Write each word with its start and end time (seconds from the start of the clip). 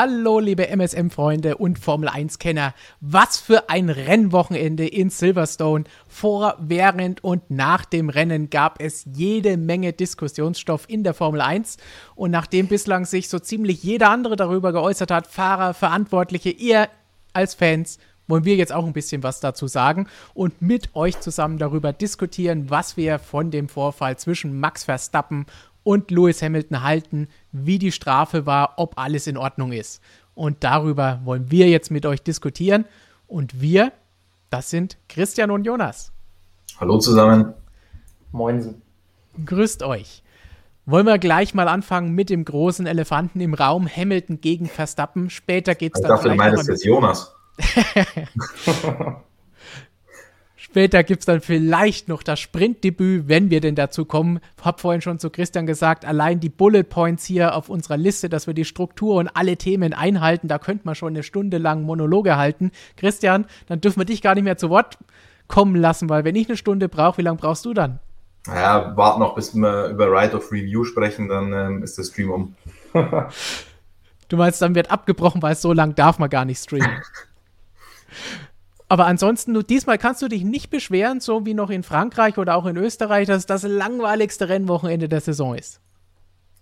Hallo, 0.00 0.38
liebe 0.38 0.68
MSM-Freunde 0.68 1.56
und 1.56 1.76
Formel 1.76 2.08
1-Kenner. 2.08 2.72
Was 3.00 3.40
für 3.40 3.68
ein 3.68 3.90
Rennwochenende 3.90 4.86
in 4.86 5.10
Silverstone. 5.10 5.86
Vor, 6.06 6.54
während 6.60 7.24
und 7.24 7.50
nach 7.50 7.84
dem 7.84 8.08
Rennen 8.08 8.48
gab 8.48 8.80
es 8.80 9.04
jede 9.12 9.56
Menge 9.56 9.92
Diskussionsstoff 9.92 10.84
in 10.88 11.02
der 11.02 11.14
Formel 11.14 11.40
1. 11.40 11.78
Und 12.14 12.30
nachdem 12.30 12.68
bislang 12.68 13.06
sich 13.06 13.28
so 13.28 13.40
ziemlich 13.40 13.82
jeder 13.82 14.10
andere 14.10 14.36
darüber 14.36 14.70
geäußert 14.70 15.10
hat, 15.10 15.26
Fahrer, 15.26 15.74
Verantwortliche, 15.74 16.50
ihr 16.50 16.88
als 17.32 17.54
Fans, 17.54 17.98
wollen 18.28 18.44
wir 18.44 18.54
jetzt 18.54 18.72
auch 18.72 18.86
ein 18.86 18.92
bisschen 18.92 19.22
was 19.22 19.40
dazu 19.40 19.66
sagen 19.66 20.06
und 20.34 20.62
mit 20.62 20.94
euch 20.94 21.18
zusammen 21.18 21.58
darüber 21.58 21.92
diskutieren, 21.92 22.70
was 22.70 22.96
wir 22.96 23.18
von 23.18 23.50
dem 23.50 23.68
Vorfall 23.68 24.16
zwischen 24.16 24.60
Max 24.60 24.84
Verstappen 24.84 25.46
und 25.88 26.10
Lewis 26.10 26.42
Hamilton 26.42 26.82
halten, 26.82 27.28
wie 27.50 27.78
die 27.78 27.92
Strafe 27.92 28.44
war, 28.44 28.74
ob 28.76 28.98
alles 28.98 29.26
in 29.26 29.38
Ordnung 29.38 29.72
ist. 29.72 30.02
Und 30.34 30.62
darüber 30.62 31.22
wollen 31.24 31.50
wir 31.50 31.66
jetzt 31.70 31.90
mit 31.90 32.04
euch 32.04 32.20
diskutieren. 32.20 32.84
Und 33.26 33.62
wir, 33.62 33.92
das 34.50 34.68
sind 34.68 34.98
Christian 35.08 35.50
und 35.50 35.64
Jonas. 35.64 36.12
Hallo 36.78 36.98
zusammen. 36.98 37.54
Moinsen. 38.32 38.82
Grüßt 39.46 39.82
euch. 39.82 40.22
Wollen 40.84 41.06
wir 41.06 41.16
gleich 41.16 41.54
mal 41.54 41.68
anfangen 41.68 42.14
mit 42.14 42.28
dem 42.28 42.44
großen 42.44 42.84
Elefanten 42.86 43.40
im 43.40 43.54
Raum, 43.54 43.88
Hamilton 43.88 44.42
gegen 44.42 44.66
Verstappen. 44.66 45.30
Später 45.30 45.74
geht 45.74 45.94
es 45.94 46.02
dann. 46.02 46.10
Ich 46.10 46.16
dachte, 46.16 46.28
du 46.28 46.34
meinst 46.34 46.68
jetzt 46.68 46.84
Jonas. 46.84 47.34
Später 50.70 51.02
gibt 51.02 51.20
es 51.20 51.26
dann 51.26 51.40
vielleicht 51.40 52.08
noch 52.08 52.22
das 52.22 52.40
Sprintdebüt, 52.40 53.26
wenn 53.26 53.48
wir 53.48 53.60
denn 53.60 53.74
dazu 53.74 54.04
kommen. 54.04 54.38
Hab 54.62 54.80
vorhin 54.80 55.00
schon 55.00 55.18
zu 55.18 55.30
Christian 55.30 55.66
gesagt, 55.66 56.04
allein 56.04 56.40
die 56.40 56.50
Bullet 56.50 56.84
Points 56.84 57.24
hier 57.24 57.54
auf 57.54 57.70
unserer 57.70 57.96
Liste, 57.96 58.28
dass 58.28 58.46
wir 58.46 58.52
die 58.52 58.66
Struktur 58.66 59.16
und 59.16 59.28
alle 59.28 59.56
Themen 59.56 59.94
einhalten, 59.94 60.46
da 60.46 60.58
könnte 60.58 60.84
man 60.84 60.94
schon 60.94 61.14
eine 61.14 61.22
Stunde 61.22 61.56
lang 61.56 61.82
Monologe 61.82 62.36
halten. 62.36 62.70
Christian, 62.96 63.46
dann 63.66 63.80
dürfen 63.80 64.00
wir 64.00 64.04
dich 64.04 64.20
gar 64.20 64.34
nicht 64.34 64.44
mehr 64.44 64.58
zu 64.58 64.68
Wort 64.68 64.98
kommen 65.48 65.74
lassen, 65.74 66.10
weil 66.10 66.24
wenn 66.24 66.36
ich 66.36 66.48
eine 66.48 66.58
Stunde 66.58 66.90
brauche, 66.90 67.16
wie 67.18 67.22
lange 67.22 67.38
brauchst 67.38 67.64
du 67.64 67.72
dann? 67.72 67.98
Naja, 68.46 68.92
warte 68.94 69.20
noch, 69.20 69.34
bis 69.34 69.54
wir 69.54 69.86
über 69.86 70.10
Right 70.10 70.34
of 70.34 70.52
Review 70.52 70.84
sprechen, 70.84 71.28
dann 71.28 71.52
ähm, 71.52 71.82
ist 71.82 71.96
der 71.96 72.04
Stream 72.04 72.30
um. 72.30 72.54
du 74.28 74.36
meinst, 74.36 74.60
dann 74.60 74.74
wird 74.74 74.90
abgebrochen, 74.90 75.40
weil 75.40 75.54
so 75.54 75.72
lang 75.72 75.94
darf 75.94 76.18
man 76.18 76.28
gar 76.28 76.44
nicht 76.44 76.62
streamen. 76.62 76.90
Aber 78.88 79.06
ansonsten, 79.06 79.52
du, 79.52 79.62
diesmal 79.62 79.98
kannst 79.98 80.22
du 80.22 80.28
dich 80.28 80.44
nicht 80.44 80.70
beschweren, 80.70 81.20
so 81.20 81.44
wie 81.44 81.54
noch 81.54 81.70
in 81.70 81.82
Frankreich 81.82 82.38
oder 82.38 82.56
auch 82.56 82.66
in 82.66 82.76
Österreich, 82.76 83.26
dass 83.26 83.44
das 83.44 83.62
langweiligste 83.62 84.48
Rennwochenende 84.48 85.08
der 85.08 85.20
Saison 85.20 85.54
ist. 85.54 85.80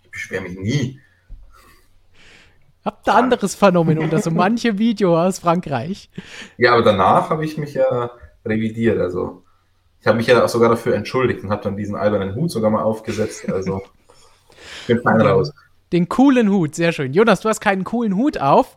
Ich 0.02 0.10
beschwere 0.10 0.42
mich 0.42 0.58
nie. 0.58 1.00
Habt 2.84 3.08
ihr 3.08 3.14
anderes 3.14 3.54
vernommen 3.54 3.98
unter 3.98 4.20
so 4.20 4.30
manche 4.30 4.78
Video 4.78 5.20
aus 5.20 5.40
Frankreich? 5.40 6.08
Ja, 6.56 6.72
aber 6.72 6.82
danach 6.82 7.30
habe 7.30 7.44
ich 7.44 7.58
mich 7.58 7.74
ja 7.74 8.10
revidiert. 8.44 9.00
Also 9.00 9.42
ich 10.00 10.06
habe 10.06 10.18
mich 10.18 10.28
ja 10.28 10.46
sogar 10.46 10.68
dafür 10.68 10.94
entschuldigt 10.94 11.42
und 11.42 11.50
habe 11.50 11.62
dann 11.62 11.76
diesen 11.76 11.96
albernen 11.96 12.34
Hut 12.36 12.50
sogar 12.50 12.70
mal 12.70 12.82
aufgesetzt. 12.82 13.48
Also 13.50 13.82
ich 14.82 14.86
bin 14.86 15.02
fein 15.02 15.20
raus. 15.20 15.52
Den 15.92 16.08
coolen 16.08 16.50
Hut, 16.50 16.76
sehr 16.76 16.92
schön. 16.92 17.12
Jonas, 17.12 17.40
du 17.40 17.48
hast 17.48 17.60
keinen 17.60 17.84
coolen 17.84 18.16
Hut 18.16 18.38
auf, 18.38 18.76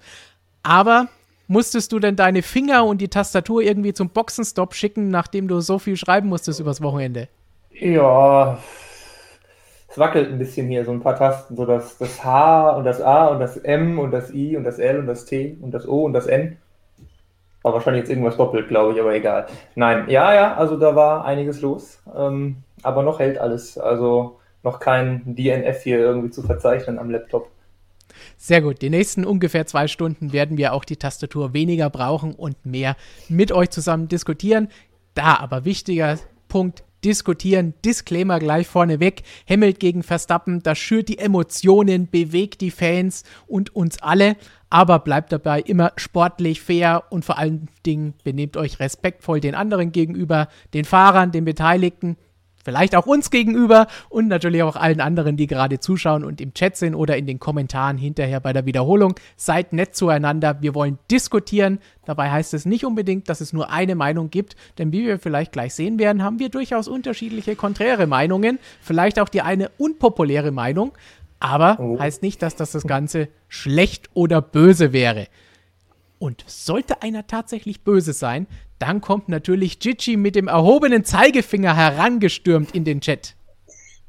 aber 0.64 1.08
Musstest 1.52 1.92
du 1.92 1.98
denn 1.98 2.16
deine 2.16 2.44
Finger 2.44 2.86
und 2.86 3.02
die 3.02 3.08
Tastatur 3.08 3.64
irgendwie 3.64 3.92
zum 3.92 4.10
Boxenstopp 4.10 4.76
schicken, 4.76 5.10
nachdem 5.10 5.48
du 5.48 5.62
so 5.62 5.80
viel 5.80 5.98
schreiben 5.98 6.30
musstest 6.30 6.60
übers 6.60 6.80
Wochenende? 6.80 7.28
Ja, 7.72 8.60
es 9.88 9.98
wackelt 9.98 10.30
ein 10.32 10.38
bisschen 10.38 10.68
hier, 10.68 10.86
so 10.86 10.92
ein 10.92 11.02
paar 11.02 11.16
Tasten, 11.16 11.56
so 11.56 11.66
das, 11.66 11.98
das 11.98 12.24
H 12.24 12.70
und 12.70 12.84
das 12.84 13.02
A 13.02 13.30
und 13.30 13.40
das 13.40 13.58
M 13.58 13.98
und 13.98 14.12
das 14.12 14.32
I 14.32 14.58
und 14.58 14.64
das 14.64 14.78
L 14.78 15.00
und 15.00 15.08
das 15.08 15.26
T 15.26 15.58
und 15.60 15.72
das 15.72 15.88
O 15.88 16.04
und 16.04 16.14
das 16.14 16.28
N. 16.28 16.58
War 17.64 17.74
wahrscheinlich 17.74 18.02
jetzt 18.02 18.10
irgendwas 18.12 18.38
doppelt, 18.38 18.68
glaube 18.68 18.94
ich, 18.94 19.02
aber 19.02 19.16
egal. 19.16 19.48
Nein, 19.74 20.08
ja, 20.08 20.32
ja, 20.36 20.56
also 20.56 20.78
da 20.78 20.96
war 20.96 21.26
einiges 21.26 21.62
los, 21.62 22.00
ähm, 22.16 22.58
aber 22.84 23.02
noch 23.02 23.18
hält 23.18 23.40
alles. 23.40 23.76
Also 23.80 24.38
noch 24.62 24.80
kein 24.80 25.24
DNF 25.26 25.82
hier 25.82 25.98
irgendwie 25.98 26.30
zu 26.30 26.44
verzeichnen 26.44 27.00
am 27.00 27.10
Laptop. 27.10 27.50
Sehr 28.42 28.62
gut. 28.62 28.82
Die 28.82 28.90
nächsten 28.90 29.26
ungefähr 29.26 29.68
zwei 29.68 29.90
Stunden 29.90 30.32
werden 30.32 30.58
wir 30.58 30.72
auch 30.72 30.86
die 30.86 30.96
Tastatur 30.96 31.54
weniger 31.54 31.90
brauchen 31.90 32.34
und 32.34 32.66
mehr 32.66 32.96
mit 33.28 33.52
euch 33.52 33.70
zusammen 33.70 34.08
diskutieren. 34.08 34.70
Da 35.14 35.36
aber 35.36 35.66
wichtiger 35.66 36.18
Punkt, 36.48 36.86
diskutieren. 37.04 37.74
Disclaimer 37.84 38.40
gleich 38.40 38.68
vorneweg. 38.68 39.24
Hamilton 39.48 39.80
gegen 39.80 40.04
Verstappen, 40.04 40.64
das 40.64 40.78
schürt 40.78 41.10
die 41.10 41.18
Emotionen, 41.18 42.10
bewegt 42.10 42.62
die 42.62 42.72
Fans 42.72 43.24
und 43.46 43.76
uns 43.76 44.02
alle. 44.02 44.36
Aber 44.70 45.00
bleibt 45.00 45.32
dabei 45.32 45.62
immer 45.62 45.92
sportlich, 45.98 46.62
fair 46.62 47.04
und 47.10 47.26
vor 47.26 47.38
allen 47.38 47.70
Dingen 47.86 48.14
benehmt 48.24 48.56
euch 48.56 48.80
respektvoll 48.80 49.42
den 49.42 49.56
anderen 49.56 49.92
gegenüber, 49.92 50.48
den 50.74 50.86
Fahrern, 50.86 51.32
den 51.32 51.46
Beteiligten, 51.46 52.18
vielleicht 52.70 52.96
auch 52.96 53.08
uns 53.08 53.32
gegenüber 53.32 53.88
und 54.10 54.28
natürlich 54.28 54.62
auch 54.62 54.76
allen 54.76 55.02
anderen, 55.02 55.38
die 55.38 55.48
gerade 55.48 55.80
zuschauen 55.80 56.24
und 56.24 56.40
im 56.40 56.54
Chat 56.54 56.78
sind 56.78 56.94
oder 56.94 57.18
in 57.18 57.26
den 57.26 57.40
Kommentaren 57.40 57.98
hinterher 57.98 58.40
bei 58.40 58.54
der 58.54 58.68
Wiederholung. 58.68 59.16
Seid 59.38 59.74
nett 59.74 59.96
zueinander. 59.96 60.62
Wir 60.62 60.76
wollen 60.76 61.00
diskutieren. 61.10 61.80
Dabei 62.06 62.30
heißt 62.30 62.54
es 62.54 62.68
nicht 62.68 62.86
unbedingt, 62.86 63.28
dass 63.28 63.42
es 63.42 63.54
nur 63.54 63.72
eine 63.72 63.96
Meinung 63.96 64.30
gibt, 64.30 64.56
denn 64.78 64.92
wie 64.92 65.04
wir 65.04 65.18
vielleicht 65.18 65.52
gleich 65.52 65.74
sehen 65.74 65.98
werden, 65.98 66.22
haben 66.22 66.38
wir 66.38 66.50
durchaus 66.50 66.88
unterschiedliche 66.88 67.56
konträre 67.56 68.06
Meinungen. 68.06 68.60
Vielleicht 68.82 69.20
auch 69.20 69.30
die 69.30 69.42
eine 69.42 69.72
unpopuläre 69.80 70.52
Meinung. 70.52 70.92
Aber 71.40 71.80
oh. 71.80 71.98
heißt 71.98 72.22
nicht, 72.22 72.44
dass 72.44 72.56
das 72.56 72.72
das 72.72 72.84
Ganze 72.84 73.30
schlecht 73.48 74.12
oder 74.14 74.44
böse 74.44 74.94
wäre. 74.94 75.26
Und 76.20 76.44
sollte 76.46 77.02
einer 77.02 77.26
tatsächlich 77.26 77.82
böse 77.82 78.14
sein, 78.14 78.46
dann 78.80 79.02
kommt 79.02 79.30
natürlich 79.30 79.80
Gigi 79.80 80.18
mit 80.18 80.36
dem 80.36 80.48
erhobenen 80.48 81.04
Zeigefinger 81.04 81.76
herangestürmt 81.76 82.74
in 82.74 82.86
den 82.86 83.02
Chat. 83.02 83.36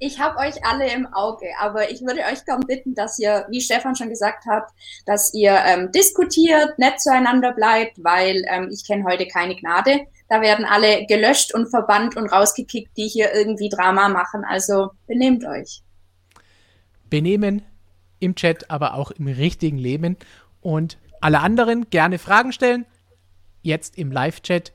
Ich 0.03 0.19
habe 0.19 0.39
euch 0.39 0.65
alle 0.65 0.91
im 0.91 1.07
Auge, 1.13 1.45
aber 1.61 1.91
ich 1.91 2.01
würde 2.01 2.21
euch 2.21 2.47
kaum 2.47 2.61
bitten, 2.61 2.95
dass 2.95 3.19
ihr, 3.19 3.47
wie 3.51 3.61
Stefan 3.61 3.95
schon 3.95 4.09
gesagt 4.09 4.47
hat, 4.47 4.65
dass 5.05 5.35
ihr 5.35 5.53
ähm, 5.67 5.93
diskutiert, 5.93 6.79
nett 6.79 7.01
zueinander 7.01 7.53
bleibt, 7.53 8.03
weil 8.03 8.43
ähm, 8.49 8.71
ich 8.73 8.87
kenne 8.87 9.05
heute 9.05 9.27
keine 9.27 9.57
Gnade. 9.57 10.07
Da 10.31 10.41
werden 10.41 10.65
alle 10.65 11.05
gelöscht 11.05 11.53
und 11.53 11.69
verbannt 11.69 12.17
und 12.17 12.29
rausgekickt, 12.29 12.97
die 12.97 13.09
hier 13.09 13.35
irgendwie 13.35 13.69
Drama 13.69 14.09
machen. 14.09 14.43
Also 14.49 14.91
benehmt 15.07 15.45
euch. 15.45 15.83
Benehmen 17.11 17.63
im 18.21 18.37
Chat, 18.37 18.71
aber 18.71 18.95
auch 18.95 19.11
im 19.11 19.27
richtigen 19.27 19.77
Leben. 19.77 20.17
Und 20.63 20.97
alle 21.21 21.41
anderen 21.41 21.91
gerne 21.91 22.19
Fragen 22.19 22.53
stellen 22.53 22.87
jetzt 23.63 23.99
im 23.99 24.11
Live-Chat 24.11 24.73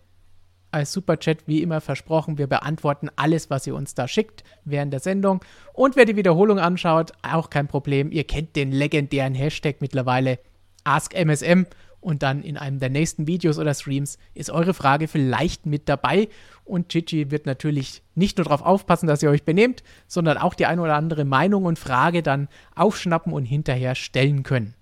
als 0.76 0.92
Superchat 0.92 1.48
wie 1.48 1.62
immer 1.62 1.80
versprochen. 1.80 2.38
Wir 2.38 2.48
beantworten 2.48 3.10
alles, 3.16 3.50
was 3.50 3.66
ihr 3.66 3.76
uns 3.76 3.96
da 3.96 4.08
schickt 4.08 4.44
während 4.66 4.92
der 4.92 5.00
Sendung. 5.00 5.40
Und 5.74 5.96
wer 5.96 6.06
die 6.06 6.18
Wiederholung 6.18 6.60
anschaut, 6.60 7.14
auch 7.22 7.50
kein 7.50 7.68
Problem. 7.68 8.12
Ihr 8.12 8.26
kennt 8.26 8.56
den 8.58 8.72
legendären 8.72 9.34
Hashtag 9.34 9.78
mittlerweile 9.80 10.38
AskMSM 10.84 11.64
und 12.02 12.24
dann 12.24 12.44
in 12.44 12.58
einem 12.58 12.80
der 12.80 12.90
nächsten 12.90 13.26
Videos 13.26 13.58
oder 13.58 13.74
Streams 13.74 14.20
ist 14.34 14.52
eure 14.52 14.74
Frage 14.74 15.08
vielleicht 15.08 15.66
mit 15.66 15.88
dabei. 15.88 16.28
Und 16.66 16.90
Chichi 16.90 17.32
wird 17.32 17.46
natürlich 17.46 18.04
nicht 18.14 18.38
nur 18.38 18.46
darauf 18.46 18.62
aufpassen, 18.62 19.08
dass 19.08 19.24
ihr 19.24 19.30
euch 19.30 19.44
benehmt, 19.44 19.82
sondern 20.08 20.38
auch 20.38 20.56
die 20.56 20.66
ein 20.66 20.80
oder 20.80 20.96
andere 20.96 21.24
Meinung 21.24 21.64
und 21.64 21.80
Frage 21.80 22.22
dann 22.22 22.50
aufschnappen 22.76 23.32
und 23.32 23.46
hinterher 23.46 23.96
stellen 23.96 24.44
können. 24.44 24.76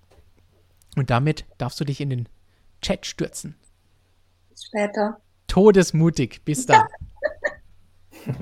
Und 0.96 1.10
damit 1.10 1.44
darfst 1.56 1.80
du 1.80 1.84
dich 1.84 2.00
in 2.00 2.10
den 2.10 2.28
Chat 2.82 3.06
stürzen 3.06 3.54
später. 4.62 5.18
Todesmutig, 5.46 6.42
bis 6.44 6.66
dann. 6.66 6.86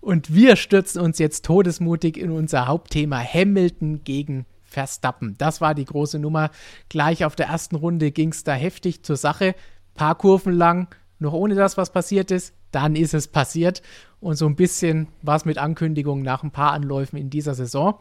Und 0.00 0.34
wir 0.34 0.56
stürzen 0.56 1.00
uns 1.00 1.18
jetzt 1.18 1.44
todesmutig 1.44 2.16
in 2.16 2.30
unser 2.30 2.66
Hauptthema 2.66 3.20
Hamilton 3.20 4.02
gegen 4.02 4.46
Verstappen. 4.64 5.34
Das 5.36 5.60
war 5.60 5.74
die 5.74 5.84
große 5.84 6.18
Nummer. 6.18 6.50
Gleich 6.88 7.24
auf 7.24 7.36
der 7.36 7.46
ersten 7.46 7.76
Runde 7.76 8.10
ging 8.10 8.30
es 8.30 8.44
da 8.44 8.54
heftig 8.54 9.02
zur 9.02 9.16
Sache. 9.16 9.54
Paar 9.94 10.14
Kurven 10.14 10.54
lang, 10.54 10.88
noch 11.18 11.32
ohne 11.32 11.54
das, 11.54 11.76
was 11.76 11.92
passiert 11.92 12.30
ist. 12.30 12.54
Dann 12.70 12.96
ist 12.96 13.14
es 13.14 13.28
passiert. 13.28 13.82
Und 14.20 14.36
so 14.36 14.46
ein 14.46 14.56
bisschen 14.56 15.08
war 15.22 15.36
es 15.36 15.44
mit 15.44 15.58
Ankündigungen 15.58 16.24
nach 16.24 16.42
ein 16.42 16.52
paar 16.52 16.72
Anläufen 16.72 17.16
in 17.16 17.30
dieser 17.30 17.54
Saison. 17.54 17.98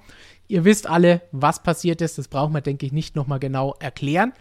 Ihr 0.50 0.66
wisst 0.66 0.88
alle, 0.88 1.22
was 1.32 1.62
passiert 1.62 2.02
ist. 2.02 2.18
Das 2.18 2.28
brauchen 2.28 2.54
wir, 2.54 2.62
denke 2.62 2.84
ich, 2.84 2.92
nicht 2.92 3.16
nochmal 3.16 3.40
genau 3.40 3.76
erklären. 3.80 4.34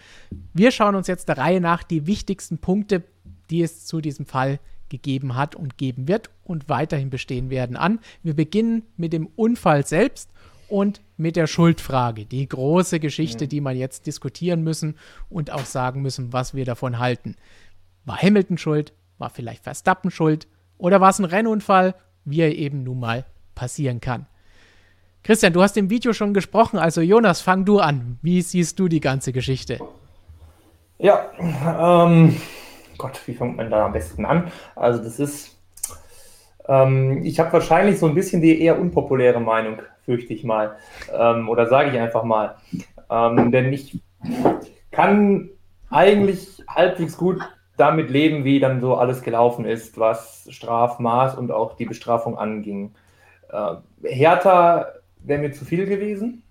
Wir 0.54 0.70
schauen 0.70 0.94
uns 0.94 1.06
jetzt 1.06 1.28
der 1.28 1.36
Reihe 1.36 1.60
nach 1.60 1.82
die 1.82 2.06
wichtigsten 2.06 2.56
Punkte, 2.56 3.04
die 3.50 3.62
es 3.62 3.84
zu 3.84 4.00
diesem 4.00 4.24
Fall 4.24 4.58
gegeben 4.88 5.36
hat 5.36 5.54
und 5.54 5.76
geben 5.76 6.08
wird 6.08 6.30
und 6.44 6.70
weiterhin 6.70 7.10
bestehen 7.10 7.50
werden 7.50 7.76
an. 7.76 8.00
Wir 8.22 8.34
beginnen 8.34 8.84
mit 8.96 9.12
dem 9.12 9.26
Unfall 9.36 9.86
selbst 9.86 10.30
und 10.68 11.02
mit 11.18 11.36
der 11.36 11.46
Schuldfrage. 11.46 12.24
Die 12.24 12.48
große 12.48 13.00
Geschichte, 13.00 13.46
die 13.46 13.60
man 13.60 13.76
jetzt 13.76 14.06
diskutieren 14.06 14.62
müssen 14.62 14.94
und 15.28 15.50
auch 15.50 15.66
sagen 15.66 16.00
müssen, 16.00 16.32
was 16.32 16.54
wir 16.54 16.64
davon 16.64 16.98
halten. 16.98 17.36
War 18.06 18.16
Hamilton 18.16 18.56
schuld? 18.56 18.94
War 19.18 19.28
vielleicht 19.28 19.64
Verstappen 19.64 20.10
schuld? 20.10 20.48
Oder 20.78 21.02
war 21.02 21.10
es 21.10 21.18
ein 21.18 21.26
Rennunfall, 21.26 21.94
wie 22.24 22.40
er 22.40 22.56
eben 22.56 22.82
nun 22.82 23.00
mal 23.00 23.26
passieren 23.54 24.00
kann? 24.00 24.26
Christian, 25.22 25.52
du 25.52 25.62
hast 25.62 25.76
im 25.76 25.90
Video 25.90 26.12
schon 26.12 26.32
gesprochen, 26.32 26.78
also 26.78 27.00
Jonas, 27.00 27.40
fang 27.40 27.64
du 27.64 27.80
an. 27.80 28.18
Wie 28.22 28.40
siehst 28.40 28.78
du 28.78 28.88
die 28.88 29.00
ganze 29.00 29.32
Geschichte? 29.32 29.78
Ja, 30.98 31.26
ähm, 31.38 32.36
Gott, 32.96 33.20
wie 33.26 33.34
fängt 33.34 33.56
man 33.56 33.70
da 33.70 33.86
am 33.86 33.92
besten 33.92 34.24
an? 34.24 34.50
Also 34.74 35.02
das 35.02 35.20
ist, 35.20 35.58
ähm, 36.66 37.22
ich 37.24 37.38
habe 37.38 37.52
wahrscheinlich 37.52 37.98
so 37.98 38.06
ein 38.06 38.14
bisschen 38.14 38.42
die 38.42 38.60
eher 38.60 38.78
unpopuläre 38.78 39.40
Meinung, 39.40 39.82
fürchte 40.04 40.32
ich 40.32 40.44
mal. 40.44 40.76
Ähm, 41.12 41.48
oder 41.48 41.66
sage 41.68 41.90
ich 41.90 41.98
einfach 41.98 42.24
mal. 42.24 42.56
Ähm, 43.10 43.52
denn 43.52 43.72
ich 43.72 44.00
kann 44.90 45.50
eigentlich 45.90 46.64
halbwegs 46.68 47.16
gut 47.16 47.40
damit 47.76 48.10
leben, 48.10 48.44
wie 48.44 48.58
dann 48.58 48.80
so 48.80 48.96
alles 48.96 49.22
gelaufen 49.22 49.64
ist, 49.64 49.98
was 49.98 50.48
Strafmaß 50.50 51.36
und 51.36 51.52
auch 51.52 51.76
die 51.76 51.86
Bestrafung 51.86 52.36
anging. 52.36 52.94
Äh, 53.50 53.76
härter 54.02 54.94
wäre 55.28 55.40
mir 55.40 55.52
zu 55.52 55.64
viel 55.64 55.86
gewesen. 55.86 56.42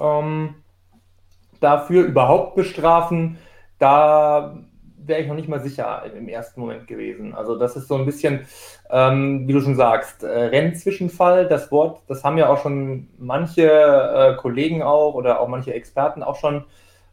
Ähm, 0.00 0.54
dafür 1.60 2.04
überhaupt 2.04 2.54
bestrafen, 2.54 3.38
da 3.78 4.58
wäre 5.06 5.20
ich 5.20 5.28
noch 5.28 5.34
nicht 5.34 5.48
mal 5.48 5.60
sicher 5.60 6.02
im 6.16 6.28
ersten 6.28 6.60
Moment 6.60 6.86
gewesen. 6.86 7.34
Also 7.34 7.56
das 7.56 7.76
ist 7.76 7.88
so 7.88 7.94
ein 7.96 8.06
bisschen, 8.06 8.46
ähm, 8.90 9.46
wie 9.46 9.52
du 9.52 9.60
schon 9.60 9.76
sagst, 9.76 10.22
äh, 10.22 10.26
Rennzwischenfall, 10.28 11.46
das 11.46 11.70
Wort, 11.70 12.02
das 12.08 12.24
haben 12.24 12.38
ja 12.38 12.48
auch 12.48 12.62
schon 12.62 13.08
manche 13.18 13.70
äh, 13.70 14.36
Kollegen 14.36 14.82
auch 14.82 15.14
oder 15.14 15.40
auch 15.40 15.48
manche 15.48 15.74
Experten 15.74 16.22
auch 16.22 16.36
schon 16.36 16.64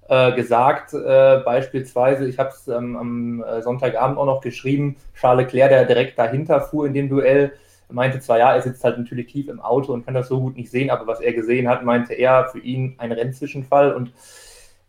äh, 0.10 0.34
gesagt. 0.34 0.94
Äh, 0.94 1.42
beispielsweise, 1.46 2.28
ich 2.28 2.39
habe 2.39 2.50
es 2.50 2.68
ähm, 2.68 2.96
am 2.96 3.44
äh, 3.44 3.62
Sonntagabend 3.62 4.18
auch 4.18 4.25
noch 4.25 4.42
geschrieben, 4.42 4.98
Charles 5.13 5.46
Leclerc, 5.46 5.69
der 5.69 5.86
direkt 5.86 6.18
dahinter 6.18 6.62
fuhr 6.62 6.88
in 6.88 6.94
dem 6.94 7.10
Duell, 7.10 7.54
meinte 7.94 8.19
zwar, 8.19 8.40
ja, 8.40 8.54
er 8.54 8.62
sitzt 8.62 8.84
halt 8.84 8.98
natürlich 8.98 9.31
tief 9.31 9.48
im 9.48 9.62
Auto 9.62 9.94
und 9.94 10.06
kann 10.06 10.13
das 10.13 10.28
so 10.28 10.40
gut 10.40 10.57
nicht 10.57 10.72
sehen, 10.72 10.90
aber 10.90 11.07
was 11.07 11.22
er 11.22 11.34
gesehen 11.34 11.69
hat, 11.69 11.84
meinte 11.84 12.13
er 12.13 12.48
für 12.50 12.60
ihn 12.60 12.95
ein 12.98 13.12
Rennzwischenfall 13.12 13.94
und 13.94 14.12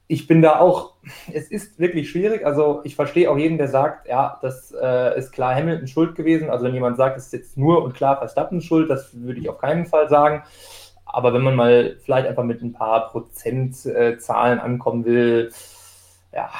ich 0.07 0.27
bin 0.27 0.43
da 0.43 0.59
auch, 0.61 0.93
es 1.33 1.51
ist 1.51 1.79
wirklich 1.79 2.11
schwierig. 2.11 2.45
Also 2.45 2.81
ich 2.85 2.95
verstehe 2.95 3.31
auch 3.31 3.39
jeden, 3.39 3.57
der 3.57 3.69
sagt, 3.69 4.07
ja, 4.07 4.39
das 4.43 4.75
äh, 4.79 5.19
ist 5.19 5.33
klar 5.33 5.55
Hamilton 5.55 5.87
schuld 5.87 6.15
gewesen. 6.15 6.51
Also 6.51 6.67
wenn 6.67 6.75
jemand 6.75 6.97
sagt, 6.99 7.17
es 7.17 7.27
ist 7.27 7.33
jetzt 7.33 7.57
nur 7.57 7.83
und 7.83 7.95
klar 7.95 8.19
Verstappen 8.19 8.61
schuld, 8.61 8.91
das 8.91 9.11
würde 9.15 9.41
ich 9.41 9.49
auf 9.49 9.59
keinen 9.59 9.87
Fall 9.87 10.09
sagen. 10.09 10.43
Aber 11.07 11.33
wenn 11.33 11.43
man 11.43 11.55
mal 11.55 11.97
vielleicht 12.05 12.29
einfach 12.29 12.45
mit 12.45 12.61
ein 12.61 12.73
paar 12.73 13.09
Prozentzahlen 13.09 14.59
äh, 14.59 14.63
ankommen 14.63 15.05
will, 15.05 15.53
ja, 16.33 16.51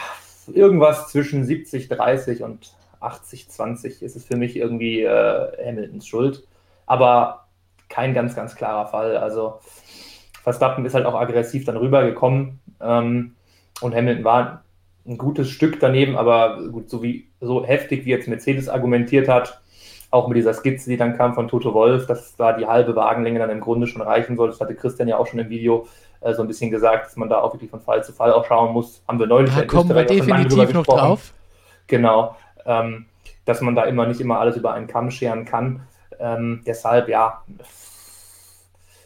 irgendwas 0.53 1.09
zwischen 1.09 1.45
70, 1.45 1.89
30 1.89 2.43
und 2.43 2.73
80, 3.05 3.49
20 3.49 4.03
ist 4.03 4.17
es 4.17 4.25
für 4.25 4.37
mich 4.37 4.57
irgendwie 4.57 5.03
äh, 5.03 5.67
Hamiltons 5.67 6.07
Schuld. 6.07 6.47
Aber 6.87 7.47
kein 7.89 8.15
ganz, 8.15 8.35
ganz 8.35 8.55
klarer 8.55 8.87
Fall. 8.87 9.17
Also 9.17 9.61
Verstappen 10.43 10.85
ist 10.85 10.95
halt 10.95 11.07
auch 11.07 11.15
aggressiv 11.15 11.65
dann 11.65 11.77
rübergekommen 11.77 12.61
ähm, 12.81 13.35
und 13.81 13.95
Hamilton 13.95 14.25
war 14.25 14.65
ein 15.07 15.19
gutes 15.19 15.51
Stück 15.51 15.81
daneben, 15.81 16.17
aber 16.17 16.69
gut, 16.71 16.89
so 16.89 17.03
wie 17.03 17.29
so 17.41 17.65
heftig 17.65 18.05
wie 18.05 18.11
jetzt 18.11 18.29
Mercedes 18.29 18.69
argumentiert 18.69 19.29
hat, 19.29 19.61
auch 20.11 20.29
mit 20.29 20.37
dieser 20.37 20.55
Skizze, 20.55 20.89
die 20.89 20.97
dann 20.97 21.17
kam 21.17 21.35
von 21.35 21.49
Toto 21.49 21.75
Wolf, 21.75 22.07
dass 22.07 22.37
da 22.37 22.53
die 22.53 22.67
halbe 22.67 22.95
Wagenlänge 22.97 23.39
dann 23.39 23.51
im 23.51 23.61
Grunde 23.61 23.87
schon 23.87 24.01
reichen 24.01 24.37
soll. 24.37 24.49
Das 24.49 24.61
hatte 24.61 24.75
Christian 24.75 25.09
ja 25.09 25.19
auch 25.19 25.27
schon 25.27 25.41
im 25.41 25.49
Video 25.51 25.87
äh, 26.21 26.33
so 26.35 26.43
ein 26.43 26.49
bisschen 26.49 26.71
gesagt, 26.71 27.07
dass 27.07 27.17
man 27.17 27.29
da 27.29 27.41
auch 27.41 27.53
wirklich 27.53 27.71
von 27.71 27.81
Fall 27.81 28.05
zu 28.05 28.13
Fall 28.13 28.33
auch 28.33 28.47
schauen 28.47 28.73
muss. 28.73 29.03
Haben 29.09 29.19
wir 29.19 29.27
neulich 29.27 29.55
da 29.55 29.65
kommen 29.65 29.95
wir 29.95 30.05
definitiv 30.05 30.73
noch 30.73 30.87
drauf. 30.87 31.35
Genau, 31.87 32.37
ähm, 32.67 33.07
dass 33.45 33.61
man 33.61 33.75
da 33.75 33.85
immer 33.85 34.07
nicht 34.07 34.21
immer 34.21 34.39
alles 34.39 34.57
über 34.57 34.73
einen 34.73 34.87
Kamm 34.87 35.11
scheren 35.11 35.45
kann. 35.45 35.87
Ähm, 36.19 36.63
deshalb, 36.67 37.09
ja, 37.09 37.43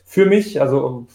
für 0.04 0.26
mich, 0.26 0.60
also 0.60 1.06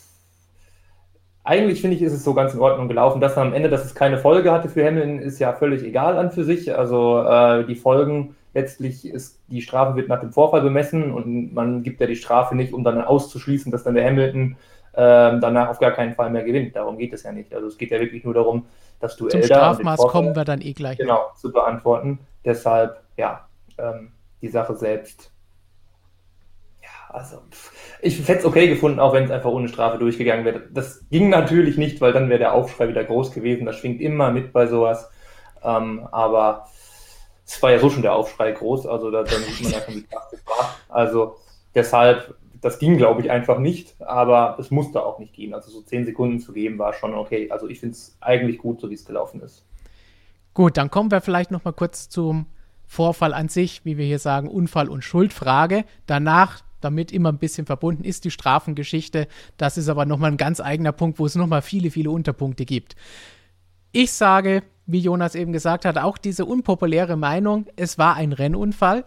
eigentlich 1.44 1.82
finde 1.82 1.98
ich, 1.98 2.02
ist 2.02 2.14
es 2.14 2.24
so 2.24 2.34
ganz 2.34 2.54
in 2.54 2.60
Ordnung 2.60 2.88
gelaufen. 2.88 3.20
Dass 3.20 3.38
am 3.38 3.54
Ende, 3.54 3.70
dass 3.70 3.86
es 3.86 3.96
keine 3.96 4.18
Folge 4.18 4.52
hatte 4.52 4.70
für 4.70 4.86
Hamilton, 4.86 5.20
ist 5.20 5.40
ja 5.40 5.54
völlig 5.54 5.84
egal 5.84 6.18
an 6.18 6.32
für 6.32 6.44
sich. 6.44 6.76
Also 6.76 7.22
äh, 7.22 7.66
die 7.66 7.76
Folgen, 7.76 8.36
letztlich 8.54 9.06
ist, 9.06 9.40
die 9.48 9.62
Strafe 9.62 9.96
wird 9.96 10.08
nach 10.08 10.20
dem 10.20 10.32
Vorfall 10.32 10.62
bemessen 10.62 11.12
und 11.12 11.54
man 11.54 11.84
gibt 11.84 12.00
ja 12.00 12.08
die 12.08 12.16
Strafe 12.16 12.56
nicht, 12.56 12.74
um 12.74 12.84
dann 12.84 13.02
auszuschließen, 13.02 13.72
dass 13.72 13.84
dann 13.84 13.96
der 13.96 14.06
Hamilton 14.06 14.56
äh, 14.94 15.40
danach 15.40 15.70
auf 15.70 15.80
gar 15.80 15.92
keinen 15.92 16.14
Fall 16.14 16.30
mehr 16.30 16.44
gewinnt. 16.44 16.76
Darum 16.76 16.98
geht 16.98 17.14
es 17.14 17.24
ja 17.24 17.32
nicht. 17.32 17.54
Also 17.54 17.68
es 17.68 17.78
geht 17.78 17.92
ja 17.92 18.00
wirklich 18.00 18.24
nur 18.24 18.34
darum, 18.34 18.66
dass 19.00 19.18
du 19.18 19.28
Zum 19.28 19.42
Strafmaß 19.42 20.00
kommen 20.02 20.36
wir 20.36 20.46
dann 20.46 20.62
eh 20.62 20.74
gleich. 20.74 20.98
Genau, 20.98 21.32
zu 21.36 21.52
beantworten. 21.52 22.20
Deshalb, 22.46 23.02
ja, 23.18 23.48
ähm, 23.78 24.12
die 24.42 24.50
Sache 24.50 24.76
selbst. 24.76 25.32
Ja, 26.82 27.16
also 27.16 27.42
ich 28.02 28.20
hätte 28.28 28.40
es 28.40 28.46
okay 28.46 28.68
gefunden, 28.68 29.00
auch 29.00 29.14
wenn 29.14 29.24
es 29.24 29.32
einfach 29.32 29.52
ohne 29.52 29.70
Strafe 29.70 29.98
durchgegangen 29.98 30.46
wäre. 30.46 30.62
Das 30.72 31.08
ging 31.10 31.30
natürlich 31.30 31.78
nicht, 31.78 32.02
weil 32.02 32.12
dann 32.12 32.30
wäre 32.30 32.40
der 32.40 32.54
Aufschrei 32.54 32.90
wieder 32.90 33.04
groß 33.04 33.32
gewesen. 33.32 33.66
Das 33.66 33.78
schwingt 33.78 34.02
immer 34.02 34.32
mit 34.32 34.52
bei 34.52 34.68
sowas. 34.68 35.10
Ähm, 35.64 36.08
aber 36.12 36.68
es 37.46 37.62
war 37.62 37.72
ja 37.72 37.80
so 37.80 37.90
schon 37.90 38.02
der 38.02 38.16
Aufschrei 38.16 38.52
groß, 38.52 38.86
also 38.88 39.12
da, 39.12 39.26
sieht 39.26 39.64
man 39.64 39.72
ja 39.72 39.82
schon, 39.82 39.96
wie 39.96 40.06
das 40.10 40.46
war. 40.46 40.76
Also 40.90 41.38
deshalb, 41.76 42.36
das 42.62 42.80
ging, 42.80 42.98
glaube 42.98 43.22
ich, 43.22 43.32
einfach 43.32 43.60
nicht, 43.60 43.96
aber 44.02 44.58
es 44.60 44.72
musste 44.72 45.06
auch 45.06 45.20
nicht 45.20 45.34
gehen. 45.34 45.54
Also 45.54 45.72
so 45.72 45.82
zehn 45.82 46.06
Sekunden 46.06 46.40
zu 46.40 46.54
geben 46.54 46.80
war 46.80 46.94
schon 46.94 47.14
okay. 47.14 47.50
Also 47.52 47.68
ich 47.68 47.80
finde 47.80 47.94
es 47.94 48.18
eigentlich 48.22 48.58
gut, 48.58 48.80
so 48.80 48.90
wie 48.90 48.96
es 48.96 49.06
gelaufen 49.06 49.42
ist. 49.42 49.66
Gut, 50.54 50.78
dann 50.78 50.92
kommen 50.92 51.12
wir 51.12 51.22
vielleicht 51.22 51.52
noch 51.52 51.64
mal 51.64 51.74
kurz 51.74 52.10
zum 52.10 52.46
Vorfall 52.86 53.34
an 53.34 53.50
sich, 53.50 53.86
wie 53.86 53.98
wir 53.98 54.06
hier 54.06 54.20
sagen, 54.20 54.48
Unfall- 54.48 54.90
und 54.90 55.04
Schuldfrage. 55.04 55.86
Danach 56.06 56.62
damit 56.80 57.12
immer 57.12 57.32
ein 57.32 57.40
bisschen 57.40 57.66
verbunden 57.66 58.04
ist, 58.04 58.26
die 58.26 58.32
Strafengeschichte. 58.32 59.28
Das 59.58 59.78
ist 59.78 59.90
aber 59.90 60.06
nochmal 60.06 60.32
ein 60.32 60.38
ganz 60.38 60.60
eigener 60.60 60.92
Punkt, 60.92 61.18
wo 61.18 61.26
es 61.26 61.36
nochmal 61.36 61.62
viele, 61.62 61.90
viele 61.90 62.12
Unterpunkte 62.12 62.66
gibt. 62.66 62.96
Ich 63.92 64.12
sage, 64.12 64.64
wie 64.86 65.00
Jonas 65.00 65.36
eben 65.36 65.54
gesagt 65.54 65.86
hat, 65.86 65.98
auch 65.98 66.18
diese 66.18 66.46
unpopuläre 66.46 67.16
Meinung, 67.16 67.66
es 67.76 67.98
war 67.98 68.16
ein 68.16 68.34
Rennunfall. 68.34 69.06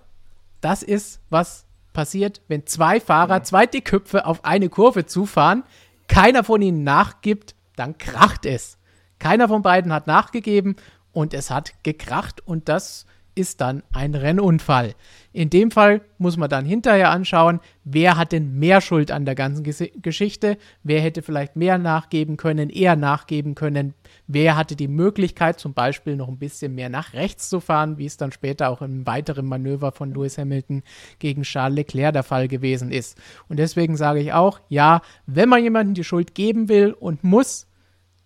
Das 0.61 0.83
ist, 0.83 1.21
was 1.29 1.67
passiert, 1.93 2.41
wenn 2.49 2.67
zwei 2.67 2.99
Fahrer, 2.99 3.43
zwei 3.43 3.67
Dickköpfe 3.67 4.27
auf 4.27 4.45
eine 4.45 4.69
Kurve 4.69 5.07
zufahren, 5.07 5.65
keiner 6.09 6.45
von 6.45 6.63
ihnen 6.63 6.83
nachgibt, 6.83 7.55
dann 7.77 7.99
kracht 7.99 8.47
es. 8.47 8.79
Keiner 9.19 9.49
von 9.49 9.63
beiden 9.63 9.93
hat 9.93 10.07
nachgegeben 10.07 10.77
und 11.17 11.33
es 11.33 11.51
hat 11.51 11.83
gekracht 11.83 12.47
und 12.47 12.69
das 12.69 13.07
ist 13.35 13.63
dann 13.63 13.83
ein 13.91 14.15
Rennunfall. 14.15 14.95
In 15.33 15.49
dem 15.49 15.71
Fall 15.71 16.03
muss 16.19 16.37
man 16.37 16.51
dann 16.51 16.67
hinterher 16.67 17.11
anschauen, 17.11 17.61
wer 17.85 18.19
hat 18.19 18.33
denn 18.33 18.59
mehr 18.59 18.83
Schuld 18.83 19.11
an 19.11 19.25
der 19.25 19.35
ganzen 19.35 19.65
Geschichte, 19.65 20.59
wer 20.83 21.01
hätte 21.01 21.23
vielleicht 21.23 21.57
mehr 21.57 21.79
nachgeben 21.79 22.37
können, 22.37 22.69
eher 22.69 22.97
nachgeben 22.97 23.55
können, 23.55 23.95
wer 24.27 24.57
hatte 24.57 24.77
die 24.77 24.89
Möglichkeit 24.89 25.59
zum 25.59 25.73
Beispiel 25.73 26.17
noch 26.17 26.29
ein 26.29 26.39
bisschen 26.39 26.75
mehr 26.75 26.91
nach 26.91 27.15
rechts 27.15 27.49
zu 27.49 27.61
fahren, 27.61 27.97
wie 27.97 28.07
es 28.07 28.19
dann 28.19 28.33
später 28.33 28.69
auch 28.69 28.83
im 28.83 29.07
weiteren 29.07 29.47
Manöver 29.47 29.93
von 29.93 30.13
Lewis 30.13 30.37
Hamilton 30.37 30.83
gegen 31.19 31.43
Charles 31.45 31.77
Leclerc 31.77 32.13
der 32.13 32.25
Fall 32.25 32.47
gewesen 32.47 32.91
ist. 32.91 33.17
Und 33.49 33.59
deswegen 33.59 33.97
sage 33.97 34.21
ich 34.21 34.35
auch, 34.35 34.61
ja, 34.69 35.01
wenn 35.25 35.49
man 35.49 35.63
jemandem 35.63 35.95
die 35.95 36.05
Schuld 36.05 36.35
geben 36.35 36.69
will 36.69 36.93
und 36.93 37.25
muss, 37.25 37.69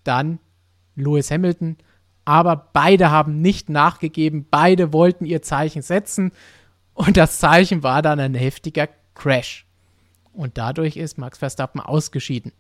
dann 0.03 0.41
Lewis 0.97 1.31
Hamilton 1.31 1.77
aber 2.25 2.71
beide 2.73 3.11
haben 3.11 3.41
nicht 3.41 3.69
nachgegeben, 3.69 4.47
beide 4.51 4.93
wollten 4.93 5.25
ihr 5.25 5.43
Zeichen 5.43 5.83
setzen 5.83 6.33
und 6.95 7.17
das 7.17 7.39
Zeichen 7.39 7.83
war 7.83 8.03
dann 8.03 8.21
ein 8.21 8.35
heftiger 8.35 8.89
Crash. 9.15 9.67
Und 10.33 10.59
dadurch 10.59 10.97
ist 10.97 11.19
Max 11.19 11.39
Verstappen 11.39 11.81
ausgeschieden. 11.81 12.53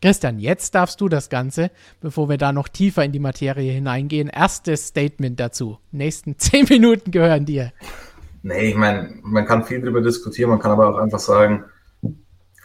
Christian, 0.00 0.38
jetzt 0.38 0.74
darfst 0.76 1.00
du 1.00 1.08
das 1.08 1.28
Ganze, 1.28 1.70
bevor 2.00 2.28
wir 2.28 2.38
da 2.38 2.52
noch 2.52 2.68
tiefer 2.68 3.04
in 3.04 3.10
die 3.10 3.18
Materie 3.18 3.72
hineingehen, 3.72 4.28
erstes 4.28 4.88
Statement 4.88 5.40
dazu. 5.40 5.78
Nächsten 5.90 6.38
zehn 6.38 6.66
Minuten 6.68 7.10
gehören 7.10 7.46
dir. 7.46 7.72
Nee, 8.42 8.70
ich 8.70 8.76
meine, 8.76 9.18
man 9.22 9.44
kann 9.44 9.64
viel 9.64 9.80
darüber 9.80 10.00
diskutieren, 10.00 10.50
man 10.50 10.60
kann 10.60 10.70
aber 10.70 10.88
auch 10.88 10.98
einfach 10.98 11.18
sagen, 11.18 11.64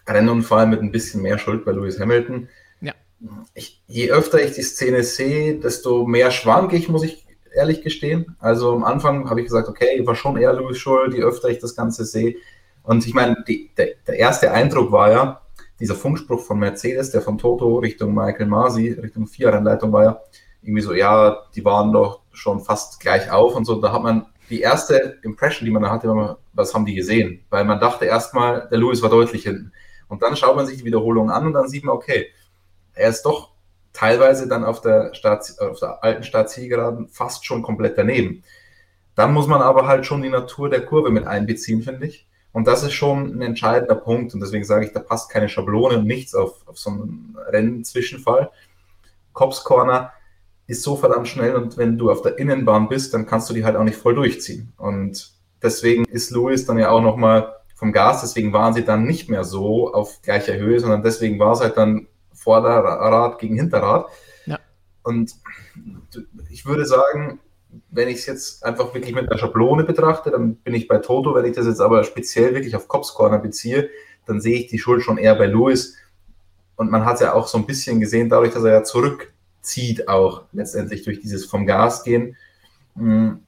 Rennunfall 0.07 0.67
mit 0.67 0.81
ein 0.81 0.91
bisschen 0.91 1.21
mehr 1.21 1.39
Schuld 1.39 1.65
bei 1.65 1.71
Lewis 1.71 1.99
Hamilton 1.99 2.49
ich, 3.53 3.81
je 3.87 4.11
öfter 4.11 4.43
ich 4.43 4.51
die 4.53 4.63
Szene 4.63 5.03
sehe, 5.03 5.59
desto 5.59 6.05
mehr 6.05 6.31
schwank 6.31 6.73
ich, 6.73 6.89
muss 6.89 7.03
ich 7.03 7.25
ehrlich 7.53 7.81
gestehen. 7.81 8.35
Also 8.39 8.73
am 8.73 8.83
Anfang 8.83 9.29
habe 9.29 9.41
ich 9.41 9.47
gesagt, 9.47 9.69
okay, 9.69 10.05
war 10.05 10.15
schon 10.15 10.37
eher 10.37 10.53
Louis 10.53 10.77
schuld, 10.77 11.13
je 11.13 11.23
öfter 11.23 11.49
ich 11.49 11.59
das 11.59 11.75
Ganze 11.75 12.05
sehe. 12.05 12.35
Und 12.81 13.05
ich 13.05 13.13
meine, 13.13 13.43
die, 13.47 13.71
der, 13.77 13.89
der, 14.07 14.15
erste 14.15 14.51
Eindruck 14.51 14.91
war 14.91 15.11
ja, 15.11 15.41
dieser 15.79 15.95
Funkspruch 15.95 16.41
von 16.41 16.59
Mercedes, 16.59 17.11
der 17.11 17.21
von 17.21 17.37
Toto 17.37 17.77
Richtung 17.77 18.13
Michael 18.13 18.47
Masi, 18.47 18.91
Richtung 18.91 19.27
Vierrennleitung 19.27 19.91
war 19.91 20.03
ja 20.03 20.21
irgendwie 20.61 20.81
so, 20.81 20.93
ja, 20.93 21.43
die 21.55 21.63
waren 21.65 21.91
doch 21.91 22.21
schon 22.31 22.59
fast 22.59 22.99
gleich 22.99 23.31
auf 23.31 23.55
und 23.55 23.65
so. 23.65 23.79
Da 23.79 23.91
hat 23.91 24.03
man 24.03 24.25
die 24.49 24.61
erste 24.61 25.17
Impression, 25.23 25.65
die 25.65 25.71
man 25.71 25.83
da 25.83 25.89
hatte, 25.89 26.07
man, 26.07 26.35
was 26.53 26.73
haben 26.73 26.85
die 26.85 26.95
gesehen? 26.95 27.43
Weil 27.49 27.65
man 27.65 27.79
dachte 27.79 28.05
erstmal, 28.05 28.67
der 28.69 28.77
Lewis 28.77 29.01
war 29.01 29.09
deutlich 29.09 29.43
hinten. 29.43 29.71
Und 30.07 30.21
dann 30.21 30.35
schaut 30.35 30.55
man 30.55 30.65
sich 30.65 30.77
die 30.77 30.85
Wiederholung 30.85 31.31
an 31.31 31.47
und 31.47 31.53
dann 31.53 31.67
sieht 31.67 31.83
man, 31.83 31.95
okay, 31.95 32.27
er 32.93 33.09
ist 33.09 33.23
doch 33.23 33.51
teilweise 33.93 34.47
dann 34.47 34.63
auf 34.63 34.81
der, 34.81 35.13
Start, 35.13 35.53
auf 35.59 35.79
der 35.79 36.03
alten 36.03 36.23
Startzielgeraden 36.23 37.07
fast 37.07 37.45
schon 37.45 37.61
komplett 37.61 37.97
daneben. 37.97 38.43
Dann 39.15 39.33
muss 39.33 39.47
man 39.47 39.61
aber 39.61 39.87
halt 39.87 40.05
schon 40.05 40.21
die 40.21 40.29
Natur 40.29 40.69
der 40.69 40.85
Kurve 40.85 41.11
mit 41.11 41.27
einbeziehen, 41.27 41.83
finde 41.83 42.07
ich. 42.07 42.27
Und 42.51 42.67
das 42.67 42.83
ist 42.83 42.93
schon 42.93 43.37
ein 43.37 43.41
entscheidender 43.41 43.95
Punkt. 43.95 44.33
Und 44.33 44.39
deswegen 44.39 44.63
sage 44.63 44.85
ich, 44.85 44.93
da 44.93 44.99
passt 44.99 45.29
keine 45.29 45.49
Schablone 45.49 45.99
und 45.99 46.05
nichts 46.05 46.33
auf, 46.35 46.67
auf 46.67 46.77
so 46.77 46.89
einen 46.89 47.37
Rennzwischenfall. 47.49 48.51
Cops 49.33 49.63
Corner 49.63 50.11
ist 50.67 50.83
so 50.83 50.95
verdammt 50.95 51.27
schnell 51.27 51.55
und 51.55 51.77
wenn 51.77 51.97
du 51.97 52.09
auf 52.09 52.21
der 52.21 52.37
Innenbahn 52.37 52.87
bist, 52.87 53.13
dann 53.13 53.25
kannst 53.25 53.49
du 53.49 53.53
die 53.53 53.65
halt 53.65 53.75
auch 53.75 53.83
nicht 53.83 53.97
voll 53.97 54.15
durchziehen. 54.15 54.73
Und 54.77 55.33
deswegen 55.61 56.05
ist 56.05 56.31
Lewis 56.31 56.65
dann 56.65 56.77
ja 56.77 56.89
auch 56.89 57.01
nochmal 57.01 57.53
vom 57.75 57.91
Gas, 57.91 58.21
deswegen 58.21 58.53
waren 58.53 58.73
sie 58.73 58.85
dann 58.85 59.03
nicht 59.03 59.29
mehr 59.29 59.43
so 59.43 59.93
auf 59.93 60.21
gleicher 60.21 60.55
Höhe, 60.55 60.79
sondern 60.79 61.03
deswegen 61.03 61.37
war 61.39 61.51
es 61.53 61.59
halt 61.59 61.75
dann 61.75 62.07
Vorderrad 62.43 63.39
gegen 63.39 63.55
Hinterrad. 63.55 64.07
Ja. 64.45 64.59
Und 65.03 65.33
ich 66.49 66.65
würde 66.65 66.85
sagen, 66.85 67.39
wenn 67.89 68.09
ich 68.09 68.17
es 68.17 68.25
jetzt 68.25 68.65
einfach 68.65 68.93
wirklich 68.93 69.15
mit 69.15 69.29
der 69.31 69.37
Schablone 69.37 69.83
betrachte, 69.83 70.31
dann 70.31 70.55
bin 70.55 70.73
ich 70.73 70.87
bei 70.87 70.99
Toto. 70.99 71.33
Wenn 71.33 71.45
ich 71.45 71.55
das 71.55 71.65
jetzt 71.65 71.81
aber 71.81 72.03
speziell 72.03 72.53
wirklich 72.53 72.75
auf 72.75 72.87
Cops 72.87 73.13
Corner 73.13 73.39
beziehe, 73.39 73.89
dann 74.25 74.41
sehe 74.41 74.57
ich 74.57 74.67
die 74.67 74.79
Schuld 74.79 75.03
schon 75.03 75.17
eher 75.17 75.35
bei 75.35 75.47
Lewis. 75.47 75.97
Und 76.75 76.91
man 76.91 77.05
hat 77.05 77.15
es 77.15 77.21
ja 77.21 77.33
auch 77.33 77.47
so 77.47 77.57
ein 77.57 77.65
bisschen 77.65 77.99
gesehen, 77.99 78.29
dadurch, 78.29 78.53
dass 78.53 78.63
er 78.63 78.71
ja 78.71 78.83
zurückzieht, 78.83 80.07
auch 80.07 80.43
letztendlich 80.51 81.03
durch 81.03 81.19
dieses 81.19 81.45
vom 81.45 81.65
Gas 81.65 82.03
gehen, 82.03 82.35
hm, 82.95 83.43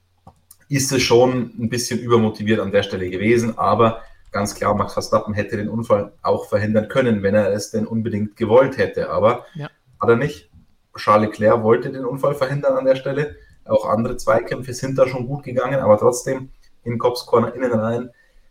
ist 0.68 0.92
es 0.92 1.02
schon 1.04 1.54
ein 1.60 1.70
bisschen 1.70 2.00
übermotiviert 2.00 2.60
an 2.60 2.72
der 2.72 2.84
Stelle 2.84 3.10
gewesen. 3.10 3.58
Aber 3.58 4.02
ganz 4.36 4.54
klar, 4.54 4.76
Max 4.76 4.92
Verstappen 4.92 5.34
hätte 5.34 5.56
den 5.56 5.70
Unfall 5.70 6.12
auch 6.22 6.50
verhindern 6.50 6.90
können, 6.90 7.24
wenn 7.24 7.36
er 7.36 7.54
es 7.54 7.72
denn 7.72 7.88
unbedingt 7.88 8.36
gewollt 8.36 8.78
hätte. 8.78 9.10
Aber 9.10 9.46
ja. 9.54 9.70
hat 9.98 10.10
er 10.10 10.18
nicht. 10.18 10.52
Charles 10.98 11.30
Leclerc 11.30 11.64
wollte 11.64 11.90
den 11.90 12.04
Unfall 12.04 12.36
verhindern 12.36 12.78
an 12.78 12.84
der 12.84 12.98
Stelle. 12.98 13.38
Auch 13.64 13.88
andere 13.88 14.18
Zweikämpfe 14.18 14.74
sind 14.74 14.98
da 14.98 15.08
schon 15.08 15.26
gut 15.26 15.44
gegangen, 15.44 15.80
aber 15.80 15.98
trotzdem 15.98 16.50
in 16.84 17.00
Cops 17.00 17.26
Corner 17.26 17.56
innen 17.56 17.72
rein. 17.72 18.10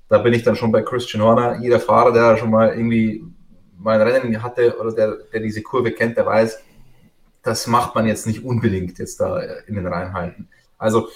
Da 0.08 0.16
bin 0.18 0.32
ich 0.32 0.42
dann 0.42 0.56
schon 0.56 0.72
bei 0.72 0.80
Christian 0.80 1.22
Horner. 1.22 1.58
Jeder 1.60 1.80
Fahrer, 1.80 2.12
der 2.12 2.38
schon 2.38 2.50
mal 2.50 2.70
irgendwie 2.70 3.22
mal 3.76 4.00
ein 4.00 4.08
Rennen 4.08 4.42
hatte 4.42 4.78
oder 4.80 4.90
der, 4.90 5.18
der 5.34 5.40
diese 5.40 5.60
Kurve 5.60 5.92
kennt, 5.92 6.16
der 6.16 6.24
weiß, 6.24 6.62
das 7.42 7.66
macht 7.66 7.94
man 7.94 8.06
jetzt 8.06 8.26
nicht 8.26 8.42
unbedingt 8.42 8.98
jetzt 8.98 9.20
da 9.20 9.38
innen 9.66 9.86
reinhalten. 9.86 10.48
Also 10.78 11.08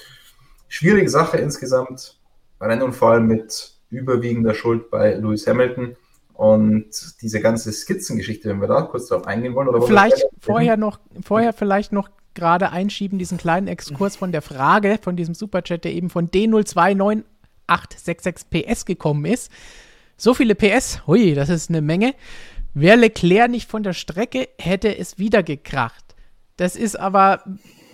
schwierige 0.69 1.09
Sache 1.09 1.39
insgesamt. 1.39 2.19
Rennunfall 2.61 3.21
mit 3.21 3.78
überwiegender 3.91 4.55
Schuld 4.55 4.91
bei 4.91 5.15
Lewis 5.15 5.47
Hamilton. 5.47 5.97
Und 6.35 6.91
diese 7.21 7.41
ganze 7.41 7.73
Skizzengeschichte, 7.73 8.49
wenn 8.49 8.61
wir 8.61 8.69
da 8.69 8.83
kurz 8.83 9.09
darauf 9.09 9.27
eingehen 9.27 9.57
wollen. 9.57 9.69
Oder 9.69 9.83
vielleicht 9.83 10.25
vorher 10.41 10.77
noch, 10.77 11.01
vorher 11.23 11.53
vielleicht 11.53 11.93
noch 11.93 12.09
gerade 12.35 12.71
einschieben, 12.71 13.19
diesen 13.19 13.39
kleinen 13.39 13.67
Exkurs 13.67 14.15
von 14.15 14.31
der 14.31 14.43
Frage 14.43 15.01
von 15.03 15.17
diesem 15.17 15.35
Superchat, 15.35 15.83
der 15.85 15.93
eben 15.93 16.11
von 16.11 16.29
D029866 16.29 18.45
PS 18.51 18.85
gekommen 18.85 19.25
ist. 19.25 19.51
So 20.17 20.35
viele 20.35 20.55
PS, 20.55 21.05
hui, 21.09 21.35
das 21.35 21.49
ist 21.49 21.71
eine 21.71 21.83
Menge. 21.83 22.15
Wäre 22.75 22.99
Leclerc 22.99 23.51
nicht 23.51 23.69
von 23.69 23.83
der 23.83 23.93
Strecke, 23.93 24.49
hätte 24.59 24.97
es 24.97 25.19
wieder 25.19 25.43
gekracht. 25.43 26.15
Das 26.57 26.77
ist 26.77 26.97
aber 26.99 27.43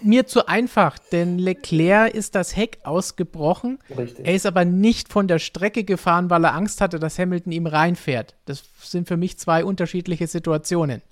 mir 0.04 0.26
zu 0.26 0.46
einfach, 0.46 0.98
denn 0.98 1.38
Leclerc 1.38 2.14
ist 2.14 2.34
das 2.34 2.56
Heck 2.56 2.78
ausgebrochen. 2.84 3.78
Richtig. 3.96 4.26
Er 4.26 4.34
ist 4.34 4.46
aber 4.46 4.64
nicht 4.64 5.12
von 5.12 5.28
der 5.28 5.38
Strecke 5.38 5.84
gefahren, 5.84 6.30
weil 6.30 6.44
er 6.44 6.54
Angst 6.54 6.80
hatte, 6.80 6.98
dass 6.98 7.18
Hamilton 7.18 7.52
ihm 7.52 7.66
reinfährt. 7.66 8.34
Das 8.44 8.64
sind 8.80 9.08
für 9.08 9.16
mich 9.16 9.38
zwei 9.38 9.64
unterschiedliche 9.64 10.26
Situationen. 10.26 11.02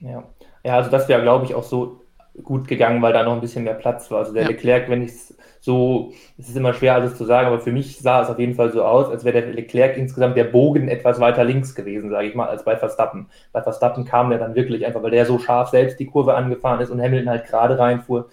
Ja, 0.00 0.24
ja 0.64 0.76
also 0.76 0.90
das 0.90 1.08
wäre, 1.08 1.22
glaube 1.22 1.46
ich, 1.46 1.54
auch 1.54 1.64
so 1.64 2.01
gut 2.42 2.66
gegangen, 2.66 3.02
weil 3.02 3.12
da 3.12 3.22
noch 3.22 3.34
ein 3.34 3.40
bisschen 3.40 3.64
mehr 3.64 3.74
Platz 3.74 4.10
war. 4.10 4.20
Also 4.20 4.32
der 4.32 4.44
ja. 4.44 4.48
Leclerc, 4.48 4.88
wenn 4.88 5.02
ich 5.02 5.10
es 5.10 5.36
so, 5.60 6.12
es 6.38 6.48
ist 6.48 6.56
immer 6.56 6.74
schwer 6.74 6.94
alles 6.94 7.16
zu 7.16 7.24
sagen, 7.24 7.46
aber 7.46 7.60
für 7.60 7.70
mich 7.70 7.98
sah 7.98 8.22
es 8.22 8.28
auf 8.28 8.38
jeden 8.38 8.54
Fall 8.54 8.72
so 8.72 8.82
aus, 8.82 9.08
als 9.08 9.24
wäre 9.24 9.42
der 9.42 9.52
Leclerc 9.52 9.96
insgesamt 9.96 10.36
der 10.36 10.44
Bogen 10.44 10.88
etwas 10.88 11.20
weiter 11.20 11.44
links 11.44 11.74
gewesen, 11.74 12.10
sage 12.10 12.26
ich 12.26 12.34
mal, 12.34 12.48
als 12.48 12.64
bei 12.64 12.76
Verstappen. 12.76 13.26
Bei 13.52 13.62
Verstappen 13.62 14.04
kam 14.04 14.30
der 14.30 14.40
dann 14.40 14.56
wirklich 14.56 14.84
einfach, 14.84 15.02
weil 15.02 15.12
der 15.12 15.24
so 15.24 15.38
scharf 15.38 15.68
selbst 15.68 16.00
die 16.00 16.06
Kurve 16.06 16.34
angefahren 16.34 16.80
ist 16.80 16.90
und 16.90 17.00
Hamilton 17.00 17.30
halt 17.30 17.46
gerade 17.46 17.78
reinfuhr. 17.78 18.28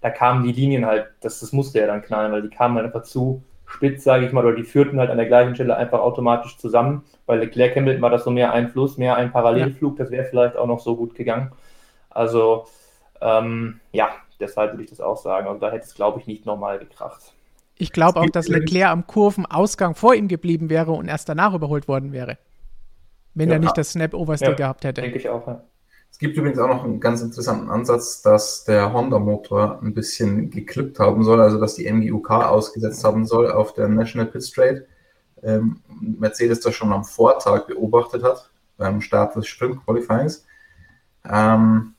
Da 0.00 0.10
kamen 0.10 0.42
die 0.42 0.52
Linien 0.52 0.84
halt, 0.84 1.06
das, 1.20 1.38
das 1.38 1.52
musste 1.52 1.78
er 1.78 1.86
dann 1.86 2.02
knallen, 2.02 2.32
weil 2.32 2.42
die 2.42 2.50
kamen 2.50 2.74
halt 2.74 2.86
einfach 2.86 3.04
zu 3.04 3.44
spitz, 3.66 4.02
sage 4.02 4.26
ich 4.26 4.32
mal, 4.32 4.44
oder 4.44 4.56
die 4.56 4.64
führten 4.64 4.98
halt 4.98 5.10
an 5.10 5.18
der 5.18 5.26
gleichen 5.26 5.54
Stelle 5.54 5.76
einfach 5.76 6.00
automatisch 6.00 6.58
zusammen. 6.58 7.04
Bei 7.26 7.36
Leclerc 7.36 7.76
Hamilton 7.76 8.02
war 8.02 8.10
das 8.10 8.24
so 8.24 8.30
mehr 8.30 8.52
ein 8.52 8.68
Fluss, 8.68 8.98
mehr 8.98 9.14
ein 9.16 9.30
Parallelflug, 9.30 9.96
das 9.98 10.10
wäre 10.10 10.24
vielleicht 10.24 10.56
auch 10.56 10.66
noch 10.66 10.80
so 10.80 10.96
gut 10.96 11.14
gegangen. 11.14 11.52
Also 12.10 12.66
ähm, 13.22 13.80
ja, 13.92 14.10
deshalb 14.40 14.72
würde 14.72 14.84
ich 14.84 14.90
das 14.90 15.00
auch 15.00 15.16
sagen. 15.16 15.46
Und 15.46 15.54
also 15.54 15.66
da 15.66 15.72
hätte 15.72 15.86
es, 15.86 15.94
glaube 15.94 16.20
ich, 16.20 16.26
nicht 16.26 16.44
nochmal 16.44 16.78
gekracht. 16.78 17.34
Ich 17.76 17.92
glaube 17.92 18.20
auch, 18.20 18.30
dass 18.30 18.48
Leclerc 18.48 18.90
am 18.90 19.06
Kurvenausgang 19.06 19.94
vor 19.94 20.14
ihm 20.14 20.28
geblieben 20.28 20.70
wäre 20.70 20.92
und 20.92 21.08
erst 21.08 21.28
danach 21.28 21.54
überholt 21.54 21.88
worden 21.88 22.12
wäre. 22.12 22.38
Wenn 23.34 23.48
ja, 23.48 23.54
er 23.54 23.60
nicht 23.60 23.76
das 23.76 23.92
Snap-Overstay 23.92 24.50
ja, 24.50 24.54
gehabt 24.54 24.84
hätte. 24.84 25.00
Denke 25.00 25.18
ich 25.18 25.28
auch, 25.28 25.46
ja. 25.46 25.64
Es 26.10 26.18
gibt 26.18 26.36
übrigens 26.36 26.58
auch 26.58 26.68
noch 26.68 26.84
einen 26.84 27.00
ganz 27.00 27.22
interessanten 27.22 27.70
Ansatz, 27.70 28.20
dass 28.20 28.64
der 28.64 28.92
Honda-Motor 28.92 29.80
ein 29.82 29.94
bisschen 29.94 30.50
geklippt 30.50 30.98
haben 31.00 31.24
soll, 31.24 31.40
also 31.40 31.58
dass 31.58 31.74
die 31.74 31.90
MGUK 31.90 32.30
ausgesetzt 32.30 33.02
haben 33.02 33.24
soll 33.24 33.50
auf 33.50 33.72
der 33.72 33.88
National 33.88 34.26
Pit 34.26 34.44
Straight. 34.44 34.86
Ähm, 35.42 35.80
Mercedes 36.00 36.60
das 36.60 36.74
schon 36.74 36.92
am 36.92 37.04
Vortag 37.04 37.66
beobachtet 37.66 38.22
hat, 38.22 38.50
beim 38.76 39.00
Start 39.00 39.34
des 39.34 39.46
Sprint 39.46 39.84
Qualifyings. 39.84 40.46
Ähm, 41.28 41.94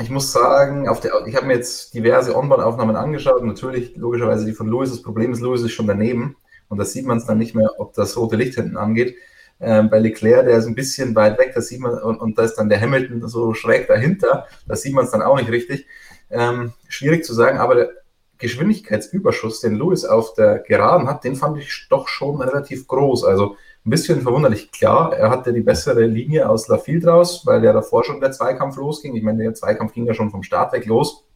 ich 0.00 0.10
muss 0.10 0.32
sagen, 0.32 0.88
auf 0.88 1.00
der, 1.00 1.12
ich 1.26 1.36
habe 1.36 1.46
mir 1.46 1.54
jetzt 1.54 1.94
diverse 1.94 2.36
Onboard-Aufnahmen 2.36 2.96
angeschaut 2.96 3.44
natürlich 3.44 3.96
logischerweise 3.96 4.44
die 4.44 4.52
von 4.52 4.66
Louis. 4.66 4.90
Das 4.90 5.02
Problem 5.02 5.32
ist, 5.32 5.40
Louis 5.40 5.62
ist 5.62 5.72
schon 5.72 5.86
daneben 5.86 6.36
und 6.68 6.78
da 6.78 6.84
sieht 6.84 7.06
man 7.06 7.18
es 7.18 7.26
dann 7.26 7.38
nicht 7.38 7.54
mehr, 7.54 7.70
ob 7.78 7.94
das 7.94 8.16
rote 8.16 8.36
Licht 8.36 8.54
hinten 8.54 8.76
angeht. 8.76 9.16
Ähm, 9.60 9.88
bei 9.88 10.00
Leclerc, 10.00 10.46
der 10.46 10.58
ist 10.58 10.66
ein 10.66 10.74
bisschen 10.74 11.14
weit 11.14 11.38
weg, 11.38 11.52
da 11.54 11.60
sieht 11.60 11.78
man, 11.78 11.96
und, 12.02 12.20
und 12.20 12.36
da 12.36 12.42
ist 12.42 12.56
dann 12.56 12.68
der 12.68 12.80
Hamilton 12.80 13.28
so 13.28 13.54
schräg 13.54 13.86
dahinter, 13.86 14.46
da 14.66 14.74
sieht 14.74 14.94
man 14.94 15.04
es 15.04 15.12
dann 15.12 15.22
auch 15.22 15.38
nicht 15.38 15.50
richtig. 15.50 15.86
Ähm, 16.28 16.72
schwierig 16.88 17.24
zu 17.24 17.32
sagen, 17.32 17.58
aber 17.58 17.74
der 17.76 17.90
Geschwindigkeitsüberschuss, 18.38 19.60
den 19.60 19.76
Louis 19.76 20.04
auf 20.04 20.34
der 20.34 20.58
Geraden 20.58 21.08
hat, 21.08 21.22
den 21.22 21.36
fand 21.36 21.58
ich 21.58 21.86
doch 21.88 22.08
schon 22.08 22.40
relativ 22.40 22.88
groß. 22.88 23.24
Also 23.24 23.56
ein 23.84 23.90
bisschen 23.90 24.22
verwunderlich. 24.22 24.72
Klar, 24.72 25.14
er 25.14 25.30
hatte 25.30 25.52
die 25.52 25.60
bessere 25.60 26.06
Linie 26.06 26.48
aus 26.48 26.68
Lafield 26.68 27.06
raus, 27.06 27.42
weil 27.44 27.62
ja 27.62 27.72
davor 27.72 28.02
schon 28.02 28.20
der 28.20 28.32
Zweikampf 28.32 28.76
losging. 28.76 29.14
Ich 29.14 29.22
meine, 29.22 29.42
der 29.42 29.54
Zweikampf 29.54 29.92
ging 29.92 30.06
ja 30.06 30.14
schon 30.14 30.30
vom 30.30 30.42
Start 30.42 30.72
weg 30.72 30.86
los. 30.86 31.26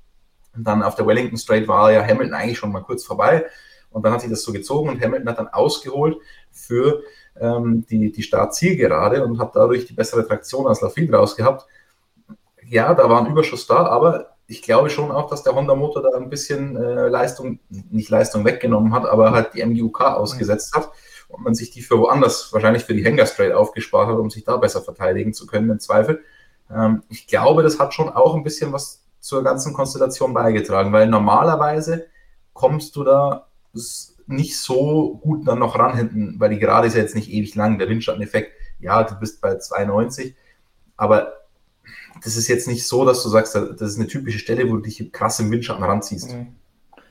Und 0.57 0.65
dann 0.65 0.83
auf 0.83 0.95
der 0.95 1.07
Wellington 1.07 1.37
Straight 1.37 1.69
war 1.69 1.93
ja 1.93 2.03
Hamilton 2.03 2.35
eigentlich 2.35 2.59
schon 2.59 2.73
mal 2.73 2.81
kurz 2.81 3.05
vorbei. 3.05 3.45
Und 3.91 4.05
dann 4.05 4.13
hat 4.13 4.23
sich 4.23 4.31
das 4.31 4.43
so 4.43 4.53
gezogen 4.53 4.89
und 4.89 5.03
Hamilton 5.03 5.29
hat 5.29 5.39
dann 5.39 5.49
ausgeholt 5.49 6.17
für 6.51 7.03
ähm, 7.39 7.85
die, 7.89 8.13
die 8.13 8.23
Startzielgerade 8.23 9.25
und 9.25 9.39
hat 9.39 9.55
dadurch 9.55 9.87
die 9.87 9.95
bessere 9.95 10.27
Traktion 10.27 10.67
aus 10.67 10.81
Lafield 10.81 11.13
rausgehabt. 11.13 11.67
Ja, 12.67 12.95
da 12.95 13.09
war 13.09 13.21
ein 13.21 13.31
Überschuss 13.31 13.67
da, 13.67 13.87
aber 13.87 14.37
ich 14.47 14.63
glaube 14.63 14.89
schon 14.89 15.11
auch, 15.11 15.29
dass 15.29 15.43
der 15.43 15.55
Honda-Motor 15.55 16.03
da 16.03 16.17
ein 16.17 16.31
bisschen 16.31 16.77
äh, 16.77 17.09
Leistung, 17.09 17.61
nicht 17.69 18.09
Leistung 18.09 18.45
weggenommen 18.45 18.95
hat, 18.95 19.07
aber 19.07 19.33
halt 19.33 19.55
die 19.55 19.65
MGUK 19.65 20.01
ausgesetzt 20.01 20.75
hat 20.75 20.91
und 21.29 21.45
man 21.45 21.55
sich 21.55 21.71
die 21.71 21.83
für 21.83 21.99
woanders, 21.99 22.53
wahrscheinlich 22.53 22.85
für 22.85 22.95
die 22.95 23.05
Hanger 23.05 23.27
Straight 23.27 23.53
aufgespart 23.53 24.09
hat, 24.09 24.17
um 24.17 24.31
sich 24.31 24.45
da 24.45 24.57
besser 24.57 24.83
verteidigen 24.83 25.33
zu 25.33 25.47
können, 25.47 25.71
im 25.71 25.79
Zweifel. 25.79 26.23
Ähm, 26.71 27.03
ich 27.09 27.27
glaube, 27.27 27.63
das 27.63 27.79
hat 27.79 27.95
schon 27.95 28.09
auch 28.09 28.35
ein 28.35 28.43
bisschen 28.43 28.73
was 28.73 29.05
zur 29.21 29.43
ganzen 29.43 29.75
Konstellation 29.75 30.33
beigetragen, 30.33 30.93
weil 30.93 31.07
normalerweise 31.07 32.07
kommst 32.53 32.97
du 32.97 33.05
da 33.05 33.49
nicht 34.27 34.59
so 34.59 35.17
gut 35.23 35.47
dann 35.47 35.59
noch 35.59 35.79
ran 35.79 35.97
hinten, 35.97 36.35
weil 36.39 36.51
die 36.51 36.59
Gerade 36.59 36.87
ist 36.87 36.95
ja 36.95 37.03
jetzt 37.03 37.15
nicht 37.15 37.31
ewig 37.31 37.55
lang, 37.55 37.79
der 37.79 37.89
Windschatteneffekt, 37.89 38.53
ja, 38.79 39.03
du 39.03 39.15
bist 39.17 39.41
bei 39.41 39.57
92, 39.57 40.35
aber 40.97 41.33
das 42.23 42.37
ist 42.37 42.49
jetzt 42.49 42.69
nicht 42.69 42.87
so, 42.87 43.05
dass 43.05 43.23
du 43.23 43.29
sagst, 43.29 43.55
das 43.55 43.81
ist 43.81 43.99
eine 43.99 44.09
typische 44.09 44.39
Stelle, 44.39 44.69
wo 44.69 44.77
du 44.77 44.83
dich 44.83 45.13
krass 45.13 45.41
im 45.41 45.51
Windschatten 45.51 45.85
ranziehst. 45.85 46.33
Mhm. 46.33 46.57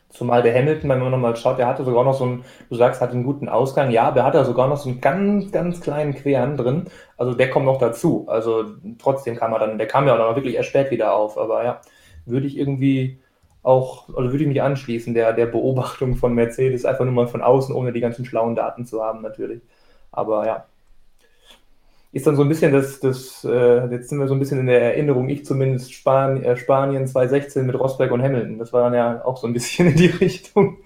Zumal 0.10 0.42
der 0.42 0.54
Hamilton, 0.56 0.90
wenn 0.90 1.00
man 1.00 1.12
nochmal 1.12 1.36
schaut, 1.36 1.60
der 1.60 1.68
hatte 1.68 1.84
sogar 1.84 2.04
noch 2.06 2.14
so 2.14 2.24
einen, 2.24 2.46
du 2.70 2.76
sagst, 2.76 3.02
hat 3.02 3.12
einen 3.12 3.24
guten 3.24 3.50
Ausgang. 3.50 3.92
Ja, 3.92 4.12
der 4.12 4.24
hat 4.24 4.36
da 4.36 4.46
sogar 4.46 4.68
noch 4.68 4.78
so 4.78 4.90
einen 4.90 5.02
ganz, 5.02 5.52
ganz 5.52 5.82
kleinen 5.82 6.16
Queren 6.16 6.56
drin. 6.58 6.86
Also 7.18 7.34
der 7.34 7.50
kommt 7.50 7.66
noch 7.66 7.78
dazu. 7.78 8.26
Also 8.28 8.66
trotzdem 9.00 9.36
kam 9.36 9.54
er 9.54 9.60
dann, 9.60 9.78
der 9.78 9.88
kam 9.88 10.08
ja 10.08 10.14
auch 10.14 10.30
noch 10.30 10.36
wirklich 10.36 10.56
erst 10.56 10.70
spät 10.70 10.92
wieder 10.92 11.14
auf. 11.14 11.38
Aber 11.38 11.64
ja, 11.64 11.82
würde 12.26 12.48
ich 12.48 12.58
irgendwie 12.58 13.20
auch, 13.64 14.08
oder 14.10 14.32
würde 14.32 14.44
ich 14.44 14.48
mich 14.48 14.62
anschließen, 14.62 15.14
der, 15.14 15.34
der 15.34 15.46
Beobachtung 15.48 16.16
von 16.16 16.34
Mercedes, 16.34 16.86
einfach 16.86 17.04
nur 17.04 17.14
mal 17.14 17.28
von 17.28 17.42
außen, 17.42 17.76
ohne 17.76 17.92
die 17.92 18.00
ganzen 18.00 18.26
schlauen 18.26 18.56
Daten 18.56 18.86
zu 18.86 19.04
haben, 19.04 19.22
natürlich. 19.22 19.62
Aber 20.12 20.46
ja, 20.46 20.66
ist 22.18 22.28
dann 22.28 22.36
so 22.36 22.42
ein 22.42 22.50
bisschen 22.50 22.74
das, 22.74 23.00
das 23.00 23.44
äh, 23.46 23.88
jetzt 23.92 24.10
sind 24.10 24.20
wir 24.20 24.28
so 24.28 24.34
ein 24.34 24.40
bisschen 24.40 24.60
in 24.60 24.68
der 24.68 24.82
Erinnerung, 24.82 25.30
ich 25.30 25.46
zumindest 25.46 25.94
Span 25.94 26.44
äh, 26.44 26.58
Spanien 26.58 27.08
2016 27.08 27.66
mit 27.66 27.80
Rosberg 27.80 28.12
und 28.12 28.22
Hamilton. 28.22 28.58
Das 28.60 28.74
war 28.74 28.84
dann 28.84 28.94
ja 28.94 29.24
auch 29.24 29.38
so 29.38 29.48
ein 29.48 29.54
bisschen 29.54 29.88
in 29.88 29.96
die 29.96 30.06
Richtung. 30.22 30.78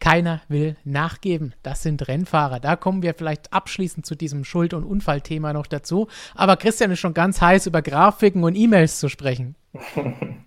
Keiner 0.00 0.40
will 0.48 0.76
nachgeben. 0.84 1.54
Das 1.62 1.82
sind 1.82 2.08
Rennfahrer. 2.08 2.58
Da 2.58 2.74
kommen 2.74 3.02
wir 3.02 3.14
vielleicht 3.14 3.52
abschließend 3.52 4.04
zu 4.04 4.14
diesem 4.14 4.44
Schuld- 4.44 4.74
und 4.74 4.84
Unfallthema 4.84 5.52
noch 5.52 5.66
dazu. 5.66 6.08
Aber 6.34 6.56
Christian 6.56 6.90
ist 6.90 7.00
schon 7.00 7.14
ganz 7.14 7.40
heiß, 7.40 7.66
über 7.66 7.82
Grafiken 7.82 8.42
und 8.42 8.54
E-Mails 8.54 8.98
zu 8.98 9.08
sprechen. 9.08 9.56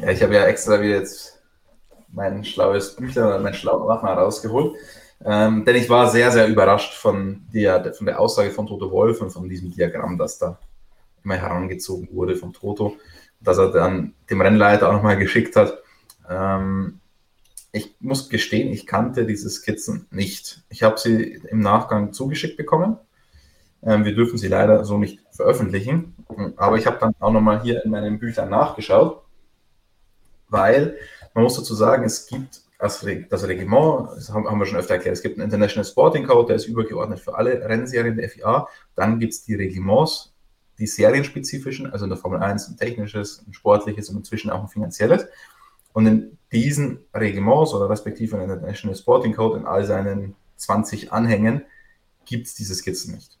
Ja, 0.00 0.10
ich 0.10 0.20
habe 0.22 0.34
ja 0.34 0.44
extra 0.46 0.80
wieder 0.80 0.96
jetzt 0.96 1.40
mein 2.08 2.44
schlaues 2.44 2.96
Büchlein 2.96 3.26
oder 3.26 3.38
mein 3.38 3.54
schlaues 3.54 3.86
Waffen 3.86 4.08
rausgeholt. 4.08 4.74
Ähm, 5.24 5.64
denn 5.64 5.76
ich 5.76 5.88
war 5.88 6.10
sehr, 6.10 6.30
sehr 6.30 6.48
überrascht 6.48 6.94
von 6.94 7.46
der, 7.52 7.94
von 7.94 8.06
der 8.06 8.20
Aussage 8.20 8.50
von 8.50 8.66
Toto 8.66 8.90
Wolf 8.90 9.22
und 9.22 9.30
von 9.30 9.48
diesem 9.48 9.70
Diagramm, 9.70 10.18
das 10.18 10.38
da 10.38 10.58
immer 11.24 11.36
herangezogen 11.36 12.08
wurde 12.12 12.36
von 12.36 12.52
Toto, 12.52 12.96
dass 13.40 13.56
er 13.56 13.70
dann 13.70 14.14
dem 14.28 14.42
Rennleiter 14.42 14.88
auch 14.88 14.92
nochmal 14.92 15.16
geschickt 15.16 15.56
hat. 15.56 15.82
Ähm, 16.28 17.00
ich 17.72 17.96
muss 18.00 18.28
gestehen, 18.28 18.72
ich 18.72 18.86
kannte 18.86 19.24
diese 19.24 19.48
Skizzen 19.48 20.06
nicht. 20.10 20.62
Ich 20.68 20.82
habe 20.82 20.98
sie 20.98 21.40
im 21.50 21.60
Nachgang 21.60 22.12
zugeschickt 22.12 22.56
bekommen. 22.56 22.98
Ähm, 23.82 24.04
wir 24.04 24.14
dürfen 24.14 24.38
sie 24.38 24.48
leider 24.48 24.84
so 24.84 24.98
nicht 24.98 25.20
veröffentlichen. 25.32 26.14
Aber 26.56 26.76
ich 26.76 26.86
habe 26.86 26.98
dann 27.00 27.14
auch 27.18 27.32
nochmal 27.32 27.62
hier 27.62 27.84
in 27.84 27.90
meinen 27.90 28.18
Büchern 28.18 28.50
nachgeschaut, 28.50 29.22
weil 30.48 30.96
man 31.32 31.44
muss 31.44 31.56
dazu 31.56 31.74
sagen, 31.74 32.04
es 32.04 32.26
gibt 32.26 32.60
das, 32.78 33.02
Reglement, 33.04 34.08
das 34.16 34.30
haben 34.30 34.58
wir 34.58 34.66
schon 34.66 34.78
öfter 34.78 34.94
erklärt, 34.94 35.16
es 35.16 35.22
gibt 35.22 35.36
einen 35.36 35.44
International 35.44 35.84
Sporting 35.84 36.26
Code, 36.26 36.48
der 36.48 36.56
ist 36.56 36.66
übergeordnet 36.66 37.20
für 37.20 37.34
alle 37.34 37.66
Rennserien 37.66 38.16
der 38.16 38.28
FIA. 38.28 38.68
Dann 38.94 39.18
gibt 39.18 39.32
es 39.32 39.44
die 39.44 39.54
Reglements, 39.54 40.34
die 40.78 40.86
serienspezifischen, 40.86 41.90
also 41.92 42.04
in 42.04 42.10
der 42.10 42.18
Formel 42.18 42.42
1 42.42 42.68
ein 42.68 42.76
technisches, 42.76 43.44
ein 43.46 43.54
sportliches 43.54 44.10
und 44.10 44.18
inzwischen 44.18 44.50
auch 44.50 44.62
ein 44.62 44.68
finanzielles. 44.68 45.26
Und 45.92 46.06
in 46.06 46.38
diesen 46.50 47.04
Reglements 47.14 47.72
oder 47.72 47.88
respektive 47.88 48.36
in 48.36 48.48
der 48.48 48.56
International 48.56 48.96
Sporting 48.96 49.34
Code 49.34 49.58
in 49.58 49.66
all 49.66 49.84
seinen 49.84 50.34
20 50.56 51.12
Anhängen 51.12 51.64
gibt 52.24 52.48
es 52.48 52.54
diese 52.54 52.74
Skizzen 52.74 53.14
nicht. 53.14 53.38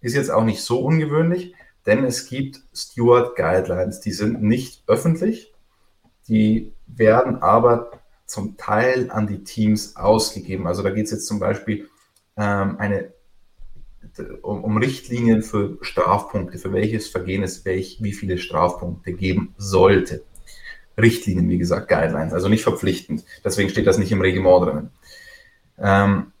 Ist 0.00 0.14
jetzt 0.14 0.30
auch 0.30 0.44
nicht 0.44 0.62
so 0.62 0.80
ungewöhnlich, 0.80 1.54
denn 1.86 2.04
es 2.04 2.28
gibt 2.28 2.60
Steward 2.74 3.36
Guidelines, 3.36 4.00
die 4.00 4.12
sind 4.12 4.42
nicht 4.42 4.82
öffentlich, 4.86 5.54
die 6.28 6.72
werden 6.86 7.42
aber 7.42 7.99
zum 8.30 8.56
Teil 8.56 9.10
an 9.10 9.26
die 9.26 9.42
Teams 9.42 9.96
ausgegeben. 9.96 10.66
Also 10.66 10.82
da 10.82 10.90
geht 10.90 11.06
es 11.06 11.10
jetzt 11.10 11.26
zum 11.26 11.40
Beispiel 11.40 11.88
ähm, 12.36 12.76
eine, 12.78 13.12
um, 14.42 14.62
um, 14.62 14.76
Richtlinien 14.76 15.42
für 15.42 15.78
Strafpunkte, 15.80 16.58
für 16.58 16.72
welches 16.72 17.08
Vergehen 17.08 17.42
es 17.42 17.64
welch, 17.64 17.98
wie 18.00 18.12
viele 18.12 18.38
Strafpunkte 18.38 19.12
geben 19.12 19.54
sollte. 19.58 20.22
Richtlinien, 20.96 21.48
wie 21.48 21.58
gesagt, 21.58 21.88
Guidelines, 21.88 22.32
also 22.32 22.48
nicht 22.48 22.62
verpflichtend. 22.62 23.24
Deswegen 23.44 23.68
steht 23.68 23.86
das 23.86 23.98
nicht 23.98 24.12
im 24.12 24.20
Reglement 24.20 24.64
drinnen. 24.64 24.90
Ähm, 25.78 26.32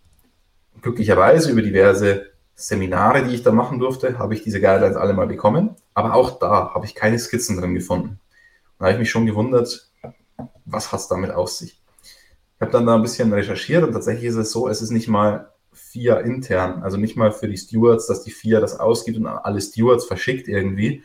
glücklicherweise 0.82 1.50
über 1.50 1.62
diverse 1.62 2.30
Seminare, 2.54 3.24
die 3.24 3.34
ich 3.34 3.42
da 3.42 3.50
machen 3.50 3.80
durfte, 3.80 4.18
habe 4.18 4.34
ich 4.34 4.44
diese 4.44 4.60
Guidelines 4.60 4.96
alle 4.96 5.14
mal 5.14 5.26
bekommen. 5.26 5.74
Aber 5.94 6.14
auch 6.14 6.38
da 6.38 6.72
habe 6.72 6.86
ich 6.86 6.94
keine 6.94 7.18
Skizzen 7.18 7.56
drin 7.56 7.74
gefunden. 7.74 8.20
Da 8.78 8.84
habe 8.84 8.92
ich 8.92 8.98
mich 9.00 9.10
schon 9.10 9.26
gewundert, 9.26 9.90
was 10.64 10.92
hat 10.92 11.00
es 11.00 11.08
damit 11.08 11.32
auf 11.32 11.50
sich? 11.50 11.79
Ich 12.60 12.66
habe 12.66 12.72
dann 12.72 12.84
da 12.84 12.94
ein 12.94 13.00
bisschen 13.00 13.32
recherchiert 13.32 13.84
und 13.84 13.92
tatsächlich 13.92 14.26
ist 14.26 14.36
es 14.36 14.50
so, 14.50 14.68
es 14.68 14.82
ist 14.82 14.90
nicht 14.90 15.08
mal 15.08 15.48
vier 15.72 16.20
intern, 16.20 16.82
also 16.82 16.98
nicht 16.98 17.16
mal 17.16 17.32
für 17.32 17.48
die 17.48 17.56
Stewards, 17.56 18.06
dass 18.06 18.22
die 18.22 18.30
vier 18.30 18.60
das 18.60 18.78
ausgibt 18.78 19.16
und 19.16 19.26
alle 19.26 19.62
Stewards 19.62 20.04
verschickt 20.04 20.46
irgendwie, 20.46 21.02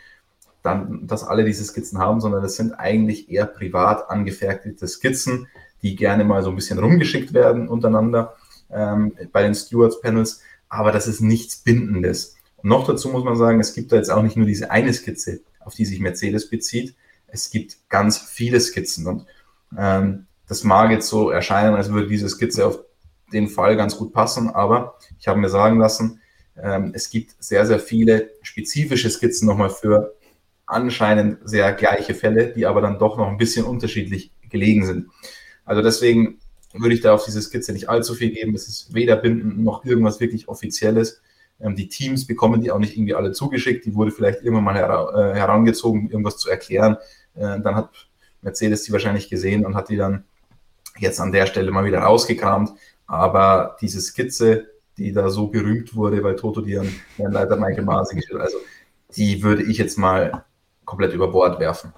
dann, 0.63 1.07
dass 1.07 1.24
alle 1.24 1.45
diese 1.45 1.63
Skizzen 1.63 1.97
haben, 1.97 2.19
sondern 2.19 2.43
es 2.43 2.57
sind 2.57 2.74
eigentlich 2.74 3.29
eher 3.29 3.45
privat 3.45 4.09
angefertigte 4.09 4.85
Skizzen, 4.85 5.47
die 5.81 5.95
gerne 5.95 6.25
mal 6.25 6.43
so 6.43 6.50
ein 6.50 6.57
bisschen 6.57 6.77
rumgeschickt 6.77 7.33
werden 7.33 7.69
untereinander 7.69 8.35
ähm, 8.69 9.13
bei 9.32 9.43
den 9.43 9.56
Stewards-Panels, 9.56 10.41
aber 10.67 10.91
das 10.91 11.08
ist 11.08 11.21
nichts 11.21 11.56
Bindendes. 11.56 12.36
Und 12.58 12.67
noch 12.67 12.86
dazu 12.86 13.08
muss 13.08 13.23
man 13.23 13.38
sagen, 13.38 13.62
es 13.62 13.73
gibt 13.73 13.93
da 13.93 13.95
jetzt 13.95 14.12
auch 14.12 14.23
nicht 14.23 14.36
nur 14.36 14.45
diese 14.45 14.71
eine 14.71 14.91
Skizze, 14.91 15.39
auf 15.62 15.73
die 15.73 15.86
sich 15.86 16.01
Mercedes 16.01 16.49
bezieht, 16.49 16.95
es 17.27 17.49
gibt 17.49 17.77
ganz 17.88 18.17
viele 18.17 18.60
Skizzen. 18.60 19.08
Und 19.08 19.25
ähm, 19.77 20.25
das 20.47 20.63
mag 20.63 20.91
jetzt 20.91 21.08
so 21.08 21.29
erscheinen, 21.29 21.75
als 21.75 21.91
würde 21.91 22.08
diese 22.08 22.29
Skizze 22.29 22.65
auf 22.65 22.79
den 23.34 23.47
Fall 23.47 23.75
ganz 23.75 23.97
gut 23.97 24.13
passen, 24.13 24.49
aber 24.49 24.97
ich 25.19 25.27
habe 25.27 25.39
mir 25.39 25.49
sagen 25.49 25.79
lassen, 25.79 26.21
ähm, 26.62 26.91
es 26.93 27.10
gibt 27.10 27.36
sehr, 27.39 27.65
sehr 27.65 27.79
viele 27.79 28.31
spezifische 28.41 29.10
Skizzen 29.10 29.47
nochmal 29.47 29.69
für 29.69 30.15
anscheinend 30.67 31.39
sehr 31.43 31.73
gleiche 31.73 32.13
Fälle, 32.13 32.53
die 32.53 32.65
aber 32.65 32.81
dann 32.81 32.99
doch 32.99 33.17
noch 33.17 33.27
ein 33.27 33.38
bisschen 33.38 33.65
unterschiedlich 33.65 34.31
gelegen 34.49 34.86
sind. 34.86 35.08
Also 35.65 35.81
deswegen 35.81 36.39
würde 36.73 36.95
ich 36.95 37.01
da 37.01 37.13
auf 37.13 37.25
diese 37.25 37.41
Skizze 37.41 37.73
nicht 37.73 37.89
allzu 37.89 38.13
viel 38.13 38.31
geben. 38.31 38.55
Es 38.55 38.67
ist 38.67 38.93
weder 38.93 39.15
bindend 39.15 39.63
noch 39.63 39.86
irgendwas 39.86 40.19
wirklich 40.19 40.47
Offizielles. 40.47 41.21
Ähm, 41.60 41.75
die 41.75 41.88
Teams 41.88 42.27
bekommen 42.27 42.62
die 42.62 42.71
auch 42.71 42.79
nicht 42.79 42.95
irgendwie 42.95 43.15
alle 43.15 43.31
zugeschickt. 43.31 43.86
Die 43.86 43.95
wurde 43.95 44.12
vielleicht 44.12 44.41
irgendwann 44.41 44.65
mal 44.65 44.75
hera 44.75 45.31
äh, 45.31 45.36
herangezogen, 45.36 46.10
irgendwas 46.10 46.38
zu 46.38 46.49
erklären. 46.49 46.97
Äh, 47.36 47.60
dann 47.62 47.75
hat 47.75 47.89
Mercedes 48.41 48.84
die 48.84 48.91
wahrscheinlich 48.91 49.29
gesehen 49.29 49.65
und 49.65 49.75
hat 49.75 49.89
die 49.89 49.97
dann 49.97 50.23
jetzt 50.97 51.19
an 51.19 51.31
der 51.31 51.45
Stelle 51.45 51.71
mal 51.71 51.86
wieder 51.86 51.99
rausgekramt. 51.99 52.71
Aber 53.08 53.77
diese 53.81 54.01
Skizze, 54.01 54.67
die 54.97 55.12
da 55.12 55.29
so 55.29 55.47
berühmt 55.47 55.95
wurde, 55.95 56.23
weil 56.23 56.36
Toto 56.36 56.62
die 56.62 56.77
an 56.77 56.89
Herrn 57.17 57.34
Leiter 57.34 57.58
Michael 57.58 57.84
Masi 57.84 58.15
gestellt 58.15 58.41
also 58.41 58.58
die 59.15 59.43
würde 59.43 59.63
ich 59.63 59.77
jetzt 59.77 59.97
mal 59.97 60.45
komplett 60.84 61.13
über 61.13 61.31
Bord 61.31 61.60
werfen. 61.60 61.93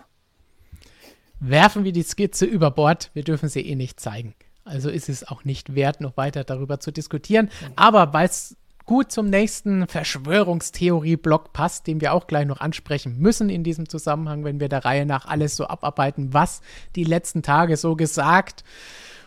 Werfen 1.39 1.83
wir 1.83 1.91
die 1.91 2.03
Skizze 2.03 2.45
über 2.45 2.71
Bord, 2.71 3.12
wir 3.13 3.23
dürfen 3.23 3.49
sie 3.49 3.62
eh 3.62 3.75
nicht 3.75 3.99
zeigen. 3.99 4.33
Also 4.63 4.89
ist 4.89 5.07
es 5.07 5.27
auch 5.27 5.45
nicht 5.45 5.75
wert, 5.75 6.01
noch 6.01 6.17
weiter 6.17 6.43
darüber 6.43 6.79
zu 6.79 6.91
diskutieren. 6.91 7.49
Aber 7.75 8.13
weil 8.13 8.25
es 8.25 8.57
gut 8.88 9.12
zum 9.12 9.30
nächsten 9.30 9.86
Verschwörungstheorie-Block 9.86 11.54
passt, 11.54 11.86
den 11.86 12.02
wir 12.02 12.13
auch 12.13 12.26
gleich 12.26 12.47
noch 12.47 12.62
ansprechen 12.62 13.19
müssen 13.19 13.50
in 13.50 13.63
diesem 13.63 13.88
Zusammenhang, 13.88 14.43
wenn 14.43 14.60
wir 14.60 14.69
der 14.69 14.86
Reihe 14.86 15.06
nach 15.06 15.28
alles 15.28 15.56
so 15.56 15.67
abarbeiten, 15.67 16.34
was 16.34 16.62
die 16.95 17.04
letzten 17.04 17.43
Tage 17.43 17.78
so 17.78 17.95
gesagt 17.95 18.63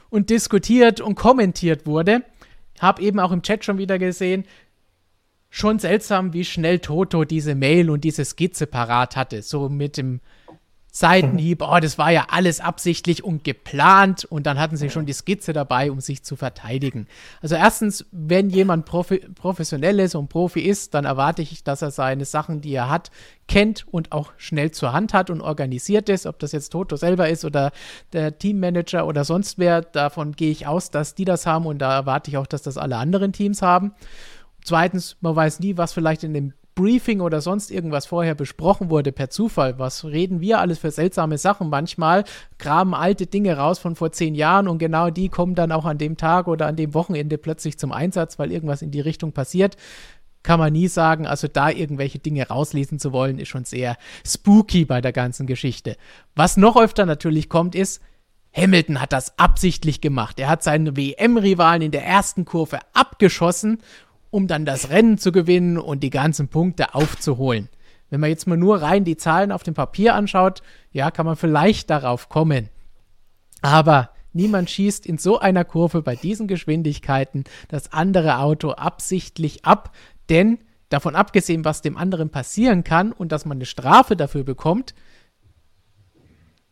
und 0.08 0.30
diskutiert 0.30 1.00
und 1.00 1.14
kommentiert 1.14 1.86
wurde. 1.86 2.24
Habe 2.80 3.02
eben 3.02 3.20
auch 3.20 3.30
im 3.30 3.42
Chat 3.42 3.64
schon 3.64 3.78
wieder 3.78 3.98
gesehen, 3.98 4.44
schon 5.50 5.78
seltsam, 5.78 6.32
wie 6.32 6.44
schnell 6.44 6.78
Toto 6.78 7.24
diese 7.24 7.54
Mail 7.54 7.90
und 7.90 8.02
diese 8.02 8.24
Skizze 8.24 8.66
parat 8.66 9.14
hatte. 9.14 9.42
So 9.42 9.68
mit 9.68 9.98
dem 9.98 10.20
Seitenhieb, 10.92 11.62
oh, 11.62 11.78
das 11.80 11.98
war 11.98 12.10
ja 12.10 12.26
alles 12.30 12.60
absichtlich 12.60 13.22
und 13.22 13.44
geplant 13.44 14.24
und 14.24 14.46
dann 14.46 14.58
hatten 14.58 14.76
sie 14.76 14.90
schon 14.90 15.06
die 15.06 15.12
Skizze 15.12 15.52
dabei, 15.52 15.90
um 15.90 16.00
sich 16.00 16.24
zu 16.24 16.34
verteidigen. 16.34 17.06
Also 17.40 17.54
erstens, 17.54 18.06
wenn 18.10 18.50
jemand 18.50 18.86
Profi 18.86 19.18
professionell 19.34 20.00
ist 20.00 20.16
und 20.16 20.28
Profi 20.28 20.60
ist, 20.60 20.94
dann 20.94 21.04
erwarte 21.04 21.42
ich, 21.42 21.62
dass 21.62 21.82
er 21.82 21.92
seine 21.92 22.24
Sachen, 22.24 22.60
die 22.60 22.72
er 22.72 22.90
hat, 22.90 23.12
kennt 23.46 23.86
und 23.88 24.10
auch 24.10 24.32
schnell 24.36 24.72
zur 24.72 24.92
Hand 24.92 25.14
hat 25.14 25.30
und 25.30 25.40
organisiert 25.40 26.08
ist. 26.08 26.26
Ob 26.26 26.40
das 26.40 26.52
jetzt 26.52 26.70
Toto 26.70 26.96
selber 26.96 27.28
ist 27.28 27.44
oder 27.44 27.70
der 28.12 28.36
Teammanager 28.38 29.06
oder 29.06 29.24
sonst 29.24 29.58
wer, 29.58 29.82
davon 29.82 30.32
gehe 30.32 30.50
ich 30.50 30.66
aus, 30.66 30.90
dass 30.90 31.14
die 31.14 31.24
das 31.24 31.46
haben 31.46 31.66
und 31.66 31.78
da 31.78 31.94
erwarte 31.94 32.30
ich 32.30 32.36
auch, 32.36 32.46
dass 32.48 32.62
das 32.62 32.78
alle 32.78 32.96
anderen 32.96 33.32
Teams 33.32 33.62
haben. 33.62 33.92
Zweitens, 34.64 35.16
man 35.20 35.36
weiß 35.36 35.60
nie, 35.60 35.76
was 35.76 35.92
vielleicht 35.92 36.24
in 36.24 36.34
dem 36.34 36.52
Briefing 36.80 37.20
oder 37.20 37.42
sonst 37.42 37.70
irgendwas 37.70 38.06
vorher 38.06 38.34
besprochen 38.34 38.88
wurde 38.88 39.12
per 39.12 39.28
Zufall. 39.28 39.78
Was 39.78 40.04
reden 40.06 40.40
wir 40.40 40.60
alles 40.60 40.78
für 40.78 40.90
seltsame 40.90 41.36
Sachen? 41.36 41.68
Manchmal 41.68 42.24
graben 42.58 42.94
alte 42.94 43.26
Dinge 43.26 43.58
raus 43.58 43.78
von 43.78 43.96
vor 43.96 44.12
zehn 44.12 44.34
Jahren 44.34 44.66
und 44.66 44.78
genau 44.78 45.10
die 45.10 45.28
kommen 45.28 45.54
dann 45.54 45.72
auch 45.72 45.84
an 45.84 45.98
dem 45.98 46.16
Tag 46.16 46.48
oder 46.48 46.66
an 46.66 46.76
dem 46.76 46.94
Wochenende 46.94 47.36
plötzlich 47.36 47.78
zum 47.78 47.92
Einsatz, 47.92 48.38
weil 48.38 48.50
irgendwas 48.50 48.80
in 48.80 48.90
die 48.90 49.00
Richtung 49.00 49.32
passiert. 49.32 49.76
Kann 50.42 50.58
man 50.58 50.72
nie 50.72 50.88
sagen. 50.88 51.26
Also 51.26 51.48
da 51.48 51.68
irgendwelche 51.68 52.18
Dinge 52.18 52.48
rauslesen 52.48 52.98
zu 52.98 53.12
wollen, 53.12 53.38
ist 53.38 53.48
schon 53.48 53.64
sehr 53.64 53.98
spooky 54.26 54.86
bei 54.86 55.02
der 55.02 55.12
ganzen 55.12 55.46
Geschichte. 55.46 55.98
Was 56.34 56.56
noch 56.56 56.78
öfter 56.78 57.04
natürlich 57.04 57.50
kommt, 57.50 57.74
ist, 57.74 58.00
Hamilton 58.56 59.02
hat 59.02 59.12
das 59.12 59.38
absichtlich 59.38 60.00
gemacht. 60.00 60.40
Er 60.40 60.48
hat 60.48 60.62
seinen 60.62 60.96
WM-Rivalen 60.96 61.82
in 61.82 61.90
der 61.90 62.06
ersten 62.06 62.46
Kurve 62.46 62.78
abgeschossen 62.94 63.82
um 64.30 64.46
dann 64.46 64.64
das 64.64 64.90
Rennen 64.90 65.18
zu 65.18 65.32
gewinnen 65.32 65.78
und 65.78 66.02
die 66.02 66.10
ganzen 66.10 66.48
Punkte 66.48 66.94
aufzuholen. 66.94 67.68
Wenn 68.08 68.20
man 68.20 68.30
jetzt 68.30 68.46
mal 68.46 68.56
nur 68.56 68.82
rein 68.82 69.04
die 69.04 69.16
Zahlen 69.16 69.52
auf 69.52 69.62
dem 69.62 69.74
Papier 69.74 70.14
anschaut, 70.14 70.62
ja, 70.92 71.10
kann 71.10 71.26
man 71.26 71.36
vielleicht 71.36 71.90
darauf 71.90 72.28
kommen. 72.28 72.68
Aber 73.62 74.10
niemand 74.32 74.70
schießt 74.70 75.06
in 75.06 75.18
so 75.18 75.38
einer 75.38 75.64
Kurve 75.64 76.02
bei 76.02 76.16
diesen 76.16 76.48
Geschwindigkeiten 76.48 77.44
das 77.68 77.92
andere 77.92 78.38
Auto 78.38 78.70
absichtlich 78.70 79.64
ab, 79.64 79.94
denn 80.28 80.58
davon 80.88 81.14
abgesehen, 81.14 81.64
was 81.64 81.82
dem 81.82 81.96
anderen 81.96 82.30
passieren 82.30 82.84
kann 82.84 83.12
und 83.12 83.32
dass 83.32 83.44
man 83.44 83.58
eine 83.58 83.66
Strafe 83.66 84.16
dafür 84.16 84.42
bekommt, 84.44 84.94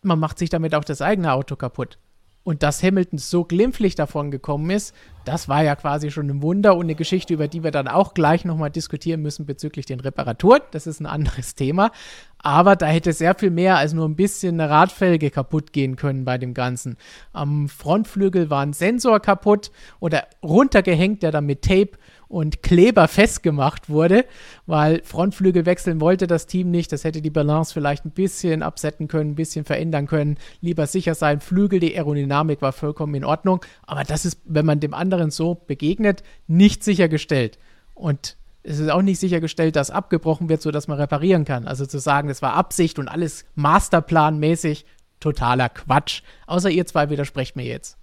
man 0.03 0.18
macht 0.18 0.38
sich 0.38 0.51
damit 0.51 0.75
auch 0.75 0.85
das 0.85 1.03
eigene 1.03 1.33
Auto 1.33 1.57
kaputt. 1.57 1.99
Und 2.44 2.62
dass 2.62 2.83
Hamilton 2.83 3.18
so 3.18 3.44
glimpflich 3.44 3.94
davon 3.94 4.31
gekommen 4.31 4.70
ist, 4.70 4.94
das 5.27 5.48
war 5.48 5.62
ja 5.62 5.77
quasi 5.77 6.11
schon 6.11 6.31
ein 6.31 6.42
Wunder 6.42 6.74
und 6.77 6.87
eine 6.87 6.94
Geschichte, 6.94 7.35
über 7.35 7.46
die 7.46 7.62
wir 7.62 7.70
dann 7.70 7.87
auch 7.87 8.14
gleich 8.14 8.46
nochmal 8.46 8.70
diskutieren 8.70 9.20
müssen 9.20 9.44
bezüglich 9.44 9.85
den 9.85 10.01
Reparaturen. 10.01 10.62
Das 10.70 10.87
ist 10.87 11.01
ein 11.01 11.07
anderes 11.07 11.55
Thema. 11.55 11.90
Aber 12.38 12.77
da 12.77 12.87
hätte 12.87 13.12
sehr 13.12 13.35
viel 13.35 13.51
mehr 13.51 13.77
als 13.77 13.92
nur 13.92 14.09
ein 14.09 14.16
bisschen 14.16 14.59
eine 14.59 14.70
Radfelge 14.70 15.31
kaputt 15.31 15.72
gehen 15.72 15.96
können 15.96 16.24
bei 16.24 16.38
dem 16.38 16.55
Ganzen. 16.55 16.96
Am 17.33 17.68
Frontflügel 17.68 18.48
war 18.48 18.62
ein 18.62 18.72
Sensor 18.72 19.20
kaputt 19.20 19.70
oder 20.01 20.27
runtergehängt, 20.42 21.22
der 21.22 21.33
dann 21.33 21.46
mit 21.46 21.62
Tape 21.62 21.98
und 22.28 22.62
Kleber 22.62 23.08
festgemacht 23.08 23.88
wurde, 23.88 24.24
weil 24.66 25.02
Frontflügel 25.02 25.66
wechseln 25.66 26.00
wollte 26.00 26.26
das 26.26 26.46
Team 26.46 26.70
nicht. 26.70 26.92
Das 26.92 27.04
hätte 27.04 27.22
die 27.22 27.30
Balance 27.30 27.72
vielleicht 27.72 28.04
ein 28.04 28.10
bisschen 28.10 28.62
absetzen 28.62 29.08
können, 29.08 29.30
ein 29.30 29.36
bisschen 29.36 29.64
verändern 29.64 30.06
können. 30.06 30.36
Lieber 30.60 30.86
sicher 30.86 31.14
sein. 31.14 31.40
Flügel, 31.40 31.80
die 31.80 31.96
Aerodynamik 31.96 32.60
war 32.62 32.72
vollkommen 32.72 33.14
in 33.14 33.24
Ordnung. 33.24 33.64
Aber 33.86 34.04
das 34.04 34.24
ist, 34.24 34.40
wenn 34.44 34.66
man 34.66 34.80
dem 34.80 34.94
anderen 34.94 35.30
so 35.30 35.54
begegnet, 35.54 36.22
nicht 36.46 36.84
sichergestellt. 36.84 37.58
Und 37.94 38.36
es 38.62 38.78
ist 38.78 38.90
auch 38.90 39.02
nicht 39.02 39.18
sichergestellt, 39.18 39.76
dass 39.76 39.90
abgebrochen 39.90 40.48
wird, 40.48 40.60
sodass 40.60 40.88
man 40.88 40.98
reparieren 40.98 41.44
kann. 41.44 41.66
Also 41.66 41.86
zu 41.86 41.98
sagen, 41.98 42.28
das 42.28 42.42
war 42.42 42.54
Absicht 42.54 42.98
und 42.98 43.08
alles 43.08 43.46
masterplanmäßig, 43.54 44.84
totaler 45.20 45.70
Quatsch. 45.70 46.22
Außer 46.46 46.68
ihr 46.68 46.86
zwei 46.86 47.08
widersprecht 47.08 47.56
mir 47.56 47.64
jetzt. 47.64 47.97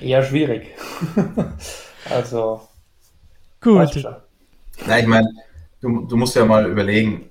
Eher 0.00 0.22
schwierig. 0.22 0.68
also. 2.10 2.68
Gut. 3.60 3.94
Ja, 4.86 4.98
ich 4.98 5.06
meine, 5.06 5.28
du, 5.80 6.06
du 6.06 6.16
musst 6.16 6.36
ja 6.36 6.44
mal 6.44 6.70
überlegen, 6.70 7.30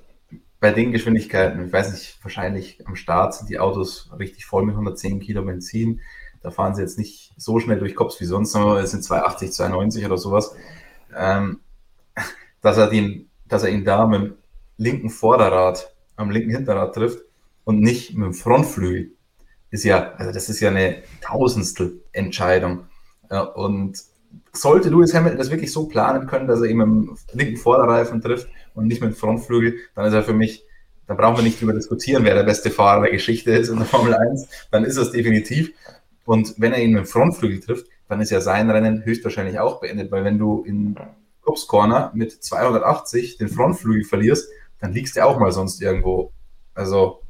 bei 0.59 0.71
den 0.71 0.93
Geschwindigkeiten, 0.93 1.67
ich 1.67 1.73
weiß 1.73 1.91
nicht, 1.91 2.19
wahrscheinlich 2.23 2.79
am 2.87 2.95
Start 2.95 3.33
sind 3.33 3.49
die 3.49 3.59
Autos 3.59 4.09
richtig 4.17 4.45
voll 4.45 4.63
mit 4.63 4.75
110 4.75 5.19
Kilo 5.19 5.43
Benzin. 5.43 5.99
Da 6.41 6.51
fahren 6.51 6.73
sie 6.73 6.81
jetzt 6.81 6.97
nicht 6.97 7.33
so 7.35 7.59
schnell 7.59 7.79
durch 7.79 7.95
Kopf 7.95 8.19
wie 8.21 8.25
sonst, 8.25 8.53
sondern 8.53 8.77
es 8.77 8.91
sind 8.91 9.03
280, 9.03 9.51
290 9.51 10.05
oder 10.05 10.17
sowas. 10.17 10.55
Ähm, 11.15 11.59
dass, 12.61 12.77
er 12.77 12.87
den, 12.87 13.29
dass 13.45 13.63
er 13.63 13.71
ihn 13.71 13.83
da 13.83 14.07
mit 14.07 14.21
dem 14.21 14.33
linken 14.77 15.09
Vorderrad 15.09 15.93
am 16.15 16.31
linken 16.31 16.51
Hinterrad 16.51 16.95
trifft 16.95 17.19
und 17.65 17.81
nicht 17.81 18.13
mit 18.13 18.25
dem 18.25 18.33
Frontflügel 18.33 19.11
ist 19.73 19.83
ja, 19.83 20.13
also 20.17 20.31
das 20.31 20.49
ist 20.49 20.59
ja 20.59 20.69
eine 20.69 21.01
Tausendstel 21.21 22.03
Entscheidung. 22.11 22.85
und 23.55 23.97
sollte 24.51 24.89
Lewis 24.89 25.15
Hamilton 25.15 25.39
das 25.39 25.49
wirklich 25.49 25.71
so 25.71 25.87
planen 25.87 26.27
können, 26.27 26.47
dass 26.47 26.61
er 26.61 26.67
ihm 26.67 26.81
im 26.81 27.17
linken 27.33 27.57
Vorderreifen 27.57 28.21
trifft 28.21 28.47
und 28.75 28.85
nicht 28.85 29.01
mit 29.01 29.11
dem 29.11 29.15
Frontflügel, 29.15 29.79
dann 29.95 30.05
ist 30.05 30.13
er 30.13 30.21
für 30.21 30.33
mich, 30.33 30.63
da 31.07 31.15
brauchen 31.15 31.37
wir 31.37 31.43
nicht 31.43 31.59
drüber 31.59 31.73
diskutieren, 31.73 32.23
wer 32.23 32.35
der 32.35 32.43
beste 32.43 32.69
Fahrer 32.69 33.01
der 33.01 33.11
Geschichte 33.11 33.51
ist 33.51 33.69
in 33.69 33.77
der 33.77 33.87
Formel 33.87 34.13
1, 34.13 34.47
dann 34.69 34.85
ist 34.85 34.97
es 34.97 35.11
definitiv. 35.11 35.71
Und 36.25 36.53
wenn 36.57 36.71
er 36.71 36.81
ihn 36.83 36.91
mit 36.91 37.05
dem 37.05 37.07
Frontflügel 37.07 37.59
trifft, 37.59 37.87
dann 38.07 38.21
ist 38.21 38.29
ja 38.29 38.41
sein 38.41 38.69
Rennen 38.69 39.03
höchstwahrscheinlich 39.03 39.59
auch 39.59 39.79
beendet, 39.79 40.11
weil 40.11 40.23
wenn 40.23 40.37
du 40.37 40.63
in 40.63 40.95
Cops 41.41 41.65
Corner 41.65 42.11
mit 42.13 42.31
280 42.43 43.37
den 43.37 43.49
Frontflügel 43.49 44.03
verlierst, 44.03 44.49
dann 44.79 44.93
liegst 44.93 45.17
du 45.17 45.25
auch 45.25 45.39
mal 45.39 45.51
sonst 45.51 45.81
irgendwo. 45.81 46.31
Also. 46.75 47.21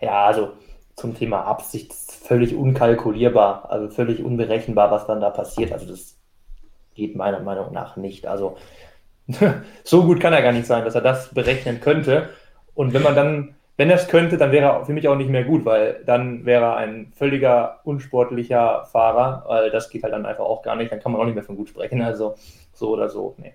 Ja, 0.00 0.26
also 0.26 0.52
zum 1.00 1.16
Thema 1.16 1.44
Absicht 1.44 1.92
völlig 1.92 2.54
unkalkulierbar, 2.54 3.70
also 3.70 3.88
völlig 3.88 4.22
unberechenbar, 4.22 4.90
was 4.90 5.06
dann 5.06 5.20
da 5.20 5.30
passiert. 5.30 5.72
Also 5.72 5.86
das 5.86 6.16
geht 6.94 7.16
meiner 7.16 7.40
Meinung 7.40 7.72
nach 7.72 7.96
nicht. 7.96 8.26
Also 8.26 8.56
so 9.84 10.04
gut 10.04 10.20
kann 10.20 10.32
er 10.32 10.42
gar 10.42 10.52
nicht 10.52 10.66
sein, 10.66 10.84
dass 10.84 10.94
er 10.94 11.00
das 11.00 11.32
berechnen 11.32 11.80
könnte. 11.80 12.30
Und 12.74 12.92
wenn 12.92 13.02
man 13.02 13.14
dann, 13.14 13.54
wenn 13.76 13.90
er 13.90 13.96
es 13.96 14.08
könnte, 14.08 14.36
dann 14.36 14.52
wäre 14.52 14.66
er 14.66 14.86
für 14.86 14.92
mich 14.92 15.08
auch 15.08 15.16
nicht 15.16 15.30
mehr 15.30 15.44
gut, 15.44 15.64
weil 15.64 16.02
dann 16.04 16.44
wäre 16.44 16.64
er 16.64 16.76
ein 16.76 17.12
völliger 17.16 17.80
unsportlicher 17.84 18.84
Fahrer, 18.92 19.44
weil 19.46 19.70
das 19.70 19.90
geht 19.90 20.02
halt 20.02 20.12
dann 20.12 20.26
einfach 20.26 20.44
auch 20.44 20.62
gar 20.62 20.76
nicht. 20.76 20.92
Dann 20.92 21.00
kann 21.00 21.12
man 21.12 21.20
auch 21.20 21.24
nicht 21.24 21.34
mehr 21.34 21.44
von 21.44 21.56
gut 21.56 21.70
sprechen. 21.70 22.02
Also 22.02 22.34
so 22.72 22.90
oder 22.90 23.08
so, 23.08 23.34
nee. 23.38 23.54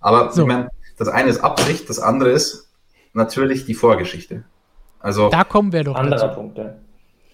Aber 0.00 0.30
so. 0.30 0.42
ich 0.42 0.48
meine, 0.48 0.70
das 0.96 1.08
eine 1.08 1.30
ist 1.30 1.40
Absicht, 1.40 1.88
das 1.88 1.98
andere 1.98 2.30
ist 2.30 2.70
natürlich 3.14 3.64
die 3.64 3.74
Vorgeschichte. 3.74 4.44
Also 5.00 5.28
da 5.28 5.44
kommen 5.44 5.72
wir 5.72 5.84
doch 5.84 5.94
anderer 5.94 6.28
dazu. 6.28 6.34
Punkt. 6.34 6.58
Ja. 6.58 6.74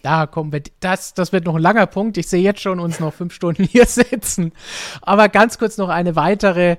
Da 0.03 0.27
kommen 0.27 0.53
wir. 0.53 0.63
Das, 0.81 1.15
das 1.15 1.33
wird 1.33 1.47
noch 1.47 1.55
ein 1.55 1.63
langer 1.63 1.87
Punkt. 1.87 2.19
Ich 2.19 2.29
sehe 2.29 2.43
jetzt 2.43 2.61
schon 2.61 2.79
uns 2.79 3.01
noch 3.01 3.15
fünf 3.15 3.33
Stunden 3.33 3.65
hier 3.65 3.87
sitzen. 3.87 4.53
Aber 5.01 5.29
ganz 5.29 5.59
kurz 5.59 5.79
noch 5.79 5.89
eine 5.89 6.15
weitere 6.15 6.77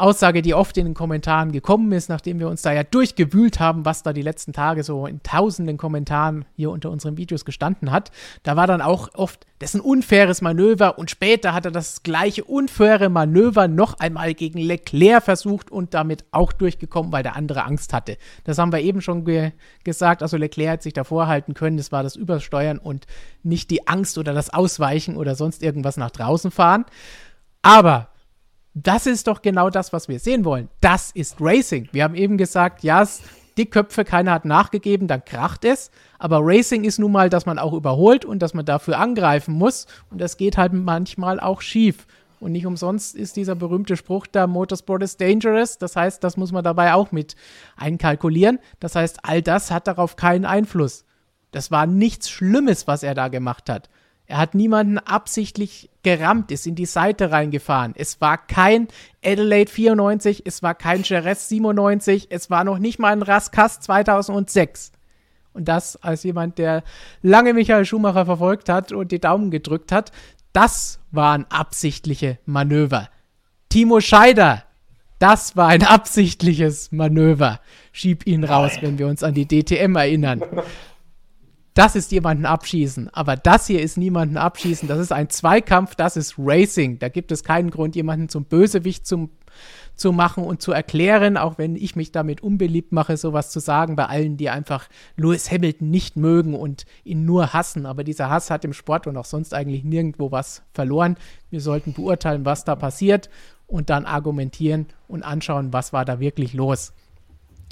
Aussage, 0.00 0.42
die 0.42 0.54
oft 0.54 0.76
in 0.76 0.84
den 0.84 0.94
Kommentaren 0.94 1.52
gekommen 1.52 1.92
ist, 1.92 2.08
nachdem 2.08 2.38
wir 2.38 2.48
uns 2.48 2.62
da 2.62 2.72
ja 2.72 2.82
durchgewühlt 2.82 3.60
haben, 3.60 3.84
was 3.84 4.02
da 4.02 4.12
die 4.12 4.22
letzten 4.22 4.52
Tage 4.52 4.82
so 4.82 5.06
in 5.06 5.22
tausenden 5.22 5.76
Kommentaren 5.76 6.44
hier 6.54 6.70
unter 6.70 6.90
unseren 6.90 7.16
Videos 7.16 7.44
gestanden 7.44 7.90
hat. 7.90 8.10
Da 8.42 8.56
war 8.56 8.66
dann 8.66 8.80
auch 8.80 9.08
oft, 9.14 9.46
das 9.58 9.74
ein 9.74 9.80
unfaires 9.80 10.40
Manöver 10.40 10.98
und 10.98 11.10
später 11.10 11.52
hat 11.52 11.64
er 11.64 11.70
das 11.70 12.02
gleiche 12.02 12.44
unfaire 12.44 13.08
Manöver 13.08 13.68
noch 13.68 13.98
einmal 13.98 14.34
gegen 14.34 14.58
Leclerc 14.58 15.24
versucht 15.24 15.70
und 15.70 15.94
damit 15.94 16.24
auch 16.30 16.52
durchgekommen, 16.52 17.10
weil 17.12 17.22
der 17.22 17.36
andere 17.36 17.64
Angst 17.64 17.92
hatte. 17.92 18.18
Das 18.44 18.58
haben 18.58 18.72
wir 18.72 18.80
eben 18.80 19.00
schon 19.00 19.24
ge 19.24 19.52
gesagt. 19.84 20.22
Also 20.22 20.36
Leclerc 20.36 20.74
hat 20.74 20.82
sich 20.82 20.92
davor 20.92 21.26
halten 21.26 21.54
können, 21.54 21.76
das 21.76 21.92
war 21.92 22.02
das 22.02 22.16
Übersteuern 22.16 22.78
und 22.78 23.06
nicht 23.42 23.70
die 23.70 23.88
Angst 23.88 24.18
oder 24.18 24.32
das 24.32 24.50
Ausweichen 24.50 25.16
oder 25.16 25.34
sonst 25.34 25.62
irgendwas 25.62 25.96
nach 25.96 26.10
draußen 26.10 26.50
fahren. 26.50 26.84
Aber 27.62 28.08
das 28.82 29.06
ist 29.06 29.26
doch 29.26 29.42
genau 29.42 29.70
das, 29.70 29.92
was 29.92 30.08
wir 30.08 30.18
sehen 30.18 30.44
wollen. 30.44 30.68
Das 30.80 31.10
ist 31.10 31.36
Racing. 31.40 31.88
Wir 31.92 32.04
haben 32.04 32.14
eben 32.14 32.36
gesagt, 32.36 32.82
ja, 32.82 33.06
die 33.56 33.66
Köpfe, 33.66 34.04
keiner 34.04 34.32
hat 34.32 34.44
nachgegeben, 34.44 35.08
dann 35.08 35.24
kracht 35.24 35.64
es. 35.64 35.90
Aber 36.18 36.40
Racing 36.42 36.84
ist 36.84 36.98
nun 36.98 37.12
mal, 37.12 37.28
dass 37.28 37.46
man 37.46 37.58
auch 37.58 37.72
überholt 37.72 38.24
und 38.24 38.40
dass 38.40 38.54
man 38.54 38.64
dafür 38.64 38.98
angreifen 38.98 39.54
muss. 39.54 39.86
Und 40.10 40.20
das 40.20 40.36
geht 40.36 40.56
halt 40.56 40.72
manchmal 40.72 41.40
auch 41.40 41.60
schief. 41.60 42.06
Und 42.40 42.52
nicht 42.52 42.66
umsonst 42.66 43.16
ist 43.16 43.34
dieser 43.34 43.56
berühmte 43.56 43.96
Spruch 43.96 44.28
da, 44.28 44.46
Motorsport 44.46 45.02
is 45.02 45.16
dangerous. 45.16 45.78
Das 45.78 45.96
heißt, 45.96 46.22
das 46.22 46.36
muss 46.36 46.52
man 46.52 46.62
dabei 46.62 46.94
auch 46.94 47.10
mit 47.10 47.34
einkalkulieren. 47.76 48.60
Das 48.78 48.94
heißt, 48.94 49.20
all 49.24 49.42
das 49.42 49.72
hat 49.72 49.88
darauf 49.88 50.14
keinen 50.14 50.44
Einfluss. 50.44 51.04
Das 51.50 51.70
war 51.70 51.86
nichts 51.86 52.30
Schlimmes, 52.30 52.86
was 52.86 53.02
er 53.02 53.14
da 53.14 53.28
gemacht 53.28 53.68
hat. 53.68 53.88
Er 54.28 54.36
hat 54.36 54.54
niemanden 54.54 54.98
absichtlich 54.98 55.88
gerammt, 56.02 56.50
ist 56.50 56.66
in 56.66 56.74
die 56.74 56.84
Seite 56.84 57.30
reingefahren. 57.30 57.94
Es 57.96 58.20
war 58.20 58.36
kein 58.36 58.88
Adelaide 59.24 59.70
94, 59.70 60.42
es 60.44 60.62
war 60.62 60.74
kein 60.74 61.02
Jerez 61.02 61.48
97, 61.48 62.26
es 62.28 62.50
war 62.50 62.62
noch 62.62 62.78
nicht 62.78 62.98
mal 62.98 63.12
ein 63.12 63.22
Raskas 63.22 63.80
2006. 63.80 64.92
Und 65.54 65.66
das 65.66 65.96
als 66.02 66.24
jemand, 66.24 66.58
der 66.58 66.84
lange 67.22 67.54
Michael 67.54 67.86
Schumacher 67.86 68.26
verfolgt 68.26 68.68
hat 68.68 68.92
und 68.92 69.12
die 69.12 69.18
Daumen 69.18 69.50
gedrückt 69.50 69.92
hat, 69.92 70.12
das 70.52 71.00
waren 71.10 71.46
absichtliche 71.48 72.38
Manöver. 72.44 73.08
Timo 73.70 74.00
Scheider, 74.00 74.64
das 75.18 75.56
war 75.56 75.68
ein 75.68 75.82
absichtliches 75.82 76.92
Manöver. 76.92 77.60
Schieb 77.92 78.26
ihn 78.26 78.44
raus, 78.44 78.72
wenn 78.82 78.98
wir 78.98 79.06
uns 79.06 79.22
an 79.22 79.32
die 79.32 79.48
DTM 79.48 79.96
erinnern 79.96 80.42
das 81.78 81.94
ist 81.94 82.10
jemanden 82.10 82.44
abschießen. 82.44 83.08
Aber 83.14 83.36
das 83.36 83.68
hier 83.68 83.80
ist 83.80 83.96
niemanden 83.96 84.36
abschießen. 84.36 84.88
Das 84.88 84.98
ist 84.98 85.12
ein 85.12 85.30
Zweikampf, 85.30 85.94
das 85.94 86.16
ist 86.16 86.34
Racing. 86.36 86.98
Da 86.98 87.08
gibt 87.08 87.30
es 87.30 87.44
keinen 87.44 87.70
Grund, 87.70 87.94
jemanden 87.94 88.28
zum 88.28 88.46
Bösewicht 88.46 89.06
zum, 89.06 89.30
zu 89.94 90.10
machen 90.10 90.42
und 90.42 90.60
zu 90.60 90.72
erklären, 90.72 91.36
auch 91.36 91.56
wenn 91.56 91.76
ich 91.76 91.94
mich 91.94 92.10
damit 92.10 92.40
unbeliebt 92.40 92.90
mache, 92.90 93.16
sowas 93.16 93.50
zu 93.50 93.60
sagen 93.60 93.94
bei 93.94 94.06
allen, 94.06 94.36
die 94.36 94.50
einfach 94.50 94.88
Lewis 95.14 95.52
Hamilton 95.52 95.88
nicht 95.88 96.16
mögen 96.16 96.54
und 96.54 96.84
ihn 97.04 97.24
nur 97.24 97.52
hassen. 97.52 97.86
Aber 97.86 98.02
dieser 98.02 98.28
Hass 98.28 98.50
hat 98.50 98.64
im 98.64 98.72
Sport 98.72 99.06
und 99.06 99.16
auch 99.16 99.24
sonst 99.24 99.54
eigentlich 99.54 99.84
nirgendwo 99.84 100.32
was 100.32 100.62
verloren. 100.72 101.16
Wir 101.50 101.60
sollten 101.60 101.92
beurteilen, 101.92 102.44
was 102.44 102.64
da 102.64 102.74
passiert 102.74 103.30
und 103.68 103.88
dann 103.88 104.04
argumentieren 104.04 104.86
und 105.06 105.22
anschauen, 105.22 105.72
was 105.72 105.92
war 105.92 106.04
da 106.04 106.18
wirklich 106.18 106.54
los. 106.54 106.92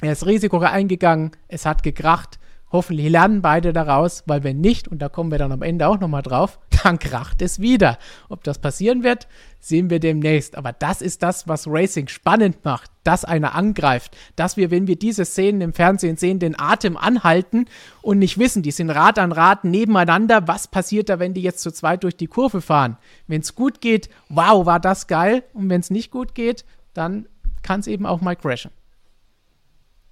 Er 0.01 0.13
ist 0.13 0.25
Risiko 0.25 0.59
eingegangen, 0.59 1.31
es 1.49 1.65
hat 1.65 1.83
gekracht 1.83 2.39
Hoffentlich 2.69 3.09
lernen 3.09 3.41
beide 3.41 3.71
daraus, 3.71 4.23
weil 4.25 4.43
wenn 4.43 4.59
nicht, 4.59 4.89
und 4.89 5.01
da 5.01 5.07
kommen 5.07 5.31
wir 5.31 5.37
dann 5.37 5.53
am 5.53 5.61
Ende 5.61 5.87
auch 5.87 5.99
nochmal 5.99 6.21
drauf, 6.21 6.59
dann 6.83 6.99
kracht 6.99 7.41
es 7.41 7.59
wieder. 7.59 7.97
Ob 8.27 8.43
das 8.43 8.59
passieren 8.59 9.03
wird, 9.03 9.27
sehen 9.61 9.89
wir 9.89 10.01
demnächst. 10.01 10.57
Aber 10.57 10.73
das 10.73 11.01
ist 11.01 11.23
das, 11.23 11.47
was 11.47 11.65
Racing 11.65 12.09
spannend 12.09 12.65
macht, 12.65 12.91
dass 13.05 13.23
einer 13.23 13.55
angreift, 13.55 14.17
dass 14.35 14.57
wir, 14.57 14.69
wenn 14.69 14.85
wir 14.85 14.97
diese 14.97 15.23
Szenen 15.23 15.61
im 15.61 15.73
Fernsehen 15.73 16.17
sehen, 16.17 16.39
den 16.39 16.59
Atem 16.59 16.97
anhalten 16.97 17.65
und 18.01 18.19
nicht 18.19 18.37
wissen, 18.37 18.63
die 18.63 18.71
sind 18.71 18.89
Rad 18.89 19.17
an 19.17 19.31
Rad 19.31 19.63
nebeneinander, 19.63 20.47
was 20.49 20.67
passiert 20.67 21.07
da, 21.07 21.19
wenn 21.19 21.33
die 21.33 21.41
jetzt 21.41 21.61
zu 21.61 21.71
zweit 21.71 22.03
durch 22.03 22.17
die 22.17 22.27
Kurve 22.27 22.61
fahren. 22.61 22.97
Wenn 23.27 23.41
es 23.41 23.55
gut 23.55 23.79
geht, 23.79 24.09
wow, 24.27 24.65
war 24.65 24.81
das 24.81 25.07
geil. 25.07 25.43
Und 25.53 25.69
wenn 25.69 25.79
es 25.79 25.89
nicht 25.89 26.11
gut 26.11 26.35
geht, 26.35 26.65
dann 26.93 27.27
kann 27.63 27.79
es 27.79 27.87
eben 27.87 28.05
auch 28.05 28.19
mal 28.19 28.35
crashen. 28.35 28.71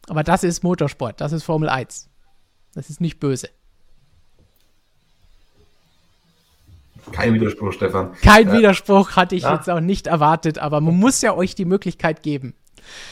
Aber 0.08 0.24
das 0.24 0.44
ist 0.44 0.64
Motorsport, 0.64 1.20
das 1.20 1.34
ist 1.34 1.44
Formel 1.44 1.68
1. 1.68 2.10
Das 2.76 2.90
ist 2.90 3.02
nicht 3.02 3.20
böse. 3.20 3.50
Kein 7.12 7.34
Widerspruch, 7.34 7.72
Stefan. 7.72 8.14
Kein 8.22 8.50
äh, 8.50 8.54
Widerspruch 8.54 9.16
hatte 9.16 9.36
ich 9.36 9.44
ja. 9.44 9.56
jetzt 9.56 9.70
auch 9.70 9.80
nicht 9.80 10.08
erwartet, 10.08 10.60
aber 10.60 10.82
man 10.82 10.96
muss 10.96 11.22
ja 11.22 11.34
euch 11.34 11.56
die 11.56 11.66
Möglichkeit 11.66 12.24
geben. 12.24 12.56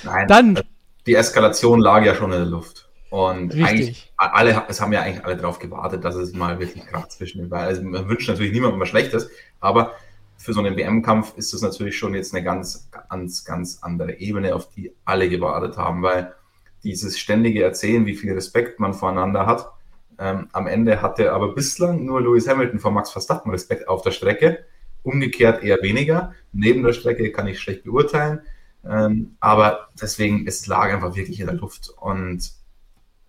Nein, 0.04 0.28
Dann, 0.28 0.60
die 1.06 1.16
Eskalation 1.16 1.80
lag 1.80 2.04
ja 2.04 2.16
schon 2.16 2.32
in 2.32 2.40
der 2.40 2.48
Luft. 2.48 2.90
Und 3.10 3.54
richtig. 3.54 3.70
eigentlich, 3.70 4.14
alle, 4.18 4.64
es 4.68 4.82
haben 4.82 4.92
ja 4.92 5.02
eigentlich 5.02 5.24
alle 5.24 5.38
darauf 5.38 5.60
gewartet, 5.60 6.04
dass 6.04 6.16
es 6.16 6.34
mal 6.34 6.60
wirklich 6.60 6.86
kracht 6.88 7.12
zwischen 7.12 7.38
den 7.40 7.50
beiden. 7.50 7.68
Also 7.68 7.82
man 7.84 8.10
wünscht 8.10 8.28
natürlich 8.28 8.52
niemandem 8.52 8.80
was 8.80 8.90
Schlechtes, 8.90 9.30
aber 9.60 9.94
für 10.38 10.52
so 10.52 10.60
einen 10.60 10.76
WM-Kampf 10.76 11.38
ist 11.38 11.54
das 11.54 11.62
natürlich 11.62 11.96
schon 11.96 12.16
jetzt 12.16 12.34
eine 12.34 12.44
ganz, 12.44 12.90
ganz, 13.10 13.46
ganz 13.46 13.80
andere 13.82 14.18
Ebene, 14.18 14.56
auf 14.56 14.68
die 14.70 14.92
alle 15.06 15.30
gewartet 15.30 15.78
haben, 15.78 16.02
weil 16.02 16.34
dieses 16.84 17.18
ständige 17.18 17.64
Erzählen, 17.64 18.06
wie 18.06 18.16
viel 18.16 18.34
Respekt 18.34 18.80
man 18.80 18.94
voreinander 18.94 19.46
hat, 19.46 19.72
ähm, 20.20 20.48
am 20.52 20.68
Ende 20.68 21.02
hatte 21.02 21.34
aber 21.34 21.54
bislang 21.54 22.06
nur 22.06 22.22
Lewis 22.22 22.48
Hamilton 22.48 22.80
vor 22.80 22.92
Max 22.92 23.12
Verstappen 23.12 23.52
Respekt 23.52 23.88
auf 23.88 24.04
der 24.04 24.12
Strecke, 24.12 24.66
umgekehrt 25.02 25.64
eher 25.64 25.82
weniger. 25.82 26.34
Neben 26.52 26.84
der 26.84 26.94
Strecke 26.94 27.32
kann 27.32 27.48
ich 27.48 27.60
schlecht 27.60 27.84
beurteilen, 27.84 28.42
ähm, 28.88 29.36
aber 29.40 29.90
deswegen, 30.00 30.46
es 30.48 30.68
lag 30.68 30.94
einfach 30.94 31.16
wirklich 31.16 31.40
in 31.40 31.48
der 31.48 31.56
Luft 31.56 31.90
und 32.00 32.52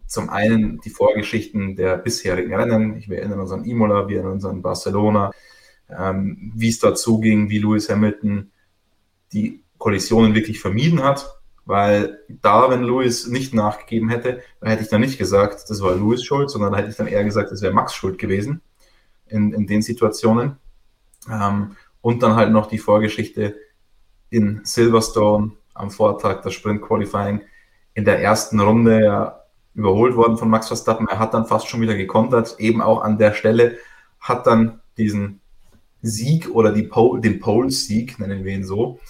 zum 0.06 0.28
einen 0.28 0.80
die 0.82 0.90
Vorgeschichten 0.90 1.76
der 1.76 1.96
bisherigen 1.96 2.54
Rennen. 2.54 2.96
Ich 2.98 3.08
erinnere 3.10 3.40
uns 3.40 3.52
an 3.52 3.64
Imola, 3.64 4.06
wir 4.08 4.18
erinnern 4.18 4.34
uns 4.34 4.44
an 4.44 4.62
Barcelona, 4.62 5.32
ähm, 5.90 6.52
wie 6.54 6.68
es 6.68 6.78
dazu 6.78 7.18
ging, 7.20 7.48
wie 7.50 7.58
Lewis 7.58 7.88
Hamilton 7.88 8.50
die 9.32 9.62
Kollisionen 9.78 10.34
wirklich 10.34 10.60
vermieden 10.60 11.02
hat. 11.02 11.34
Weil 11.66 12.18
da, 12.29 12.68
wenn 12.70 12.83
Lewis 12.83 13.27
nicht 13.27 13.55
nachgegeben 13.55 14.11
hätte, 14.11 14.42
dann 14.61 14.70
hätte 14.70 14.83
ich 14.83 14.90
dann 14.90 15.00
nicht 15.00 15.18
gesagt, 15.18 15.64
das 15.68 15.81
war 15.81 15.94
Lewis 15.94 16.22
schuld, 16.24 16.50
sondern 16.50 16.72
da 16.72 16.79
hätte 16.79 16.90
ich 16.90 16.96
dann 16.96 17.07
eher 17.07 17.24
gesagt, 17.24 17.50
das 17.50 17.62
wäre 17.62 17.72
Max 17.72 17.94
schuld 17.94 18.18
gewesen 18.18 18.61
in, 19.27 19.53
in 19.53 19.66
den 19.66 19.81
Situationen. 19.81 20.57
Ähm, 21.31 21.77
und 22.03 22.22
dann 22.22 22.37
halt 22.37 22.53
noch 22.53 22.66
die 22.66 22.79
Vorgeschichte 22.79 23.57
in 24.29 24.61
Silverstone 24.64 25.53
am 25.72 25.90
Vortag, 25.90 26.42
das 26.42 26.53
Sprint 26.53 26.83
Qualifying, 26.83 27.40
in 27.94 28.05
der 28.05 28.20
ersten 28.20 28.61
Runde 28.61 29.03
ja 29.03 29.40
überholt 29.74 30.16
worden 30.16 30.37
von 30.37 30.50
Max 30.50 30.68
Verstappen. 30.68 31.09
Er 31.09 31.18
hat 31.18 31.35
dann 31.35 31.46
fast 31.46 31.68
schon 31.68 31.81
wieder 31.81 31.96
gekontert, 31.96 32.57
eben 32.59 32.83
auch 32.83 33.00
an 33.03 33.18
der 33.18 33.33
Stelle, 33.33 33.79
hat 34.20 34.46
dann 34.46 34.81
diesen 34.98 35.40
Sieg 36.03 36.50
oder 36.50 36.72
die 36.72 36.83
Pole, 36.83 37.20
den 37.20 37.40
Pole-Sieg, 37.40 38.18
nennen 38.18 38.44
wir 38.44 38.55
ihn 38.55 38.64
so, 38.64 39.00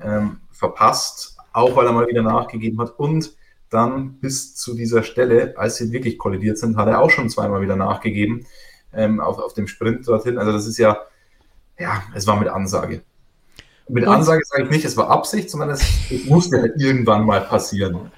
ähm, 0.00 0.40
verpasst, 0.50 1.36
auch 1.52 1.76
weil 1.76 1.86
er 1.86 1.92
mal 1.92 2.06
wieder 2.06 2.22
nachgegeben 2.22 2.80
hat. 2.80 2.98
Und 2.98 3.32
dann 3.70 4.14
bis 4.14 4.56
zu 4.56 4.74
dieser 4.74 5.02
Stelle, 5.02 5.54
als 5.56 5.76
sie 5.76 5.92
wirklich 5.92 6.18
kollidiert 6.18 6.58
sind, 6.58 6.76
hat 6.76 6.88
er 6.88 7.00
auch 7.00 7.10
schon 7.10 7.28
zweimal 7.30 7.62
wieder 7.62 7.76
nachgegeben 7.76 8.46
ähm, 8.92 9.20
auf, 9.20 9.38
auf 9.38 9.54
dem 9.54 9.68
Sprint 9.68 10.06
dorthin. 10.06 10.38
Also 10.38 10.52
das 10.52 10.66
ist 10.66 10.78
ja, 10.78 10.98
ja, 11.78 12.02
es 12.14 12.26
war 12.26 12.38
mit 12.38 12.48
Ansage. 12.48 13.02
Mit? 13.88 14.06
Ansage 14.06 14.42
sage 14.44 14.64
ich 14.64 14.70
nicht, 14.70 14.84
es 14.84 14.96
war 14.96 15.08
Absicht, 15.10 15.50
sondern 15.50 15.70
es, 15.70 15.82
es 16.10 16.24
musste 16.26 16.60
halt 16.60 16.74
irgendwann 16.76 17.24
mal 17.24 17.40
passieren. 17.40 18.12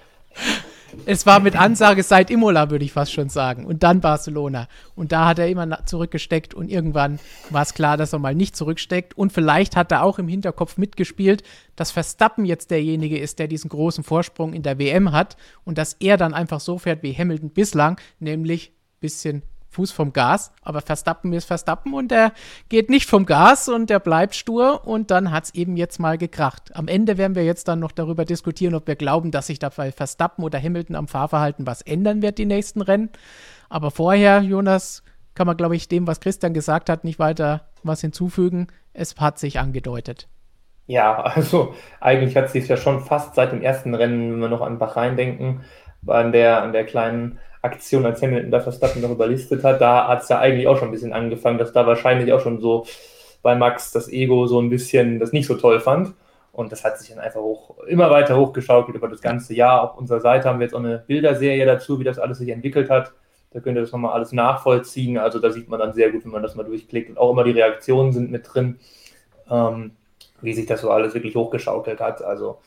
Es 1.06 1.26
war 1.26 1.40
mit 1.40 1.56
Ansage 1.56 2.02
seit 2.02 2.30
Imola, 2.30 2.70
würde 2.70 2.84
ich 2.84 2.92
fast 2.92 3.12
schon 3.12 3.28
sagen. 3.28 3.64
Und 3.64 3.82
dann 3.82 4.00
Barcelona. 4.00 4.68
Und 4.94 5.12
da 5.12 5.26
hat 5.26 5.38
er 5.38 5.48
immer 5.48 5.84
zurückgesteckt 5.86 6.54
und 6.54 6.70
irgendwann 6.70 7.18
war 7.50 7.62
es 7.62 7.74
klar, 7.74 7.96
dass 7.96 8.12
er 8.12 8.18
mal 8.18 8.34
nicht 8.34 8.56
zurücksteckt. 8.56 9.16
Und 9.16 9.32
vielleicht 9.32 9.76
hat 9.76 9.92
er 9.92 10.02
auch 10.02 10.18
im 10.18 10.28
Hinterkopf 10.28 10.76
mitgespielt, 10.76 11.42
dass 11.76 11.90
Verstappen 11.90 12.44
jetzt 12.44 12.70
derjenige 12.70 13.18
ist, 13.18 13.38
der 13.38 13.48
diesen 13.48 13.70
großen 13.70 14.04
Vorsprung 14.04 14.52
in 14.52 14.62
der 14.62 14.78
WM 14.78 15.12
hat 15.12 15.36
und 15.64 15.78
dass 15.78 15.94
er 15.94 16.16
dann 16.16 16.34
einfach 16.34 16.60
so 16.60 16.78
fährt 16.78 17.02
wie 17.02 17.14
Hamilton 17.14 17.50
bislang, 17.50 18.00
nämlich 18.20 18.72
bisschen 19.00 19.42
Fuß 19.72 19.90
vom 19.90 20.12
Gas, 20.12 20.52
aber 20.62 20.82
Verstappen 20.82 21.32
ist 21.32 21.46
Verstappen 21.46 21.94
und 21.94 22.12
er 22.12 22.32
geht 22.68 22.90
nicht 22.90 23.08
vom 23.08 23.24
Gas 23.26 23.68
und 23.68 23.90
er 23.90 24.00
bleibt 24.00 24.34
stur 24.34 24.86
und 24.86 25.10
dann 25.10 25.32
hat 25.32 25.44
es 25.44 25.54
eben 25.54 25.76
jetzt 25.76 25.98
mal 25.98 26.18
gekracht. 26.18 26.76
Am 26.76 26.88
Ende 26.88 27.16
werden 27.16 27.34
wir 27.34 27.44
jetzt 27.44 27.68
dann 27.68 27.80
noch 27.80 27.92
darüber 27.92 28.24
diskutieren, 28.26 28.74
ob 28.74 28.86
wir 28.86 28.96
glauben, 28.96 29.30
dass 29.30 29.46
sich 29.46 29.58
da 29.58 29.70
bei 29.70 29.90
Verstappen 29.90 30.44
oder 30.44 30.62
Hamilton 30.62 30.94
am 30.94 31.08
Fahrverhalten 31.08 31.66
was 31.66 31.80
ändern 31.82 32.20
wird, 32.20 32.38
die 32.38 32.44
nächsten 32.44 32.82
Rennen. 32.82 33.10
Aber 33.70 33.90
vorher, 33.90 34.42
Jonas, 34.42 35.02
kann 35.34 35.46
man, 35.46 35.56
glaube 35.56 35.76
ich, 35.76 35.88
dem, 35.88 36.06
was 36.06 36.20
Christian 36.20 36.52
gesagt 36.52 36.90
hat, 36.90 37.04
nicht 37.04 37.18
weiter 37.18 37.68
was 37.82 38.02
hinzufügen. 38.02 38.66
Es 38.92 39.16
hat 39.16 39.38
sich 39.38 39.58
angedeutet. 39.58 40.28
Ja, 40.86 41.22
also 41.22 41.74
eigentlich 42.00 42.36
hat 42.36 42.50
sich 42.50 42.68
ja 42.68 42.76
schon 42.76 43.00
fast 43.00 43.34
seit 43.34 43.52
dem 43.52 43.62
ersten 43.62 43.94
Rennen, 43.94 44.32
wenn 44.32 44.40
wir 44.40 44.48
noch 44.48 44.60
an 44.60 44.78
Bahrain 44.78 45.16
denken, 45.16 45.64
an 46.06 46.32
der, 46.32 46.62
an 46.62 46.72
der 46.72 46.84
kleinen 46.84 47.38
Aktion, 47.62 48.04
als 48.04 48.20
Hamilton 48.20 48.50
da 48.50 48.60
Verstappen 48.60 49.00
noch 49.00 49.10
überlistet 49.10 49.62
hat, 49.62 49.80
da 49.80 50.08
hat 50.08 50.22
es 50.22 50.28
ja 50.28 50.38
eigentlich 50.38 50.66
auch 50.66 50.76
schon 50.76 50.88
ein 50.88 50.92
bisschen 50.92 51.12
angefangen, 51.12 51.58
dass 51.58 51.72
da 51.72 51.86
wahrscheinlich 51.86 52.32
auch 52.32 52.40
schon 52.40 52.60
so 52.60 52.84
bei 53.42 53.54
Max 53.54 53.92
das 53.92 54.08
Ego 54.08 54.46
so 54.46 54.60
ein 54.60 54.68
bisschen 54.68 55.18
das 55.18 55.32
nicht 55.32 55.46
so 55.46 55.54
toll 55.54 55.80
fand. 55.80 56.14
Und 56.52 56.70
das 56.70 56.84
hat 56.84 56.98
sich 56.98 57.08
dann 57.08 57.18
einfach 57.18 57.40
hoch, 57.40 57.78
immer 57.86 58.10
weiter 58.10 58.36
hochgeschaukelt 58.36 58.96
über 58.96 59.08
das 59.08 59.22
ganze 59.22 59.54
Jahr. 59.54 59.82
Auf 59.82 59.96
unserer 59.96 60.20
Seite 60.20 60.48
haben 60.48 60.58
wir 60.58 60.66
jetzt 60.66 60.74
auch 60.74 60.80
eine 60.80 61.02
Bilderserie 61.06 61.64
dazu, 61.64 61.98
wie 61.98 62.04
das 62.04 62.18
alles 62.18 62.38
sich 62.38 62.50
entwickelt 62.50 62.90
hat. 62.90 63.12
Da 63.52 63.60
könnt 63.60 63.76
ihr 63.76 63.82
das 63.82 63.92
nochmal 63.92 64.12
alles 64.12 64.32
nachvollziehen. 64.32 65.16
Also 65.16 65.38
da 65.38 65.50
sieht 65.50 65.68
man 65.68 65.80
dann 65.80 65.94
sehr 65.94 66.10
gut, 66.10 66.24
wenn 66.24 66.30
man 66.30 66.42
das 66.42 66.54
mal 66.54 66.64
durchklickt. 66.64 67.10
Und 67.10 67.18
auch 67.18 67.30
immer 67.32 67.44
die 67.44 67.52
Reaktionen 67.52 68.12
sind 68.12 68.30
mit 68.30 68.52
drin, 68.52 68.78
ähm, 69.50 69.92
wie 70.42 70.52
sich 70.52 70.66
das 70.66 70.82
so 70.82 70.90
alles 70.90 71.14
wirklich 71.14 71.36
hochgeschaukelt 71.36 72.00
hat. 72.00 72.22
Also 72.22 72.58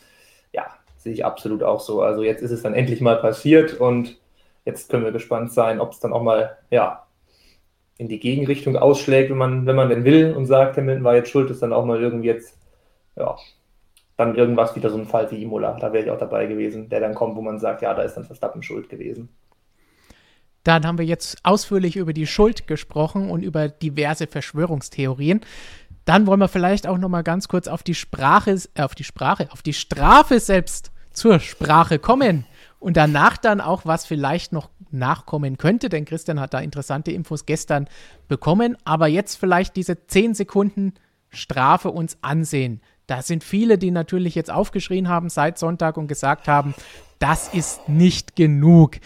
ja, 0.51 0.65
sehe 0.97 1.13
ich 1.13 1.23
absolut 1.23 1.61
auch 1.61 1.79
so. 1.79 2.01
Also 2.01 2.23
jetzt 2.23 2.41
ist 2.41 2.51
es 2.51 2.63
dann 2.63 2.73
endlich 2.73 3.01
mal 3.01 3.17
passiert 3.17 3.79
und 3.79 4.17
Jetzt 4.65 4.89
können 4.89 5.03
wir 5.03 5.11
gespannt 5.11 5.53
sein, 5.53 5.79
ob 5.79 5.91
es 5.91 5.99
dann 5.99 6.11
auch 6.11 6.23
mal 6.23 6.57
ja, 6.71 7.05
in 7.97 8.09
die 8.09 8.19
Gegenrichtung 8.19 8.75
ausschlägt, 8.75 9.29
wenn 9.29 9.37
man, 9.37 9.65
wenn 9.65 9.75
man 9.75 9.89
denn 9.89 10.03
will 10.03 10.33
und 10.33 10.45
sagt, 10.45 10.77
Hamilton 10.77 11.03
war 11.03 11.15
jetzt 11.15 11.29
schuld, 11.29 11.49
ist 11.49 11.61
dann 11.61 11.73
auch 11.73 11.85
mal 11.85 12.01
irgendwie 12.01 12.27
jetzt, 12.27 12.57
ja, 13.15 13.37
dann 14.17 14.35
irgendwas 14.35 14.75
wieder 14.75 14.89
so 14.89 14.97
ein 14.97 15.05
Fall 15.05 15.29
wie 15.31 15.43
Imola. 15.43 15.77
Da 15.79 15.93
wäre 15.93 16.05
ich 16.05 16.11
auch 16.11 16.17
dabei 16.17 16.45
gewesen, 16.45 16.89
der 16.89 16.99
dann 16.99 17.15
kommt, 17.15 17.35
wo 17.35 17.41
man 17.41 17.59
sagt, 17.59 17.81
ja, 17.81 17.93
da 17.93 18.01
ist 18.01 18.15
dann 18.15 18.25
Verstappen 18.25 18.63
schuld 18.63 18.89
gewesen. 18.89 19.29
Dann 20.63 20.85
haben 20.85 20.97
wir 20.97 21.05
jetzt 21.05 21.37
ausführlich 21.43 21.95
über 21.95 22.11
die 22.11 22.25
Schuld 22.25 22.65
gesprochen 22.65 23.29
und 23.29 23.43
über 23.43 23.69
diverse 23.69 24.25
Verschwörungstheorien. 24.25 25.41
Dann 26.05 26.27
wollen 26.27 26.39
wir 26.39 26.47
vielleicht 26.47 26.87
auch 26.87 26.97
noch 26.97 27.09
mal 27.09 27.23
ganz 27.23 27.47
kurz 27.47 27.67
auf 27.67 27.83
die 27.83 27.95
Sprache, 27.95 28.57
äh, 28.73 28.81
auf 28.81 28.95
die 28.95 29.03
Sprache, 29.03 29.47
auf 29.51 29.61
die 29.61 29.73
Strafe 29.73 30.39
selbst 30.39 30.91
zur 31.11 31.39
Sprache 31.39 31.99
kommen. 31.99 32.45
Und 32.85 32.97
danach 32.97 33.37
dann 33.37 33.61
auch, 33.61 33.87
was 33.87 34.05
vielleicht 34.05 34.53
noch 34.53 34.69
nachkommen 34.91 35.57
könnte, 35.57 35.89
denn 35.89 36.05
Christian 36.05 36.39
hat 36.39 36.53
da 36.53 36.59
interessante 36.59 37.11
Infos 37.11 37.47
gestern 37.47 37.87
bekommen. 38.27 38.77
Aber 38.85 39.07
jetzt 39.07 39.37
vielleicht 39.37 39.75
diese 39.75 40.05
10 40.05 40.35
Sekunden 40.35 40.93
Strafe 41.29 41.89
uns 41.89 42.19
ansehen. 42.21 42.81
Da 43.07 43.23
sind 43.23 43.43
viele, 43.43 43.79
die 43.79 43.89
natürlich 43.89 44.35
jetzt 44.35 44.51
aufgeschrien 44.51 45.09
haben 45.09 45.29
seit 45.29 45.57
Sonntag 45.57 45.97
und 45.97 46.05
gesagt 46.05 46.47
haben, 46.47 46.75
das 47.17 47.51
ist 47.51 47.89
nicht 47.89 48.35
genug. 48.35 48.97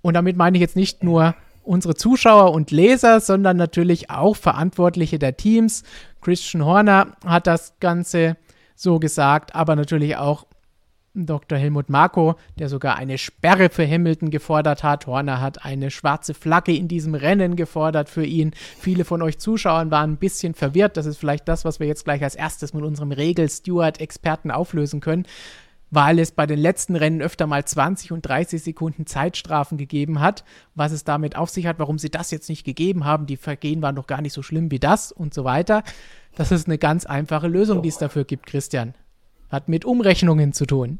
Und 0.00 0.14
damit 0.14 0.38
meine 0.38 0.56
ich 0.56 0.62
jetzt 0.62 0.76
nicht 0.76 1.04
nur 1.04 1.34
unsere 1.64 1.94
Zuschauer 1.94 2.52
und 2.52 2.70
Leser, 2.70 3.20
sondern 3.20 3.58
natürlich 3.58 4.08
auch 4.08 4.36
Verantwortliche 4.36 5.18
der 5.18 5.36
Teams. 5.36 5.82
Christian 6.22 6.64
Horner 6.64 7.08
hat 7.26 7.46
das 7.46 7.74
Ganze 7.78 8.38
so 8.74 8.98
gesagt, 8.98 9.54
aber 9.54 9.76
natürlich 9.76 10.16
auch 10.16 10.46
Dr. 11.14 11.58
Helmut 11.58 11.90
Marko, 11.90 12.36
der 12.58 12.68
sogar 12.70 12.96
eine 12.96 13.18
Sperre 13.18 13.68
für 13.68 13.86
Hamilton 13.86 14.30
gefordert 14.30 14.82
hat. 14.82 15.06
Horner 15.06 15.40
hat 15.40 15.64
eine 15.64 15.90
schwarze 15.90 16.32
Flagge 16.32 16.74
in 16.74 16.88
diesem 16.88 17.14
Rennen 17.14 17.54
gefordert 17.54 18.08
für 18.08 18.24
ihn. 18.24 18.52
Viele 18.78 19.04
von 19.04 19.20
euch 19.20 19.38
Zuschauern 19.38 19.90
waren 19.90 20.12
ein 20.12 20.16
bisschen 20.16 20.54
verwirrt. 20.54 20.96
Das 20.96 21.04
ist 21.04 21.18
vielleicht 21.18 21.48
das, 21.48 21.64
was 21.66 21.80
wir 21.80 21.86
jetzt 21.86 22.04
gleich 22.04 22.22
als 22.22 22.34
erstes 22.34 22.72
mit 22.72 22.82
unserem 22.82 23.12
Regel-Steward-Experten 23.12 24.50
auflösen 24.50 25.00
können, 25.00 25.26
weil 25.90 26.18
es 26.18 26.32
bei 26.32 26.46
den 26.46 26.58
letzten 26.58 26.96
Rennen 26.96 27.20
öfter 27.20 27.46
mal 27.46 27.62
20 27.62 28.12
und 28.12 28.22
30 28.22 28.62
Sekunden 28.62 29.04
Zeitstrafen 29.04 29.76
gegeben 29.76 30.20
hat. 30.20 30.44
Was 30.74 30.92
es 30.92 31.04
damit 31.04 31.36
auf 31.36 31.50
sich 31.50 31.66
hat, 31.66 31.78
warum 31.78 31.98
sie 31.98 32.10
das 32.10 32.30
jetzt 32.30 32.48
nicht 32.48 32.64
gegeben 32.64 33.04
haben. 33.04 33.26
Die 33.26 33.36
Vergehen 33.36 33.82
waren 33.82 33.96
doch 33.96 34.06
gar 34.06 34.22
nicht 34.22 34.32
so 34.32 34.42
schlimm 34.42 34.70
wie 34.70 34.78
das 34.78 35.12
und 35.12 35.34
so 35.34 35.44
weiter. 35.44 35.82
Das 36.36 36.52
ist 36.52 36.66
eine 36.66 36.78
ganz 36.78 37.04
einfache 37.04 37.48
Lösung, 37.48 37.82
die 37.82 37.90
es 37.90 37.98
dafür 37.98 38.24
gibt, 38.24 38.46
Christian. 38.46 38.94
Hat 39.52 39.68
mit 39.68 39.84
Umrechnungen 39.84 40.52
zu 40.52 40.66
tun. 40.66 40.98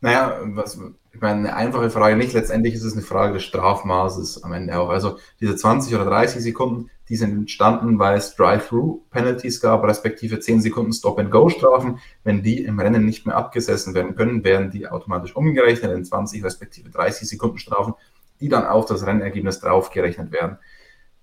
Naja, 0.00 0.38
was, 0.44 0.78
ich 1.12 1.20
meine, 1.20 1.40
eine 1.40 1.56
einfache 1.56 1.90
Frage 1.90 2.16
nicht. 2.16 2.32
Letztendlich 2.32 2.74
ist 2.74 2.84
es 2.84 2.92
eine 2.92 3.02
Frage 3.02 3.34
des 3.34 3.42
Strafmaßes 3.42 4.44
am 4.44 4.52
Ende 4.52 4.78
auch. 4.78 4.90
Also 4.90 5.18
diese 5.40 5.56
20 5.56 5.94
oder 5.94 6.04
30 6.04 6.42
Sekunden, 6.42 6.90
die 7.08 7.16
sind 7.16 7.32
entstanden, 7.32 7.98
weil 7.98 8.18
es 8.18 8.36
Drive-Through-Penalties 8.36 9.60
gab, 9.60 9.82
respektive 9.82 10.38
10 10.38 10.60
Sekunden 10.60 10.92
Stop-and-Go-Strafen. 10.92 11.98
Wenn 12.22 12.42
die 12.42 12.62
im 12.62 12.78
Rennen 12.78 13.04
nicht 13.04 13.26
mehr 13.26 13.36
abgesessen 13.36 13.94
werden 13.94 14.14
können, 14.14 14.44
werden 14.44 14.70
die 14.70 14.86
automatisch 14.86 15.34
umgerechnet 15.34 15.92
in 15.92 16.04
20 16.04 16.44
respektive 16.44 16.90
30 16.90 17.28
Sekunden 17.28 17.58
Strafen, 17.58 17.94
die 18.40 18.48
dann 18.48 18.66
auf 18.66 18.86
das 18.86 19.04
Rennergebnis 19.04 19.58
draufgerechnet 19.58 20.30
werden. 20.30 20.58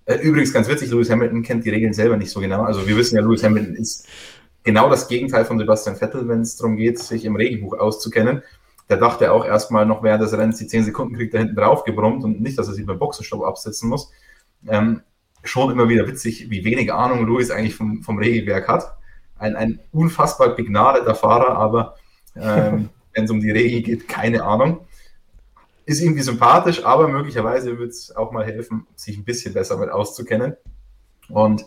Äh, 0.06 0.16
übrigens 0.16 0.52
ganz 0.52 0.68
witzig, 0.68 0.90
Lewis 0.90 1.10
Hamilton 1.10 1.42
kennt 1.42 1.64
die 1.64 1.70
Regeln 1.70 1.92
selber 1.92 2.16
nicht 2.16 2.30
so 2.30 2.40
genau. 2.40 2.62
Also 2.62 2.86
wir 2.86 2.96
wissen 2.96 3.16
ja, 3.16 3.22
Lewis 3.22 3.42
Hamilton 3.42 3.74
ist 3.74 4.06
genau 4.66 4.90
das 4.90 5.08
Gegenteil 5.08 5.44
von 5.44 5.58
Sebastian 5.58 5.96
Vettel, 5.96 6.28
wenn 6.28 6.40
es 6.40 6.56
darum 6.56 6.76
geht, 6.76 6.98
sich 6.98 7.24
im 7.24 7.36
Regelbuch 7.36 7.78
auszukennen. 7.78 8.42
Der 8.90 8.98
dachte 8.98 9.32
auch 9.32 9.44
erstmal 9.44 9.86
noch 9.86 10.02
während 10.02 10.22
des 10.22 10.32
Rennens, 10.32 10.58
die 10.58 10.66
10 10.66 10.84
Sekunden 10.84 11.14
kriegt 11.14 11.32
er 11.34 11.40
hinten 11.40 11.54
drauf 11.56 11.84
gebrummt 11.84 12.24
und 12.24 12.40
nicht, 12.40 12.58
dass 12.58 12.68
er 12.68 12.74
sich 12.74 12.84
beim 12.84 12.98
Boxenstopp 12.98 13.44
absetzen 13.44 13.88
muss. 13.88 14.10
Ähm, 14.68 15.02
schon 15.44 15.70
immer 15.70 15.88
wieder 15.88 16.06
witzig, 16.08 16.50
wie 16.50 16.64
wenig 16.64 16.92
Ahnung 16.92 17.24
Louis 17.24 17.50
eigentlich 17.50 17.76
vom, 17.76 18.02
vom 18.02 18.18
Regelwerk 18.18 18.66
hat. 18.66 18.96
Ein, 19.38 19.54
ein 19.54 19.80
unfassbar 19.92 20.56
begnadeter 20.56 21.14
Fahrer, 21.14 21.56
aber 21.56 21.94
ähm, 22.34 22.90
wenn 23.14 23.24
es 23.24 23.30
um 23.30 23.40
die 23.40 23.52
Regel 23.52 23.82
geht, 23.82 24.08
keine 24.08 24.42
Ahnung. 24.42 24.80
Ist 25.84 26.02
irgendwie 26.02 26.22
sympathisch, 26.22 26.84
aber 26.84 27.06
möglicherweise 27.06 27.78
wird 27.78 27.90
es 27.90 28.14
auch 28.16 28.32
mal 28.32 28.44
helfen, 28.44 28.88
sich 28.96 29.16
ein 29.16 29.24
bisschen 29.24 29.54
besser 29.54 29.76
mit 29.76 29.90
auszukennen. 29.90 30.56
Und 31.28 31.64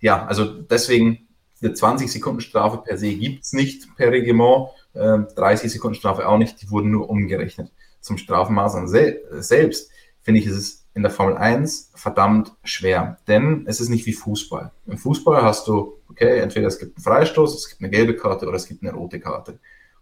ja, 0.00 0.24
also 0.24 0.46
deswegen 0.46 1.28
eine 1.62 1.72
20-Sekunden-Strafe 1.72 2.78
per 2.78 2.96
se 2.96 3.14
gibt 3.14 3.44
es 3.44 3.52
nicht 3.52 3.94
per 3.96 4.10
Reglement, 4.10 4.68
äh, 4.94 4.98
30-Sekunden-Strafe 5.00 6.26
auch 6.26 6.38
nicht, 6.38 6.60
die 6.62 6.70
wurden 6.70 6.90
nur 6.90 7.10
umgerechnet. 7.10 7.72
Zum 8.00 8.16
Strafmaß 8.16 8.76
an 8.76 8.88
sel 8.88 9.22
selbst 9.38 9.90
finde 10.22 10.40
ich, 10.40 10.46
ist 10.46 10.56
es 10.56 10.80
in 10.94 11.02
der 11.02 11.10
Formel 11.10 11.36
1 11.36 11.92
verdammt 11.94 12.52
schwer, 12.64 13.18
denn 13.28 13.64
es 13.66 13.80
ist 13.80 13.88
nicht 13.88 14.06
wie 14.06 14.12
Fußball. 14.12 14.72
Im 14.86 14.98
Fußball 14.98 15.42
hast 15.42 15.68
du, 15.68 16.00
okay, 16.08 16.38
entweder 16.40 16.66
es 16.66 16.78
gibt 16.78 16.96
einen 16.96 17.04
Freistoß, 17.04 17.54
es 17.54 17.68
gibt 17.68 17.82
eine 17.82 17.90
gelbe 17.90 18.16
Karte 18.16 18.46
oder 18.46 18.56
es 18.56 18.66
gibt 18.66 18.82
eine 18.82 18.92
rote 18.92 19.20
Karte. 19.20 19.60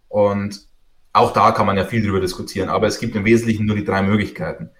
Und 0.08 0.66
auch 1.12 1.32
da 1.32 1.52
kann 1.52 1.66
man 1.66 1.76
ja 1.76 1.84
viel 1.84 2.02
drüber 2.02 2.20
diskutieren, 2.20 2.68
aber 2.68 2.86
es 2.86 2.98
gibt 2.98 3.16
im 3.16 3.24
Wesentlichen 3.24 3.66
nur 3.66 3.76
die 3.76 3.84
drei 3.84 4.02
Möglichkeiten. 4.02 4.70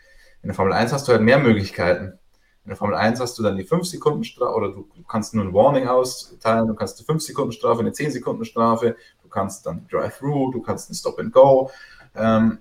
In 0.42 0.48
der 0.48 0.54
Formel 0.54 0.72
1 0.72 0.92
hast 0.92 1.08
du 1.08 1.12
halt 1.12 1.22
mehr 1.22 1.38
Möglichkeiten. 1.38 2.17
In 2.68 2.72
der 2.72 2.76
Formel 2.76 2.96
1 2.96 3.18
hast 3.18 3.38
du 3.38 3.42
dann 3.42 3.56
die 3.56 3.64
5-Sekunden-Strafe 3.64 4.54
oder 4.54 4.68
du 4.68 4.86
kannst 5.08 5.32
nur 5.32 5.42
ein 5.42 5.54
Warning 5.54 5.88
austeilen, 5.88 6.66
du 6.66 6.74
kannst 6.74 6.98
eine 6.98 7.18
5-Sekunden-Strafe, 7.18 7.80
eine 7.80 7.92
10-Sekunden-Strafe, 7.92 8.94
du 9.22 9.28
kannst 9.30 9.64
dann 9.64 9.86
Drive-Through, 9.90 10.52
du 10.52 10.60
kannst 10.60 10.90
ein 10.90 10.94
Stop-and-Go. 10.94 11.70
Ähm, 12.14 12.58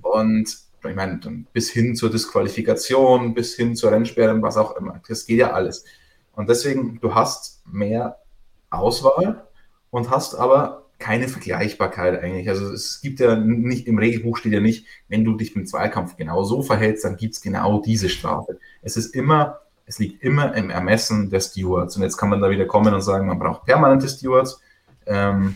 und 0.00 0.56
ich 0.88 0.94
meine, 0.94 1.18
bis 1.52 1.70
hin 1.70 1.96
zur 1.96 2.08
Disqualifikation, 2.08 3.34
bis 3.34 3.56
hin 3.56 3.74
zur 3.74 3.90
Rennsperre, 3.90 4.40
was 4.40 4.56
auch 4.56 4.76
immer. 4.76 5.00
Das 5.08 5.26
geht 5.26 5.40
ja 5.40 5.50
alles. 5.50 5.84
Und 6.36 6.48
deswegen, 6.48 7.00
du 7.00 7.12
hast 7.12 7.60
mehr 7.66 8.16
Auswahl 8.70 9.48
und 9.90 10.08
hast 10.08 10.36
aber 10.36 10.84
keine 10.98 11.28
Vergleichbarkeit 11.28 12.20
eigentlich. 12.22 12.48
Also 12.48 12.72
es 12.72 13.00
gibt 13.00 13.20
ja 13.20 13.36
nicht, 13.36 13.86
im 13.86 13.98
Regelbuch 13.98 14.36
steht 14.36 14.52
ja 14.52 14.60
nicht, 14.60 14.86
wenn 15.08 15.24
du 15.24 15.36
dich 15.36 15.54
im 15.54 15.66
Zweikampf 15.66 16.16
genau 16.16 16.42
so 16.42 16.62
verhältst, 16.62 17.04
dann 17.04 17.16
gibt 17.16 17.34
es 17.34 17.40
genau 17.40 17.80
diese 17.80 18.08
Strafe. 18.08 18.58
Es 18.82 18.96
ist 18.96 19.14
immer, 19.14 19.60
es 19.86 19.98
liegt 19.98 20.22
immer 20.22 20.54
im 20.54 20.70
Ermessen 20.70 21.30
der 21.30 21.40
Stewards. 21.40 21.96
Und 21.96 22.02
jetzt 22.02 22.16
kann 22.16 22.28
man 22.28 22.40
da 22.40 22.50
wieder 22.50 22.66
kommen 22.66 22.92
und 22.92 23.02
sagen, 23.02 23.26
man 23.26 23.38
braucht 23.38 23.64
permanente 23.64 24.08
Stewards. 24.08 24.60
Ähm, 25.06 25.54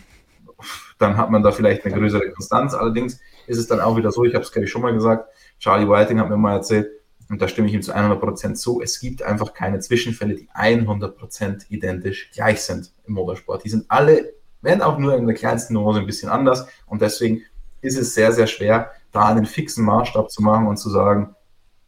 dann 0.98 1.16
hat 1.16 1.31
man 1.31 1.42
da 1.42 1.50
vielleicht 1.50 1.85
eine 1.85 1.94
größere 1.94 2.31
Konstanz. 2.31 2.74
Allerdings 2.74 3.18
ist 3.46 3.59
es 3.59 3.66
dann 3.66 3.81
auch 3.81 3.96
wieder 3.96 4.12
so, 4.12 4.24
ich 4.24 4.35
habe 4.35 4.44
es 4.44 4.52
glaube 4.52 4.66
ich 4.66 4.70
schon 4.70 4.83
mal 4.83 4.94
gesagt, 4.94 5.28
Charlie 5.59 5.88
Whiting 5.88 6.20
hat 6.20 6.28
mir 6.28 6.37
mal 6.37 6.55
erzählt, 6.55 6.88
und 7.28 7.40
da 7.40 7.48
stimme 7.48 7.68
ich 7.68 7.74
ihm 7.74 7.83
zu 7.83 7.94
100% 7.94 8.55
zu, 8.55 8.83
es 8.83 9.00
gibt 9.00 9.22
einfach 9.22 9.55
keine 9.55 9.78
Zwischenfälle, 9.78 10.35
die 10.35 10.48
100% 10.50 11.64
identisch 11.70 12.31
gleich 12.33 12.61
sind 12.61 12.92
im 13.07 13.14
Motorsport. 13.14 13.64
Die 13.64 13.70
sind 13.70 13.87
alle 13.88 14.35
wenn 14.62 14.81
auch 14.81 14.98
nur 14.98 15.16
in 15.16 15.27
der 15.27 15.37
kleinsten 15.37 15.75
Nuance 15.75 16.01
ein 16.01 16.07
bisschen 16.07 16.31
anders. 16.31 16.66
Und 16.87 17.03
deswegen 17.03 17.42
ist 17.81 17.98
es 17.98 18.14
sehr, 18.14 18.33
sehr 18.33 18.46
schwer, 18.46 18.92
da 19.11 19.27
einen 19.27 19.44
fixen 19.44 19.85
Maßstab 19.85 20.31
zu 20.31 20.42
machen 20.42 20.66
und 20.66 20.79
zu 20.79 20.88
sagen, 20.88 21.35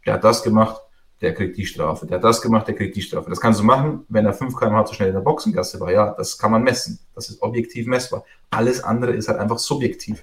der 0.04 0.14
hat 0.14 0.24
das 0.24 0.42
gemacht, 0.42 0.80
der 1.20 1.34
kriegt 1.34 1.56
die 1.56 1.64
Strafe, 1.64 2.06
der 2.06 2.16
hat 2.16 2.24
das 2.24 2.42
gemacht, 2.42 2.66
der 2.68 2.74
kriegt 2.74 2.94
die 2.96 3.00
Strafe. 3.00 3.30
Das 3.30 3.40
kannst 3.40 3.60
du 3.60 3.64
machen, 3.64 4.04
wenn 4.08 4.26
er 4.26 4.34
5 4.34 4.54
km/h 4.56 4.84
zu 4.84 4.94
schnell 4.94 5.08
in 5.08 5.14
der 5.14 5.22
Boxengasse 5.22 5.80
war. 5.80 5.90
Ja, 5.90 6.12
das 6.12 6.36
kann 6.36 6.50
man 6.50 6.62
messen. 6.62 6.98
Das 7.14 7.30
ist 7.30 7.40
objektiv 7.40 7.86
messbar. 7.86 8.24
Alles 8.50 8.84
andere 8.84 9.12
ist 9.12 9.28
halt 9.28 9.38
einfach 9.38 9.58
subjektiv. 9.58 10.22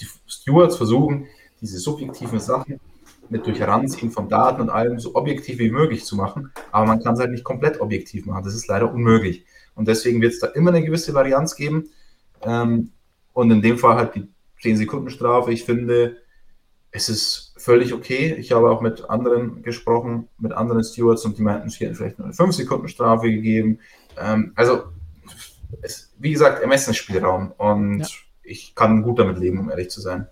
Die 0.00 0.06
Stewards 0.26 0.76
versuchen, 0.76 1.26
diese 1.60 1.78
subjektiven 1.78 2.38
Sachen 2.38 2.78
mit 3.28 3.46
durch 3.46 3.58
Heranziehen 3.58 4.10
von 4.10 4.28
Daten 4.28 4.60
und 4.60 4.70
allem 4.70 5.00
so 5.00 5.14
objektiv 5.14 5.58
wie 5.58 5.70
möglich 5.70 6.04
zu 6.04 6.16
machen, 6.16 6.52
aber 6.70 6.86
man 6.86 7.02
kann 7.02 7.14
es 7.14 7.20
halt 7.20 7.30
nicht 7.30 7.44
komplett 7.44 7.80
objektiv 7.80 8.26
machen. 8.26 8.44
Das 8.44 8.54
ist 8.54 8.68
leider 8.68 8.92
unmöglich. 8.92 9.46
Und 9.74 9.88
deswegen 9.88 10.20
wird 10.20 10.34
es 10.34 10.40
da 10.40 10.48
immer 10.48 10.70
eine 10.70 10.84
gewisse 10.84 11.14
Varianz 11.14 11.56
geben. 11.56 11.88
Ähm, 12.42 12.92
und 13.32 13.50
in 13.50 13.62
dem 13.62 13.78
Fall 13.78 13.96
halt 13.96 14.14
die 14.14 14.28
10-Sekunden-Strafe. 14.62 15.52
Ich 15.52 15.64
finde, 15.64 16.18
es 16.90 17.08
ist 17.08 17.54
völlig 17.56 17.94
okay. 17.94 18.34
Ich 18.38 18.52
habe 18.52 18.70
auch 18.70 18.80
mit 18.80 19.08
anderen 19.08 19.62
gesprochen, 19.62 20.28
mit 20.38 20.52
anderen 20.52 20.84
Stewards 20.84 21.24
und 21.24 21.38
die 21.38 21.42
meinten, 21.42 21.70
sie 21.70 21.84
hätten 21.84 21.94
vielleicht 21.94 22.18
nur 22.18 22.26
eine 22.26 22.34
5-Sekunden-Strafe 22.34 23.30
gegeben. 23.30 23.78
Ähm, 24.18 24.52
also, 24.54 24.84
es, 25.80 26.12
wie 26.18 26.32
gesagt, 26.32 26.60
Ermessensspielraum. 26.60 27.52
Und 27.52 28.00
ja. 28.00 28.06
ich 28.42 28.74
kann 28.74 29.02
gut 29.02 29.18
damit 29.18 29.38
leben, 29.38 29.58
um 29.58 29.70
ehrlich 29.70 29.90
zu 29.90 30.00
sein. 30.00 30.28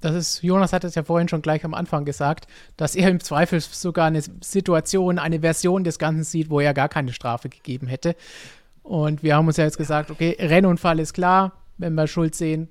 Das 0.00 0.14
ist, 0.14 0.42
Jonas 0.42 0.72
hat 0.72 0.84
es 0.84 0.94
ja 0.94 1.02
vorhin 1.02 1.28
schon 1.28 1.42
gleich 1.42 1.64
am 1.64 1.74
Anfang 1.74 2.04
gesagt, 2.04 2.46
dass 2.76 2.94
er 2.94 3.10
im 3.10 3.20
Zweifel 3.20 3.60
sogar 3.60 4.06
eine 4.06 4.22
Situation, 4.40 5.18
eine 5.18 5.40
Version 5.40 5.84
des 5.84 5.98
Ganzen 5.98 6.24
sieht, 6.24 6.50
wo 6.50 6.60
er 6.60 6.74
gar 6.74 6.88
keine 6.88 7.12
Strafe 7.12 7.48
gegeben 7.48 7.88
hätte. 7.88 8.14
Und 8.82 9.22
wir 9.22 9.36
haben 9.36 9.46
uns 9.46 9.56
ja 9.56 9.64
jetzt 9.64 9.76
gesagt, 9.76 10.10
okay, 10.10 10.36
Rennunfall 10.38 11.00
ist 11.00 11.12
klar, 11.12 11.52
wenn 11.78 11.94
wir 11.94 12.06
Schuld 12.06 12.34
sehen, 12.34 12.68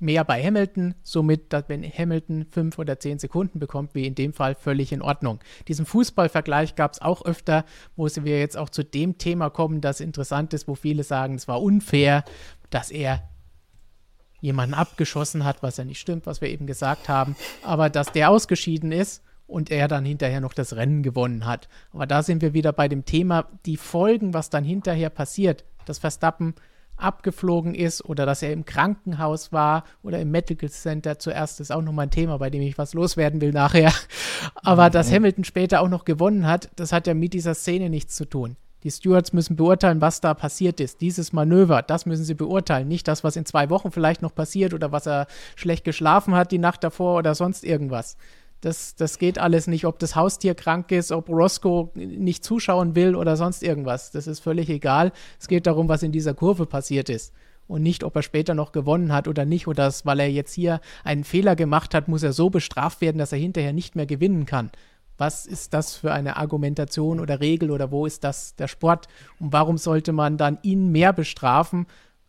mehr 0.00 0.24
bei 0.24 0.42
Hamilton, 0.42 0.94
somit, 1.02 1.52
dass 1.52 1.64
wenn 1.68 1.84
Hamilton 1.84 2.46
fünf 2.50 2.78
oder 2.78 2.98
zehn 2.98 3.18
Sekunden 3.18 3.58
bekommt, 3.58 3.94
wie 3.94 4.06
in 4.06 4.14
dem 4.14 4.32
Fall 4.32 4.54
völlig 4.54 4.92
in 4.92 5.02
Ordnung. 5.02 5.40
Diesen 5.68 5.86
Fußballvergleich 5.86 6.74
gab 6.74 6.94
es 6.94 7.02
auch 7.02 7.24
öfter, 7.24 7.64
wo 7.96 8.06
wir 8.06 8.40
jetzt 8.40 8.56
auch 8.56 8.70
zu 8.70 8.82
dem 8.82 9.18
Thema 9.18 9.50
kommen, 9.50 9.80
das 9.80 10.00
interessant 10.00 10.54
ist, 10.54 10.66
wo 10.66 10.74
viele 10.74 11.04
sagen, 11.04 11.34
es 11.34 11.46
war 11.46 11.62
unfair, 11.62 12.24
dass 12.70 12.90
er 12.90 13.22
jemanden 14.40 14.74
abgeschossen 14.74 15.44
hat, 15.44 15.62
was 15.62 15.76
ja 15.76 15.84
nicht 15.84 16.00
stimmt, 16.00 16.26
was 16.26 16.40
wir 16.40 16.48
eben 16.48 16.66
gesagt 16.66 17.08
haben, 17.08 17.36
aber 17.62 17.90
dass 17.90 18.12
der 18.12 18.30
ausgeschieden 18.30 18.92
ist 18.92 19.22
und 19.46 19.70
er 19.70 19.88
dann 19.88 20.04
hinterher 20.04 20.40
noch 20.40 20.54
das 20.54 20.76
Rennen 20.76 21.02
gewonnen 21.02 21.44
hat. 21.44 21.68
Aber 21.92 22.06
da 22.06 22.22
sind 22.22 22.40
wir 22.40 22.54
wieder 22.54 22.72
bei 22.72 22.88
dem 22.88 23.04
Thema, 23.04 23.46
die 23.66 23.76
Folgen, 23.76 24.32
was 24.32 24.50
dann 24.50 24.64
hinterher 24.64 25.10
passiert, 25.10 25.64
dass 25.84 25.98
Verstappen 25.98 26.54
abgeflogen 26.96 27.74
ist 27.74 28.04
oder 28.04 28.26
dass 28.26 28.42
er 28.42 28.52
im 28.52 28.64
Krankenhaus 28.64 29.52
war 29.52 29.84
oder 30.02 30.20
im 30.20 30.30
Medical 30.30 30.68
Center 30.68 31.18
zuerst 31.18 31.60
ist 31.60 31.72
auch 31.72 31.82
nochmal 31.82 32.06
ein 32.06 32.10
Thema, 32.10 32.38
bei 32.38 32.50
dem 32.50 32.62
ich 32.62 32.78
was 32.78 32.94
loswerden 32.94 33.40
will 33.40 33.52
nachher. 33.52 33.92
Aber 34.54 34.88
mhm. 34.88 34.92
dass 34.92 35.10
Hamilton 35.10 35.44
später 35.44 35.80
auch 35.80 35.88
noch 35.88 36.04
gewonnen 36.04 36.46
hat, 36.46 36.70
das 36.76 36.92
hat 36.92 37.06
ja 37.06 37.14
mit 37.14 37.32
dieser 37.32 37.54
Szene 37.54 37.90
nichts 37.90 38.14
zu 38.14 38.26
tun. 38.26 38.56
Die 38.82 38.90
Stewards 38.90 39.32
müssen 39.32 39.56
beurteilen, 39.56 40.00
was 40.00 40.20
da 40.20 40.34
passiert 40.34 40.80
ist. 40.80 41.00
Dieses 41.00 41.32
Manöver, 41.32 41.82
das 41.82 42.06
müssen 42.06 42.24
sie 42.24 42.34
beurteilen. 42.34 42.88
Nicht 42.88 43.08
das, 43.08 43.22
was 43.24 43.36
in 43.36 43.44
zwei 43.44 43.68
Wochen 43.70 43.90
vielleicht 43.90 44.22
noch 44.22 44.34
passiert 44.34 44.72
oder 44.72 44.90
was 44.92 45.06
er 45.06 45.26
schlecht 45.56 45.84
geschlafen 45.84 46.34
hat 46.34 46.52
die 46.52 46.58
Nacht 46.58 46.82
davor 46.82 47.18
oder 47.18 47.34
sonst 47.34 47.64
irgendwas. 47.64 48.16
Das, 48.62 48.94
das 48.94 49.18
geht 49.18 49.38
alles 49.38 49.66
nicht, 49.66 49.86
ob 49.86 49.98
das 49.98 50.16
Haustier 50.16 50.54
krank 50.54 50.92
ist, 50.92 51.12
ob 51.12 51.28
Roscoe 51.30 51.90
nicht 51.94 52.44
zuschauen 52.44 52.94
will 52.94 53.14
oder 53.14 53.36
sonst 53.36 53.62
irgendwas. 53.62 54.10
Das 54.10 54.26
ist 54.26 54.40
völlig 54.40 54.68
egal. 54.68 55.12
Es 55.38 55.48
geht 55.48 55.66
darum, 55.66 55.88
was 55.88 56.02
in 56.02 56.12
dieser 56.12 56.34
Kurve 56.34 56.66
passiert 56.66 57.08
ist. 57.08 57.32
Und 57.68 57.82
nicht, 57.82 58.02
ob 58.02 58.16
er 58.16 58.22
später 58.22 58.54
noch 58.54 58.72
gewonnen 58.72 59.12
hat 59.12 59.28
oder 59.28 59.44
nicht. 59.44 59.66
Oder 59.66 59.84
dass, 59.84 60.04
weil 60.04 60.20
er 60.20 60.30
jetzt 60.30 60.52
hier 60.52 60.80
einen 61.04 61.24
Fehler 61.24 61.56
gemacht 61.56 61.94
hat, 61.94 62.08
muss 62.08 62.22
er 62.22 62.32
so 62.32 62.50
bestraft 62.50 63.00
werden, 63.00 63.18
dass 63.18 63.32
er 63.32 63.38
hinterher 63.38 63.72
nicht 63.72 63.96
mehr 63.96 64.06
gewinnen 64.06 64.44
kann. 64.44 64.70
Was 65.20 65.44
ist 65.44 65.74
das 65.74 65.96
für 65.96 66.14
eine 66.14 66.38
Argumentation 66.38 67.20
oder 67.20 67.40
Regel 67.40 67.70
oder 67.70 67.90
wo 67.90 68.06
ist 68.06 68.24
das 68.24 68.56
der 68.56 68.68
Sport? 68.68 69.06
Und 69.38 69.52
warum 69.52 69.76
sollte 69.76 70.12
man 70.12 70.38
dann 70.38 70.58
ihn 70.62 70.90
mehr 70.92 71.12
bestrafen 71.12 71.86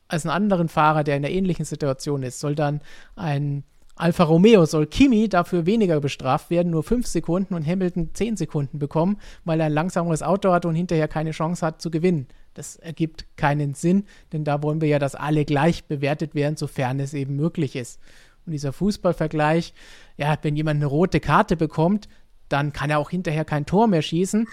als 0.10 0.26
einen 0.26 0.36
anderen 0.36 0.68
Fahrer, 0.68 1.06
der 1.06 1.16
in 1.16 1.24
einer 1.24 1.34
ähnlichen 1.34 1.64
Situation 1.64 2.22
ist? 2.22 2.42
Soll 2.42 2.54
dann 2.54 2.82
ein 3.16 3.64
Alfa 3.96 4.26
Romeo, 4.26 4.66
soll 4.66 4.88
Kimi 4.88 5.30
dafür 5.30 5.66
weniger 5.66 6.02
bestraft 6.02 6.50
werden, 6.50 6.70
nur 6.70 6.84
fünf 6.84 7.08
Sekunden 7.08 7.54
und 7.54 7.66
Hamilton 7.66 8.10
zehn 8.12 8.36
Sekunden 8.36 8.78
bekommen, 8.78 9.20
weil 9.46 9.62
er 9.62 9.68
ein 9.68 9.74
langsameres 9.74 10.22
Auto 10.22 10.52
hat 10.52 10.66
und 10.66 10.76
hinterher 10.76 11.08
keine 11.08 11.32
Chance 11.32 11.66
hat 11.66 11.82
zu 11.82 11.92
gewinnen? 11.92 12.28
Das 12.56 12.76
ergibt 12.76 13.26
keinen 13.38 13.74
Sinn, 13.74 14.04
denn 14.34 14.44
da 14.44 14.62
wollen 14.64 14.82
wir 14.82 14.90
ja, 14.90 15.00
dass 15.00 15.16
alle 15.16 15.46
gleich 15.46 15.86
bewertet 15.86 16.36
werden, 16.36 16.58
sofern 16.58 17.00
es 17.00 17.14
eben 17.14 17.38
möglich 17.38 17.78
ist. 17.78 18.02
Und 18.46 18.52
dieser 18.52 18.74
Fußballvergleich, 18.74 19.74
ja, 20.18 20.36
wenn 20.42 20.58
jemand 20.58 20.78
eine 20.78 20.88
rote 20.88 21.20
Karte 21.22 21.56
bekommt, 21.56 22.10
dann 22.52 22.74
kann 22.74 22.90
er 22.90 23.00
auch 23.00 23.10
hinterher 23.10 23.46
kein 23.46 23.66
Tor 23.66 23.88
mehr 23.88 24.02
schießen. 24.02 24.48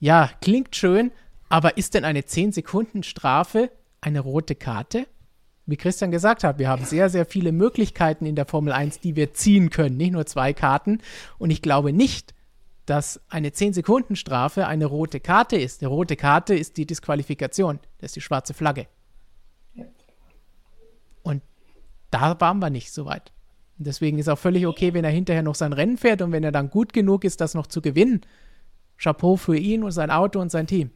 Ja, 0.00 0.30
klingt 0.40 0.76
schön, 0.76 1.12
aber 1.48 1.76
ist 1.76 1.94
denn 1.94 2.04
eine 2.04 2.20
10-Sekunden-Strafe 2.20 3.70
eine 4.00 4.20
rote 4.20 4.54
Karte? 4.54 5.06
Wie 5.66 5.76
Christian 5.76 6.10
gesagt 6.10 6.44
hat, 6.44 6.58
wir 6.58 6.68
haben 6.68 6.84
sehr, 6.84 7.08
sehr 7.08 7.24
viele 7.24 7.52
Möglichkeiten 7.52 8.26
in 8.26 8.36
der 8.36 8.44
Formel 8.44 8.72
1, 8.72 9.00
die 9.00 9.16
wir 9.16 9.32
ziehen 9.32 9.70
können, 9.70 9.96
nicht 9.96 10.12
nur 10.12 10.26
zwei 10.26 10.52
Karten. 10.52 10.98
Und 11.38 11.50
ich 11.50 11.62
glaube 11.62 11.92
nicht, 11.92 12.34
dass 12.84 13.20
eine 13.28 13.48
10-Sekunden-Strafe 13.48 14.66
eine 14.66 14.86
rote 14.86 15.20
Karte 15.20 15.56
ist. 15.56 15.80
Die 15.80 15.86
rote 15.86 16.16
Karte 16.16 16.54
ist 16.54 16.76
die 16.76 16.86
Disqualifikation, 16.86 17.80
das 17.98 18.10
ist 18.10 18.16
die 18.16 18.20
schwarze 18.20 18.52
Flagge. 18.52 18.86
Und 21.22 21.42
da 22.10 22.38
waren 22.40 22.58
wir 22.58 22.70
nicht 22.70 22.92
so 22.92 23.06
weit. 23.06 23.32
Deswegen 23.76 24.18
ist 24.18 24.28
auch 24.28 24.38
völlig 24.38 24.66
okay, 24.66 24.94
wenn 24.94 25.04
er 25.04 25.10
hinterher 25.10 25.42
noch 25.42 25.56
sein 25.56 25.72
Rennen 25.72 25.96
fährt 25.96 26.22
und 26.22 26.32
wenn 26.32 26.44
er 26.44 26.52
dann 26.52 26.70
gut 26.70 26.92
genug 26.92 27.24
ist, 27.24 27.40
das 27.40 27.54
noch 27.54 27.66
zu 27.66 27.82
gewinnen. 27.82 28.20
Chapeau 28.96 29.36
für 29.36 29.56
ihn 29.56 29.82
und 29.82 29.90
sein 29.90 30.10
Auto 30.10 30.40
und 30.40 30.50
sein 30.50 30.66
Team. 30.66 30.90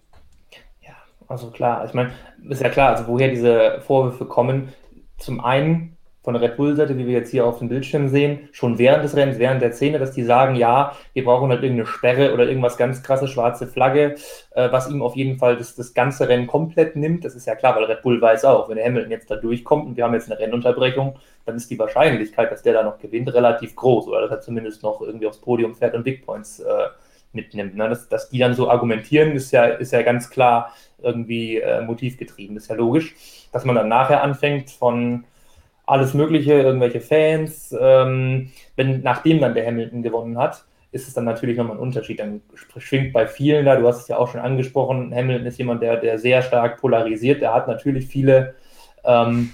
Ja, 0.81 0.95
also 1.27 1.51
klar. 1.51 1.85
Ich 1.85 1.95
meine, 1.95 2.13
ist 2.49 2.63
ja 2.63 2.69
klar, 2.69 2.97
also 2.97 3.09
woher 3.09 3.29
diese 3.29 3.81
Vorwürfe 3.81 4.25
kommen. 4.27 4.73
Zum 5.19 5.41
einen 5.41 5.98
von 6.29 6.37
Red 6.37 6.59
Bull-Seite, 6.59 6.99
wie 6.99 7.07
wir 7.07 7.15
jetzt 7.15 7.31
hier 7.31 7.47
auf 7.47 7.59
dem 7.59 7.71
Bildschirm 7.71 8.11
sehen, 8.11 8.51
schon 8.53 8.77
während 8.77 9.03
des 9.03 9.17
Rennens, 9.17 9.39
während 9.39 9.63
der 9.63 9.73
Szene, 9.73 9.99
dass 9.99 10.13
die 10.13 10.25
sagen, 10.25 10.57
ja, 10.57 10.95
wir 11.15 11.25
brauchen 11.25 11.49
halt 11.49 11.63
irgendeine 11.63 11.87
Sperre 11.87 12.35
oder 12.35 12.47
irgendwas 12.47 12.77
ganz 12.77 13.03
krasses, 13.03 13.31
schwarze 13.31 13.67
Flagge, 13.67 14.17
äh, 14.51 14.71
was 14.71 14.91
ihm 14.91 15.01
auf 15.01 15.17
jeden 15.17 15.39
Fall 15.39 15.57
das, 15.57 15.75
das 15.75 15.95
ganze 15.95 16.29
Rennen 16.29 16.47
komplett 16.47 16.97
nimmt. 16.97 17.25
Das 17.25 17.35
ist 17.35 17.47
ja 17.47 17.55
klar, 17.55 17.77
weil 17.77 17.85
Red 17.85 18.03
Bull 18.03 18.21
weiß 18.21 18.45
auch, 18.45 18.69
wenn 18.69 18.77
der 18.77 18.85
Hamilton 18.85 19.11
jetzt 19.11 19.31
da 19.31 19.37
durchkommt 19.37 19.87
und 19.87 19.97
wir 19.97 20.05
haben 20.05 20.13
jetzt 20.13 20.31
eine 20.31 20.39
Rennunterbrechung, 20.39 21.17
dann 21.47 21.57
ist 21.57 21.71
die 21.71 21.79
Wahrscheinlichkeit, 21.79 22.53
dass 22.53 22.61
der 22.61 22.75
da 22.75 22.83
noch 22.83 22.99
gewinnt, 22.99 23.33
relativ 23.33 23.75
groß 23.75 24.07
oder 24.09 24.21
dass 24.21 24.31
er 24.31 24.41
zumindest 24.43 24.83
noch 24.83 25.01
irgendwie 25.01 25.29
aufs 25.29 25.41
Podium 25.41 25.75
fährt 25.75 25.95
und 25.95 26.05
Big 26.05 26.27
Points 26.27 26.61
äh, 26.61 26.89
mitnimmt. 27.33 27.75
Ne? 27.75 27.89
Dass, 27.89 28.07
dass 28.07 28.29
die 28.29 28.39
dann 28.39 28.53
so 28.53 28.69
argumentieren, 28.69 29.33
ist 29.33 29.51
ja, 29.51 29.65
ist 29.65 29.95
ja 29.95 30.03
ganz 30.03 30.29
klar 30.29 30.75
irgendwie 31.03 31.57
äh, 31.57 31.81
motivgetrieben. 31.81 32.59
Ist 32.59 32.69
ja 32.69 32.77
logisch, 32.77 33.15
dass 33.51 33.65
man 33.65 33.77
dann 33.77 33.89
nachher 33.89 34.23
anfängt 34.23 34.71
von 34.71 35.25
alles 35.89 36.15
Mögliche, 36.15 36.53
irgendwelche 36.53 37.01
Fans, 37.01 37.75
ähm, 37.79 38.51
wenn 38.77 39.01
nachdem 39.03 39.41
dann 39.41 39.55
der 39.55 39.67
Hamilton 39.67 40.03
gewonnen 40.03 40.39
hat, 40.39 40.65
ist 40.93 41.09
es 41.09 41.15
dann 41.15 41.25
natürlich 41.25 41.57
nochmal 41.57 41.77
ein 41.77 41.83
Unterschied. 41.83 42.21
Dann 42.21 42.43
schwingt 42.77 43.13
bei 43.13 43.27
vielen 43.27 43.65
da, 43.65 43.77
du 43.77 43.87
hast 43.87 44.03
es 44.03 44.09
ja 44.09 44.19
auch 44.19 44.31
schon 44.31 44.41
angesprochen, 44.41 45.15
Hamilton 45.15 45.47
ist 45.47 45.59
jemand, 45.59 45.83
der, 45.83 45.97
der 45.97 46.19
sehr 46.19 46.43
stark 46.43 46.81
polarisiert. 46.81 47.43
Er 47.43 47.55
hat 47.55 47.69
natürlich 47.69 48.07
viele, 48.07 48.55
ähm, 49.05 49.51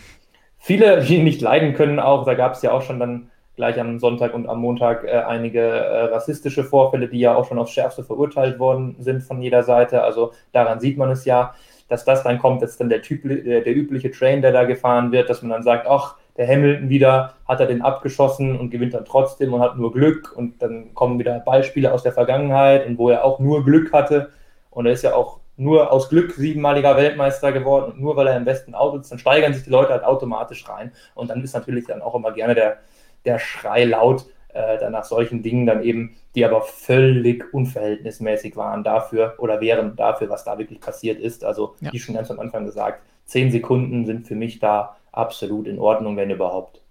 viele, 0.59 1.03
die 1.03 1.16
ihn 1.16 1.24
nicht 1.24 1.41
leiden 1.41 1.74
können 1.74 2.01
auch. 2.01 2.24
Da 2.24 2.35
gab 2.35 2.55
es 2.55 2.62
ja 2.62 2.72
auch 2.72 2.82
schon 2.82 2.99
dann 2.99 3.30
gleich 3.57 3.78
am 3.80 4.01
Sonntag 4.01 4.35
und 4.35 4.49
am 4.49 4.61
Montag 4.61 5.05
äh, 5.05 5.11
einige 5.12 5.61
äh, 5.61 6.05
rassistische 6.07 6.64
Vorfälle, 6.64 7.09
die 7.09 7.20
ja 7.20 7.37
auch 7.37 7.47
schon 7.47 7.59
aufs 7.59 7.72
Schärfste 7.72 8.03
verurteilt 8.03 8.59
worden 8.59 8.97
sind 8.99 9.22
von 9.22 9.41
jeder 9.41 9.62
Seite. 9.62 10.03
Also 10.03 10.32
daran 10.53 10.80
sieht 10.80 10.99
man 10.99 11.11
es 11.11 11.24
ja, 11.24 11.55
dass 11.89 12.05
das 12.05 12.22
dann 12.22 12.39
kommt, 12.39 12.62
dass 12.62 12.76
dann 12.76 12.89
der, 12.89 13.03
typ, 13.03 13.22
der, 13.22 13.61
der 13.61 13.76
übliche 13.76 14.11
Train, 14.11 14.43
der 14.43 14.53
da 14.53 14.64
gefahren 14.64 15.12
wird, 15.12 15.30
dass 15.30 15.43
man 15.43 15.51
dann 15.51 15.62
sagt, 15.62 15.87
ach, 15.87 16.16
der 16.37 16.49
Hamilton 16.49 16.89
wieder, 16.89 17.35
hat 17.47 17.61
er 17.61 17.66
den 17.66 17.82
abgeschossen 17.82 18.59
und 18.59 18.70
gewinnt 18.70 18.95
dann 18.95 19.05
trotzdem 19.05 19.53
und 19.53 19.61
hat 19.61 19.76
nur 19.76 19.93
Glück 19.93 20.32
und 20.37 20.61
dann 20.62 20.95
kommen 20.95 21.18
wieder 21.18 21.39
Beispiele 21.41 21.93
aus 21.93 22.03
der 22.03 22.12
Vergangenheit 22.12 22.87
und 22.87 22.99
wo 22.99 23.11
er 23.11 23.24
auch 23.24 23.39
nur 23.39 23.64
Glück 23.64 23.93
hatte 23.93 24.30
und 24.70 24.87
er 24.87 24.93
ist 24.93 25.03
ja 25.03 25.14
auch 25.14 25.41
nur 25.57 25.93
aus 25.93 26.09
Glück 26.09 26.32
siebenmaliger 26.32 26.97
Weltmeister 26.97 27.53
geworden 27.53 27.93
und 27.93 28.01
nur 28.01 28.16
weil 28.16 28.26
er 28.26 28.37
im 28.37 28.45
besten 28.45 28.74
Auto 28.74 28.99
ist, 28.99 29.12
dann 29.12 29.18
steigern 29.18 29.55
sich 29.55 29.64
die 29.64 29.70
Leute 29.70 29.93
halt 29.93 30.05
automatisch 30.05 30.68
rein 30.68 30.93
und 31.14 31.30
dann 31.30 31.43
ist 31.43 31.55
natürlich 31.55 31.87
dann 31.87 32.03
auch 32.03 32.14
immer 32.14 32.32
gerne 32.32 32.55
der, 32.55 32.78
der 33.24 33.39
Schrei 33.39 33.85
laut 33.85 34.26
äh, 34.55 34.78
dann 34.78 34.93
nach 34.93 35.05
solchen 35.05 35.43
Dingen 35.43 35.66
dann 35.66 35.82
eben, 35.82 36.16
die 36.35 36.45
aber 36.45 36.62
völlig 36.62 37.53
unverhältnismäßig 37.53 38.57
waren 38.57 38.85
dafür 38.85 39.35
oder 39.39 39.61
wären 39.61 39.97
dafür, 39.97 40.30
was 40.30 40.45
da 40.45 40.59
wirklich 40.59 40.80
passiert 40.80 41.20
ist. 41.20 41.45
Also 41.45 41.74
ja. 41.80 41.93
wie 41.93 41.99
schon 41.99 42.14
ganz 42.14 42.30
am 42.30 42.41
Anfang 42.41 42.64
gesagt, 42.64 43.03
zehn 43.24 43.51
Sekunden 43.51 44.07
sind 44.07 44.26
für 44.26 44.37
mich 44.37 44.61
da 44.61 44.97
absolut 45.16 45.66
in 45.66 45.78
Ordnung, 45.78 46.16
wenn 46.16 46.30
überhaupt. 46.30 46.82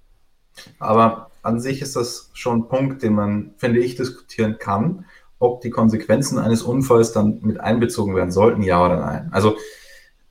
Aber 0.79 1.31
an 1.41 1.59
sich 1.59 1.81
ist 1.81 1.95
das 1.95 2.29
schon 2.33 2.59
ein 2.59 2.67
Punkt, 2.67 3.03
den 3.03 3.13
man, 3.13 3.53
finde 3.57 3.79
ich, 3.79 3.95
diskutieren 3.95 4.57
kann, 4.59 5.05
ob 5.39 5.61
die 5.61 5.71
Konsequenzen 5.71 6.37
eines 6.39 6.63
Unfalls 6.63 7.11
dann 7.11 7.39
mit 7.41 7.59
einbezogen 7.59 8.15
werden 8.15 8.31
sollten, 8.31 8.61
ja 8.61 8.83
oder 8.83 8.97
nein. 8.97 9.29
Also 9.31 9.57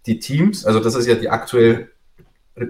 die 0.07 0.19
Teams, 0.19 0.65
also 0.65 0.81
das 0.81 0.95
ist 0.95 1.07
ja 1.07 1.15
die 1.15 1.29
aktuell 1.29 1.93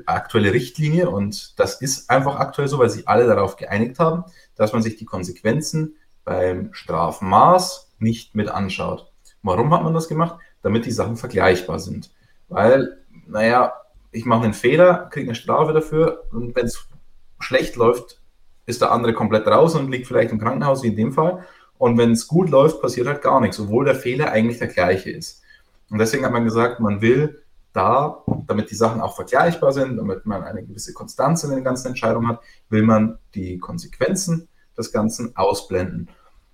aktuelle 0.07 0.53
Richtlinie 0.53 1.11
und 1.11 1.59
das 1.59 1.81
ist 1.81 2.09
einfach 2.09 2.37
aktuell 2.37 2.69
so, 2.69 2.79
weil 2.79 2.91
sich 2.91 3.09
alle 3.09 3.27
darauf 3.27 3.57
geeinigt 3.57 3.99
haben, 3.99 4.25
dass 4.55 4.73
man 4.73 4.83
sich 4.83 4.97
die 4.97 5.05
Konsequenzen 5.05 5.97
beim 6.25 6.73
Strafmaß 6.73 7.91
nicht 7.99 8.35
mit 8.35 8.49
anschaut. 8.49 9.11
Warum 9.43 9.75
hat 9.75 9.83
man 9.83 9.95
das 9.95 10.09
gemacht? 10.09 10.39
Damit 10.63 10.87
die 10.87 10.93
Sachen 10.93 11.17
vergleichbar 11.17 11.81
sind. 11.81 12.11
Weil, 12.49 12.99
naja, 13.27 13.73
ich 14.13 14.27
mache 14.27 14.45
einen 14.45 14.55
Fehler, 14.55 15.09
kriege 15.11 15.29
eine 15.29 15.35
Strafe 15.35 15.73
dafür 15.73 16.25
und 16.31 16.55
wenn 16.55 16.67
es 16.67 16.87
schlecht 17.41 17.77
läuft, 17.77 18.21
ist 18.67 18.81
der 18.81 18.93
andere 18.93 19.15
komplett 19.15 19.47
raus 19.47 19.75
und 19.75 19.91
liegt 19.91 20.07
vielleicht 20.07 20.31
im 20.31 20.39
Krankenhaus, 20.39 20.83
wie 20.83 20.89
in 20.89 20.97
dem 20.97 21.13
Fall. 21.13 21.45
Und 21.79 21.99
wenn 21.99 22.13
es 22.13 22.29
gut 22.29 22.51
läuft, 22.51 22.81
passiert 22.81 23.09
halt 23.09 23.23
gar 23.23 23.41
nichts, 23.41 23.59
obwohl 23.59 23.85
der 23.85 23.97
Fehler 23.97 24.31
eigentlich 24.31 24.59
der 24.59 24.69
gleiche 24.69 25.11
ist. 25.11 25.43
Und 25.91 25.99
deswegen 25.99 26.25
hat 26.25 26.33
man 26.33 26.45
gesagt, 26.45 26.79
man 26.79 27.01
will 27.01 27.43
da, 27.73 28.23
damit 28.47 28.71
die 28.71 28.77
Sachen 28.77 29.01
auch 29.01 29.17
vergleichbar 29.17 29.73
sind, 29.73 29.97
damit 29.97 30.27
man 30.27 30.45
eine 30.45 30.63
gewisse 30.63 30.93
Konstanz 30.93 31.43
in 31.43 31.51
den 31.51 31.65
ganzen 31.65 31.89
Entscheidungen 31.89 32.29
hat, 32.29 32.41
will 32.69 32.83
man 32.83 33.19
die 33.35 33.59
Konsequenzen 33.59 34.49
des 34.77 34.93
Ganzen 34.93 35.35
ausblenden. 35.37 36.09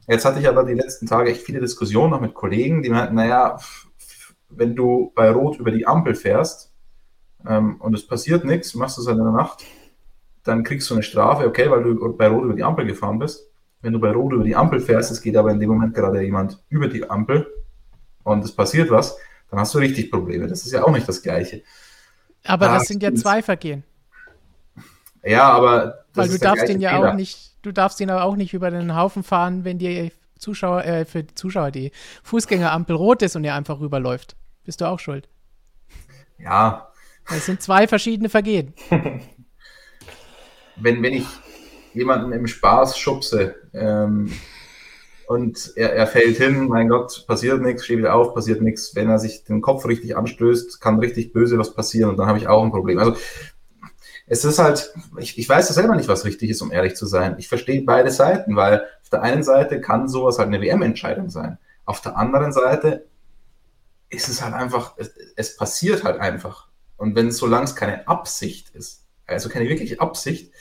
Jetzt 0.06 0.24
hatte 0.24 0.40
ich 0.40 0.48
aber 0.48 0.64
die 0.64 0.74
letzten 0.74 1.06
Tage 1.06 1.30
echt 1.30 1.42
viele 1.42 1.60
Diskussionen 1.60 2.12
noch 2.12 2.20
mit 2.20 2.34
Kollegen, 2.34 2.82
die 2.82 2.88
meinten, 2.88 3.16
naja, 3.16 3.58
wenn 4.48 4.74
du 4.74 5.12
bei 5.14 5.30
Rot 5.30 5.58
über 5.58 5.70
die 5.70 5.86
Ampel 5.86 6.14
fährst 6.14 6.67
ähm, 7.46 7.76
und 7.80 7.94
es 7.94 8.06
passiert 8.06 8.44
nichts, 8.44 8.74
machst 8.74 8.96
du 8.96 9.02
es 9.02 9.08
halt 9.08 9.18
in 9.18 9.24
der 9.24 9.32
Nacht, 9.32 9.64
dann 10.44 10.64
kriegst 10.64 10.88
du 10.90 10.94
eine 10.94 11.02
Strafe, 11.02 11.46
okay, 11.46 11.70
weil 11.70 11.82
du 11.82 12.16
bei 12.16 12.28
Rot 12.28 12.44
über 12.44 12.54
die 12.54 12.64
Ampel 12.64 12.86
gefahren 12.86 13.18
bist. 13.18 13.50
Wenn 13.80 13.92
du 13.92 14.00
bei 14.00 14.10
Rot 14.10 14.32
über 14.32 14.44
die 14.44 14.56
Ampel 14.56 14.80
fährst, 14.80 15.10
es 15.10 15.20
geht 15.20 15.36
aber 15.36 15.50
in 15.50 15.60
dem 15.60 15.68
Moment 15.68 15.94
gerade 15.94 16.22
jemand 16.22 16.62
über 16.68 16.88
die 16.88 17.08
Ampel 17.08 17.46
und 18.24 18.44
es 18.44 18.52
passiert 18.52 18.90
was, 18.90 19.16
dann 19.50 19.60
hast 19.60 19.74
du 19.74 19.78
richtig 19.78 20.10
Probleme. 20.10 20.48
Das 20.48 20.64
ist 20.64 20.72
ja 20.72 20.82
auch 20.84 20.90
nicht 20.90 21.08
das 21.08 21.22
Gleiche. 21.22 21.62
Aber 22.44 22.66
da 22.66 22.74
das 22.74 22.88
sind 22.88 23.02
ja 23.02 23.14
zwei 23.14 23.42
Vergehen. 23.42 23.84
Ja, 25.24 25.50
aber 25.50 26.04
weil 26.14 26.28
du 26.28 26.38
darfst 26.38 26.68
den 26.68 26.80
ja 26.80 26.90
Fehler. 26.90 27.10
auch 27.10 27.14
nicht, 27.14 27.56
du 27.62 27.72
darfst 27.72 28.00
den 28.00 28.10
aber 28.10 28.24
auch 28.24 28.36
nicht 28.36 28.54
über 28.54 28.70
den 28.70 28.96
Haufen 28.96 29.22
fahren, 29.22 29.64
wenn 29.64 29.78
die 29.78 30.12
Zuschauer, 30.38 30.84
äh, 30.84 31.04
für 31.04 31.24
die 31.24 31.34
Zuschauer 31.34 31.70
die 31.70 31.92
Fußgängerampel 32.22 32.96
rot 32.96 33.22
ist 33.22 33.36
und 33.36 33.44
er 33.44 33.54
einfach 33.54 33.80
rüberläuft. 33.80 34.36
Bist 34.64 34.80
du 34.80 34.86
auch 34.86 35.00
schuld. 35.00 35.28
Ja. 36.38 36.87
Das 37.28 37.46
sind 37.46 37.62
zwei 37.62 37.86
verschiedene 37.86 38.28
Vergehen. 38.28 38.74
wenn, 40.76 41.02
wenn 41.02 41.14
ich 41.14 41.26
jemanden 41.94 42.32
im 42.32 42.46
Spaß 42.46 42.98
schubse, 42.98 43.56
ähm, 43.74 44.32
und 45.28 45.72
er, 45.76 45.92
er 45.92 46.06
fällt 46.06 46.38
hin, 46.38 46.68
mein 46.68 46.88
Gott, 46.88 47.26
passiert 47.26 47.60
nichts, 47.60 47.84
steht 47.84 47.98
wieder 47.98 48.14
auf, 48.14 48.34
passiert 48.34 48.62
nichts. 48.62 48.94
Wenn 48.94 49.10
er 49.10 49.18
sich 49.18 49.44
den 49.44 49.60
Kopf 49.60 49.84
richtig 49.84 50.16
anstößt, 50.16 50.80
kann 50.80 50.98
richtig 51.00 51.34
böse 51.34 51.58
was 51.58 51.74
passieren 51.74 52.08
und 52.08 52.16
dann 52.16 52.26
habe 52.26 52.38
ich 52.38 52.48
auch 52.48 52.64
ein 52.64 52.70
Problem. 52.70 52.98
Also 52.98 53.14
es 54.26 54.46
ist 54.46 54.58
halt, 54.58 54.94
ich, 55.18 55.38
ich 55.38 55.46
weiß 55.46 55.68
selber 55.68 55.96
nicht, 55.96 56.08
was 56.08 56.24
richtig 56.24 56.48
ist, 56.48 56.62
um 56.62 56.72
ehrlich 56.72 56.96
zu 56.96 57.04
sein. 57.04 57.36
Ich 57.38 57.48
verstehe 57.48 57.82
beide 57.82 58.10
Seiten, 58.10 58.56
weil 58.56 58.86
auf 59.02 59.10
der 59.10 59.20
einen 59.20 59.42
Seite 59.42 59.82
kann 59.82 60.08
sowas 60.08 60.38
halt 60.38 60.48
eine 60.48 60.62
WM-Entscheidung 60.62 61.28
sein. 61.28 61.58
Auf 61.84 62.00
der 62.00 62.16
anderen 62.16 62.52
Seite 62.52 63.04
ist 64.08 64.30
es 64.30 64.42
halt 64.42 64.54
einfach, 64.54 64.94
es, 64.96 65.12
es 65.36 65.58
passiert 65.58 66.04
halt 66.04 66.20
einfach. 66.20 66.67
Und 66.98 67.14
wenn 67.14 67.28
es, 67.28 67.38
solange 67.38 67.64
es 67.64 67.74
keine 67.74 68.06
Absicht 68.06 68.70
ist, 68.74 69.06
also 69.26 69.48
keine 69.48 69.68
wirkliche 69.68 70.00
Absicht, 70.00 70.52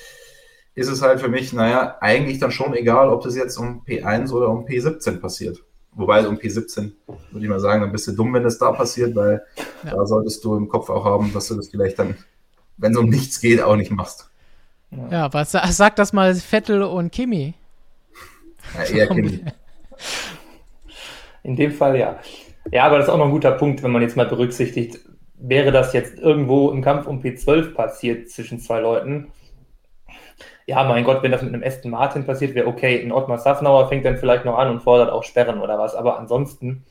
ist 0.76 0.88
es 0.88 1.02
halt 1.02 1.20
für 1.20 1.28
mich, 1.28 1.52
naja, 1.52 1.98
eigentlich 2.00 2.40
dann 2.40 2.52
schon 2.52 2.74
egal, 2.76 3.10
ob 3.10 3.24
das 3.24 3.36
jetzt 3.36 3.58
um 3.58 3.84
P1 3.84 4.32
oder 4.32 4.50
um 4.50 4.66
P17 4.66 5.20
passiert. 5.20 5.64
Wobei 5.94 6.28
um 6.28 6.38
P17 6.38 6.92
würde 7.32 7.44
ich 7.44 7.50
mal 7.50 7.60
sagen, 7.60 7.82
dann 7.82 7.92
bist 7.92 8.08
du 8.08 8.12
dumm, 8.12 8.32
wenn 8.36 8.44
das 8.44 8.60
da 8.60 8.72
passiert, 8.72 9.16
weil 9.16 9.44
ja. 9.84 9.96
da 9.96 10.06
solltest 10.06 10.44
du 10.46 10.56
im 10.56 10.70
Kopf 10.70 10.92
auch 10.92 11.04
haben, 11.04 11.34
dass 11.34 11.48
du 11.48 11.56
das 11.56 11.70
vielleicht 11.70 11.98
dann, 11.98 12.16
wenn 12.78 12.92
es 12.92 12.98
um 13.00 13.10
nichts 13.10 13.42
geht, 13.42 13.64
auch 13.64 13.76
nicht 13.76 13.90
machst. 13.90 14.30
Ja, 14.92 15.08
ja 15.10 15.34
was 15.34 15.52
sag 15.52 15.96
das 15.96 16.14
mal 16.14 16.36
Vettel 16.36 16.84
und 16.84 17.12
Kimi. 17.12 17.56
Ja, 18.76 18.84
eher 18.84 19.08
Kimi. 19.16 19.44
In 21.42 21.56
dem 21.56 21.72
Fall 21.72 21.98
ja. 21.98 22.20
Ja, 22.72 22.86
aber 22.86 22.98
das 22.98 23.08
ist 23.08 23.14
auch 23.14 23.18
noch 23.18 23.26
ein 23.26 23.32
guter 23.32 23.54
Punkt, 23.54 23.82
wenn 23.82 23.92
man 23.92 24.04
jetzt 24.04 24.18
mal 24.18 24.28
berücksichtigt, 24.28 25.00
wäre 25.38 25.72
das 25.72 25.94
jetzt 25.94 26.20
irgendwo 26.20 26.72
im 26.72 26.82
Kampf 26.82 27.08
um 27.08 27.22
P12 27.22 27.74
passiert 27.74 28.30
zwischen 28.30 28.60
zwei 28.60 28.80
Leuten, 28.80 29.32
ja, 30.68 30.84
mein 30.84 31.06
Gott, 31.06 31.24
wenn 31.24 31.32
das 31.32 31.42
mit 31.42 31.54
einem 31.54 31.64
Aston 31.64 31.92
Martin 31.92 32.26
passiert, 32.26 32.54
wäre 32.54 32.68
okay. 32.68 33.02
Ein 33.02 33.14
Ottmar 33.14 33.38
Safnauer 33.38 33.88
fängt 33.88 34.04
dann 34.04 34.18
vielleicht 34.18 34.44
noch 34.44 34.58
an 34.58 34.70
und 34.70 34.82
fordert 34.82 35.10
auch 35.10 35.24
Sperren 35.24 35.62
oder 35.62 35.80
was. 35.80 35.96
Aber 35.96 36.20
ansonsten, 36.20 36.84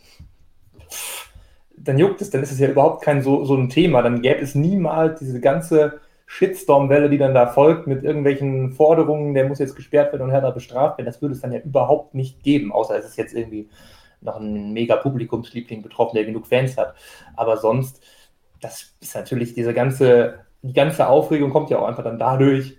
dann 1.77 1.99
juckt 1.99 2.23
es, 2.23 2.31
dann 2.31 2.43
ist 2.43 2.53
es 2.53 2.59
ja 2.59 2.69
überhaupt 2.69 3.05
kein 3.05 3.21
so, 3.21 3.45
so 3.45 3.55
ein 3.55 3.69
Thema. 3.69 4.01
Dann 4.01 4.23
gäbe 4.23 4.41
es 4.41 4.55
niemals 4.55 5.19
diese 5.19 5.41
ganze 5.41 6.01
Shitstorm-Welle, 6.25 7.11
die 7.11 7.19
dann 7.19 7.35
da 7.35 7.49
folgt 7.49 7.87
mit 7.87 8.03
irgendwelchen 8.03 8.73
Forderungen, 8.73 9.35
der 9.35 9.47
muss 9.47 9.59
jetzt 9.59 9.77
gesperrt 9.77 10.13
werden 10.13 10.23
und 10.23 10.31
härter 10.31 10.53
bestraft 10.53 10.97
werden. 10.97 11.07
Das 11.07 11.21
würde 11.21 11.35
es 11.35 11.43
dann 11.43 11.53
ja 11.53 11.61
überhaupt 11.61 12.15
nicht 12.15 12.43
geben, 12.43 12.73
außer 12.73 12.99
es 12.99 13.05
ist 13.05 13.19
jetzt 13.19 13.35
irgendwie 13.35 13.69
noch 14.23 14.41
ein 14.41 14.73
mega 14.73 14.97
Publikumsliebling 14.97 15.83
betroffen, 15.83 16.17
der 16.17 16.25
genug 16.25 16.47
Fans 16.47 16.79
hat. 16.79 16.95
Aber 17.37 17.59
sonst, 17.59 18.03
das 18.67 18.95
ist 19.01 19.15
natürlich 19.15 19.55
diese 19.55 19.73
ganze, 19.73 20.41
die 20.63 20.73
ganze 20.73 21.09
Aufregung 21.09 21.51
kommt 21.51 21.71
ja 21.71 21.79
auch 21.79 21.87
einfach 21.87 22.03
dann 22.03 22.19
dadurch, 22.19 22.77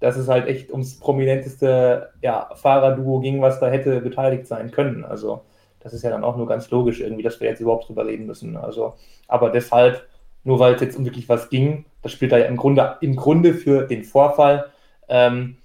dass 0.00 0.16
es 0.16 0.28
halt 0.28 0.48
echt 0.48 0.72
ums 0.72 0.98
prominenteste 0.98 2.10
ja, 2.20 2.50
Fahrerduo 2.54 3.20
ging, 3.20 3.40
was 3.40 3.60
da 3.60 3.68
hätte 3.68 4.00
beteiligt 4.00 4.46
sein 4.46 4.72
können. 4.72 5.04
Also 5.04 5.42
das 5.78 5.92
ist 5.92 6.02
ja 6.02 6.10
dann 6.10 6.24
auch 6.24 6.36
nur 6.36 6.48
ganz 6.48 6.68
logisch 6.70 7.00
irgendwie, 7.00 7.22
dass 7.22 7.40
wir 7.40 7.48
jetzt 7.48 7.60
überhaupt 7.60 7.88
drüber 7.88 8.06
reden 8.06 8.26
müssen. 8.26 8.56
Also, 8.56 8.94
aber 9.28 9.50
deshalb, 9.50 10.06
nur 10.42 10.58
weil 10.58 10.74
es 10.74 10.80
jetzt 10.80 10.98
um 10.98 11.04
wirklich 11.04 11.28
was 11.28 11.48
ging, 11.48 11.84
das 12.02 12.12
spielt 12.12 12.32
da 12.32 12.38
ja 12.38 12.46
im 12.46 12.56
Grunde, 12.56 12.96
im 13.00 13.14
Grunde 13.14 13.54
für 13.54 13.86
den 13.86 14.02
Vorfall 14.02 14.66
ähm, 15.08 15.58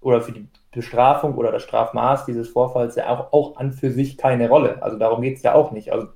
oder 0.00 0.20
für 0.20 0.32
die 0.32 0.48
Bestrafung 0.72 1.36
oder 1.36 1.52
das 1.52 1.62
Strafmaß 1.62 2.26
dieses 2.26 2.48
Vorfalls 2.48 2.96
ja 2.96 3.08
auch, 3.08 3.32
auch 3.32 3.56
an 3.56 3.72
für 3.72 3.90
sich 3.92 4.18
keine 4.18 4.48
Rolle. 4.48 4.82
Also 4.82 4.98
darum 4.98 5.22
geht 5.22 5.36
es 5.36 5.42
ja 5.42 5.54
auch 5.54 5.70
nicht. 5.70 5.92
Also 5.92 6.08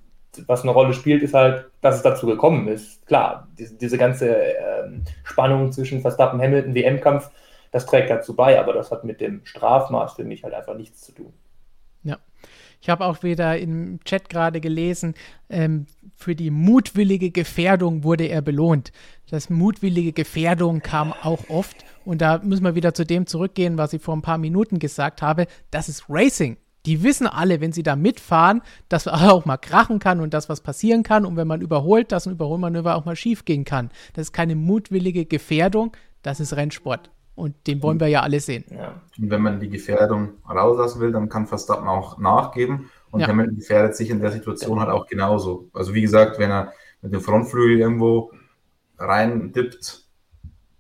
was 0.47 0.63
eine 0.63 0.71
Rolle 0.71 0.95
spielt, 0.95 1.23
ist 1.23 1.35
halt, 1.35 1.71
dass 1.81 1.97
es 1.97 2.03
dazu 2.03 2.27
gekommen 2.27 2.69
ist. 2.69 3.05
Klar, 3.07 3.49
diese, 3.59 3.75
diese 3.77 3.99
ganze 3.99 4.35
ähm, 4.35 5.05
Spannung 5.25 5.73
zwischen 5.73 6.01
Verstappen, 6.01 6.41
Hamilton, 6.41 6.75
WM-Kampf, 6.75 7.31
das 7.73 7.87
trägt 7.87 8.11
dazu 8.11 8.35
bei, 8.35 8.59
aber 8.59 8.73
das 8.73 8.91
hat 8.91 9.05
mit 9.05 9.21
dem 9.21 9.45
Strafmaß 9.45 10.15
für 10.15 10.25
mich 10.25 10.45
halt 10.45 10.55
einfach 10.55 10.77
nichts 10.77 11.03
zu 11.03 11.13
tun. 11.13 11.33
Ja. 12.03 12.19
Ich 12.81 12.89
habe 12.89 13.05
auch 13.05 13.23
wieder 13.23 13.59
im 13.59 14.01
Chat 14.05 14.31
gerade 14.31 14.61
gelesen, 14.61 15.15
ähm, 15.51 15.87
für 16.17 16.35
die 16.35 16.51
mutwillige 16.51 17.31
Gefährdung 17.31 18.05
wurde 18.05 18.25
er 18.25 18.41
belohnt. 18.41 18.93
Das 19.31 19.51
mutwillige 19.51 20.13
Gefährdung 20.13 20.81
kam 20.81 21.13
auch 21.13 21.49
oft. 21.51 21.85
Und 22.05 22.23
da 22.23 22.41
müssen 22.43 22.65
wir 22.65 22.75
wieder 22.75 22.95
zu 22.95 23.05
dem 23.05 23.27
zurückgehen, 23.27 23.77
was 23.77 23.93
ich 23.93 24.03
vor 24.03 24.17
ein 24.17 24.23
paar 24.23 24.39
Minuten 24.39 24.79
gesagt 24.79 25.21
habe. 25.21 25.47
Das 25.71 25.89
ist 25.89 26.05
Racing. 26.09 26.57
Die 26.87 27.03
wissen 27.03 27.27
alle, 27.27 27.61
wenn 27.61 27.73
sie 27.73 27.83
da 27.83 27.97
mitfahren, 27.97 28.63
dass 28.89 29.07
auch 29.09 29.45
mal 29.45 29.59
krachen 29.59 29.99
kann 29.99 30.21
und 30.21 30.35
dass 30.35 30.49
was 30.49 30.61
passieren 30.61 31.03
kann. 31.03 31.25
Und 31.25 31.37
wenn 31.37 31.49
man 31.49 31.61
überholt, 31.61 32.13
dass 32.13 32.27
ein 32.27 32.33
Überholmanöver 32.33 32.97
auch 32.97 33.05
mal 33.05 33.17
schief 33.17 33.45
gehen 33.45 33.65
kann. 33.65 33.91
Das 34.15 34.29
ist 34.29 34.33
keine 34.33 34.55
mutwillige 34.55 35.27
Gefährdung, 35.27 35.97
das 36.23 36.41
ist 36.41 36.55
Rennsport. 36.55 37.11
Und 37.35 37.55
den 37.67 37.83
wollen 37.83 38.01
wir 38.01 38.09
ja 38.09 38.21
alle 38.21 38.39
sehen. 38.39 38.65
Ja. 38.71 39.01
Und 39.19 39.31
wenn 39.31 39.41
man 39.41 39.61
die 39.61 39.71
Gefährdung 39.71 40.35
rauslassen 40.47 41.01
will, 41.01 41.11
dann 41.11 41.31
kann 41.31 41.47
Verstappen 41.47 41.89
auch 41.89 42.19
nachgeben. 42.19 42.91
Und 43.11 43.21
ja. 43.21 43.29
Hamilton 43.29 43.57
gefährdet 43.57 43.97
sich 43.97 44.11
in 44.11 44.21
der 44.21 44.31
Situation 44.31 44.79
halt 44.79 44.91
auch 44.91 45.07
genauso. 45.07 45.71
Also 45.73 45.95
wie 45.95 46.03
gesagt, 46.03 46.39
wenn 46.39 46.51
er 46.51 46.73
mit 47.01 47.15
dem 47.15 47.21
Frontflügel 47.21 47.79
irgendwo 47.79 48.33
rein 48.99 49.53
dippt, 49.53 50.05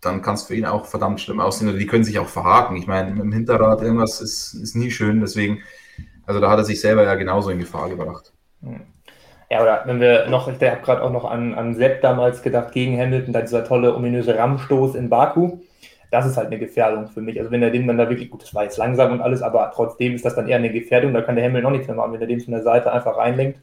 dann 0.01 0.22
kann 0.22 0.34
es 0.34 0.44
für 0.44 0.55
ihn 0.55 0.66
auch 0.66 0.86
verdammt 0.86 1.20
schlimm 1.20 1.40
aussehen. 1.40 1.68
Oder 1.68 1.78
die 1.78 1.86
können 1.86 2.05
sich 2.05 2.18
auch 2.18 2.28
verhaken. 2.28 2.76
Ich 2.76 2.86
meine, 2.86 3.11
mit 3.11 3.22
dem 3.22 3.32
Hinterrad 3.32 3.82
irgendwas 3.82 4.20
ist, 4.20 4.55
ist 4.55 4.76
nie 4.76 4.90
schön. 4.90 5.20
Deswegen, 5.20 5.61
also 6.27 6.41
da 6.41 6.51
hat 6.51 6.59
er 6.59 6.64
sich 6.64 6.81
selber 6.81 7.05
ja 7.05 7.14
genauso 7.14 7.51
in 7.51 7.59
Gefahr 7.59 7.89
gebracht. 7.89 8.33
Ja, 9.51 9.62
oder 9.62 9.83
wenn 9.85 10.01
wir 10.01 10.29
noch, 10.29 10.47
ich 10.47 10.62
habe 10.62 10.81
gerade 10.81 11.03
auch 11.03 11.11
noch 11.11 11.25
an, 11.25 11.55
an 11.55 11.75
Sepp 11.75 12.03
damals 12.03 12.43
gedacht, 12.43 12.73
gegen 12.73 12.99
Hamilton, 12.99 13.33
da 13.33 13.41
dieser 13.41 13.64
tolle, 13.64 13.95
ominöse 13.97 14.37
Rammstoß 14.37 14.95
in 14.95 15.09
Baku. 15.09 15.59
Das 16.12 16.27
ist 16.27 16.37
halt 16.37 16.49
eine 16.49 16.59
Gefährdung 16.59 17.09
für 17.09 17.21
mich. 17.21 17.39
Also 17.39 17.51
wenn 17.51 17.62
er 17.62 17.71
den 17.71 17.87
dann 17.87 17.99
da 17.99 18.09
wirklich, 18.09 18.31
gut, 18.31 18.43
das 18.43 18.55
war 18.55 18.64
jetzt 18.64 18.79
langsam 18.79 19.12
und 19.12 19.21
alles, 19.21 19.43
aber 19.43 19.71
trotzdem 19.75 20.14
ist 20.14 20.25
das 20.25 20.35
dann 20.35 20.49
eher 20.49 20.57
eine 20.57 20.73
Gefährdung, 20.73 21.12
da 21.12 21.23
kann 21.23 21.37
der 21.37 21.45
Hamilton 21.45 21.64
noch 21.64 21.71
nichts 21.71 21.89
mehr 21.89 21.97
machen, 21.97 22.12
wenn 22.12 22.21
er 22.21 22.27
den 22.27 22.41
von 22.41 22.53
der 22.53 22.62
Seite 22.62 22.93
einfach 22.93 23.16
reinlenkt. 23.16 23.61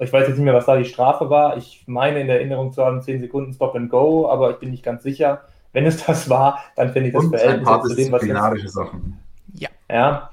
Ich 0.00 0.12
weiß 0.12 0.28
jetzt 0.28 0.36
nicht 0.36 0.44
mehr, 0.44 0.54
was 0.54 0.66
da 0.66 0.76
die 0.76 0.84
Strafe 0.84 1.28
war. 1.28 1.56
Ich 1.56 1.84
meine 1.86 2.20
in 2.20 2.28
der 2.28 2.36
Erinnerung 2.36 2.72
zu 2.72 2.84
haben, 2.84 3.02
10 3.02 3.20
Sekunden 3.20 3.52
Stop 3.52 3.74
and 3.74 3.90
Go, 3.90 4.30
aber 4.30 4.50
ich 4.50 4.56
bin 4.58 4.70
nicht 4.70 4.84
ganz 4.84 5.02
sicher. 5.02 5.42
Wenn 5.72 5.86
es 5.86 6.04
das 6.04 6.30
war, 6.30 6.60
dann 6.76 6.92
finde 6.92 7.08
ich 7.08 7.14
das 7.14 7.24
Und 7.24 7.36
Verhältnis 7.36 7.68
ein 7.68 7.82
zu 7.82 7.94
dem, 7.94 8.12
was 8.12 8.24
jetzt, 8.24 8.72
Sachen. 8.72 9.18
Ja. 9.54 9.68
ja, 9.90 10.30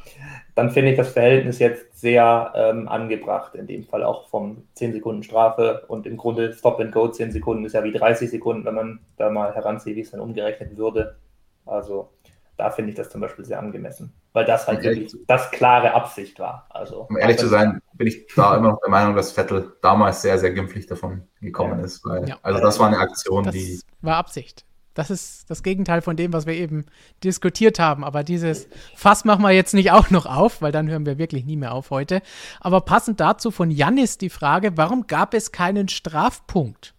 dann 0.56 0.72
finde 0.72 0.92
ich 0.92 0.98
das 0.98 1.10
Verhältnis 1.10 1.60
jetzt 1.60 2.00
sehr 2.00 2.54
ähm, 2.56 2.88
angebracht, 2.88 3.56
in 3.56 3.68
dem 3.68 3.84
Fall 3.84 4.04
auch 4.04 4.30
vom 4.30 4.64
10 4.76 4.94
Sekunden 4.94 5.22
Strafe 5.22 5.84
und 5.90 6.08
im 6.08 6.16
Grunde 6.16 6.54
Stop 6.54 6.80
and 6.80 6.94
Go 6.94 7.10
10 7.10 7.32
Sekunden 7.32 7.66
ist 7.66 7.74
ja 7.74 7.84
wie 7.84 7.92
30 7.92 8.30
Sekunden, 8.30 8.66
wenn 8.66 8.74
man 8.76 9.00
da 9.18 9.30
mal 9.30 9.54
heranzieht, 9.54 9.98
wie 9.98 10.02
es 10.02 10.12
dann 10.12 10.22
umgerechnet 10.22 10.78
würde. 10.78 11.18
Also 11.66 12.10
da 12.58 12.70
finde 12.70 12.92
ich 12.92 12.96
das 12.96 13.10
zum 13.10 13.20
Beispiel 13.20 13.44
sehr 13.44 13.60
angemessen, 13.60 14.14
weil 14.32 14.46
das 14.46 14.66
halt 14.66 14.82
wirklich 14.82 15.14
das 15.28 15.52
klare 15.52 15.94
Absicht 15.94 16.40
war. 16.40 16.68
Also, 16.70 17.02
um 17.10 17.18
ehrlich 17.18 17.38
zu 17.38 17.48
sein, 17.48 17.82
bin 17.94 18.08
ich 18.08 18.28
da 18.34 18.56
immer 18.56 18.70
noch 18.70 18.80
der 18.80 18.90
Meinung, 18.90 19.14
dass 19.14 19.34
Vettel 19.34 19.74
damals 19.82 20.22
sehr, 20.22 20.38
sehr 20.38 20.52
glimpflich 20.52 20.88
davon 20.88 21.28
gekommen 21.42 21.80
ja. 21.80 21.86
ist. 21.86 22.06
Weil, 22.06 22.30
ja. 22.30 22.38
Also 22.44 22.62
das 22.62 22.80
war 22.80 22.88
eine 22.88 23.00
Aktion, 23.00 23.44
das 23.44 23.54
die... 23.54 23.82
War 24.02 24.16
Absicht. 24.16 24.66
Das 24.96 25.12
ist 25.12 25.48
das 25.50 25.62
Gegenteil 25.62 26.02
von 26.02 26.16
dem, 26.16 26.34
was 26.34 26.48
wir 26.48 26.54
eben 26.54 26.86
diskutiert 27.24 27.78
haben. 27.80 28.04
Aber 28.04 28.24
dieses 28.24 28.68
Fass 28.96 29.26
machen 29.26 29.44
wir 29.44 29.52
jetzt 29.52 29.74
nicht 29.74 29.92
auch 29.92 30.10
noch 30.10 30.26
auf, 30.26 30.62
weil 30.62 30.72
dann 30.72 30.90
hören 30.90 31.06
wir 31.06 31.18
wirklich 31.18 31.46
nie 31.46 31.58
mehr 31.58 31.74
auf 31.74 31.92
heute. 31.92 32.22
Aber 32.62 32.82
passend 32.82 33.20
dazu 33.20 33.52
von 33.52 33.70
Jannis 33.70 34.18
die 34.18 34.30
Frage, 34.30 34.78
warum 34.78 35.06
gab 35.06 35.34
es 35.34 35.52
keinen 35.52 35.90
Strafpunkt? 35.90 36.96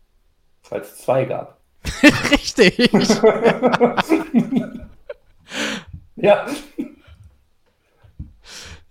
Weil 0.68 0.82
es 0.82 0.98
zwei 0.98 1.24
gab. 1.24 1.58
Richtig. 2.30 2.90
ja. 6.16 6.46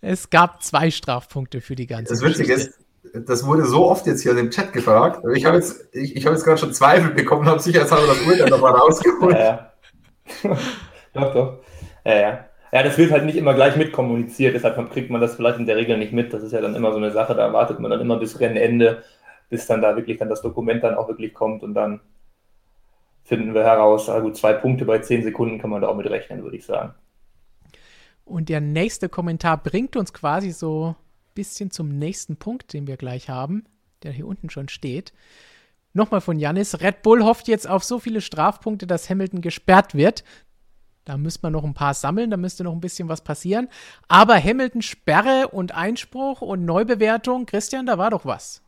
Es 0.02 0.30
gab 0.30 0.64
zwei 0.64 0.90
Strafpunkte 0.90 1.62
für 1.62 1.76
die 1.76 1.88
ganze 1.88 2.14
Das 2.14 2.24
Witzige 2.24 2.54
ist, 2.54 2.85
das 3.26 3.46
wurde 3.46 3.66
so 3.66 3.90
oft 3.90 4.06
jetzt 4.08 4.22
hier 4.22 4.32
in 4.32 4.38
dem 4.38 4.52
Chat 4.52 4.74
gefragt. 4.74 5.24
Ich 5.34 5.46
habe 5.46 5.58
jetzt, 5.58 5.90
ich, 5.94 6.16
ich 6.16 6.26
hab 6.26 6.34
jetzt 6.34 6.44
gerade 6.44 6.58
schon 6.58 6.74
Zweifel 6.74 7.12
bekommen, 7.12 7.46
habe 7.46 7.60
sicherheitshalber 7.60 8.08
das 8.08 8.22
Urteil 8.22 8.50
nochmal 8.50 8.74
rausgeholt. 8.74 9.38
Ja, 9.38 9.72
ja. 10.44 10.58
doch, 11.14 11.34
doch. 11.34 11.60
Ja, 12.04 12.16
ja. 12.16 12.46
Ja, 12.72 12.84
das 12.84 12.98
wird 12.98 13.12
halt 13.12 13.24
nicht 13.26 13.38
immer 13.38 13.54
gleich 13.54 13.78
mitkommuniziert, 13.78 14.54
deshalb 14.54 14.92
kriegt 14.92 15.10
man 15.10 15.22
das 15.22 15.36
vielleicht 15.36 15.60
in 15.60 15.66
der 15.66 15.78
Regel 15.78 15.98
nicht 15.98 16.12
mit. 16.12 16.34
Das 16.34 16.44
ist 16.44 16.52
ja 16.52 16.60
dann 16.60 16.76
immer 16.76 16.92
so 16.92 16.98
eine 16.98 17.12
Sache, 17.12 17.34
da 17.34 17.54
wartet 17.54 17.80
man 17.80 17.90
dann 17.90 18.02
immer 18.02 18.18
bis 18.18 18.40
Rennende, 18.40 19.04
bis 19.50 19.66
dann 19.66 19.82
da 19.82 19.96
wirklich 19.96 20.18
dann 20.18 20.28
das 20.28 20.42
Dokument 20.42 20.84
dann 20.84 20.96
auch 20.96 21.08
wirklich 21.08 21.34
kommt 21.34 21.64
und 21.64 21.74
dann 21.74 22.02
finden 23.24 23.54
wir 23.54 23.64
heraus. 23.64 24.10
Also 24.10 24.30
zwei 24.32 24.54
Punkte 24.54 24.84
bei 24.84 25.00
zehn 25.00 25.24
Sekunden 25.24 25.58
kann 25.60 25.70
man 25.70 25.82
da 25.82 25.88
auch 25.88 25.96
mit 25.96 26.10
rechnen, 26.10 26.44
würde 26.44 26.58
ich 26.58 26.66
sagen. 26.66 26.94
Und 28.26 28.50
der 28.50 28.60
nächste 28.60 29.08
Kommentar 29.08 29.62
bringt 29.62 29.96
uns 29.96 30.12
quasi 30.12 30.52
so 30.52 30.96
bisschen 31.36 31.70
zum 31.70 31.90
nächsten 31.90 32.38
Punkt, 32.38 32.74
den 32.74 32.88
wir 32.88 32.98
gleich 32.98 33.30
haben, 33.30 33.66
der 34.04 34.12
hier 34.12 34.26
unten 34.26 34.50
schon 34.50 34.70
steht. 34.70 35.14
Nochmal 35.94 36.22
von 36.22 36.40
Janis. 36.40 36.82
Red 36.82 37.04
Bull 37.04 37.24
hofft 37.24 37.48
jetzt 37.48 37.70
auf 37.70 37.84
so 37.84 38.00
viele 38.00 38.20
Strafpunkte, 38.22 38.88
dass 38.88 39.10
Hamilton 39.10 39.42
gesperrt 39.42 39.96
wird. 39.96 40.24
Da 41.06 41.18
müsste 41.18 41.42
man 41.44 41.54
noch 41.54 41.64
ein 41.64 41.76
paar 41.76 41.94
sammeln, 41.94 42.32
da 42.32 42.38
müsste 42.38 42.64
noch 42.64 42.74
ein 42.74 42.82
bisschen 42.82 43.08
was 43.08 43.22
passieren. 43.22 43.70
Aber 44.08 44.36
Hamilton 44.36 44.82
Sperre 44.82 45.50
und 45.50 45.74
Einspruch 45.74 46.42
und 46.42 46.66
Neubewertung, 46.66 47.46
Christian, 47.46 47.86
da 47.86 47.98
war 47.98 48.10
doch 48.10 48.26
was. 48.26 48.62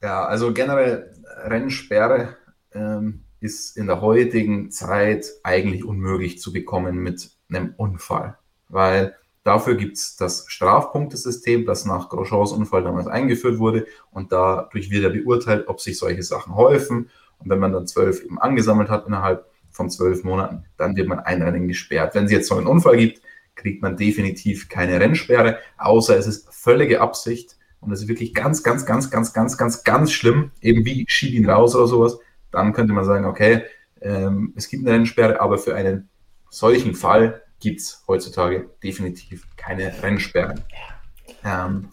Ja, 0.00 0.24
also 0.24 0.54
generell 0.54 1.12
Rennsperre 1.44 2.36
ähm, 2.72 3.24
ist 3.40 3.76
in 3.76 3.86
der 3.86 4.00
heutigen 4.00 4.70
Zeit 4.70 5.26
eigentlich 5.42 5.84
unmöglich 5.84 6.38
zu 6.38 6.52
bekommen 6.52 6.98
mit 6.98 7.30
einem 7.50 7.74
Unfall. 7.76 8.38
Weil 8.68 9.16
Dafür 9.42 9.74
gibt 9.74 9.96
es 9.96 10.16
das 10.16 10.44
Strafpunktesystem, 10.48 11.64
das 11.64 11.86
nach 11.86 12.10
Grosjeans 12.10 12.52
Unfall 12.52 12.82
damals 12.82 13.06
eingeführt 13.06 13.58
wurde 13.58 13.86
und 14.10 14.32
dadurch 14.32 14.90
wird 14.90 15.04
er 15.04 15.10
beurteilt, 15.10 15.68
ob 15.68 15.80
sich 15.80 15.98
solche 15.98 16.22
Sachen 16.22 16.54
häufen. 16.54 17.08
Und 17.38 17.48
wenn 17.48 17.58
man 17.58 17.72
dann 17.72 17.86
zwölf 17.86 18.22
eben 18.22 18.38
angesammelt 18.38 18.90
hat 18.90 19.06
innerhalb 19.06 19.46
von 19.70 19.88
zwölf 19.88 20.24
Monaten, 20.24 20.64
dann 20.76 20.94
wird 20.94 21.08
man 21.08 21.20
ein 21.20 21.40
Rennen 21.40 21.68
gesperrt. 21.68 22.14
Wenn 22.14 22.26
es 22.26 22.32
jetzt 22.32 22.48
so 22.48 22.56
einen 22.56 22.66
Unfall 22.66 22.98
gibt, 22.98 23.22
kriegt 23.54 23.82
man 23.82 23.96
definitiv 23.96 24.68
keine 24.68 25.00
Rennsperre, 25.00 25.58
außer 25.78 26.16
es 26.18 26.26
ist 26.26 26.52
völlige 26.54 27.00
Absicht 27.00 27.56
und 27.80 27.92
es 27.92 28.02
ist 28.02 28.08
wirklich 28.08 28.34
ganz, 28.34 28.62
ganz, 28.62 28.84
ganz, 28.84 29.10
ganz, 29.10 29.32
ganz, 29.32 29.56
ganz, 29.56 29.84
ganz 29.84 30.12
schlimm, 30.12 30.50
eben 30.60 30.84
wie 30.84 31.04
schieb 31.08 31.34
ihn 31.34 31.48
raus 31.48 31.74
oder 31.74 31.86
sowas, 31.86 32.18
dann 32.50 32.72
könnte 32.72 32.92
man 32.92 33.04
sagen, 33.04 33.24
okay, 33.24 33.62
ähm, 34.02 34.52
es 34.56 34.68
gibt 34.68 34.86
eine 34.86 34.94
Rennsperre, 34.94 35.40
aber 35.40 35.58
für 35.58 35.74
einen 35.74 36.08
solchen 36.50 36.94
Fall 36.94 37.42
gibt 37.60 37.80
es 37.80 38.02
heutzutage 38.08 38.70
definitiv 38.82 39.46
keine 39.56 40.02
Rennsperren. 40.02 40.62
Ähm, 41.44 41.88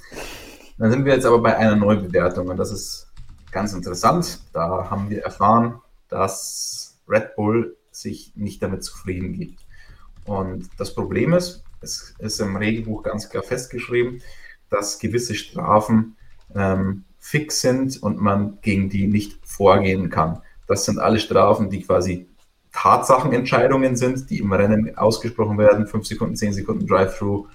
dann 0.78 0.92
sind 0.92 1.06
wir 1.06 1.14
jetzt 1.14 1.26
aber 1.26 1.40
bei 1.40 1.58
einer 1.58 1.76
Neubewertung 1.76 2.48
und 2.48 2.58
das 2.58 2.72
ist 2.72 3.08
ganz 3.52 3.74
interessant. 3.74 4.40
Da 4.54 4.90
haben 4.90 5.10
wir 5.10 5.24
erfahren, 5.24 5.82
dass 6.10 7.00
Red 7.08 7.36
Bull 7.36 7.78
sich 7.92 8.32
nicht 8.36 8.62
damit 8.62 8.84
zufrieden 8.84 9.34
gibt. 9.34 9.60
Und 10.26 10.70
das 10.78 10.94
Problem 10.94 11.34
ist, 11.34 11.64
es 11.82 12.14
ist 12.20 12.40
im 12.40 12.56
Regelbuch 12.56 13.04
ganz 13.04 13.30
klar 13.30 13.44
festgeschrieben, 13.44 14.22
dass 14.70 15.00
gewisse 15.00 15.36
Strafen 15.36 16.18
ähm, 16.54 17.06
fix 17.20 17.62
sind 17.62 18.02
und 18.04 18.20
man 18.22 18.60
gegen 18.62 18.90
die 18.90 19.08
nicht 19.08 19.40
vorgehen 19.44 20.10
kann. 20.10 20.42
Das 20.68 20.86
sind 20.86 21.00
alle 21.00 21.20
Strafen, 21.20 21.70
die 21.70 21.82
quasi 21.82 22.28
Tatsachenentscheidungen 22.78 23.96
sind, 23.96 24.30
die 24.30 24.38
im 24.38 24.54
Rennen 24.54 24.96
ausgesprochen 24.98 25.58
werden. 25.58 25.88
5 25.88 26.06
Sekunden, 26.06 26.36
10 26.36 26.54
Sekunden 26.54 26.86
Drive-Through, 26.86 27.48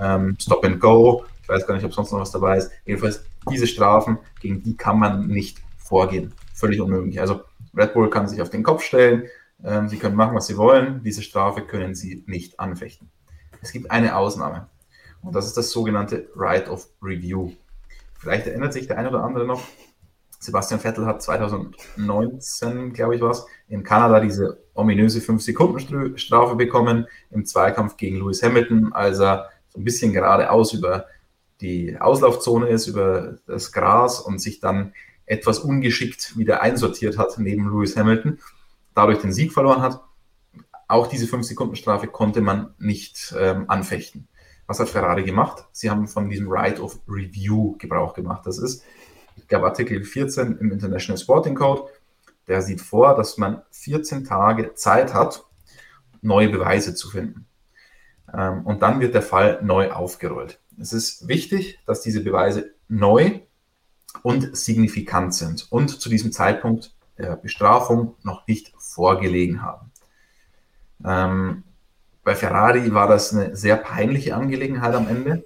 ähm, 0.00 0.36
Stop 0.40 0.64
and 0.64 0.78
Go. 0.78 1.24
Ich 1.42 1.48
weiß 1.48 1.66
gar 1.66 1.74
nicht, 1.74 1.84
ob 1.84 1.92
sonst 1.92 2.12
noch 2.12 2.20
was 2.20 2.30
dabei 2.30 2.58
ist. 2.58 2.70
Jedenfalls 2.84 3.24
diese 3.50 3.66
Strafen, 3.66 4.18
gegen 4.40 4.62
die 4.62 4.76
kann 4.76 5.00
man 5.00 5.26
nicht 5.26 5.58
vorgehen. 5.78 6.32
Völlig 6.54 6.80
unmöglich. 6.80 7.20
Also 7.20 7.40
Red 7.76 7.92
Bull 7.92 8.08
kann 8.08 8.28
sich 8.28 8.40
auf 8.40 8.50
den 8.50 8.62
Kopf 8.62 8.84
stellen. 8.84 9.24
Ähm, 9.64 9.88
sie 9.88 9.98
können 9.98 10.14
machen, 10.14 10.36
was 10.36 10.46
sie 10.46 10.56
wollen. 10.56 11.02
Diese 11.02 11.22
Strafe 11.22 11.62
können 11.62 11.96
sie 11.96 12.22
nicht 12.28 12.60
anfechten. 12.60 13.10
Es 13.60 13.72
gibt 13.72 13.90
eine 13.90 14.14
Ausnahme. 14.14 14.68
Und 15.22 15.34
das 15.34 15.46
ist 15.46 15.56
das 15.56 15.72
sogenannte 15.72 16.28
Right 16.36 16.68
of 16.68 16.86
Review. 17.02 17.50
Vielleicht 18.16 18.46
erinnert 18.46 18.72
sich 18.72 18.86
der 18.86 18.98
eine 18.98 19.08
oder 19.08 19.24
andere 19.24 19.44
noch, 19.44 19.62
Sebastian 20.40 20.78
Vettel 20.80 21.04
hat 21.06 21.20
2019, 21.22 22.92
glaube 22.92 23.16
ich, 23.16 23.20
was, 23.20 23.46
in 23.68 23.82
Kanada 23.82 24.20
diese 24.20 24.58
ominöse 24.78 25.18
5-Sekunden-Strafe 25.20 26.54
bekommen 26.54 27.06
im 27.30 27.44
Zweikampf 27.44 27.96
gegen 27.96 28.18
Lewis 28.18 28.42
Hamilton, 28.42 28.92
als 28.92 29.18
er 29.18 29.50
so 29.68 29.80
ein 29.80 29.84
bisschen 29.84 30.12
geradeaus 30.12 30.72
über 30.72 31.06
die 31.60 32.00
Auslaufzone 32.00 32.68
ist, 32.68 32.86
über 32.86 33.38
das 33.46 33.72
Gras 33.72 34.20
und 34.20 34.40
sich 34.40 34.60
dann 34.60 34.94
etwas 35.26 35.58
ungeschickt 35.58 36.38
wieder 36.38 36.62
einsortiert 36.62 37.18
hat 37.18 37.38
neben 37.38 37.68
Lewis 37.68 37.96
Hamilton, 37.96 38.38
dadurch 38.94 39.18
den 39.18 39.32
Sieg 39.32 39.52
verloren 39.52 39.82
hat. 39.82 40.00
Auch 40.86 41.08
diese 41.08 41.26
5-Sekunden-Strafe 41.26 42.06
konnte 42.06 42.40
man 42.40 42.74
nicht 42.78 43.34
ähm, 43.38 43.64
anfechten. 43.68 44.28
Was 44.66 44.80
hat 44.80 44.88
Ferrari 44.88 45.24
gemacht? 45.24 45.64
Sie 45.72 45.90
haben 45.90 46.06
von 46.06 46.30
diesem 46.30 46.46
Right 46.48 46.78
of 46.80 47.00
Review 47.08 47.76
Gebrauch 47.78 48.14
gemacht. 48.14 48.46
Das 48.46 48.58
ist, 48.58 48.84
ich 49.36 49.48
glaube, 49.48 49.66
Artikel 49.66 50.02
14 50.04 50.58
im 50.58 50.70
International 50.70 51.18
Sporting 51.18 51.54
Code 51.54 51.90
der 52.48 52.62
sieht 52.62 52.80
vor, 52.80 53.14
dass 53.14 53.38
man 53.38 53.62
14 53.70 54.24
Tage 54.24 54.74
Zeit 54.74 55.14
hat, 55.14 55.44
neue 56.22 56.48
Beweise 56.48 56.94
zu 56.94 57.10
finden. 57.10 57.46
Ähm, 58.32 58.66
und 58.66 58.82
dann 58.82 59.00
wird 59.00 59.14
der 59.14 59.22
Fall 59.22 59.60
neu 59.62 59.90
aufgerollt. 59.90 60.60
Es 60.80 60.92
ist 60.92 61.28
wichtig, 61.28 61.78
dass 61.86 62.00
diese 62.00 62.22
Beweise 62.22 62.74
neu 62.88 63.40
und 64.22 64.56
signifikant 64.56 65.34
sind 65.34 65.66
und 65.70 66.00
zu 66.00 66.08
diesem 66.08 66.32
Zeitpunkt 66.32 66.94
der 67.18 67.36
Bestrafung 67.36 68.14
noch 68.22 68.46
nicht 68.46 68.72
vorgelegen 68.78 69.62
haben. 69.62 69.90
Ähm, 71.04 71.64
bei 72.24 72.34
Ferrari 72.34 72.92
war 72.92 73.08
das 73.08 73.32
eine 73.32 73.56
sehr 73.56 73.76
peinliche 73.76 74.34
Angelegenheit 74.34 74.94
am 74.94 75.08
Ende. 75.08 75.44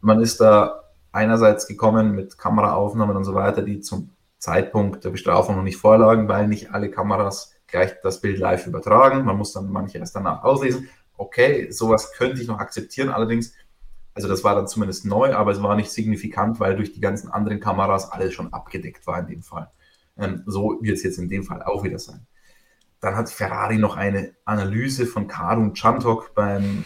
man 0.00 0.20
ist 0.20 0.40
da 0.40 0.82
einerseits 1.12 1.66
gekommen 1.66 2.14
mit 2.14 2.38
Kameraaufnahmen 2.38 3.16
und 3.16 3.24
so 3.24 3.34
weiter, 3.34 3.62
die 3.62 3.80
zum 3.80 4.10
Zeitpunkt 4.40 5.04
der 5.04 5.10
Bestrafung 5.10 5.54
noch 5.54 5.62
nicht 5.62 5.76
vorlagen, 5.76 6.26
weil 6.26 6.48
nicht 6.48 6.72
alle 6.72 6.90
Kameras 6.90 7.54
gleich 7.66 7.92
das 8.02 8.20
Bild 8.20 8.38
live 8.38 8.66
übertragen. 8.66 9.24
Man 9.24 9.36
muss 9.36 9.52
dann 9.52 9.70
manche 9.70 9.98
erst 9.98 10.16
danach 10.16 10.42
auslesen. 10.42 10.88
Okay, 11.16 11.70
sowas 11.70 12.12
könnte 12.16 12.40
ich 12.40 12.48
noch 12.48 12.58
akzeptieren. 12.58 13.10
Allerdings, 13.10 13.52
also 14.14 14.28
das 14.28 14.42
war 14.42 14.54
dann 14.54 14.66
zumindest 14.66 15.04
neu, 15.04 15.34
aber 15.34 15.52
es 15.52 15.62
war 15.62 15.76
nicht 15.76 15.92
signifikant, 15.92 16.58
weil 16.58 16.74
durch 16.74 16.92
die 16.92 17.00
ganzen 17.00 17.30
anderen 17.30 17.60
Kameras 17.60 18.10
alles 18.10 18.32
schon 18.32 18.52
abgedeckt 18.52 19.06
war 19.06 19.20
in 19.20 19.26
dem 19.26 19.42
Fall. 19.42 19.70
Ähm, 20.16 20.42
so 20.46 20.78
wird 20.80 20.96
es 20.96 21.02
jetzt 21.02 21.18
in 21.18 21.28
dem 21.28 21.44
Fall 21.44 21.62
auch 21.62 21.84
wieder 21.84 21.98
sein. 21.98 22.26
Dann 23.00 23.16
hat 23.16 23.28
Ferrari 23.30 23.76
noch 23.76 23.96
eine 23.96 24.34
Analyse 24.46 25.06
von 25.06 25.26
Karun 25.26 25.74
Chantok 25.74 26.34
beim 26.34 26.84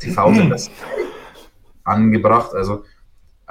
TV-Sender 0.00 0.58
angebracht. 1.84 2.52
Also 2.54 2.84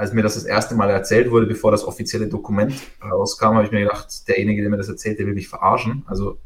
als 0.01 0.13
mir 0.13 0.23
das 0.23 0.33
das 0.33 0.45
erste 0.45 0.73
Mal 0.73 0.89
erzählt 0.89 1.29
wurde, 1.29 1.45
bevor 1.45 1.69
das 1.69 1.83
offizielle 1.83 2.27
Dokument 2.27 2.73
rauskam, 3.03 3.53
habe 3.53 3.65
ich 3.65 3.71
mir 3.71 3.81
gedacht, 3.81 4.27
derjenige, 4.27 4.63
der 4.63 4.71
mir 4.71 4.77
das 4.77 4.89
erzählt, 4.89 5.19
der 5.19 5.27
will 5.27 5.35
mich 5.35 5.47
verarschen. 5.47 6.03
Also 6.07 6.39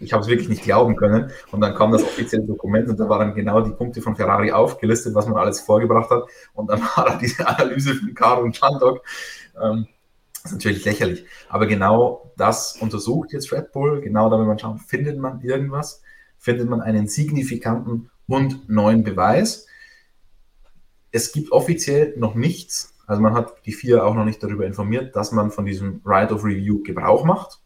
ich 0.00 0.12
habe 0.12 0.22
es 0.22 0.28
wirklich 0.28 0.50
nicht 0.50 0.64
glauben 0.64 0.94
können. 0.94 1.30
Und 1.50 1.62
dann 1.62 1.74
kam 1.74 1.92
das 1.92 2.02
offizielle 2.02 2.44
Dokument 2.44 2.90
und 2.90 3.00
da 3.00 3.08
waren 3.08 3.34
genau 3.34 3.62
die 3.62 3.70
Punkte 3.70 4.02
von 4.02 4.16
Ferrari 4.16 4.52
aufgelistet, 4.52 5.14
was 5.14 5.26
man 5.26 5.38
alles 5.38 5.60
vorgebracht 5.60 6.10
hat. 6.10 6.24
Und 6.52 6.68
dann 6.68 6.80
war 6.96 7.06
da 7.06 7.16
diese 7.16 7.48
Analyse 7.48 7.94
von 7.94 8.12
Caro 8.12 8.42
und 8.42 8.54
Chandok. 8.54 9.02
Ähm, 9.58 9.86
das 10.42 10.52
ist 10.52 10.58
natürlich 10.58 10.84
lächerlich. 10.84 11.24
Aber 11.48 11.66
genau 11.66 12.32
das 12.36 12.76
untersucht 12.76 13.32
jetzt 13.32 13.50
Red 13.50 13.72
Bull. 13.72 14.02
Genau 14.02 14.28
da 14.28 14.38
will 14.38 14.44
man 14.44 14.58
schauen, 14.58 14.76
findet 14.76 15.18
man 15.18 15.40
irgendwas? 15.40 16.02
Findet 16.36 16.68
man 16.68 16.82
einen 16.82 17.06
signifikanten 17.08 18.10
und 18.26 18.68
neuen 18.68 19.04
Beweis? 19.04 19.68
Es 21.14 21.30
gibt 21.30 21.52
offiziell 21.52 22.12
noch 22.16 22.34
nichts. 22.34 22.92
Also 23.06 23.22
man 23.22 23.34
hat 23.34 23.64
die 23.66 23.72
vier 23.72 24.04
auch 24.04 24.14
noch 24.14 24.24
nicht 24.24 24.42
darüber 24.42 24.66
informiert, 24.66 25.14
dass 25.14 25.30
man 25.30 25.52
von 25.52 25.64
diesem 25.64 26.00
Right 26.04 26.32
of 26.32 26.42
Review 26.42 26.82
Gebrauch 26.82 27.24
macht. 27.24 27.60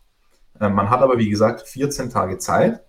Äh, 0.61 0.69
man 0.69 0.91
hat 0.91 1.01
aber, 1.01 1.17
wie 1.17 1.31
gesagt, 1.31 1.67
14 1.67 2.11
Tage 2.11 2.37
Zeit. 2.37 2.83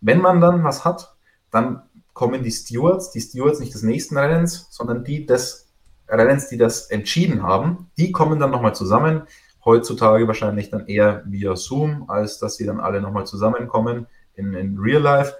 Wenn 0.00 0.20
man 0.20 0.40
dann 0.40 0.62
was 0.62 0.84
hat, 0.84 1.16
dann 1.50 1.82
kommen 2.12 2.44
die 2.44 2.52
Stewards, 2.52 3.10
die 3.10 3.20
Stewards 3.20 3.58
nicht 3.58 3.74
des 3.74 3.82
nächsten 3.82 4.16
Rennens, 4.16 4.68
sondern 4.70 5.02
die 5.02 5.26
des 5.26 5.72
Rennens, 6.08 6.46
die 6.46 6.56
das 6.56 6.86
entschieden 6.88 7.42
haben, 7.42 7.90
die 7.98 8.12
kommen 8.12 8.38
dann 8.38 8.52
nochmal 8.52 8.76
zusammen. 8.76 9.22
Heutzutage 9.64 10.28
wahrscheinlich 10.28 10.70
dann 10.70 10.86
eher 10.86 11.24
via 11.26 11.56
Zoom, 11.56 12.08
als 12.08 12.38
dass 12.38 12.54
sie 12.54 12.64
dann 12.64 12.78
alle 12.78 13.00
nochmal 13.00 13.26
zusammenkommen 13.26 14.06
in, 14.36 14.54
in 14.54 14.78
Real 14.78 15.02
Life. 15.02 15.34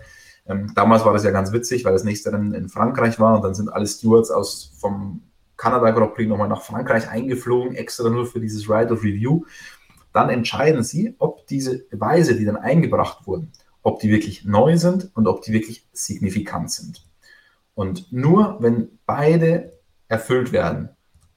Ähm, 0.48 0.72
damals 0.74 1.04
war 1.04 1.12
das 1.12 1.24
ja 1.24 1.30
ganz 1.30 1.52
witzig, 1.52 1.84
weil 1.84 1.92
das 1.92 2.04
nächste 2.04 2.32
Rennen 2.32 2.54
in 2.54 2.68
Frankreich 2.68 3.18
war 3.18 3.36
und 3.36 3.42
dann 3.42 3.54
sind 3.54 3.72
alle 3.72 3.86
Stewards 3.86 4.30
aus 4.30 4.72
vom 4.78 5.22
Kanada 5.56 5.90
Grand 5.90 6.14
Prix 6.14 6.28
nochmal 6.28 6.48
nach 6.48 6.62
Frankreich 6.62 7.08
eingeflogen, 7.08 7.74
extra 7.74 8.08
nur 8.08 8.26
für 8.26 8.40
dieses 8.40 8.68
Ride 8.68 8.92
of 8.92 9.02
Review. 9.02 9.44
Dann 10.12 10.30
entscheiden 10.30 10.82
sie, 10.82 11.14
ob 11.18 11.46
diese 11.46 11.78
Beweise, 11.78 12.36
die 12.36 12.44
dann 12.44 12.56
eingebracht 12.56 13.26
wurden, 13.26 13.52
ob 13.82 14.00
die 14.00 14.10
wirklich 14.10 14.44
neu 14.44 14.76
sind 14.76 15.10
und 15.14 15.26
ob 15.26 15.42
die 15.42 15.52
wirklich 15.52 15.86
signifikant 15.92 16.70
sind. 16.70 17.06
Und 17.74 18.12
nur 18.12 18.56
wenn 18.60 18.98
beide 19.04 19.72
erfüllt 20.08 20.52
werden, 20.52 20.90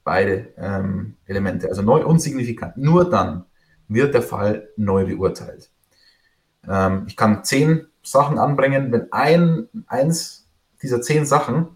beide 0.04 0.52
ähm, 0.56 1.16
Elemente, 1.26 1.68
also 1.68 1.82
neu 1.82 2.04
und 2.04 2.20
signifikant, 2.20 2.76
nur 2.76 3.08
dann 3.08 3.44
wird 3.88 4.14
der 4.14 4.22
Fall 4.22 4.68
neu 4.76 5.04
beurteilt. 5.04 5.70
Ähm, 6.66 7.04
ich 7.06 7.16
kann 7.16 7.44
zehn 7.44 7.86
Sachen 8.02 8.38
anbringen, 8.38 8.92
wenn 8.92 9.12
ein, 9.12 9.68
eins 9.86 10.46
dieser 10.82 11.02
zehn 11.02 11.26
Sachen 11.26 11.68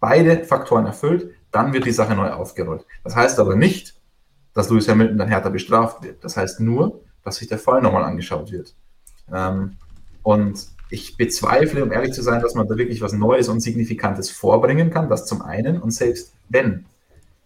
beide 0.00 0.44
Faktoren 0.44 0.86
erfüllt, 0.86 1.30
dann 1.50 1.72
wird 1.72 1.86
die 1.86 1.92
Sache 1.92 2.14
neu 2.14 2.30
aufgerollt. 2.30 2.84
Das 3.04 3.16
heißt 3.16 3.38
aber 3.38 3.56
nicht, 3.56 3.94
dass 4.54 4.70
Lewis 4.70 4.88
Hamilton 4.88 5.18
dann 5.18 5.28
härter 5.28 5.50
bestraft 5.50 6.02
wird. 6.02 6.22
Das 6.24 6.36
heißt 6.36 6.60
nur, 6.60 7.00
dass 7.24 7.36
sich 7.36 7.48
der 7.48 7.58
Fall 7.58 7.80
nochmal 7.80 8.04
angeschaut 8.04 8.50
wird. 8.50 8.74
Ähm, 9.32 9.76
und 10.22 10.66
ich 10.90 11.16
bezweifle, 11.16 11.82
um 11.84 11.92
ehrlich 11.92 12.12
zu 12.12 12.22
sein, 12.22 12.40
dass 12.40 12.54
man 12.54 12.66
da 12.66 12.76
wirklich 12.76 13.00
was 13.00 13.12
Neues 13.12 13.48
und 13.48 13.60
Signifikantes 13.60 14.30
vorbringen 14.30 14.90
kann. 14.90 15.08
Das 15.08 15.26
zum 15.26 15.42
einen. 15.42 15.80
Und 15.80 15.90
selbst 15.90 16.32
wenn, 16.48 16.86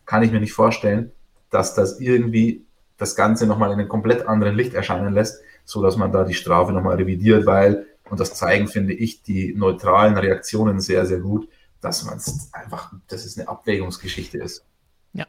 kann 0.06 0.22
ich 0.22 0.32
mir 0.32 0.40
nicht 0.40 0.52
vorstellen, 0.52 1.12
dass 1.50 1.74
das 1.74 2.00
irgendwie 2.00 2.64
das 2.98 3.16
Ganze 3.16 3.46
nochmal 3.46 3.72
in 3.72 3.78
einem 3.78 3.88
komplett 3.88 4.26
anderen 4.26 4.56
Licht 4.56 4.74
erscheinen 4.74 5.12
lässt, 5.12 5.42
so 5.64 5.82
dass 5.82 5.96
man 5.96 6.12
da 6.12 6.24
die 6.24 6.34
Strafe 6.34 6.72
nochmal 6.72 6.96
revidiert, 6.96 7.46
weil, 7.46 7.86
und 8.12 8.20
das 8.20 8.34
zeigen, 8.34 8.68
finde 8.68 8.92
ich, 8.92 9.22
die 9.22 9.54
neutralen 9.54 10.18
Reaktionen 10.18 10.80
sehr, 10.80 11.06
sehr 11.06 11.20
gut, 11.20 11.48
dass 11.80 12.04
man 12.04 12.18
es 12.18 12.52
einfach, 12.52 12.92
dass 13.08 13.24
es 13.24 13.38
eine 13.38 13.48
Abwägungsgeschichte 13.48 14.36
ist. 14.36 14.66
Ja. 15.14 15.24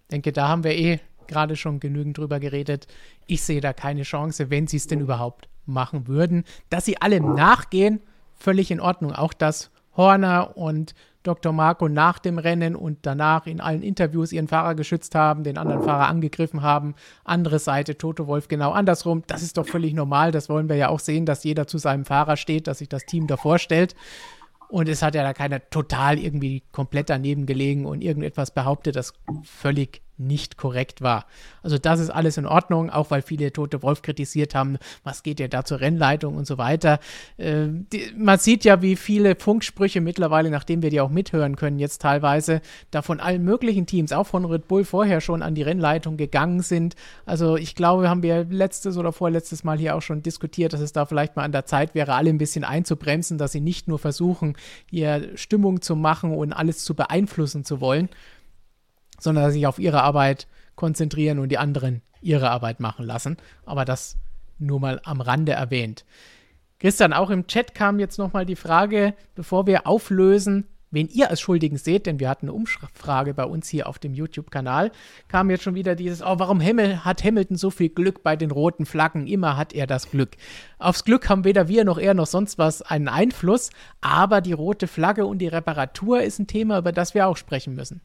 Ich 0.00 0.08
denke, 0.10 0.32
da 0.32 0.48
haben 0.48 0.64
wir 0.64 0.74
eh 0.74 0.98
gerade 1.26 1.56
schon 1.56 1.78
genügend 1.78 2.16
drüber 2.16 2.40
geredet. 2.40 2.86
Ich 3.26 3.42
sehe 3.42 3.60
da 3.60 3.74
keine 3.74 4.04
Chance, 4.04 4.48
wenn 4.48 4.66
sie 4.66 4.78
es 4.78 4.86
denn 4.86 5.00
überhaupt 5.00 5.50
machen 5.66 6.08
würden. 6.08 6.44
Dass 6.70 6.86
sie 6.86 7.02
allem 7.02 7.34
nachgehen, 7.34 8.00
völlig 8.34 8.70
in 8.70 8.80
Ordnung. 8.80 9.12
Auch 9.12 9.34
dass 9.34 9.70
Horner 9.94 10.56
und 10.56 10.94
Dr. 11.22 11.52
Marco 11.52 11.88
nach 11.88 12.18
dem 12.18 12.38
Rennen 12.38 12.76
und 12.76 12.98
danach 13.02 13.46
in 13.46 13.60
allen 13.60 13.82
Interviews 13.82 14.32
ihren 14.32 14.48
Fahrer 14.48 14.74
geschützt 14.74 15.14
haben, 15.14 15.44
den 15.44 15.58
anderen 15.58 15.82
Fahrer 15.82 16.08
angegriffen 16.08 16.62
haben. 16.62 16.94
Andere 17.24 17.58
Seite, 17.58 17.98
Toto 17.98 18.26
Wolf 18.26 18.48
genau 18.48 18.70
andersrum. 18.70 19.22
Das 19.26 19.42
ist 19.42 19.58
doch 19.58 19.66
völlig 19.66 19.94
normal. 19.94 20.32
Das 20.32 20.48
wollen 20.48 20.68
wir 20.68 20.76
ja 20.76 20.88
auch 20.88 21.00
sehen, 21.00 21.26
dass 21.26 21.44
jeder 21.44 21.66
zu 21.66 21.78
seinem 21.78 22.04
Fahrer 22.04 22.36
steht, 22.36 22.66
dass 22.66 22.78
sich 22.78 22.88
das 22.88 23.04
Team 23.04 23.26
davor 23.26 23.58
stellt. 23.58 23.94
Und 24.68 24.88
es 24.88 25.02
hat 25.02 25.14
ja 25.14 25.22
da 25.22 25.32
keiner 25.32 25.68
total 25.70 26.18
irgendwie 26.18 26.62
komplett 26.72 27.08
daneben 27.08 27.46
gelegen 27.46 27.86
und 27.86 28.02
irgendetwas 28.02 28.50
behauptet, 28.50 28.96
das 28.96 29.14
völlig 29.42 30.02
nicht 30.18 30.56
korrekt 30.56 31.02
war. 31.02 31.26
Also 31.62 31.78
das 31.78 32.00
ist 32.00 32.10
alles 32.10 32.36
in 32.36 32.46
Ordnung, 32.46 32.90
auch 32.90 33.10
weil 33.10 33.22
viele 33.22 33.52
Tote 33.52 33.82
Wolf 33.82 34.02
kritisiert 34.02 34.54
haben, 34.54 34.78
was 35.04 35.22
geht 35.22 35.40
ja 35.40 35.48
da 35.48 35.64
zur 35.64 35.80
Rennleitung 35.80 36.36
und 36.36 36.46
so 36.46 36.58
weiter. 36.58 37.00
Äh, 37.36 37.66
die, 37.92 38.12
man 38.16 38.38
sieht 38.38 38.64
ja, 38.64 38.82
wie 38.82 38.96
viele 38.96 39.36
Funksprüche 39.36 40.00
mittlerweile, 40.00 40.50
nachdem 40.50 40.82
wir 40.82 40.90
die 40.90 41.00
auch 41.00 41.10
mithören 41.10 41.56
können, 41.56 41.78
jetzt 41.78 42.02
teilweise 42.02 42.60
da 42.90 43.02
von 43.02 43.20
allen 43.20 43.44
möglichen 43.44 43.86
Teams, 43.86 44.12
auch 44.12 44.26
von 44.26 44.44
Red 44.44 44.68
Bull 44.68 44.84
vorher 44.84 45.20
schon 45.20 45.42
an 45.42 45.54
die 45.54 45.62
Rennleitung 45.62 46.16
gegangen 46.16 46.60
sind. 46.60 46.94
Also 47.26 47.56
ich 47.56 47.74
glaube, 47.74 48.08
haben 48.08 48.22
wir 48.22 48.44
letztes 48.44 48.96
oder 48.96 49.12
vorletztes 49.12 49.64
Mal 49.64 49.78
hier 49.78 49.96
auch 49.96 50.02
schon 50.02 50.22
diskutiert, 50.22 50.72
dass 50.72 50.80
es 50.80 50.92
da 50.92 51.06
vielleicht 51.06 51.36
mal 51.36 51.44
an 51.44 51.52
der 51.52 51.66
Zeit 51.66 51.94
wäre, 51.94 52.14
alle 52.14 52.30
ein 52.30 52.38
bisschen 52.38 52.64
einzubremsen, 52.64 53.38
dass 53.38 53.52
sie 53.52 53.60
nicht 53.60 53.88
nur 53.88 53.98
versuchen, 53.98 54.56
hier 54.90 55.30
Stimmung 55.36 55.82
zu 55.82 55.96
machen 55.96 56.34
und 56.34 56.52
alles 56.52 56.84
zu 56.84 56.94
beeinflussen 56.94 57.64
zu 57.64 57.80
wollen, 57.80 58.08
sondern 59.18 59.50
sich 59.50 59.66
auf 59.66 59.78
ihre 59.78 60.02
Arbeit 60.02 60.46
konzentrieren 60.76 61.38
und 61.38 61.48
die 61.48 61.58
anderen 61.58 62.02
ihre 62.20 62.50
Arbeit 62.50 62.80
machen 62.80 63.04
lassen. 63.04 63.36
Aber 63.66 63.84
das 63.84 64.16
nur 64.58 64.80
mal 64.80 65.00
am 65.04 65.20
Rande 65.20 65.52
erwähnt. 65.52 66.04
Christian, 66.80 67.12
auch 67.12 67.30
im 67.30 67.46
Chat 67.46 67.74
kam 67.74 67.98
jetzt 67.98 68.18
nochmal 68.18 68.46
die 68.46 68.56
Frage, 68.56 69.14
bevor 69.34 69.66
wir 69.66 69.86
auflösen, 69.86 70.66
wen 70.90 71.08
ihr 71.08 71.28
als 71.28 71.40
Schuldigen 71.40 71.76
seht, 71.76 72.06
denn 72.06 72.20
wir 72.20 72.28
hatten 72.28 72.46
eine 72.46 72.52
Umfrage 72.52 73.34
bei 73.34 73.44
uns 73.44 73.68
hier 73.68 73.88
auf 73.88 73.98
dem 73.98 74.14
YouTube-Kanal, 74.14 74.92
kam 75.26 75.50
jetzt 75.50 75.64
schon 75.64 75.74
wieder 75.74 75.94
dieses, 75.94 76.22
oh, 76.22 76.38
warum 76.38 76.60
Himmel, 76.60 77.04
hat 77.04 77.24
Hamilton 77.24 77.56
so 77.56 77.70
viel 77.70 77.88
Glück 77.88 78.22
bei 78.22 78.36
den 78.36 78.50
roten 78.50 78.86
Flaggen? 78.86 79.26
Immer 79.26 79.56
hat 79.56 79.72
er 79.72 79.86
das 79.86 80.10
Glück. 80.10 80.36
Aufs 80.78 81.04
Glück 81.04 81.28
haben 81.28 81.44
weder 81.44 81.68
wir 81.68 81.84
noch 81.84 81.98
er 81.98 82.14
noch 82.14 82.26
sonst 82.26 82.58
was 82.58 82.82
einen 82.82 83.08
Einfluss, 83.08 83.70
aber 84.00 84.40
die 84.40 84.52
rote 84.52 84.86
Flagge 84.86 85.26
und 85.26 85.38
die 85.38 85.48
Reparatur 85.48 86.22
ist 86.22 86.38
ein 86.38 86.46
Thema, 86.46 86.78
über 86.78 86.92
das 86.92 87.14
wir 87.14 87.26
auch 87.26 87.36
sprechen 87.36 87.74
müssen. 87.74 88.00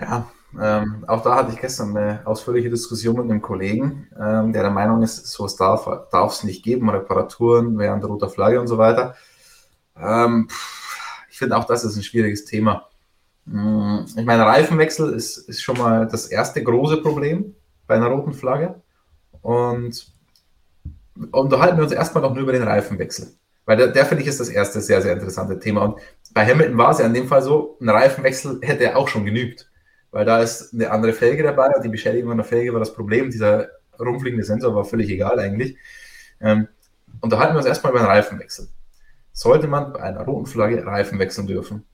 Ja, 0.00 0.30
ähm, 0.60 1.04
auch 1.06 1.22
da 1.22 1.34
hatte 1.36 1.52
ich 1.52 1.60
gestern 1.60 1.96
eine 1.96 2.26
ausführliche 2.26 2.70
Diskussion 2.70 3.16
mit 3.16 3.24
einem 3.24 3.42
Kollegen, 3.42 4.08
ähm, 4.18 4.52
der 4.52 4.62
der 4.62 4.70
Meinung 4.70 5.02
ist, 5.02 5.26
sowas 5.26 5.56
darf 5.56 5.86
es 6.32 6.44
nicht 6.44 6.62
geben, 6.62 6.88
Reparaturen 6.88 7.78
während 7.78 8.04
roter 8.04 8.28
Flagge 8.30 8.60
und 8.60 8.68
so 8.68 8.78
weiter. 8.78 9.14
Ähm, 10.00 10.48
ich 11.30 11.38
finde 11.38 11.56
auch 11.56 11.64
das 11.64 11.84
ist 11.84 11.96
ein 11.96 12.02
schwieriges 12.02 12.44
Thema. 12.44 12.88
Hm, 13.46 14.06
ich 14.16 14.24
meine, 14.24 14.46
Reifenwechsel 14.46 15.12
ist, 15.12 15.38
ist 15.38 15.62
schon 15.62 15.78
mal 15.78 16.06
das 16.06 16.26
erste 16.26 16.62
große 16.62 16.98
Problem 16.98 17.54
bei 17.86 17.96
einer 17.96 18.08
roten 18.08 18.32
Flagge. 18.32 18.82
Und 19.42 20.12
unterhalten 21.32 21.76
wir 21.76 21.84
uns 21.84 21.92
erstmal 21.92 22.22
noch 22.22 22.34
nur 22.34 22.42
über 22.42 22.52
den 22.52 22.62
Reifenwechsel. 22.62 23.34
Weil 23.66 23.76
der, 23.76 23.88
der 23.88 24.06
finde 24.06 24.22
ich 24.22 24.28
ist 24.28 24.40
das 24.40 24.48
erste 24.48 24.80
sehr, 24.80 25.02
sehr 25.02 25.12
interessante 25.12 25.58
Thema. 25.58 25.82
Und 25.84 26.00
bei 26.32 26.46
Hamilton 26.46 26.78
war 26.78 26.90
es 26.90 26.98
ja 26.98 27.06
in 27.06 27.14
dem 27.14 27.28
Fall 27.28 27.42
so, 27.42 27.76
ein 27.80 27.88
Reifenwechsel 27.88 28.60
hätte 28.62 28.84
ja 28.84 28.96
auch 28.96 29.08
schon 29.08 29.24
genügt 29.24 29.67
weil 30.10 30.24
da 30.24 30.42
ist 30.42 30.72
eine 30.72 30.90
andere 30.90 31.12
Felge 31.12 31.42
dabei 31.42 31.70
und 31.74 31.84
die 31.84 31.88
Beschädigung 31.88 32.30
an 32.30 32.38
der 32.38 32.46
Felge 32.46 32.72
war 32.72 32.80
das 32.80 32.94
Problem. 32.94 33.30
Dieser 33.30 33.68
rumfliegende 33.98 34.44
Sensor 34.44 34.74
war 34.74 34.84
völlig 34.84 35.10
egal 35.10 35.38
eigentlich. 35.38 35.76
Ähm, 36.40 36.68
unterhalten 37.20 37.54
wir 37.54 37.58
uns 37.58 37.66
erstmal 37.66 37.92
über 37.92 38.02
den 38.02 38.08
Reifenwechsel. 38.08 38.68
Sollte 39.32 39.68
man 39.68 39.92
bei 39.92 40.00
einer 40.00 40.22
roten 40.22 40.46
Flagge 40.46 40.84
Reifen 40.84 41.18
wechseln 41.18 41.46
dürfen? 41.46 41.84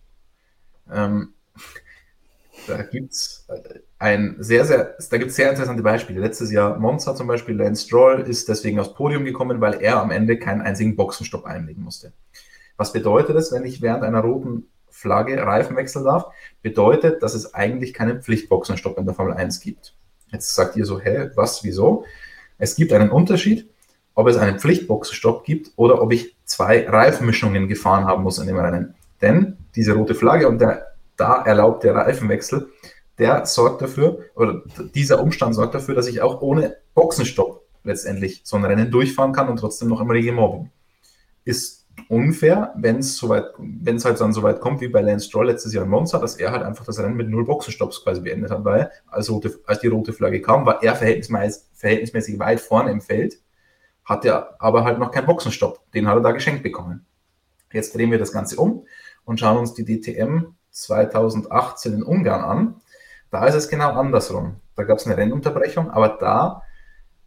Ähm, 0.90 1.34
da 2.66 2.82
gibt 2.82 3.12
es 3.12 3.46
äh, 3.48 3.80
ein 3.98 4.36
sehr, 4.38 4.64
sehr, 4.64 4.96
da 5.10 5.18
gibt 5.18 5.30
es 5.30 5.36
sehr 5.36 5.50
interessante 5.50 5.82
Beispiele. 5.82 6.20
Letztes 6.20 6.50
Jahr 6.50 6.78
Monza 6.78 7.14
zum 7.14 7.26
Beispiel, 7.26 7.56
Lance 7.56 7.86
Stroll 7.86 8.20
ist 8.22 8.48
deswegen 8.48 8.78
aufs 8.78 8.94
Podium 8.94 9.24
gekommen, 9.24 9.60
weil 9.60 9.80
er 9.80 10.00
am 10.00 10.10
Ende 10.10 10.38
keinen 10.38 10.62
einzigen 10.62 10.96
Boxenstopp 10.96 11.44
einlegen 11.44 11.82
musste. 11.82 12.12
Was 12.76 12.92
bedeutet 12.92 13.36
es, 13.36 13.52
wenn 13.52 13.64
ich 13.64 13.82
während 13.82 14.02
einer 14.02 14.20
roten 14.20 14.68
Flagge 14.94 15.44
Reifen 15.44 15.76
wechseln 15.76 16.04
darf, 16.04 16.26
bedeutet, 16.62 17.22
dass 17.22 17.34
es 17.34 17.52
eigentlich 17.52 17.92
keinen 17.92 18.22
Pflichtboxenstopp 18.22 18.96
in 18.96 19.04
der 19.04 19.14
Formel 19.14 19.34
1 19.34 19.60
gibt. 19.60 19.94
Jetzt 20.30 20.54
sagt 20.54 20.76
ihr 20.76 20.86
so, 20.86 21.00
hä, 21.00 21.30
was, 21.34 21.64
wieso? 21.64 22.04
Es 22.58 22.76
gibt 22.76 22.92
einen 22.92 23.10
Unterschied, 23.10 23.68
ob 24.14 24.28
es 24.28 24.36
einen 24.36 24.60
Pflichtboxenstopp 24.60 25.44
gibt 25.44 25.72
oder 25.74 26.00
ob 26.00 26.12
ich 26.12 26.36
zwei 26.44 26.88
Reifenmischungen 26.88 27.66
gefahren 27.66 28.04
haben 28.04 28.22
muss 28.22 28.38
in 28.38 28.46
dem 28.46 28.56
Rennen. 28.56 28.94
Denn 29.20 29.56
diese 29.74 29.94
rote 29.94 30.14
Flagge 30.14 30.48
und 30.48 30.60
der 30.60 30.94
da 31.16 31.42
erlaubte 31.42 31.92
Reifenwechsel, 31.92 32.68
der 33.18 33.46
sorgt 33.46 33.82
dafür, 33.82 34.20
oder 34.36 34.62
dieser 34.94 35.20
Umstand 35.20 35.56
sorgt 35.56 35.74
dafür, 35.74 35.96
dass 35.96 36.06
ich 36.06 36.22
auch 36.22 36.40
ohne 36.40 36.76
Boxenstopp 36.94 37.64
letztendlich 37.82 38.42
so 38.44 38.56
ein 38.56 38.64
Rennen 38.64 38.90
durchfahren 38.92 39.32
kann 39.32 39.48
und 39.48 39.58
trotzdem 39.58 39.88
noch 39.88 40.00
im 40.00 40.10
Regiment 40.10 40.52
bin. 40.52 40.70
Ist 41.44 41.83
unfair, 42.08 42.72
wenn 42.76 42.98
es 42.98 43.16
soweit, 43.16 43.46
wenn 43.58 43.96
es 43.96 44.04
halt 44.04 44.20
dann 44.20 44.32
so 44.32 44.42
weit 44.42 44.60
kommt 44.60 44.80
wie 44.80 44.88
bei 44.88 45.00
Lance 45.00 45.26
Stroll 45.26 45.46
letztes 45.46 45.72
Jahr 45.72 45.84
in 45.84 45.90
Monza, 45.90 46.18
dass 46.18 46.36
er 46.36 46.52
halt 46.52 46.62
einfach 46.62 46.84
das 46.84 46.98
Rennen 46.98 47.16
mit 47.16 47.28
null 47.28 47.44
Boxenstopps 47.44 48.02
quasi 48.02 48.20
beendet 48.20 48.50
hat, 48.50 48.64
weil 48.64 48.90
als, 49.06 49.30
rote, 49.30 49.58
als 49.66 49.80
die 49.80 49.88
rote 49.88 50.12
Flagge 50.12 50.40
kam, 50.40 50.66
war 50.66 50.82
er 50.82 50.94
verhältnismäßig, 50.94 51.62
verhältnismäßig 51.74 52.38
weit 52.38 52.60
vorne 52.60 52.90
im 52.90 53.00
Feld, 53.00 53.40
hat 54.04 54.24
er 54.24 54.56
aber 54.58 54.84
halt 54.84 54.98
noch 54.98 55.10
keinen 55.10 55.26
Boxenstopp. 55.26 55.80
Den 55.92 56.06
hat 56.06 56.16
er 56.16 56.22
da 56.22 56.32
geschenkt 56.32 56.62
bekommen. 56.62 57.06
Jetzt 57.72 57.94
drehen 57.94 58.10
wir 58.10 58.18
das 58.18 58.32
Ganze 58.32 58.56
um 58.56 58.86
und 59.24 59.40
schauen 59.40 59.58
uns 59.58 59.74
die 59.74 59.84
DTM 59.84 60.54
2018 60.70 61.94
in 61.94 62.02
Ungarn 62.02 62.44
an. 62.44 62.80
Da 63.30 63.46
ist 63.46 63.54
es 63.54 63.68
genau 63.68 63.92
andersrum. 63.92 64.56
Da 64.76 64.84
gab 64.84 64.98
es 64.98 65.06
eine 65.06 65.16
Rennunterbrechung, 65.16 65.90
aber 65.90 66.08
da 66.20 66.62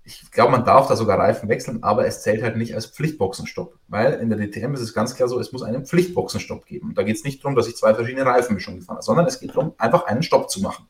ich 0.08 0.32
glaube, 0.32 0.54
man 0.54 0.64
darf 0.64 0.88
da 0.88 0.96
sogar 0.96 1.20
Reifen 1.20 1.50
wechseln, 1.50 1.84
aber 1.84 2.06
es 2.06 2.22
zählt 2.22 2.42
halt 2.42 2.56
nicht 2.56 2.74
als 2.74 2.86
Pflichtboxenstopp, 2.86 3.78
weil 3.90 4.14
in 4.14 4.30
der 4.30 4.40
DTM 4.40 4.74
ist 4.74 4.80
es 4.80 4.94
ganz 4.94 5.16
klar 5.16 5.28
so, 5.28 5.38
es 5.38 5.52
muss 5.52 5.64
einen 5.64 5.86
Pflichtboxenstopp 5.86 6.66
geben. 6.66 6.94
Da 6.96 7.04
geht 7.04 7.18
es 7.18 7.26
nicht 7.26 7.44
darum, 7.44 7.58
dass 7.58 7.68
ich 7.68 7.76
zwei 7.76 7.94
verschiedene 7.94 8.26
Reifenmischungen 8.26 8.82
fahre, 8.82 9.02
sondern 9.02 9.26
es 9.26 9.42
geht 9.42 9.50
darum, 9.50 9.74
einfach 9.78 10.06
einen 10.06 10.24
Stopp 10.24 10.50
zu 10.50 10.62
machen. 10.62 10.88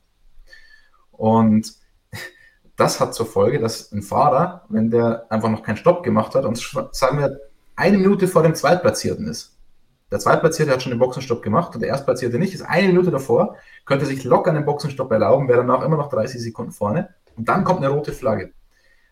Und 1.12 1.74
das 2.76 3.00
hat 3.00 3.16
zur 3.16 3.26
Folge, 3.26 3.58
dass 3.60 3.92
ein 3.92 4.04
Fahrer, 4.04 4.66
wenn 4.70 4.92
der 4.92 5.26
einfach 5.32 5.50
noch 5.50 5.64
keinen 5.64 5.78
Stopp 5.78 6.04
gemacht 6.04 6.36
hat 6.36 6.46
und 6.46 6.58
sagen 6.92 7.18
wir 7.18 7.40
eine 7.76 7.98
Minute 7.98 8.28
vor 8.28 8.44
dem 8.44 8.54
Zweitplatzierten 8.54 9.28
ist, 9.28 9.58
der 10.12 10.20
Zweitplatzierte 10.20 10.72
hat 10.72 10.84
schon 10.84 10.92
den 10.92 11.00
Boxenstopp 11.00 11.42
gemacht 11.42 11.74
und 11.74 11.82
der 11.82 11.90
Erstplatzierte 11.90 12.38
nicht, 12.38 12.54
ist 12.54 12.62
eine 12.62 12.88
Minute 12.88 13.10
davor, 13.10 13.56
könnte 13.84 14.06
sich 14.06 14.24
locker 14.24 14.52
einen 14.52 14.64
Boxenstopp 14.64 15.12
erlauben, 15.12 15.48
wäre 15.48 15.66
danach 15.66 15.84
immer 15.84 15.98
noch 15.98 16.10
30 16.10 16.40
Sekunden 16.40 16.72
vorne 16.72 17.16
und 17.36 17.50
dann 17.50 17.64
kommt 17.64 17.80
eine 17.80 17.90
rote 17.90 18.14
Flagge 18.14 18.52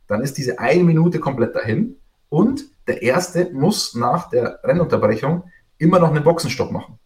dann 0.08 0.22
ist 0.22 0.38
diese 0.38 0.60
eine 0.60 0.84
Minute 0.84 1.20
komplett 1.20 1.56
dahin 1.56 1.98
und 2.30 2.66
der 2.88 3.02
Erste 3.02 3.50
muss 3.52 3.96
nach 3.96 4.30
der 4.30 4.60
Rennunterbrechung 4.64 5.44
immer 5.78 6.00
noch 6.00 6.10
einen 6.10 6.24
Boxenstopp 6.24 6.72
machen. 6.72 7.00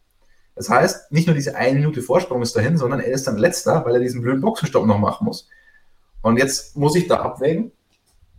Das 0.56 0.70
heißt, 0.70 1.12
nicht 1.12 1.26
nur 1.26 1.36
diese 1.36 1.56
eine 1.56 1.80
Minute 1.80 2.02
Vorsprung 2.02 2.42
ist 2.42 2.56
dahin, 2.56 2.78
sondern 2.78 3.00
er 3.00 3.12
ist 3.14 3.28
dann 3.28 3.38
letzter, 3.38 3.86
weil 3.86 3.94
er 3.94 4.02
diesen 4.02 4.22
blöden 4.22 4.42
Boxenstopp 4.42 4.86
noch 4.86 5.00
machen 5.00 5.26
muss. 5.26 5.48
Und 6.22 6.38
jetzt 6.38 6.76
muss 6.76 6.96
ich 6.96 7.08
da 7.08 7.22
abwägen, 7.22 7.72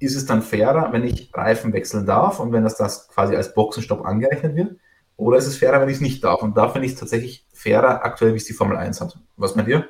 ist 0.01 0.17
es 0.17 0.27
dann 0.27 0.43
fairer, 0.43 0.93
wenn 0.93 1.05
ich 1.05 1.31
Reifen 1.35 1.73
wechseln 1.73 2.07
darf 2.07 2.41
und 2.41 2.53
wenn 2.53 2.63
das, 2.63 2.77
das 2.77 3.09
quasi 3.09 3.37
als 3.37 3.55
Boxenstopp 3.55 4.05
angerechnet 4.05 4.55
wird? 4.55 4.77
Oder 5.17 5.39
ist 5.39 5.47
es 5.47 5.57
fairer, 5.57 5.81
wenn 5.81 5.89
ich 5.89 5.97
es 5.97 6.01
nicht 6.01 6.25
darf? 6.25 6.43
Und 6.43 6.57
da 6.57 6.69
finde 6.69 6.87
ich 6.87 6.95
es 6.95 6.99
tatsächlich 6.99 7.47
fairer 7.53 8.05
aktuell, 8.05 8.33
wie 8.33 8.39
es 8.39 8.47
die 8.47 8.55
Formel 8.55 8.77
1 8.77 9.01
hat. 9.01 9.19
Was 9.37 9.55
meint 9.57 9.69
ihr? 9.69 9.89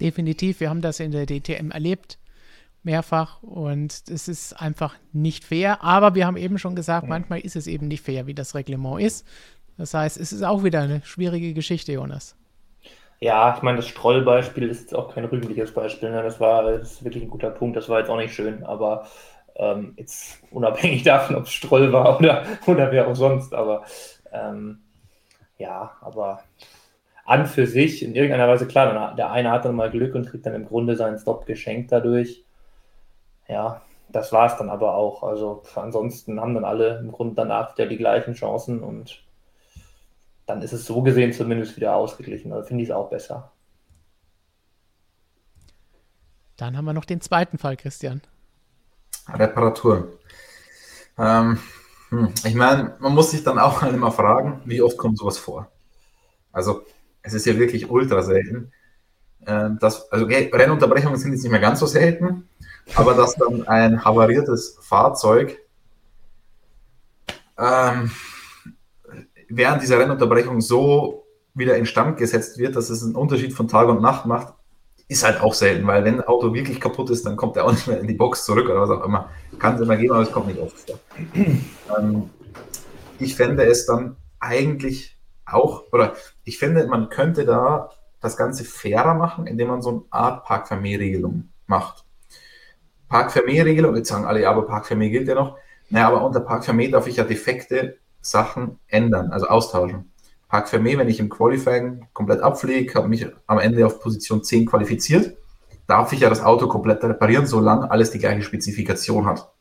Definitiv, 0.00 0.60
wir 0.60 0.68
haben 0.68 0.82
das 0.82 1.00
in 1.00 1.10
der 1.10 1.26
DTM 1.26 1.70
erlebt 1.70 2.18
mehrfach 2.86 3.42
und 3.42 4.04
es 4.08 4.28
ist 4.28 4.54
einfach 4.54 4.94
nicht 5.12 5.44
fair. 5.44 5.82
Aber 5.82 6.14
wir 6.14 6.26
haben 6.26 6.38
eben 6.38 6.58
schon 6.58 6.74
gesagt, 6.74 7.06
manchmal 7.06 7.40
ist 7.40 7.56
es 7.56 7.66
eben 7.66 7.88
nicht 7.88 8.02
fair, 8.02 8.26
wie 8.26 8.34
das 8.34 8.54
Reglement 8.54 9.02
ist. 9.02 9.26
Das 9.76 9.92
heißt, 9.92 10.16
es 10.18 10.32
ist 10.32 10.42
auch 10.42 10.64
wieder 10.64 10.80
eine 10.80 11.02
schwierige 11.02 11.52
Geschichte, 11.52 11.92
Jonas. 11.92 12.34
Ja, 13.20 13.54
ich 13.54 13.62
meine, 13.62 13.76
das 13.76 13.88
Strollbeispiel 13.88 14.68
ist 14.68 14.82
jetzt 14.82 14.94
auch 14.94 15.14
kein 15.14 15.24
rühmliches 15.26 15.72
Beispiel. 15.72 16.10
Ne? 16.10 16.22
Das 16.22 16.40
war 16.40 16.62
das 16.62 16.92
ist 16.92 17.04
wirklich 17.04 17.24
ein 17.24 17.30
guter 17.30 17.50
Punkt. 17.50 17.76
Das 17.76 17.88
war 17.88 17.98
jetzt 17.98 18.08
auch 18.08 18.16
nicht 18.16 18.34
schön, 18.34 18.64
aber 18.64 19.06
ähm, 19.56 19.94
jetzt 19.96 20.42
unabhängig 20.50 21.02
davon, 21.04 21.36
ob 21.36 21.44
es 21.44 21.52
Stroll 21.52 21.92
war 21.92 22.18
oder, 22.18 22.44
oder 22.66 22.90
wer 22.92 23.08
auch 23.08 23.16
sonst. 23.16 23.52
Aber 23.54 23.84
ähm, 24.32 24.80
ja, 25.58 25.92
aber 26.00 26.42
an 27.24 27.46
für 27.46 27.66
sich 27.66 28.02
in 28.02 28.14
irgendeiner 28.14 28.48
Weise 28.48 28.66
klar, 28.68 29.14
der 29.16 29.30
eine 29.30 29.50
hat 29.50 29.64
dann 29.64 29.74
mal 29.74 29.90
Glück 29.90 30.14
und 30.14 30.28
kriegt 30.28 30.46
dann 30.46 30.54
im 30.54 30.66
Grunde 30.66 30.94
seinen 30.94 31.18
Stop 31.18 31.46
geschenkt 31.46 31.90
dadurch 31.90 32.45
ja, 33.48 33.82
das 34.08 34.32
war 34.32 34.46
es 34.46 34.56
dann 34.56 34.70
aber 34.70 34.94
auch. 34.94 35.22
Also 35.22 35.62
ansonsten 35.74 36.40
haben 36.40 36.54
dann 36.54 36.64
alle 36.64 36.98
im 36.98 37.12
Grunde 37.12 37.34
danach 37.34 37.76
wieder 37.76 37.88
die 37.88 37.96
gleichen 37.96 38.34
Chancen 38.34 38.82
und 38.82 39.22
dann 40.46 40.62
ist 40.62 40.72
es 40.72 40.86
so 40.86 41.02
gesehen 41.02 41.32
zumindest 41.32 41.76
wieder 41.76 41.96
ausgeglichen. 41.96 42.52
Also 42.52 42.68
finde 42.68 42.84
ich 42.84 42.90
es 42.90 42.94
auch 42.94 43.10
besser. 43.10 43.52
Dann 46.56 46.76
haben 46.76 46.84
wir 46.86 46.92
noch 46.92 47.04
den 47.04 47.20
zweiten 47.20 47.58
Fall, 47.58 47.76
Christian. 47.76 48.22
Reparatur. 49.28 50.18
Ähm, 51.18 51.58
hm, 52.10 52.32
ich 52.44 52.54
meine, 52.54 52.94
man 52.98 53.14
muss 53.14 53.30
sich 53.30 53.42
dann 53.42 53.58
auch 53.58 53.82
immer 53.92 54.12
fragen, 54.12 54.62
wie 54.64 54.80
oft 54.80 54.96
kommt 54.96 55.18
sowas 55.18 55.38
vor? 55.38 55.70
Also, 56.52 56.82
es 57.22 57.34
ist 57.34 57.44
ja 57.44 57.58
wirklich 57.58 57.90
ultra 57.90 58.22
selten. 58.22 58.72
Äh, 59.44 59.70
das, 59.80 60.10
also, 60.10 60.26
Rennunterbrechungen 60.26 61.18
sind 61.18 61.32
jetzt 61.32 61.42
nicht 61.42 61.52
mehr 61.52 61.60
ganz 61.60 61.80
so 61.80 61.86
selten, 61.86 62.48
aber 62.94 63.14
dass 63.14 63.34
dann 63.34 63.66
ein 63.66 64.04
havariertes 64.04 64.78
Fahrzeug 64.80 65.58
ähm, 67.58 68.10
während 69.48 69.82
dieser 69.82 69.98
Rennunterbrechung 69.98 70.60
so 70.60 71.26
wieder 71.54 71.76
instand 71.76 72.18
gesetzt 72.18 72.58
wird, 72.58 72.76
dass 72.76 72.90
es 72.90 73.02
einen 73.02 73.16
Unterschied 73.16 73.52
von 73.52 73.68
Tag 73.68 73.88
und 73.88 74.02
Nacht 74.02 74.26
macht, 74.26 74.54
ist 75.08 75.24
halt 75.24 75.40
auch 75.40 75.54
selten, 75.54 75.86
weil 75.86 76.04
wenn 76.04 76.16
ein 76.16 76.26
Auto 76.26 76.52
wirklich 76.52 76.80
kaputt 76.80 77.10
ist, 77.10 77.24
dann 77.24 77.36
kommt 77.36 77.56
er 77.56 77.64
auch 77.64 77.72
nicht 77.72 77.86
mehr 77.86 78.00
in 78.00 78.08
die 78.08 78.14
Box 78.14 78.44
zurück 78.44 78.68
oder 78.68 78.82
was 78.82 78.90
auch 78.90 79.04
immer. 79.04 79.30
Kann 79.58 79.76
es 79.76 79.80
immer 79.80 79.96
geben, 79.96 80.12
aber 80.12 80.22
es 80.22 80.32
kommt 80.32 80.48
nicht 80.48 80.58
oft 80.58 80.78
vor. 80.78 80.98
ähm, 81.98 82.30
ich 83.18 83.36
fände 83.36 83.64
es 83.64 83.86
dann 83.86 84.16
eigentlich 84.40 85.16
auch, 85.46 85.84
oder 85.92 86.14
ich 86.44 86.58
finde, 86.58 86.86
man 86.88 87.08
könnte 87.08 87.44
da 87.44 87.90
das 88.20 88.36
Ganze 88.36 88.64
fairer 88.64 89.14
machen, 89.14 89.46
indem 89.46 89.68
man 89.68 89.80
so 89.80 89.90
eine 89.90 90.02
Art 90.10 90.44
Parkvermehrregelung 90.44 91.50
macht. 91.66 92.04
Park-Fermé-Regelung, 93.08 93.96
jetzt 93.96 94.08
sagen 94.08 94.24
alle, 94.24 94.42
ja, 94.42 94.50
aber 94.50 94.66
Park-Fermé 94.66 95.10
gilt 95.10 95.28
ja 95.28 95.34
noch. 95.34 95.56
Naja, 95.90 96.08
aber 96.08 96.24
unter 96.24 96.40
Park-Fermé 96.40 96.90
darf 96.90 97.06
ich 97.06 97.16
ja 97.16 97.24
defekte 97.24 97.98
Sachen 98.20 98.78
ändern, 98.88 99.30
also 99.30 99.46
austauschen. 99.46 100.12
Park-Fermé, 100.48 100.98
wenn 100.98 101.08
ich 101.08 101.20
im 101.20 101.28
Qualifying 101.28 102.08
komplett 102.12 102.40
abfliege, 102.40 102.94
habe 102.94 103.08
mich 103.08 103.26
am 103.46 103.58
Ende 103.58 103.84
auf 103.86 104.00
Position 104.00 104.42
10 104.42 104.66
qualifiziert, 104.66 105.36
darf 105.86 106.12
ich 106.12 106.20
ja 106.20 106.28
das 106.28 106.42
Auto 106.42 106.66
komplett 106.66 107.02
reparieren, 107.04 107.46
solange 107.46 107.90
alles 107.90 108.10
die 108.10 108.18
gleiche 108.18 108.42
Spezifikation 108.42 109.26
hat. 109.26 109.52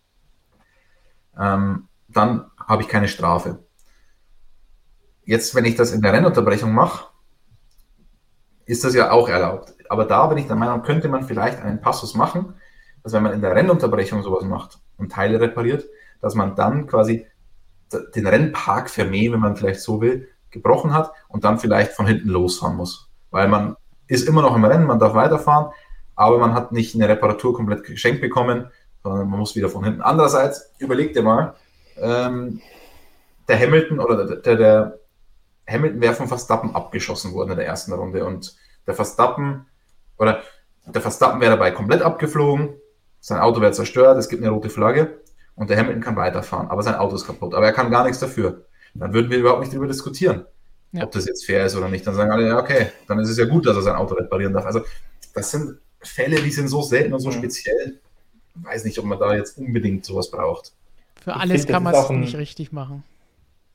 Ähm, 1.37 1.87
dann 2.07 2.45
habe 2.57 2.81
ich 2.81 2.87
keine 2.87 3.07
Strafe. 3.07 3.59
Jetzt, 5.23 5.55
wenn 5.55 5.65
ich 5.65 5.75
das 5.75 5.91
in 5.91 6.01
der 6.01 6.13
Rennunterbrechung 6.13 6.71
mache, 6.71 7.07
ist 8.65 8.83
das 8.83 8.95
ja 8.95 9.11
auch 9.11 9.27
erlaubt. 9.27 9.73
Aber 9.89 10.05
da 10.05 10.25
bin 10.27 10.37
ich 10.37 10.47
der 10.47 10.55
Meinung, 10.55 10.81
könnte 10.81 11.07
man 11.07 11.23
vielleicht 11.23 11.61
einen 11.61 11.81
Passus 11.81 12.15
machen, 12.15 12.55
dass 13.05 13.13
wenn 13.13 13.21
man 13.21 13.33
in 13.33 13.41
der 13.41 13.55
Rennunterbrechung 13.55 14.23
sowas 14.23 14.45
macht 14.45 14.79
und 14.97 15.11
Teile 15.11 15.39
repariert, 15.39 15.85
dass 16.21 16.33
man 16.33 16.55
dann 16.55 16.87
quasi 16.87 17.27
den 18.15 18.25
Rennpark 18.25 18.89
Fermé, 18.89 19.31
wenn 19.31 19.39
man 19.39 19.55
vielleicht 19.55 19.81
so 19.81 20.01
will, 20.01 20.27
gebrochen 20.49 20.91
hat 20.91 21.11
und 21.27 21.43
dann 21.43 21.59
vielleicht 21.59 21.91
von 21.91 22.07
hinten 22.07 22.29
losfahren 22.29 22.75
muss. 22.75 23.11
Weil 23.29 23.47
man 23.47 23.77
ist 24.07 24.27
immer 24.27 24.41
noch 24.41 24.55
im 24.55 24.65
Rennen, 24.65 24.87
man 24.87 24.97
darf 24.97 25.13
weiterfahren, 25.13 25.71
aber 26.15 26.39
man 26.39 26.55
hat 26.55 26.71
nicht 26.71 26.95
eine 26.95 27.07
Reparatur 27.07 27.53
komplett 27.53 27.83
geschenkt 27.83 28.21
bekommen, 28.21 28.71
sondern 29.03 29.29
man 29.29 29.39
muss 29.39 29.55
wieder 29.55 29.69
von 29.69 29.83
hinten. 29.83 30.01
Andererseits, 30.01 30.73
überleg 30.79 31.13
dir 31.13 31.21
mal, 31.21 31.53
ähm, 31.97 32.59
der 33.47 33.59
Hamilton 33.59 33.99
oder 33.99 34.25
der, 34.25 34.37
der, 34.37 34.55
der 34.55 34.99
Hamilton 35.69 36.01
wäre 36.01 36.15
von 36.15 36.27
Verstappen 36.27 36.73
abgeschossen 36.75 37.35
worden 37.35 37.51
in 37.51 37.57
der 37.57 37.67
ersten 37.67 37.93
Runde 37.93 38.25
und 38.25 38.55
der 38.87 38.95
Verstappen 38.95 39.67
oder 40.17 40.41
der 40.87 41.03
Verstappen 41.03 41.39
wäre 41.39 41.51
dabei 41.51 41.69
komplett 41.69 42.01
abgeflogen, 42.01 42.81
sein 43.25 43.39
Auto 43.39 43.59
wird 43.59 43.73
zerstört, 43.73 44.19
es 44.19 44.29
gibt 44.29 44.43
eine 44.43 44.51
rote 44.51 44.69
Flagge 44.69 45.17
und 45.55 45.71
der 45.71 45.77
Hamilton 45.79 46.03
kann 46.03 46.15
weiterfahren, 46.15 46.67
aber 46.67 46.83
sein 46.83 46.93
Auto 46.93 47.15
ist 47.15 47.25
kaputt. 47.25 47.55
Aber 47.55 47.65
er 47.65 47.73
kann 47.73 47.89
gar 47.89 48.03
nichts 48.03 48.19
dafür. 48.19 48.65
Dann 48.93 49.13
würden 49.13 49.31
wir 49.31 49.39
überhaupt 49.39 49.61
nicht 49.61 49.73
darüber 49.73 49.87
diskutieren, 49.87 50.45
ja. 50.91 51.03
ob 51.03 51.11
das 51.11 51.25
jetzt 51.25 51.43
fair 51.43 51.65
ist 51.65 51.75
oder 51.75 51.89
nicht. 51.89 52.05
Dann 52.05 52.13
sagen 52.13 52.29
alle, 52.29 52.47
ja, 52.47 52.59
okay, 52.59 52.91
dann 53.07 53.17
ist 53.17 53.29
es 53.29 53.39
ja 53.39 53.45
gut, 53.45 53.65
dass 53.65 53.75
er 53.77 53.81
sein 53.81 53.95
Auto 53.95 54.13
reparieren 54.13 54.53
darf. 54.53 54.67
Also, 54.67 54.81
das 55.33 55.49
sind 55.49 55.79
Fälle, 56.01 56.35
die 56.35 56.51
sind 56.51 56.67
so 56.67 56.83
selten 56.83 57.13
und 57.13 57.19
so 57.19 57.29
mhm. 57.29 57.33
speziell. 57.33 57.99
Ich 58.59 58.63
weiß 58.63 58.85
nicht, 58.85 58.99
ob 58.99 59.05
man 59.05 59.17
da 59.17 59.33
jetzt 59.33 59.57
unbedingt 59.57 60.05
sowas 60.05 60.29
braucht. 60.29 60.73
Für 61.19 61.31
ich 61.31 61.35
alles 61.37 61.61
find, 61.61 61.73
kann 61.73 61.81
man 61.81 61.95
es 61.95 62.09
nicht 62.11 62.37
richtig 62.37 62.73
machen. 62.73 63.03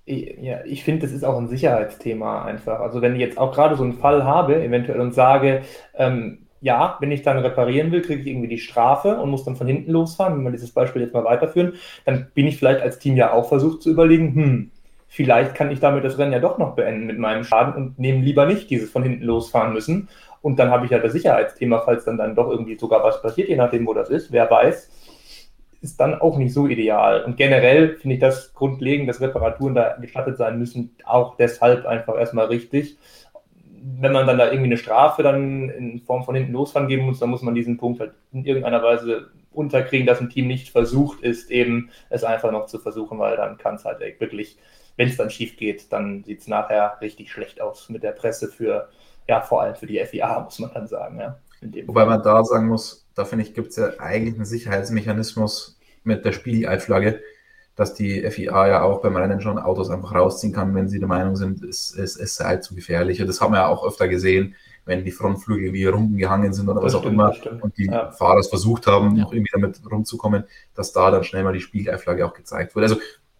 Ja, 0.07 0.64
ich 0.64 0.84
finde, 0.84 1.03
das 1.03 1.11
ist 1.11 1.24
auch 1.24 1.36
ein 1.36 1.48
Sicherheitsthema 1.48 2.44
einfach. 2.44 2.78
Also 2.78 3.03
wenn 3.03 3.14
ich 3.14 3.20
jetzt 3.20 3.36
auch 3.36 3.53
gerade 3.53 3.76
so 3.76 3.82
einen 3.82 3.94
Fall 3.94 4.22
habe, 4.22 4.62
eventuell 4.62 5.01
und 5.01 5.12
sage, 5.12 5.62
ähm, 5.94 6.46
ja, 6.61 6.96
wenn 7.00 7.12
ich 7.12 7.22
dann 7.22 7.38
reparieren 7.38 7.90
will, 7.90 8.02
kriege 8.02 8.20
ich 8.20 8.26
irgendwie 8.26 8.48
die 8.48 8.58
Strafe 8.58 9.16
und 9.16 9.30
muss 9.30 9.44
dann 9.44 9.56
von 9.56 9.66
hinten 9.66 9.92
losfahren. 9.92 10.36
Wenn 10.36 10.44
wir 10.44 10.52
dieses 10.52 10.72
Beispiel 10.72 11.02
jetzt 11.02 11.14
mal 11.14 11.24
weiterführen, 11.24 11.74
dann 12.04 12.28
bin 12.34 12.46
ich 12.46 12.58
vielleicht 12.58 12.82
als 12.82 12.98
Team 12.98 13.16
ja 13.16 13.32
auch 13.32 13.48
versucht 13.48 13.82
zu 13.82 13.90
überlegen, 13.90 14.34
hm, 14.34 14.70
vielleicht 15.08 15.54
kann 15.54 15.70
ich 15.70 15.80
damit 15.80 16.04
das 16.04 16.18
Rennen 16.18 16.32
ja 16.32 16.38
doch 16.38 16.58
noch 16.58 16.74
beenden 16.74 17.06
mit 17.06 17.18
meinem 17.18 17.44
Schaden 17.44 17.74
und 17.74 17.98
nehme 17.98 18.22
lieber 18.22 18.46
nicht 18.46 18.70
dieses 18.70 18.90
von 18.90 19.02
hinten 19.02 19.24
losfahren 19.24 19.72
müssen. 19.72 20.08
Und 20.42 20.58
dann 20.58 20.70
habe 20.70 20.84
ich 20.84 20.90
ja 20.90 20.98
das 20.98 21.12
Sicherheitsthema, 21.12 21.80
falls 21.80 22.04
dann, 22.04 22.16
dann 22.16 22.34
doch 22.34 22.50
irgendwie 22.50 22.78
sogar 22.78 23.02
was 23.02 23.20
passiert, 23.20 23.48
je 23.48 23.56
nachdem, 23.56 23.86
wo 23.86 23.94
das 23.94 24.11
ist, 24.11 24.32
wer 24.32 24.50
weiß, 24.50 24.90
ist 25.82 25.98
dann 25.98 26.20
auch 26.20 26.36
nicht 26.36 26.52
so 26.52 26.66
ideal. 26.66 27.24
Und 27.24 27.36
generell 27.36 27.96
finde 27.96 28.14
ich 28.14 28.20
das 28.20 28.52
grundlegend, 28.54 29.08
dass 29.08 29.20
Reparaturen 29.20 29.74
da 29.74 29.96
gestattet 30.00 30.36
sein 30.36 30.58
müssen, 30.58 30.94
auch 31.04 31.36
deshalb 31.36 31.86
einfach 31.86 32.18
erstmal 32.18 32.46
richtig. 32.46 32.98
Wenn 33.83 34.12
man 34.12 34.26
dann 34.26 34.39
da 34.39 34.47
irgendwie 34.47 34.66
eine 34.66 34.76
Strafe 34.76 35.22
dann 35.22 35.70
in 35.70 36.01
Form 36.01 36.24
von 36.24 36.35
hinten 36.35 36.53
losfahren 36.53 36.89
geben 36.89 37.07
muss, 37.07 37.18
dann 37.18 37.31
muss 37.31 37.43
man 37.43 37.55
diesen 37.55 37.78
Punkt 37.78 38.01
halt 38.01 38.12
in 38.33 38.45
irgendeiner 38.45 38.83
Weise 38.83 39.31
unterkriegen, 39.53 40.07
dass 40.07 40.20
ein 40.20 40.31
Team 40.31 40.47
nicht 40.47 40.68
versucht 40.68 41.22
ist, 41.22 41.51
eben 41.51 41.91
es 42.09 42.22
einfach 42.22 42.53
noch 42.53 42.66
zu 42.66 42.78
versuchen, 42.78 43.18
weil 43.18 43.37
dann 43.37 43.59
kann 43.59 43.76
es 43.76 43.85
halt 43.85 44.01
wirklich 44.20 44.59
wenn 45.01 45.09
es 45.09 45.16
dann 45.16 45.31
schief 45.31 45.57
geht, 45.57 45.91
dann 45.95 46.24
sieht 46.24 46.43
es 46.43 46.47
nachher 46.47 46.99
richtig 47.01 47.33
schlecht 47.33 47.62
aus 47.62 47.89
mit 47.89 48.03
der 48.03 48.12
Presse 48.12 48.49
für, 48.49 48.91
ja, 49.26 49.41
vor 49.41 49.62
allem 49.62 49.74
für 49.74 49.87
die 49.87 49.99
FIA, 49.99 50.41
muss 50.41 50.59
man 50.59 50.70
dann 50.74 50.87
sagen. 50.89 51.18
Ja, 51.18 51.39
Wobei 51.87 52.05
man 52.05 52.22
da 52.22 52.45
sagen 52.45 52.66
muss, 52.66 53.07
da 53.14 53.24
finde 53.24 53.47
ich, 53.47 53.55
gibt 53.55 53.68
es 53.68 53.76
ja 53.76 53.99
eigentlich 53.99 54.35
einen 54.35 54.45
Sicherheitsmechanismus 54.45 55.78
mit 56.05 56.26
der 56.26 56.33
Spiegelflagge, 56.33 57.22
dass 57.76 57.94
die 57.94 58.28
FIA 58.30 58.68
ja 58.68 58.82
auch 58.82 59.00
beim 59.00 59.16
Rennen 59.16 59.40
schon 59.40 59.58
Autos 59.58 59.90
einfach 59.90 60.14
rausziehen 60.14 60.52
kann, 60.52 60.74
wenn 60.74 60.88
sie 60.88 60.98
der 60.98 61.08
Meinung 61.08 61.36
sind, 61.36 61.62
es, 61.62 61.94
es, 61.96 62.16
es 62.16 62.34
sei 62.34 62.56
zu 62.56 62.74
gefährlich. 62.74 63.20
Und 63.20 63.26
das 63.26 63.40
haben 63.40 63.52
wir 63.52 63.60
ja 63.60 63.68
auch 63.68 63.86
öfter 63.86 64.08
gesehen, 64.08 64.54
wenn 64.84 65.04
die 65.04 65.12
Frontflügel 65.12 65.72
wie 65.72 65.86
rumgehangen 65.86 66.52
sind 66.52 66.68
oder 66.68 66.80
das 66.80 66.94
was 66.94 67.00
stimmt, 67.00 67.20
auch 67.20 67.30
immer 67.32 67.62
und 67.62 67.76
die 67.78 67.86
ja. 67.86 68.10
Fahrer 68.10 68.40
es 68.40 68.48
versucht 68.48 68.86
haben, 68.86 69.16
ja. 69.16 69.24
noch 69.24 69.32
irgendwie 69.32 69.52
damit 69.52 69.80
rumzukommen, 69.90 70.44
dass 70.74 70.92
da 70.92 71.10
dann 71.10 71.24
schnell 71.24 71.44
mal 71.44 71.52
die 71.52 71.60
Spiegelflagge 71.60 72.26
auch 72.26 72.34
gezeigt 72.34 72.74
wird. 72.74 72.84
Also 72.84 72.96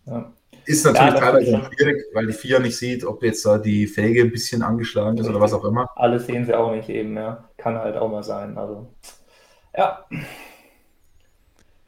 ja. 0.07 0.33
Ist 0.67 0.85
natürlich 0.85 1.15
ja, 1.15 1.21
teilweise 1.21 1.57
ist 1.57 1.75
schwierig, 1.75 2.05
weil 2.13 2.27
die 2.27 2.33
FIA 2.33 2.59
nicht 2.59 2.77
sieht, 2.77 3.05
ob 3.05 3.23
jetzt 3.23 3.45
da 3.45 3.59
die 3.59 3.87
Felge 3.87 4.21
ein 4.21 4.31
bisschen 4.31 4.63
angeschlagen 4.63 5.19
ist 5.19 5.29
oder 5.29 5.41
was 5.41 5.53
auch 5.53 5.65
immer. 5.65 5.89
Alles 5.97 6.27
sehen 6.27 6.45
sie 6.45 6.55
auch 6.55 6.73
nicht 6.73 6.89
eben, 6.89 7.17
ja. 7.17 7.45
Kann 7.57 7.77
halt 7.77 7.97
auch 7.97 8.11
mal 8.11 8.23
sein. 8.23 8.57
Also, 8.57 8.87
ja. 9.77 10.05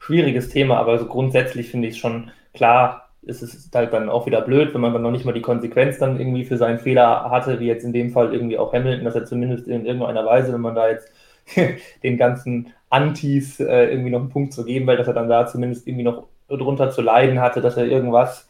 Schwieriges 0.05 0.49
Thema, 0.49 0.77
aber 0.77 0.99
so 0.99 1.05
grundsätzlich 1.05 1.69
finde 1.69 1.87
ich 1.87 1.95
es 1.95 1.99
schon 1.99 2.31
klar, 2.53 3.09
ist 3.21 3.41
es 3.41 3.69
halt 3.73 3.93
dann 3.93 4.09
auch 4.09 4.25
wieder 4.25 4.41
blöd, 4.41 4.73
wenn 4.73 4.81
man 4.81 4.91
dann 4.91 5.01
noch 5.01 5.11
nicht 5.11 5.23
mal 5.23 5.33
die 5.33 5.41
Konsequenz 5.41 5.97
dann 5.97 6.19
irgendwie 6.19 6.43
für 6.43 6.57
seinen 6.57 6.79
Fehler 6.79 7.29
hatte, 7.31 7.59
wie 7.61 7.67
jetzt 7.67 7.85
in 7.85 7.93
dem 7.93 8.11
Fall 8.11 8.33
irgendwie 8.33 8.57
auch 8.57 8.73
Hamilton, 8.73 9.05
dass 9.05 9.15
er 9.15 9.25
zumindest 9.25 9.67
in 9.67 9.85
irgendeiner 9.85 10.25
Weise, 10.25 10.51
wenn 10.53 10.61
man 10.61 10.75
da 10.75 10.89
jetzt 10.89 11.09
den 12.03 12.17
ganzen 12.17 12.73
Antis 12.89 13.59
äh, 13.61 13.85
irgendwie 13.91 14.09
noch 14.11 14.19
einen 14.19 14.29
Punkt 14.29 14.53
zu 14.53 14.65
geben, 14.65 14.87
weil 14.87 14.97
dass 14.97 15.07
er 15.07 15.13
dann 15.13 15.29
da 15.29 15.47
zumindest 15.47 15.87
irgendwie 15.87 16.03
noch 16.03 16.27
drunter 16.49 16.91
zu 16.91 17.01
leiden 17.01 17.39
hatte, 17.39 17.61
dass 17.61 17.77
er 17.77 17.85
irgendwas 17.85 18.49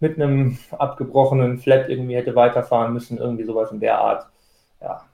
mit 0.00 0.16
einem 0.16 0.58
abgebrochenen 0.72 1.58
Flat 1.58 1.88
irgendwie 1.88 2.16
hätte 2.16 2.34
weiterfahren 2.36 2.92
müssen, 2.92 3.18
irgendwie 3.18 3.44
sowas 3.44 3.72
in 3.72 3.80
der 3.80 3.98
Art. 4.00 4.26
Ja, 4.82 5.06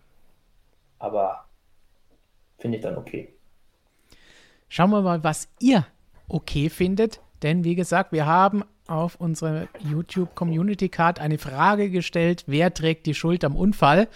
aber 0.98 1.44
finde 2.58 2.78
ich 2.78 2.82
dann 2.82 2.98
okay. 2.98 3.33
Schauen 4.74 4.90
wir 4.90 5.02
mal, 5.02 5.22
was 5.22 5.46
ihr 5.60 5.86
okay 6.26 6.68
findet, 6.68 7.20
denn 7.44 7.62
wie 7.62 7.76
gesagt, 7.76 8.10
wir 8.10 8.26
haben 8.26 8.64
auf 8.88 9.14
unserer 9.14 9.68
YouTube 9.78 10.34
Community 10.34 10.88
Card 10.88 11.20
eine 11.20 11.38
Frage 11.38 11.90
gestellt, 11.90 12.42
wer 12.48 12.74
trägt 12.74 13.06
die 13.06 13.14
Schuld 13.14 13.44
am 13.44 13.54
Unfall? 13.54 14.08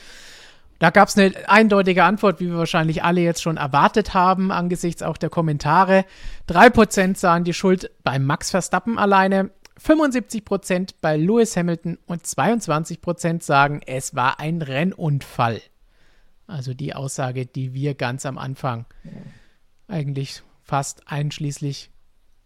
Da 0.81 0.91
gab 0.91 1.07
es 1.11 1.17
eine 1.17 1.33
eindeutige 1.47 2.03
Antwort, 2.03 2.41
wie 2.41 2.49
wir 2.49 2.59
wahrscheinlich 2.59 3.05
alle 3.05 3.21
jetzt 3.21 3.41
schon 3.41 3.57
erwartet 3.57 4.15
haben, 4.15 4.51
angesichts 4.51 5.05
auch 5.05 5.17
der 5.17 5.31
Kommentare. 5.31 6.05
3% 6.49 7.17
sahen 7.17 7.45
die 7.45 7.55
Schuld 7.55 7.93
bei 8.03 8.19
Max 8.19 8.51
Verstappen 8.51 8.99
alleine, 8.99 9.51
75% 9.81 10.95
bei 11.01 11.17
Lewis 11.17 11.57
Hamilton 11.57 11.99
und 12.09 12.25
22% 12.25 13.45
sagen, 13.45 13.81
es 13.87 14.17
war 14.17 14.41
ein 14.41 14.61
Rennunfall. 14.61 15.63
Also 16.49 16.75
die 16.75 16.97
Aussage, 16.97 17.47
die 17.47 17.75
wir 17.75 17.95
ganz 17.95 18.27
am 18.27 18.39
Anfang 18.39 18.87
eigentlich 19.87 20.43
fast 20.69 21.03
einschließlich 21.11 21.91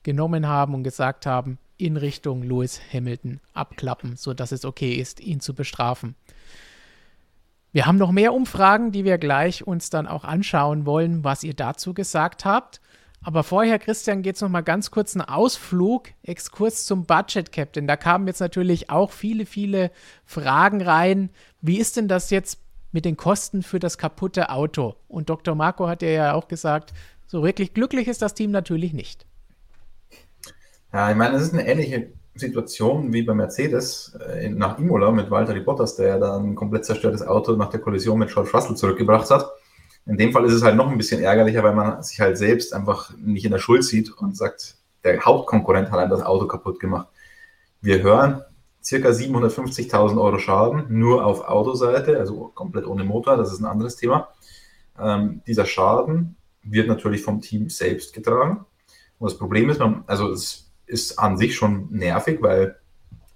genommen 0.04 0.46
haben 0.46 0.74
und 0.74 0.84
gesagt 0.84 1.26
haben, 1.26 1.58
in 1.76 1.96
Richtung 1.96 2.42
Lewis 2.42 2.80
Hamilton 2.92 3.40
abklappen, 3.52 4.16
sodass 4.16 4.52
es 4.52 4.64
okay 4.64 4.94
ist, 4.94 5.20
ihn 5.20 5.40
zu 5.40 5.54
bestrafen. 5.54 6.14
Wir 7.72 7.86
haben 7.86 7.98
noch 7.98 8.12
mehr 8.12 8.32
Umfragen, 8.32 8.92
die 8.92 9.04
wir 9.04 9.18
gleich 9.18 9.66
uns 9.66 9.90
dann 9.90 10.06
auch 10.06 10.24
anschauen 10.24 10.86
wollen, 10.86 11.24
was 11.24 11.42
ihr 11.42 11.54
dazu 11.54 11.94
gesagt 11.94 12.44
habt. 12.44 12.80
Aber 13.24 13.42
vorher, 13.42 13.78
Christian, 13.78 14.22
geht 14.22 14.36
es 14.36 14.42
noch 14.42 14.48
mal 14.48 14.62
ganz 14.62 14.90
kurz 14.90 15.16
einen 15.16 15.26
Ausflug, 15.26 16.10
Exkurs 16.22 16.86
zum 16.86 17.06
Budget 17.06 17.50
Captain. 17.50 17.86
Da 17.86 17.96
kamen 17.96 18.26
jetzt 18.26 18.40
natürlich 18.40 18.90
auch 18.90 19.10
viele, 19.10 19.46
viele 19.46 19.90
Fragen 20.24 20.82
rein. 20.82 21.30
Wie 21.60 21.78
ist 21.78 21.96
denn 21.96 22.08
das 22.08 22.30
jetzt 22.30 22.58
mit 22.92 23.04
den 23.04 23.16
Kosten 23.16 23.62
für 23.62 23.78
das 23.78 23.96
kaputte 23.96 24.50
Auto? 24.50 24.96
Und 25.08 25.30
Dr. 25.30 25.54
Marco 25.54 25.88
hat 25.88 26.02
ja 26.02 26.34
auch 26.34 26.48
gesagt, 26.48 26.92
so 27.32 27.42
wirklich 27.42 27.72
glücklich 27.72 28.08
ist 28.08 28.20
das 28.20 28.34
Team 28.34 28.50
natürlich 28.50 28.92
nicht. 28.92 29.24
Ja, 30.92 31.10
ich 31.10 31.16
meine, 31.16 31.34
es 31.34 31.42
ist 31.44 31.54
eine 31.54 31.66
ähnliche 31.66 32.12
Situation 32.34 33.10
wie 33.10 33.22
bei 33.22 33.32
Mercedes 33.32 34.14
äh, 34.28 34.50
nach 34.50 34.78
Imola 34.78 35.10
mit 35.10 35.30
Walter 35.30 35.58
Bottas, 35.60 35.96
der 35.96 36.08
ja 36.08 36.18
dann 36.18 36.50
ein 36.50 36.54
komplett 36.54 36.84
zerstörtes 36.84 37.22
Auto 37.22 37.56
nach 37.56 37.70
der 37.70 37.80
Kollision 37.80 38.18
mit 38.18 38.30
George 38.30 38.50
Russell 38.52 38.76
zurückgebracht 38.76 39.30
hat. 39.30 39.46
In 40.04 40.18
dem 40.18 40.30
Fall 40.30 40.44
ist 40.44 40.52
es 40.52 40.62
halt 40.62 40.76
noch 40.76 40.90
ein 40.90 40.98
bisschen 40.98 41.22
ärgerlicher, 41.22 41.62
weil 41.62 41.74
man 41.74 42.02
sich 42.02 42.20
halt 42.20 42.36
selbst 42.36 42.74
einfach 42.74 43.16
nicht 43.16 43.46
in 43.46 43.52
der 43.52 43.60
Schuld 43.60 43.84
sieht 43.84 44.12
und 44.12 44.36
sagt, 44.36 44.76
der 45.02 45.18
Hauptkonkurrent 45.24 45.90
hat 45.90 46.00
einem 46.00 46.10
das 46.10 46.22
Auto 46.22 46.46
kaputt 46.46 46.80
gemacht. 46.80 47.08
Wir 47.80 48.02
hören 48.02 48.42
circa 48.84 49.08
750.000 49.08 50.20
Euro 50.20 50.38
Schaden 50.38 50.84
nur 50.90 51.24
auf 51.24 51.48
Autoseite, 51.48 52.18
also 52.18 52.52
komplett 52.54 52.86
ohne 52.86 53.04
Motor, 53.04 53.38
das 53.38 53.54
ist 53.54 53.60
ein 53.60 53.64
anderes 53.64 53.96
Thema. 53.96 54.28
Ähm, 55.00 55.40
dieser 55.46 55.64
Schaden 55.64 56.36
wird 56.62 56.88
natürlich 56.88 57.22
vom 57.22 57.40
Team 57.40 57.68
selbst 57.68 58.12
getragen. 58.12 58.64
Und 59.18 59.30
das 59.30 59.38
Problem 59.38 59.70
ist, 59.70 59.78
man, 59.78 60.04
also 60.06 60.30
es 60.30 60.70
ist 60.86 61.18
an 61.18 61.36
sich 61.36 61.54
schon 61.54 61.88
nervig, 61.90 62.38
weil 62.40 62.76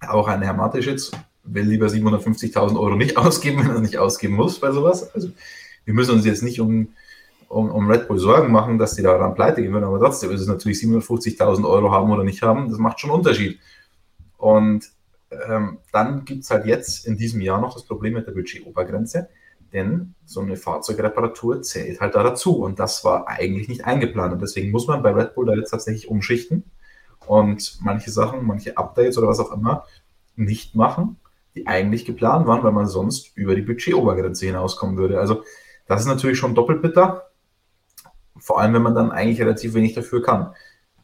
auch 0.00 0.28
ein 0.28 0.42
Herr 0.42 0.54
Mateschitz 0.54 1.10
will 1.44 1.64
lieber 1.64 1.86
750.000 1.86 2.78
Euro 2.78 2.96
nicht 2.96 3.16
ausgeben, 3.16 3.60
wenn 3.60 3.70
er 3.70 3.80
nicht 3.80 3.98
ausgeben 3.98 4.34
muss 4.34 4.58
bei 4.60 4.72
sowas. 4.72 5.14
Also 5.14 5.30
wir 5.84 5.94
müssen 5.94 6.12
uns 6.12 6.26
jetzt 6.26 6.42
nicht 6.42 6.60
um, 6.60 6.88
um, 7.48 7.70
um 7.70 7.88
Red 7.90 8.08
Bull 8.08 8.18
Sorgen 8.18 8.52
machen, 8.52 8.78
dass 8.78 8.94
die 8.94 9.02
daran 9.02 9.34
pleite 9.34 9.62
gehen 9.62 9.72
würden, 9.72 9.84
aber 9.84 10.00
trotzdem 10.00 10.30
ist 10.32 10.40
es 10.40 10.48
natürlich 10.48 10.78
750.000 10.78 11.68
Euro 11.68 11.92
haben 11.92 12.10
oder 12.10 12.24
nicht 12.24 12.42
haben, 12.42 12.68
das 12.68 12.78
macht 12.78 13.00
schon 13.00 13.10
einen 13.10 13.20
Unterschied. 13.20 13.58
Und 14.36 14.90
ähm, 15.30 15.78
dann 15.92 16.24
gibt 16.24 16.44
es 16.44 16.50
halt 16.50 16.66
jetzt 16.66 17.06
in 17.06 17.16
diesem 17.16 17.40
Jahr 17.40 17.60
noch 17.60 17.74
das 17.74 17.84
Problem 17.84 18.14
mit 18.14 18.26
der 18.26 18.32
Budgetobergrenze, 18.32 19.28
denn 19.76 20.14
so 20.24 20.40
eine 20.40 20.56
Fahrzeugreparatur 20.56 21.62
zählt 21.62 22.00
halt 22.00 22.14
da 22.14 22.22
dazu 22.22 22.56
und 22.56 22.80
das 22.80 23.04
war 23.04 23.28
eigentlich 23.28 23.68
nicht 23.68 23.84
eingeplant 23.84 24.32
und 24.32 24.42
deswegen 24.42 24.72
muss 24.72 24.88
man 24.88 25.02
bei 25.02 25.12
Red 25.12 25.34
Bull 25.34 25.46
da 25.46 25.54
jetzt 25.54 25.70
tatsächlich 25.70 26.08
umschichten 26.08 26.64
und 27.26 27.78
manche 27.82 28.10
Sachen, 28.10 28.44
manche 28.44 28.76
Updates 28.76 29.18
oder 29.18 29.28
was 29.28 29.40
auch 29.40 29.52
immer 29.52 29.84
nicht 30.34 30.74
machen, 30.74 31.16
die 31.54 31.66
eigentlich 31.66 32.04
geplant 32.04 32.46
waren, 32.46 32.62
weil 32.62 32.72
man 32.72 32.86
sonst 32.86 33.36
über 33.36 33.54
die 33.54 33.62
Budgetobergrenze 33.62 34.46
hinauskommen 34.46 34.96
würde. 34.96 35.20
Also 35.20 35.44
das 35.86 36.00
ist 36.00 36.06
natürlich 36.06 36.38
schon 36.38 36.54
doppelt 36.54 36.82
bitter. 36.82 37.30
Vor 38.38 38.60
allem, 38.60 38.74
wenn 38.74 38.82
man 38.82 38.94
dann 38.94 39.10
eigentlich 39.10 39.40
relativ 39.40 39.74
wenig 39.74 39.94
dafür 39.94 40.22
kann. 40.22 40.54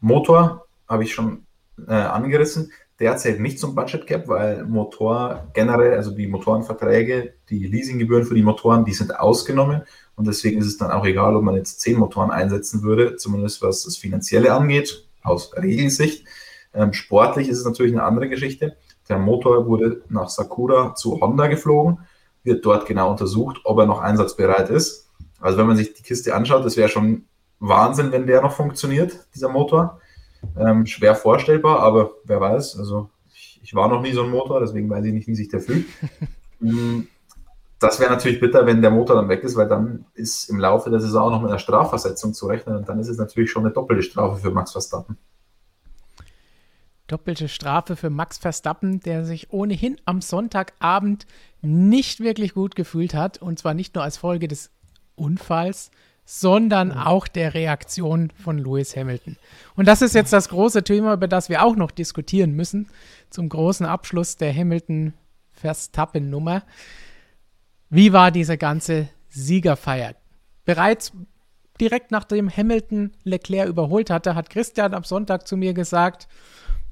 Motor 0.01 0.67
habe 0.87 1.03
ich 1.03 1.13
schon 1.13 1.45
äh, 1.87 1.93
angerissen. 1.93 2.71
Der 2.99 3.17
zählt 3.17 3.39
nicht 3.39 3.59
zum 3.59 3.75
Budget 3.75 4.05
Cap, 4.05 4.27
weil 4.27 4.63
Motor 4.65 5.47
generell, 5.53 5.95
also 5.95 6.11
die 6.11 6.27
Motorenverträge, 6.27 7.33
die 7.49 7.65
Leasinggebühren 7.67 8.25
für 8.25 8.35
die 8.35 8.43
Motoren, 8.43 8.85
die 8.85 8.93
sind 8.93 9.19
ausgenommen. 9.19 9.81
Und 10.15 10.27
deswegen 10.27 10.59
ist 10.59 10.67
es 10.67 10.77
dann 10.77 10.91
auch 10.91 11.05
egal, 11.05 11.35
ob 11.35 11.43
man 11.43 11.55
jetzt 11.55 11.81
zehn 11.81 11.97
Motoren 11.97 12.29
einsetzen 12.29 12.83
würde, 12.83 13.15
zumindest 13.15 13.61
was 13.61 13.83
das 13.83 13.97
Finanzielle 13.97 14.53
angeht, 14.53 15.07
aus 15.23 15.51
Regelsicht. 15.55 16.25
Ähm, 16.73 16.93
sportlich 16.93 17.49
ist 17.49 17.59
es 17.59 17.65
natürlich 17.65 17.93
eine 17.93 18.03
andere 18.03 18.29
Geschichte. 18.29 18.77
Der 19.09 19.17
Motor 19.17 19.65
wurde 19.65 20.03
nach 20.09 20.29
Sakura 20.29 20.95
zu 20.95 21.19
Honda 21.19 21.47
geflogen 21.47 21.99
wird 22.43 22.65
dort 22.65 22.85
genau 22.85 23.11
untersucht, 23.11 23.61
ob 23.63 23.79
er 23.79 23.85
noch 23.85 24.01
einsatzbereit 24.01 24.69
ist. 24.69 25.09
Also 25.39 25.57
wenn 25.57 25.67
man 25.67 25.77
sich 25.77 25.93
die 25.93 26.03
Kiste 26.03 26.35
anschaut, 26.35 26.65
das 26.65 26.77
wäre 26.77 26.89
schon 26.89 27.25
Wahnsinn, 27.59 28.11
wenn 28.11 28.27
der 28.27 28.41
noch 28.41 28.53
funktioniert, 28.53 29.27
dieser 29.33 29.49
Motor. 29.49 29.99
Ähm, 30.57 30.85
schwer 30.85 31.15
vorstellbar, 31.15 31.79
aber 31.79 32.11
wer 32.25 32.39
weiß. 32.39 32.77
Also 32.77 33.09
ich, 33.33 33.59
ich, 33.63 33.73
war 33.73 33.87
noch 33.87 34.01
nie 34.01 34.13
so 34.13 34.23
ein 34.23 34.29
Motor, 34.29 34.59
deswegen 34.59 34.89
weiß 34.89 35.05
ich 35.05 35.13
nicht, 35.13 35.27
wie 35.27 35.35
sich 35.35 35.49
der 35.49 35.61
fühlt. 35.61 35.85
Mm, 36.59 37.07
das 37.77 37.99
wäre 37.99 38.09
natürlich 38.09 38.39
bitter, 38.39 38.65
wenn 38.65 38.81
der 38.81 38.89
Motor 38.89 39.17
dann 39.17 39.27
weg 39.27 39.43
ist, 39.43 39.57
weil 39.57 39.67
dann 39.67 40.05
ist 40.13 40.49
im 40.49 40.59
Laufe 40.59 40.89
der 40.89 41.01
Saison 41.01 41.23
auch 41.23 41.31
noch 41.31 41.41
mit 41.41 41.49
einer 41.49 41.59
Strafversetzung 41.59 42.33
zu 42.33 42.47
rechnen 42.47 42.77
und 42.77 42.87
dann 42.87 42.99
ist 42.99 43.09
es 43.09 43.17
natürlich 43.17 43.51
schon 43.51 43.65
eine 43.65 43.73
doppelte 43.73 44.01
Strafe 44.01 44.39
für 44.39 44.51
Max 44.51 44.71
Verstappen. 44.71 45.17
Doppelte 47.07 47.49
Strafe 47.49 47.97
für 47.97 48.09
Max 48.09 48.37
Verstappen, 48.37 49.01
der 49.01 49.25
sich 49.25 49.51
ohnehin 49.51 49.97
am 50.05 50.21
Sonntagabend 50.21 51.27
nicht 51.61 52.21
wirklich 52.21 52.53
gut 52.53 52.77
gefühlt 52.77 53.13
hat. 53.13 53.41
Und 53.41 53.59
zwar 53.59 53.73
nicht 53.73 53.93
nur 53.93 54.05
als 54.05 54.15
Folge 54.15 54.47
des 54.47 54.71
Unfalls, 55.15 55.91
sondern 56.25 56.89
mhm. 56.89 56.97
auch 56.97 57.27
der 57.27 57.53
Reaktion 57.53 58.31
von 58.31 58.57
Lewis 58.57 58.95
Hamilton. 58.95 59.37
Und 59.75 59.87
das 59.87 60.01
ist 60.01 60.15
jetzt 60.15 60.33
das 60.33 60.49
große 60.49 60.83
Thema, 60.83 61.13
über 61.13 61.27
das 61.27 61.49
wir 61.49 61.63
auch 61.63 61.75
noch 61.75 61.91
diskutieren 61.91 62.53
müssen, 62.53 62.89
zum 63.29 63.49
großen 63.49 63.85
Abschluss 63.85 64.37
der 64.37 64.55
Hamilton-Verstappen-Nummer. 64.55 66.63
Wie 67.89 68.13
war 68.13 68.31
diese 68.31 68.57
ganze 68.57 69.09
Siegerfeier? 69.29 70.15
Bereits 70.65 71.11
direkt 71.79 72.11
nachdem 72.11 72.49
Hamilton 72.49 73.11
Leclerc 73.23 73.67
überholt 73.67 74.09
hatte, 74.09 74.35
hat 74.35 74.49
Christian 74.49 74.93
am 74.93 75.03
Sonntag 75.03 75.47
zu 75.47 75.57
mir 75.57 75.73
gesagt, 75.73 76.27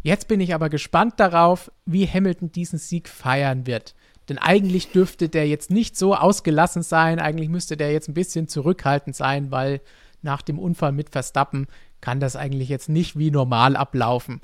jetzt 0.01 0.27
bin 0.27 0.41
ich 0.41 0.53
aber 0.53 0.69
gespannt 0.69 1.13
darauf, 1.17 1.71
wie 1.86 2.07
Hamilton 2.07 2.51
diesen 2.51 2.79
Sieg 2.79 3.07
feiern 3.07 3.67
wird. 3.67 3.95
Denn 4.32 4.38
eigentlich 4.38 4.93
dürfte 4.93 5.27
der 5.27 5.45
jetzt 5.45 5.71
nicht 5.71 5.97
so 5.97 6.15
ausgelassen 6.15 6.84
sein, 6.84 7.19
eigentlich 7.19 7.49
müsste 7.49 7.75
der 7.75 7.91
jetzt 7.91 8.07
ein 8.07 8.13
bisschen 8.13 8.47
zurückhaltend 8.47 9.13
sein, 9.13 9.51
weil 9.51 9.82
nach 10.21 10.41
dem 10.41 10.57
Unfall 10.57 10.93
mit 10.93 11.09
Verstappen 11.09 11.67
kann 11.99 12.21
das 12.21 12.38
eigentlich 12.38 12.69
jetzt 12.69 12.88
nicht 12.88 13.19
wie 13.19 13.29
normal 13.29 13.75
ablaufen. 13.75 14.39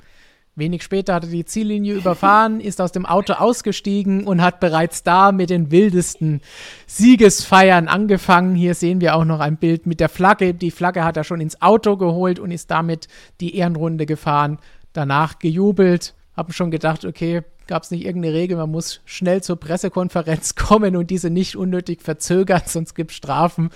Wenig 0.56 0.82
später 0.82 1.14
hat 1.14 1.24
er 1.24 1.30
die 1.30 1.46
Ziellinie 1.46 1.94
überfahren, 1.94 2.60
ist 2.60 2.82
aus 2.82 2.92
dem 2.92 3.06
Auto 3.06 3.32
ausgestiegen 3.32 4.26
und 4.26 4.42
hat 4.42 4.60
bereits 4.60 5.04
da 5.04 5.32
mit 5.32 5.48
den 5.48 5.70
wildesten 5.70 6.42
Siegesfeiern 6.86 7.88
angefangen. 7.88 8.54
Hier 8.56 8.74
sehen 8.74 9.00
wir 9.00 9.16
auch 9.16 9.24
noch 9.24 9.40
ein 9.40 9.56
Bild 9.56 9.86
mit 9.86 10.00
der 10.00 10.10
Flagge. 10.10 10.52
Die 10.52 10.70
Flagge 10.70 11.02
hat 11.02 11.16
er 11.16 11.24
schon 11.24 11.40
ins 11.40 11.62
Auto 11.62 11.96
geholt 11.96 12.38
und 12.38 12.50
ist 12.50 12.70
damit 12.70 13.08
die 13.40 13.56
Ehrenrunde 13.56 14.04
gefahren. 14.04 14.58
Danach 14.92 15.38
gejubelt. 15.38 16.14
Haben 16.38 16.52
schon 16.52 16.70
gedacht, 16.70 17.04
okay, 17.04 17.42
gab 17.66 17.82
es 17.82 17.90
nicht 17.90 18.06
irgendeine 18.06 18.32
Regel, 18.32 18.56
man 18.56 18.70
muss 18.70 19.00
schnell 19.06 19.42
zur 19.42 19.56
Pressekonferenz 19.56 20.54
kommen 20.54 20.94
und 20.94 21.10
diese 21.10 21.30
nicht 21.30 21.56
unnötig 21.56 22.00
verzögern, 22.00 22.62
sonst 22.64 22.94
gibt 22.94 23.10
es 23.10 23.16
Strafen. 23.16 23.70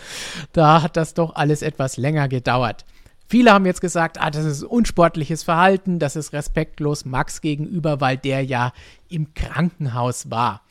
Da 0.52 0.80
hat 0.80 0.96
das 0.96 1.14
doch 1.14 1.34
alles 1.34 1.62
etwas 1.62 1.96
länger 1.96 2.28
gedauert. 2.28 2.84
Viele 3.26 3.52
haben 3.52 3.66
jetzt 3.66 3.80
gesagt, 3.80 4.20
ah, 4.20 4.30
das 4.30 4.44
ist 4.44 4.62
unsportliches 4.62 5.42
Verhalten, 5.42 5.98
das 5.98 6.14
ist 6.14 6.32
respektlos 6.32 7.04
Max 7.04 7.40
gegenüber, 7.40 8.00
weil 8.00 8.16
der 8.16 8.44
ja 8.44 8.72
im 9.08 9.34
Krankenhaus 9.34 10.30
war. 10.30 10.62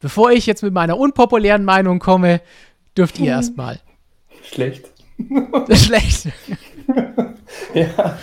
Bevor 0.00 0.30
ich 0.30 0.44
jetzt 0.44 0.62
mit 0.62 0.74
meiner 0.74 0.98
unpopulären 0.98 1.64
Meinung 1.64 1.98
komme, 1.98 2.42
dürft 2.94 3.18
ihr 3.18 3.26
erstmal. 3.30 3.80
Schlecht. 4.42 4.90
Schlecht. 5.72 6.28
ja, 7.72 8.18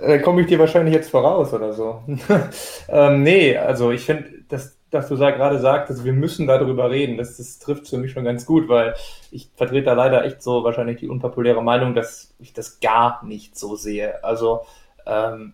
da 0.00 0.18
komme 0.18 0.42
ich 0.42 0.46
dir 0.46 0.58
wahrscheinlich 0.58 0.94
jetzt 0.94 1.10
voraus 1.10 1.52
oder 1.52 1.72
so. 1.72 2.02
ähm, 2.88 3.22
nee, 3.22 3.56
also 3.56 3.90
ich 3.90 4.04
finde, 4.04 4.24
das 4.48 4.78
dass 4.90 5.08
du 5.08 5.16
gerade 5.16 5.58
sagtest, 5.58 6.04
wir 6.04 6.12
müssen 6.12 6.46
darüber 6.46 6.90
reden. 6.90 7.18
Das, 7.18 7.36
das 7.36 7.58
trifft 7.58 7.88
für 7.88 7.98
mich 7.98 8.12
schon 8.12 8.24
ganz 8.24 8.46
gut, 8.46 8.68
weil 8.68 8.94
ich 9.30 9.50
vertrete 9.54 9.86
da 9.86 9.92
leider 9.92 10.24
echt 10.24 10.42
so 10.42 10.64
wahrscheinlich 10.64 10.98
die 10.98 11.08
unpopuläre 11.08 11.62
Meinung, 11.62 11.94
dass 11.94 12.34
ich 12.38 12.52
das 12.52 12.80
gar 12.80 13.24
nicht 13.24 13.58
so 13.58 13.76
sehe. 13.76 14.22
Also 14.24 14.62
ähm, 15.06 15.52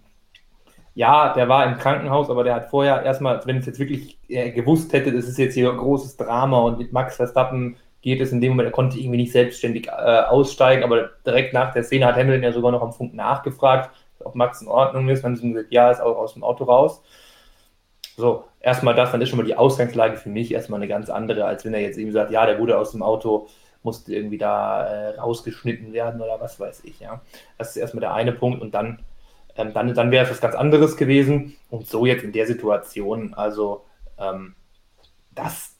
ja, 0.95 1.33
der 1.35 1.49
war 1.49 1.67
im 1.67 1.79
Krankenhaus, 1.79 2.31
aber 2.31 2.45
der 2.45 2.55
hat 2.55 2.71
vorher 2.71 3.03
erstmal, 3.03 3.45
wenn 3.47 3.57
es 3.57 3.67
jetzt 3.67 3.81
wirklich 3.81 4.19
äh, 4.29 4.53
gewusst 4.53 4.93
hätte, 4.93 5.13
das 5.13 5.27
ist 5.27 5.39
jetzt 5.39 5.55
hier 5.55 5.71
ein 5.71 5.79
großes 5.79 6.17
Drama 6.17 6.61
und 6.61 6.79
mit 6.79 6.93
Max 6.93 7.17
Verstappen 7.17 7.77
geht 8.01 8.21
es 8.21 8.31
in 8.31 8.41
dem 8.41 8.51
Moment, 8.51 8.69
er 8.69 8.73
konnte 8.73 8.99
irgendwie 8.99 9.17
nicht 9.17 9.33
selbstständig 9.33 9.89
äh, 9.89 9.91
aussteigen, 9.91 10.85
aber 10.85 11.11
direkt 11.27 11.55
nach 11.55 11.73
der 11.73 11.83
Szene 11.83 12.07
hat 12.07 12.17
Hamilton 12.17 12.45
ja 12.45 12.53
sogar 12.53 12.71
noch 12.71 12.83
am 12.83 12.93
Funk 12.93 13.15
nachgefragt, 13.15 13.91
ob 14.25 14.35
Max 14.35 14.63
in 14.63 14.69
Ordnung 14.69 15.09
ist. 15.09 15.25
Haben 15.25 15.37
sie 15.37 15.53
gesagt, 15.53 15.73
ja, 15.73 15.91
ist 15.91 16.01
auch 16.01 16.17
aus 16.17 16.35
dem 16.35 16.45
Auto 16.45 16.65
raus. 16.65 17.03
So, 18.17 18.45
erstmal 18.61 18.95
das, 18.95 19.11
dann 19.11 19.21
ist 19.21 19.29
schon 19.29 19.39
mal 19.39 19.47
die 19.47 19.57
Ausgangslage 19.57 20.17
für 20.17 20.29
mich 20.29 20.53
erstmal 20.53 20.79
eine 20.79 20.89
ganz 20.89 21.11
andere, 21.11 21.47
als 21.47 21.65
wenn 21.65 21.75
er 21.75 21.81
jetzt 21.81 21.99
eben 21.99 22.13
sagt, 22.13 22.31
ja, 22.31 22.47
der 22.47 22.59
wurde 22.61 22.79
aus 22.79 22.93
dem 22.93 23.03
Auto, 23.03 23.49
musste 23.83 24.15
irgendwie 24.15 24.39
da 24.39 24.87
äh, 24.87 25.19
rausgeschnitten 25.19 25.93
werden 25.93 26.21
oder 26.21 26.41
was 26.41 26.61
weiß 26.61 26.85
ich, 26.85 27.01
ja. 27.01 27.21
Das 27.59 27.71
ist 27.71 27.77
erstmal 27.77 28.01
der 28.01 28.15
eine 28.15 28.33
Punkt 28.33 28.63
und 28.63 28.73
dann, 28.73 29.01
ähm, 29.57 29.73
dann, 29.75 29.95
dann 29.95 30.11
wäre 30.11 30.25
es 30.25 30.31
was 30.31 30.41
ganz 30.41 30.55
anderes 30.55 30.97
gewesen 30.97 31.57
und 31.71 31.89
so 31.89 32.07
jetzt 32.07 32.25
in 32.25 32.33
der 32.33 32.47
Situation, 32.47 33.35
also 33.35 33.85
ähm, 34.19 34.55
das 35.33 35.77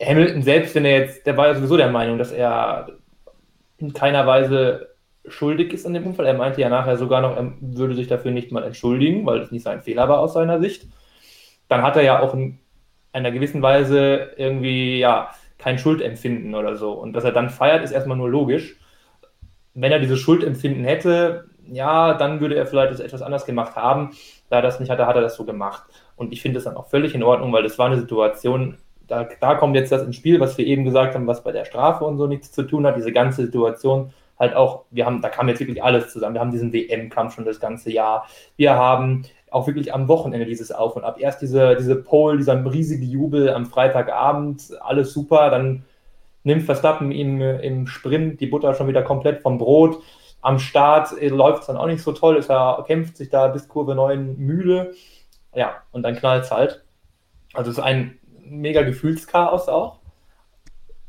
Hamilton 0.00 0.42
selbst, 0.42 0.74
wenn 0.74 0.84
er 0.84 1.00
jetzt, 1.00 1.26
der 1.26 1.36
war 1.36 1.48
ja 1.48 1.54
sowieso 1.54 1.76
der 1.76 1.90
Meinung, 1.90 2.18
dass 2.18 2.32
er 2.32 2.88
in 3.78 3.92
keiner 3.92 4.26
Weise 4.26 4.91
schuldig 5.26 5.72
ist 5.72 5.86
an 5.86 5.94
dem 5.94 6.06
Unfall. 6.06 6.26
Er 6.26 6.34
meinte 6.34 6.60
ja 6.60 6.68
nachher 6.68 6.96
sogar 6.96 7.20
noch, 7.20 7.36
er 7.36 7.52
würde 7.60 7.94
sich 7.94 8.08
dafür 8.08 8.30
nicht 8.30 8.52
mal 8.52 8.64
entschuldigen, 8.64 9.24
weil 9.24 9.40
es 9.40 9.50
nicht 9.50 9.62
sein 9.62 9.82
Fehler 9.82 10.08
war 10.08 10.18
aus 10.18 10.34
seiner 10.34 10.60
Sicht 10.60 10.86
dann 11.72 11.82
hat 11.82 11.96
er 11.96 12.02
ja 12.02 12.20
auch 12.20 12.34
in 12.34 12.58
einer 13.12 13.30
gewissen 13.30 13.62
Weise 13.62 14.32
irgendwie, 14.36 14.98
ja, 14.98 15.30
kein 15.58 15.78
Schuldempfinden 15.78 16.54
oder 16.54 16.76
so. 16.76 16.92
Und 16.92 17.14
dass 17.14 17.24
er 17.24 17.32
dann 17.32 17.48
feiert, 17.48 17.82
ist 17.82 17.92
erstmal 17.92 18.16
nur 18.16 18.28
logisch. 18.28 18.76
Wenn 19.72 19.90
er 19.90 19.98
dieses 19.98 20.18
Schuldempfinden 20.18 20.84
hätte, 20.84 21.46
ja, 21.66 22.12
dann 22.14 22.40
würde 22.40 22.56
er 22.56 22.66
vielleicht 22.66 22.92
das 22.92 23.00
etwas 23.00 23.22
anders 23.22 23.46
gemacht 23.46 23.74
haben. 23.74 24.10
Da 24.50 24.56
er 24.56 24.62
das 24.62 24.80
nicht 24.80 24.90
hatte, 24.90 25.06
hat 25.06 25.16
er 25.16 25.22
das 25.22 25.36
so 25.36 25.44
gemacht. 25.44 25.84
Und 26.16 26.32
ich 26.32 26.42
finde 26.42 26.56
das 26.56 26.64
dann 26.64 26.76
auch 26.76 26.88
völlig 26.88 27.14
in 27.14 27.22
Ordnung, 27.22 27.52
weil 27.52 27.62
das 27.62 27.78
war 27.78 27.86
eine 27.86 27.98
Situation, 27.98 28.76
da, 29.06 29.26
da 29.40 29.54
kommt 29.54 29.74
jetzt 29.74 29.92
das 29.92 30.02
ins 30.02 30.16
Spiel, 30.16 30.40
was 30.40 30.58
wir 30.58 30.66
eben 30.66 30.84
gesagt 30.84 31.14
haben, 31.14 31.26
was 31.26 31.42
bei 31.42 31.52
der 31.52 31.64
Strafe 31.64 32.04
und 32.04 32.18
so 32.18 32.26
nichts 32.26 32.52
zu 32.52 32.64
tun 32.64 32.86
hat. 32.86 32.96
Diese 32.96 33.12
ganze 33.12 33.46
Situation 33.46 34.12
halt 34.42 34.56
auch, 34.56 34.84
wir 34.90 35.06
haben, 35.06 35.22
da 35.22 35.28
kam 35.28 35.48
jetzt 35.48 35.60
wirklich 35.60 35.82
alles 35.82 36.12
zusammen. 36.12 36.34
Wir 36.34 36.40
haben 36.40 36.50
diesen 36.50 36.72
WM-Kampf 36.72 37.34
schon 37.34 37.44
das 37.44 37.60
ganze 37.60 37.90
Jahr. 37.90 38.26
Wir 38.56 38.74
haben 38.74 39.22
auch 39.50 39.66
wirklich 39.66 39.94
am 39.94 40.08
Wochenende 40.08 40.46
dieses 40.46 40.72
Auf 40.72 40.96
und 40.96 41.04
Ab. 41.04 41.16
Erst 41.20 41.40
diese, 41.40 41.76
diese 41.76 41.94
Pole, 41.96 42.38
dieser 42.38 42.62
riesige 42.70 43.04
Jubel 43.04 43.50
am 43.50 43.66
Freitagabend, 43.66 44.72
alles 44.80 45.12
super, 45.12 45.48
dann 45.50 45.84
nimmt 46.42 46.64
Verstappen 46.64 47.12
ihm 47.12 47.40
im 47.40 47.86
Sprint 47.86 48.40
die 48.40 48.46
Butter 48.46 48.74
schon 48.74 48.88
wieder 48.88 49.02
komplett 49.02 49.42
vom 49.42 49.58
Brot. 49.58 50.02
Am 50.40 50.58
Start 50.58 51.12
äh, 51.20 51.28
läuft 51.28 51.60
es 51.60 51.66
dann 51.68 51.76
auch 51.76 51.86
nicht 51.86 52.02
so 52.02 52.10
toll, 52.12 52.36
ist 52.36 52.50
er 52.50 52.82
kämpft 52.86 53.16
sich 53.16 53.30
da 53.30 53.46
bis 53.46 53.68
Kurve 53.68 53.94
9 53.94 54.36
müde. 54.38 54.92
Ja, 55.54 55.76
und 55.92 56.02
dann 56.02 56.16
knallt 56.16 56.44
es 56.44 56.50
halt. 56.50 56.84
Also 57.54 57.70
es 57.70 57.78
ist 57.78 57.84
ein 57.84 58.18
mega 58.40 58.82
Gefühlschaos 58.82 59.68
auch. 59.68 60.00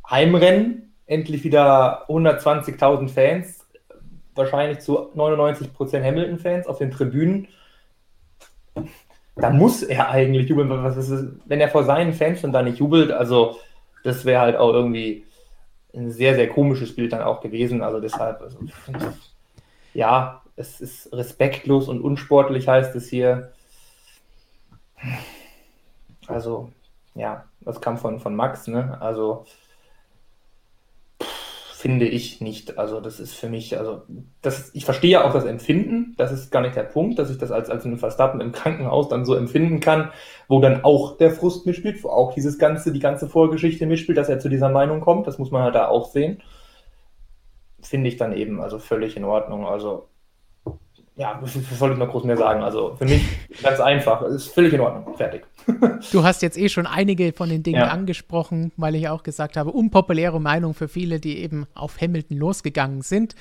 Heimrennen, 0.08 0.93
endlich 1.06 1.44
wieder 1.44 2.08
120.000 2.10 3.10
Fans, 3.10 3.66
wahrscheinlich 4.36 4.80
zu 4.80 5.12
99% 5.16 6.04
Hamilton-Fans 6.04 6.68
auf 6.68 6.78
den 6.78 6.92
Tribünen 6.92 7.48
da 9.36 9.50
muss 9.50 9.84
er 9.84 10.10
eigentlich 10.10 10.50
jubeln. 10.50 10.70
Wenn 10.70 11.62
er 11.62 11.70
vor 11.70 11.84
seinen 11.84 12.14
Fans 12.14 12.42
schon 12.42 12.52
da 12.52 12.62
nicht 12.62 12.80
jubelt, 12.80 13.12
also 13.12 13.60
das 14.04 14.26
wäre 14.26 14.42
halt 14.42 14.56
auch 14.58 14.74
irgendwie 14.74 15.26
ein 15.94 16.12
sehr, 16.12 16.36
sehr 16.36 16.50
komisches 16.50 16.96
Bild 16.96 17.14
dann 17.14 17.22
auch 17.22 17.42
gewesen. 17.42 17.82
Also 17.82 18.00
deshalb, 18.00 18.42
also, 18.42 18.60
ja, 19.94 20.42
es 20.56 20.82
ist 20.82 21.12
respektlos 21.14 21.88
und 21.88 22.02
unsportlich, 22.02 22.68
heißt 22.68 22.96
es 22.96 23.10
hier. 23.10 23.54
Also, 26.28 26.72
ja, 27.16 27.46
das 27.62 27.82
kam 27.82 27.98
von, 27.98 28.20
von 28.20 28.36
Max, 28.36 28.68
ne? 28.68 28.98
Also, 29.02 29.46
finde 31.84 32.08
ich 32.08 32.40
nicht. 32.40 32.78
Also 32.78 33.02
das 33.02 33.20
ist 33.20 33.34
für 33.34 33.50
mich, 33.50 33.78
also 33.78 34.04
das, 34.42 34.72
ich 34.74 34.86
verstehe 34.86 35.22
auch 35.22 35.34
das 35.34 35.44
Empfinden, 35.44 36.16
das 36.18 36.32
ist 36.32 36.50
gar 36.50 36.62
nicht 36.62 36.78
der 36.78 36.84
Punkt, 36.84 37.20
dass 37.20 37.30
ich 37.30 37.38
das 37.38 37.52
als, 37.52 37.70
als 37.70 37.84
einen 37.86 37.98
Verstappen 37.98 38.40
im 38.40 38.54
Krankenhaus 38.54 39.10
dann 39.10 39.26
so 39.26 39.36
empfinden 39.36 39.82
kann, 39.82 40.10
wo 40.48 40.62
dann 40.62 40.86
auch 40.86 41.18
der 41.18 41.32
Frust 41.32 41.66
mitspielt, 41.66 42.02
wo 42.06 42.08
auch 42.08 42.34
dieses 42.34 42.58
ganze, 42.58 42.94
die 42.94 43.02
ganze 43.02 43.28
Vorgeschichte 43.28 43.86
mitspielt, 43.86 44.18
dass 44.18 44.30
er 44.30 44.40
zu 44.40 44.48
dieser 44.48 44.70
Meinung 44.70 45.02
kommt, 45.02 45.28
das 45.28 45.40
muss 45.40 45.52
man 45.52 45.62
halt 45.62 45.76
da 45.76 45.90
auch 45.90 46.10
sehen. 46.10 46.42
Finde 47.82 48.08
ich 48.08 48.16
dann 48.16 48.32
eben 48.32 48.62
also 48.62 48.80
völlig 48.80 49.18
in 49.18 49.26
Ordnung. 49.26 49.68
Also 49.68 50.08
ja, 51.16 51.40
was 51.42 51.54
soll 51.78 51.92
ich 51.92 51.98
noch 51.98 52.10
groß 52.10 52.24
mehr 52.24 52.38
sagen? 52.38 52.64
Also 52.64 52.96
für 52.98 53.06
mich 53.06 53.24
ganz 53.62 53.80
einfach, 53.80 54.24
ist 54.24 54.48
völlig 54.48 54.74
in 54.74 54.80
Ordnung, 54.80 55.16
fertig. 55.16 55.46
Du 56.12 56.24
hast 56.24 56.42
jetzt 56.42 56.58
eh 56.58 56.70
schon 56.70 56.88
einige 56.88 57.34
von 57.34 57.50
den 57.50 57.64
Dingen 57.64 57.82
ja. 57.82 57.88
angesprochen, 57.88 58.72
weil 58.78 58.96
ich 58.96 59.08
auch 59.10 59.24
gesagt 59.24 59.56
habe, 59.56 59.72
unpopuläre 59.72 60.42
Meinung 60.42 60.74
für 60.74 60.88
viele, 60.88 61.20
die 61.20 61.38
eben 61.38 61.68
auf 61.76 62.02
Hamilton 62.02 62.38
losgegangen 62.38 63.02
sind. 63.02 63.36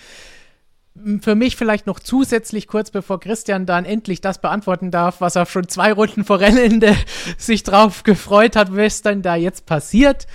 Für 1.22 1.34
mich 1.34 1.56
vielleicht 1.56 1.86
noch 1.86 1.98
zusätzlich 1.98 2.68
kurz 2.68 2.90
bevor 2.90 3.18
Christian 3.18 3.64
dann 3.64 3.86
endlich 3.86 4.20
das 4.20 4.38
beantworten 4.38 4.90
darf, 4.90 5.22
was 5.22 5.36
er 5.36 5.46
schon 5.46 5.66
zwei 5.66 5.92
Runden 5.92 6.24
vor 6.24 6.40
Rennende 6.40 6.94
sich 7.38 7.62
drauf 7.62 8.02
gefreut 8.02 8.54
hat, 8.54 8.76
was 8.76 9.00
dann 9.00 9.22
da 9.22 9.34
jetzt 9.34 9.64
passiert 9.64 10.26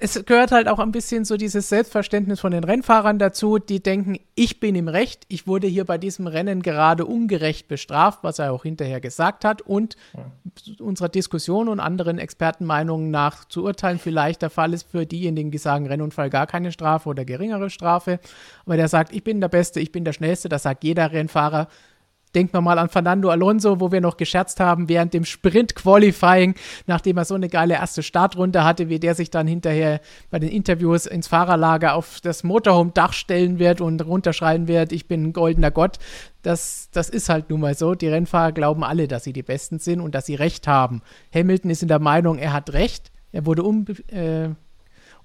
es 0.00 0.24
gehört 0.26 0.52
halt 0.52 0.68
auch 0.68 0.78
ein 0.78 0.92
bisschen 0.92 1.24
so 1.24 1.36
dieses 1.36 1.68
Selbstverständnis 1.68 2.38
von 2.38 2.52
den 2.52 2.62
Rennfahrern 2.62 3.18
dazu, 3.18 3.58
die 3.58 3.82
denken, 3.82 4.18
ich 4.36 4.60
bin 4.60 4.76
im 4.76 4.86
Recht, 4.86 5.24
ich 5.28 5.48
wurde 5.48 5.66
hier 5.66 5.84
bei 5.84 5.98
diesem 5.98 6.28
Rennen 6.28 6.62
gerade 6.62 7.04
ungerecht 7.04 7.66
bestraft, 7.66 8.20
was 8.22 8.38
er 8.38 8.52
auch 8.52 8.62
hinterher 8.62 9.00
gesagt 9.00 9.44
hat. 9.44 9.60
Und 9.60 9.96
ja. 10.16 10.24
unserer 10.78 11.08
Diskussion 11.08 11.68
und 11.68 11.80
anderen 11.80 12.18
Expertenmeinungen 12.18 13.10
nach 13.10 13.44
zu 13.46 13.64
urteilen 13.64 13.98
vielleicht 13.98 14.42
der 14.42 14.50
Fall 14.50 14.72
ist 14.72 14.88
für 14.88 15.04
diejenigen, 15.04 15.50
die 15.50 15.58
sagen, 15.58 15.88
Rennunfall 15.88 16.30
gar 16.30 16.46
keine 16.46 16.70
Strafe 16.70 17.08
oder 17.08 17.24
geringere 17.24 17.68
Strafe, 17.68 18.20
aber 18.66 18.76
der 18.76 18.86
sagt, 18.86 19.12
ich 19.12 19.24
bin 19.24 19.40
der 19.40 19.48
Beste, 19.48 19.80
ich 19.80 19.90
bin 19.90 20.04
der 20.04 20.12
Schnellste, 20.12 20.48
das 20.48 20.62
sagt 20.62 20.84
jeder 20.84 21.10
Rennfahrer, 21.10 21.66
denkt 22.38 22.52
man 22.52 22.62
mal 22.62 22.78
an 22.78 22.88
Fernando 22.88 23.30
Alonso, 23.30 23.80
wo 23.80 23.90
wir 23.90 24.00
noch 24.00 24.16
gescherzt 24.16 24.60
haben 24.60 24.88
während 24.88 25.12
dem 25.12 25.24
Sprint-Qualifying, 25.24 26.54
nachdem 26.86 27.16
er 27.16 27.24
so 27.24 27.34
eine 27.34 27.48
geile 27.48 27.74
erste 27.74 28.04
Startrunde 28.04 28.62
hatte, 28.62 28.88
wie 28.88 29.00
der 29.00 29.16
sich 29.16 29.30
dann 29.30 29.48
hinterher 29.48 30.00
bei 30.30 30.38
den 30.38 30.48
Interviews 30.48 31.06
ins 31.06 31.26
Fahrerlager 31.26 31.94
auf 31.94 32.20
das 32.20 32.44
Motorhome-Dach 32.44 33.12
stellen 33.12 33.58
wird 33.58 33.80
und 33.80 34.06
runterschreien 34.06 34.68
wird, 34.68 34.92
ich 34.92 35.08
bin 35.08 35.24
ein 35.24 35.32
goldener 35.32 35.72
Gott. 35.72 35.98
Das, 36.42 36.90
das 36.92 37.10
ist 37.10 37.28
halt 37.28 37.50
nun 37.50 37.58
mal 37.58 37.74
so. 37.74 37.96
Die 37.96 38.06
Rennfahrer 38.06 38.52
glauben 38.52 38.84
alle, 38.84 39.08
dass 39.08 39.24
sie 39.24 39.32
die 39.32 39.42
Besten 39.42 39.80
sind 39.80 40.00
und 40.00 40.14
dass 40.14 40.26
sie 40.26 40.36
Recht 40.36 40.68
haben. 40.68 41.02
Hamilton 41.34 41.72
ist 41.72 41.82
in 41.82 41.88
der 41.88 41.98
Meinung, 41.98 42.38
er 42.38 42.52
hat 42.52 42.72
Recht. 42.72 43.10
Er 43.32 43.46
wurde 43.46 43.64
um, 43.64 43.84
äh, 44.12 44.50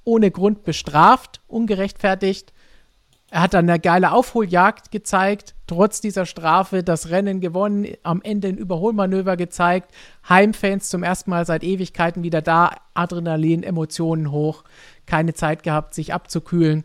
ohne 0.04 0.32
Grund 0.32 0.64
bestraft, 0.64 1.42
ungerechtfertigt. 1.48 2.54
Er 3.34 3.42
hat 3.42 3.56
dann 3.56 3.68
eine 3.68 3.80
geile 3.80 4.12
Aufholjagd 4.12 4.92
gezeigt, 4.92 5.56
trotz 5.66 6.00
dieser 6.00 6.28
Strafe 6.28 6.84
das 6.84 7.10
Rennen 7.10 7.42
gewonnen, 7.42 7.88
am 8.04 8.22
Ende 8.22 8.48
ein 8.48 8.58
Überholmanöver 8.58 9.38
gezeigt, 9.38 9.92
Heimfans 10.30 10.90
zum 10.90 11.02
ersten 11.02 11.32
Mal 11.32 11.44
seit 11.44 11.64
Ewigkeiten 11.64 12.22
wieder 12.22 12.44
da, 12.44 12.76
Adrenalin, 12.94 13.64
Emotionen 13.64 14.30
hoch, 14.30 14.64
keine 15.08 15.34
Zeit 15.34 15.64
gehabt, 15.64 15.96
sich 15.96 16.14
abzukühlen, 16.14 16.84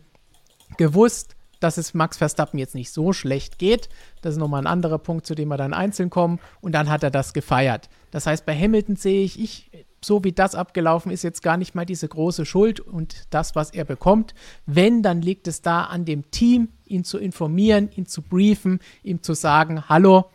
gewusst, 0.78 1.36
dass 1.60 1.76
es 1.76 1.92
Max 1.92 2.16
Verstappen 2.16 2.58
jetzt 2.58 2.74
nicht 2.74 2.92
so 2.92 3.12
schlecht 3.12 3.58
geht. 3.58 3.90
Das 4.22 4.32
ist 4.32 4.38
nochmal 4.38 4.62
ein 4.62 4.66
anderer 4.66 4.98
Punkt, 4.98 5.26
zu 5.26 5.34
dem 5.34 5.48
wir 5.48 5.58
dann 5.58 5.74
einzeln 5.74 6.08
kommen. 6.08 6.40
Und 6.62 6.72
dann 6.72 6.88
hat 6.88 7.02
er 7.02 7.10
das 7.10 7.34
gefeiert. 7.34 7.90
Das 8.10 8.26
heißt, 8.26 8.46
bei 8.46 8.58
Hamilton 8.58 8.96
sehe 8.96 9.22
ich, 9.22 9.38
ich 9.38 9.70
so 10.00 10.24
wie 10.24 10.32
das 10.32 10.54
abgelaufen 10.54 11.10
ist, 11.10 11.22
jetzt 11.22 11.42
gar 11.42 11.56
nicht 11.56 11.74
mal 11.74 11.84
diese 11.84 12.08
große 12.08 12.46
Schuld 12.46 12.80
und 12.80 13.24
das, 13.30 13.54
was 13.54 13.70
er 13.70 13.84
bekommt. 13.84 14.34
Wenn, 14.66 15.02
dann 15.02 15.22
liegt 15.22 15.48
es 15.48 15.62
da 15.62 15.84
an 15.84 16.04
dem 16.04 16.30
Team, 16.30 16.68
ihn 16.86 17.04
zu 17.04 17.18
informieren, 17.18 17.90
ihn 17.94 18.06
zu 18.06 18.22
briefen, 18.22 18.80
ihm 19.02 19.22
zu 19.22 19.34
sagen, 19.34 19.88
hallo, 19.88 20.30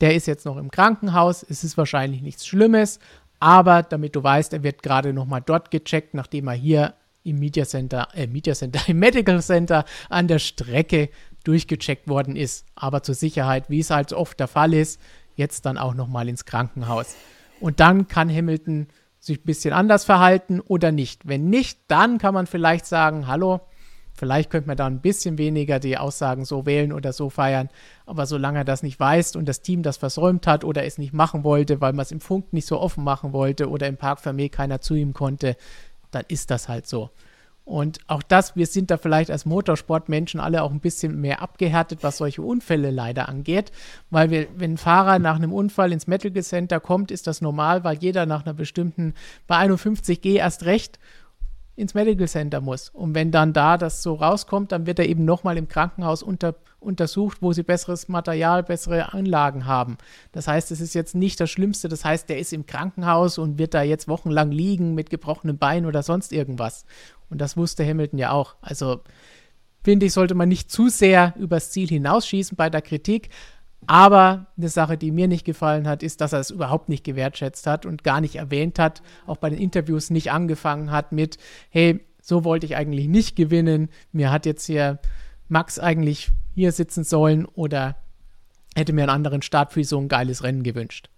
der 0.00 0.14
ist 0.14 0.26
jetzt 0.26 0.44
noch 0.44 0.56
im 0.56 0.70
Krankenhaus, 0.70 1.44
es 1.48 1.64
ist 1.64 1.78
wahrscheinlich 1.78 2.20
nichts 2.20 2.46
Schlimmes, 2.46 2.98
aber 3.40 3.82
damit 3.82 4.16
du 4.16 4.22
weißt, 4.22 4.52
er 4.52 4.62
wird 4.62 4.82
gerade 4.82 5.12
noch 5.12 5.26
mal 5.26 5.40
dort 5.40 5.70
gecheckt, 5.70 6.14
nachdem 6.14 6.48
er 6.48 6.54
hier 6.54 6.94
im 7.24 7.38
Media 7.38 7.64
Center, 7.64 8.08
äh, 8.14 8.26
Media 8.26 8.54
Center, 8.54 8.80
im 8.86 8.98
Medical 8.98 9.42
Center 9.42 9.84
an 10.08 10.28
der 10.28 10.38
Strecke 10.38 11.08
durchgecheckt 11.44 12.08
worden 12.08 12.36
ist. 12.36 12.66
Aber 12.74 13.02
zur 13.02 13.14
Sicherheit, 13.14 13.70
wie 13.70 13.80
es 13.80 13.90
halt 13.90 14.12
oft 14.12 14.38
der 14.40 14.48
Fall 14.48 14.74
ist, 14.74 15.00
jetzt 15.36 15.66
dann 15.66 15.78
auch 15.78 15.94
noch 15.94 16.08
mal 16.08 16.28
ins 16.28 16.44
Krankenhaus. 16.44 17.16
Und 17.60 17.80
dann 17.80 18.08
kann 18.08 18.34
Hamilton 18.34 18.88
sich 19.18 19.40
ein 19.40 19.44
bisschen 19.44 19.72
anders 19.72 20.04
verhalten 20.04 20.60
oder 20.60 20.92
nicht. 20.92 21.26
Wenn 21.26 21.48
nicht, 21.48 21.80
dann 21.88 22.18
kann 22.18 22.34
man 22.34 22.46
vielleicht 22.46 22.86
sagen, 22.86 23.26
hallo, 23.26 23.60
vielleicht 24.12 24.50
könnte 24.50 24.68
man 24.68 24.76
da 24.76 24.86
ein 24.86 25.00
bisschen 25.00 25.38
weniger 25.38 25.80
die 25.80 25.96
Aussagen 25.96 26.44
so 26.44 26.66
wählen 26.66 26.92
oder 26.92 27.12
so 27.12 27.30
feiern. 27.30 27.70
Aber 28.06 28.26
solange 28.26 28.58
er 28.58 28.64
das 28.64 28.82
nicht 28.82 29.00
weiß 29.00 29.36
und 29.36 29.48
das 29.48 29.62
Team 29.62 29.82
das 29.82 29.96
versäumt 29.96 30.46
hat 30.46 30.64
oder 30.64 30.84
es 30.84 30.98
nicht 30.98 31.12
machen 31.12 31.42
wollte, 31.42 31.80
weil 31.80 31.92
man 31.92 32.02
es 32.02 32.12
im 32.12 32.20
Funk 32.20 32.52
nicht 32.52 32.66
so 32.66 32.78
offen 32.78 33.02
machen 33.02 33.32
wollte 33.32 33.68
oder 33.68 33.86
im 33.86 33.96
Park 33.96 34.20
Fermé 34.20 34.50
keiner 34.50 34.80
zu 34.80 34.94
ihm 34.94 35.14
konnte, 35.14 35.56
dann 36.10 36.24
ist 36.28 36.50
das 36.50 36.68
halt 36.68 36.86
so. 36.86 37.10
Und 37.64 37.98
auch 38.08 38.22
das, 38.22 38.56
wir 38.56 38.66
sind 38.66 38.90
da 38.90 38.98
vielleicht 38.98 39.30
als 39.30 39.46
Motorsportmenschen 39.46 40.38
alle 40.38 40.62
auch 40.62 40.70
ein 40.70 40.80
bisschen 40.80 41.18
mehr 41.18 41.40
abgehärtet, 41.40 42.02
was 42.02 42.18
solche 42.18 42.42
Unfälle 42.42 42.90
leider 42.90 43.28
angeht. 43.28 43.72
Weil 44.10 44.30
wir, 44.30 44.48
wenn 44.56 44.74
ein 44.74 44.78
Fahrer 44.78 45.18
nach 45.18 45.36
einem 45.36 45.52
Unfall 45.52 45.92
ins 45.92 46.06
Medical 46.06 46.42
Center 46.42 46.78
kommt, 46.78 47.10
ist 47.10 47.26
das 47.26 47.40
normal, 47.40 47.82
weil 47.82 47.96
jeder 47.96 48.26
nach 48.26 48.44
einer 48.44 48.52
bestimmten, 48.54 49.14
bei 49.46 49.56
51G 49.56 50.36
erst 50.36 50.66
recht 50.66 50.98
ins 51.76 51.94
Medical 51.94 52.28
Center 52.28 52.60
muss. 52.60 52.88
Und 52.90 53.14
wenn 53.14 53.30
dann 53.32 53.52
da 53.52 53.76
das 53.78 54.02
so 54.02 54.14
rauskommt, 54.14 54.70
dann 54.70 54.86
wird 54.86 54.98
er 54.98 55.08
eben 55.08 55.24
nochmal 55.24 55.56
im 55.56 55.68
Krankenhaus 55.68 56.22
unter, 56.22 56.54
untersucht, 56.78 57.38
wo 57.40 57.52
sie 57.52 57.64
besseres 57.64 58.08
Material, 58.08 58.62
bessere 58.62 59.12
Anlagen 59.12 59.66
haben. 59.66 59.98
Das 60.32 60.46
heißt, 60.46 60.70
es 60.70 60.80
ist 60.80 60.94
jetzt 60.94 61.14
nicht 61.14 61.40
das 61.40 61.50
Schlimmste. 61.50 61.88
Das 61.88 62.04
heißt, 62.04 62.28
der 62.28 62.38
ist 62.38 62.52
im 62.52 62.66
Krankenhaus 62.66 63.38
und 63.38 63.58
wird 63.58 63.74
da 63.74 63.82
jetzt 63.82 64.06
wochenlang 64.06 64.52
liegen 64.52 64.94
mit 64.94 65.10
gebrochenem 65.10 65.58
Bein 65.58 65.84
oder 65.86 66.02
sonst 66.02 66.32
irgendwas. 66.32 66.84
Und 67.30 67.40
das 67.40 67.56
wusste 67.56 67.86
Hamilton 67.86 68.18
ja 68.18 68.30
auch. 68.30 68.56
Also 68.60 69.00
finde 69.82 70.06
ich, 70.06 70.12
sollte 70.12 70.34
man 70.34 70.48
nicht 70.48 70.70
zu 70.70 70.88
sehr 70.88 71.34
übers 71.38 71.70
Ziel 71.70 71.88
hinausschießen 71.88 72.56
bei 72.56 72.70
der 72.70 72.82
Kritik. 72.82 73.30
Aber 73.86 74.46
eine 74.56 74.68
Sache, 74.68 74.96
die 74.96 75.10
mir 75.10 75.28
nicht 75.28 75.44
gefallen 75.44 75.86
hat, 75.86 76.02
ist, 76.02 76.20
dass 76.20 76.32
er 76.32 76.40
es 76.40 76.50
überhaupt 76.50 76.88
nicht 76.88 77.04
gewertschätzt 77.04 77.66
hat 77.66 77.84
und 77.84 78.02
gar 78.02 78.20
nicht 78.20 78.36
erwähnt 78.36 78.78
hat, 78.78 79.02
auch 79.26 79.36
bei 79.36 79.50
den 79.50 79.58
Interviews 79.58 80.10
nicht 80.10 80.32
angefangen 80.32 80.90
hat 80.90 81.12
mit, 81.12 81.36
hey, 81.68 82.00
so 82.22 82.44
wollte 82.44 82.64
ich 82.64 82.76
eigentlich 82.76 83.08
nicht 83.08 83.36
gewinnen. 83.36 83.90
Mir 84.12 84.30
hat 84.30 84.46
jetzt 84.46 84.64
hier 84.64 85.00
Max 85.48 85.78
eigentlich 85.78 86.30
hier 86.54 86.72
sitzen 86.72 87.04
sollen 87.04 87.44
oder 87.44 87.96
hätte 88.74 88.94
mir 88.94 89.02
einen 89.02 89.10
anderen 89.10 89.42
Start 89.42 89.72
für 89.72 89.84
so 89.84 89.98
ein 89.98 90.08
geiles 90.08 90.42
Rennen 90.42 90.62
gewünscht. 90.62 91.10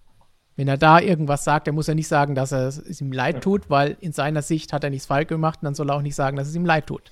Wenn 0.56 0.68
er 0.68 0.78
da 0.78 1.00
irgendwas 1.00 1.44
sagt, 1.44 1.66
dann 1.66 1.74
muss 1.74 1.88
er 1.88 1.94
nicht 1.94 2.08
sagen, 2.08 2.34
dass 2.34 2.50
er 2.50 2.68
es 2.68 3.00
ihm 3.00 3.12
leid 3.12 3.42
tut, 3.42 3.68
weil 3.68 3.96
in 4.00 4.12
seiner 4.12 4.40
Sicht 4.40 4.72
hat 4.72 4.84
er 4.84 4.90
nichts 4.90 5.06
falsch 5.06 5.28
gemacht 5.28 5.58
und 5.60 5.66
dann 5.66 5.74
soll 5.74 5.90
er 5.90 5.96
auch 5.96 6.02
nicht 6.02 6.14
sagen, 6.14 6.36
dass 6.36 6.48
es 6.48 6.54
ihm 6.54 6.64
leid 6.64 6.86
tut. 6.86 7.10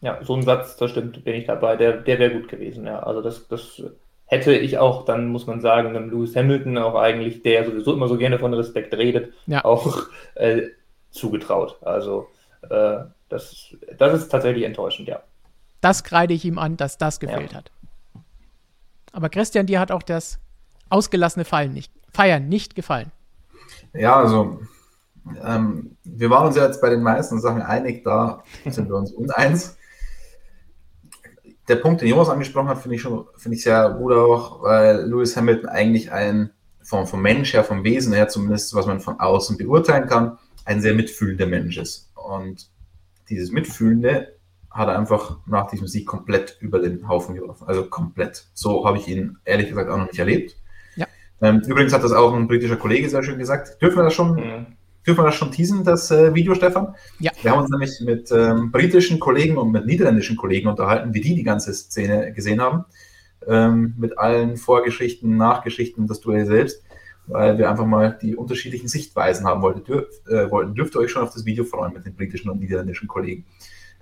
Ja, 0.00 0.18
so 0.24 0.34
ein 0.34 0.42
Satz, 0.42 0.76
das 0.76 0.90
stimmt, 0.90 1.24
bin 1.24 1.34
ich 1.34 1.46
dabei. 1.46 1.76
Der, 1.76 1.98
der 1.98 2.18
wäre 2.18 2.32
gut 2.32 2.48
gewesen, 2.48 2.86
ja. 2.86 3.00
Also 3.00 3.22
das, 3.22 3.46
das 3.48 3.82
hätte 4.26 4.52
ich 4.52 4.78
auch, 4.78 5.04
dann 5.04 5.28
muss 5.28 5.46
man 5.46 5.60
sagen, 5.60 5.94
dem 5.94 6.10
Lewis 6.10 6.34
Hamilton 6.34 6.78
auch 6.78 6.94
eigentlich, 6.94 7.42
der 7.42 7.64
sowieso 7.64 7.92
immer 7.92 8.08
so 8.08 8.16
gerne 8.16 8.38
von 8.38 8.52
Respekt 8.54 8.94
redet, 8.94 9.32
ja. 9.46 9.64
auch 9.64 10.08
äh, 10.34 10.62
zugetraut. 11.10 11.76
Also 11.82 12.28
äh, 12.68 12.98
das, 13.28 13.76
das 13.98 14.14
ist 14.14 14.28
tatsächlich 14.30 14.64
enttäuschend, 14.64 15.06
ja. 15.06 15.20
Das 15.80 16.02
kreide 16.02 16.34
ich 16.34 16.44
ihm 16.44 16.58
an, 16.58 16.76
dass 16.76 16.98
das 16.98 17.20
gefehlt 17.20 17.52
ja. 17.52 17.58
hat. 17.58 17.70
Aber 19.12 19.28
Christian, 19.28 19.66
dir 19.66 19.80
hat 19.80 19.90
auch 19.90 20.02
das 20.02 20.38
ausgelassene 20.90 21.44
Fallen 21.44 21.72
nicht, 21.72 21.92
Feiern 22.12 22.48
nicht 22.48 22.74
gefallen. 22.74 23.10
Ja, 23.94 24.16
also 24.16 24.60
ähm, 25.44 25.96
wir 26.04 26.30
waren 26.30 26.46
uns 26.46 26.56
ja 26.56 26.66
jetzt 26.66 26.80
bei 26.80 26.90
den 26.90 27.02
meisten 27.02 27.40
Sachen 27.40 27.62
einig, 27.62 28.04
da 28.04 28.42
sind 28.66 28.88
wir 28.88 28.96
uns 28.96 29.12
uneins 29.12 29.76
der 31.70 31.76
Punkt, 31.76 32.00
den 32.00 32.08
Jonas 32.08 32.28
angesprochen 32.28 32.68
hat, 32.68 32.78
finde 32.82 32.96
ich 32.96 33.02
schon, 33.02 33.26
finde 33.36 33.56
ich 33.56 33.62
sehr 33.62 33.90
gut 33.90 34.12
auch, 34.12 34.62
weil 34.62 35.08
Lewis 35.08 35.36
Hamilton 35.36 35.68
eigentlich 35.68 36.10
ein, 36.10 36.50
vom, 36.82 37.06
vom 37.06 37.22
Mensch 37.22 37.54
her, 37.54 37.62
vom 37.62 37.84
Wesen 37.84 38.12
her 38.12 38.28
zumindest, 38.28 38.74
was 38.74 38.86
man 38.86 39.00
von 39.00 39.20
außen 39.20 39.56
beurteilen 39.56 40.08
kann, 40.08 40.38
ein 40.64 40.80
sehr 40.80 40.94
mitfühlender 40.94 41.46
Mensch 41.46 41.78
ist. 41.78 42.12
Und 42.14 42.68
dieses 43.28 43.52
Mitfühlende 43.52 44.36
hat 44.68 44.88
er 44.88 44.98
einfach 44.98 45.38
nach 45.46 45.70
diesem 45.70 45.86
Sieg 45.86 46.06
komplett 46.06 46.56
über 46.60 46.80
den 46.80 47.06
Haufen 47.06 47.36
geworfen. 47.36 47.66
Also 47.68 47.84
komplett. 47.88 48.48
So 48.52 48.84
habe 48.84 48.98
ich 48.98 49.06
ihn 49.06 49.38
ehrlich 49.44 49.68
gesagt 49.68 49.90
auch 49.90 49.98
noch 49.98 50.08
nicht 50.08 50.18
erlebt. 50.18 50.56
Ähm, 51.42 51.62
übrigens 51.66 51.92
hat 51.92 52.04
das 52.04 52.12
auch 52.12 52.34
ein 52.34 52.48
britischer 52.48 52.76
Kollege 52.76 53.08
sehr 53.08 53.22
schön 53.22 53.38
gesagt. 53.38 53.80
Dürfen 53.80 53.98
wir 53.98 54.04
das 54.04 54.14
schon 54.14 54.34
mhm. 54.34 54.66
Dürfen 55.06 55.20
wir 55.20 55.26
das 55.26 55.34
schon 55.34 55.50
teasen, 55.50 55.82
das 55.82 56.10
äh, 56.10 56.34
Video, 56.34 56.54
Stefan? 56.54 56.94
Ja. 57.18 57.32
Wir 57.40 57.52
haben 57.52 57.60
uns 57.60 57.70
nämlich 57.70 58.00
mit 58.00 58.30
ähm, 58.32 58.70
britischen 58.70 59.18
Kollegen 59.18 59.56
und 59.56 59.70
mit 59.70 59.86
niederländischen 59.86 60.36
Kollegen 60.36 60.68
unterhalten, 60.68 61.14
wie 61.14 61.22
die 61.22 61.34
die 61.34 61.42
ganze 61.42 61.72
Szene 61.72 62.32
gesehen 62.34 62.60
haben. 62.60 62.84
Ähm, 63.46 63.94
mit 63.96 64.18
allen 64.18 64.58
Vorgeschichten, 64.58 65.38
Nachgeschichten, 65.38 66.06
das 66.06 66.20
Duell 66.20 66.44
selbst, 66.44 66.82
weil 67.26 67.56
wir 67.56 67.70
einfach 67.70 67.86
mal 67.86 68.18
die 68.20 68.36
unterschiedlichen 68.36 68.88
Sichtweisen 68.88 69.46
haben 69.46 69.62
wollten. 69.62 69.84
Dürf, 69.84 70.06
äh, 70.28 70.50
wollten. 70.50 70.74
Dürft 70.74 70.94
ihr 70.94 71.00
euch 71.00 71.10
schon 71.10 71.22
auf 71.22 71.32
das 71.32 71.46
Video 71.46 71.64
freuen 71.64 71.94
mit 71.94 72.04
den 72.04 72.14
britischen 72.14 72.50
und 72.50 72.60
niederländischen 72.60 73.08
Kollegen. 73.08 73.46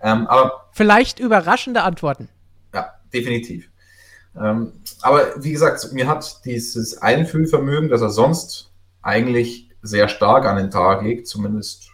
Ähm, 0.02 0.26
aber 0.26 0.68
Vielleicht 0.72 1.20
überraschende 1.20 1.82
Antworten. 1.82 2.28
Ja, 2.74 2.94
definitiv. 3.14 3.70
Ähm, 4.36 4.72
aber 5.02 5.42
wie 5.42 5.52
gesagt, 5.52 5.92
mir 5.92 6.06
hat 6.06 6.44
dieses 6.44 7.00
Einfühlvermögen, 7.00 7.88
das 7.88 8.02
er 8.02 8.10
sonst 8.10 8.72
eigentlich 9.02 9.70
sehr 9.82 10.08
stark 10.08 10.44
an 10.44 10.56
den 10.56 10.70
Tag 10.70 11.02
legt, 11.02 11.28
zumindest 11.28 11.90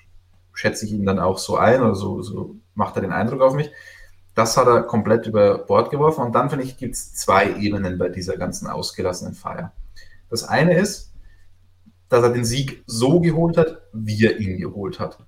schätze 0.52 0.86
ich 0.86 0.92
ihn 0.92 1.04
dann 1.04 1.18
auch 1.18 1.38
so 1.38 1.56
ein 1.56 1.82
oder 1.82 1.94
so, 1.94 2.22
so 2.22 2.56
macht 2.74 2.96
er 2.96 3.02
den 3.02 3.12
Eindruck 3.12 3.42
auf 3.42 3.54
mich. 3.54 3.70
Das 4.34 4.56
hat 4.56 4.66
er 4.66 4.82
komplett 4.82 5.26
über 5.26 5.58
Bord 5.58 5.90
geworfen 5.90 6.24
und 6.24 6.32
dann 6.34 6.50
finde 6.50 6.64
ich, 6.64 6.76
gibt 6.76 6.94
es 6.94 7.14
zwei 7.14 7.54
Ebenen 7.56 7.98
bei 7.98 8.08
dieser 8.08 8.36
ganzen 8.36 8.66
ausgelassenen 8.66 9.34
Feier. 9.34 9.72
Das 10.30 10.44
eine 10.44 10.76
ist, 10.76 11.12
dass 12.08 12.22
er 12.22 12.30
den 12.30 12.44
Sieg 12.44 12.82
so 12.86 13.20
geholt 13.20 13.56
hat, 13.56 13.82
wie 13.92 14.24
er 14.24 14.38
ihn 14.38 14.58
geholt 14.58 14.98
hat. 14.98 15.18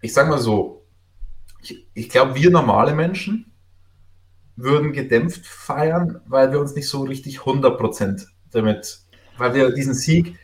Ich 0.00 0.12
sage 0.12 0.30
mal 0.30 0.38
so, 0.38 0.86
ich, 1.62 1.86
ich 1.92 2.08
glaube, 2.08 2.34
wir 2.34 2.50
normale 2.50 2.94
Menschen 2.94 3.49
würden 4.62 4.92
gedämpft 4.92 5.46
feiern, 5.46 6.20
weil 6.26 6.52
wir 6.52 6.60
uns 6.60 6.74
nicht 6.74 6.88
so 6.88 7.02
richtig 7.02 7.40
100% 7.40 8.26
damit, 8.50 9.00
weil 9.38 9.54
wir 9.54 9.70
diesen 9.70 9.94
Sieg 9.94 10.36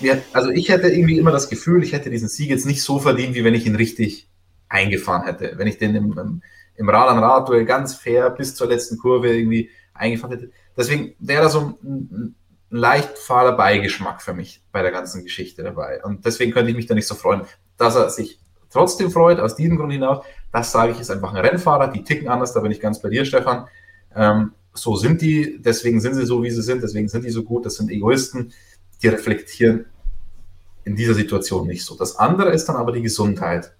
mir, 0.00 0.22
also 0.32 0.50
ich 0.50 0.68
hätte 0.68 0.88
irgendwie 0.88 1.18
immer 1.18 1.32
das 1.32 1.48
Gefühl, 1.48 1.82
ich 1.82 1.92
hätte 1.92 2.10
diesen 2.10 2.28
Sieg 2.28 2.50
jetzt 2.50 2.66
nicht 2.66 2.82
so 2.82 2.98
verdient, 2.98 3.34
wie 3.34 3.44
wenn 3.44 3.54
ich 3.54 3.66
ihn 3.66 3.76
richtig 3.76 4.30
eingefahren 4.68 5.24
hätte. 5.24 5.52
Wenn 5.56 5.66
ich 5.66 5.78
den 5.78 5.94
im, 5.94 6.18
im, 6.18 6.42
im 6.76 6.88
Rad 6.88 7.08
an 7.08 7.18
Rad 7.18 7.50
ganz 7.66 7.94
fair 7.94 8.30
bis 8.30 8.54
zur 8.54 8.68
letzten 8.68 8.98
Kurve 8.98 9.34
irgendwie 9.34 9.70
eingefahren 9.92 10.38
hätte. 10.38 10.52
Deswegen 10.76 11.14
wäre 11.18 11.42
da 11.42 11.48
so 11.48 11.60
ein, 11.60 11.74
ein 11.82 12.34
leicht 12.70 13.18
fahler 13.18 13.52
Beigeschmack 13.52 14.22
für 14.22 14.32
mich 14.32 14.62
bei 14.72 14.82
der 14.82 14.92
ganzen 14.92 15.24
Geschichte 15.24 15.62
dabei. 15.62 16.02
Und 16.04 16.24
deswegen 16.24 16.52
könnte 16.52 16.70
ich 16.70 16.76
mich 16.76 16.86
da 16.86 16.94
nicht 16.94 17.08
so 17.08 17.14
freuen, 17.14 17.42
dass 17.76 17.96
er 17.96 18.08
sich 18.10 18.40
trotzdem 18.70 19.10
freut, 19.10 19.40
aus 19.40 19.56
diesem 19.56 19.76
Grund 19.76 19.92
hinaus. 19.92 20.24
Das 20.52 20.72
sage 20.72 20.92
ich, 20.92 21.00
ist 21.00 21.10
einfach 21.10 21.32
ein 21.32 21.44
Rennfahrer, 21.44 21.88
die 21.88 22.02
ticken 22.02 22.28
anders, 22.28 22.52
da 22.52 22.60
bin 22.60 22.72
ich 22.72 22.80
ganz 22.80 23.00
bei 23.00 23.08
dir, 23.08 23.24
Stefan. 23.24 23.66
Ähm, 24.14 24.52
so 24.72 24.96
sind 24.96 25.20
die, 25.20 25.60
deswegen 25.60 26.00
sind 26.00 26.14
sie 26.14 26.26
so, 26.26 26.42
wie 26.42 26.50
sie 26.50 26.62
sind, 26.62 26.82
deswegen 26.82 27.08
sind 27.08 27.24
die 27.24 27.30
so 27.30 27.42
gut, 27.42 27.66
das 27.66 27.76
sind 27.76 27.90
Egoisten, 27.90 28.52
die 29.02 29.08
reflektieren 29.08 29.86
in 30.84 30.96
dieser 30.96 31.14
Situation 31.14 31.66
nicht 31.66 31.84
so. 31.84 31.96
Das 31.96 32.16
andere 32.16 32.50
ist 32.50 32.66
dann 32.66 32.76
aber 32.76 32.92
die 32.92 33.02
Gesundheit. 33.02 33.72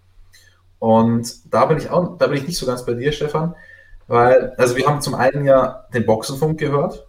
Und 0.78 1.52
da 1.52 1.66
bin 1.66 1.78
ich 1.78 1.90
auch, 1.90 2.16
da 2.18 2.26
bin 2.26 2.38
ich 2.38 2.46
nicht 2.46 2.58
so 2.58 2.66
ganz 2.66 2.84
bei 2.86 2.94
dir, 2.94 3.12
Stefan, 3.12 3.54
weil, 4.06 4.54
also 4.56 4.76
wir 4.76 4.86
haben 4.86 5.00
zum 5.00 5.14
einen 5.14 5.44
ja 5.44 5.86
den 5.92 6.06
Boxenfunk 6.06 6.58
gehört 6.58 7.06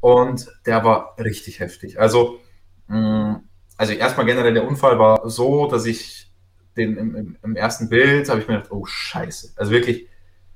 und 0.00 0.46
der 0.66 0.84
war 0.84 1.14
richtig 1.18 1.60
heftig. 1.60 1.98
Also, 1.98 2.38
mh, 2.88 3.42
also 3.76 3.92
erstmal 3.92 4.26
generell 4.26 4.54
der 4.54 4.66
Unfall 4.66 4.98
war 4.98 5.28
so, 5.28 5.66
dass 5.66 5.86
ich 5.86 6.23
den 6.76 6.96
im, 6.96 7.16
im, 7.16 7.36
im 7.42 7.56
ersten 7.56 7.88
Bild 7.88 8.28
habe 8.28 8.40
ich 8.40 8.48
mir 8.48 8.56
gedacht, 8.56 8.72
oh 8.72 8.84
Scheiße. 8.84 9.52
Also 9.56 9.70
wirklich, 9.70 10.08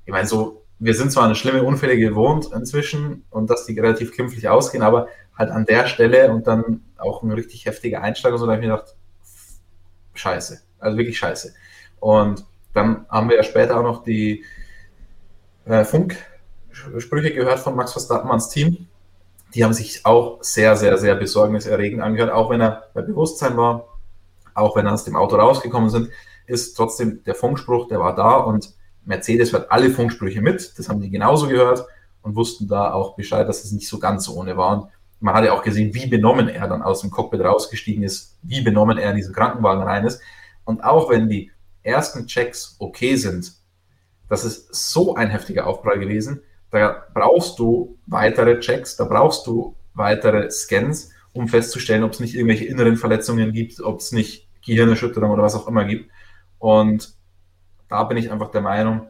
ich 0.05 0.11
meine, 0.11 0.27
so, 0.27 0.65
wir 0.79 0.93
sind 0.93 1.11
zwar 1.11 1.25
eine 1.25 1.35
schlimme 1.35 1.63
Unfälle 1.63 1.97
gewohnt 1.97 2.49
inzwischen 2.53 3.25
und 3.29 3.49
dass 3.49 3.65
die 3.65 3.77
relativ 3.79 4.13
klimpflich 4.13 4.47
ausgehen, 4.47 4.83
aber 4.83 5.07
halt 5.37 5.51
an 5.51 5.65
der 5.65 5.87
Stelle 5.87 6.31
und 6.31 6.47
dann 6.47 6.83
auch 6.97 7.23
ein 7.23 7.31
richtig 7.31 7.65
heftiger 7.65 8.01
Einschlag 8.01 8.33
und 8.33 8.39
so, 8.39 8.45
da 8.45 8.53
habe 8.53 8.61
ich 8.61 8.67
mir 8.67 8.75
gedacht, 8.75 8.95
scheiße, 10.13 10.61
also 10.79 10.97
wirklich 10.97 11.17
scheiße. 11.17 11.53
Und 11.99 12.45
dann 12.73 13.05
haben 13.09 13.29
wir 13.29 13.37
ja 13.37 13.43
später 13.43 13.77
auch 13.77 13.83
noch 13.83 14.03
die 14.03 14.43
äh, 15.65 15.83
Funksprüche 15.83 17.33
gehört 17.33 17.59
von 17.59 17.75
Max 17.75 17.91
Verstappenmanns 17.91 18.49
Team. 18.49 18.87
Die 19.53 19.63
haben 19.63 19.73
sich 19.73 20.05
auch 20.05 20.43
sehr, 20.43 20.75
sehr, 20.75 20.97
sehr 20.97 21.15
besorgniserregend 21.15 22.01
angehört, 22.01 22.31
auch 22.31 22.49
wenn 22.49 22.61
er 22.61 22.89
bei 22.93 23.01
Bewusstsein 23.01 23.57
war, 23.57 23.98
auch 24.59 24.75
wenn 24.75 24.85
er 24.85 24.93
aus 24.93 25.03
dem 25.03 25.15
Auto 25.15 25.35
rausgekommen 25.35 25.89
sind, 25.89 26.09
ist 26.45 26.75
trotzdem 26.75 27.23
der 27.23 27.35
Funkspruch, 27.35 27.87
der 27.87 27.99
war 27.99 28.15
da 28.15 28.37
und 28.37 28.73
Mercedes 29.05 29.53
hört 29.53 29.71
alle 29.71 29.89
Funksprüche 29.89 30.41
mit. 30.41 30.77
Das 30.77 30.89
haben 30.89 31.01
die 31.01 31.09
genauso 31.09 31.47
gehört 31.47 31.85
und 32.21 32.35
wussten 32.35 32.67
da 32.67 32.93
auch 32.93 33.15
Bescheid, 33.15 33.47
dass 33.47 33.63
es 33.63 33.71
nicht 33.71 33.87
so 33.87 33.99
ganz 33.99 34.29
ohne 34.29 34.57
war. 34.57 34.73
Und 34.73 34.91
man 35.19 35.35
hat 35.35 35.45
ja 35.45 35.53
auch 35.53 35.63
gesehen, 35.63 35.93
wie 35.93 36.07
benommen 36.07 36.47
er 36.47 36.67
dann 36.67 36.81
aus 36.81 37.01
dem 37.01 37.11
Cockpit 37.11 37.41
rausgestiegen 37.41 38.03
ist, 38.03 38.37
wie 38.43 38.61
benommen 38.61 38.97
er 38.97 39.11
in 39.11 39.17
diesen 39.17 39.33
Krankenwagen 39.33 39.83
rein 39.83 40.05
ist. 40.05 40.21
Und 40.63 40.83
auch 40.83 41.09
wenn 41.09 41.29
die 41.29 41.51
ersten 41.81 42.27
Checks 42.27 42.75
okay 42.79 43.15
sind, 43.15 43.53
das 44.27 44.45
ist 44.45 44.73
so 44.73 45.15
ein 45.15 45.29
heftiger 45.29 45.65
Aufprall 45.65 45.99
gewesen, 45.99 46.41
da 46.71 47.03
brauchst 47.13 47.57
du 47.57 47.97
weitere 48.05 48.59
Checks, 48.59 48.95
da 48.95 49.05
brauchst 49.05 49.47
du 49.47 49.75
weitere 49.95 50.51
Scans, 50.51 51.11
um 51.33 51.47
festzustellen, 51.47 52.03
ob 52.03 52.11
es 52.11 52.19
nicht 52.19 52.35
irgendwelche 52.35 52.65
inneren 52.65 52.95
Verletzungen 52.95 53.53
gibt, 53.53 53.81
ob 53.81 53.99
es 53.99 54.11
nicht 54.11 54.48
Gehirnerschütterung 54.65 55.31
oder 55.31 55.43
was 55.43 55.55
auch 55.55 55.67
immer 55.67 55.85
gibt. 55.85 56.11
Und 56.57 57.13
da 57.87 58.03
bin 58.03 58.17
ich 58.17 58.31
einfach 58.31 58.51
der 58.51 58.61
Meinung, 58.61 59.07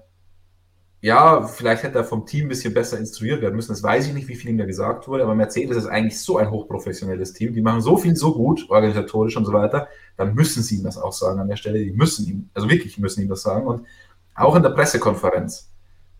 ja, 1.02 1.44
vielleicht 1.44 1.84
hätte 1.84 2.00
er 2.00 2.04
vom 2.04 2.26
Team 2.26 2.46
ein 2.46 2.50
bisschen 2.50 2.74
besser 2.74 2.98
instruiert 2.98 3.42
werden 3.42 3.56
müssen. 3.56 3.72
Das 3.72 3.82
weiß 3.82 4.08
ich 4.08 4.14
nicht, 4.14 4.28
wie 4.28 4.36
viel 4.36 4.50
ihm 4.50 4.58
da 4.58 4.66
gesagt 4.66 5.08
wurde, 5.08 5.24
aber 5.24 5.34
Mercedes 5.34 5.78
ist 5.78 5.86
eigentlich 5.86 6.20
so 6.20 6.38
ein 6.38 6.52
hochprofessionelles 6.52 7.34
Team. 7.34 7.54
Die 7.54 7.62
machen 7.62 7.82
so 7.82 7.96
viel 7.96 8.16
so 8.18 8.34
gut, 8.34 8.66
organisatorisch 8.70 9.38
und 9.38 9.46
so 9.46 9.54
weiter. 9.54 9.88
Dann 10.18 10.36
müssen 10.36 10.62
sie 10.62 10.78
ihm 10.78 10.84
das 10.84 10.98
auch 10.98 11.14
sagen 11.14 11.40
an 11.40 11.48
der 11.48 11.56
Stelle. 11.56 11.80
Die 11.80 11.92
müssen 11.92 12.28
ihm, 12.28 12.50
also 12.54 12.70
wirklich 12.70 12.98
müssen 12.98 13.22
ihm 13.22 13.30
das 13.30 13.44
sagen. 13.44 13.66
Und 13.66 13.86
auch 14.36 14.56
in 14.56 14.64
der 14.64 14.72
Pressekonferenz 14.72 15.72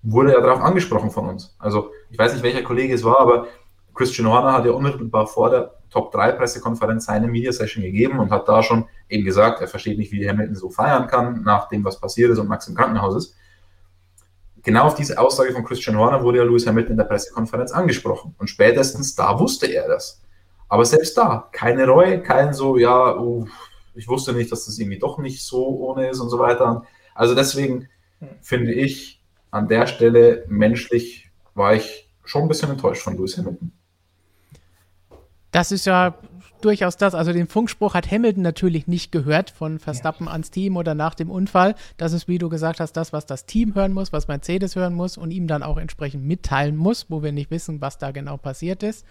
wurde 0.02 0.34
er 0.34 0.42
darauf 0.42 0.62
angesprochen 0.62 1.12
von 1.12 1.28
uns. 1.28 1.56
Also 1.60 1.92
ich 2.10 2.18
weiß 2.18 2.34
nicht, 2.34 2.44
welcher 2.44 2.64
Kollege 2.64 2.94
es 2.94 3.04
war, 3.04 3.20
aber 3.20 3.48
Christian 3.94 4.30
Horner 4.30 4.54
hat 4.54 4.66
ja 4.66 4.72
unmittelbar 4.72 5.28
vor 5.28 5.50
der 5.50 5.79
Top 5.90 6.12
3 6.12 6.34
Pressekonferenz 6.34 7.06
seine 7.06 7.28
Media 7.28 7.52
Session 7.52 7.84
gegeben 7.84 8.20
und 8.20 8.32
hat 8.32 8.48
da 8.48 8.62
schon 8.64 8.86
eben 9.08 9.26
gesagt, 9.26 9.62
er 9.62 9.68
versteht 9.68 9.98
nicht, 9.98 10.12
wie 10.12 10.28
Hamilton 10.28 10.56
so 10.56 10.70
feiern 10.70 11.08
kann, 11.08 11.44
nach 11.44 11.68
dem, 11.70 11.84
was 11.84 12.00
passiert 12.00 12.32
ist 12.32 12.40
und 12.40 12.48
Max 12.48 12.68
im 12.68 12.76
Krankenhaus 12.76 13.16
ist 13.16 13.36
genau 14.64 14.86
auf 14.86 14.96
diese 14.96 15.18
Aussage 15.18 15.54
von 15.54 15.64
Christian 15.64 15.98
Horner 15.98 16.24
wurde 16.24 16.40
ja 16.40 16.44
Lewis 16.44 16.68
Hamilton 16.68 16.92
in 16.92 16.98
der 16.98 17.06
Pressekonferenz 17.06 17.72
angesprochen. 17.72 18.36
Und 18.38 18.50
spätestens 18.50 19.16
da 19.16 19.40
wusste 19.40 19.68
er 19.68 19.88
das. 19.88 20.22
Aber 20.68 20.86
selbst 20.86 21.18
da, 21.18 21.50
keine 21.52 21.88
Reue, 21.88 22.22
kein 22.22 22.54
so, 22.54 22.78
ja, 22.78 23.18
uh, 23.18 23.48
ich 23.96 24.08
wusste 24.08 24.34
nicht, 24.34 24.52
dass 24.52 24.66
das 24.66 24.78
irgendwie 24.78 25.00
doch 25.00 25.18
nicht 25.18 25.44
so 25.44 25.66
ohne 25.66 26.10
ist 26.10 26.20
und 26.20 26.30
so 26.30 26.40
weiter. 26.40 26.84
Also 27.16 27.36
deswegen 27.36 27.90
finde 28.42 28.74
ich, 28.74 29.22
an 29.52 29.68
der 29.68 29.88
Stelle 29.88 30.46
menschlich 30.48 31.32
war 31.56 31.74
ich 31.74 32.10
schon 32.24 32.44
ein 32.44 32.48
bisschen 32.48 32.70
enttäuscht 32.70 33.02
von 33.02 33.18
Lewis 33.18 33.38
Hamilton. 33.38 33.72
Das 35.52 35.72
ist 35.72 35.86
ja 35.86 36.16
durchaus 36.62 36.98
das. 36.98 37.16
Also 37.16 37.34
den 37.34 37.48
Funkspruch 37.48 37.94
hat 37.94 38.12
Hamilton 38.12 38.44
natürlich 38.44 38.88
nicht 38.88 39.12
gehört 39.12 39.50
von 39.50 39.80
Verstappen 39.80 40.28
ja. 40.28 40.32
ans 40.32 40.52
Team 40.52 40.78
oder 40.78 40.94
nach 40.94 41.16
dem 41.16 41.30
Unfall. 41.30 41.76
Das 41.98 42.14
ist, 42.14 42.28
wie 42.28 42.38
du 42.38 42.50
gesagt 42.50 42.80
hast, 42.80 42.94
das, 42.94 43.14
was 43.14 43.26
das 43.26 43.46
Team 43.46 43.76
hören 43.76 43.94
muss, 43.94 44.14
was 44.14 44.28
Mercedes 44.28 44.76
hören 44.76 44.94
muss 44.94 45.18
und 45.18 45.32
ihm 45.32 45.48
dann 45.48 45.64
auch 45.64 45.78
entsprechend 45.78 46.26
mitteilen 46.26 46.76
muss, 46.76 47.08
wo 47.10 47.24
wir 47.24 47.32
nicht 47.32 47.52
wissen, 47.52 47.82
was 47.82 47.98
da 47.98 48.12
genau 48.12 48.38
passiert 48.38 48.84
ist. 48.84 49.06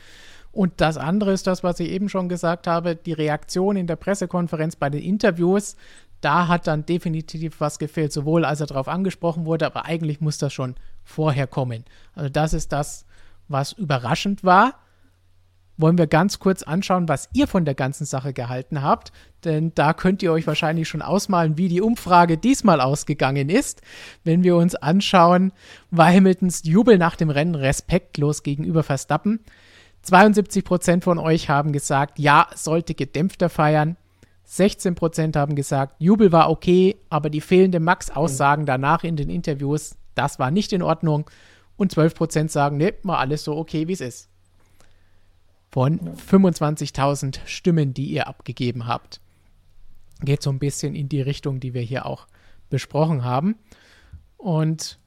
Und 0.53 0.81
das 0.81 0.97
andere 0.97 1.33
ist 1.33 1.47
das, 1.47 1.63
was 1.63 1.81
ich 1.81 1.91
eben 1.91 2.09
schon 2.09 2.29
gesagt 2.29 2.67
habe, 2.67 2.97
die 2.97 3.13
Reaktion 3.13 3.77
in 3.77 3.87
der 3.87 3.97
Pressekonferenz 3.97 4.77
bei 4.77 4.91
den 4.91 5.03
Interviews. 5.03 5.77
Da 6.21 6.49
hat 6.49 6.67
dann 6.67 6.85
definitiv 6.85 7.61
was 7.61 7.79
gefehlt, 7.79 8.13
sowohl 8.13 8.45
als 8.45 8.61
er 8.61 8.67
darauf 8.67 8.89
angesprochen 8.89 9.45
wurde, 9.45 9.67
aber 9.67 9.85
eigentlich 9.85 10.21
muss 10.21 10.39
das 10.39 10.53
schon 10.53 10.75
vorher 11.05 11.47
kommen. 11.47 11.85
Also 12.15 12.29
das 12.29 12.53
ist 12.55 12.73
das, 12.73 13.07
was 13.47 13.73
überraschend 13.73 14.43
war 14.43 14.75
wollen 15.79 15.97
wir 15.97 16.09
ganz 16.09 16.41
kurz 16.41 16.63
anschauen, 16.63 17.09
was 17.09 17.29
ihr 17.33 17.47
von 17.47 17.65
der 17.65 17.75
ganzen 17.75 18.05
Sache 18.05 18.33
gehalten 18.33 18.83
habt. 18.83 19.13
Denn 19.45 19.73
da 19.75 19.95
könnt 19.95 20.23
ihr 20.23 20.33
euch 20.33 20.47
wahrscheinlich 20.47 20.89
schon 20.89 21.01
ausmalen, 21.01 21.57
wie 21.57 21.69
die 21.69 21.81
Umfrage 21.81 22.37
diesmal 22.37 22.81
ausgegangen 22.81 23.49
ist. 23.49 23.81
Wenn 24.25 24.43
wir 24.43 24.57
uns 24.57 24.75
anschauen, 24.75 25.53
war 25.91 26.13
Hamiltons 26.13 26.63
Jubel 26.65 26.99
nach 26.99 27.17
dem 27.17 27.31
Rennen 27.31 27.55
respektlos 27.55 28.43
gegenüber 28.43 28.83
Verstappen. 28.83 29.41
72% 30.05 31.03
von 31.03 31.19
euch 31.19 31.49
haben 31.49 31.73
gesagt, 31.73 32.19
ja, 32.19 32.49
sollte 32.55 32.95
gedämpfter 32.95 33.49
feiern. 33.49 33.97
16% 34.49 35.37
haben 35.37 35.55
gesagt, 35.55 35.97
Jubel 35.99 36.33
war 36.33 36.51
okay, 36.51 36.97
aber 37.11 37.31
die 37.31 37.41
fehlenden 37.41 37.85
Max-Aussagen 37.85 38.67
danach 38.67 39.05
in 39.05 39.17
den 39.17 39.31
Interviews, 39.31 39.97
das 40.15 40.39
war 40.39 40.51
nicht 40.51 40.73
in 40.73 40.83
Ordnung. 40.83 41.31
Und 41.77 41.95
12% 41.95 42.49
sagen, 42.49 42.79
nee, 42.79 42.95
war 43.05 43.19
alles 43.19 43.45
so 43.45 43.57
okay, 43.57 43.87
wie 43.87 43.93
es 43.93 44.01
ist 44.01 44.29
von 45.71 46.01
25.000 46.15 47.41
Stimmen, 47.47 47.95
die 47.95 48.07
ihr 48.07 48.27
abgegeben 48.27 48.87
habt. 48.87 49.21
Geht 50.21 50.43
so 50.43 50.51
ein 50.51 50.59
bisschen 50.59 50.95
in 50.95 51.09
die 51.09 51.21
Richtung, 51.21 51.61
die 51.61 51.75
wir 51.75 51.83
hier 51.83 52.07
auch 52.07 52.27
besprochen 52.71 53.25
haben. 53.25 53.57
Und 54.37 54.99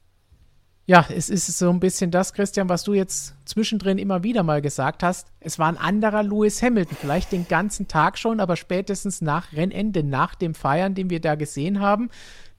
ja, 0.84 1.06
es 1.14 1.30
ist 1.30 1.46
so 1.58 1.70
ein 1.70 1.80
bisschen 1.80 2.10
das, 2.10 2.32
Christian, 2.32 2.68
was 2.68 2.82
du 2.82 2.92
jetzt 2.92 3.34
zwischendrin 3.44 3.98
immer 3.98 4.24
wieder 4.24 4.42
mal 4.42 4.60
gesagt 4.60 5.02
hast. 5.02 5.28
Es 5.38 5.58
war 5.58 5.68
ein 5.68 5.78
anderer 5.78 6.22
Lewis 6.22 6.60
Hamilton, 6.60 6.96
vielleicht 7.00 7.30
den 7.30 7.46
ganzen 7.46 7.86
Tag 7.86 8.18
schon, 8.18 8.40
aber 8.40 8.56
spätestens 8.56 9.20
nach 9.20 9.52
Rennende, 9.52 10.02
nach 10.02 10.34
dem 10.34 10.54
Feiern, 10.54 10.94
den 10.94 11.08
wir 11.08 11.20
da 11.20 11.36
gesehen 11.36 11.80
haben. 11.80 12.10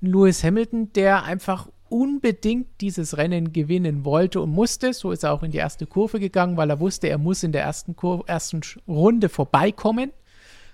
Ein 0.02 0.08
Lewis 0.08 0.44
Hamilton, 0.44 0.94
der 0.94 1.24
einfach 1.24 1.68
unbedingt 1.94 2.82
dieses 2.82 3.18
Rennen 3.18 3.54
gewinnen 3.54 4.04
wollte 4.04 4.42
und 4.42 4.50
musste. 4.50 4.94
So 4.94 5.12
ist 5.12 5.24
er 5.24 5.32
auch 5.32 5.44
in 5.44 5.52
die 5.52 5.60
erste 5.60 5.86
Kurve 5.86 6.20
gegangen, 6.20 6.58
weil 6.58 6.72
er 6.72 6.80
wusste, 6.80 7.08
er 7.08 7.20
muss 7.20 7.44
in 7.44 7.52
der 7.52 7.62
ersten, 7.62 7.96
Kurve, 7.96 8.24
ersten 8.26 8.62
Runde 8.88 9.30
vorbeikommen. 9.30 10.12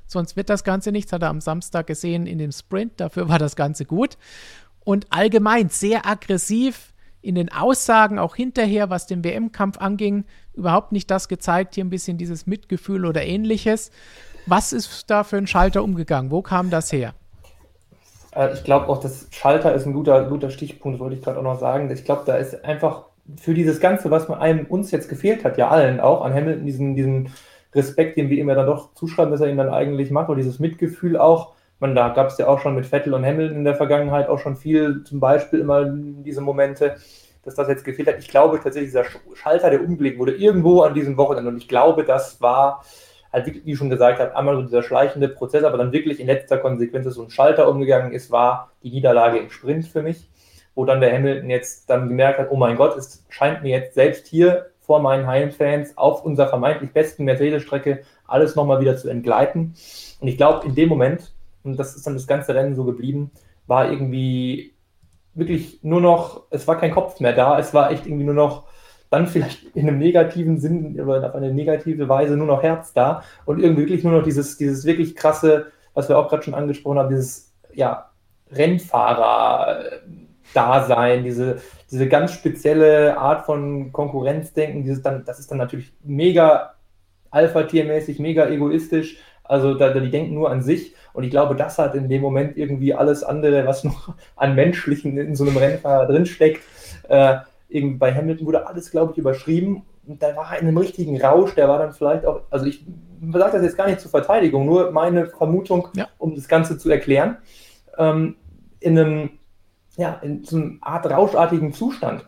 Sonst 0.08 0.38
wird 0.38 0.50
das 0.50 0.64
Ganze 0.64 0.94
nichts, 0.94 1.12
hat 1.12 1.22
er 1.22 1.30
am 1.30 1.42
Samstag 1.42 1.88
gesehen 1.88 2.26
in 2.26 2.38
dem 2.38 2.54
Sprint. 2.54 2.94
Dafür 3.02 3.28
war 3.28 3.38
das 3.38 3.58
Ganze 3.58 3.84
gut. 3.84 4.18
Und 4.80 5.08
allgemein 5.10 5.68
sehr 5.68 6.08
aggressiv 6.08 6.94
in 7.22 7.36
den 7.36 7.52
Aussagen, 7.52 8.18
auch 8.18 8.38
hinterher, 8.38 8.90
was 8.90 9.06
den 9.06 9.22
WM-Kampf 9.22 9.78
anging, 9.78 10.24
überhaupt 10.54 10.94
nicht 10.94 11.12
das 11.12 11.28
gezeigt, 11.28 11.76
hier 11.76 11.84
ein 11.84 11.90
bisschen 11.90 12.18
dieses 12.18 12.48
Mitgefühl 12.48 13.06
oder 13.06 13.26
ähnliches. 13.26 13.92
Was 14.46 14.72
ist 14.72 15.10
da 15.10 15.26
für 15.26 15.36
ein 15.36 15.48
Schalter 15.48 15.84
umgegangen? 15.84 16.32
Wo 16.32 16.42
kam 16.42 16.70
das 16.70 16.94
her? 16.94 17.14
Äh, 18.36 18.54
ich 18.54 18.64
glaube 18.64 18.88
auch, 18.88 19.00
das 19.00 19.28
Schalter 19.32 19.74
ist 19.74 19.86
ein 19.86 19.94
guter, 19.94 20.26
guter 20.26 20.50
Stichpunkt, 20.50 21.00
wollte 21.00 21.16
ich 21.16 21.22
gerade 21.22 21.40
auch 21.40 21.44
noch 21.44 21.60
sagen. 21.60 21.90
Ich 21.92 22.06
glaube, 22.06 22.24
da 22.26 22.36
ist 22.36 22.64
einfach 22.66 23.04
für 23.38 23.54
dieses 23.54 23.80
Ganze, 23.80 24.10
was 24.12 24.30
einem 24.30 24.66
uns 24.66 24.92
jetzt 24.92 25.10
gefehlt 25.10 25.44
hat, 25.44 25.58
ja 25.58 25.70
allen 25.70 26.00
auch, 26.00 26.24
an 26.24 26.34
Hamilton, 26.34 26.66
diesen, 26.66 26.96
diesen 26.96 27.30
Respekt, 27.74 28.18
den 28.18 28.30
wir 28.30 28.38
ihm 28.38 28.50
ja 28.50 28.56
dann 28.56 28.66
doch 28.66 28.94
zuschreiben, 28.96 29.32
dass 29.32 29.42
er 29.42 29.50
ihn 29.50 29.58
dann 29.58 29.70
eigentlich 29.70 30.10
macht, 30.10 30.30
oder 30.30 30.38
dieses 30.38 30.60
Mitgefühl 30.60 31.18
auch. 31.18 31.54
Man, 31.80 31.96
da 31.96 32.10
gab 32.10 32.28
es 32.28 32.38
ja 32.38 32.48
auch 32.48 32.60
schon 32.60 32.76
mit 32.76 32.86
Vettel 32.86 33.14
und 33.14 33.26
Hamilton 33.26 33.58
in 33.58 33.64
der 33.64 33.76
Vergangenheit 33.76 34.28
auch 34.28 34.40
schon 34.40 34.56
viel, 34.56 35.04
zum 35.04 35.20
Beispiel 35.20 35.60
immer 35.60 35.86
diese 35.88 36.42
Momente, 36.42 36.96
dass 37.44 37.56
das 37.56 37.70
jetzt 37.70 37.86
gefehlt 37.86 38.08
hat. 38.10 38.20
Ich 38.20 38.28
glaube 38.28 38.60
tatsächlich, 38.62 38.90
dieser 38.90 39.06
Schalter, 39.36 39.70
der 39.70 39.82
umgelegt 39.82 40.20
wurde, 40.20 40.36
irgendwo 40.36 40.82
an 40.82 40.94
diesem 40.94 41.16
Wochenende, 41.16 41.50
und 41.52 41.58
ich 41.58 41.68
glaube, 41.68 42.04
das 42.04 42.42
war 42.42 42.84
halt 43.32 43.46
wirklich, 43.46 43.66
wie 43.66 43.76
schon 43.76 43.90
gesagt 43.90 44.20
habe, 44.20 44.36
einmal 44.36 44.56
so 44.56 44.62
dieser 44.64 44.84
schleichende 44.84 45.30
Prozess, 45.30 45.64
aber 45.64 45.78
dann 45.78 45.92
wirklich 45.92 46.20
in 46.20 46.28
letzter 46.28 46.58
Konsequenz 46.58 47.06
so 47.14 47.24
ein 47.24 47.30
Schalter 47.30 47.70
umgegangen 47.70 48.12
ist, 48.12 48.32
war 48.32 48.72
die 48.84 48.92
Niederlage 48.92 49.38
im 49.38 49.50
Sprint 49.50 49.88
für 49.88 50.02
mich, 50.02 50.30
wo 50.76 50.86
dann 50.86 51.02
der 51.02 51.14
Hamilton 51.14 51.50
jetzt 51.50 51.90
dann 51.90 52.08
gemerkt 52.08 52.40
hat, 52.40 52.48
oh 52.52 52.58
mein 52.58 52.76
Gott, 52.76 52.98
es 52.98 53.26
scheint 53.30 53.62
mir 53.64 53.70
jetzt 53.70 53.94
selbst 53.94 54.28
hier 54.28 54.68
vor 54.80 55.00
meinen 55.00 55.28
Heimfans 55.28 55.98
auf 55.98 56.26
unserer 56.26 56.48
vermeintlich 56.48 56.92
besten 56.92 57.24
Mercedes-Strecke 57.26 58.02
alles 58.26 58.56
nochmal 58.56 58.82
wieder 58.82 58.98
zu 58.98 59.10
entgleiten. 59.10 59.76
Und 60.20 60.28
ich 60.28 60.38
glaube, 60.38 60.66
in 60.66 60.74
dem 60.74 60.90
Moment, 60.90 61.32
und 61.64 61.78
das 61.78 61.96
ist 61.96 62.08
dann 62.08 62.16
das 62.16 62.26
ganze 62.26 62.56
Rennen 62.56 62.76
so 62.76 62.84
geblieben, 62.86 63.32
war 63.68 63.92
irgendwie 63.92 64.74
wirklich 65.36 65.80
nur 65.84 66.02
noch, 66.02 66.44
es 66.50 66.68
war 66.68 66.80
kein 66.80 66.92
Kopf 66.92 67.20
mehr 67.20 67.34
da, 67.34 67.60
es 67.60 67.74
war 67.74 67.92
echt 67.92 68.06
irgendwie 68.06 68.26
nur 68.26 68.34
noch 68.34 68.69
dann 69.10 69.28
vielleicht 69.28 69.64
in 69.76 69.88
einem 69.88 69.98
negativen 69.98 70.60
Sinn 70.60 71.00
oder 71.00 71.30
auf 71.30 71.36
eine 71.36 71.54
negative 71.54 72.10
Weise 72.10 72.36
nur 72.38 72.48
noch 72.48 72.64
Herz 72.64 72.94
da 72.94 73.24
und 73.46 73.60
irgendwie 73.60 73.84
wirklich 73.84 74.04
nur 74.04 74.14
noch 74.14 74.24
dieses, 74.24 74.58
dieses 74.58 74.86
wirklich 74.86 75.16
krasse, 75.16 75.68
was 75.94 76.10
wir 76.10 76.18
auch 76.18 76.30
gerade 76.30 76.44
schon 76.44 76.54
angesprochen 76.54 77.00
haben, 77.00 77.10
dieses 77.10 77.54
ja, 77.74 78.10
Rennfahrer-Dasein, 78.52 81.24
diese, 81.24 81.62
diese 81.92 82.08
ganz 82.08 82.32
spezielle 82.34 83.18
Art 83.18 83.46
von 83.46 83.92
Konkurrenzdenken, 83.92 84.84
dieses 84.84 85.02
dann, 85.02 85.26
das 85.26 85.40
ist 85.40 85.50
dann 85.52 85.58
natürlich 85.58 85.92
mega 86.04 86.76
Alpha-Tiermäßig, 87.32 88.20
mega 88.20 88.48
egoistisch. 88.48 89.18
Also 89.44 89.74
da, 89.74 89.92
die 89.92 90.12
denken 90.12 90.36
nur 90.36 90.52
an 90.52 90.62
sich. 90.62 90.94
Und 91.14 91.24
ich 91.24 91.32
glaube, 91.32 91.56
das 91.56 91.80
hat 91.80 91.96
in 91.96 92.08
dem 92.08 92.22
Moment 92.22 92.56
irgendwie 92.56 92.94
alles 92.94 93.24
andere, 93.24 93.66
was 93.66 93.84
noch 93.84 94.14
an 94.36 94.54
Menschlichen 94.56 95.18
in 95.18 95.36
so 95.36 95.44
einem 95.44 95.58
Rennfahrer 95.58 96.06
drinsteckt, 96.06 96.62
äh, 97.08 97.38
irgendwie 97.70 97.98
bei 97.98 98.14
Hamilton 98.14 98.48
wurde 98.48 98.68
alles, 98.68 98.92
glaube 98.92 99.14
ich, 99.14 99.18
überschrieben. 99.18 99.84
Und 100.08 100.22
da 100.22 100.36
war 100.36 100.54
er 100.54 100.60
in 100.60 100.68
einem 100.68 100.78
richtigen 100.78 101.22
Rausch, 101.22 101.54
der 101.56 101.70
war 101.70 101.78
dann 101.78 101.94
vielleicht 101.94 102.26
auch, 102.26 102.42
also 102.50 102.66
ich 102.66 102.84
sage 103.32 103.54
das 103.54 103.64
jetzt 103.64 103.78
gar 103.78 103.88
nicht 103.88 104.00
zur 104.00 104.12
Verteidigung, 104.12 104.66
nur 104.66 104.92
meine 104.92 105.28
Vermutung, 105.28 105.90
ja. 105.96 106.08
um 106.18 106.36
das 106.36 106.48
Ganze 106.48 106.78
zu 106.78 106.90
erklären, 106.90 107.38
ähm, 107.98 108.36
in 108.80 108.98
einem, 108.98 109.30
ja, 109.98 110.20
in 110.24 110.44
so 110.44 110.58
einer 110.58 110.72
Art 110.82 111.06
rauschartigen 111.06 111.74
Zustand. 111.74 112.26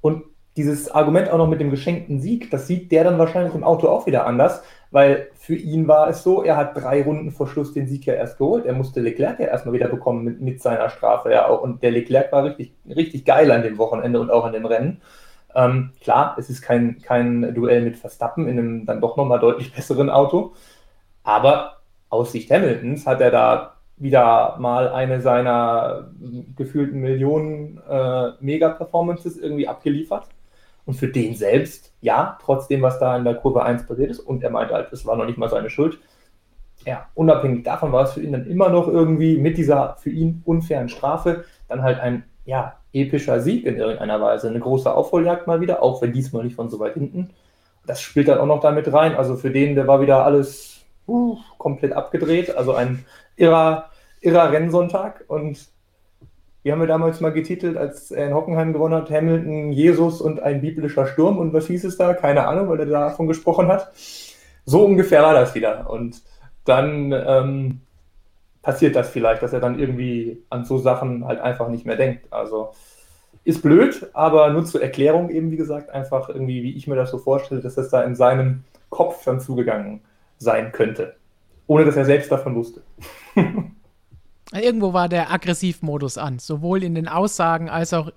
Und 0.00 0.24
dieses 0.56 0.90
Argument 0.90 1.28
auch 1.30 1.38
noch 1.38 1.48
mit 1.48 1.60
dem 1.60 1.70
geschenkten 1.70 2.20
Sieg, 2.20 2.50
das 2.50 2.68
sieht 2.68 2.92
der 2.92 3.04
dann 3.04 3.18
wahrscheinlich 3.18 3.54
im 3.54 3.64
Auto 3.64 3.88
auch 3.88 4.06
wieder 4.06 4.26
anders, 4.26 4.62
weil 4.94 5.30
für 5.34 5.56
ihn 5.56 5.88
war 5.88 6.08
es 6.08 6.22
so, 6.22 6.44
er 6.44 6.56
hat 6.56 6.76
drei 6.76 7.02
Runden 7.02 7.32
vor 7.32 7.48
Schluss 7.48 7.72
den 7.72 7.88
Sieg 7.88 8.06
ja 8.06 8.14
erst 8.14 8.38
geholt. 8.38 8.64
Er 8.64 8.74
musste 8.74 9.00
Leclerc 9.00 9.40
ja 9.40 9.46
erstmal 9.46 9.74
wieder 9.74 9.88
bekommen 9.88 10.22
mit, 10.22 10.40
mit 10.40 10.62
seiner 10.62 10.88
Strafe 10.88 11.32
ja. 11.32 11.48
Und 11.48 11.82
der 11.82 11.90
Leclerc 11.90 12.30
war 12.30 12.44
richtig, 12.44 12.74
richtig 12.86 13.24
geil 13.24 13.50
an 13.50 13.64
dem 13.64 13.76
Wochenende 13.76 14.20
und 14.20 14.30
auch 14.30 14.44
an 14.44 14.52
dem 14.52 14.64
Rennen. 14.64 15.00
Ähm, 15.52 15.90
klar, 16.00 16.36
es 16.38 16.48
ist 16.48 16.62
kein, 16.62 17.02
kein 17.02 17.52
Duell 17.54 17.82
mit 17.82 17.96
Verstappen 17.96 18.46
in 18.46 18.56
einem 18.56 18.86
dann 18.86 19.00
doch 19.00 19.16
nochmal 19.16 19.40
deutlich 19.40 19.72
besseren 19.74 20.10
Auto. 20.10 20.52
Aber 21.24 21.78
aus 22.08 22.30
Sicht 22.30 22.52
Hamiltons 22.52 23.04
hat 23.04 23.20
er 23.20 23.32
da 23.32 23.74
wieder 23.96 24.56
mal 24.60 24.90
eine 24.90 25.20
seiner 25.20 26.12
gefühlten 26.54 27.00
Millionen 27.00 27.80
äh, 27.90 28.30
Mega-Performances 28.38 29.38
irgendwie 29.38 29.66
abgeliefert. 29.66 30.28
Und 30.86 30.94
für 30.94 31.08
den 31.08 31.34
selbst, 31.34 31.92
ja, 32.00 32.38
trotzdem, 32.42 32.82
was 32.82 32.98
da 32.98 33.16
in 33.16 33.24
der 33.24 33.36
Kurve 33.36 33.62
1 33.62 33.86
passiert 33.86 34.10
ist, 34.10 34.20
und 34.20 34.42
er 34.42 34.50
meinte 34.50 34.74
halt, 34.74 34.92
es 34.92 35.06
war 35.06 35.16
noch 35.16 35.24
nicht 35.24 35.38
mal 35.38 35.48
seine 35.48 35.70
Schuld. 35.70 35.98
Ja, 36.84 37.08
unabhängig 37.14 37.64
davon 37.64 37.92
war 37.92 38.04
es 38.04 38.12
für 38.12 38.20
ihn 38.20 38.32
dann 38.32 38.46
immer 38.46 38.68
noch 38.68 38.88
irgendwie 38.88 39.38
mit 39.38 39.56
dieser 39.56 39.96
für 39.96 40.10
ihn 40.10 40.42
unfairen 40.44 40.88
Strafe 40.88 41.44
dann 41.68 41.82
halt 41.82 41.98
ein, 42.00 42.24
ja, 42.44 42.76
epischer 42.92 43.40
Sieg 43.40 43.64
in 43.64 43.76
irgendeiner 43.76 44.20
Weise. 44.20 44.48
Eine 44.48 44.60
große 44.60 44.92
Aufholjagd 44.92 45.46
mal 45.46 45.60
wieder, 45.60 45.82
auch 45.82 46.02
wenn 46.02 46.12
diesmal 46.12 46.44
nicht 46.44 46.56
von 46.56 46.68
so 46.68 46.78
weit 46.78 46.94
hinten. 46.94 47.30
Das 47.86 48.00
spielt 48.00 48.28
dann 48.28 48.38
auch 48.38 48.46
noch 48.46 48.60
damit 48.60 48.92
rein. 48.92 49.14
Also 49.14 49.36
für 49.36 49.50
den, 49.50 49.74
der 49.74 49.86
war 49.86 50.00
wieder 50.00 50.24
alles 50.24 50.84
uh, 51.08 51.38
komplett 51.58 51.92
abgedreht. 51.92 52.56
Also 52.56 52.74
ein 52.74 53.04
irrer, 53.36 53.90
irrer 54.20 54.52
Rennsonntag 54.52 55.24
und 55.28 55.68
wie 56.64 56.72
haben 56.72 56.80
wir 56.80 56.86
damals 56.86 57.20
mal 57.20 57.32
getitelt, 57.32 57.76
als 57.76 58.10
er 58.10 58.26
in 58.26 58.34
Hockenheim 58.34 58.72
gewonnen 58.72 58.94
hat, 58.94 59.10
Hamilton, 59.10 59.70
Jesus 59.70 60.22
und 60.22 60.42
ein 60.42 60.62
biblischer 60.62 61.06
Sturm 61.06 61.36
und 61.36 61.52
was 61.52 61.66
hieß 61.66 61.84
es 61.84 61.98
da? 61.98 62.14
Keine 62.14 62.48
Ahnung, 62.48 62.70
weil 62.70 62.80
er 62.80 62.86
davon 62.86 63.26
gesprochen 63.26 63.68
hat. 63.68 63.92
So 64.64 64.82
ungefähr 64.82 65.22
war 65.22 65.34
das 65.34 65.54
wieder. 65.54 65.90
Und 65.90 66.22
dann 66.64 67.12
ähm, 67.12 67.80
passiert 68.62 68.96
das 68.96 69.10
vielleicht, 69.10 69.42
dass 69.42 69.52
er 69.52 69.60
dann 69.60 69.78
irgendwie 69.78 70.42
an 70.48 70.64
so 70.64 70.78
Sachen 70.78 71.26
halt 71.26 71.38
einfach 71.38 71.68
nicht 71.68 71.84
mehr 71.84 71.96
denkt. 71.96 72.32
Also 72.32 72.70
ist 73.44 73.60
blöd, 73.60 74.08
aber 74.14 74.48
nur 74.48 74.64
zur 74.64 74.82
Erklärung 74.82 75.28
eben, 75.28 75.50
wie 75.50 75.58
gesagt, 75.58 75.90
einfach 75.90 76.30
irgendwie, 76.30 76.62
wie 76.62 76.74
ich 76.74 76.86
mir 76.86 76.96
das 76.96 77.10
so 77.10 77.18
vorstelle, 77.18 77.60
dass 77.60 77.74
das 77.74 77.90
da 77.90 78.02
in 78.02 78.14
seinem 78.14 78.64
Kopf 78.88 79.22
dann 79.24 79.38
zugegangen 79.38 80.00
sein 80.38 80.72
könnte. 80.72 81.16
Ohne 81.66 81.84
dass 81.84 81.96
er 81.96 82.06
selbst 82.06 82.32
davon 82.32 82.54
wusste. 82.54 82.80
Irgendwo 84.60 84.92
war 84.92 85.08
der 85.08 85.32
Aggressivmodus 85.32 86.18
an, 86.18 86.38
sowohl 86.38 86.82
in 86.82 86.94
den 86.94 87.08
Aussagen 87.08 87.68
als 87.68 87.92
auch, 87.92 88.10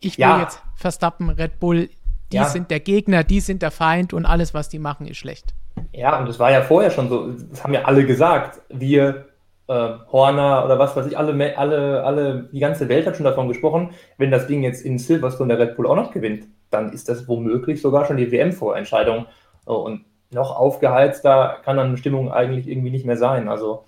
ich 0.00 0.18
will 0.18 0.22
ja. 0.22 0.40
jetzt 0.40 0.62
Verstappen, 0.74 1.30
Red 1.30 1.60
Bull, 1.60 1.88
die 2.32 2.36
ja. 2.36 2.44
sind 2.44 2.70
der 2.70 2.80
Gegner, 2.80 3.24
die 3.24 3.40
sind 3.40 3.62
der 3.62 3.70
Feind 3.70 4.12
und 4.12 4.26
alles, 4.26 4.54
was 4.54 4.68
die 4.68 4.78
machen, 4.78 5.06
ist 5.06 5.18
schlecht. 5.18 5.54
Ja, 5.92 6.18
und 6.18 6.26
das 6.26 6.38
war 6.38 6.50
ja 6.50 6.62
vorher 6.62 6.90
schon 6.90 7.08
so, 7.08 7.32
das 7.32 7.62
haben 7.62 7.72
ja 7.72 7.82
alle 7.84 8.04
gesagt, 8.04 8.60
wir, 8.68 9.28
äh, 9.68 9.90
Horner 10.10 10.64
oder 10.64 10.78
was 10.78 10.96
weiß 10.96 11.06
ich, 11.06 11.16
alle, 11.16 11.56
alle, 11.56 12.02
alle, 12.02 12.48
die 12.52 12.58
ganze 12.58 12.88
Welt 12.88 13.06
hat 13.06 13.16
schon 13.16 13.24
davon 13.24 13.48
gesprochen, 13.48 13.90
wenn 14.16 14.30
das 14.30 14.46
Ding 14.46 14.62
jetzt 14.62 14.84
in 14.84 14.98
Silverstone 14.98 15.56
der 15.56 15.66
Red 15.66 15.76
Bull 15.76 15.86
auch 15.86 15.96
noch 15.96 16.10
gewinnt, 16.10 16.46
dann 16.70 16.92
ist 16.92 17.08
das 17.08 17.28
womöglich 17.28 17.80
sogar 17.80 18.04
schon 18.04 18.16
die 18.16 18.30
WM-Vorentscheidung. 18.30 19.26
Und 19.64 20.04
noch 20.30 20.56
aufgeheizter 20.56 21.58
kann 21.64 21.76
dann 21.76 21.88
eine 21.88 21.96
Stimmung 21.96 22.32
eigentlich 22.32 22.68
irgendwie 22.68 22.90
nicht 22.90 23.06
mehr 23.06 23.16
sein. 23.16 23.48
Also, 23.48 23.84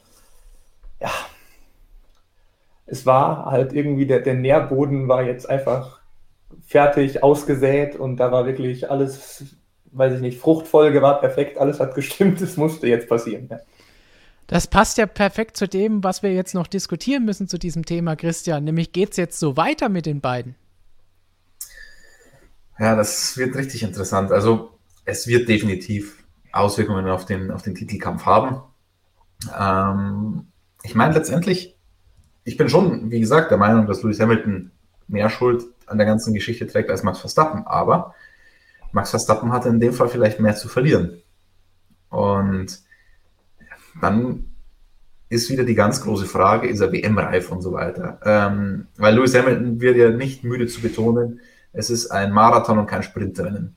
ja, 1.00 1.10
es 2.90 3.06
war 3.06 3.46
halt 3.46 3.72
irgendwie, 3.72 4.06
der, 4.06 4.20
der 4.20 4.34
Nährboden 4.34 5.08
war 5.08 5.22
jetzt 5.22 5.48
einfach 5.48 6.00
fertig, 6.66 7.22
ausgesät 7.22 7.96
und 7.96 8.16
da 8.16 8.32
war 8.32 8.46
wirklich 8.46 8.90
alles, 8.90 9.44
weiß 9.92 10.14
ich 10.14 10.20
nicht, 10.20 10.38
Fruchtfolge 10.38 11.00
war 11.00 11.20
perfekt, 11.20 11.58
alles 11.58 11.80
hat 11.80 11.94
gestimmt, 11.94 12.40
es 12.42 12.56
musste 12.56 12.88
jetzt 12.88 13.08
passieren. 13.08 13.48
Ja. 13.50 13.60
Das 14.48 14.66
passt 14.66 14.98
ja 14.98 15.06
perfekt 15.06 15.56
zu 15.56 15.68
dem, 15.68 16.02
was 16.02 16.24
wir 16.24 16.32
jetzt 16.32 16.54
noch 16.54 16.66
diskutieren 16.66 17.24
müssen 17.24 17.46
zu 17.46 17.56
diesem 17.56 17.84
Thema, 17.84 18.16
Christian. 18.16 18.64
Nämlich 18.64 18.90
geht 18.90 19.12
es 19.12 19.16
jetzt 19.16 19.38
so 19.38 19.56
weiter 19.56 19.88
mit 19.88 20.06
den 20.06 20.20
beiden? 20.20 20.56
Ja, 22.76 22.96
das 22.96 23.36
wird 23.36 23.54
richtig 23.54 23.84
interessant. 23.84 24.32
Also 24.32 24.70
es 25.04 25.28
wird 25.28 25.48
definitiv 25.48 26.24
Auswirkungen 26.50 27.08
auf 27.08 27.26
den, 27.26 27.52
auf 27.52 27.62
den 27.62 27.76
Titelkampf 27.76 28.26
haben. 28.26 28.60
Ähm, 29.56 30.48
ich 30.82 30.96
meine, 30.96 31.14
letztendlich 31.14 31.76
ich 32.44 32.56
bin 32.56 32.68
schon, 32.68 33.10
wie 33.10 33.20
gesagt, 33.20 33.50
der 33.50 33.58
Meinung, 33.58 33.86
dass 33.86 34.02
Lewis 34.02 34.20
Hamilton 34.20 34.70
mehr 35.08 35.28
Schuld 35.28 35.64
an 35.86 35.98
der 35.98 36.06
ganzen 36.06 36.34
Geschichte 36.34 36.66
trägt 36.66 36.90
als 36.90 37.02
Max 37.02 37.18
Verstappen. 37.18 37.66
Aber 37.66 38.14
Max 38.92 39.10
Verstappen 39.10 39.52
hatte 39.52 39.68
in 39.68 39.80
dem 39.80 39.92
Fall 39.92 40.08
vielleicht 40.08 40.40
mehr 40.40 40.56
zu 40.56 40.68
verlieren. 40.68 41.22
Und 42.08 42.80
dann 44.00 44.46
ist 45.28 45.48
wieder 45.48 45.64
die 45.64 45.74
ganz 45.74 46.02
große 46.02 46.26
Frage, 46.26 46.68
ist 46.68 46.80
er 46.80 46.92
WM-reif 46.92 47.52
und 47.52 47.62
so 47.62 47.72
weiter. 47.72 48.18
Ähm, 48.24 48.88
weil 48.96 49.14
Lewis 49.14 49.34
Hamilton 49.34 49.80
wird 49.80 49.96
ja 49.96 50.10
nicht 50.10 50.42
müde 50.42 50.66
zu 50.66 50.80
betonen, 50.80 51.40
es 51.72 51.88
ist 51.88 52.10
ein 52.10 52.32
Marathon 52.32 52.78
und 52.78 52.86
kein 52.86 53.04
Sprintrennen. 53.04 53.76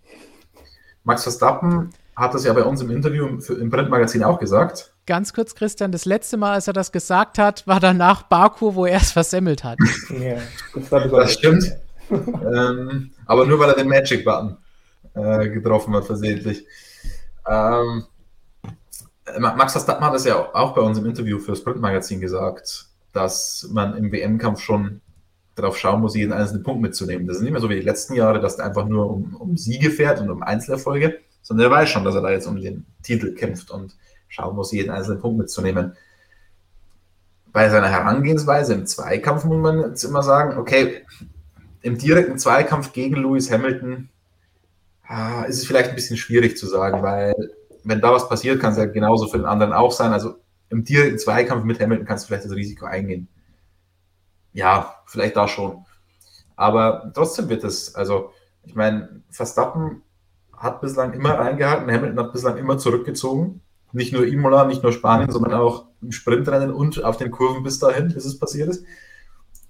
Max 1.03 1.23
Verstappen 1.23 1.91
hat 2.15 2.33
das 2.33 2.45
ja 2.45 2.53
bei 2.53 2.63
uns 2.63 2.81
im 2.81 2.89
Interview 2.89 3.27
im 3.27 3.69
Printmagazin 3.69 4.23
auch 4.23 4.39
gesagt. 4.39 4.92
Ganz 5.05 5.33
kurz, 5.33 5.53
Christian, 5.53 5.91
das 5.91 6.05
letzte 6.05 6.37
Mal, 6.37 6.53
als 6.53 6.67
er 6.67 6.73
das 6.73 6.93
gesagt 6.93 7.37
hat, 7.37 7.67
war 7.67 7.81
danach 7.81 8.23
Baku, 8.23 8.73
wo 8.75 8.85
er 8.85 8.97
es 8.97 9.11
versemmelt 9.11 9.63
hat. 9.63 9.77
Ja, 10.09 10.37
das, 10.89 11.11
das 11.11 11.33
stimmt. 11.33 11.71
ähm, 12.09 13.11
aber 13.25 13.45
nur 13.45 13.59
weil 13.59 13.69
er 13.69 13.75
den 13.75 13.89
Magic-Button 13.89 14.57
äh, 15.15 15.49
getroffen 15.49 15.93
hat, 15.93 16.05
versehentlich. 16.05 16.65
Ähm, 17.47 18.05
Max 19.39 19.73
Verstappen 19.73 20.05
hat 20.05 20.15
es 20.15 20.25
ja 20.25 20.37
auch 20.53 20.73
bei 20.73 20.81
uns 20.81 20.97
im 20.97 21.05
Interview 21.05 21.39
für 21.39 21.51
das 21.51 21.63
Printmagazin 21.63 22.21
gesagt, 22.21 22.87
dass 23.11 23.67
man 23.71 23.97
im 23.97 24.11
WM-Kampf 24.11 24.61
schon 24.61 25.01
darauf 25.55 25.77
schauen 25.77 26.01
muss, 26.01 26.15
jeden 26.15 26.33
einzelnen 26.33 26.63
Punkt 26.63 26.81
mitzunehmen. 26.81 27.27
Das 27.27 27.37
ist 27.37 27.43
nicht 27.43 27.51
mehr 27.51 27.61
so 27.61 27.69
wie 27.69 27.75
die 27.75 27.81
letzten 27.81 28.15
Jahre, 28.15 28.39
dass 28.39 28.57
er 28.57 28.65
einfach 28.65 28.85
nur 28.85 29.09
um, 29.09 29.35
um 29.35 29.57
Siege 29.57 29.91
fährt 29.91 30.19
und 30.19 30.29
um 30.29 30.43
Einzelerfolge, 30.43 31.19
sondern 31.41 31.67
er 31.67 31.71
weiß 31.71 31.89
schon, 31.89 32.03
dass 32.03 32.15
er 32.15 32.21
da 32.21 32.31
jetzt 32.31 32.47
um 32.47 32.59
den 32.59 32.85
Titel 33.03 33.33
kämpft 33.33 33.69
und 33.69 33.95
schauen 34.33 34.55
muss, 34.55 34.71
jeden 34.71 34.89
einzelnen 34.89 35.21
Punkt 35.21 35.37
mitzunehmen. 35.37 35.95
Bei 37.51 37.69
seiner 37.69 37.89
Herangehensweise 37.89 38.73
im 38.73 38.87
Zweikampf 38.87 39.45
muss 39.45 39.61
man 39.61 39.79
jetzt 39.81 40.03
immer 40.03 40.23
sagen, 40.23 40.57
okay, 40.57 41.05
im 41.83 41.99
direkten 41.99 42.39
Zweikampf 42.39 42.93
gegen 42.93 43.15
Lewis 43.15 43.51
Hamilton 43.51 44.09
ah, 45.03 45.43
ist 45.43 45.59
es 45.59 45.67
vielleicht 45.67 45.89
ein 45.89 45.95
bisschen 45.95 46.17
schwierig 46.17 46.57
zu 46.57 46.65
sagen, 46.65 47.03
weil 47.03 47.35
wenn 47.83 48.01
da 48.01 48.11
was 48.11 48.27
passiert, 48.27 48.59
kann 48.59 48.71
es 48.71 48.79
ja 48.79 48.85
genauso 48.85 49.27
für 49.27 49.37
den 49.37 49.45
anderen 49.45 49.71
auch 49.71 49.91
sein. 49.91 50.13
Also 50.13 50.35
im 50.69 50.83
direkten 50.83 51.19
Zweikampf 51.19 51.63
mit 51.63 51.79
Hamilton 51.79 52.07
kannst 52.07 52.23
du 52.23 52.27
vielleicht 52.29 52.45
das 52.45 52.53
Risiko 52.53 52.85
eingehen. 52.85 53.27
Ja, 54.53 54.95
vielleicht 55.05 55.35
da 55.35 55.47
schon. 55.47 55.85
Aber 56.55 57.11
trotzdem 57.13 57.49
wird 57.49 57.63
es, 57.63 57.93
also 57.93 58.31
ich 58.63 58.73
meine, 58.73 59.21
Verstappen 59.29 60.01
hat 60.57 60.81
bislang 60.81 61.13
immer 61.13 61.37
reingehalten, 61.37 61.91
Hamilton 61.91 62.19
hat 62.19 62.33
bislang 62.33 62.57
immer 62.57 62.79
zurückgezogen. 62.79 63.61
Nicht 63.93 64.11
nur 64.11 64.25
Imola, 64.25 64.65
nicht 64.65 64.83
nur 64.83 64.91
Spanien, 64.91 65.31
sondern 65.31 65.53
auch 65.53 65.85
im 66.01 66.11
Sprintrennen 66.11 66.73
und 66.73 67.03
auf 67.03 67.17
den 67.17 67.31
Kurven 67.31 67.63
bis 67.63 67.79
dahin, 67.79 68.13
bis 68.13 68.25
es 68.25 68.37
passiert 68.37 68.69
ist. 68.69 68.85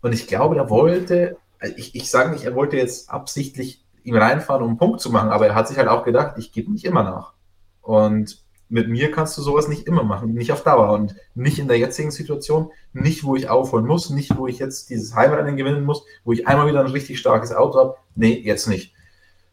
Und 0.02 0.14
ich 0.14 0.28
glaube, 0.28 0.58
er 0.58 0.70
wollte, 0.70 1.38
ich, 1.78 1.96
ich 1.96 2.10
sage 2.10 2.32
nicht, 2.32 2.44
er 2.44 2.56
wollte 2.56 2.78
jetzt 2.78 3.10
absichtlich 3.10 3.84
ihm 4.04 4.16
reinfahren, 4.16 4.64
um 4.64 4.70
einen 4.70 4.78
Punkt 4.78 5.02
zu 5.02 5.12
machen, 5.12 5.30
aber 5.30 5.48
er 5.48 5.56
hat 5.56 5.68
sich 5.68 5.78
halt 5.78 5.88
auch 5.88 6.04
gedacht, 6.04 6.38
ich 6.38 6.52
gebe 6.52 6.72
nicht 6.72 6.86
immer 6.86 7.04
nach. 7.04 7.34
Und 7.82 8.44
mit 8.70 8.90
mir 8.90 9.12
kannst 9.12 9.38
du 9.38 9.42
sowas 9.42 9.68
nicht 9.68 9.88
immer 9.88 10.04
machen, 10.04 10.34
nicht 10.34 10.52
auf 10.52 10.64
Dauer 10.64 10.94
und 10.94 11.16
nicht 11.36 11.60
in 11.60 11.68
der 11.68 11.78
jetzigen 11.78 12.12
Situation, 12.12 12.72
nicht 12.92 13.24
wo 13.24 13.36
ich 13.36 13.50
aufholen 13.50 13.86
muss, 13.86 14.10
nicht 14.10 14.36
wo 14.36 14.48
ich 14.48 14.58
jetzt 14.58 14.90
dieses 14.90 15.16
Heimrennen 15.16 15.58
gewinnen 15.58 15.86
muss, 15.86 16.04
wo 16.24 16.32
ich 16.32 16.48
einmal 16.48 16.68
wieder 16.68 16.80
ein 16.80 16.92
richtig 16.92 17.20
starkes 17.20 17.54
Auto 17.54 17.78
habe. 17.80 17.96
Nee, 18.16 18.42
jetzt 18.44 18.68
nicht. 18.68 18.94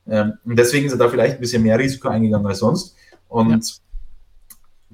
Ähm, 0.09 0.35
und 0.45 0.57
deswegen 0.57 0.89
sind 0.89 0.99
da 0.99 1.09
vielleicht 1.09 1.35
ein 1.35 1.41
bisschen 1.41 1.63
mehr 1.63 1.79
Risiko 1.79 2.09
eingegangen 2.09 2.47
als 2.47 2.61
sonst. 2.61 2.97
Und 3.29 3.51
ja. 3.51 3.77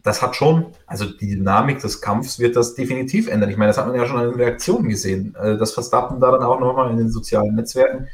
Das 0.06 0.22
hat 0.22 0.36
schon, 0.36 0.66
also 0.86 1.04
die 1.04 1.34
Dynamik 1.34 1.80
des 1.80 2.00
Kampfs 2.00 2.38
wird 2.38 2.54
das 2.54 2.76
definitiv 2.76 3.26
ändern. 3.26 3.50
Ich 3.50 3.56
meine, 3.56 3.70
das 3.70 3.78
hat 3.78 3.88
man 3.88 3.96
ja 3.96 4.06
schon 4.06 4.18
an 4.18 4.30
den 4.30 4.40
Reaktionen 4.40 4.88
gesehen. 4.88 5.34
Äh, 5.34 5.58
das 5.58 5.74
Verstappen 5.74 6.20
da 6.20 6.30
dann 6.30 6.44
auch 6.44 6.60
nochmal 6.60 6.92
in 6.92 6.96
den 6.96 7.10
sozialen 7.10 7.56
Netzwerken 7.56 8.06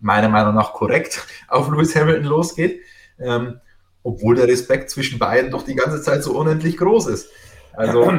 meiner 0.00 0.30
Meinung 0.30 0.54
nach 0.54 0.72
korrekt 0.72 1.26
auf 1.48 1.68
Lewis 1.68 1.94
Hamilton 1.94 2.24
losgeht. 2.24 2.80
Ähm, 3.18 3.60
obwohl 4.02 4.36
der 4.36 4.48
Respekt 4.48 4.88
zwischen 4.88 5.18
beiden 5.18 5.50
doch 5.50 5.64
die 5.64 5.74
ganze 5.74 6.00
Zeit 6.00 6.22
so 6.22 6.38
unendlich 6.38 6.78
groß 6.78 7.08
ist. 7.08 7.28
Also, 7.74 8.10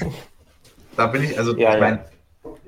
da 0.96 1.06
bin 1.08 1.24
ich, 1.24 1.38
also, 1.38 1.54
ja, 1.56 1.74
ich 1.74 1.80
meine, 1.80 2.06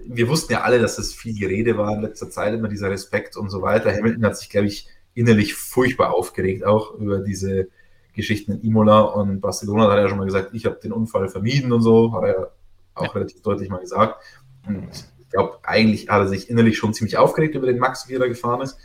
wir 0.05 0.29
wussten 0.29 0.53
ja 0.53 0.63
alle, 0.63 0.81
dass 0.81 0.99
es 0.99 1.15
viel 1.15 1.39
Gerede 1.39 1.79
war 1.79 1.95
in 1.95 2.03
letzter 2.03 2.29
Zeit, 2.29 2.53
immer 2.53 2.69
dieser 2.69 2.91
Respekt 2.91 3.39
und 3.39 3.49
so 3.49 3.63
weiter. 3.63 3.91
Hamilton 3.91 4.27
hat 4.27 4.37
sich, 4.37 4.51
glaube 4.51 4.67
ich, 4.67 4.87
innerlich 5.15 5.55
furchtbar 5.55 6.13
aufgeregt, 6.13 6.65
auch 6.67 6.95
über 6.97 7.21
diese 7.21 7.69
Geschichten 8.15 8.53
in 8.53 8.63
Imola 8.63 9.01
und 9.01 9.41
Barcelona. 9.41 9.87
Da 9.87 9.93
hat 9.93 9.99
er 9.99 10.03
ja 10.05 10.09
schon 10.09 10.19
mal 10.19 10.25
gesagt, 10.25 10.51
ich 10.53 10.67
habe 10.67 10.79
den 10.83 10.93
Unfall 10.93 11.29
vermieden 11.29 11.73
und 11.73 11.83
so, 11.83 12.13
hat 12.13 12.23
er 12.23 12.29
ja 12.29 12.47
auch 12.95 13.07
ja. 13.07 13.11
relativ 13.11 13.43
deutlich 13.43 13.69
mal 13.69 13.81
gesagt. 13.81 14.23
Und 14.67 14.89
ich 15.19 15.31
glaube, 15.31 15.59
eigentlich 15.63 16.09
hat 16.09 16.21
er 16.21 16.29
sich 16.29 16.49
innerlich 16.49 16.79
schon 16.79 16.95
ziemlich 16.95 17.17
aufgeregt 17.17 17.55
über 17.55 17.67
den 17.67 17.79
Max, 17.79 18.09
wie 18.09 18.15
er 18.15 18.21
da 18.21 18.29
gefahren 18.29 18.61
ist. 18.61 18.79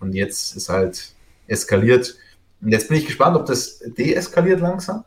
Und 0.00 0.14
jetzt 0.14 0.56
ist 0.56 0.68
halt 0.68 1.12
eskaliert. 1.48 2.16
Und 2.60 2.70
jetzt 2.70 2.88
bin 2.88 2.98
ich 2.98 3.06
gespannt, 3.06 3.36
ob 3.36 3.46
das 3.46 3.80
deeskaliert 3.80 4.60
langsam 4.60 5.04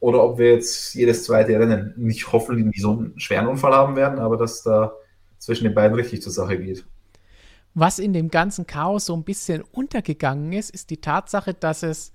oder 0.00 0.22
ob 0.22 0.38
wir 0.38 0.52
jetzt 0.52 0.94
jedes 0.94 1.24
zweite 1.24 1.58
Rennen 1.58 1.94
nicht 1.96 2.32
hoffentlich 2.32 2.80
so 2.80 2.90
einen 2.92 3.20
schweren 3.20 3.46
Unfall 3.46 3.72
haben 3.72 3.94
werden, 3.94 4.18
aber 4.18 4.36
dass 4.36 4.62
da 4.62 4.92
zwischen 5.38 5.64
den 5.64 5.74
beiden 5.74 5.94
richtig 5.96 6.22
zur 6.22 6.32
Sache 6.32 6.58
geht. 6.58 6.84
Was 7.74 7.98
in 7.98 8.12
dem 8.12 8.28
ganzen 8.28 8.66
Chaos 8.66 9.06
so 9.06 9.14
ein 9.14 9.24
bisschen 9.24 9.62
untergegangen 9.62 10.52
ist, 10.52 10.70
ist 10.70 10.90
die 10.90 11.00
Tatsache, 11.00 11.54
dass 11.54 11.82
es 11.82 12.12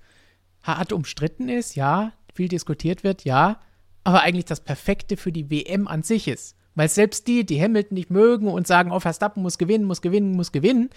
hart 0.62 0.92
umstritten 0.92 1.48
ist, 1.48 1.74
ja, 1.74 2.12
viel 2.34 2.48
diskutiert 2.48 3.04
wird, 3.04 3.24
ja, 3.24 3.60
aber 4.04 4.22
eigentlich 4.22 4.44
das 4.44 4.60
Perfekte 4.60 5.16
für 5.16 5.32
die 5.32 5.50
WM 5.50 5.88
an 5.88 6.02
sich 6.02 6.28
ist. 6.28 6.56
Weil 6.74 6.88
selbst 6.88 7.26
die, 7.26 7.44
die 7.44 7.60
Hamilton 7.60 7.96
nicht 7.96 8.10
mögen 8.10 8.46
und 8.46 8.66
sagen, 8.66 8.92
oh, 8.92 9.00
Verstappen 9.00 9.42
muss 9.42 9.58
gewinnen, 9.58 9.84
muss 9.84 10.00
gewinnen, 10.00 10.36
muss 10.36 10.52
gewinnen, 10.52 10.90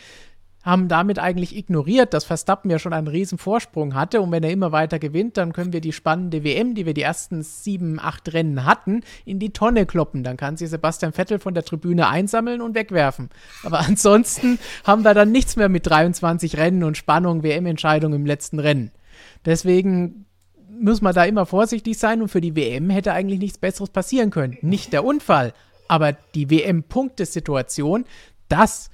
haben 0.63 0.88
damit 0.88 1.17
eigentlich 1.17 1.55
ignoriert, 1.55 2.13
dass 2.13 2.23
Verstappen 2.23 2.69
ja 2.69 2.77
schon 2.77 2.93
einen 2.93 3.07
riesen 3.07 3.38
Vorsprung 3.38 3.95
hatte 3.95 4.21
und 4.21 4.31
wenn 4.31 4.43
er 4.43 4.51
immer 4.51 4.71
weiter 4.71 4.99
gewinnt, 4.99 5.38
dann 5.38 5.53
können 5.53 5.73
wir 5.73 5.81
die 5.81 5.91
spannende 5.91 6.43
WM, 6.43 6.75
die 6.75 6.85
wir 6.85 6.93
die 6.93 7.01
ersten 7.01 7.41
sieben, 7.41 7.99
acht 7.99 8.31
Rennen 8.33 8.63
hatten, 8.65 9.01
in 9.25 9.39
die 9.39 9.53
Tonne 9.53 9.85
kloppen. 9.85 10.23
Dann 10.23 10.38
kann 10.38 10.57
sie 10.57 10.67
Sebastian 10.67 11.13
Vettel 11.13 11.39
von 11.39 11.53
der 11.53 11.63
Tribüne 11.63 12.07
einsammeln 12.09 12.61
und 12.61 12.75
wegwerfen. 12.75 13.29
Aber 13.63 13.79
ansonsten 13.79 14.59
haben 14.83 15.03
wir 15.03 15.13
dann 15.13 15.31
nichts 15.31 15.55
mehr 15.55 15.69
mit 15.69 15.88
23 15.88 16.57
Rennen 16.57 16.83
und 16.83 16.97
Spannung, 16.97 17.43
WM-Entscheidung 17.43 18.13
im 18.13 18.25
letzten 18.25 18.59
Rennen. 18.59 18.91
Deswegen 19.45 20.26
muss 20.69 21.01
man 21.01 21.13
da 21.13 21.26
immer 21.26 21.45
vorsichtig 21.45 21.97
sein 21.97 22.22
und 22.22 22.30
für 22.30 22.41
die 22.41 22.55
WM 22.55 22.89
hätte 22.89 23.13
eigentlich 23.13 23.39
nichts 23.39 23.57
Besseres 23.57 23.89
passieren 23.89 24.30
können. 24.30 24.57
Nicht 24.61 24.93
der 24.93 25.03
Unfall, 25.03 25.53
aber 25.88 26.13
die 26.13 26.49
WM-Punktesituation, 26.49 28.05
das 28.47 28.89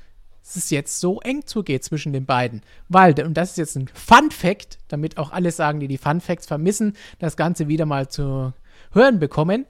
es 0.55 0.69
jetzt 0.69 0.99
so 0.99 1.19
eng 1.21 1.45
zugeht 1.45 1.83
zwischen 1.83 2.13
den 2.13 2.25
beiden. 2.25 2.61
Weil, 2.87 3.21
und 3.23 3.35
das 3.35 3.51
ist 3.51 3.57
jetzt 3.57 3.75
ein 3.75 3.89
Fun 3.93 4.31
Fact, 4.31 4.77
damit 4.87 5.17
auch 5.17 5.31
alle 5.31 5.51
sagen, 5.51 5.79
die 5.79 5.87
die 5.87 5.97
Fun 5.97 6.21
Facts 6.21 6.45
vermissen, 6.45 6.95
das 7.19 7.35
Ganze 7.35 7.67
wieder 7.67 7.85
mal 7.85 8.07
zu 8.07 8.53
hören 8.91 9.19
bekommen. 9.19 9.65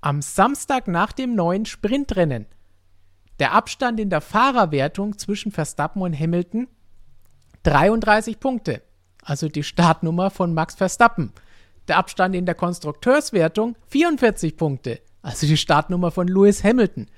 Am 0.00 0.22
Samstag 0.22 0.88
nach 0.88 1.12
dem 1.12 1.34
neuen 1.34 1.64
Sprintrennen, 1.64 2.46
der 3.38 3.52
Abstand 3.52 4.00
in 4.00 4.10
der 4.10 4.20
Fahrerwertung 4.20 5.18
zwischen 5.18 5.52
Verstappen 5.52 6.02
und 6.02 6.18
Hamilton 6.18 6.68
33 7.62 8.40
Punkte. 8.40 8.82
Also 9.26 9.48
die 9.48 9.64
Startnummer 9.64 10.30
von 10.30 10.54
Max 10.54 10.76
Verstappen. 10.76 11.32
Der 11.88 11.98
Abstand 11.98 12.36
in 12.36 12.46
der 12.46 12.54
Konstrukteurswertung 12.54 13.74
44 13.88 14.56
Punkte. 14.56 15.00
Also 15.20 15.48
die 15.48 15.56
Startnummer 15.56 16.12
von 16.12 16.28
Lewis 16.28 16.62
Hamilton. 16.62 17.08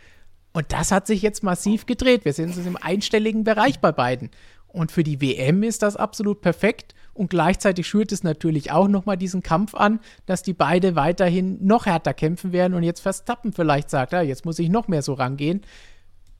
Und 0.55 0.73
das 0.73 0.91
hat 0.91 1.07
sich 1.07 1.21
jetzt 1.21 1.43
massiv 1.43 1.85
gedreht. 1.85 2.25
Wir 2.25 2.33
sind 2.33 2.57
uns 2.57 2.67
im 2.67 2.79
einstelligen 2.79 3.45
Bereich 3.45 3.81
bei 3.81 3.93
beiden. 3.93 4.31
Und 4.69 4.91
für 4.91 5.05
die 5.05 5.21
WM 5.21 5.63
ist 5.63 5.83
das 5.83 5.97
absolut 5.97 6.41
perfekt. 6.41 6.95
Und 7.13 7.29
gleichzeitig 7.29 7.87
schürt 7.87 8.11
es 8.11 8.23
natürlich 8.23 8.71
auch 8.71 8.89
nochmal 8.89 9.19
diesen 9.19 9.43
Kampf 9.43 9.75
an, 9.75 10.01
dass 10.25 10.43
die 10.43 10.55
beide 10.55 10.97
weiterhin 10.97 11.59
noch 11.67 11.85
härter 11.85 12.15
kämpfen 12.15 12.53
werden 12.53 12.73
und 12.73 12.85
jetzt 12.85 13.01
Verstappen 13.01 13.53
vielleicht 13.53 13.91
sagt, 13.91 14.13
ja, 14.13 14.23
jetzt 14.23 14.47
muss 14.47 14.59
ich 14.59 14.71
noch 14.71 14.89
mehr 14.89 15.03
so 15.03 15.13
rangehen 15.13 15.63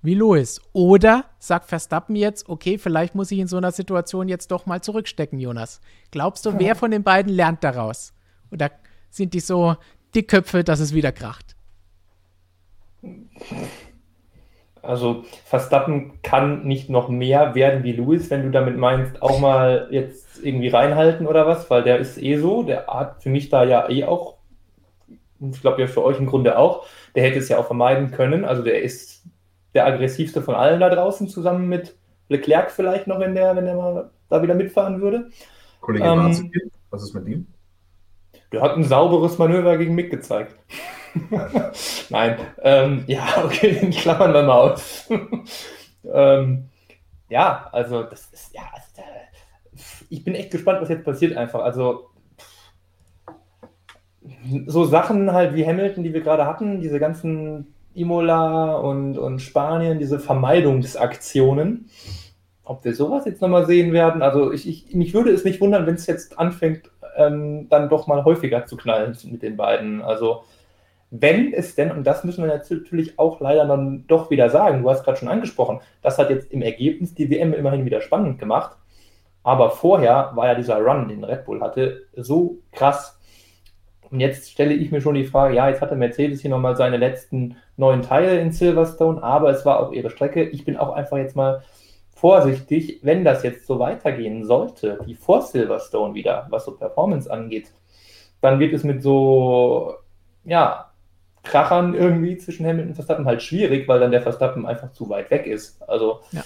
wie 0.03 0.15
Louis. 0.15 0.61
Oder 0.73 1.25
sagt 1.39 1.69
Verstappen 1.69 2.17
jetzt, 2.17 2.49
okay, 2.49 2.79
vielleicht 2.79 3.15
muss 3.15 3.31
ich 3.31 3.39
in 3.39 3.49
so 3.49 3.57
einer 3.57 3.73
Situation 3.73 4.29
jetzt 4.29 4.51
doch 4.51 4.67
mal 4.67 4.81
zurückstecken, 4.81 5.39
Jonas. 5.39 5.81
Glaubst 6.11 6.47
du, 6.47 6.59
wer 6.59 6.75
von 6.75 6.91
den 6.91 7.03
beiden 7.03 7.33
lernt 7.33 7.65
daraus? 7.65 8.13
Oder 8.51 8.71
sind 9.11 9.35
die 9.35 9.41
so 9.41 9.77
Dickköpfe, 10.15 10.65
dass 10.65 10.81
es 10.81 10.95
wieder 10.95 11.13
kracht? 11.13 11.57
Also 14.83 15.25
Verstappen 15.45 16.23
kann 16.23 16.65
nicht 16.65 16.89
noch 16.89 17.09
mehr 17.09 17.55
werden 17.55 17.83
wie 17.83 17.93
Lewis, 17.93 18.31
wenn 18.31 18.45
du 18.45 18.51
damit 18.51 18.77
meinst, 18.77 19.21
auch 19.23 19.39
mal 19.41 19.89
jetzt 19.91 20.43
irgendwie 20.43 20.69
reinhalten 20.69 21.27
oder 21.27 21.47
was, 21.47 21.69
weil 21.69 21.83
der 21.83 21.99
ist 21.99 22.17
eh 22.17 22.39
so, 22.39 22.63
der 22.63 22.87
hat 22.87 23.23
für 23.23 23.29
mich 23.29 23.51
da 23.51 23.65
ja 23.65 23.89
eh 23.91 24.05
auch, 24.05 24.37
ich 25.41 25.61
glaube 25.61 25.81
ja 25.81 25.87
für 25.87 26.05
euch 26.05 26.19
im 26.19 26.27
Grunde 26.27 26.59
auch, 26.59 26.87
der 27.15 27.25
hätte 27.25 27.39
es 27.39 27.49
ja 27.49 27.59
auch 27.59 27.67
vermeiden 27.67 28.13
können. 28.13 28.45
Also 28.45 28.63
der 28.63 28.81
ist 28.83 29.25
der 29.75 29.87
aggressivste 29.87 30.43
von 30.43 30.55
allen 30.55 30.81
da 30.81 30.89
draußen, 30.89 31.29
zusammen 31.29 31.69
mit 31.69 31.97
Leclerc 32.29 32.71
vielleicht 32.71 33.07
noch, 33.07 33.21
wenn 33.21 33.35
der, 33.35 33.57
wenn 33.57 33.65
der 33.65 33.77
mal 33.77 34.11
da 34.29 34.43
wieder 34.43 34.55
mitfahren 34.55 35.01
würde. 35.01 35.31
Kollege 35.81 36.05
ähm, 36.05 36.53
was 36.91 37.03
ist 37.03 37.15
mit 37.15 37.27
ihm? 37.29 37.47
Der 38.53 38.63
hat 38.63 38.77
ein 38.77 38.85
sauberes 38.85 39.39
Manöver 39.39 39.77
gegen 39.77 39.95
Mick 39.95 40.11
gezeigt. 40.11 40.55
Nein, 42.11 42.37
ähm, 42.63 43.05
ja, 43.07 43.27
okay, 43.45 43.73
den 43.73 43.91
klammern 43.91 44.33
wir 44.33 44.43
mal 44.43 44.73
aus. 44.73 45.09
ähm, 46.13 46.69
ja, 47.29 47.69
also 47.73 48.03
das 48.05 48.27
ist, 48.33 48.55
ja, 48.55 48.63
also, 48.73 49.03
ich 50.09 50.25
bin 50.25 50.35
echt 50.35 50.51
gespannt, 50.51 50.81
was 50.81 50.89
jetzt 50.89 51.05
passiert 51.05 51.37
einfach. 51.37 51.61
Also 51.61 52.11
so 54.67 54.85
Sachen 54.85 55.33
halt 55.33 55.55
wie 55.55 55.67
Hamilton, 55.67 56.05
die 56.05 56.15
wir 56.15 56.21
gerade 56.21 56.47
hatten, 56.47 56.81
diese 56.81 56.99
ganzen 56.99 57.75
Imola 57.99 58.77
und, 58.77 59.19
und 59.19 59.41
Spanien, 59.41 59.99
diese 59.99 60.19
Vermeidungsaktionen, 60.19 61.91
ob 62.65 62.85
wir 62.85 62.95
sowas 62.95 63.25
jetzt 63.25 63.41
nochmal 63.41 63.67
sehen 63.67 63.93
werden. 63.93 64.23
Also 64.23 64.53
ich, 64.53 64.69
ich, 64.69 64.95
mich 64.95 65.15
würde 65.15 65.31
es 65.31 65.45
nicht 65.45 65.61
wundern, 65.61 65.87
wenn 65.87 65.95
es 65.95 66.07
jetzt 66.07 66.39
anfängt, 66.39 66.91
ähm, 67.17 67.69
dann 67.69 67.89
doch 67.89 68.07
mal 68.07 68.25
häufiger 68.25 68.67
zu 68.67 68.77
knallen 68.77 69.17
mit 69.25 69.43
den 69.43 69.57
beiden. 69.57 70.03
Also 70.03 70.45
wenn 71.11 71.53
es 71.55 71.75
denn, 71.75 71.91
und 71.91 72.07
das 72.07 72.25
müssen 72.25 72.45
wir 72.45 72.49
natürlich 72.49 73.19
auch 73.19 73.41
leider 73.41 73.67
dann 73.67 74.07
doch 74.07 74.31
wieder 74.31 74.51
sagen, 74.51 74.83
du 74.83 74.91
hast 74.91 75.05
gerade 75.05 75.19
schon 75.19 75.29
angesprochen, 75.29 75.81
das 76.03 76.19
hat 76.19 76.31
jetzt 76.31 76.53
im 76.53 76.63
Ergebnis 76.63 77.15
die 77.15 77.31
WM 77.31 77.55
immerhin 77.55 77.87
wieder 77.87 78.01
spannend 78.01 78.39
gemacht. 78.39 78.77
Aber 79.43 79.71
vorher 79.71 80.33
war 80.35 80.49
ja 80.49 80.55
dieser 80.55 80.79
Run, 80.79 81.09
den 81.09 81.25
Red 81.25 81.47
Bull 81.47 81.61
hatte, 81.61 82.03
so 82.17 82.59
krass. 82.73 83.18
Und 84.11 84.21
jetzt 84.21 84.51
stelle 84.51 84.75
ich 84.75 84.91
mir 84.91 85.01
schon 85.01 85.15
die 85.15 85.25
Frage, 85.25 85.55
ja, 85.55 85.69
jetzt 85.69 85.83
hatte 85.83 85.97
Mercedes 85.97 86.41
hier 86.41 86.51
nochmal 86.51 86.77
seine 86.77 86.97
letzten 86.97 87.57
neun 87.77 88.03
Teile 88.03 88.41
in 88.41 88.53
Silverstone, 88.53 89.23
aber 89.23 89.51
es 89.51 89.67
war 89.67 89.81
auch 89.81 89.93
ihre 89.93 90.11
Strecke. 90.11 90.45
Ich 90.45 90.65
bin 90.65 90.77
auch 90.77 90.93
einfach 90.93 91.19
jetzt 91.19 91.37
mal 91.37 91.63
vorsichtig, 92.15 93.01
wenn 93.03 93.25
das 93.25 93.43
jetzt 93.43 93.67
so 93.67 93.79
weitergehen 93.79 94.45
sollte, 94.45 94.99
wie 95.05 95.15
vor 95.15 95.43
Silverstone 95.43 96.15
wieder, 96.15 96.47
was 96.51 96.65
so 96.65 96.73
Performance 96.73 97.31
angeht, 97.31 97.71
dann 98.41 98.59
wird 98.59 98.73
es 98.73 98.83
mit 98.83 99.03
so, 99.03 99.95
ja, 100.45 100.91
Krachern 101.45 101.95
irgendwie 101.95 102.37
zwischen 102.37 102.67
Hamilton 102.67 102.91
und 102.91 102.95
Verstappen 102.95 103.27
halt 103.27 103.43
schwierig, 103.43 103.89
weil 103.89 104.01
dann 104.01 104.11
der 104.11 104.23
Verstappen 104.23 104.67
einfach 104.67 104.93
zu 104.93 105.09
weit 105.09 105.31
weg 105.31 105.47
ist. 105.47 105.81
Also 105.89 106.21
ja. 106.33 106.43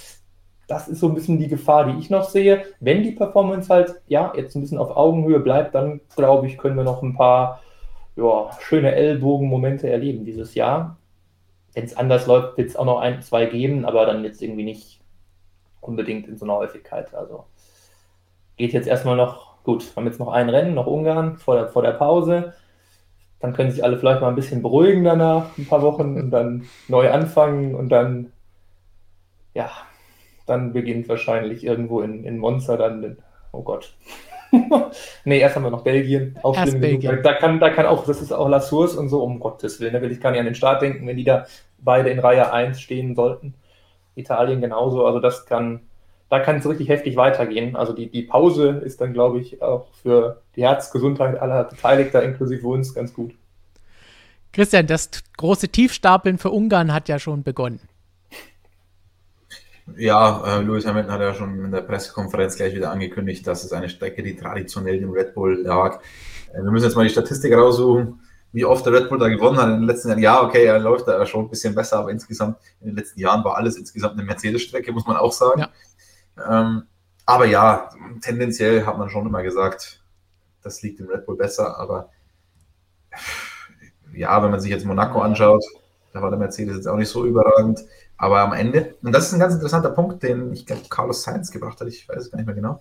Das 0.73 0.89
ist 0.89 1.01
so 1.01 1.09
ein 1.09 1.15
bisschen 1.15 1.39
die 1.39 1.49
Gefahr, 1.49 1.85
die 1.85 1.99
ich 1.99 2.09
noch 2.09 2.25
sehe. 2.25 2.65
Wenn 2.81 3.03
die 3.03 3.13
Performance 3.13 3.69
halt, 3.69 4.01
ja, 4.07 4.33
jetzt 4.35 4.57
ein 4.57 4.63
bisschen 4.63 4.79
auf 4.79 4.97
Augenhöhe 4.97 5.39
bleibt, 5.39 5.75
dann 5.75 6.01
glaube 6.17 6.47
ich, 6.47 6.57
können 6.57 6.77
wir 6.77 6.85
noch 6.85 7.03
ein 7.03 7.15
paar 7.15 7.61
ja, 8.17 8.51
schöne 8.61 8.95
Ellbogenmomente 8.95 9.91
erleben 9.91 10.25
dieses 10.25 10.55
Jahr. 10.55 10.97
Wenn 11.75 11.85
es 11.85 11.97
anders 11.97 12.27
läuft, 12.27 12.57
wird 12.57 12.71
es 12.71 12.77
auch 12.77 12.87
noch 12.87 13.01
ein, 13.01 13.21
zwei 13.21 13.45
geben, 13.45 13.85
aber 13.85 14.07
dann 14.07 14.25
jetzt 14.25 14.41
irgendwie 14.41 14.65
nicht 14.65 15.03
unbedingt 15.83 16.27
in 16.27 16.39
so 16.39 16.47
einer 16.47 16.57
Häufigkeit. 16.57 17.15
Also 17.15 17.45
geht 18.57 18.73
jetzt 18.73 18.89
erstmal 18.89 19.17
noch, 19.17 19.63
gut, 19.65 19.85
wir 19.85 19.97
haben 19.97 20.07
jetzt 20.07 20.21
noch 20.21 20.29
ein 20.29 20.49
Rennen, 20.49 20.73
noch 20.73 20.87
Ungarn 20.87 21.37
vor 21.37 21.55
der, 21.55 21.69
vor 21.69 21.83
der 21.83 21.93
Pause. 21.93 22.55
Dann 23.41 23.53
können 23.53 23.71
sich 23.71 23.85
alle 23.85 23.99
vielleicht 23.99 24.23
mal 24.23 24.29
ein 24.29 24.37
bisschen 24.37 24.63
beruhigen 24.63 25.05
danach, 25.05 25.59
ein 25.59 25.67
paar 25.67 25.83
Wochen 25.83 26.17
und 26.17 26.31
dann 26.31 26.65
neu 26.89 27.11
anfangen 27.11 27.75
und 27.75 27.91
dann, 27.91 28.33
ja, 29.53 29.71
dann 30.47 30.73
beginnt 30.73 31.09
wahrscheinlich 31.09 31.65
irgendwo 31.65 32.01
in, 32.01 32.25
in 32.25 32.39
Monza 32.39 32.77
dann, 32.77 33.19
oh 33.53 33.63
Gott. 33.63 33.95
nee, 35.25 35.41
erst 35.41 35.57
haben 35.57 35.63
wir 35.63 35.71
noch 35.71 35.85
Belgien. 35.85 36.39
Auch 36.43 36.57
erst 36.57 36.81
Belgien. 36.81 37.21
Da 37.23 37.35
kann, 37.35 37.59
da 37.59 37.71
kann 37.71 37.87
auch, 37.87 38.05
das 38.05 38.21
ist 38.21 38.33
auch 38.33 38.49
La 38.49 38.61
Source 38.61 38.97
und 38.97 39.09
so, 39.09 39.23
um 39.23 39.41
Gottes 39.41 39.81
Willen. 39.81 39.95
Da 39.95 40.03
will 40.03 40.13
ich 40.13 40.21
gar 40.21 40.31
nicht 40.31 40.41
an 40.41 40.47
den 40.47 40.55
Start 40.55 40.83
denken, 40.83 41.07
wenn 41.07 41.17
die 41.17 41.25
da 41.25 41.47
beide 41.79 42.11
in 42.11 42.19
Reihe 42.19 42.53
1 42.53 42.81
stehen 42.81 43.15
sollten. 43.15 43.55
Italien 44.15 44.61
genauso, 44.61 45.07
also 45.07 45.21
das 45.21 45.47
kann, 45.47 45.81
da 46.29 46.41
kann 46.41 46.57
es 46.57 46.69
richtig 46.69 46.89
heftig 46.89 47.17
weitergehen. 47.17 47.77
Also 47.77 47.93
die, 47.93 48.11
die 48.11 48.23
Pause 48.23 48.83
ist 48.85 49.01
dann, 49.01 49.13
glaube 49.13 49.41
ich, 49.41 49.63
auch 49.63 49.87
für 50.03 50.43
die 50.57 50.63
Herzgesundheit 50.63 51.41
aller 51.41 51.65
Beteiligter, 51.65 52.23
inklusive 52.23 52.67
uns, 52.67 52.95
ganz 52.95 53.15
gut. 53.15 53.35
Christian, 54.53 54.87
das 54.87 55.11
große 55.39 55.69
Tiefstapeln 55.69 56.37
für 56.37 56.51
Ungarn 56.51 56.93
hat 56.93 57.09
ja 57.09 57.19
schon 57.19 57.43
begonnen. 57.43 57.81
Ja, 59.97 60.59
äh, 60.59 60.63
Lewis 60.63 60.87
Hamilton 60.87 61.13
hat 61.13 61.21
ja 61.21 61.35
schon 61.35 61.65
in 61.65 61.71
der 61.71 61.83
Pressekonferenz 61.83 62.57
gleich 62.57 62.75
wieder 62.75 62.91
angekündigt, 62.91 63.47
dass 63.47 63.65
es 63.65 63.73
eine 63.73 63.89
Strecke, 63.89 64.23
die 64.23 64.37
traditionell 64.37 65.01
dem 65.01 65.11
Red 65.11 65.35
Bull 65.35 65.63
lag. 65.63 66.01
Äh, 66.53 66.63
wir 66.63 66.71
müssen 66.71 66.85
jetzt 66.85 66.97
mal 66.97 67.05
die 67.05 67.11
Statistik 67.11 67.55
raussuchen, 67.55 68.21
wie 68.53 68.65
oft 68.65 68.85
der 68.87 68.93
Red 68.93 69.09
Bull 69.09 69.19
da 69.19 69.29
gewonnen 69.29 69.59
hat 69.59 69.69
in 69.69 69.81
den 69.81 69.85
letzten 69.85 70.09
Jahren. 70.09 70.21
Ja, 70.21 70.43
okay, 70.43 70.65
er 70.65 70.79
läuft 70.79 71.09
da 71.09 71.25
schon 71.27 71.47
ein 71.47 71.51
bisschen 71.51 71.75
besser, 71.75 71.99
aber 71.99 72.11
insgesamt 72.11 72.59
in 72.81 72.89
den 72.89 72.97
letzten 72.97 73.21
Jahren 73.21 73.45
war 73.45 73.57
alles 73.57 73.77
insgesamt 73.77 74.15
eine 74.15 74.25
Mercedes-Strecke, 74.25 74.93
muss 74.93 75.07
man 75.07 75.17
auch 75.17 75.33
sagen. 75.33 75.61
Ja. 76.37 76.61
Ähm, 76.61 76.83
aber 77.25 77.47
ja, 77.47 77.91
tendenziell 78.21 78.85
hat 78.85 78.99
man 78.99 79.09
schon 79.09 79.27
immer 79.27 79.43
gesagt, 79.43 80.03
das 80.63 80.83
liegt 80.83 81.01
dem 81.01 81.09
Red 81.09 81.27
Bull 81.27 81.37
besser, 81.37 81.79
aber 81.79 82.11
ja, 84.15 84.43
wenn 84.43 84.51
man 84.51 84.61
sich 84.61 84.71
jetzt 84.71 84.85
Monaco 84.85 85.21
anschaut, 85.21 85.65
da 86.13 86.21
war 86.21 86.31
der 86.31 86.39
Mercedes 86.39 86.77
jetzt 86.77 86.89
auch 86.89 86.97
nicht 86.97 87.09
so 87.09 87.25
überragend. 87.25 87.85
Aber 88.17 88.41
am 88.41 88.53
Ende, 88.53 88.95
und 89.03 89.13
das 89.13 89.27
ist 89.27 89.33
ein 89.33 89.41
ganz 89.41 89.55
interessanter 89.55 89.91
Punkt, 89.91 90.23
den 90.23 90.53
ich 90.53 90.67
glaube, 90.67 90.83
Carlos 90.89 91.23
Sainz 91.23 91.51
gebracht 91.51 91.81
hat, 91.81 91.89
ich 91.89 92.09
weiß 92.09 92.19
es 92.19 92.31
gar 92.31 92.39
nicht 92.39 92.47
mehr 92.47 92.55
genau. 92.55 92.81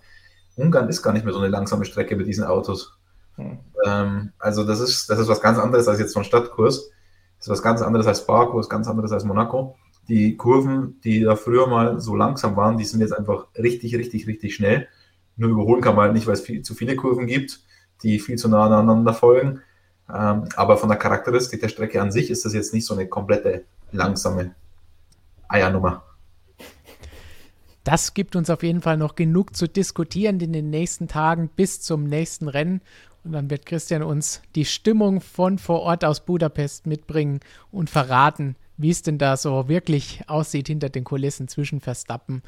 Ungarn 0.56 0.88
ist 0.88 1.02
gar 1.02 1.12
nicht 1.12 1.24
mehr 1.24 1.32
so 1.32 1.40
eine 1.40 1.48
langsame 1.48 1.84
Strecke 1.84 2.16
mit 2.16 2.26
diesen 2.26 2.44
Autos. 2.44 2.98
Hm. 3.36 3.58
Ähm, 3.86 4.32
also, 4.38 4.64
das 4.64 4.80
ist, 4.80 5.08
das 5.10 5.18
ist 5.18 5.28
was 5.28 5.40
ganz 5.40 5.58
anderes 5.58 5.88
als 5.88 5.98
jetzt 5.98 6.12
so 6.12 6.20
ein 6.20 6.24
Stadtkurs. 6.24 6.90
Das 7.38 7.46
ist 7.46 7.50
was 7.50 7.62
ganz 7.62 7.82
anderes 7.82 8.06
als 8.06 8.26
Baku, 8.26 8.58
was 8.58 8.68
ganz 8.68 8.86
anderes 8.86 9.10
als 9.12 9.24
Monaco. 9.24 9.76
Die 10.08 10.36
Kurven, 10.36 11.00
die 11.02 11.22
da 11.22 11.36
früher 11.36 11.66
mal 11.66 12.00
so 12.00 12.14
langsam 12.14 12.56
waren, 12.56 12.76
die 12.76 12.84
sind 12.84 13.00
jetzt 13.00 13.16
einfach 13.16 13.46
richtig, 13.56 13.94
richtig, 13.96 14.26
richtig 14.26 14.54
schnell. 14.54 14.88
Nur 15.36 15.50
überholen 15.50 15.80
kann 15.80 15.96
man 15.96 16.04
halt 16.06 16.14
nicht, 16.14 16.26
weil 16.26 16.34
es 16.34 16.42
viel, 16.42 16.62
zu 16.62 16.74
viele 16.74 16.96
Kurven 16.96 17.26
gibt, 17.26 17.60
die 18.02 18.18
viel 18.18 18.36
zu 18.36 18.48
nah 18.48 18.66
aneinander 18.66 19.14
folgen. 19.14 19.60
Ähm, 20.08 20.44
aber 20.56 20.76
von 20.76 20.88
der 20.88 20.98
Charakteristik 20.98 21.60
der 21.60 21.68
Strecke 21.68 22.00
an 22.00 22.12
sich 22.12 22.30
ist 22.30 22.44
das 22.44 22.52
jetzt 22.52 22.74
nicht 22.74 22.86
so 22.86 22.94
eine 22.94 23.08
komplette 23.08 23.64
langsame 23.92 24.54
Eiernummer. 25.52 26.02
Das 27.84 28.14
gibt 28.14 28.36
uns 28.36 28.48
auf 28.48 28.62
jeden 28.62 28.80
Fall 28.80 28.96
noch 28.96 29.16
genug 29.16 29.56
zu 29.56 29.68
diskutieren 29.68 30.38
in 30.40 30.52
den 30.52 30.70
nächsten 30.70 31.08
Tagen 31.08 31.50
bis 31.54 31.80
zum 31.80 32.04
nächsten 32.04 32.48
Rennen. 32.48 32.80
Und 33.24 33.32
dann 33.32 33.50
wird 33.50 33.66
Christian 33.66 34.02
uns 34.02 34.42
die 34.54 34.64
Stimmung 34.64 35.20
von 35.20 35.58
vor 35.58 35.80
Ort 35.80 36.04
aus 36.04 36.24
Budapest 36.24 36.86
mitbringen 36.86 37.40
und 37.70 37.90
verraten, 37.90 38.56
wie 38.76 38.90
es 38.90 39.02
denn 39.02 39.18
da 39.18 39.36
so 39.36 39.68
wirklich 39.68 40.22
aussieht 40.26 40.68
hinter 40.68 40.88
den 40.88 41.04
Kulissen 41.04 41.48
zwischen 41.48 41.80
Verstappen 41.80 42.42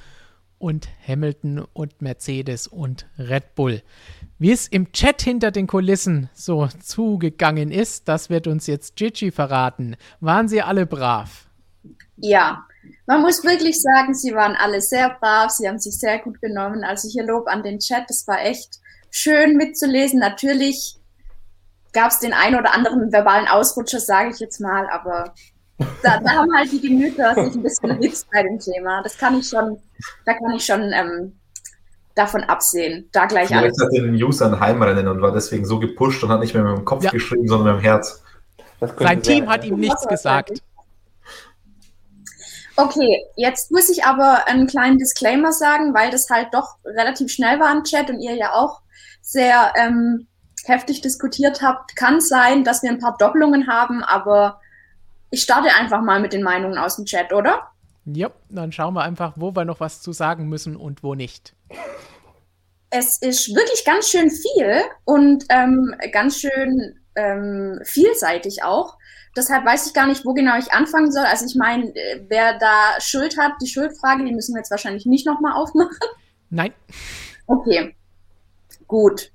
und 0.58 0.88
Hamilton 1.06 1.64
und 1.72 2.00
Mercedes 2.00 2.66
und 2.66 3.06
Red 3.18 3.54
Bull. 3.54 3.82
Wie 4.38 4.52
es 4.52 4.66
im 4.66 4.92
Chat 4.92 5.22
hinter 5.22 5.50
den 5.50 5.66
Kulissen 5.66 6.30
so 6.32 6.68
zugegangen 6.80 7.70
ist, 7.70 8.08
das 8.08 8.30
wird 8.30 8.46
uns 8.46 8.66
jetzt 8.66 8.96
Gigi 8.96 9.30
verraten. 9.30 9.96
Waren 10.20 10.48
sie 10.48 10.62
alle 10.62 10.86
brav? 10.86 11.48
Ja, 12.16 12.66
man 13.06 13.22
muss 13.22 13.44
wirklich 13.44 13.80
sagen, 13.80 14.14
sie 14.14 14.34
waren 14.34 14.56
alle 14.56 14.80
sehr 14.80 15.10
brav, 15.20 15.50
sie 15.50 15.68
haben 15.68 15.78
sich 15.78 15.98
sehr 15.98 16.18
gut 16.18 16.40
genommen. 16.40 16.84
Also 16.84 17.08
hier 17.08 17.24
Lob 17.24 17.46
an 17.48 17.62
den 17.62 17.78
Chat, 17.78 18.04
das 18.08 18.26
war 18.26 18.40
echt 18.40 18.80
schön 19.10 19.56
mitzulesen. 19.56 20.20
Natürlich 20.20 20.96
gab 21.92 22.10
es 22.10 22.18
den 22.18 22.32
einen 22.32 22.58
oder 22.58 22.74
anderen 22.74 23.12
verbalen 23.12 23.46
Ausrutscher, 23.46 24.00
sage 24.00 24.30
ich 24.30 24.40
jetzt 24.40 24.60
mal, 24.60 24.88
aber 24.90 25.34
da, 26.02 26.20
da, 26.20 26.30
haben 26.30 26.54
halt 26.56 26.70
die 26.72 26.80
Gemüter 26.80 27.34
sich 27.34 27.54
ein 27.54 27.62
bisschen 27.62 27.90
erhitzt 27.90 28.26
bei 28.32 28.42
dem 28.42 28.58
Thema. 28.58 29.02
Das 29.02 29.18
kann 29.18 29.38
ich 29.38 29.48
schon, 29.48 29.78
da 30.24 30.34
kann 30.34 30.52
ich 30.54 30.64
schon 30.64 30.92
ähm, 30.92 31.32
davon 32.14 32.42
absehen. 32.44 33.08
Da 33.12 33.26
gleich 33.26 33.48
Vielleicht 33.48 33.64
alles. 33.64 33.82
hat 33.82 33.92
den 33.92 34.14
User 34.14 34.46
ein 34.46 34.60
Heimrennen 34.60 35.08
und 35.08 35.20
war 35.20 35.32
deswegen 35.32 35.64
so 35.64 35.78
gepusht 35.78 36.22
und 36.22 36.30
hat 36.30 36.40
nicht 36.40 36.54
mehr 36.54 36.62
mit 36.62 36.76
dem 36.78 36.84
Kopf 36.84 37.04
ja. 37.04 37.10
geschrieben, 37.10 37.48
sondern 37.48 37.74
mit 37.74 37.82
dem 37.82 37.84
Herz. 37.84 38.22
Sein 38.98 39.22
Team 39.22 39.48
hat 39.48 39.64
ihm 39.64 39.76
nichts 39.76 40.06
gesagt. 40.06 40.62
Okay, 42.76 43.24
jetzt 43.36 43.70
muss 43.70 43.88
ich 43.88 44.04
aber 44.04 44.48
einen 44.48 44.66
kleinen 44.66 44.98
Disclaimer 44.98 45.52
sagen, 45.52 45.94
weil 45.94 46.10
das 46.10 46.28
halt 46.28 46.48
doch 46.52 46.76
relativ 46.84 47.30
schnell 47.30 47.60
war 47.60 47.72
im 47.72 47.84
Chat 47.84 48.10
und 48.10 48.20
ihr 48.20 48.34
ja 48.34 48.52
auch 48.52 48.80
sehr 49.22 49.72
ähm, 49.76 50.26
heftig 50.64 51.00
diskutiert 51.00 51.62
habt. 51.62 51.94
Kann 51.94 52.20
sein, 52.20 52.64
dass 52.64 52.82
wir 52.82 52.90
ein 52.90 52.98
paar 52.98 53.16
Doppelungen 53.16 53.68
haben, 53.68 54.02
aber 54.02 54.60
ich 55.30 55.42
starte 55.42 55.74
einfach 55.74 56.02
mal 56.02 56.20
mit 56.20 56.32
den 56.32 56.42
Meinungen 56.42 56.78
aus 56.78 56.96
dem 56.96 57.04
Chat, 57.04 57.32
oder? 57.32 57.70
Ja, 58.06 58.30
dann 58.50 58.72
schauen 58.72 58.94
wir 58.94 59.02
einfach, 59.02 59.32
wo 59.36 59.54
wir 59.54 59.64
noch 59.64 59.80
was 59.80 60.02
zu 60.02 60.12
sagen 60.12 60.48
müssen 60.48 60.76
und 60.76 61.02
wo 61.02 61.14
nicht. 61.14 61.54
Es 62.90 63.18
ist 63.18 63.54
wirklich 63.54 63.84
ganz 63.84 64.08
schön 64.08 64.30
viel 64.30 64.82
und 65.04 65.44
ähm, 65.48 65.94
ganz 66.12 66.38
schön 66.38 67.00
ähm, 67.16 67.80
vielseitig 67.84 68.62
auch. 68.62 68.98
Deshalb 69.36 69.64
weiß 69.64 69.88
ich 69.88 69.94
gar 69.94 70.06
nicht, 70.06 70.24
wo 70.24 70.32
genau 70.32 70.56
ich 70.58 70.72
anfangen 70.72 71.10
soll. 71.10 71.24
Also 71.24 71.46
ich 71.46 71.56
meine, 71.56 71.92
wer 72.28 72.58
da 72.58 73.00
Schuld 73.00 73.36
hat, 73.36 73.52
die 73.60 73.66
Schuldfrage, 73.66 74.24
die 74.24 74.32
müssen 74.32 74.54
wir 74.54 74.60
jetzt 74.60 74.70
wahrscheinlich 74.70 75.06
nicht 75.06 75.26
nochmal 75.26 75.54
aufmachen. 75.54 75.96
Nein. 76.50 76.72
Okay, 77.46 77.94
gut. 78.86 79.32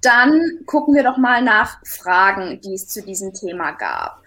Dann 0.00 0.60
gucken 0.66 0.94
wir 0.94 1.02
doch 1.02 1.18
mal 1.18 1.42
nach 1.42 1.78
Fragen, 1.84 2.60
die 2.60 2.74
es 2.74 2.88
zu 2.88 3.02
diesem 3.02 3.32
Thema 3.32 3.72
gab. 3.72 4.22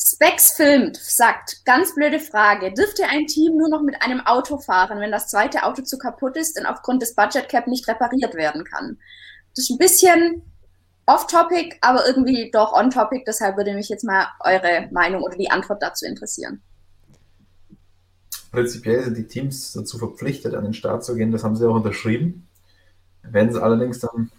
Specs 0.00 0.52
filmt, 0.52 0.96
sagt, 0.96 1.64
ganz 1.64 1.94
blöde 1.94 2.20
Frage, 2.20 2.72
dürfte 2.72 3.04
ein 3.04 3.26
Team 3.26 3.56
nur 3.56 3.68
noch 3.68 3.82
mit 3.82 4.00
einem 4.02 4.20
Auto 4.20 4.58
fahren, 4.58 5.00
wenn 5.00 5.10
das 5.10 5.28
zweite 5.28 5.64
Auto 5.64 5.82
zu 5.82 5.98
kaputt 5.98 6.36
ist 6.36 6.58
und 6.58 6.66
aufgrund 6.66 7.02
des 7.02 7.14
Budget 7.14 7.48
Cap 7.48 7.66
nicht 7.66 7.86
repariert 7.88 8.34
werden 8.34 8.64
kann? 8.64 8.98
Das 9.54 9.64
ist 9.64 9.70
ein 9.70 9.78
bisschen 9.78 10.42
off-topic, 11.08 11.78
aber 11.80 12.06
irgendwie 12.06 12.50
doch 12.52 12.72
on-topic. 12.72 13.24
Deshalb 13.26 13.56
würde 13.56 13.74
mich 13.74 13.88
jetzt 13.88 14.04
mal 14.04 14.26
eure 14.40 14.88
Meinung 14.92 15.22
oder 15.22 15.36
die 15.36 15.50
Antwort 15.50 15.82
dazu 15.82 16.04
interessieren. 16.04 16.62
Prinzipiell 18.52 19.02
sind 19.02 19.16
die 19.16 19.26
Teams 19.26 19.72
dazu 19.72 19.98
verpflichtet, 19.98 20.54
an 20.54 20.64
den 20.64 20.74
Start 20.74 21.04
zu 21.04 21.14
gehen. 21.14 21.32
Das 21.32 21.44
haben 21.44 21.56
sie 21.56 21.66
auch 21.66 21.74
unterschrieben. 21.74 22.46
Wenn 23.22 23.52
sie 23.52 23.62
allerdings 23.62 24.00
dann, 24.00 24.30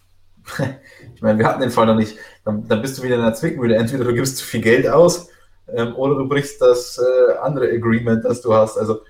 ich 1.15 1.21
meine, 1.21 1.39
wir 1.39 1.47
hatten 1.47 1.61
den 1.61 1.71
Fall 1.71 1.87
noch 1.87 1.95
nicht, 1.95 2.17
dann, 2.45 2.67
dann 2.67 2.81
bist 2.81 2.97
du 2.97 3.03
wieder 3.03 3.15
in 3.15 3.21
der 3.21 3.33
Zwickmühle. 3.33 3.75
Entweder 3.75 4.03
du 4.03 4.13
gibst 4.13 4.37
zu 4.37 4.45
viel 4.45 4.61
Geld 4.61 4.87
aus 4.87 5.29
ähm, 5.67 5.95
oder 5.95 6.15
du 6.15 6.27
brichst 6.27 6.61
das 6.61 6.99
äh, 6.99 7.37
andere 7.39 7.69
Agreement, 7.69 8.25
das 8.25 8.41
du 8.41 8.53
hast. 8.53 8.77
Also 8.77 9.01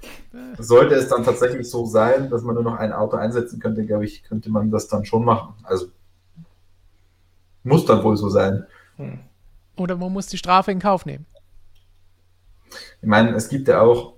sollte 0.57 0.95
es 0.95 1.09
dann 1.09 1.25
tatsächlich 1.25 1.69
so 1.69 1.85
sein, 1.85 2.29
dass 2.29 2.43
man 2.43 2.55
nur 2.55 2.63
noch 2.63 2.77
ein 2.77 2.93
Auto 2.93 3.17
einsetzen 3.17 3.59
könnte, 3.59 3.85
glaube 3.85 4.05
ich, 4.05 4.23
könnte 4.23 4.49
man 4.49 4.71
das 4.71 4.87
dann 4.87 5.05
schon 5.05 5.25
machen. 5.25 5.55
Also 5.63 5.87
muss 7.63 7.85
dann 7.85 8.03
wohl 8.03 8.17
so 8.17 8.29
sein. 8.29 8.65
Hm. 8.97 9.19
Oder 9.77 9.95
man 9.97 10.11
muss 10.11 10.27
die 10.27 10.37
Strafe 10.37 10.71
in 10.71 10.79
Kauf 10.79 11.05
nehmen. 11.05 11.25
Ich 13.01 13.07
meine, 13.07 13.31
es 13.31 13.49
gibt 13.49 13.67
ja 13.67 13.81
auch 13.81 14.13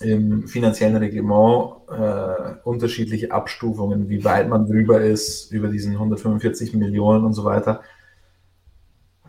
im 0.00 0.48
finanziellen 0.48 0.96
Reglement 0.96 1.76
äh, 1.88 2.54
unterschiedliche 2.64 3.30
Abstufungen, 3.30 4.08
wie 4.08 4.24
weit 4.24 4.48
man 4.48 4.66
drüber 4.66 5.00
ist, 5.00 5.52
über 5.52 5.68
diesen 5.68 5.92
145 5.92 6.74
Millionen 6.74 7.24
und 7.24 7.32
so 7.32 7.44
weiter. 7.44 7.82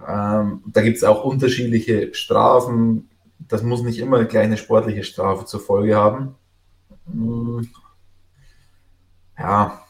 Ähm, 0.08 0.64
da 0.68 0.82
gibt 0.82 0.98
es 0.98 1.04
auch 1.04 1.24
unterschiedliche 1.24 2.14
Strafen. 2.14 3.10
Das 3.40 3.64
muss 3.64 3.84
nicht 3.84 4.00
immer 4.00 4.24
gleich 4.26 4.46
eine 4.46 4.58
sportliche 4.58 5.04
Strafe 5.04 5.46
zur 5.46 5.60
Folge 5.60 5.96
haben. 5.96 6.36
Hm. 7.12 7.70
Ja, 9.38 9.82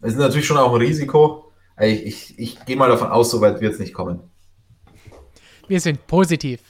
es 0.00 0.12
ist 0.12 0.18
natürlich 0.18 0.46
schon 0.46 0.58
auch 0.58 0.72
ein 0.72 0.80
Risiko, 0.80 1.45
ich, 1.80 2.06
ich, 2.06 2.38
ich 2.38 2.64
gehe 2.64 2.76
mal 2.76 2.88
davon 2.88 3.08
aus, 3.08 3.30
soweit 3.30 3.60
wird 3.60 3.74
es 3.74 3.78
nicht 3.78 3.94
kommen. 3.94 4.20
Wir 5.68 5.80
sind 5.80 6.06
positiv. 6.06 6.60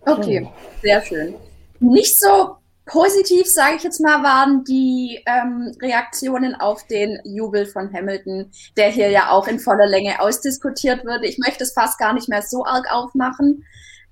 Okay, 0.00 0.48
sehr 0.82 1.02
schön. 1.02 1.34
Nicht 1.80 2.18
so 2.18 2.56
positiv, 2.86 3.46
sage 3.46 3.76
ich 3.76 3.82
jetzt 3.82 4.00
mal, 4.00 4.22
waren 4.22 4.64
die 4.64 5.20
ähm, 5.26 5.72
Reaktionen 5.82 6.54
auf 6.54 6.86
den 6.86 7.18
Jubel 7.24 7.66
von 7.66 7.92
Hamilton, 7.92 8.50
der 8.76 8.90
hier 8.90 9.10
ja 9.10 9.30
auch 9.30 9.48
in 9.48 9.58
voller 9.58 9.86
Länge 9.86 10.20
ausdiskutiert 10.20 11.04
wurde. 11.04 11.26
Ich 11.26 11.38
möchte 11.38 11.64
es 11.64 11.72
fast 11.72 11.98
gar 11.98 12.14
nicht 12.14 12.28
mehr 12.28 12.42
so 12.42 12.64
arg 12.64 12.86
aufmachen. 12.90 13.64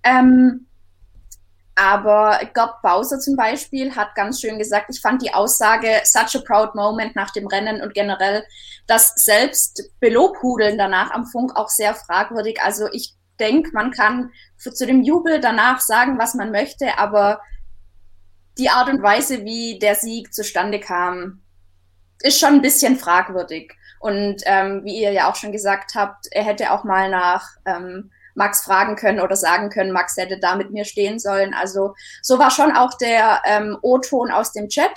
Ähm, 0.02 0.66
aber 1.76 2.40
Gott 2.54 2.80
Bowser 2.82 3.18
zum 3.18 3.36
Beispiel 3.36 3.96
hat 3.96 4.14
ganz 4.14 4.40
schön 4.40 4.58
gesagt, 4.58 4.86
ich 4.90 5.00
fand 5.00 5.22
die 5.22 5.34
Aussage 5.34 6.00
such 6.04 6.36
a 6.36 6.42
proud 6.46 6.74
moment 6.74 7.16
nach 7.16 7.30
dem 7.32 7.46
Rennen 7.46 7.82
und 7.82 7.94
generell 7.94 8.44
das 8.86 9.14
selbst 9.16 9.90
Belobhudeln 9.98 10.78
danach 10.78 11.10
am 11.10 11.26
Funk 11.26 11.56
auch 11.56 11.68
sehr 11.68 11.94
fragwürdig. 11.94 12.60
Also 12.62 12.86
ich 12.92 13.14
denke, 13.40 13.70
man 13.72 13.90
kann 13.90 14.30
zu 14.56 14.86
dem 14.86 15.02
Jubel 15.02 15.40
danach 15.40 15.80
sagen, 15.80 16.18
was 16.18 16.34
man 16.34 16.52
möchte, 16.52 16.96
aber 16.98 17.40
die 18.58 18.70
Art 18.70 18.88
und 18.88 19.02
Weise, 19.02 19.44
wie 19.44 19.78
der 19.80 19.96
Sieg 19.96 20.32
zustande 20.32 20.78
kam, 20.78 21.42
ist 22.22 22.38
schon 22.38 22.54
ein 22.54 22.62
bisschen 22.62 22.96
fragwürdig. 22.96 23.74
Und 23.98 24.42
ähm, 24.44 24.84
wie 24.84 25.00
ihr 25.00 25.12
ja 25.12 25.30
auch 25.30 25.34
schon 25.34 25.50
gesagt 25.50 25.94
habt, 25.94 26.26
er 26.30 26.44
hätte 26.44 26.72
auch 26.72 26.84
mal 26.84 27.10
nach 27.10 27.48
ähm, 27.64 28.12
Max 28.34 28.62
fragen 28.62 28.96
können 28.96 29.20
oder 29.20 29.36
sagen 29.36 29.70
können, 29.70 29.92
Max 29.92 30.16
hätte 30.16 30.38
da 30.38 30.56
mit 30.56 30.70
mir 30.70 30.84
stehen 30.84 31.18
sollen. 31.18 31.54
Also 31.54 31.94
so 32.22 32.38
war 32.38 32.50
schon 32.50 32.76
auch 32.76 32.94
der 32.98 33.42
ähm, 33.44 33.78
O-Ton 33.82 34.30
aus 34.30 34.52
dem 34.52 34.68
Chat. 34.68 34.92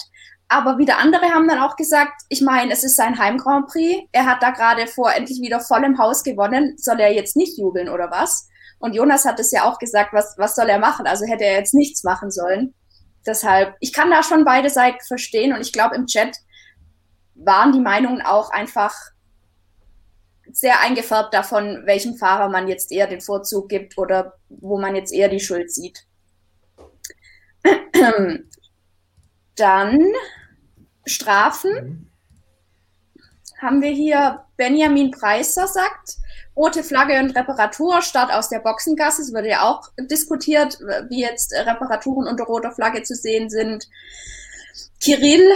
Aber 0.49 0.77
wieder 0.77 0.97
andere 0.97 1.26
haben 1.26 1.47
dann 1.47 1.59
auch 1.59 1.76
gesagt, 1.76 2.22
ich 2.30 2.41
meine, 2.41 2.72
es 2.72 2.84
ist 2.84 2.95
sein 2.95 3.19
Heim 3.19 3.38
Grand 3.38 3.68
Prix. 3.68 4.07
Er 4.14 4.26
hat 4.26 4.41
da 4.41 4.51
gerade 4.51 4.88
vor 4.88 5.11
endlich 5.11 5.41
wieder 5.41 5.59
voll 5.59 5.84
im 5.84 5.97
Haus 5.97 6.23
gewonnen. 6.23 6.76
Soll 6.77 6.99
er 6.99 7.14
jetzt 7.14 7.35
nicht 7.35 7.57
jubeln 7.57 7.89
oder 7.89 8.09
was? 8.11 8.47
Und 8.80 8.93
Jonas 8.93 9.26
hat 9.26 9.39
es 9.39 9.51
ja 9.51 9.64
auch 9.64 9.77
gesagt, 9.80 10.14
was, 10.14 10.35
was 10.38 10.55
soll 10.55 10.69
er 10.69 10.80
machen? 10.80 11.07
Also 11.07 11.26
hätte 11.26 11.43
er 11.43 11.57
jetzt 11.57 11.73
nichts 11.73 12.03
machen 12.03 12.31
sollen. 12.31 12.73
Deshalb, 13.26 13.76
ich 13.81 13.91
kann 13.91 14.09
da 14.09 14.23
schon 14.23 14.45
beide 14.45 14.69
Seiten 14.69 15.03
verstehen 15.05 15.53
und 15.53 15.59
ich 15.59 15.73
glaube, 15.73 15.95
im 15.95 16.05
Chat 16.05 16.38
waren 17.35 17.73
die 17.73 17.81
Meinungen 17.81 18.22
auch 18.22 18.49
einfach 18.51 18.93
sehr 20.52 20.80
eingefärbt 20.82 21.34
davon, 21.34 21.84
welchem 21.86 22.15
Fahrer 22.15 22.49
man 22.49 22.68
jetzt 22.68 22.91
eher 22.91 23.07
den 23.07 23.22
Vorzug 23.22 23.69
gibt 23.69 23.98
oder 23.98 24.34
wo 24.49 24.80
man 24.80 24.95
jetzt 24.95 25.14
eher 25.14 25.30
die 25.30 25.40
Schuld 25.40 25.72
sieht. 25.72 26.06
Dann 29.56 30.14
Strafen. 31.06 31.72
Mhm. 31.74 32.03
Haben 33.60 33.82
wir 33.82 33.90
hier 33.90 34.45
Benjamin 34.56 35.10
Preiser 35.10 35.68
sagt, 35.68 36.18
rote 36.56 36.84
Flagge 36.84 37.19
und 37.19 37.36
Reparatur, 37.36 38.02
Start 38.03 38.32
aus 38.32 38.49
der 38.49 38.60
Boxengasse. 38.60 39.24
Es 39.24 39.34
wurde 39.34 39.49
ja 39.49 39.64
auch 39.64 39.90
diskutiert, 39.98 40.80
wie 41.10 41.22
jetzt 41.22 41.53
Reparaturen 41.53 42.28
unter 42.28 42.44
roter 42.44 42.72
Flagge 42.72 43.02
zu 43.02 43.15
sehen 43.15 43.49
sind. 43.49 43.88
Kirill 44.99 45.49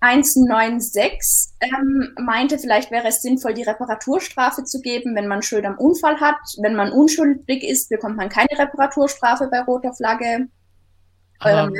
196 0.00 1.54
ähm, 1.60 2.14
meinte, 2.20 2.58
vielleicht 2.58 2.90
wäre 2.90 3.08
es 3.08 3.20
sinnvoll, 3.20 3.54
die 3.54 3.62
Reparaturstrafe 3.62 4.64
zu 4.64 4.80
geben, 4.80 5.16
wenn 5.16 5.26
man 5.26 5.42
Schuld 5.42 5.64
am 5.64 5.76
Unfall 5.76 6.20
hat. 6.20 6.38
Wenn 6.62 6.76
man 6.76 6.92
unschuldig 6.92 7.64
ist, 7.64 7.88
bekommt 7.88 8.16
man 8.16 8.28
keine 8.28 8.56
Reparaturstrafe 8.56 9.48
bei 9.50 9.60
roter 9.60 9.92
Flagge. 9.92 10.48
Aber 11.40 11.70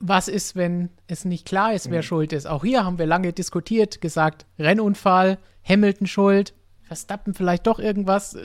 was 0.00 0.28
ist, 0.28 0.56
wenn 0.56 0.90
es 1.06 1.24
nicht 1.24 1.46
klar 1.46 1.74
ist, 1.74 1.90
wer 1.90 1.98
mhm. 2.00 2.04
schuld 2.04 2.32
ist? 2.32 2.46
Auch 2.46 2.64
hier 2.64 2.84
haben 2.84 2.98
wir 2.98 3.06
lange 3.06 3.32
diskutiert, 3.32 4.00
gesagt, 4.00 4.46
Rennunfall, 4.58 5.38
Hamilton 5.64 6.06
schuld, 6.06 6.54
Verstappen 6.82 7.34
vielleicht 7.34 7.66
doch 7.66 7.78
irgendwas. 7.78 8.36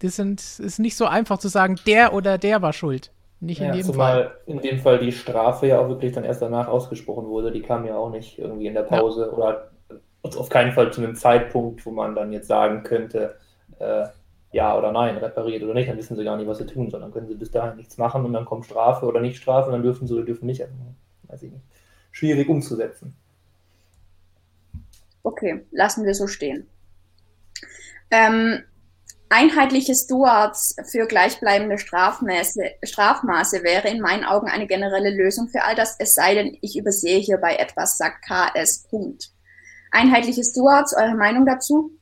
Das 0.00 0.16
sind, 0.16 0.40
ist 0.40 0.80
nicht 0.80 0.96
so 0.96 1.06
einfach 1.06 1.38
zu 1.38 1.48
sagen, 1.48 1.78
der 1.86 2.12
oder 2.12 2.36
der 2.36 2.62
war 2.62 2.72
schuld. 2.72 3.12
Nicht 3.44 3.60
ja, 3.60 3.68
in 3.68 3.74
jedem 3.74 3.92
zumal 3.92 4.24
Fall. 4.24 4.40
in 4.46 4.60
dem 4.60 4.78
Fall 4.78 4.98
die 4.98 5.12
Strafe 5.12 5.66
ja 5.66 5.78
auch 5.78 5.88
wirklich 5.88 6.12
dann 6.12 6.24
erst 6.24 6.40
danach 6.40 6.68
ausgesprochen 6.68 7.26
wurde. 7.26 7.52
Die 7.52 7.62
kam 7.62 7.84
ja 7.84 7.96
auch 7.96 8.10
nicht 8.10 8.38
irgendwie 8.38 8.66
in 8.66 8.74
der 8.74 8.82
Pause 8.82 9.28
ja. 9.30 9.36
oder 9.36 9.70
auf 10.22 10.48
keinen 10.48 10.72
Fall 10.72 10.92
zu 10.92 11.02
einem 11.02 11.14
Zeitpunkt, 11.14 11.84
wo 11.84 11.90
man 11.90 12.14
dann 12.14 12.32
jetzt 12.32 12.48
sagen 12.48 12.82
könnte, 12.82 13.36
äh, 13.78 14.06
ja 14.52 14.78
oder 14.78 14.92
nein, 14.92 15.16
repariert 15.18 15.62
oder 15.62 15.74
nicht, 15.74 15.88
dann 15.88 15.98
wissen 15.98 16.16
sie 16.16 16.24
gar 16.24 16.36
nicht, 16.36 16.46
was 16.46 16.58
sie 16.58 16.66
tun, 16.66 16.88
sondern 16.88 17.12
können 17.12 17.26
sie 17.26 17.34
bis 17.34 17.50
dahin 17.50 17.76
nichts 17.76 17.98
machen 17.98 18.24
und 18.24 18.32
dann 18.32 18.44
kommt 18.44 18.64
Strafe 18.64 19.04
oder 19.04 19.20
nicht 19.20 19.36
Strafe 19.36 19.66
und 19.66 19.72
dann 19.72 19.82
dürfen 19.82 20.06
sie 20.06 20.14
oder 20.14 20.24
dürfen 20.24 20.46
nicht. 20.46 20.62
Also, 20.62 20.74
weiß 21.24 21.42
ich 21.42 21.52
nicht. 21.52 21.64
Schwierig 22.12 22.48
umzusetzen. 22.48 23.14
Okay, 25.22 25.64
lassen 25.70 26.04
wir 26.06 26.14
so 26.14 26.26
stehen. 26.26 26.66
Ähm, 28.10 28.62
einheitliche 29.28 29.94
Stewards 29.94 30.76
für 30.90 31.06
gleichbleibende 31.06 31.78
Strafmaße, 31.78 32.62
Strafmaße 32.82 33.62
wäre 33.62 33.88
in 33.88 34.00
meinen 34.00 34.24
Augen 34.24 34.48
eine 34.48 34.66
generelle 34.66 35.10
Lösung 35.10 35.48
für 35.48 35.64
all 35.64 35.74
das, 35.74 35.96
es 35.98 36.14
sei 36.14 36.34
denn, 36.34 36.56
ich 36.60 36.78
übersehe 36.78 37.18
hierbei 37.18 37.56
etwas, 37.56 37.98
sagt 37.98 38.24
KS. 38.24 38.86
Punkt. 38.88 39.30
Einheitliche 39.90 40.42
Stewards, 40.42 40.94
eure 40.96 41.14
Meinung 41.14 41.46
dazu? 41.46 41.92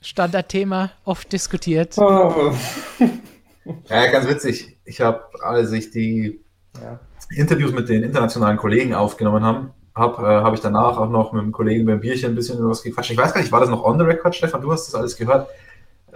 Standardthema, 0.00 0.92
oft 1.04 1.32
diskutiert. 1.32 1.98
Oh. 1.98 2.54
ja, 3.88 4.06
ganz 4.10 4.28
witzig. 4.28 4.78
Ich 4.84 5.00
habe, 5.00 5.24
als 5.42 5.72
ich 5.72 5.90
die 5.90 6.40
ja. 6.80 7.00
Interviews 7.30 7.72
mit 7.72 7.88
den 7.88 8.04
internationalen 8.04 8.56
Kollegen 8.56 8.94
aufgenommen 8.94 9.44
habe, 9.44 9.70
habe 9.96 10.22
äh, 10.22 10.42
hab 10.42 10.54
ich 10.54 10.60
danach 10.60 10.98
auch 10.98 11.08
noch 11.08 11.32
mit 11.32 11.42
dem 11.42 11.52
Kollegen 11.52 11.86
beim 11.86 12.00
Bierchen 12.00 12.32
ein 12.32 12.34
bisschen 12.34 12.58
über 12.58 12.68
was 12.68 12.82
gequatscht. 12.82 13.10
Ich 13.10 13.18
weiß 13.18 13.32
gar 13.32 13.40
nicht, 13.40 13.50
war 13.50 13.60
das 13.60 13.70
noch 13.70 13.82
on 13.82 13.98
the 13.98 14.04
record, 14.04 14.34
Stefan? 14.34 14.60
Du 14.60 14.70
hast 14.70 14.86
das 14.86 14.94
alles 14.94 15.16
gehört. 15.16 15.48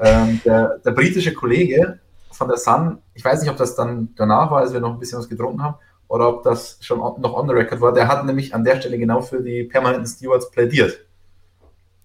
Ähm, 0.02 0.40
der, 0.44 0.78
der, 0.78 0.90
britische 0.92 1.34
Kollege 1.34 1.98
von 2.30 2.48
der 2.48 2.56
Sun, 2.56 2.98
ich 3.14 3.24
weiß 3.24 3.40
nicht, 3.40 3.50
ob 3.50 3.56
das 3.56 3.74
dann 3.74 4.14
danach 4.16 4.50
war, 4.50 4.60
als 4.60 4.72
wir 4.72 4.80
noch 4.80 4.92
ein 4.92 4.98
bisschen 4.98 5.18
was 5.18 5.28
getrunken 5.28 5.62
haben, 5.62 5.76
oder 6.08 6.28
ob 6.28 6.42
das 6.42 6.78
schon 6.80 6.98
noch 6.98 7.34
on 7.34 7.48
the 7.48 7.54
record 7.54 7.80
war. 7.80 7.92
Der 7.92 8.08
hat 8.08 8.24
nämlich 8.24 8.54
an 8.54 8.64
der 8.64 8.80
Stelle 8.80 8.98
genau 8.98 9.20
für 9.20 9.42
die 9.42 9.64
permanenten 9.64 10.06
Stewards 10.06 10.50
plädiert. 10.50 11.06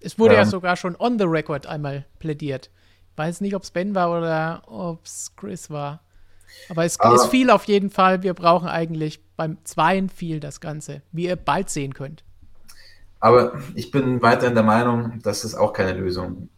Es 0.00 0.18
wurde 0.18 0.34
ähm, 0.34 0.40
ja 0.40 0.46
sogar 0.46 0.76
schon 0.76 0.94
on 0.96 1.18
the 1.18 1.24
record 1.24 1.66
einmal 1.66 2.04
plädiert. 2.18 2.70
Ich 3.12 3.18
weiß 3.18 3.40
nicht, 3.40 3.54
ob 3.54 3.62
es 3.62 3.70
Ben 3.70 3.94
war 3.94 4.10
oder 4.16 4.62
ob 4.66 5.04
es 5.04 5.32
Chris 5.36 5.70
war. 5.70 6.00
Aber 6.68 6.84
es, 6.84 7.00
aber, 7.00 7.14
es 7.16 7.26
fiel 7.26 7.50
auf 7.50 7.64
jeden 7.64 7.90
Fall. 7.90 8.22
Wir 8.22 8.34
brauchen 8.34 8.68
eigentlich 8.68 9.20
beim 9.36 9.58
Zweien 9.64 10.08
viel 10.08 10.40
das 10.40 10.60
Ganze, 10.60 11.02
wie 11.12 11.24
ihr 11.26 11.36
bald 11.36 11.70
sehen 11.70 11.94
könnt. 11.94 12.24
Aber 13.20 13.60
ich 13.74 13.90
bin 13.90 14.22
weiterhin 14.22 14.54
der 14.54 14.62
Meinung, 14.62 15.20
das 15.22 15.44
ist 15.44 15.54
auch 15.54 15.72
keine 15.72 15.92
Lösung. 15.92 16.48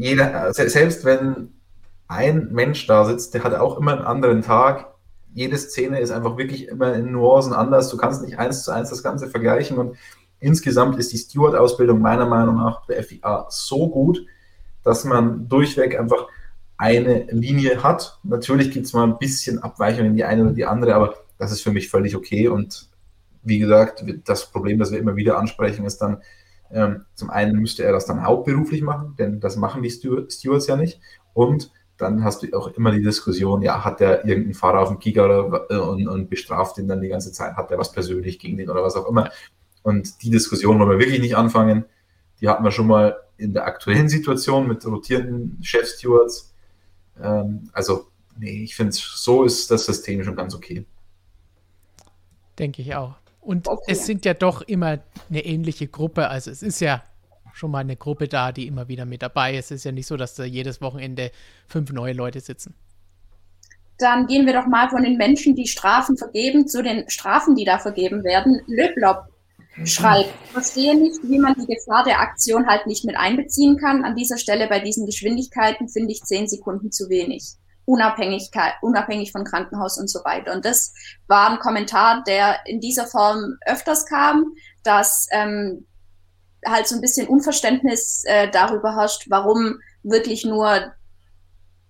Jeder, 0.00 0.54
selbst 0.54 1.04
wenn 1.04 1.50
ein 2.08 2.48
Mensch 2.52 2.86
da 2.86 3.04
sitzt, 3.04 3.34
der 3.34 3.44
hat 3.44 3.54
auch 3.54 3.76
immer 3.76 3.92
einen 3.92 4.06
anderen 4.06 4.40
Tag. 4.40 4.94
Jede 5.34 5.58
Szene 5.58 6.00
ist 6.00 6.10
einfach 6.10 6.38
wirklich 6.38 6.68
immer 6.68 6.94
in 6.94 7.12
Nuancen 7.12 7.52
anders. 7.52 7.90
Du 7.90 7.98
kannst 7.98 8.22
nicht 8.22 8.38
eins 8.38 8.64
zu 8.64 8.70
eins 8.72 8.88
das 8.88 9.02
Ganze 9.02 9.28
vergleichen. 9.28 9.76
Und 9.76 9.98
insgesamt 10.38 10.98
ist 10.98 11.12
die 11.12 11.18
Steward-Ausbildung 11.18 12.00
meiner 12.00 12.24
Meinung 12.24 12.56
nach 12.56 12.86
der 12.86 13.04
FIA 13.04 13.46
so 13.50 13.90
gut, 13.90 14.24
dass 14.84 15.04
man 15.04 15.48
durchweg 15.48 16.00
einfach 16.00 16.28
eine 16.78 17.26
Linie 17.30 17.82
hat. 17.82 18.18
Natürlich 18.22 18.70
gibt 18.70 18.86
es 18.86 18.94
mal 18.94 19.04
ein 19.04 19.18
bisschen 19.18 19.58
Abweichung 19.62 20.06
in 20.06 20.16
die 20.16 20.24
eine 20.24 20.44
oder 20.44 20.52
die 20.52 20.64
andere, 20.64 20.94
aber 20.94 21.14
das 21.36 21.52
ist 21.52 21.60
für 21.60 21.72
mich 21.72 21.90
völlig 21.90 22.16
okay. 22.16 22.48
Und 22.48 22.88
wie 23.42 23.58
gesagt, 23.58 24.02
das 24.24 24.50
Problem, 24.50 24.78
das 24.78 24.92
wir 24.92 24.98
immer 24.98 25.16
wieder 25.16 25.38
ansprechen, 25.38 25.84
ist 25.84 25.98
dann, 25.98 26.22
ähm, 26.72 27.04
zum 27.14 27.30
einen 27.30 27.58
müsste 27.58 27.84
er 27.84 27.92
das 27.92 28.06
dann 28.06 28.24
hauptberuflich 28.24 28.82
machen, 28.82 29.14
denn 29.18 29.40
das 29.40 29.56
machen 29.56 29.82
die 29.82 29.90
Stewards 29.90 30.66
ja 30.66 30.76
nicht. 30.76 31.00
Und 31.34 31.72
dann 31.96 32.24
hast 32.24 32.42
du 32.42 32.56
auch 32.56 32.68
immer 32.68 32.92
die 32.92 33.02
Diskussion, 33.02 33.62
ja, 33.62 33.84
hat 33.84 34.00
der 34.00 34.24
irgendeinen 34.24 34.54
Fahrer 34.54 34.80
auf 34.80 34.88
dem 34.88 34.98
oder, 35.20 35.66
äh, 35.68 35.76
und, 35.76 36.08
und, 36.08 36.30
bestraft 36.30 36.78
ihn 36.78 36.88
dann 36.88 37.02
die 37.02 37.08
ganze 37.08 37.32
Zeit, 37.32 37.56
hat 37.56 37.70
der 37.70 37.78
was 37.78 37.92
persönlich 37.92 38.38
gegen 38.38 38.56
den 38.56 38.70
oder 38.70 38.82
was 38.82 38.96
auch 38.96 39.08
immer. 39.08 39.30
Und 39.82 40.22
die 40.22 40.30
Diskussion 40.30 40.78
wollen 40.78 40.90
wir 40.90 40.98
wirklich 40.98 41.20
nicht 41.20 41.36
anfangen. 41.36 41.84
Die 42.40 42.48
hatten 42.48 42.64
wir 42.64 42.70
schon 42.70 42.86
mal 42.86 43.16
in 43.36 43.52
der 43.52 43.66
aktuellen 43.66 44.08
Situation 44.08 44.66
mit 44.66 44.86
rotierenden 44.86 45.58
Chef-Stewards 45.62 46.50
ähm, 47.22 47.70
also, 47.72 48.08
nee, 48.38 48.64
ich 48.64 48.74
finde, 48.74 48.92
so 48.94 49.44
ist 49.44 49.70
das 49.70 49.86
System 49.86 50.22
schon 50.24 50.36
ganz 50.36 50.54
okay. 50.54 50.86
Denke 52.58 52.82
ich 52.82 52.94
auch. 52.94 53.14
Und 53.40 53.68
okay. 53.68 53.92
es 53.92 54.06
sind 54.06 54.24
ja 54.24 54.34
doch 54.34 54.62
immer 54.62 54.98
eine 55.28 55.44
ähnliche 55.44 55.88
Gruppe. 55.88 56.28
Also 56.28 56.50
es 56.50 56.62
ist 56.62 56.80
ja 56.80 57.02
schon 57.52 57.70
mal 57.70 57.78
eine 57.78 57.96
Gruppe 57.96 58.28
da, 58.28 58.52
die 58.52 58.66
immer 58.66 58.88
wieder 58.88 59.04
mit 59.04 59.22
dabei 59.22 59.56
ist. 59.56 59.66
Es 59.66 59.78
ist 59.78 59.84
ja 59.84 59.92
nicht 59.92 60.06
so, 60.06 60.16
dass 60.16 60.34
da 60.34 60.44
jedes 60.44 60.80
Wochenende 60.80 61.30
fünf 61.66 61.92
neue 61.92 62.12
Leute 62.12 62.40
sitzen. 62.40 62.74
Dann 63.98 64.26
gehen 64.26 64.46
wir 64.46 64.54
doch 64.54 64.66
mal 64.66 64.88
von 64.88 65.02
den 65.02 65.16
Menschen, 65.16 65.54
die 65.54 65.66
Strafen 65.66 66.16
vergeben, 66.16 66.66
zu 66.66 66.82
den 66.82 67.08
Strafen, 67.10 67.54
die 67.54 67.64
da 67.64 67.78
vergeben 67.78 68.24
werden. 68.24 68.62
Löblob 68.66 69.26
schreibt, 69.84 70.32
ich 70.44 70.50
verstehe 70.52 70.98
nicht, 70.98 71.20
wie 71.22 71.38
man 71.38 71.54
die 71.54 71.66
Gefahr 71.66 72.04
der 72.04 72.20
Aktion 72.20 72.66
halt 72.66 72.86
nicht 72.86 73.04
mit 73.04 73.16
einbeziehen 73.16 73.76
kann. 73.76 74.04
An 74.04 74.16
dieser 74.16 74.38
Stelle 74.38 74.68
bei 74.68 74.80
diesen 74.80 75.06
Geschwindigkeiten 75.06 75.88
finde 75.88 76.12
ich 76.12 76.22
zehn 76.22 76.48
Sekunden 76.48 76.90
zu 76.90 77.08
wenig. 77.10 77.56
Unabhängigkeit, 77.90 78.74
unabhängig 78.82 79.32
von 79.32 79.44
Krankenhaus 79.44 79.98
und 79.98 80.08
so 80.08 80.20
weiter. 80.20 80.52
Und 80.52 80.64
das 80.64 80.94
war 81.26 81.50
ein 81.50 81.58
Kommentar, 81.58 82.22
der 82.24 82.64
in 82.66 82.80
dieser 82.80 83.06
Form 83.06 83.56
öfters 83.66 84.06
kam, 84.06 84.54
dass 84.84 85.26
ähm, 85.32 85.88
halt 86.64 86.86
so 86.86 86.94
ein 86.94 87.00
bisschen 87.00 87.26
Unverständnis 87.26 88.22
äh, 88.26 88.48
darüber 88.48 88.94
herrscht, 88.94 89.26
warum 89.28 89.80
wirklich 90.04 90.44
nur 90.44 90.92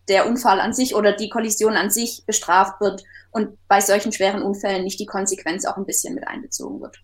der 0.08 0.26
Unfall 0.26 0.58
an 0.58 0.72
sich 0.72 0.94
oder 0.94 1.12
die 1.12 1.28
Kollision 1.28 1.76
an 1.76 1.90
sich 1.90 2.24
bestraft 2.24 2.80
wird 2.80 3.04
und 3.30 3.58
bei 3.68 3.82
solchen 3.82 4.10
schweren 4.10 4.42
Unfällen 4.42 4.82
nicht 4.84 4.98
die 4.98 5.06
Konsequenz 5.06 5.66
auch 5.66 5.76
ein 5.76 5.84
bisschen 5.84 6.14
mit 6.14 6.26
einbezogen 6.26 6.80
wird. 6.80 7.02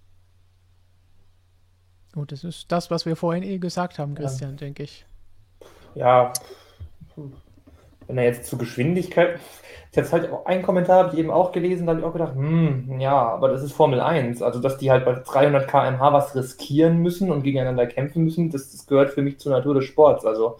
Gut, 2.14 2.32
das 2.32 2.44
ist 2.44 2.72
das, 2.72 2.90
was 2.90 3.04
wir 3.04 3.14
vorhin 3.14 3.42
eh 3.42 3.58
gesagt 3.58 3.98
haben, 3.98 4.14
Christian, 4.14 4.52
ja. 4.52 4.56
denke 4.56 4.84
ich. 4.84 5.04
Ja, 5.94 6.32
wenn 8.06 8.18
er 8.18 8.24
jetzt 8.24 8.46
zur 8.46 8.58
Geschwindigkeit. 8.58 9.40
Jetzt 9.92 10.12
halt 10.12 10.30
auch 10.30 10.44
ein 10.44 10.62
Kommentar, 10.62 11.04
habe 11.04 11.14
ich 11.14 11.18
eben 11.18 11.30
auch 11.30 11.52
gelesen, 11.52 11.86
da 11.86 11.92
habe 11.92 12.00
ich 12.00 12.06
auch 12.06 12.12
gedacht, 12.12 12.34
hm, 12.34 13.00
ja, 13.00 13.14
aber 13.14 13.48
das 13.48 13.62
ist 13.62 13.72
Formel 13.72 13.98
1. 13.98 14.42
Also, 14.42 14.60
dass 14.60 14.76
die 14.76 14.90
halt 14.90 15.06
bei 15.06 15.14
300 15.14 15.66
km/h 15.66 16.12
was 16.12 16.34
riskieren 16.34 16.98
müssen 16.98 17.30
und 17.30 17.42
gegeneinander 17.42 17.86
kämpfen 17.86 18.24
müssen, 18.24 18.50
das, 18.50 18.72
das 18.72 18.86
gehört 18.86 19.10
für 19.12 19.22
mich 19.22 19.38
zur 19.38 19.52
Natur 19.52 19.74
des 19.74 19.86
Sports. 19.86 20.26
Also, 20.26 20.58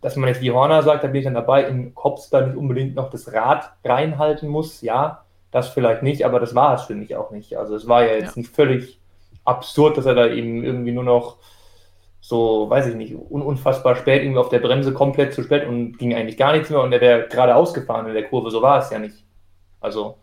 dass 0.00 0.14
man 0.14 0.28
jetzt 0.28 0.42
wie 0.42 0.52
Horner 0.52 0.84
sagt, 0.84 1.02
da 1.02 1.08
bin 1.08 1.16
ich 1.16 1.24
dann 1.24 1.34
dabei, 1.34 1.64
in 1.64 1.92
Kops 1.96 2.30
da 2.30 2.46
nicht 2.46 2.56
unbedingt 2.56 2.94
noch 2.94 3.10
das 3.10 3.32
Rad 3.32 3.72
reinhalten 3.84 4.48
muss, 4.48 4.80
ja, 4.80 5.24
das 5.50 5.70
vielleicht 5.70 6.04
nicht, 6.04 6.24
aber 6.24 6.38
das 6.38 6.54
war 6.54 6.74
es 6.74 6.82
für 6.82 6.94
mich 6.94 7.16
auch 7.16 7.32
nicht. 7.32 7.56
Also, 7.58 7.74
es 7.74 7.88
war 7.88 8.04
ja 8.04 8.12
jetzt 8.12 8.36
ja. 8.36 8.42
nicht 8.42 8.54
völlig 8.54 9.00
absurd, 9.44 9.96
dass 9.96 10.06
er 10.06 10.14
da 10.14 10.28
eben 10.28 10.62
irgendwie 10.62 10.92
nur 10.92 11.04
noch 11.04 11.38
so, 12.30 12.70
weiß 12.70 12.86
ich 12.86 12.94
nicht, 12.94 13.12
un 13.12 13.42
unfassbar 13.42 13.96
spät, 13.96 14.22
irgendwie 14.22 14.38
auf 14.38 14.50
der 14.50 14.60
Bremse 14.60 14.94
komplett 14.94 15.34
zu 15.34 15.42
spät 15.42 15.66
und 15.66 15.98
ging 15.98 16.14
eigentlich 16.14 16.36
gar 16.36 16.52
nichts 16.52 16.70
mehr 16.70 16.80
und 16.80 16.92
der 16.92 17.00
wäre 17.00 17.26
gerade 17.26 17.56
ausgefahren 17.56 18.06
in 18.06 18.14
der 18.14 18.28
Kurve. 18.28 18.52
So 18.52 18.62
war 18.62 18.78
es 18.78 18.88
ja 18.90 19.00
nicht. 19.00 19.24
Also 19.80 20.16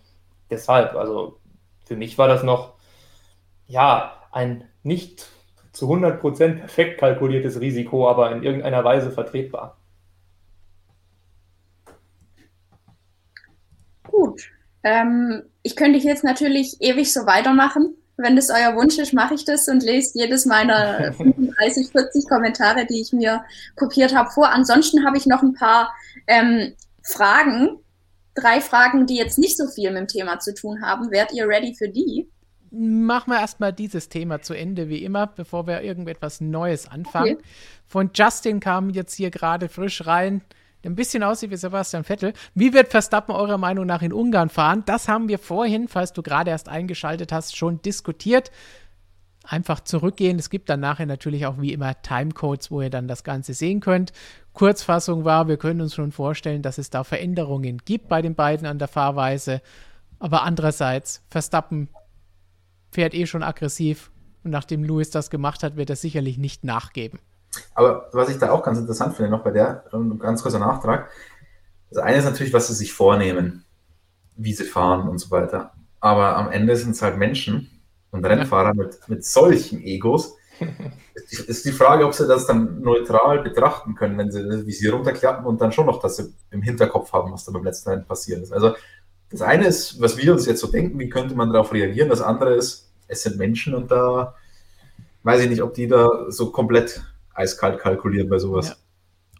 deshalb, 0.49 0.95
also 0.95 1.37
für 1.85 1.97
mich 1.97 2.17
war 2.17 2.29
das 2.29 2.43
noch, 2.43 2.75
ja, 3.67 4.23
ein 4.31 4.63
nicht 4.83 5.27
zu 5.73 5.91
100% 5.91 6.59
perfekt 6.59 6.97
kalkuliertes 6.97 7.59
Risiko, 7.59 8.07
aber 8.09 8.31
in 8.31 8.41
irgendeiner 8.41 8.85
Weise 8.85 9.11
vertretbar. 9.11 9.75
Gut. 14.03 14.49
Ähm, 14.81 15.43
ich 15.61 15.75
könnte 15.75 15.99
jetzt 15.99 16.23
natürlich 16.23 16.77
ewig 16.79 17.11
so 17.11 17.25
weitermachen. 17.25 17.97
Wenn 18.17 18.35
das 18.35 18.49
euer 18.49 18.75
Wunsch 18.75 18.97
ist, 18.97 19.13
mache 19.13 19.35
ich 19.35 19.45
das 19.45 19.67
und 19.67 19.83
lese 19.83 20.17
jedes 20.17 20.45
meiner 20.45 21.13
35, 21.13 21.91
40 21.91 22.27
Kommentare, 22.27 22.87
die 22.87 23.01
ich 23.01 23.13
mir 23.13 23.43
kopiert 23.75 24.15
habe, 24.15 24.31
vor. 24.31 24.49
Ansonsten 24.49 25.05
habe 25.05 25.17
ich 25.17 25.27
noch 25.27 25.43
ein 25.43 25.53
paar 25.53 25.93
ähm, 26.25 26.73
Fragen. 27.03 27.77
Drei 28.33 28.59
Fragen, 28.59 29.05
die 29.05 29.17
jetzt 29.17 29.37
nicht 29.37 29.55
so 29.55 29.67
viel 29.67 29.91
mit 29.91 29.99
dem 29.99 30.07
Thema 30.07 30.39
zu 30.39 30.53
tun 30.53 30.81
haben. 30.81 31.11
Wärt 31.11 31.31
ihr 31.31 31.47
ready 31.47 31.75
für 31.75 31.89
die? 31.89 32.27
Machen 32.71 33.31
wir 33.31 33.39
erstmal 33.39 33.71
dieses 33.71 34.09
Thema 34.09 34.41
zu 34.41 34.53
Ende, 34.53 34.89
wie 34.89 35.03
immer, 35.03 35.27
bevor 35.27 35.67
wir 35.67 35.81
irgendetwas 35.81 36.41
Neues 36.41 36.87
anfangen. 36.87 37.35
Okay. 37.35 37.43
Von 37.85 38.09
Justin 38.13 38.59
kam 38.59 38.89
jetzt 38.89 39.13
hier 39.13 39.31
gerade 39.31 39.69
frisch 39.69 40.05
rein 40.05 40.41
ein 40.87 40.95
bisschen 40.95 41.23
aussieht 41.23 41.51
wie 41.51 41.57
Sebastian 41.57 42.03
Vettel. 42.03 42.33
Wie 42.55 42.73
wird 42.73 42.89
Verstappen 42.89 43.35
eurer 43.35 43.57
Meinung 43.57 43.85
nach 43.85 44.01
in 44.01 44.13
Ungarn 44.13 44.49
fahren? 44.49 44.83
Das 44.85 45.07
haben 45.07 45.27
wir 45.27 45.37
vorhin, 45.37 45.87
falls 45.87 46.13
du 46.13 46.23
gerade 46.23 46.51
erst 46.51 46.69
eingeschaltet 46.69 47.31
hast, 47.31 47.55
schon 47.55 47.81
diskutiert. 47.81 48.51
Einfach 49.43 49.81
zurückgehen. 49.81 50.39
Es 50.39 50.49
gibt 50.49 50.69
dann 50.69 50.79
nachher 50.79 51.05
natürlich 51.05 51.45
auch 51.45 51.59
wie 51.59 51.73
immer 51.73 52.01
Timecodes, 52.01 52.71
wo 52.71 52.81
ihr 52.81 52.89
dann 52.89 53.07
das 53.07 53.23
Ganze 53.23 53.53
sehen 53.53 53.79
könnt. 53.79 54.11
Kurzfassung 54.53 55.23
war, 55.23 55.47
wir 55.47 55.57
können 55.57 55.81
uns 55.81 55.93
schon 55.93 56.11
vorstellen, 56.11 56.61
dass 56.61 56.77
es 56.77 56.89
da 56.89 57.03
Veränderungen 57.03 57.77
gibt 57.85 58.07
bei 58.07 58.21
den 58.21 58.35
beiden 58.35 58.65
an 58.65 58.79
der 58.79 58.87
Fahrweise. 58.87 59.61
Aber 60.19 60.43
andererseits, 60.43 61.23
Verstappen 61.29 61.89
fährt 62.91 63.13
eh 63.13 63.27
schon 63.27 63.43
aggressiv 63.43 64.11
und 64.43 64.51
nachdem 64.51 64.83
Lewis 64.83 65.11
das 65.11 65.29
gemacht 65.29 65.63
hat, 65.63 65.75
wird 65.75 65.89
er 65.89 65.95
sicherlich 65.95 66.37
nicht 66.37 66.63
nachgeben. 66.63 67.19
Aber 67.73 68.09
was 68.13 68.29
ich 68.29 68.37
da 68.37 68.51
auch 68.51 68.63
ganz 68.63 68.79
interessant 68.79 69.15
finde, 69.15 69.31
noch 69.31 69.43
bei 69.43 69.51
der, 69.51 69.85
ähm, 69.93 70.19
ganz 70.19 70.41
kurzer 70.41 70.59
Nachtrag. 70.59 71.09
Das 71.89 72.03
eine 72.03 72.17
ist 72.17 72.25
natürlich, 72.25 72.53
was 72.53 72.67
sie 72.67 72.73
sich 72.73 72.93
vornehmen, 72.93 73.63
wie 74.35 74.53
sie 74.53 74.65
fahren 74.65 75.07
und 75.07 75.19
so 75.19 75.31
weiter. 75.31 75.73
Aber 75.99 76.35
am 76.35 76.51
Ende 76.51 76.75
sind 76.75 76.91
es 76.91 77.01
halt 77.01 77.17
Menschen 77.17 77.69
und 78.11 78.25
Rennfahrer 78.25 78.73
mit, 78.73 78.97
mit 79.07 79.25
solchen 79.25 79.81
Egos. 79.81 80.35
ist 81.29 81.65
die 81.65 81.71
Frage, 81.71 82.05
ob 82.05 82.13
sie 82.13 82.27
das 82.27 82.45
dann 82.45 82.81
neutral 82.81 83.41
betrachten 83.43 83.95
können, 83.95 84.17
wenn 84.17 84.31
sie, 84.31 84.65
wie 84.65 84.71
sie 84.71 84.87
runterklappen 84.87 85.45
und 85.45 85.61
dann 85.61 85.71
schon 85.71 85.85
noch 85.85 86.01
das 86.01 86.31
im 86.51 86.61
Hinterkopf 86.61 87.13
haben, 87.13 87.31
was 87.31 87.45
da 87.45 87.51
beim 87.51 87.63
letzten 87.63 87.89
Rennen 87.89 88.05
passiert 88.05 88.41
ist. 88.41 88.51
Also 88.51 88.75
das 89.29 89.41
eine 89.41 89.67
ist, 89.67 89.99
was 90.01 90.17
wir 90.17 90.31
uns 90.31 90.45
jetzt 90.45 90.61
so 90.61 90.67
denken, 90.67 90.99
wie 90.99 91.09
könnte 91.09 91.35
man 91.35 91.51
darauf 91.51 91.73
reagieren. 91.73 92.09
Das 92.09 92.21
andere 92.21 92.55
ist, 92.55 92.89
es 93.07 93.23
sind 93.23 93.37
Menschen 93.37 93.75
und 93.75 93.91
da 93.91 94.35
weiß 95.23 95.41
ich 95.41 95.49
nicht, 95.49 95.61
ob 95.61 95.73
die 95.73 95.87
da 95.87 96.25
so 96.29 96.51
komplett 96.51 97.01
eiskalt 97.37 97.79
kalkulieren 97.79 98.29
bei 98.29 98.39
sowas. 98.39 98.69
Ja. 98.69 98.75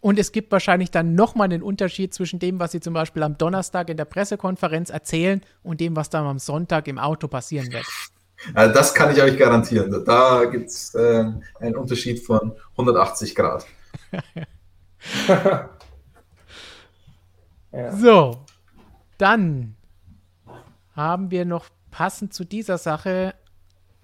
Und 0.00 0.18
es 0.18 0.32
gibt 0.32 0.52
wahrscheinlich 0.52 0.90
dann 0.90 1.14
nochmal 1.14 1.46
einen 1.46 1.62
Unterschied 1.62 2.14
zwischen 2.14 2.38
dem, 2.38 2.60
was 2.60 2.72
sie 2.72 2.80
zum 2.80 2.94
Beispiel 2.94 3.22
am 3.22 3.36
Donnerstag 3.36 3.90
in 3.90 3.96
der 3.96 4.04
Pressekonferenz 4.04 4.90
erzählen 4.90 5.40
und 5.62 5.80
dem, 5.80 5.96
was 5.96 6.08
dann 6.08 6.24
am 6.24 6.38
Sonntag 6.38 6.86
im 6.86 6.98
Auto 6.98 7.28
passieren 7.28 7.72
wird. 7.72 7.86
Also 8.54 8.72
das 8.72 8.94
kann 8.94 9.10
ich 9.10 9.20
euch 9.20 9.36
garantieren. 9.36 10.04
Da 10.04 10.44
gibt 10.44 10.68
es 10.68 10.94
äh, 10.94 11.24
einen 11.58 11.74
Unterschied 11.76 12.24
von 12.24 12.52
180 12.74 13.34
Grad. 13.34 13.66
ja. 17.72 17.92
So, 17.96 18.44
dann 19.18 19.74
haben 20.94 21.32
wir 21.32 21.44
noch 21.46 21.66
passend 21.90 22.32
zu 22.32 22.44
dieser 22.44 22.78
Sache 22.78 23.34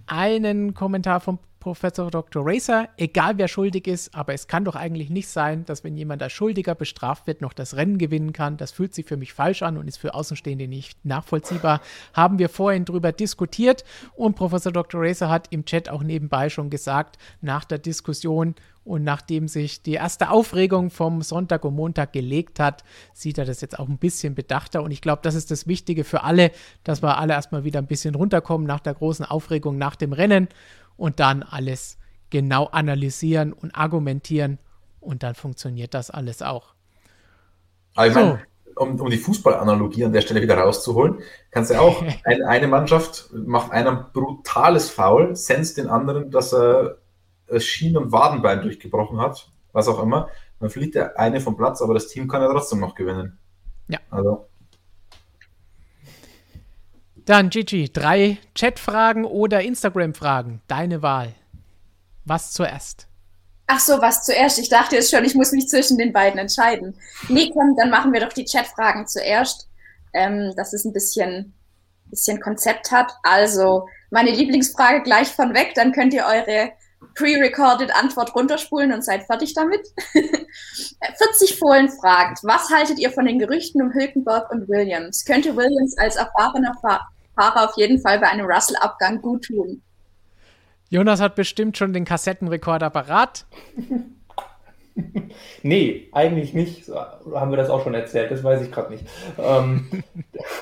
einen 0.08 0.74
Kommentar 0.74 1.20
vom 1.20 1.38
Professor 1.64 2.10
Dr. 2.10 2.42
Racer, 2.44 2.90
egal 2.98 3.38
wer 3.38 3.48
schuldig 3.48 3.86
ist, 3.86 4.14
aber 4.14 4.34
es 4.34 4.48
kann 4.48 4.66
doch 4.66 4.76
eigentlich 4.76 5.08
nicht 5.08 5.28
sein, 5.28 5.64
dass 5.64 5.82
wenn 5.82 5.96
jemand 5.96 6.22
als 6.22 6.34
Schuldiger 6.34 6.74
bestraft 6.74 7.26
wird, 7.26 7.40
noch 7.40 7.54
das 7.54 7.74
Rennen 7.74 7.96
gewinnen 7.96 8.34
kann. 8.34 8.58
Das 8.58 8.70
fühlt 8.70 8.92
sich 8.92 9.06
für 9.06 9.16
mich 9.16 9.32
falsch 9.32 9.62
an 9.62 9.78
und 9.78 9.88
ist 9.88 9.96
für 9.96 10.12
Außenstehende 10.12 10.68
nicht 10.68 11.02
nachvollziehbar. 11.06 11.80
Haben 12.12 12.38
wir 12.38 12.50
vorhin 12.50 12.84
drüber 12.84 13.12
diskutiert 13.12 13.82
und 14.14 14.36
Professor 14.36 14.72
Dr. 14.72 15.00
Racer 15.00 15.30
hat 15.30 15.46
im 15.52 15.64
Chat 15.64 15.88
auch 15.88 16.02
nebenbei 16.02 16.50
schon 16.50 16.68
gesagt, 16.68 17.16
nach 17.40 17.64
der 17.64 17.78
Diskussion 17.78 18.54
und 18.84 19.02
nachdem 19.02 19.48
sich 19.48 19.82
die 19.82 19.94
erste 19.94 20.30
Aufregung 20.30 20.90
vom 20.90 21.22
Sonntag 21.22 21.64
und 21.64 21.74
Montag 21.74 22.12
gelegt 22.12 22.60
hat, 22.60 22.84
sieht 23.14 23.38
er 23.38 23.46
das 23.46 23.62
jetzt 23.62 23.78
auch 23.78 23.88
ein 23.88 23.96
bisschen 23.96 24.34
bedachter. 24.34 24.82
Und 24.82 24.90
ich 24.90 25.00
glaube, 25.00 25.22
das 25.22 25.34
ist 25.34 25.50
das 25.50 25.66
Wichtige 25.66 26.04
für 26.04 26.22
alle, 26.22 26.50
dass 26.84 27.02
wir 27.02 27.16
alle 27.16 27.32
erstmal 27.32 27.64
wieder 27.64 27.78
ein 27.78 27.86
bisschen 27.86 28.14
runterkommen 28.14 28.66
nach 28.66 28.80
der 28.80 28.92
großen 28.92 29.24
Aufregung 29.24 29.78
nach 29.78 29.96
dem 29.96 30.12
Rennen 30.12 30.48
und 30.96 31.20
dann 31.20 31.42
alles 31.42 31.98
genau 32.30 32.66
analysieren 32.66 33.52
und 33.52 33.74
argumentieren 33.74 34.58
und 35.00 35.22
dann 35.22 35.34
funktioniert 35.34 35.94
das 35.94 36.10
alles 36.10 36.42
auch. 36.42 36.74
Aber 37.94 38.06
ich 38.06 38.14
so. 38.14 38.20
meine, 38.20 38.40
um, 38.76 39.00
um 39.00 39.10
die 39.10 39.18
Fußballanalogie 39.18 40.04
an 40.04 40.12
der 40.12 40.20
Stelle 40.20 40.42
wieder 40.42 40.58
rauszuholen, 40.58 41.20
kannst 41.50 41.70
du 41.70 41.80
auch, 41.80 42.02
ein, 42.24 42.42
eine 42.42 42.66
Mannschaft 42.66 43.30
macht 43.32 43.70
einem 43.70 44.06
brutales 44.12 44.90
Foul, 44.90 45.36
senzt 45.36 45.76
den 45.76 45.88
anderen, 45.88 46.30
dass 46.30 46.52
er 46.52 46.98
das 47.46 47.64
Schien- 47.64 47.96
und 47.96 48.10
Wadenbein 48.10 48.62
durchgebrochen 48.62 49.20
hat, 49.20 49.50
was 49.72 49.88
auch 49.88 50.02
immer. 50.02 50.28
Dann 50.60 50.70
fliegt 50.70 50.94
der 50.94 51.18
eine 51.18 51.40
vom 51.40 51.56
Platz, 51.56 51.82
aber 51.82 51.94
das 51.94 52.08
Team 52.08 52.26
kann 52.26 52.42
ja 52.42 52.48
trotzdem 52.48 52.80
noch 52.80 52.94
gewinnen. 52.94 53.38
Ja. 53.88 53.98
Also. 54.10 54.48
Dann, 57.26 57.48
Gigi, 57.48 57.90
drei 57.90 58.38
Chatfragen 58.54 59.24
oder 59.24 59.62
Instagram-Fragen. 59.62 60.60
Deine 60.68 61.00
Wahl. 61.00 61.34
Was 62.26 62.52
zuerst? 62.52 63.06
Ach 63.66 63.80
so, 63.80 63.94
was 64.02 64.24
zuerst? 64.24 64.58
Ich 64.58 64.68
dachte 64.68 64.96
jetzt 64.96 65.10
schon, 65.10 65.24
ich 65.24 65.34
muss 65.34 65.52
mich 65.52 65.66
zwischen 65.68 65.96
den 65.96 66.12
beiden 66.12 66.38
entscheiden. 66.38 66.94
Nee, 67.28 67.50
komm, 67.50 67.76
dann 67.78 67.88
machen 67.88 68.12
wir 68.12 68.20
doch 68.20 68.32
die 68.32 68.44
Chatfragen 68.44 69.06
zuerst, 69.06 69.70
ähm, 70.12 70.52
dass 70.54 70.74
es 70.74 70.84
ein 70.84 70.92
bisschen, 70.92 71.54
bisschen 72.10 72.42
Konzept 72.42 72.90
hat. 72.90 73.10
Also, 73.22 73.88
meine 74.10 74.30
Lieblingsfrage 74.30 75.02
gleich 75.02 75.28
von 75.28 75.54
weg, 75.54 75.72
dann 75.74 75.92
könnt 75.92 76.12
ihr 76.12 76.26
eure 76.26 76.72
pre-recorded 77.14 77.94
Antwort 77.94 78.34
runterspulen 78.34 78.92
und 78.92 79.02
seid 79.02 79.24
fertig 79.24 79.54
damit. 79.54 79.80
40 80.12 81.58
Fohlen 81.58 81.88
fragt, 81.88 82.40
was 82.42 82.68
haltet 82.68 82.98
ihr 82.98 83.10
von 83.10 83.24
den 83.24 83.38
Gerüchten 83.38 83.80
um 83.80 83.94
Hülkenberg 83.94 84.50
und 84.50 84.68
Williams? 84.68 85.24
Könnte 85.24 85.56
Williams 85.56 85.96
als 85.96 86.16
erfahrener 86.16 86.74
Fahrer 86.82 87.13
auf 87.36 87.76
jeden 87.76 88.00
Fall 88.00 88.18
bei 88.18 88.28
einem 88.28 88.46
Russell-Abgang 88.46 89.20
gut 89.20 89.44
tun. 89.46 89.82
Jonas 90.90 91.20
hat 91.20 91.34
bestimmt 91.34 91.76
schon 91.76 91.92
den 91.92 92.04
Kassettenrekorder 92.04 92.90
parat. 92.90 93.46
nee, 95.62 96.08
eigentlich 96.12 96.54
nicht. 96.54 96.84
So, 96.84 96.94
haben 96.96 97.50
wir 97.50 97.56
das 97.56 97.70
auch 97.70 97.82
schon 97.82 97.94
erzählt? 97.94 98.30
Das 98.30 98.44
weiß 98.44 98.62
ich 98.62 98.70
gerade 98.70 98.92
nicht. 98.92 99.04
Ähm, 99.38 99.88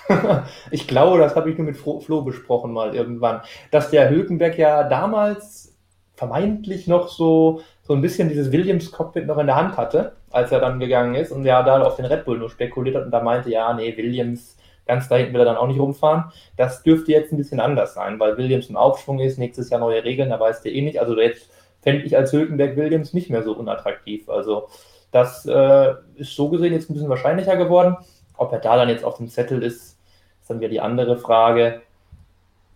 ich 0.71 0.89
glaube, 0.89 1.19
das 1.19 1.37
habe 1.37 1.51
ich 1.51 1.59
nur 1.59 1.67
mit 1.67 1.77
Flo 1.77 2.23
besprochen 2.23 2.73
mal 2.73 2.95
irgendwann, 2.95 3.43
dass 3.71 3.91
der 3.91 4.09
Hülkenberg 4.09 4.57
ja 4.57 4.85
damals 4.85 5.77
vermeintlich 6.15 6.87
noch 6.87 7.09
so, 7.09 7.63
so 7.83 7.95
ein 7.95 8.01
bisschen 8.01 8.29
dieses 8.29 8.53
Williams-Cockpit 8.53 9.27
noch 9.27 9.39
in 9.39 9.49
der 9.49 9.57
Hand 9.57 9.77
hatte, 9.77 10.13
als 10.31 10.53
er 10.53 10.61
dann 10.61 10.79
gegangen 10.79 11.15
ist 11.15 11.33
und 11.33 11.45
ja 11.45 11.63
da 11.63 11.83
auf 11.83 11.97
den 11.97 12.05
Red 12.05 12.25
Bull 12.25 12.39
nur 12.39 12.49
spekuliert 12.49 12.97
hat 12.97 13.05
und 13.05 13.11
da 13.11 13.23
meinte, 13.23 13.51
ja, 13.51 13.73
nee, 13.75 13.97
Williams 13.97 14.57
Ganz 14.87 15.09
da 15.09 15.17
hinten 15.17 15.33
will 15.35 15.41
er 15.41 15.47
dann 15.47 15.57
auch 15.57 15.69
nicht 15.69 15.81
rumfahren. 15.81 16.25
Das 16.57 16.83
dürfte 16.83 17.13
jetzt 17.13 17.33
ein 17.33 17.37
bisschen 17.37 17.61
anders 17.61 17.95
sein, 17.95 18.19
weil 18.19 18.37
Williams 18.37 18.69
im 18.69 18.77
Aufschwung 18.77 19.21
ist, 19.21 19.39
nächstes 19.39 19.71
Jahr 19.71 19.81
neue 19.81 20.03
Regeln, 20.03 20.31
da 20.31 20.41
weißt 20.41 20.65
du 20.65 20.71
eh 20.71 20.83
nicht. 20.83 21.01
Also 21.01 21.19
jetzt 21.19 21.51
fände 21.81 22.03
ich 22.05 22.17
als 22.17 22.33
Hülkenberg 22.33 22.77
Williams 22.77 23.13
nicht 23.13 23.31
mehr 23.31 23.43
so 23.43 23.53
unattraktiv. 23.53 24.29
Also 24.29 24.69
das 25.13 25.47
äh, 25.47 25.95
ist 26.17 26.35
so 26.35 26.49
gesehen 26.49 26.73
jetzt 26.73 26.91
ein 26.91 26.95
bisschen 26.95 27.09
wahrscheinlicher 27.09 27.57
geworden. 27.57 27.97
Ob 28.37 28.53
er 28.53 28.59
da 28.59 28.77
dann 28.77 28.89
jetzt 28.89 29.05
auf 29.05 29.19
dem 29.19 29.29
Zettel 29.29 29.63
ist, 29.63 29.99
ist 30.41 30.51
dann 30.51 30.59
wieder 30.59 30.71
die 30.71 30.81
andere 30.81 31.17
Frage. 31.17 31.83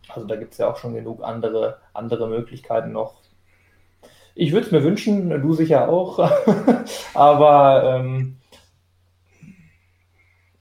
Also 0.08 0.26
da 0.26 0.36
gibt 0.36 0.52
es 0.52 0.58
ja 0.58 0.70
auch 0.70 0.76
schon 0.76 0.94
genug 0.94 1.22
andere, 1.24 1.78
andere 1.92 2.28
Möglichkeiten 2.28 2.92
noch. 2.92 3.14
Ich 4.34 4.52
würde 4.52 4.66
es 4.66 4.72
mir 4.72 4.84
wünschen, 4.84 5.30
du 5.30 5.54
sicher 5.54 5.88
auch. 5.88 6.18
Aber 7.14 7.96
ähm, 7.96 8.36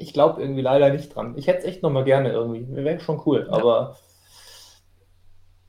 ich 0.06 0.14
glaube 0.14 0.40
irgendwie 0.40 0.62
leider 0.62 0.92
nicht 0.92 1.16
dran. 1.16 1.34
Ich 1.36 1.48
hätte 1.48 1.60
es 1.60 1.66
echt 1.66 1.82
nochmal 1.82 2.04
gerne 2.04 2.32
irgendwie. 2.32 2.68
Wäre 2.76 3.00
schon 3.00 3.22
cool, 3.26 3.48
ja. 3.50 3.54
aber 3.54 3.98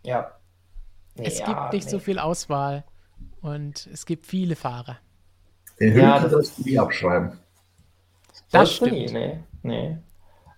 ja. 0.04 0.30
Nee, 1.14 1.24
es 1.26 1.38
ja, 1.38 1.46
gibt 1.46 1.72
nicht 1.72 1.86
nee. 1.86 1.90
so 1.90 1.98
viel 1.98 2.18
Auswahl 2.18 2.84
und 3.40 3.88
es 3.90 4.04
gibt 4.04 4.26
viele 4.26 4.54
Fahrer. 4.54 4.98
Den 5.80 5.94
Höhen 5.94 6.02
ja, 6.02 6.18
das 6.20 6.54
du 6.56 6.62
nie 6.62 6.78
abschreiben. 6.78 7.38
Das, 8.52 8.74
stimmt. 8.74 8.92
Nie, 8.92 9.06
nee, 9.06 9.38
nee. 9.62 9.98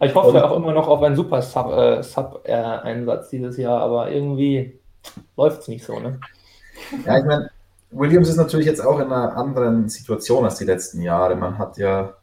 Ich 0.01 0.15
hoffe 0.15 0.37
und, 0.37 0.43
auch 0.43 0.57
immer 0.57 0.73
noch 0.73 0.89
auf 0.89 1.01
einen 1.03 1.15
super 1.15 1.41
Sub-Einsatz 1.41 1.99
äh, 1.99 2.03
Sub, 2.03 2.43
äh, 2.45 3.27
dieses 3.31 3.57
Jahr, 3.59 3.81
aber 3.81 4.11
irgendwie 4.11 4.81
läuft 5.37 5.63
es 5.63 5.69
nicht 5.69 5.85
so, 5.85 6.01
ne? 6.01 6.21
Ja, 7.07 7.19
ich 7.19 7.25
meine, 7.25 7.51
Williams 7.91 8.29
ist 8.29 8.37
natürlich 8.37 8.67
jetzt 8.67 8.85
auch 8.85 8.99
in 8.99 9.07
einer 9.07 9.37
anderen 9.37 9.89
Situation 9.89 10.45
als 10.45 10.57
die 10.57 10.65
letzten 10.65 11.01
Jahre. 11.01 11.37
Man 11.37 11.59
hat 11.59 11.79
ja 11.79 12.18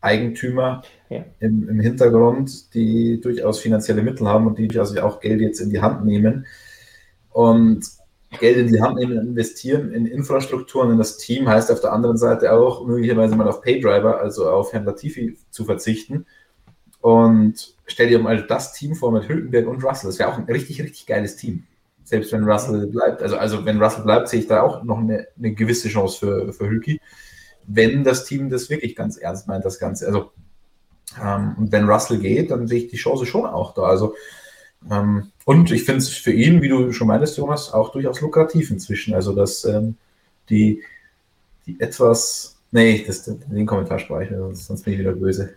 Eigentümer 0.00 0.82
ja. 1.08 1.24
Im, 1.40 1.68
Im, 1.68 1.80
Hintergrund, 1.80 2.74
die 2.74 3.20
durchaus 3.20 3.60
finanzielle 3.60 4.02
Mittel 4.02 4.28
haben 4.28 4.46
und 4.46 4.58
die 4.58 4.68
durchaus 4.68 4.96
auch 4.96 5.20
Geld 5.20 5.40
jetzt 5.40 5.60
in 5.60 5.70
die 5.70 5.80
Hand 5.80 6.04
nehmen. 6.04 6.46
Und 7.30 7.84
Geld 8.38 8.58
in 8.58 8.68
die 8.68 8.80
Hand 8.80 8.96
nehmen 8.96 9.18
und 9.18 9.28
investieren 9.28 9.92
in 9.92 10.06
Infrastrukturen, 10.06 10.92
in 10.92 10.98
das 10.98 11.16
Team, 11.16 11.48
heißt 11.48 11.72
auf 11.72 11.80
der 11.80 11.92
anderen 11.92 12.18
Seite 12.18 12.52
auch 12.52 12.86
möglicherweise 12.86 13.36
mal 13.36 13.48
auf 13.48 13.62
Paydriver, 13.62 14.20
also 14.20 14.50
auf 14.50 14.72
Händler 14.72 14.96
Tifi 14.96 15.38
zu 15.50 15.64
verzichten. 15.64 16.26
Und 17.00 17.74
stell 17.86 18.08
dir 18.08 18.18
mal 18.18 18.42
das 18.46 18.74
Team 18.74 18.94
vor 18.94 19.12
mit 19.12 19.28
Hülkenberg 19.28 19.66
und 19.66 19.82
Russell. 19.82 20.10
Das 20.10 20.18
wäre 20.18 20.30
auch 20.30 20.38
ein 20.38 20.44
richtig, 20.44 20.82
richtig 20.82 21.06
geiles 21.06 21.36
Team. 21.36 21.64
Selbst 22.04 22.32
wenn 22.32 22.44
Russell 22.44 22.86
bleibt. 22.86 23.22
Also, 23.22 23.36
also 23.36 23.64
wenn 23.64 23.82
Russell 23.82 24.04
bleibt, 24.04 24.28
sehe 24.28 24.40
ich 24.40 24.46
da 24.46 24.62
auch 24.62 24.82
noch 24.82 24.98
eine, 24.98 25.28
eine 25.38 25.52
gewisse 25.52 25.88
Chance 25.88 26.18
für, 26.18 26.52
für 26.52 26.68
Hülki, 26.68 27.00
wenn 27.68 28.02
das 28.02 28.24
Team 28.24 28.50
das 28.50 28.70
wirklich 28.70 28.96
ganz 28.96 29.16
ernst 29.18 29.46
meint, 29.46 29.64
das 29.64 29.78
Ganze. 29.78 30.06
Also, 30.06 30.32
ähm, 31.22 31.54
und 31.58 31.70
wenn 31.70 31.88
Russell 31.88 32.18
geht, 32.18 32.50
dann 32.50 32.66
sehe 32.66 32.80
ich 32.80 32.88
die 32.88 32.96
Chance 32.96 33.26
schon 33.26 33.46
auch 33.46 33.74
da. 33.74 33.82
Also, 33.82 34.14
ähm, 34.90 35.30
und 35.44 35.70
ich 35.70 35.84
finde 35.84 35.98
es 35.98 36.08
für 36.08 36.32
ihn, 36.32 36.62
wie 36.62 36.68
du 36.68 36.92
schon 36.92 37.06
meintest, 37.06 37.36
Jonas, 37.36 37.72
auch 37.72 37.92
durchaus 37.92 38.20
lukrativ 38.20 38.70
inzwischen. 38.70 39.14
Also, 39.14 39.34
dass 39.34 39.64
ähm, 39.64 39.96
die, 40.48 40.82
die 41.66 41.78
etwas. 41.78 42.56
Nee, 42.70 43.04
das, 43.06 43.24
den 43.24 43.66
Kommentar 43.66 43.98
spare 43.98 44.24
ich 44.24 44.30
mir, 44.30 44.38
sonst, 44.38 44.66
sonst 44.66 44.82
bin 44.82 44.94
ich 44.94 44.98
wieder 45.00 45.12
böse. 45.12 45.54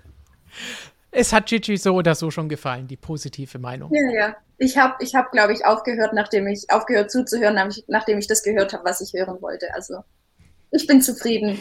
Es 1.11 1.33
hat 1.33 1.47
Gigi 1.47 1.75
so 1.75 1.93
oder 1.93 2.15
so 2.15 2.31
schon 2.31 2.47
gefallen, 2.47 2.88
die 2.88 2.95
positive 2.95 3.59
Meinung. 3.59 3.91
Ja, 3.93 4.11
ja. 4.13 4.35
Ich 4.57 4.77
habe, 4.77 4.95
ich 5.01 5.13
hab, 5.13 5.31
glaube 5.31 5.51
ich, 5.51 5.65
aufgehört, 5.65 6.13
nachdem 6.13 6.47
ich 6.47 6.69
aufgehört 6.69 7.11
zuzuhören, 7.11 7.59
nachdem 7.88 8.19
ich 8.19 8.27
das 8.27 8.43
gehört 8.43 8.71
habe, 8.73 8.85
was 8.85 9.01
ich 9.01 9.11
hören 9.13 9.41
wollte. 9.41 9.73
Also, 9.73 10.03
ich 10.71 10.88
bin 10.88 11.01
zufrieden. 11.01 11.59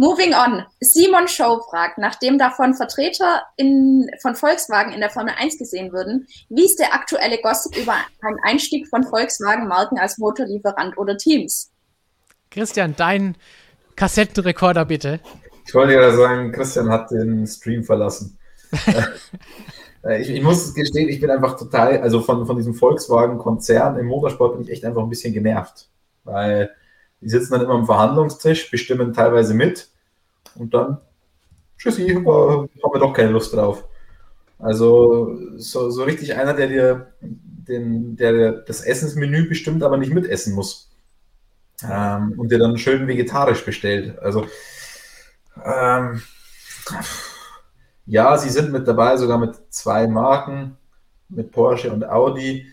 Moving 0.00 0.32
on. 0.32 0.64
Simon 0.80 1.28
Show 1.28 1.60
fragt, 1.68 1.98
nachdem 1.98 2.38
davon 2.38 2.72
Vertreter 2.72 3.42
in, 3.58 4.10
von 4.22 4.34
Volkswagen 4.34 4.94
in 4.94 5.00
der 5.00 5.10
Formel 5.10 5.34
1 5.36 5.58
gesehen 5.58 5.92
würden, 5.92 6.26
wie 6.48 6.64
ist 6.64 6.78
der 6.78 6.94
aktuelle 6.94 7.36
Gossip 7.42 7.76
über 7.76 7.92
einen 8.22 8.38
Einstieg 8.42 8.88
von 8.88 9.04
Volkswagen-Marken 9.04 9.98
als 9.98 10.16
Motorlieferant 10.16 10.96
oder 10.96 11.18
Teams? 11.18 11.70
Christian, 12.50 12.94
dein 12.96 13.36
Kassettenrekorder 13.94 14.86
bitte. 14.86 15.20
Ich 15.66 15.74
wollte 15.74 15.92
ja 15.92 16.10
sagen, 16.16 16.50
Christian 16.50 16.88
hat 16.88 17.10
den 17.10 17.46
Stream 17.46 17.84
verlassen. 17.84 18.38
ich, 20.18 20.30
ich, 20.30 20.42
muss 20.42 20.72
gestehen, 20.72 21.10
ich 21.10 21.20
bin 21.20 21.30
einfach 21.30 21.58
total, 21.58 21.98
also 21.98 22.22
von, 22.22 22.46
von 22.46 22.56
diesem 22.56 22.72
Volkswagen-Konzern 22.72 23.98
im 23.98 24.06
Motorsport 24.06 24.54
bin 24.54 24.62
ich 24.62 24.70
echt 24.70 24.84
einfach 24.86 25.02
ein 25.02 25.10
bisschen 25.10 25.34
genervt, 25.34 25.90
weil 26.24 26.70
die 27.20 27.28
sitzen 27.28 27.52
dann 27.52 27.62
immer 27.64 27.74
am 27.74 27.84
Verhandlungstisch, 27.84 28.70
bestimmen 28.70 29.12
teilweise 29.12 29.52
mit 29.52 29.89
und 30.60 30.74
dann, 30.74 30.98
tschüssi, 31.78 32.08
haben 32.14 32.24
wir 32.26 33.00
doch 33.00 33.14
keine 33.14 33.30
Lust 33.30 33.54
drauf. 33.54 33.84
Also 34.58 35.38
so, 35.56 35.90
so 35.90 36.04
richtig 36.04 36.36
einer, 36.36 36.52
der 36.52 36.66
dir 36.68 37.14
den, 37.20 38.16
der 38.16 38.52
das 38.52 38.82
Essensmenü 38.82 39.48
bestimmt, 39.48 39.82
aber 39.82 39.96
nicht 39.96 40.12
mitessen 40.12 40.54
muss. 40.54 40.90
Ähm, 41.82 42.34
und 42.36 42.52
dir 42.52 42.58
dann 42.58 42.76
schön 42.76 43.06
vegetarisch 43.06 43.64
bestellt. 43.64 44.18
Also 44.18 44.46
ähm, 45.64 46.20
ja, 48.04 48.36
sie 48.36 48.50
sind 48.50 48.70
mit 48.70 48.86
dabei, 48.86 49.16
sogar 49.16 49.38
mit 49.38 49.54
zwei 49.70 50.06
Marken, 50.08 50.76
mit 51.30 51.52
Porsche 51.52 51.90
und 51.90 52.06
Audi. 52.06 52.66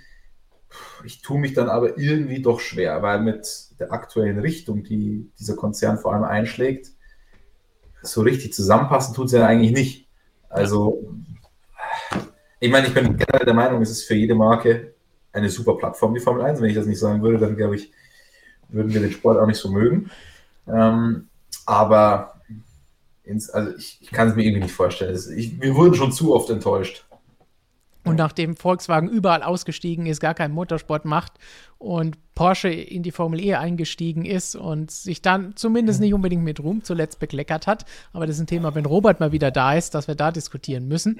Ich 1.05 1.21
tue 1.21 1.39
mich 1.39 1.53
dann 1.53 1.69
aber 1.69 1.97
irgendwie 1.97 2.41
doch 2.41 2.59
schwer, 2.59 3.01
weil 3.01 3.21
mit 3.21 3.47
der 3.79 3.93
aktuellen 3.93 4.39
Richtung, 4.39 4.83
die 4.83 5.31
dieser 5.39 5.55
Konzern 5.55 5.97
vor 5.97 6.13
allem 6.13 6.25
einschlägt, 6.25 6.96
so 8.11 8.21
richtig 8.21 8.53
zusammenpassen 8.53 9.13
tut 9.13 9.27
es 9.27 9.31
ja 9.33 9.45
eigentlich 9.45 9.71
nicht. 9.71 10.07
Also, 10.49 11.03
ich 12.59 12.71
meine, 12.71 12.87
ich 12.87 12.93
bin 12.93 13.17
generell 13.17 13.45
der 13.45 13.53
Meinung, 13.53 13.81
es 13.81 13.91
ist 13.91 14.03
für 14.03 14.15
jede 14.15 14.35
Marke 14.35 14.93
eine 15.33 15.49
super 15.49 15.75
Plattform, 15.75 16.13
die 16.13 16.19
Formel 16.19 16.43
1. 16.43 16.61
Wenn 16.61 16.69
ich 16.69 16.75
das 16.75 16.87
nicht 16.87 16.99
sagen 16.99 17.21
würde, 17.21 17.37
dann 17.37 17.55
glaube 17.55 17.75
ich, 17.75 17.91
würden 18.69 18.93
wir 18.93 19.01
den 19.01 19.11
Sport 19.11 19.37
auch 19.37 19.45
nicht 19.45 19.59
so 19.59 19.69
mögen. 19.69 20.09
Ähm, 20.67 21.27
aber 21.65 22.41
ins, 23.23 23.49
also 23.49 23.75
ich, 23.77 23.99
ich 24.01 24.11
kann 24.11 24.29
es 24.29 24.35
mir 24.35 24.43
irgendwie 24.43 24.63
nicht 24.63 24.73
vorstellen. 24.73 25.17
Ich, 25.35 25.61
wir 25.61 25.75
wurden 25.75 25.95
schon 25.95 26.11
zu 26.11 26.33
oft 26.33 26.49
enttäuscht. 26.49 27.05
Und 28.07 28.15
nachdem 28.15 28.55
Volkswagen 28.55 29.09
überall 29.09 29.43
ausgestiegen 29.43 30.05
ist, 30.05 30.19
gar 30.19 30.33
keinen 30.33 30.53
Motorsport 30.53 31.05
macht 31.05 31.33
und 31.77 32.17
Porsche 32.35 32.69
in 32.69 33.03
die 33.03 33.11
Formel 33.11 33.39
E 33.39 33.55
eingestiegen 33.55 34.25
ist 34.25 34.55
und 34.55 34.91
sich 34.91 35.21
dann 35.21 35.55
zumindest 35.55 35.99
nicht 35.99 36.13
unbedingt 36.13 36.43
mit 36.43 36.59
Ruhm 36.59 36.83
zuletzt 36.83 37.19
bekleckert 37.19 37.67
hat. 37.67 37.85
Aber 38.13 38.25
das 38.25 38.35
ist 38.35 38.43
ein 38.43 38.47
Thema, 38.47 38.75
wenn 38.75 38.85
Robert 38.85 39.19
mal 39.19 39.31
wieder 39.31 39.51
da 39.51 39.73
ist, 39.73 39.95
dass 39.95 40.07
wir 40.07 40.15
da 40.15 40.31
diskutieren 40.31 40.87
müssen. 40.87 41.19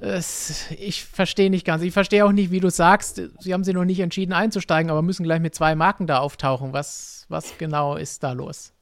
Es, 0.00 0.70
ich 0.70 1.04
verstehe 1.04 1.50
nicht 1.50 1.64
ganz. 1.64 1.82
Ich 1.82 1.92
verstehe 1.92 2.24
auch 2.24 2.32
nicht, 2.32 2.50
wie 2.50 2.60
du 2.60 2.70
sagst, 2.70 3.22
sie 3.40 3.54
haben 3.54 3.64
sich 3.64 3.74
noch 3.74 3.84
nicht 3.84 4.00
entschieden 4.00 4.32
einzusteigen, 4.32 4.90
aber 4.90 5.02
müssen 5.02 5.24
gleich 5.24 5.40
mit 5.40 5.54
zwei 5.54 5.74
Marken 5.74 6.06
da 6.06 6.18
auftauchen. 6.18 6.72
Was, 6.72 7.24
was 7.28 7.56
genau 7.58 7.96
ist 7.96 8.22
da 8.22 8.32
los? 8.32 8.72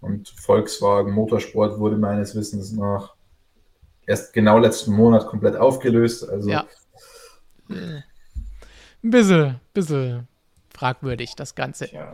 Und 0.00 0.28
Volkswagen 0.28 1.12
Motorsport 1.12 1.78
wurde 1.78 1.96
meines 1.96 2.34
Wissens 2.34 2.72
nach 2.72 3.14
erst 4.10 4.32
genau 4.32 4.58
letzten 4.58 4.92
Monat 4.92 5.26
komplett 5.26 5.56
aufgelöst. 5.56 6.28
Also 6.28 6.50
ja. 6.50 6.66
Ein 7.68 8.02
bisschen, 9.02 9.60
bisschen 9.72 10.26
fragwürdig, 10.74 11.36
das 11.36 11.54
Ganze. 11.54 11.92
Ja. 11.92 12.12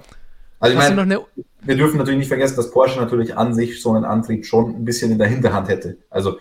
Also 0.61 0.79
ich 0.79 0.79
meine, 0.79 1.27
wir 1.63 1.77
dürfen 1.77 1.97
natürlich 1.97 2.19
nicht 2.19 2.29
vergessen, 2.29 2.57
dass 2.57 2.71
Porsche 2.71 3.01
natürlich 3.01 3.37
an 3.37 3.55
sich 3.55 3.83
so 3.83 3.93
einen 3.93 4.05
Antrieb 4.05 4.45
schon 4.45 4.77
ein 4.77 4.85
bisschen 4.85 5.11
in 5.11 5.19
der 5.19 5.29
Hinterhand 5.29 5.69
hätte. 5.69 5.97
Also 6.11 6.39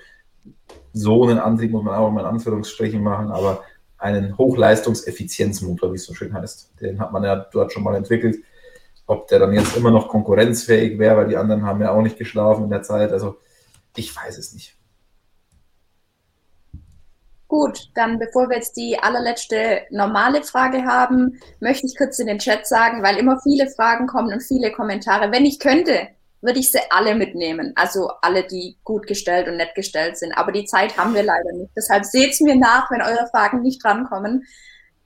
so 0.91 1.23
einen 1.23 1.39
Antrieb 1.39 1.71
muss 1.71 1.83
man 1.83 1.95
auch 1.95 2.11
mal 2.11 2.21
in 2.21 2.27
Anführungsstrichen 2.27 3.01
machen, 3.01 3.31
aber 3.31 3.63
einen 3.97 4.37
Hochleistungseffizienzmotor, 4.37 5.91
wie 5.91 5.95
es 5.95 6.05
so 6.05 6.13
schön 6.13 6.33
heißt, 6.33 6.81
den 6.81 6.99
hat 6.99 7.13
man 7.13 7.23
ja 7.23 7.37
dort 7.37 7.71
schon 7.71 7.83
mal 7.83 7.95
entwickelt. 7.95 8.37
Ob 9.07 9.27
der 9.29 9.39
dann 9.39 9.53
jetzt 9.53 9.77
immer 9.77 9.91
noch 9.91 10.09
konkurrenzfähig 10.09 10.99
wäre, 10.99 11.17
weil 11.17 11.27
die 11.27 11.37
anderen 11.37 11.65
haben 11.65 11.81
ja 11.81 11.91
auch 11.91 12.01
nicht 12.01 12.17
geschlafen 12.17 12.65
in 12.65 12.69
der 12.69 12.83
Zeit. 12.83 13.11
Also 13.11 13.37
ich 13.95 14.15
weiß 14.15 14.37
es 14.37 14.53
nicht. 14.53 14.74
Gut, 17.47 17.89
dann 17.93 18.17
bevor 18.17 18.49
wir 18.49 18.57
jetzt 18.57 18.75
die 18.75 18.97
allerletzte 18.97 19.81
normale 19.91 20.43
Frage 20.43 20.85
haben, 20.85 21.39
möchte 21.59 21.85
ich 21.85 21.95
kurz 21.97 22.17
in 22.17 22.27
den 22.27 22.39
Chat 22.39 22.65
sagen, 22.65 23.03
weil 23.03 23.17
immer 23.17 23.39
viele 23.41 23.69
Fragen 23.69 24.07
kommen 24.07 24.33
und 24.33 24.41
viele 24.41 24.71
Kommentare. 24.71 25.31
Wenn 25.31 25.45
ich 25.45 25.59
könnte, 25.59 26.07
würde 26.41 26.59
ich 26.59 26.71
sie 26.71 26.79
alle 26.89 27.15
mitnehmen. 27.15 27.73
Also 27.75 28.09
alle, 28.21 28.45
die 28.47 28.77
gut 28.83 29.07
gestellt 29.07 29.47
und 29.47 29.57
nett 29.57 29.75
gestellt 29.75 30.17
sind. 30.17 30.33
Aber 30.33 30.51
die 30.51 30.65
Zeit 30.65 30.97
haben 30.97 31.13
wir 31.13 31.23
leider 31.23 31.51
nicht. 31.53 31.71
Deshalb 31.75 32.05
seht 32.05 32.31
es 32.31 32.39
mir 32.39 32.55
nach, 32.55 32.89
wenn 32.91 33.01
eure 33.01 33.27
Fragen 33.31 33.61
nicht 33.61 33.83
drankommen. 33.83 34.45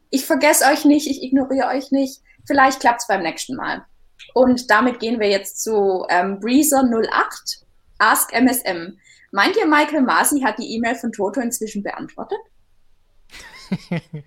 Ich 0.09 0.25
vergesse 0.25 0.65
euch 0.65 0.85
nicht, 0.85 1.09
ich 1.09 1.23
ignoriere 1.23 1.67
euch 1.67 1.91
nicht. 1.91 2.21
Vielleicht 2.45 2.79
klappt 2.79 3.01
es 3.01 3.07
beim 3.07 3.21
nächsten 3.21 3.55
Mal. 3.55 3.85
Und 4.33 4.69
damit 4.69 4.99
gehen 4.99 5.19
wir 5.19 5.29
jetzt 5.29 5.61
zu 5.63 6.05
ähm, 6.09 6.39
Breezer08, 6.39 7.63
Ask 7.99 8.33
MSM. 8.33 8.97
Meint 9.31 9.55
ihr, 9.57 9.67
Michael 9.67 10.01
Masi 10.01 10.41
hat 10.41 10.57
die 10.59 10.75
E-Mail 10.75 10.95
von 10.95 11.11
Toto 11.11 11.39
inzwischen 11.39 11.83
beantwortet? 11.83 12.39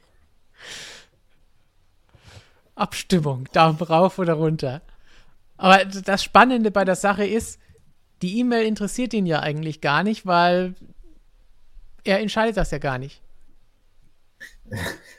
Abstimmung, 2.74 3.48
Daumen 3.52 3.78
rauf 3.78 4.18
oder 4.18 4.34
runter. 4.34 4.82
Aber 5.56 5.84
das 5.84 6.24
Spannende 6.24 6.70
bei 6.70 6.84
der 6.84 6.96
Sache 6.96 7.26
ist, 7.26 7.60
die 8.22 8.38
E-Mail 8.38 8.66
interessiert 8.66 9.14
ihn 9.14 9.26
ja 9.26 9.40
eigentlich 9.40 9.80
gar 9.80 10.02
nicht, 10.02 10.26
weil 10.26 10.74
er 12.04 12.20
entscheidet 12.20 12.56
das 12.56 12.70
ja 12.70 12.78
gar 12.78 12.98
nicht. 12.98 13.20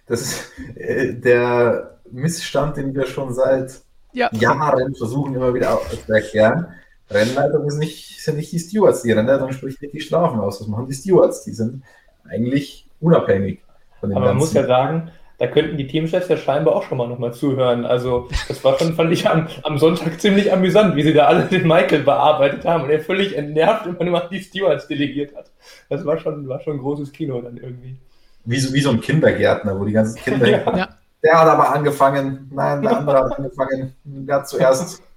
Das 0.07 0.21
ist 0.21 0.51
äh, 0.75 1.13
der 1.13 1.99
Missstand, 2.11 2.77
den 2.77 2.93
wir 2.93 3.05
schon 3.05 3.33
seit 3.33 3.81
ja. 4.13 4.29
Jahren 4.33 4.95
versuchen 4.95 5.35
immer 5.35 5.53
wieder 5.53 5.79
zu 6.05 6.11
erklären. 6.11 6.73
Rennleitung 7.13 7.65
ist 7.65 7.77
nicht, 7.77 8.21
sind 8.21 8.37
nicht 8.37 8.51
die 8.51 8.59
Stewards. 8.59 9.03
Die 9.03 9.11
Rennleitung 9.11 9.51
spricht 9.51 9.81
nicht 9.81 9.93
die 9.93 10.01
Strafen 10.01 10.39
aus. 10.39 10.59
Das 10.59 10.67
machen 10.67 10.87
die 10.87 10.93
Stewards. 10.93 11.43
Die 11.43 11.51
sind 11.51 11.83
eigentlich 12.29 12.87
unabhängig 12.99 13.61
von 13.99 14.09
den 14.09 14.17
Aber 14.17 14.27
man 14.27 14.37
muss 14.37 14.53
ja 14.53 14.65
sagen, 14.65 15.11
da 15.39 15.47
könnten 15.47 15.77
die 15.77 15.87
Teamchefs 15.87 16.29
ja 16.29 16.37
scheinbar 16.37 16.75
auch 16.75 16.83
schon 16.83 16.97
mal 16.97 17.07
nochmal 17.07 17.33
zuhören. 17.33 17.85
Also, 17.85 18.29
das 18.47 18.63
war 18.63 18.77
schon, 18.77 18.93
fand 18.93 19.11
ich 19.11 19.27
am, 19.27 19.47
am, 19.63 19.77
Sonntag 19.77 20.21
ziemlich 20.21 20.53
amüsant, 20.53 20.95
wie 20.95 21.03
sie 21.03 21.13
da 21.13 21.25
alle 21.25 21.45
den 21.45 21.67
Michael 21.67 22.03
bearbeitet 22.03 22.65
haben 22.65 22.83
und 22.83 22.89
er 22.89 22.99
völlig 22.99 23.35
entnervt 23.35 23.87
immer 23.87 24.03
nur 24.03 24.29
die 24.31 24.41
Stewards 24.41 24.87
delegiert 24.87 25.35
hat. 25.35 25.51
Das 25.89 26.05
war 26.05 26.17
schon, 26.17 26.47
war 26.47 26.61
schon 26.61 26.77
ein 26.77 26.79
großes 26.79 27.11
Kino 27.11 27.41
dann 27.41 27.57
irgendwie. 27.57 27.97
Wie 28.45 28.59
so, 28.59 28.73
wie 28.73 28.81
so 28.81 28.91
ein 28.91 29.01
Kindergärtner, 29.01 29.79
wo 29.79 29.85
die 29.85 29.93
ganzen 29.93 30.17
Kinder. 30.21 30.47
ja. 30.77 30.89
Der 31.23 31.39
hat 31.39 31.47
aber 31.47 31.73
angefangen, 31.73 32.49
nein, 32.53 32.81
der 32.81 32.97
andere 32.97 33.17
hat 33.19 33.37
angefangen, 33.37 33.95
der 34.03 34.35
hat 34.35 34.47
zuerst. 34.47 35.01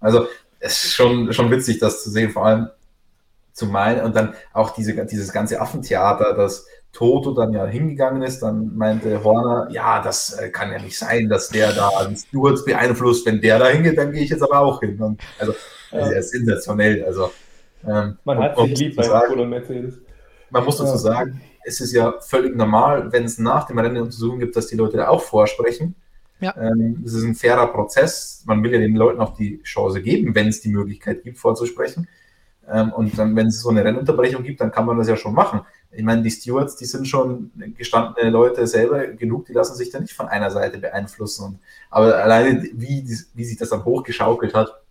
Also, 0.00 0.28
es 0.60 0.84
ist 0.84 0.94
schon, 0.94 1.32
schon 1.32 1.50
witzig, 1.50 1.78
das 1.78 2.02
zu 2.02 2.10
sehen, 2.10 2.30
vor 2.30 2.46
allem 2.46 2.68
zu 3.52 3.66
meinen 3.66 4.02
und 4.04 4.14
dann 4.14 4.34
auch 4.52 4.70
diese, 4.70 4.94
dieses 5.06 5.32
ganze 5.32 5.60
Affentheater, 5.60 6.34
dass 6.34 6.66
Toto 6.92 7.32
dann 7.32 7.52
ja 7.52 7.66
hingegangen 7.66 8.22
ist, 8.22 8.40
dann 8.40 8.76
meinte 8.76 9.22
Horner, 9.22 9.68
ja, 9.70 10.02
das 10.02 10.38
äh, 10.38 10.48
kann 10.50 10.72
ja 10.72 10.78
nicht 10.78 10.98
sein, 10.98 11.28
dass 11.28 11.48
der 11.48 11.72
da 11.72 11.90
den 12.04 12.16
Stewards 12.16 12.64
beeinflusst. 12.64 13.26
Wenn 13.26 13.40
der 13.40 13.58
da 13.58 13.68
hingeht, 13.68 13.98
dann 13.98 14.12
gehe 14.12 14.22
ich 14.22 14.30
jetzt 14.30 14.42
aber 14.42 14.60
auch 14.60 14.80
hin. 14.80 15.00
Und, 15.00 15.20
also, 15.38 15.52
ja. 15.92 15.98
also, 15.98 16.12
er 16.12 16.18
ist 16.18 16.30
sensationell. 16.30 17.04
Also, 17.04 17.30
ähm, 17.86 18.16
man 18.24 18.38
hat 18.38 18.56
sich 18.56 18.78
lieb 18.78 18.96
bei 18.96 19.02
sagen, 19.02 19.38
und 19.38 19.50
Mercedes. 19.50 19.94
Man 20.50 20.64
muss 20.64 20.78
dazu 20.78 20.96
sagen, 20.96 21.40
es 21.64 21.80
ist 21.80 21.92
ja 21.92 22.14
völlig 22.20 22.56
normal, 22.56 23.12
wenn 23.12 23.24
es 23.24 23.38
nach 23.38 23.66
dem 23.66 23.78
Rennen 23.78 24.02
Untersuchungen 24.02 24.40
gibt, 24.40 24.56
dass 24.56 24.68
die 24.68 24.76
Leute 24.76 24.96
da 24.96 25.08
auch 25.08 25.20
vorsprechen. 25.20 25.94
Ja. 26.40 26.56
Ähm, 26.56 27.02
ist 27.04 27.14
ein 27.22 27.34
fairer 27.34 27.66
Prozess. 27.68 28.42
Man 28.46 28.62
will 28.62 28.72
ja 28.72 28.78
den 28.78 28.94
Leuten 28.94 29.20
auch 29.20 29.36
die 29.36 29.62
Chance 29.62 30.00
geben, 30.00 30.34
wenn 30.34 30.48
es 30.48 30.60
die 30.60 30.68
Möglichkeit 30.68 31.22
gibt, 31.22 31.38
vorzusprechen. 31.38 32.08
Ähm, 32.70 32.92
und 32.92 33.18
dann, 33.18 33.34
wenn 33.34 33.48
es 33.48 33.60
so 33.60 33.70
eine 33.70 33.84
Rennunterbrechung 33.84 34.42
gibt, 34.42 34.60
dann 34.60 34.70
kann 34.70 34.86
man 34.86 34.98
das 34.98 35.08
ja 35.08 35.16
schon 35.16 35.34
machen. 35.34 35.62
Ich 35.90 36.04
meine, 36.04 36.22
die 36.22 36.30
Stewards, 36.30 36.76
die 36.76 36.84
sind 36.84 37.08
schon 37.08 37.50
gestandene 37.76 38.30
Leute 38.30 38.66
selber 38.66 39.06
genug, 39.06 39.46
die 39.46 39.54
lassen 39.54 39.74
sich 39.74 39.90
da 39.90 40.00
nicht 40.00 40.12
von 40.12 40.28
einer 40.28 40.50
Seite 40.50 40.78
beeinflussen. 40.78 41.44
Und, 41.44 41.58
aber 41.90 42.16
alleine, 42.16 42.62
wie, 42.74 43.04
wie 43.34 43.44
sich 43.44 43.56
das 43.56 43.70
dann 43.70 43.84
hochgeschaukelt 43.84 44.54
hat 44.54 44.82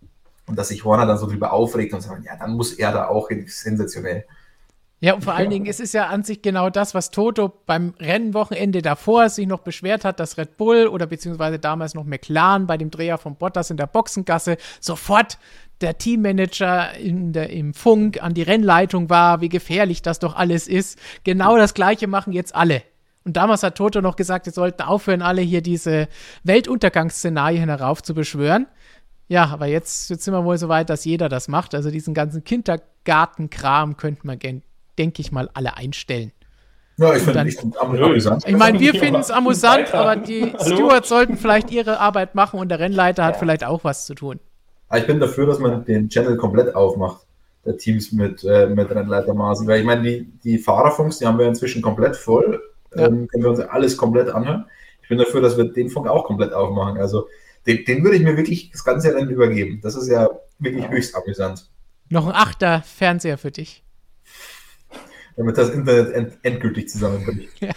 und 0.46 0.58
dass 0.58 0.68
sich 0.68 0.84
Horner 0.84 1.06
dann 1.06 1.18
so 1.18 1.26
drüber 1.26 1.52
aufregt 1.52 1.94
und 1.94 2.00
sagt, 2.00 2.24
ja, 2.24 2.36
dann 2.36 2.54
muss 2.54 2.72
er 2.72 2.92
da 2.92 3.06
auch 3.06 3.28
hin, 3.28 3.44
sensationell. 3.46 4.24
Ja, 5.00 5.14
und 5.14 5.22
vor 5.22 5.34
allen 5.34 5.50
Dingen 5.50 5.66
ist 5.66 5.78
es 5.78 5.92
ja 5.92 6.08
an 6.08 6.24
sich 6.24 6.42
genau 6.42 6.70
das, 6.70 6.92
was 6.92 7.10
Toto 7.12 7.52
beim 7.66 7.94
Rennwochenende 8.00 8.82
davor 8.82 9.28
sich 9.28 9.46
noch 9.46 9.60
beschwert 9.60 10.04
hat, 10.04 10.18
dass 10.18 10.38
Red 10.38 10.56
Bull 10.56 10.88
oder 10.88 11.06
beziehungsweise 11.06 11.60
damals 11.60 11.94
noch 11.94 12.04
McLaren 12.04 12.66
bei 12.66 12.76
dem 12.76 12.90
Dreher 12.90 13.16
von 13.16 13.36
Bottas 13.36 13.70
in 13.70 13.76
der 13.76 13.86
Boxengasse 13.86 14.56
sofort 14.80 15.38
der 15.80 15.98
Teammanager 15.98 16.94
in 16.94 17.32
der, 17.32 17.50
im 17.50 17.74
Funk 17.74 18.20
an 18.20 18.34
die 18.34 18.42
Rennleitung 18.42 19.08
war, 19.08 19.40
wie 19.40 19.48
gefährlich 19.48 20.02
das 20.02 20.18
doch 20.18 20.34
alles 20.34 20.66
ist. 20.66 20.98
Genau 21.22 21.56
das 21.56 21.74
Gleiche 21.74 22.08
machen 22.08 22.32
jetzt 22.32 22.56
alle. 22.56 22.82
Und 23.24 23.36
damals 23.36 23.62
hat 23.62 23.76
Toto 23.76 24.00
noch 24.00 24.16
gesagt, 24.16 24.46
wir 24.46 24.52
sollten 24.52 24.82
aufhören, 24.82 25.22
alle 25.22 25.42
hier 25.42 25.62
diese 25.62 26.08
Weltuntergangsszenarien 26.42 27.68
herauf 27.68 28.02
zu 28.02 28.14
beschwören. 28.14 28.66
Ja, 29.28 29.46
aber 29.46 29.66
jetzt, 29.66 30.10
jetzt 30.10 30.24
sind 30.24 30.34
wir 30.34 30.44
wohl 30.44 30.58
so 30.58 30.68
weit, 30.68 30.90
dass 30.90 31.04
jeder 31.04 31.28
das 31.28 31.46
macht. 31.46 31.74
Also 31.74 31.90
diesen 31.90 32.14
ganzen 32.14 32.42
Kindergartenkram 32.42 33.96
könnte 33.96 34.26
man 34.26 34.38
denke 34.98 35.22
ich 35.22 35.32
mal, 35.32 35.48
alle 35.54 35.76
einstellen. 35.76 36.32
Ja, 36.98 37.14
ich 37.14 37.22
finde 37.22 37.48
es 37.48 37.76
amüsant. 37.76 38.44
Ich 38.44 38.56
meine, 38.56 38.80
wir 38.80 38.92
finden 38.92 39.20
es 39.20 39.30
amüsant, 39.30 39.94
aber 39.94 40.16
die 40.16 40.52
Stewards 40.60 41.08
sollten 41.08 41.36
vielleicht 41.36 41.70
ihre 41.70 42.00
Arbeit 42.00 42.34
machen 42.34 42.58
und 42.58 42.70
der 42.70 42.80
Rennleiter 42.80 43.24
hat 43.24 43.36
vielleicht 43.36 43.64
auch 43.64 43.84
was 43.84 44.04
zu 44.04 44.14
tun. 44.14 44.40
Ich 44.92 45.06
bin 45.06 45.20
dafür, 45.20 45.46
dass 45.46 45.60
man 45.60 45.84
den 45.84 46.08
Channel 46.08 46.36
komplett 46.36 46.74
aufmacht, 46.74 47.24
der 47.64 47.76
Teams 47.76 48.10
mit, 48.10 48.42
äh, 48.42 48.66
mit 48.66 48.90
Rennleitermaßen. 48.90 49.66
Weil 49.68 49.80
ich 49.80 49.86
meine, 49.86 50.02
die, 50.02 50.32
die 50.42 50.58
Fahrerfunks, 50.58 51.18
die 51.18 51.26
haben 51.26 51.38
wir 51.38 51.46
inzwischen 51.46 51.82
komplett 51.82 52.16
voll. 52.16 52.60
Ja. 52.96 53.06
Ähm, 53.06 53.28
können 53.28 53.44
wir 53.44 53.50
uns 53.50 53.60
alles 53.60 53.96
komplett 53.96 54.30
anhören. 54.30 54.64
Ich 55.02 55.08
bin 55.08 55.18
dafür, 55.18 55.40
dass 55.40 55.56
wir 55.56 55.66
den 55.66 55.90
Funk 55.90 56.08
auch 56.08 56.24
komplett 56.24 56.52
aufmachen. 56.52 56.98
Also 56.98 57.28
den, 57.66 57.84
den 57.84 58.02
würde 58.02 58.16
ich 58.16 58.24
mir 58.24 58.36
wirklich 58.36 58.70
das 58.72 58.82
ganze 58.82 59.14
Rennen 59.14 59.30
übergeben. 59.30 59.78
Das 59.82 59.94
ist 59.94 60.08
ja 60.08 60.28
wirklich 60.58 60.84
ja. 60.84 60.90
höchst 60.90 61.14
amüsant. 61.14 61.68
Noch 62.08 62.26
ein 62.26 62.32
achter 62.34 62.82
Fernseher 62.82 63.38
für 63.38 63.52
dich 63.52 63.84
damit 65.38 65.56
das 65.56 65.70
Internet 65.70 66.12
end 66.12 66.38
endgültig 66.42 66.90
zusammenbricht. 66.90 67.50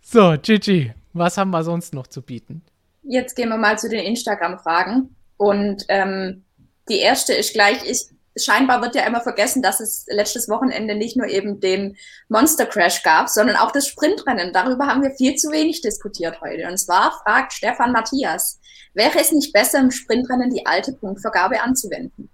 So, 0.00 0.36
Gigi, 0.40 0.92
was 1.12 1.36
haben 1.36 1.50
wir 1.50 1.64
sonst 1.64 1.92
noch 1.92 2.06
zu 2.06 2.22
bieten? 2.22 2.62
Jetzt 3.02 3.34
gehen 3.34 3.48
wir 3.48 3.56
mal 3.56 3.76
zu 3.76 3.88
den 3.88 4.04
Instagram-Fragen. 4.04 5.16
Und 5.36 5.84
ähm, 5.88 6.44
die 6.88 7.00
erste 7.00 7.34
ist 7.34 7.52
gleich, 7.52 7.78
ich, 7.84 8.06
scheinbar 8.40 8.80
wird 8.80 8.94
ja 8.94 9.04
immer 9.08 9.20
vergessen, 9.22 9.60
dass 9.60 9.80
es 9.80 10.06
letztes 10.08 10.48
Wochenende 10.48 10.94
nicht 10.94 11.16
nur 11.16 11.26
eben 11.26 11.58
den 11.58 11.96
Monster 12.28 12.66
Crash 12.66 13.02
gab, 13.02 13.28
sondern 13.28 13.56
auch 13.56 13.72
das 13.72 13.88
Sprintrennen. 13.88 14.52
Darüber 14.52 14.86
haben 14.86 15.02
wir 15.02 15.10
viel 15.10 15.34
zu 15.34 15.50
wenig 15.50 15.80
diskutiert 15.80 16.40
heute. 16.40 16.68
Und 16.68 16.78
zwar 16.78 17.10
fragt 17.24 17.52
Stefan 17.52 17.90
Matthias, 17.90 18.60
wäre 18.92 19.18
es 19.18 19.32
nicht 19.32 19.52
besser, 19.52 19.80
im 19.80 19.90
Sprintrennen 19.90 20.50
die 20.50 20.64
alte 20.64 20.92
Punktvergabe 20.92 21.60
anzuwenden? 21.60 22.30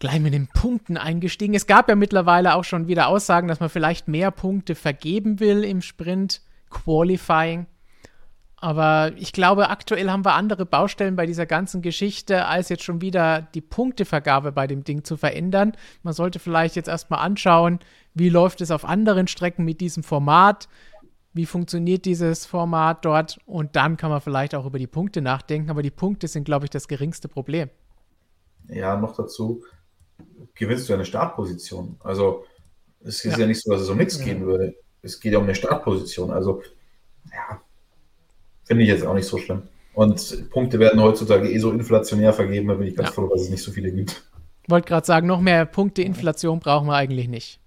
Gleich 0.00 0.18
mit 0.18 0.34
den 0.34 0.48
Punkten 0.48 0.96
eingestiegen. 0.96 1.54
Es 1.54 1.66
gab 1.66 1.88
ja 1.88 1.94
mittlerweile 1.94 2.56
auch 2.56 2.64
schon 2.64 2.88
wieder 2.88 3.06
Aussagen, 3.06 3.46
dass 3.46 3.60
man 3.60 3.68
vielleicht 3.68 4.08
mehr 4.08 4.30
Punkte 4.32 4.74
vergeben 4.74 5.38
will 5.38 5.62
im 5.62 5.82
Sprint 5.82 6.40
Qualifying. 6.70 7.66
Aber 8.56 9.12
ich 9.16 9.32
glaube, 9.32 9.70
aktuell 9.70 10.10
haben 10.10 10.24
wir 10.24 10.34
andere 10.34 10.66
Baustellen 10.66 11.16
bei 11.16 11.24
dieser 11.24 11.46
ganzen 11.46 11.80
Geschichte, 11.80 12.46
als 12.46 12.68
jetzt 12.68 12.82
schon 12.82 13.00
wieder 13.00 13.42
die 13.54 13.62
Punktevergabe 13.62 14.52
bei 14.52 14.66
dem 14.66 14.84
Ding 14.84 15.04
zu 15.04 15.16
verändern. 15.16 15.72
Man 16.02 16.12
sollte 16.12 16.38
vielleicht 16.38 16.76
jetzt 16.76 16.88
erstmal 16.88 17.20
anschauen, 17.20 17.78
wie 18.12 18.28
läuft 18.28 18.60
es 18.60 18.70
auf 18.70 18.84
anderen 18.84 19.28
Strecken 19.28 19.64
mit 19.64 19.80
diesem 19.80 20.02
Format, 20.02 20.68
wie 21.32 21.46
funktioniert 21.46 22.04
dieses 22.04 22.44
Format 22.44 23.04
dort 23.04 23.38
und 23.46 23.76
dann 23.76 23.96
kann 23.96 24.10
man 24.10 24.20
vielleicht 24.20 24.54
auch 24.54 24.66
über 24.66 24.78
die 24.78 24.86
Punkte 24.86 25.22
nachdenken. 25.22 25.70
Aber 25.70 25.82
die 25.82 25.90
Punkte 25.90 26.28
sind, 26.28 26.44
glaube 26.44 26.66
ich, 26.66 26.70
das 26.70 26.88
geringste 26.88 27.28
Problem. 27.28 27.70
Ja, 28.68 28.96
noch 28.96 29.16
dazu, 29.16 29.62
gewinnst 30.54 30.88
du 30.88 30.94
eine 30.94 31.04
Startposition. 31.04 31.96
Also 32.00 32.44
es 33.00 33.24
ist 33.24 33.32
ja, 33.32 33.40
ja 33.40 33.46
nicht 33.46 33.62
so, 33.62 33.72
dass 33.72 33.82
es 33.82 33.88
um 33.88 33.98
nichts 33.98 34.18
gehen 34.18 34.44
würde. 34.46 34.74
Es 35.02 35.20
geht 35.20 35.32
ja 35.32 35.38
um 35.38 35.44
eine 35.44 35.54
Startposition. 35.54 36.30
Also 36.30 36.62
ja, 37.32 37.60
finde 38.64 38.82
ich 38.82 38.88
jetzt 38.88 39.06
auch 39.06 39.14
nicht 39.14 39.26
so 39.26 39.38
schlimm. 39.38 39.62
Und 39.94 40.50
Punkte 40.50 40.78
werden 40.78 41.02
heutzutage 41.02 41.50
eh 41.50 41.58
so 41.58 41.72
inflationär 41.72 42.32
vergeben, 42.32 42.68
da 42.68 42.74
bin 42.74 42.88
ich 42.88 42.96
ganz 42.96 43.08
ja. 43.08 43.14
froh, 43.14 43.26
dass 43.26 43.42
es 43.42 43.50
nicht 43.50 43.62
so 43.62 43.72
viele 43.72 43.90
gibt. 43.90 44.22
Wollte 44.68 44.88
gerade 44.88 45.06
sagen, 45.06 45.26
noch 45.26 45.40
mehr 45.40 45.64
Punkte 45.64 46.02
Inflation 46.02 46.60
brauchen 46.60 46.86
wir 46.86 46.94
eigentlich 46.94 47.28
nicht. 47.28 47.60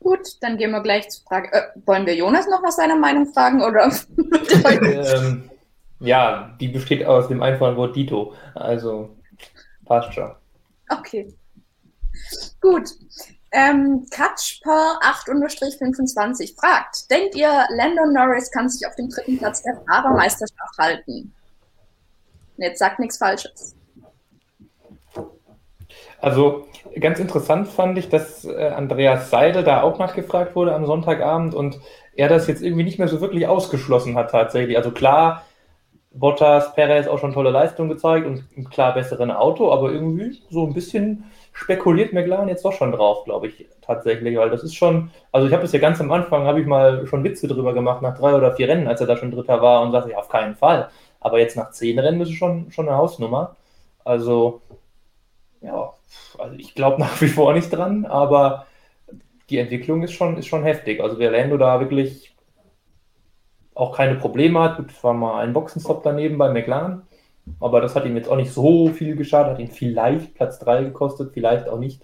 Gut, 0.00 0.36
dann 0.42 0.58
gehen 0.58 0.72
wir 0.72 0.82
gleich 0.82 1.08
zur 1.08 1.24
Frage. 1.24 1.52
Äh, 1.52 1.62
wollen 1.86 2.04
wir 2.04 2.14
Jonas 2.14 2.46
noch 2.48 2.62
nach 2.62 2.72
seiner 2.72 2.96
Meinung 2.96 3.32
fragen? 3.32 3.62
Oder? 3.62 3.90
ähm, 4.82 5.50
ja, 6.00 6.54
die 6.60 6.68
besteht 6.68 7.06
aus 7.06 7.28
dem 7.28 7.42
einfachen 7.42 7.76
Wort 7.76 7.96
Dito. 7.96 8.34
Also 8.54 9.13
Passt 9.84 10.14
schon. 10.14 10.34
Okay. 10.88 11.34
Gut. 12.60 12.90
Ähm, 13.52 14.06
Katschper 14.10 14.98
8-25 15.00 16.58
fragt, 16.58 17.08
denkt 17.10 17.36
ihr, 17.36 17.66
Landon 17.70 18.12
Norris 18.12 18.50
kann 18.50 18.68
sich 18.68 18.84
auf 18.86 18.96
dem 18.96 19.08
dritten 19.08 19.38
Platz 19.38 19.62
der 19.62 19.80
Fahrermeisterschaft 19.86 20.78
halten? 20.78 21.32
Jetzt 22.56 22.80
sagt 22.80 22.98
nichts 22.98 23.18
Falsches. 23.18 23.76
Also 26.20 26.66
ganz 26.98 27.20
interessant 27.20 27.68
fand 27.68 27.98
ich, 27.98 28.08
dass 28.08 28.44
äh, 28.44 28.72
Andreas 28.74 29.30
Seidel 29.30 29.62
da 29.62 29.82
auch 29.82 29.98
nachgefragt 29.98 30.56
wurde 30.56 30.74
am 30.74 30.86
Sonntagabend 30.86 31.54
und 31.54 31.78
er 32.16 32.28
das 32.28 32.46
jetzt 32.46 32.62
irgendwie 32.62 32.84
nicht 32.84 32.98
mehr 32.98 33.08
so 33.08 33.20
wirklich 33.20 33.46
ausgeschlossen 33.46 34.16
hat 34.16 34.30
tatsächlich. 34.30 34.76
Also 34.76 34.90
klar, 34.90 35.44
Bottas, 36.14 36.74
Perez 36.74 37.08
auch 37.08 37.18
schon 37.18 37.32
tolle 37.32 37.50
Leistungen 37.50 37.88
gezeigt 37.88 38.26
und 38.26 38.44
ein 38.56 38.70
klar 38.70 38.94
besseren 38.94 39.30
Auto, 39.30 39.72
aber 39.72 39.90
irgendwie 39.90 40.40
so 40.48 40.64
ein 40.64 40.72
bisschen 40.72 41.24
spekuliert 41.52 42.12
McLaren 42.12 42.48
jetzt 42.48 42.64
doch 42.64 42.72
schon 42.72 42.92
drauf, 42.92 43.24
glaube 43.24 43.48
ich, 43.48 43.66
tatsächlich, 43.82 44.36
weil 44.36 44.50
das 44.50 44.62
ist 44.62 44.74
schon, 44.74 45.10
also 45.32 45.46
ich 45.46 45.52
habe 45.52 45.64
es 45.64 45.72
ja 45.72 45.80
ganz 45.80 46.00
am 46.00 46.12
Anfang, 46.12 46.46
habe 46.46 46.60
ich 46.60 46.66
mal 46.66 47.06
schon 47.06 47.24
Witze 47.24 47.48
drüber 47.48 47.74
gemacht, 47.74 48.02
nach 48.02 48.16
drei 48.16 48.34
oder 48.34 48.52
vier 48.52 48.68
Rennen, 48.68 48.88
als 48.88 49.00
er 49.00 49.06
da 49.08 49.16
schon 49.16 49.32
Dritter 49.32 49.60
war 49.60 49.82
und 49.82 49.92
sagte, 49.92 50.12
ja, 50.12 50.18
auf 50.18 50.28
keinen 50.28 50.54
Fall. 50.56 50.88
Aber 51.20 51.38
jetzt 51.40 51.56
nach 51.56 51.70
zehn 51.70 51.98
Rennen 51.98 52.20
ist 52.20 52.30
es 52.30 52.34
schon, 52.34 52.70
schon 52.70 52.88
eine 52.88 52.96
Hausnummer. 52.96 53.56
Also, 54.04 54.62
ja, 55.62 55.92
also 56.38 56.56
ich 56.56 56.74
glaube 56.74 57.00
nach 57.00 57.20
wie 57.20 57.28
vor 57.28 57.54
nicht 57.54 57.70
dran, 57.70 58.04
aber 58.06 58.66
die 59.50 59.58
Entwicklung 59.58 60.02
ist 60.02 60.12
schon, 60.12 60.36
ist 60.36 60.46
schon 60.46 60.64
heftig. 60.64 61.00
Also 61.00 61.18
wer 61.18 61.30
Lando 61.30 61.56
da 61.56 61.80
wirklich 61.80 62.33
auch 63.74 63.96
keine 63.96 64.16
Probleme 64.16 64.60
hat. 64.60 64.76
Gut, 64.76 65.02
war 65.02 65.14
mal 65.14 65.40
ein 65.40 65.52
Boxenstopp 65.52 66.02
daneben 66.02 66.38
bei 66.38 66.50
McLaren, 66.50 67.02
aber 67.60 67.80
das 67.80 67.94
hat 67.94 68.06
ihm 68.06 68.16
jetzt 68.16 68.28
auch 68.28 68.36
nicht 68.36 68.52
so 68.52 68.88
viel 68.88 69.16
geschadet, 69.16 69.52
hat 69.52 69.58
ihn 69.60 69.68
vielleicht 69.68 70.34
Platz 70.34 70.58
3 70.60 70.84
gekostet, 70.84 71.32
vielleicht 71.32 71.68
auch 71.68 71.78
nicht. 71.78 72.02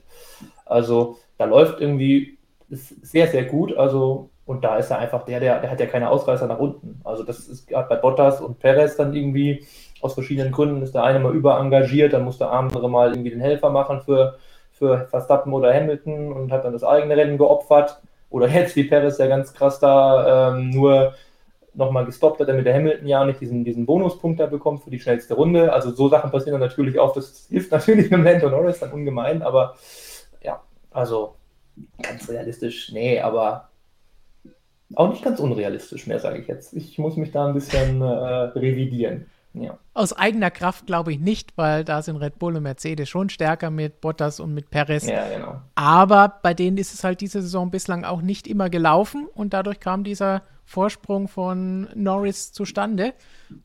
Also 0.66 1.18
da 1.38 1.44
läuft 1.44 1.80
irgendwie 1.80 2.38
sehr, 2.68 3.26
sehr 3.26 3.44
gut. 3.44 3.76
Also, 3.76 4.30
und 4.46 4.64
da 4.64 4.76
ist 4.76 4.90
er 4.90 4.98
einfach 4.98 5.24
der, 5.24 5.40
der, 5.40 5.60
der 5.60 5.70
hat 5.70 5.80
ja 5.80 5.86
keine 5.86 6.10
Ausreißer 6.10 6.46
nach 6.46 6.58
unten. 6.58 7.00
Also 7.04 7.22
das 7.22 7.40
ist 7.48 7.66
gerade 7.66 7.88
bei 7.88 7.96
Bottas 7.96 8.40
und 8.40 8.58
Perez 8.58 8.96
dann 8.96 9.14
irgendwie 9.14 9.64
aus 10.00 10.14
verschiedenen 10.14 10.52
Gründen 10.52 10.82
ist 10.82 10.94
der 10.94 11.04
eine 11.04 11.18
mal 11.18 11.34
überengagiert, 11.34 12.12
dann 12.14 12.24
muss 12.24 12.38
der 12.38 12.50
andere 12.50 12.88
mal 12.88 13.10
irgendwie 13.10 13.30
den 13.30 13.40
Helfer 13.40 13.70
machen 13.70 14.00
für, 14.00 14.38
für 14.72 15.06
Verstappen 15.10 15.52
oder 15.52 15.74
Hamilton 15.74 16.32
und 16.32 16.52
hat 16.52 16.64
dann 16.64 16.72
das 16.72 16.84
eigene 16.84 17.16
Rennen 17.16 17.38
geopfert. 17.38 18.00
Oder 18.30 18.48
jetzt 18.48 18.76
wie 18.76 18.84
Perez, 18.84 19.16
der 19.16 19.28
ganz 19.28 19.52
krass 19.52 19.80
da 19.80 20.50
ähm, 20.50 20.70
nur 20.70 21.14
nochmal 21.74 22.04
gestoppt 22.04 22.40
hat, 22.40 22.48
damit 22.48 22.66
der 22.66 22.74
Hamilton 22.74 23.06
ja 23.06 23.24
nicht 23.24 23.40
diesen, 23.40 23.64
diesen 23.64 23.86
Bonuspunkt 23.86 24.40
da 24.40 24.46
bekommt 24.46 24.82
für 24.82 24.90
die 24.90 25.00
schnellste 25.00 25.34
Runde. 25.34 25.72
Also 25.72 25.90
so 25.90 26.08
Sachen 26.08 26.30
passieren 26.30 26.60
dann 26.60 26.68
natürlich 26.68 26.98
auch. 26.98 27.14
Das 27.14 27.46
hilft 27.48 27.70
natürlich 27.70 28.10
mit 28.10 28.24
Lando 28.24 28.50
Norris 28.50 28.80
dann 28.80 28.92
ungemein, 28.92 29.42
aber 29.42 29.76
ja, 30.42 30.62
also 30.90 31.34
ganz 32.02 32.28
realistisch, 32.28 32.92
nee, 32.92 33.20
aber 33.20 33.68
auch 34.94 35.10
nicht 35.10 35.22
ganz 35.22 35.38
unrealistisch 35.38 36.06
mehr, 36.06 36.18
sage 36.18 36.40
ich 36.40 36.48
jetzt. 36.48 36.72
Ich 36.74 36.98
muss 36.98 37.16
mich 37.16 37.30
da 37.30 37.46
ein 37.46 37.54
bisschen 37.54 38.02
äh, 38.02 38.04
revidieren. 38.04 39.26
Ja. 39.52 39.78
Aus 39.94 40.12
eigener 40.12 40.50
Kraft 40.50 40.86
glaube 40.86 41.12
ich 41.12 41.18
nicht, 41.18 41.56
weil 41.56 41.84
da 41.84 42.02
sind 42.02 42.16
Red 42.16 42.38
Bull 42.38 42.56
und 42.56 42.62
Mercedes 42.62 43.08
schon 43.08 43.30
stärker 43.30 43.70
mit 43.70 44.00
Bottas 44.00 44.38
und 44.38 44.54
mit 44.54 44.70
Perez. 44.70 45.06
Ja, 45.06 45.28
genau. 45.28 45.60
Aber 45.74 46.38
bei 46.42 46.54
denen 46.54 46.78
ist 46.78 46.94
es 46.94 47.02
halt 47.02 47.20
diese 47.20 47.42
Saison 47.42 47.70
bislang 47.70 48.04
auch 48.04 48.22
nicht 48.22 48.46
immer 48.46 48.70
gelaufen 48.70 49.26
und 49.34 49.52
dadurch 49.52 49.80
kam 49.80 50.04
dieser 50.04 50.42
Vorsprung 50.70 51.26
von 51.26 51.88
Norris 51.96 52.52
zustande. 52.52 53.12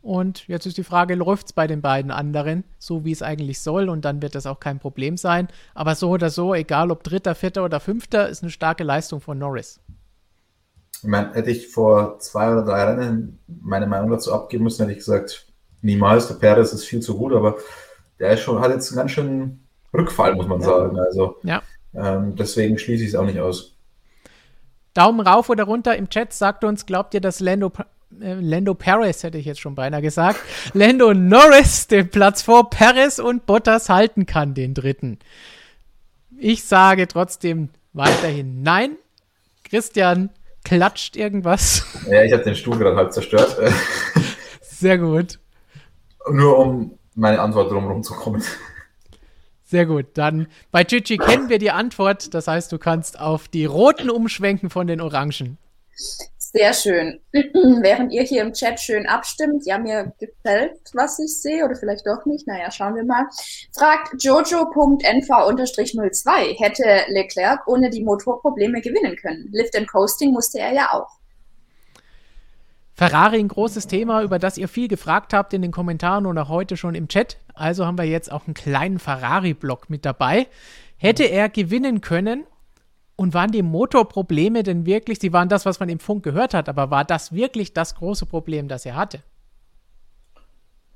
Und 0.02 0.48
jetzt 0.48 0.66
ist 0.66 0.78
die 0.78 0.84
Frage, 0.84 1.14
läuft 1.14 1.48
es 1.48 1.54
bei 1.54 1.68
den 1.68 1.84
beiden 1.84 2.10
anderen 2.10 2.64
so, 2.80 3.06
wie 3.06 3.12
es 3.12 3.22
eigentlich 3.22 3.62
soll? 3.62 3.90
Und 3.90 4.06
dann 4.06 4.24
wird 4.24 4.34
das 4.34 4.48
auch 4.48 4.60
kein 4.60 4.80
Problem 4.80 5.16
sein. 5.16 5.48
Aber 5.76 5.94
so 5.94 6.10
oder 6.10 6.32
so, 6.32 6.56
egal 6.56 6.90
ob 6.90 7.04
Dritter, 7.04 7.36
Vierter 7.36 7.64
oder 7.64 7.80
Fünfter, 7.80 8.28
ist 8.28 8.42
eine 8.42 8.50
starke 8.50 8.84
Leistung 8.84 9.22
von 9.22 9.38
Norris. 9.38 9.80
Ich 11.04 11.08
meine, 11.08 11.34
hätte 11.34 11.52
ich 11.52 11.68
vor 11.68 12.18
zwei 12.18 12.52
oder 12.52 12.64
drei 12.64 12.84
Rennen 12.86 13.38
meine 13.46 13.86
Meinung 13.86 14.10
dazu 14.10 14.34
abgeben 14.34 14.64
müssen, 14.64 14.82
hätte 14.82 14.94
ich 14.94 15.06
gesagt, 15.06 15.45
niemals, 15.86 16.28
der 16.28 16.36
Perez 16.36 16.74
ist 16.74 16.86
viel 16.86 17.00
zu 17.00 17.18
gut, 17.18 17.34
aber 17.34 17.58
der 18.20 18.32
ist 18.32 18.42
schon, 18.42 18.60
hat 18.60 18.72
jetzt 18.72 18.90
einen 18.92 18.98
ganz 18.98 19.12
schönen 19.12 19.68
Rückfall, 19.94 20.36
muss 20.36 20.48
man 20.48 20.62
sagen. 20.62 21.00
Also 21.00 21.38
ja. 21.44 21.62
ähm, 21.94 22.36
deswegen 22.36 22.78
schließe 22.78 23.04
ich 23.04 23.10
es 23.10 23.16
auch 23.16 23.26
nicht 23.26 23.40
aus. 23.40 23.76
Daumen 24.94 25.26
rauf 25.26 25.50
oder 25.50 25.66
runter 25.66 25.96
im 25.96 26.10
Chat 26.10 26.34
sagt 26.34 26.64
uns, 26.64 26.86
glaubt 26.86 27.14
ihr, 27.14 27.22
dass 27.22 27.40
Lando, 27.40 27.72
äh, 28.20 28.34
Lando 28.34 28.74
Perez, 28.74 29.24
hätte 29.24 29.38
ich 29.38 29.46
jetzt 29.46 29.60
schon 29.60 29.76
beinahe 29.76 30.02
gesagt, 30.02 30.40
Lando 30.74 31.14
Norris 31.14 31.88
den 31.88 32.10
Platz 32.10 32.42
vor 32.42 32.70
Perez 32.70 33.20
und 33.20 33.46
Bottas 33.46 33.90
halten 33.90 34.26
kann, 34.26 34.54
den 34.54 34.74
dritten? 34.74 35.20
Ich 36.38 36.64
sage 36.64 37.08
trotzdem 37.08 37.70
weiterhin 37.94 38.62
nein. 38.62 38.98
Christian 39.64 40.30
klatscht 40.64 41.16
irgendwas. 41.16 41.86
Ja, 42.10 42.24
ich 42.24 42.34
habe 42.34 42.44
den 42.44 42.56
Stuhl 42.56 42.78
gerade 42.78 42.96
halb 42.96 43.14
zerstört. 43.14 43.56
Sehr 44.62 44.98
gut. 44.98 45.40
Nur 46.32 46.58
um 46.58 46.98
meine 47.16 47.40
Antwort 47.40 47.72
drumherum 47.72 48.04
zu 48.04 48.14
kommen. 48.14 48.44
Sehr 49.64 49.86
gut. 49.86 50.08
Dann 50.14 50.48
bei 50.72 50.84
Gigi 50.84 51.18
kennen 51.18 51.50
wir 51.50 51.60
die 51.60 51.72
Antwort. 51.72 52.34
Das 52.34 52.48
heißt, 52.48 52.72
du 52.72 52.78
kannst 52.78 53.20
auf 53.20 53.48
die 53.48 53.66
roten 53.66 54.10
umschwenken 54.10 54.70
von 54.70 54.88
den 54.88 55.02
orangen. 55.02 55.58
Sehr 56.56 56.74
schön. 56.74 57.20
Während 57.34 58.14
ihr 58.14 58.24
hier 58.24 58.42
im 58.42 58.54
Chat 58.54 58.80
schön 58.80 59.06
abstimmt, 59.08 59.66
ja, 59.66 59.78
mir 59.78 60.14
gefällt, 60.20 60.80
was 60.94 61.20
ich 61.20 61.42
sehe, 61.42 61.66
oder 61.66 61.76
vielleicht 61.76 62.08
doch 62.08 62.26
nicht, 62.26 62.48
naja, 62.48 62.72
schauen 62.72 62.96
wir 62.96 63.04
mal. 63.04 63.26
Fragt 63.78 64.24
jojo.nv-02, 64.24 66.58
hätte 66.58 67.04
Leclerc 67.10 67.68
ohne 67.68 67.90
die 67.90 68.06
Motorprobleme 68.06 68.80
gewinnen 68.80 69.18
können? 69.18 69.50
Lift 69.52 69.76
and 69.76 69.90
Coasting 69.90 70.32
musste 70.32 70.60
er 70.60 70.74
ja 70.74 70.94
auch. 70.94 71.10
Ferrari 72.96 73.40
ein 73.40 73.50
großes 73.50 73.88
Thema, 73.88 74.24
über 74.24 74.40
das 74.40 74.58
ihr 74.58 74.70
viel 74.70 74.88
gefragt 74.88 75.34
habt 75.34 75.54
in 75.54 75.62
den 75.62 75.72
Kommentaren 75.72 76.26
und 76.26 76.38
auch 76.38 76.48
heute 76.48 76.78
schon 76.78 76.96
im 76.96 77.10
Chat. 77.10 77.38
Also 77.54 77.86
haben 77.86 77.98
wir 77.98 78.06
jetzt 78.06 78.32
auch 78.32 78.48
einen 78.48 78.54
kleinen 78.54 79.00
Ferrari-Block 79.00 79.90
mit 79.90 80.06
dabei. 80.06 80.48
Hätte 80.98 81.26
er 81.26 81.50
gewinnen 81.50 82.00
können? 82.00 82.46
Und 83.18 83.34
waren 83.34 83.52
die 83.52 83.62
Motorprobleme 83.62 84.64
denn 84.64 84.86
wirklich, 84.86 85.20
sie 85.20 85.32
waren 85.32 85.48
das, 85.48 85.66
was 85.66 85.80
man 85.80 85.88
im 85.88 86.00
Funk 86.00 86.24
gehört 86.24 86.54
hat, 86.54 86.68
aber 86.68 86.92
war 86.92 87.06
das 87.06 87.34
wirklich 87.34 87.74
das 87.74 87.96
große 87.96 88.26
Problem, 88.26 88.68
das 88.68 88.86
er 88.86 88.98
hatte? 88.98 89.20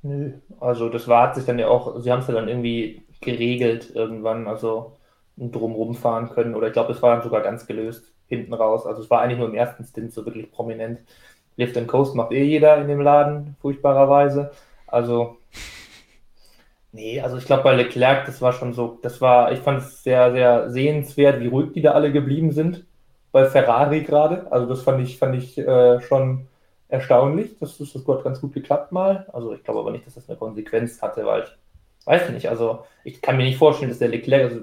Nö, 0.02 0.32
also 0.60 0.90
das 0.90 1.08
war, 1.08 1.28
hat 1.28 1.34
sich 1.34 1.46
dann 1.46 1.58
ja 1.58 1.68
auch, 1.68 1.98
sie 2.00 2.12
haben 2.12 2.20
es 2.20 2.28
ja 2.28 2.34
dann 2.34 2.48
irgendwie 2.48 3.06
geregelt 3.22 3.94
irgendwann, 3.94 4.48
also 4.48 4.98
drumrum 5.36 5.94
fahren 5.94 6.28
können. 6.28 6.54
Oder 6.54 6.66
ich 6.66 6.72
glaube, 6.74 6.92
es 6.92 7.00
war 7.00 7.14
dann 7.14 7.22
sogar 7.22 7.40
ganz 7.40 7.66
gelöst 7.66 8.12
hinten 8.26 8.54
raus. 8.54 8.86
Also 8.86 9.02
es 9.02 9.10
war 9.10 9.20
eigentlich 9.20 9.38
nur 9.38 9.48
im 9.48 9.54
ersten 9.54 9.84
Stint 9.84 10.12
so 10.12 10.24
wirklich 10.24 10.50
prominent. 10.50 11.00
Lift 11.60 11.76
and 11.76 11.86
Coast 11.88 12.14
macht 12.14 12.32
eh 12.32 12.42
jeder 12.42 12.78
in 12.78 12.88
dem 12.88 13.00
Laden, 13.00 13.56
furchtbarerweise. 13.60 14.50
Also, 14.86 15.38
nee, 16.92 17.20
also 17.20 17.36
ich 17.36 17.44
glaube 17.44 17.62
bei 17.62 17.74
Leclerc, 17.74 18.26
das 18.26 18.42
war 18.42 18.52
schon 18.52 18.72
so, 18.72 18.98
das 19.02 19.20
war, 19.20 19.52
ich 19.52 19.60
fand 19.60 19.78
es 19.82 20.02
sehr, 20.02 20.32
sehr 20.32 20.70
sehenswert, 20.70 21.40
wie 21.40 21.46
ruhig 21.46 21.72
die 21.72 21.82
da 21.82 21.92
alle 21.92 22.12
geblieben 22.12 22.52
sind. 22.52 22.84
Bei 23.32 23.46
Ferrari 23.46 24.02
gerade. 24.02 24.50
Also 24.50 24.66
das 24.66 24.82
fand 24.82 25.00
ich, 25.02 25.18
fand 25.18 25.36
ich 25.36 25.56
äh, 25.56 26.00
schon 26.00 26.48
erstaunlich. 26.88 27.56
Das, 27.60 27.78
das, 27.78 27.92
das 27.92 28.06
hat 28.06 28.24
ganz 28.24 28.40
gut 28.40 28.52
geklappt 28.52 28.90
mal. 28.90 29.26
Also 29.32 29.52
ich 29.52 29.62
glaube 29.62 29.80
aber 29.80 29.92
nicht, 29.92 30.06
dass 30.06 30.14
das 30.14 30.28
eine 30.28 30.38
Konsequenz 30.38 31.00
hatte, 31.00 31.24
weil 31.24 31.44
ich 31.44 32.06
weiß 32.06 32.30
nicht, 32.30 32.48
also 32.48 32.84
ich 33.04 33.22
kann 33.22 33.36
mir 33.36 33.44
nicht 33.44 33.58
vorstellen, 33.58 33.90
dass 33.90 33.98
der 34.00 34.08
Leclerc, 34.08 34.50
also 34.50 34.60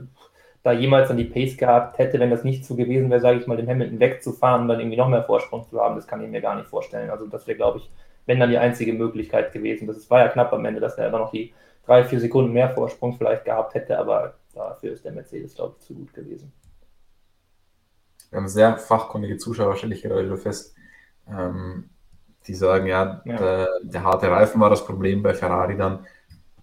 da 0.68 0.73
jemals 0.73 1.07
dann 1.07 1.15
die 1.15 1.23
Pace 1.23 1.56
gehabt 1.56 1.98
hätte, 1.98 2.19
wenn 2.19 2.30
das 2.30 2.44
nicht 2.44 2.65
so 2.65 2.76
gewesen 2.76 3.10
wäre, 3.10 3.22
sage 3.22 3.39
ich 3.39 3.48
mal, 3.48 3.56
den 3.56 3.69
Hamilton 3.69 4.02
wegzufahren 4.02 4.64
und 4.64 4.68
dann 4.68 4.81
irgendwie 4.81 4.98
noch 4.98 5.07
mehr 5.07 5.23
Vorsprung 5.23 5.65
zu 5.69 5.80
haben, 5.80 5.95
das 5.95 6.07
kann 6.07 6.22
ich 6.22 6.30
mir 6.30 6.41
gar 6.41 6.56
nicht 6.56 6.68
vorstellen. 6.68 7.10
Also 7.10 7.26
das 7.26 7.48
wäre, 7.48 7.56
glaube 7.56 7.77
ich, 7.77 7.89
wenn 8.26 8.38
dann 8.41 8.49
die 8.49 8.57
einzige 8.57 8.91
Möglichkeit 8.91 9.53
gewesen. 9.53 9.88
Das 9.88 10.10
war 10.10 10.19
ja 10.19 10.27
knapp 10.27 10.52
am 10.52 10.65
Ende, 10.65 10.81
dass 10.81 10.98
er 10.98 11.10
dann 11.10 11.22
noch 11.22 11.31
die 11.31 11.53
drei, 11.85 12.03
vier 12.03 12.19
Sekunden 12.19 12.52
mehr 12.52 12.69
Vorsprung 12.69 13.14
vielleicht 13.18 13.45
gehabt 13.45 13.76
hätte, 13.76 13.98
aber 13.98 14.34
dafür 14.53 14.91
ist 14.91 15.06
der 15.06 15.14
Mercedes, 15.14 15.56
glaube 15.56 15.76
ich, 15.80 15.85
zu 15.85 15.94
gut 15.94 16.14
gewesen. 16.14 16.52
Wir 18.30 18.38
haben 18.38 18.49
sehr 18.49 18.76
fachkundige 18.76 19.38
Zuschauer, 19.38 19.77
stelle 19.77 19.95
ich 19.95 20.02
gerade 20.02 20.35
fest. 20.35 20.76
Ähm, 21.30 21.89
die 22.45 22.56
sagen, 22.56 22.88
ja, 22.88 23.22
ja. 23.23 23.38
Der, 23.38 23.69
der, 23.84 24.03
harte 24.03 24.30
Reifen 24.30 24.60
war 24.60 24.69
das 24.69 24.85
Problem 24.85 25.23
bei 25.23 25.34
Ferrari 25.34 25.77
dann 25.77 26.06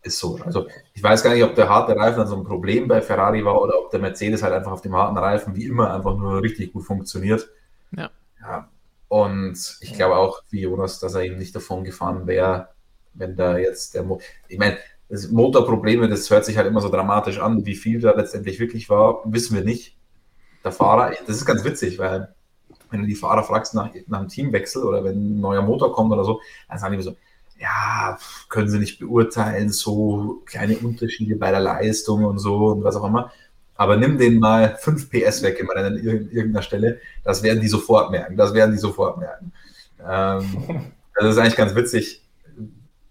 ist 0.04 0.18
so. 0.18 0.38
Also 0.44 0.68
ich 0.92 1.02
weiß 1.02 1.22
gar 1.22 1.34
nicht, 1.34 1.42
ob 1.44 1.54
der 1.54 1.68
harte 1.68 1.96
Reifen 1.96 2.18
dann 2.18 2.28
so 2.28 2.36
ein 2.36 2.44
Problem 2.44 2.86
bei 2.86 3.00
Ferrari 3.00 3.44
war 3.44 3.60
oder 3.60 3.78
ob 3.78 3.90
der 3.90 4.00
Mercedes 4.00 4.42
halt 4.42 4.52
einfach 4.52 4.72
auf 4.72 4.82
dem 4.82 4.94
harten 4.94 5.16
Reifen 5.16 5.56
wie 5.56 5.64
immer 5.64 5.92
einfach 5.92 6.16
nur 6.16 6.42
richtig 6.42 6.72
gut 6.72 6.84
funktioniert. 6.84 7.48
Ja. 7.96 8.10
ja. 8.40 8.68
Und 9.08 9.78
ich 9.80 9.94
glaube 9.94 10.16
auch, 10.16 10.42
wie 10.50 10.60
Jonas, 10.60 10.98
dass 10.98 11.14
er 11.14 11.22
eben 11.22 11.38
nicht 11.38 11.54
davon 11.54 11.84
gefahren 11.84 12.26
wäre, 12.26 12.68
wenn 13.14 13.36
da 13.36 13.56
jetzt 13.58 13.94
der 13.94 14.02
Mo 14.02 14.20
Ich 14.48 14.58
meine, 14.58 14.76
das 15.08 15.30
Motorprobleme, 15.30 16.08
das 16.08 16.28
hört 16.30 16.44
sich 16.44 16.56
halt 16.56 16.66
immer 16.66 16.80
so 16.80 16.88
dramatisch 16.88 17.38
an. 17.38 17.64
Wie 17.66 17.76
viel 17.76 18.00
da 18.00 18.12
letztendlich 18.12 18.58
wirklich 18.58 18.90
war, 18.90 19.20
wissen 19.24 19.56
wir 19.56 19.64
nicht. 19.64 19.96
Der 20.64 20.72
Fahrer, 20.72 21.12
das 21.26 21.36
ist 21.36 21.44
ganz 21.44 21.64
witzig, 21.64 21.98
weil 21.98 22.34
wenn 22.90 23.02
du 23.02 23.06
die 23.06 23.14
Fahrer 23.14 23.44
fragst 23.44 23.74
nach, 23.74 23.90
nach 24.06 24.20
einem 24.20 24.28
Teamwechsel 24.28 24.82
oder 24.82 25.04
wenn 25.04 25.36
ein 25.36 25.40
neuer 25.40 25.62
Motor 25.62 25.92
kommt 25.92 26.12
oder 26.12 26.24
so, 26.24 26.40
dann 26.68 26.78
sagen 26.78 26.96
die 26.96 27.02
so, 27.02 27.16
ja, 27.58 28.18
können 28.48 28.68
sie 28.68 28.78
nicht 28.78 28.98
beurteilen, 28.98 29.70
so 29.70 30.42
kleine 30.44 30.76
Unterschiede 30.78 31.36
bei 31.36 31.50
der 31.50 31.60
Leistung 31.60 32.24
und 32.24 32.38
so 32.38 32.66
und 32.66 32.84
was 32.84 32.96
auch 32.96 33.04
immer. 33.04 33.32
Aber 33.76 33.96
nimm 33.96 34.18
den 34.18 34.38
mal 34.38 34.76
5 34.76 35.10
PS 35.10 35.42
weg 35.42 35.58
immer 35.58 35.74
an 35.76 35.96
irgendeiner 35.96 36.62
Stelle, 36.62 37.00
das 37.24 37.42
werden 37.42 37.60
die 37.60 37.68
sofort 37.68 38.10
merken, 38.10 38.36
das 38.36 38.54
werden 38.54 38.72
die 38.72 38.78
sofort 38.78 39.18
merken. 39.18 39.52
Ähm, 40.06 40.92
das 41.14 41.30
ist 41.30 41.38
eigentlich 41.38 41.56
ganz 41.56 41.74
witzig, 41.74 42.22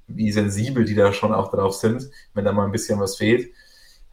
wie 0.08 0.32
sensibel 0.32 0.86
die 0.86 0.96
da 0.96 1.12
schon 1.12 1.34
auch 1.34 1.52
drauf 1.52 1.74
sind, 1.76 2.10
wenn 2.34 2.46
da 2.46 2.52
mal 2.52 2.66
ein 2.66 2.72
bisschen 2.72 3.00
was 3.00 3.18
fehlt. 3.18 3.52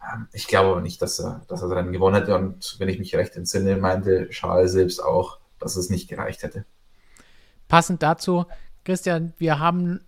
Ähm, 0.02 0.28
ich 0.32 0.47
glaube 0.47 0.70
aber 0.70 0.81
nicht, 0.81 1.01
dass 1.02 1.20
er, 1.20 1.43
dass 1.48 1.62
er 1.62 1.70
Rennen 1.70 1.93
gewonnen 1.93 2.16
hätte 2.16 2.35
und 2.35 2.77
wenn 2.78 2.89
ich 2.89 2.98
mich 2.98 3.15
recht 3.15 3.36
entsinne, 3.36 3.77
meinte 3.77 4.28
Charles 4.31 4.73
selbst 4.73 5.02
auch, 5.02 5.39
dass 5.59 5.77
es 5.77 5.90
nicht 5.90 6.09
gereicht 6.09 6.43
hätte. 6.43 6.65
Passend 7.69 8.02
dazu, 8.02 8.47
Christian, 8.85 9.35
wir 9.39 9.61
haben 9.61 10.01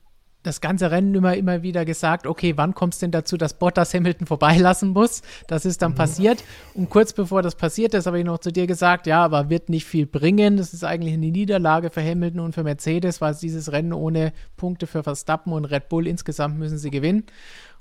das 0.43 0.61
ganze 0.61 0.91
Rennen 0.91 1.15
immer, 1.15 1.37
immer 1.37 1.63
wieder 1.63 1.85
gesagt, 1.85 2.27
okay, 2.27 2.55
wann 2.57 2.75
kommt 2.75 2.95
es 2.95 3.01
denn 3.01 3.11
dazu, 3.11 3.37
dass 3.37 3.55
Bottas 3.55 3.95
Hamilton 3.95 4.27
vorbeilassen 4.27 4.91
muss? 4.91 5.23
Das 5.47 5.65
ist 5.65 5.83
dann 5.83 5.93
mhm. 5.93 5.97
passiert. 5.97 6.45
Und 6.75 6.91
kurz 6.91 7.13
bevor 7.13 7.43
das 7.43 7.55
passiert 7.55 7.95
ist, 7.95 8.07
habe 8.07 8.19
ich 8.19 8.25
noch 8.25 8.39
zu 8.39 8.53
dir 8.53 8.67
gesagt, 8.67 9.07
ja, 9.07 9.25
aber 9.25 9.51
wird 9.51 9.69
nicht 9.69 9.87
viel 9.87 10.07
bringen. 10.07 10.57
Das 10.57 10.75
ist 10.75 10.85
eigentlich 10.85 11.15
eine 11.15 11.31
Niederlage 11.31 11.91
für 11.91 12.03
Hamilton 12.03 12.41
und 12.41 12.55
für 12.55 12.65
Mercedes, 12.65 13.21
weil 13.21 13.35
dieses 13.35 13.73
Rennen 13.73 13.93
ohne 13.93 14.33
Punkte 14.57 14.87
für 14.87 15.03
Verstappen 15.03 15.53
und 15.53 15.65
Red 15.65 15.89
Bull 15.89 16.07
insgesamt 16.07 16.59
müssen 16.59 16.79
sie 16.79 16.91
gewinnen. 16.91 17.25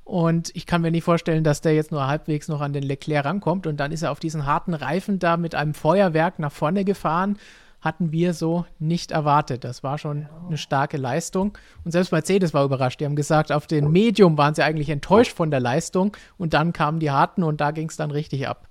Und 0.03 0.51
ich 0.55 0.65
kann 0.65 0.81
mir 0.81 0.91
nicht 0.91 1.03
vorstellen, 1.03 1.43
dass 1.43 1.61
der 1.61 1.73
jetzt 1.73 1.91
nur 1.91 2.07
halbwegs 2.07 2.47
noch 2.47 2.61
an 2.61 2.73
den 2.73 2.83
Leclerc 2.83 3.25
rankommt. 3.25 3.67
Und 3.67 3.79
dann 3.79 3.91
ist 3.91 4.01
er 4.01 4.11
auf 4.11 4.19
diesen 4.19 4.45
harten 4.45 4.73
Reifen 4.73 5.19
da 5.19 5.37
mit 5.37 5.55
einem 5.55 5.73
Feuerwerk 5.73 6.39
nach 6.39 6.51
vorne 6.51 6.85
gefahren 6.85 7.37
hatten 7.81 8.11
wir 8.11 8.33
so 8.33 8.65
nicht 8.79 9.11
erwartet. 9.11 9.63
Das 9.63 9.83
war 9.83 9.97
schon 9.97 10.27
eine 10.47 10.57
starke 10.57 10.97
Leistung. 10.97 11.57
Und 11.83 11.91
selbst 11.91 12.11
Mercedes 12.11 12.53
war 12.53 12.63
überrascht. 12.63 12.99
Die 12.99 13.05
haben 13.05 13.15
gesagt, 13.15 13.51
auf 13.51 13.65
dem 13.65 13.91
Medium 13.91 14.37
waren 14.37 14.53
sie 14.53 14.63
eigentlich 14.63 14.89
enttäuscht 14.89 15.35
von 15.35 15.49
der 15.49 15.59
Leistung. 15.59 16.15
Und 16.37 16.53
dann 16.53 16.73
kamen 16.73 16.99
die 16.99 17.11
harten 17.11 17.43
und 17.43 17.59
da 17.59 17.71
ging 17.71 17.89
es 17.89 17.97
dann 17.97 18.11
richtig 18.11 18.47
ab. 18.47 18.67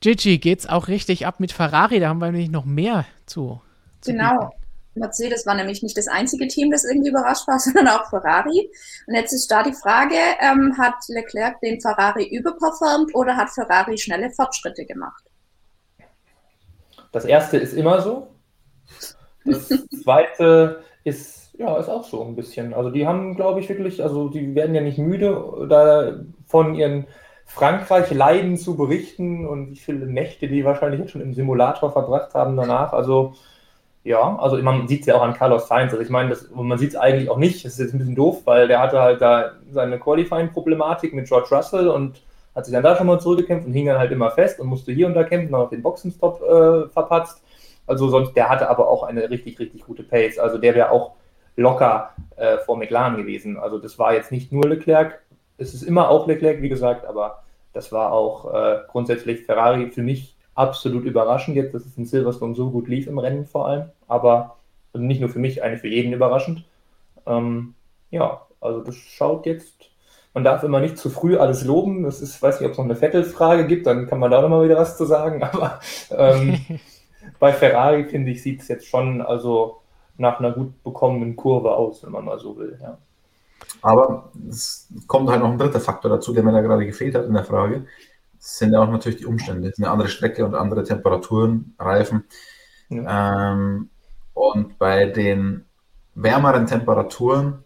Gigi, 0.00 0.38
geht's 0.38 0.68
auch 0.68 0.88
richtig 0.88 1.26
ab 1.26 1.40
mit 1.40 1.52
Ferrari? 1.52 2.00
Da 2.00 2.08
haben 2.08 2.20
wir 2.20 2.30
nämlich 2.30 2.50
noch 2.50 2.64
mehr 2.64 3.04
zu. 3.26 3.60
zu 4.00 4.12
genau. 4.12 4.48
Bieten. 4.48 4.68
Mercedes 4.94 5.46
war 5.46 5.54
nämlich 5.54 5.82
nicht 5.82 5.96
das 5.96 6.08
einzige 6.08 6.48
Team, 6.48 6.72
das 6.72 6.84
irgendwie 6.84 7.10
überrascht 7.10 7.46
war, 7.46 7.58
sondern 7.60 7.88
auch 7.88 8.10
Ferrari. 8.10 8.70
Und 9.06 9.14
jetzt 9.14 9.32
ist 9.32 9.48
da 9.50 9.62
die 9.62 9.72
Frage, 9.72 10.16
ähm, 10.40 10.76
hat 10.78 10.96
Leclerc 11.08 11.60
den 11.60 11.80
Ferrari 11.80 12.28
überperformt 12.36 13.14
oder 13.14 13.36
hat 13.36 13.50
Ferrari 13.50 13.96
schnelle 13.98 14.30
Fortschritte 14.30 14.84
gemacht? 14.84 15.27
Das 17.12 17.24
erste 17.24 17.56
ist 17.58 17.72
immer 17.74 18.00
so. 18.02 18.28
Das 19.44 19.86
zweite 20.04 20.82
ist, 21.04 21.54
ja, 21.58 21.76
ist 21.78 21.88
auch 21.88 22.04
so 22.04 22.22
ein 22.24 22.36
bisschen. 22.36 22.74
Also 22.74 22.90
die 22.90 23.06
haben, 23.06 23.36
glaube 23.36 23.60
ich, 23.60 23.68
wirklich, 23.68 24.02
also 24.02 24.28
die 24.28 24.54
werden 24.54 24.74
ja 24.74 24.80
nicht 24.82 24.98
müde, 24.98 25.66
da 25.68 26.20
von 26.46 26.74
ihren 26.74 27.06
Frankreich-Leiden 27.46 28.56
zu 28.58 28.76
berichten 28.76 29.46
und 29.46 29.70
wie 29.70 29.76
viele 29.76 30.06
Nächte 30.06 30.48
die 30.48 30.64
wahrscheinlich 30.64 31.00
jetzt 31.00 31.12
schon 31.12 31.22
im 31.22 31.34
Simulator 31.34 31.90
verbracht 31.92 32.34
haben 32.34 32.56
danach. 32.56 32.92
Also 32.92 33.34
Ja, 34.04 34.36
also 34.38 34.56
man 34.62 34.88
sieht 34.88 35.02
es 35.02 35.06
ja 35.06 35.16
auch 35.16 35.22
an 35.22 35.34
Carlos 35.34 35.68
Sainz. 35.68 35.92
Also 35.92 36.02
ich 36.02 36.10
meine, 36.10 36.30
das, 36.30 36.50
man 36.50 36.78
sieht 36.78 36.90
es 36.90 36.96
eigentlich 36.96 37.30
auch 37.30 37.38
nicht. 37.38 37.64
Das 37.64 37.74
ist 37.74 37.78
jetzt 37.80 37.94
ein 37.94 37.98
bisschen 37.98 38.14
doof, 38.16 38.42
weil 38.46 38.68
der 38.68 38.80
hatte 38.80 39.00
halt 39.00 39.20
da 39.20 39.52
seine 39.70 39.98
Qualifying-Problematik 39.98 41.14
mit 41.14 41.28
George 41.28 41.48
Russell 41.54 41.88
und 41.88 42.22
hat 42.54 42.64
sich 42.64 42.72
dann 42.72 42.82
da 42.82 42.96
schon 42.96 43.06
mal 43.06 43.20
zurückgekämpft 43.20 43.66
und 43.66 43.72
hing 43.72 43.86
dann 43.86 43.98
halt 43.98 44.12
immer 44.12 44.30
fest 44.30 44.60
und 44.60 44.66
musste 44.66 44.92
hier 44.92 45.06
und 45.06 45.14
da 45.14 45.24
kämpfen, 45.24 45.52
dann 45.52 45.62
noch 45.62 45.70
den 45.70 45.82
Boxenstopp 45.82 46.42
äh, 46.42 46.88
verpatzt. 46.88 47.42
Also 47.86 48.08
sonst, 48.08 48.34
der 48.34 48.48
hatte 48.48 48.68
aber 48.68 48.88
auch 48.88 49.02
eine 49.02 49.30
richtig, 49.30 49.58
richtig 49.58 49.84
gute 49.84 50.02
Pace. 50.02 50.38
Also 50.38 50.58
der 50.58 50.74
wäre 50.74 50.90
auch 50.90 51.12
locker 51.56 52.10
äh, 52.36 52.58
vor 52.58 52.76
McLaren 52.76 53.16
gewesen. 53.16 53.56
Also 53.56 53.78
das 53.78 53.98
war 53.98 54.14
jetzt 54.14 54.32
nicht 54.32 54.52
nur 54.52 54.68
Leclerc, 54.68 55.20
es 55.58 55.74
ist 55.74 55.82
immer 55.82 56.08
auch 56.08 56.26
Leclerc, 56.26 56.62
wie 56.62 56.68
gesagt, 56.68 57.04
aber 57.04 57.42
das 57.72 57.92
war 57.92 58.12
auch 58.12 58.54
äh, 58.54 58.78
grundsätzlich 58.88 59.44
Ferrari 59.44 59.90
für 59.90 60.02
mich 60.02 60.36
absolut 60.54 61.04
überraschend 61.04 61.56
jetzt, 61.56 61.74
dass 61.74 61.84
es 61.84 61.98
in 61.98 62.06
Silverstone 62.06 62.54
so 62.54 62.70
gut 62.70 62.88
lief 62.88 63.06
im 63.06 63.18
Rennen 63.18 63.46
vor 63.46 63.66
allem, 63.66 63.90
aber 64.06 64.56
also 64.92 65.04
nicht 65.04 65.20
nur 65.20 65.28
für 65.28 65.38
mich, 65.38 65.62
eine 65.62 65.76
für 65.76 65.88
jeden 65.88 66.12
überraschend. 66.12 66.64
Ähm, 67.26 67.74
ja, 68.10 68.42
also 68.60 68.80
das 68.80 68.94
schaut 68.94 69.46
jetzt, 69.46 69.77
man 70.38 70.44
darf 70.44 70.62
immer 70.62 70.78
nicht 70.78 70.98
zu 70.98 71.10
früh 71.10 71.36
alles 71.36 71.64
loben. 71.64 72.04
Das 72.04 72.20
ist, 72.20 72.40
weiß 72.40 72.60
nicht, 72.60 72.66
ob 72.66 72.72
es 72.72 72.78
noch 72.78 72.84
eine 72.84 72.94
Vettel-Frage 72.94 73.66
gibt, 73.66 73.88
dann 73.88 74.06
kann 74.06 74.20
man 74.20 74.30
da 74.30 74.40
nochmal 74.40 74.64
wieder 74.64 74.76
was 74.76 74.96
zu 74.96 75.04
sagen, 75.04 75.42
aber 75.52 75.80
ähm, 76.10 76.60
bei 77.40 77.52
Ferrari, 77.52 78.04
finde 78.04 78.30
ich, 78.30 78.40
sieht 78.40 78.62
es 78.62 78.68
jetzt 78.68 78.86
schon 78.86 79.20
also 79.20 79.80
nach 80.16 80.38
einer 80.38 80.52
gut 80.52 80.80
bekommenen 80.84 81.34
Kurve 81.34 81.74
aus, 81.74 82.04
wenn 82.04 82.12
man 82.12 82.24
mal 82.24 82.38
so 82.38 82.56
will. 82.56 82.78
Ja. 82.80 82.98
Aber 83.82 84.30
es 84.48 84.88
kommt 85.08 85.28
halt 85.28 85.40
noch 85.40 85.50
ein 85.50 85.58
dritter 85.58 85.80
Faktor 85.80 86.10
dazu, 86.10 86.32
der 86.32 86.44
mir 86.44 86.52
da 86.52 86.60
gerade 86.60 86.86
gefehlt 86.86 87.16
hat 87.16 87.26
in 87.26 87.34
der 87.34 87.44
Frage 87.44 87.84
sind 88.40 88.72
ja 88.72 88.80
auch 88.80 88.88
natürlich 88.88 89.18
die 89.18 89.26
Umstände. 89.26 89.68
Es 89.68 89.78
ist 89.78 89.84
eine 89.84 89.90
andere 89.90 90.08
Strecke 90.08 90.44
und 90.44 90.54
andere 90.54 90.84
Temperaturen, 90.84 91.74
Reifen. 91.76 92.24
Ja. 92.88 93.52
Ähm, 93.52 93.90
und 94.32 94.78
bei 94.78 95.06
den 95.06 95.64
wärmeren 96.14 96.66
Temperaturen 96.66 97.64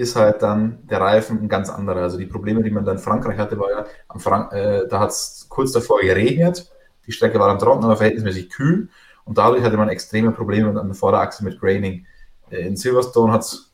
ist 0.00 0.16
halt 0.16 0.40
dann 0.42 0.78
der 0.88 1.00
Reifen 1.00 1.42
ein 1.42 1.48
ganz 1.48 1.68
anderer. 1.68 2.00
Also 2.00 2.16
die 2.16 2.26
Probleme, 2.26 2.62
die 2.62 2.70
man 2.70 2.84
dann 2.84 2.96
in 2.96 3.02
Frankreich 3.02 3.38
hatte, 3.38 3.58
war 3.58 3.70
ja, 3.70 3.86
Frank 4.16 4.52
äh, 4.52 4.88
da 4.88 5.00
hat 5.00 5.10
es 5.10 5.46
kurz 5.48 5.72
davor 5.72 6.00
geregnet, 6.00 6.70
die 7.06 7.12
Strecke 7.12 7.38
war 7.38 7.48
dann 7.48 7.58
trocken, 7.58 7.84
aber 7.84 7.96
verhältnismäßig 7.96 8.48
kühl 8.48 8.88
und 9.24 9.36
dadurch 9.36 9.62
hatte 9.62 9.76
man 9.76 9.90
extreme 9.90 10.32
Probleme 10.32 10.80
an 10.80 10.86
der 10.86 10.94
Vorderachse 10.94 11.44
mit 11.44 11.60
Graining. 11.60 12.06
Äh, 12.50 12.66
in 12.66 12.76
Silverstone 12.76 13.32
hat 13.32 13.42
es 13.42 13.72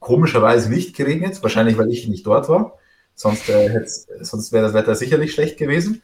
komischerweise 0.00 0.70
nicht 0.70 0.96
geregnet, 0.96 1.40
wahrscheinlich 1.42 1.78
weil 1.78 1.90
ich 1.90 2.08
nicht 2.08 2.26
dort 2.26 2.48
war. 2.48 2.78
Sonst, 3.14 3.48
äh, 3.48 3.84
sonst 4.20 4.52
wäre 4.52 4.64
das 4.64 4.74
Wetter 4.74 4.96
sicherlich 4.96 5.32
schlecht 5.32 5.56
gewesen. 5.56 6.02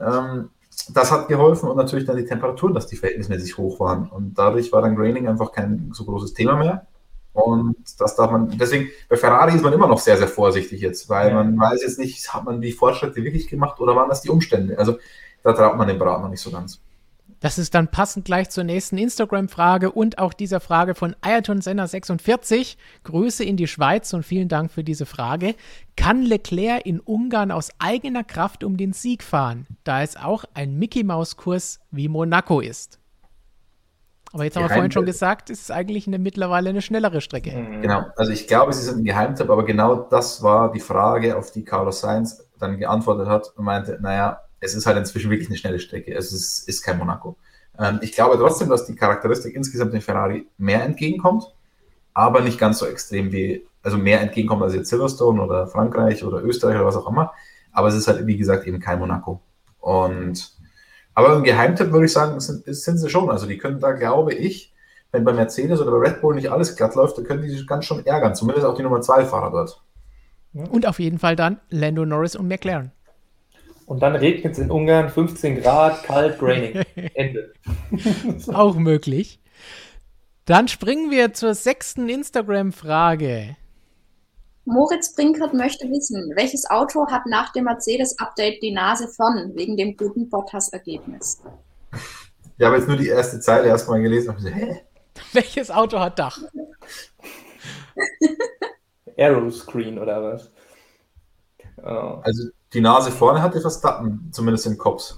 Ähm, 0.00 0.50
das 0.92 1.12
hat 1.12 1.28
geholfen 1.28 1.68
und 1.68 1.76
natürlich 1.76 2.06
dann 2.06 2.16
die 2.16 2.24
Temperaturen, 2.24 2.74
dass 2.74 2.88
die 2.88 2.96
verhältnismäßig 2.96 3.56
hoch 3.56 3.78
waren. 3.78 4.08
Und 4.08 4.36
dadurch 4.36 4.72
war 4.72 4.82
dann 4.82 4.96
Graining 4.96 5.28
einfach 5.28 5.52
kein 5.52 5.90
so 5.92 6.04
großes 6.04 6.34
Thema 6.34 6.56
mehr. 6.56 6.86
Und 7.32 7.76
das 7.98 8.16
darf 8.16 8.30
man, 8.30 8.56
deswegen, 8.58 8.90
bei 9.08 9.16
Ferrari 9.16 9.54
ist 9.54 9.62
man 9.62 9.72
immer 9.72 9.86
noch 9.86 10.00
sehr, 10.00 10.16
sehr 10.16 10.28
vorsichtig 10.28 10.80
jetzt, 10.80 11.08
weil 11.08 11.28
ja. 11.28 11.34
man 11.34 11.58
weiß 11.58 11.82
jetzt 11.82 11.98
nicht, 11.98 12.32
hat 12.34 12.44
man 12.44 12.60
die 12.60 12.72
Fortschritte 12.72 13.22
wirklich 13.22 13.46
gemacht 13.48 13.80
oder 13.80 13.94
waren 13.94 14.08
das 14.08 14.22
die 14.22 14.30
Umstände? 14.30 14.78
Also 14.78 14.98
da 15.42 15.52
traut 15.52 15.76
man 15.76 15.88
den 15.88 15.98
Brat 15.98 16.20
noch 16.20 16.28
nicht 16.28 16.40
so 16.40 16.50
ganz. 16.50 16.80
Das 17.40 17.58
ist 17.58 17.74
dann 17.74 17.88
passend 17.88 18.26
gleich 18.26 18.50
zur 18.50 18.64
nächsten 18.64 18.98
Instagram-Frage 18.98 19.92
und 19.92 20.18
auch 20.18 20.34
dieser 20.34 20.60
Frage 20.60 20.94
von 20.94 21.16
Ayrton 21.22 21.62
Senna 21.62 21.86
46. 21.86 22.76
Grüße 23.04 23.42
in 23.42 23.56
die 23.56 23.66
Schweiz 23.66 24.12
und 24.12 24.24
vielen 24.24 24.48
Dank 24.48 24.70
für 24.70 24.84
diese 24.84 25.06
Frage. 25.06 25.54
Kann 25.96 26.22
Leclerc 26.22 26.84
in 26.84 27.00
Ungarn 27.00 27.50
aus 27.50 27.70
eigener 27.78 28.24
Kraft 28.24 28.62
um 28.62 28.76
den 28.76 28.92
Sieg 28.92 29.22
fahren, 29.22 29.66
da 29.84 30.02
es 30.02 30.16
auch 30.16 30.44
ein 30.52 30.78
Mickey-Maus-Kurs 30.78 31.80
wie 31.90 32.08
Monaco 32.08 32.60
ist? 32.60 32.99
Aber 34.32 34.44
jetzt 34.44 34.56
haben 34.56 34.64
wir 34.64 34.70
vorhin 34.70 34.92
schon 34.92 35.06
gesagt, 35.06 35.50
es 35.50 35.62
ist 35.62 35.70
eigentlich 35.72 36.06
eine, 36.06 36.18
mittlerweile 36.18 36.70
eine 36.70 36.82
schnellere 36.82 37.20
Strecke. 37.20 37.50
Mhm. 37.52 37.82
Genau, 37.82 38.04
also 38.16 38.30
ich 38.30 38.46
glaube, 38.46 38.70
es 38.70 38.80
ist 38.80 38.88
ein 38.88 39.04
Geheimtipp, 39.04 39.50
aber 39.50 39.64
genau 39.64 39.96
das 39.96 40.42
war 40.42 40.70
die 40.72 40.80
Frage, 40.80 41.36
auf 41.36 41.50
die 41.50 41.64
Carlos 41.64 42.00
Sainz 42.00 42.46
dann 42.58 42.78
geantwortet 42.78 43.26
hat 43.26 43.52
und 43.56 43.64
meinte, 43.64 43.98
naja, 44.00 44.40
es 44.60 44.74
ist 44.74 44.86
halt 44.86 44.98
inzwischen 44.98 45.30
wirklich 45.30 45.48
eine 45.48 45.56
schnelle 45.56 45.80
Strecke. 45.80 46.14
Es 46.14 46.32
ist, 46.32 46.68
ist 46.68 46.82
kein 46.82 46.98
Monaco. 46.98 47.36
Ähm, 47.78 47.98
ich 48.02 48.12
glaube 48.12 48.36
trotzdem, 48.38 48.68
dass 48.68 48.86
die 48.86 48.94
Charakteristik 48.94 49.54
insgesamt 49.54 49.92
den 49.92 50.00
Ferrari 50.00 50.46
mehr 50.58 50.84
entgegenkommt, 50.84 51.44
aber 52.14 52.40
nicht 52.40 52.58
ganz 52.58 52.78
so 52.78 52.86
extrem 52.86 53.32
wie, 53.32 53.66
also 53.82 53.96
mehr 53.96 54.20
entgegenkommt 54.20 54.62
als 54.62 54.74
jetzt 54.74 54.90
Silverstone 54.90 55.42
oder 55.42 55.66
Frankreich 55.66 56.22
oder 56.22 56.44
Österreich 56.44 56.76
oder 56.76 56.86
was 56.86 56.96
auch 56.96 57.08
immer. 57.08 57.32
Aber 57.72 57.88
es 57.88 57.94
ist 57.94 58.06
halt, 58.06 58.26
wie 58.26 58.36
gesagt, 58.36 58.66
eben 58.66 58.78
kein 58.78 58.98
Monaco. 58.98 59.40
Und, 59.80 60.59
aber 61.14 61.34
im 61.34 61.42
Geheimtipp 61.42 61.92
würde 61.92 62.06
ich 62.06 62.12
sagen, 62.12 62.38
sind, 62.40 62.64
sind 62.66 62.98
sie 62.98 63.10
schon. 63.10 63.30
Also 63.30 63.46
die 63.46 63.58
können 63.58 63.80
da, 63.80 63.92
glaube 63.92 64.34
ich, 64.34 64.72
wenn 65.12 65.24
bei 65.24 65.32
Mercedes 65.32 65.80
oder 65.80 65.90
bei 65.90 66.08
Red 66.08 66.20
Bull 66.20 66.34
nicht 66.34 66.50
alles 66.50 66.76
glatt 66.76 66.94
läuft, 66.94 67.18
dann 67.18 67.24
können 67.24 67.42
die 67.42 67.50
sich 67.50 67.66
ganz 67.66 67.84
schon 67.84 68.06
ärgern. 68.06 68.34
Zumindest 68.34 68.66
auch 68.66 68.74
die 68.74 68.82
Nummer 68.82 69.00
2 69.00 69.24
Fahrer 69.24 69.50
dort. 69.50 69.82
Und 70.52 70.86
auf 70.86 70.98
jeden 70.98 71.18
Fall 71.18 71.36
dann 71.36 71.60
Lando 71.68 72.04
Norris 72.04 72.36
und 72.36 72.48
McLaren. 72.48 72.92
Und 73.86 74.02
dann 74.02 74.14
regnet 74.14 74.52
es 74.52 74.58
in 74.60 74.70
Ungarn 74.70 75.08
15 75.08 75.62
Grad, 75.62 76.04
kalt, 76.04 76.38
graining. 76.38 76.82
Ende. 77.14 77.52
Auch 78.52 78.76
möglich. 78.76 79.40
Dann 80.44 80.68
springen 80.68 81.10
wir 81.10 81.32
zur 81.32 81.54
sechsten 81.54 82.08
Instagram-Frage. 82.08 83.56
Moritz 84.70 85.14
Brinkert 85.14 85.52
möchte 85.52 85.88
wissen, 85.90 86.32
welches 86.36 86.70
Auto 86.70 87.06
hat 87.08 87.26
nach 87.26 87.52
dem 87.52 87.64
Mercedes-Update 87.64 88.62
die 88.62 88.72
Nase 88.72 89.08
vorn, 89.08 89.54
wegen 89.54 89.76
dem 89.76 89.96
guten 89.96 90.28
Bottas-Ergebnis? 90.28 91.42
Ich 92.56 92.64
habe 92.64 92.76
jetzt 92.76 92.88
nur 92.88 92.96
die 92.96 93.08
erste 93.08 93.40
Zeile 93.40 93.68
erstmal 93.68 94.00
gelesen 94.00 94.30
und 94.30 94.36
gesagt, 94.36 94.54
hä? 94.54 94.80
Welches 95.32 95.70
Auto 95.70 95.98
hat 95.98 96.18
Dach? 96.18 96.38
Aeroscreen 99.16 99.98
oder 99.98 100.22
was? 100.22 100.50
Oh. 101.82 102.20
Also 102.22 102.48
die 102.72 102.80
Nase 102.80 103.10
vorne 103.10 103.42
hatte 103.42 103.60
Verstappen, 103.60 104.28
zumindest 104.30 104.66
im 104.66 104.78
Kopf. 104.78 105.14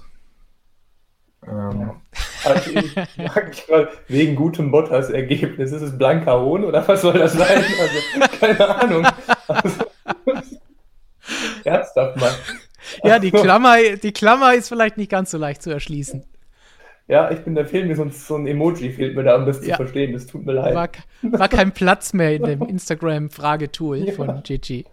Ähm. 1.45 2.01
Also 2.43 2.69
ich 2.79 2.95
mich 2.95 3.69
mal, 3.69 3.89
wegen 4.07 4.35
gutem 4.35 4.71
Bottas-Ergebnis, 4.71 5.71
ist 5.71 5.81
es 5.81 5.97
blanker 5.97 6.41
Hohn 6.41 6.63
oder 6.63 6.87
was 6.87 7.01
soll 7.01 7.13
das 7.13 7.33
sein? 7.33 7.63
Also, 7.79 8.37
keine 8.39 8.81
Ahnung. 8.81 9.07
Ernsthaft 11.63 12.17
mal. 12.17 12.31
Ja, 13.03 13.19
die 13.19 13.31
Klammer, 13.31 13.77
die 14.01 14.11
Klammer 14.11 14.53
ist 14.53 14.69
vielleicht 14.69 14.97
nicht 14.97 15.09
ganz 15.09 15.31
so 15.31 15.37
leicht 15.37 15.61
zu 15.61 15.69
erschließen. 15.69 16.23
Ja, 17.07 17.31
ich 17.31 17.41
bin, 17.41 17.53
da 17.53 17.65
fehlt 17.65 17.87
mir 17.87 17.95
so, 17.95 18.07
so 18.09 18.35
ein 18.35 18.47
Emoji, 18.47 18.91
fehlt 18.91 19.15
mir 19.15 19.23
da, 19.23 19.35
um 19.35 19.45
das 19.45 19.65
ja. 19.65 19.73
zu 19.73 19.83
verstehen. 19.83 20.13
Das 20.13 20.25
tut 20.25 20.45
mir 20.45 20.53
leid. 20.53 20.73
War, 20.73 20.89
war 21.39 21.49
kein 21.49 21.73
Platz 21.73 22.13
mehr 22.13 22.35
in 22.35 22.43
dem 22.43 22.61
Instagram-Fragetool 22.61 24.07
ja. 24.07 24.13
von 24.13 24.41
Gigi. 24.43 24.85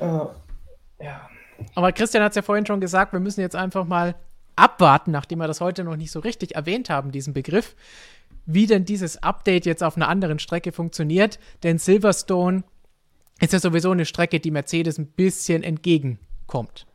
Uh, 0.00 0.28
ja. 1.00 1.28
Aber 1.74 1.92
Christian 1.92 2.22
hat 2.22 2.32
es 2.32 2.36
ja 2.36 2.42
vorhin 2.42 2.66
schon 2.66 2.80
gesagt, 2.80 3.12
wir 3.12 3.20
müssen 3.20 3.40
jetzt 3.40 3.56
einfach 3.56 3.84
mal 3.84 4.14
abwarten, 4.56 5.10
nachdem 5.10 5.38
wir 5.38 5.48
das 5.48 5.60
heute 5.60 5.82
noch 5.82 5.96
nicht 5.96 6.12
so 6.12 6.20
richtig 6.20 6.54
erwähnt 6.54 6.90
haben, 6.90 7.10
diesen 7.10 7.32
Begriff, 7.32 7.74
wie 8.46 8.66
denn 8.66 8.84
dieses 8.84 9.22
Update 9.22 9.66
jetzt 9.66 9.82
auf 9.82 9.96
einer 9.96 10.08
anderen 10.08 10.38
Strecke 10.38 10.70
funktioniert. 10.70 11.40
Denn 11.64 11.78
Silverstone 11.78 12.62
ist 13.44 13.52
ja 13.52 13.58
sowieso 13.58 13.90
eine 13.90 14.04
Strecke, 14.04 14.40
die 14.40 14.50
Mercedes 14.50 14.98
ein 14.98 15.06
bisschen 15.06 15.62
entgegenkommt. 15.62 16.86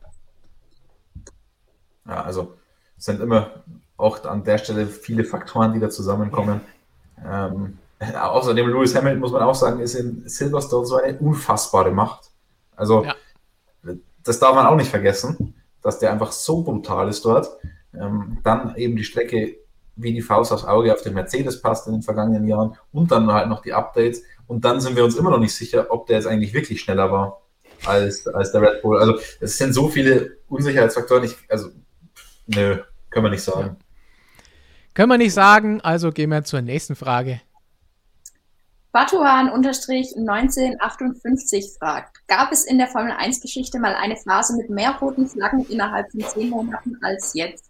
Ja, 2.06 2.22
also 2.22 2.54
es 2.96 3.04
sind 3.04 3.20
immer 3.20 3.62
auch 3.96 4.24
an 4.24 4.44
der 4.44 4.58
Stelle 4.58 4.86
viele 4.86 5.24
Faktoren, 5.24 5.72
die 5.72 5.80
da 5.80 5.90
zusammenkommen. 5.90 6.60
Ähm, 7.24 7.78
außerdem 8.14 8.68
Lewis 8.68 8.94
Hamilton, 8.94 9.20
muss 9.20 9.32
man 9.32 9.42
auch 9.42 9.54
sagen, 9.54 9.80
ist 9.80 9.94
in 9.94 10.28
Silverstone 10.28 10.86
so 10.86 10.96
eine 10.96 11.18
unfassbare 11.18 11.90
Macht. 11.90 12.30
Also 12.76 13.04
ja 13.04 13.14
das 14.24 14.38
darf 14.38 14.54
man 14.54 14.66
auch 14.66 14.76
nicht 14.76 14.90
vergessen, 14.90 15.54
dass 15.82 15.98
der 15.98 16.12
einfach 16.12 16.32
so 16.32 16.62
brutal 16.62 17.08
ist 17.08 17.24
dort. 17.24 17.48
Ähm, 17.94 18.38
dann 18.44 18.76
eben 18.76 18.96
die 18.96 19.04
Strecke 19.04 19.56
wie 19.96 20.14
die 20.14 20.22
Faust 20.22 20.52
aufs 20.52 20.64
Auge 20.64 20.92
auf 20.92 21.02
den 21.02 21.14
Mercedes 21.14 21.60
passt 21.60 21.86
in 21.86 21.94
den 21.94 22.02
vergangenen 22.02 22.46
Jahren 22.46 22.76
und 22.92 23.10
dann 23.10 23.30
halt 23.32 23.48
noch 23.48 23.62
die 23.62 23.72
Updates. 23.72 24.22
Und 24.50 24.64
dann 24.64 24.80
sind 24.80 24.96
wir 24.96 25.04
uns 25.04 25.14
immer 25.14 25.30
noch 25.30 25.38
nicht 25.38 25.54
sicher, 25.54 25.86
ob 25.90 26.08
der 26.08 26.16
jetzt 26.16 26.26
eigentlich 26.26 26.52
wirklich 26.52 26.80
schneller 26.80 27.12
war 27.12 27.40
als, 27.86 28.26
als 28.26 28.50
der 28.50 28.62
Red 28.62 28.82
Bull. 28.82 28.98
Also 28.98 29.16
es 29.38 29.56
sind 29.56 29.72
so 29.72 29.88
viele 29.88 30.38
Unsicherheitsfaktoren. 30.48 31.22
Ich, 31.22 31.36
also, 31.48 31.68
nö, 32.48 32.78
können 33.10 33.26
wir 33.26 33.30
nicht 33.30 33.44
sagen. 33.44 33.76
Können 34.92 35.08
wir 35.08 35.18
nicht 35.18 35.34
sagen, 35.34 35.80
also 35.82 36.10
gehen 36.10 36.30
wir 36.30 36.42
zur 36.42 36.62
nächsten 36.62 36.96
Frage. 36.96 37.40
Batuhan-1958 38.92 41.78
fragt, 41.78 42.26
gab 42.26 42.50
es 42.50 42.64
in 42.64 42.78
der 42.78 42.88
Formel 42.88 43.12
1-Geschichte 43.12 43.78
mal 43.78 43.94
eine 43.94 44.16
Phase 44.16 44.56
mit 44.56 44.68
mehr 44.68 44.98
roten 45.00 45.28
Flaggen 45.28 45.64
innerhalb 45.68 46.10
von 46.10 46.22
zehn 46.22 46.50
Monaten 46.50 46.98
als 47.02 47.34
jetzt? 47.34 47.69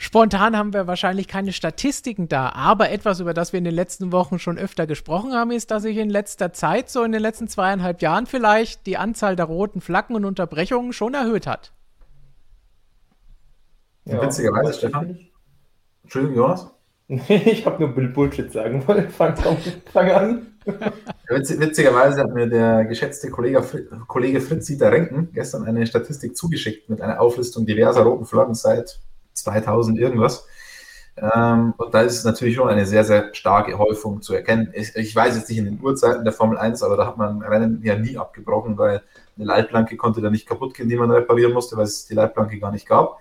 Spontan 0.00 0.56
haben 0.56 0.72
wir 0.72 0.86
wahrscheinlich 0.86 1.26
keine 1.26 1.52
Statistiken 1.52 2.28
da, 2.28 2.50
aber 2.50 2.90
etwas, 2.90 3.18
über 3.18 3.34
das 3.34 3.52
wir 3.52 3.58
in 3.58 3.64
den 3.64 3.74
letzten 3.74 4.12
Wochen 4.12 4.38
schon 4.38 4.56
öfter 4.56 4.86
gesprochen 4.86 5.32
haben, 5.32 5.50
ist, 5.50 5.72
dass 5.72 5.82
sich 5.82 5.96
in 5.96 6.08
letzter 6.08 6.52
Zeit, 6.52 6.88
so 6.88 7.02
in 7.02 7.10
den 7.10 7.20
letzten 7.20 7.48
zweieinhalb 7.48 8.00
Jahren 8.00 8.26
vielleicht, 8.26 8.86
die 8.86 8.96
Anzahl 8.96 9.34
der 9.34 9.46
roten 9.46 9.80
Flaggen 9.80 10.14
und 10.14 10.24
Unterbrechungen 10.24 10.92
schon 10.92 11.14
erhöht 11.14 11.48
hat. 11.48 11.72
Ja, 14.04 14.22
witzigerweise, 14.22 14.72
Stefan. 14.72 15.18
Entschuldigung, 16.04 16.36
Jonas? 16.36 16.70
ich 17.08 17.66
habe 17.66 17.84
nur 17.84 18.12
Bullshit 18.12 18.52
sagen 18.52 18.86
wollen. 18.86 19.10
Fang, 19.10 19.36
fang 19.92 20.10
an. 20.12 20.46
Witz, 21.28 21.58
witzigerweise 21.58 22.20
hat 22.20 22.34
mir 22.34 22.48
der 22.48 22.84
geschätzte 22.84 23.30
Kollege, 23.30 23.64
Kollege 24.06 24.40
Fritz-Dieter 24.40 24.92
Renken 24.92 25.32
gestern 25.32 25.64
eine 25.64 25.86
Statistik 25.86 26.36
zugeschickt 26.36 26.88
mit 26.88 27.00
einer 27.00 27.20
Auflistung 27.20 27.66
diverser 27.66 28.02
roten 28.02 28.26
Flaggen 28.26 28.54
seit 28.54 29.00
2000 29.42 29.98
irgendwas. 29.98 30.46
Ähm, 31.16 31.74
und 31.76 31.94
da 31.94 32.02
ist 32.02 32.24
natürlich 32.24 32.56
schon 32.56 32.68
eine 32.68 32.86
sehr, 32.86 33.04
sehr 33.04 33.34
starke 33.34 33.76
Häufung 33.78 34.22
zu 34.22 34.34
erkennen. 34.34 34.70
Ich, 34.72 34.94
ich, 34.94 35.14
weiß 35.14 35.36
jetzt 35.36 35.48
nicht 35.48 35.58
in 35.58 35.64
den 35.64 35.80
Uhrzeiten 35.82 36.24
der 36.24 36.32
Formel 36.32 36.58
1, 36.58 36.82
aber 36.82 36.96
da 36.96 37.06
hat 37.06 37.16
man 37.16 37.42
Rennen 37.42 37.80
ja 37.82 37.96
nie 37.96 38.16
abgebrochen, 38.16 38.78
weil 38.78 39.02
eine 39.36 39.44
Leitplanke 39.44 39.96
konnte 39.96 40.20
da 40.20 40.30
nicht 40.30 40.46
kaputt 40.46 40.74
gehen, 40.74 40.88
die 40.88 40.96
man 40.96 41.10
reparieren 41.10 41.52
musste, 41.52 41.76
weil 41.76 41.84
es 41.84 42.06
die 42.06 42.14
Leitplanke 42.14 42.58
gar 42.58 42.70
nicht 42.70 42.86
gab. 42.86 43.18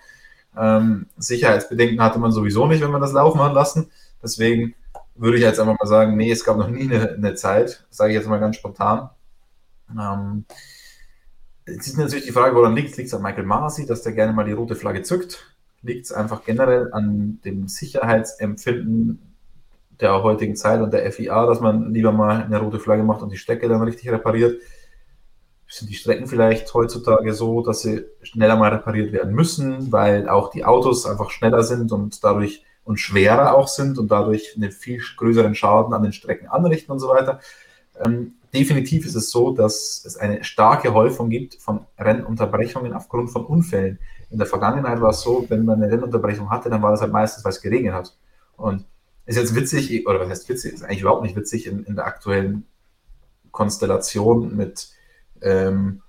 Ähm, 0.55 1.07
Sicherheitsbedenken 1.17 2.01
hatte 2.01 2.19
man 2.19 2.31
sowieso 2.31 2.67
nicht, 2.67 2.81
wenn 2.81 2.91
man 2.91 3.01
das 3.01 3.13
laufen 3.13 3.41
hat 3.41 3.53
lassen. 3.53 3.91
Deswegen 4.21 4.75
würde 5.15 5.37
ich 5.37 5.43
jetzt 5.43 5.59
einfach 5.59 5.79
mal 5.79 5.87
sagen, 5.87 6.15
nee, 6.17 6.31
es 6.31 6.43
gab 6.43 6.57
noch 6.57 6.69
nie 6.69 6.83
eine, 6.83 7.13
eine 7.13 7.35
Zeit, 7.35 7.85
sage 7.89 8.13
ich 8.13 8.19
jetzt 8.19 8.29
mal 8.29 8.39
ganz 8.39 8.57
spontan. 8.57 9.09
Ähm, 9.91 10.45
jetzt 11.67 11.87
ist 11.87 11.97
natürlich 11.97 12.25
die 12.25 12.31
Frage, 12.31 12.55
woran 12.55 12.75
liegt 12.75 12.91
es? 12.91 12.97
Liegt 12.97 13.07
es 13.07 13.13
an 13.13 13.23
Michael 13.23 13.45
Masi, 13.45 13.85
dass 13.85 14.03
der 14.03 14.13
gerne 14.13 14.33
mal 14.33 14.45
die 14.45 14.51
rote 14.51 14.75
Flagge 14.75 15.01
zückt? 15.01 15.56
Liegt 15.81 16.05
es 16.05 16.11
einfach 16.11 16.43
generell 16.43 16.91
an 16.91 17.39
dem 17.45 17.67
Sicherheitsempfinden 17.67 19.35
der 19.99 20.23
heutigen 20.23 20.55
Zeit 20.55 20.81
und 20.81 20.93
der 20.93 21.11
FIA, 21.11 21.45
dass 21.45 21.59
man 21.59 21.93
lieber 21.93 22.11
mal 22.11 22.43
eine 22.43 22.59
rote 22.59 22.79
Flagge 22.79 23.03
macht 23.03 23.21
und 23.21 23.31
die 23.31 23.37
Strecke 23.37 23.67
dann 23.67 23.81
richtig 23.81 24.09
repariert? 24.11 24.59
sind 25.69 25.89
die 25.89 25.95
Strecken 25.95 26.27
vielleicht 26.27 26.73
heutzutage 26.73 27.33
so, 27.33 27.61
dass 27.61 27.81
sie 27.81 28.05
schneller 28.21 28.55
mal 28.55 28.73
repariert 28.73 29.11
werden 29.11 29.33
müssen, 29.33 29.91
weil 29.91 30.29
auch 30.29 30.49
die 30.49 30.63
Autos 30.63 31.05
einfach 31.05 31.29
schneller 31.29 31.63
sind 31.63 31.91
und 31.91 32.23
dadurch 32.23 32.63
und 32.83 32.97
schwerer 32.99 33.53
auch 33.53 33.67
sind 33.67 33.97
und 33.97 34.09
dadurch 34.09 34.55
einen 34.55 34.71
viel 34.71 35.01
größeren 35.17 35.55
Schaden 35.55 35.93
an 35.93 36.03
den 36.03 36.13
Strecken 36.13 36.47
anrichten 36.47 36.93
und 36.93 36.99
so 36.99 37.09
weiter. 37.09 37.41
Ähm, 38.03 38.35
definitiv 38.53 39.05
ist 39.05 39.15
es 39.15 39.29
so, 39.29 39.51
dass 39.51 40.03
es 40.05 40.15
eine 40.15 40.45
starke 40.45 40.93
Häufung 40.93 41.29
gibt 41.29 41.55
von 41.55 41.81
Rennunterbrechungen 41.99 42.93
aufgrund 42.93 43.29
von 43.29 43.45
Unfällen. 43.45 43.99
In 44.29 44.37
der 44.37 44.47
Vergangenheit 44.47 45.01
war 45.01 45.11
es 45.11 45.21
so, 45.21 45.45
wenn 45.49 45.65
man 45.65 45.81
eine 45.81 45.91
Rennunterbrechung 45.91 46.49
hatte, 46.49 46.69
dann 46.69 46.81
war 46.81 46.91
das 46.91 47.01
halt 47.01 47.11
meistens, 47.11 47.43
weil 47.45 47.51
es 47.51 47.61
geregnet 47.61 47.93
hat. 47.93 48.17
Und 48.57 48.85
ist 49.25 49.37
jetzt 49.37 49.55
witzig, 49.55 50.07
oder 50.07 50.19
was 50.19 50.29
heißt 50.29 50.49
witzig, 50.49 50.73
ist 50.73 50.83
eigentlich 50.83 51.01
überhaupt 51.01 51.23
nicht 51.23 51.35
witzig 51.35 51.67
in, 51.67 51.83
in 51.83 51.95
der 51.95 52.05
aktuellen 52.05 52.65
Konstellation 53.51 54.55
mit 54.55 54.89
ähm, 55.41 56.01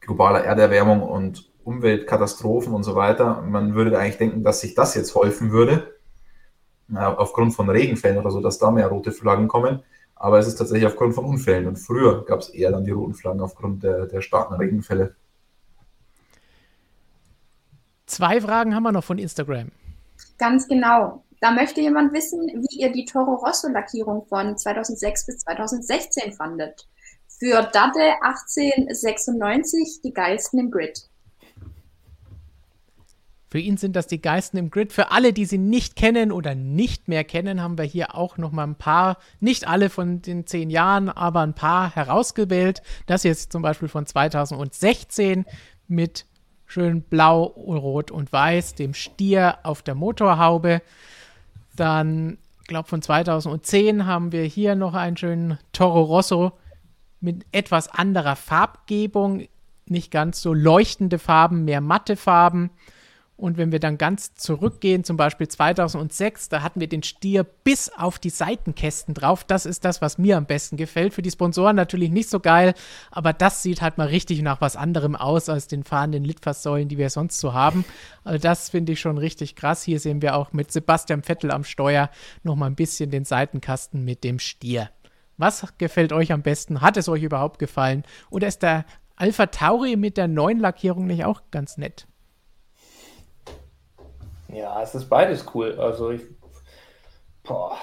globaler 0.00 0.44
Erderwärmung 0.44 1.02
und 1.02 1.50
Umweltkatastrophen 1.64 2.74
und 2.74 2.82
so 2.82 2.94
weiter. 2.94 3.42
Man 3.42 3.74
würde 3.74 3.98
eigentlich 3.98 4.18
denken, 4.18 4.42
dass 4.42 4.60
sich 4.60 4.74
das 4.74 4.94
jetzt 4.94 5.14
häufen 5.14 5.50
würde, 5.50 5.94
aufgrund 6.92 7.54
von 7.54 7.70
Regenfällen 7.70 8.18
oder 8.18 8.30
so, 8.30 8.40
dass 8.40 8.58
da 8.58 8.70
mehr 8.70 8.88
rote 8.88 9.12
Flaggen 9.12 9.48
kommen. 9.48 9.82
Aber 10.14 10.38
es 10.38 10.46
ist 10.46 10.56
tatsächlich 10.56 10.86
aufgrund 10.86 11.14
von 11.14 11.24
Unfällen. 11.24 11.66
Und 11.66 11.76
früher 11.76 12.24
gab 12.24 12.40
es 12.40 12.50
eher 12.50 12.70
dann 12.70 12.84
die 12.84 12.90
roten 12.90 13.14
Flaggen 13.14 13.40
aufgrund 13.40 13.82
der, 13.82 14.06
der 14.06 14.20
starken 14.20 14.54
Regenfälle. 14.54 15.14
Zwei 18.06 18.40
Fragen 18.40 18.74
haben 18.74 18.82
wir 18.82 18.92
noch 18.92 19.04
von 19.04 19.18
Instagram. 19.18 19.70
Ganz 20.38 20.68
genau. 20.68 21.24
Da 21.40 21.50
möchte 21.50 21.80
jemand 21.80 22.12
wissen, 22.12 22.40
wie 22.46 22.80
ihr 22.80 22.92
die 22.92 23.04
Toro 23.04 23.34
Rosso 23.34 23.68
Lackierung 23.68 24.24
von 24.26 24.56
2006 24.56 25.26
bis 25.26 25.38
2016 25.38 26.32
fandet. 26.32 26.86
Für 27.38 27.62
Dade 27.72 28.14
1896 28.22 30.00
die 30.02 30.12
geilsten 30.12 30.58
im 30.58 30.70
Grid. 30.70 31.08
Für 33.54 33.60
ihn 33.60 33.76
sind 33.76 33.94
das 33.94 34.08
die 34.08 34.20
Geisten 34.20 34.56
im 34.56 34.68
Grid. 34.68 34.92
Für 34.92 35.12
alle, 35.12 35.32
die 35.32 35.44
sie 35.44 35.58
nicht 35.58 35.94
kennen 35.94 36.32
oder 36.32 36.56
nicht 36.56 37.06
mehr 37.06 37.22
kennen, 37.22 37.62
haben 37.62 37.78
wir 37.78 37.84
hier 37.84 38.16
auch 38.16 38.36
noch 38.36 38.50
mal 38.50 38.64
ein 38.64 38.74
paar, 38.74 39.18
nicht 39.38 39.68
alle 39.68 39.90
von 39.90 40.20
den 40.20 40.44
zehn 40.44 40.70
Jahren, 40.70 41.08
aber 41.08 41.42
ein 41.42 41.54
paar 41.54 41.94
herausgewählt. 41.94 42.82
Das 43.06 43.22
hier 43.22 43.30
ist 43.30 43.52
zum 43.52 43.62
Beispiel 43.62 43.86
von 43.86 44.06
2016 44.06 45.44
mit 45.86 46.26
schön 46.74 47.02
blau, 47.02 47.44
rot 47.44 48.10
und 48.10 48.32
weiß, 48.32 48.74
dem 48.74 48.94
Stier 48.94 49.58
auf 49.62 49.82
der 49.82 49.94
Motorhaube. 49.94 50.82
Dann, 51.76 52.38
ich 52.62 52.66
glaube, 52.66 52.88
von 52.88 53.00
2010 53.00 54.06
haben 54.06 54.32
wir 54.32 54.42
hier 54.42 54.74
noch 54.74 54.94
einen 54.94 55.16
schönen 55.16 55.58
Toro 55.72 56.02
Rosso 56.02 56.52
mit 57.20 57.46
etwas 57.52 57.88
anderer 57.88 58.34
Farbgebung, 58.34 59.46
nicht 59.86 60.10
ganz 60.10 60.42
so 60.42 60.52
leuchtende 60.52 61.20
Farben, 61.20 61.64
mehr 61.64 61.80
matte 61.80 62.16
Farben. 62.16 62.70
Und 63.36 63.56
wenn 63.56 63.72
wir 63.72 63.80
dann 63.80 63.98
ganz 63.98 64.36
zurückgehen, 64.36 65.02
zum 65.02 65.16
Beispiel 65.16 65.48
2006, 65.48 66.50
da 66.50 66.62
hatten 66.62 66.78
wir 66.78 66.88
den 66.88 67.02
Stier 67.02 67.42
bis 67.42 67.90
auf 67.90 68.20
die 68.20 68.30
Seitenkästen 68.30 69.12
drauf. 69.12 69.42
Das 69.42 69.66
ist 69.66 69.84
das, 69.84 70.00
was 70.00 70.18
mir 70.18 70.36
am 70.36 70.46
besten 70.46 70.76
gefällt. 70.76 71.14
Für 71.14 71.22
die 71.22 71.32
Sponsoren 71.32 71.74
natürlich 71.74 72.10
nicht 72.10 72.30
so 72.30 72.38
geil, 72.38 72.74
aber 73.10 73.32
das 73.32 73.62
sieht 73.62 73.82
halt 73.82 73.98
mal 73.98 74.06
richtig 74.06 74.40
nach 74.42 74.60
was 74.60 74.76
anderem 74.76 75.16
aus 75.16 75.48
als 75.48 75.66
den 75.66 75.82
fahrenden 75.82 76.24
Litfaßsäulen, 76.24 76.88
die 76.88 76.96
wir 76.96 77.10
sonst 77.10 77.40
so 77.40 77.52
haben. 77.52 77.84
Also 78.22 78.38
das 78.38 78.68
finde 78.68 78.92
ich 78.92 79.00
schon 79.00 79.18
richtig 79.18 79.56
krass. 79.56 79.82
Hier 79.82 79.98
sehen 79.98 80.22
wir 80.22 80.36
auch 80.36 80.52
mit 80.52 80.70
Sebastian 80.70 81.24
Vettel 81.24 81.50
am 81.50 81.64
Steuer 81.64 82.10
nochmal 82.44 82.70
ein 82.70 82.76
bisschen 82.76 83.10
den 83.10 83.24
Seitenkasten 83.24 84.04
mit 84.04 84.22
dem 84.22 84.38
Stier. 84.38 84.90
Was 85.38 85.66
gefällt 85.78 86.12
euch 86.12 86.30
am 86.30 86.42
besten? 86.42 86.80
Hat 86.80 86.96
es 86.96 87.08
euch 87.08 87.24
überhaupt 87.24 87.58
gefallen? 87.58 88.04
Oder 88.30 88.46
ist 88.46 88.62
der 88.62 88.84
Alpha 89.16 89.46
Tauri 89.46 89.96
mit 89.96 90.16
der 90.16 90.28
neuen 90.28 90.60
Lackierung 90.60 91.06
nicht 91.08 91.24
auch 91.24 91.42
ganz 91.50 91.76
nett? 91.76 92.06
Ja, 94.54 94.80
es 94.82 94.94
ist 94.94 95.08
beides 95.08 95.44
cool. 95.54 95.76
Also 95.78 96.10
ich, 96.10 96.22
boah, 97.42 97.76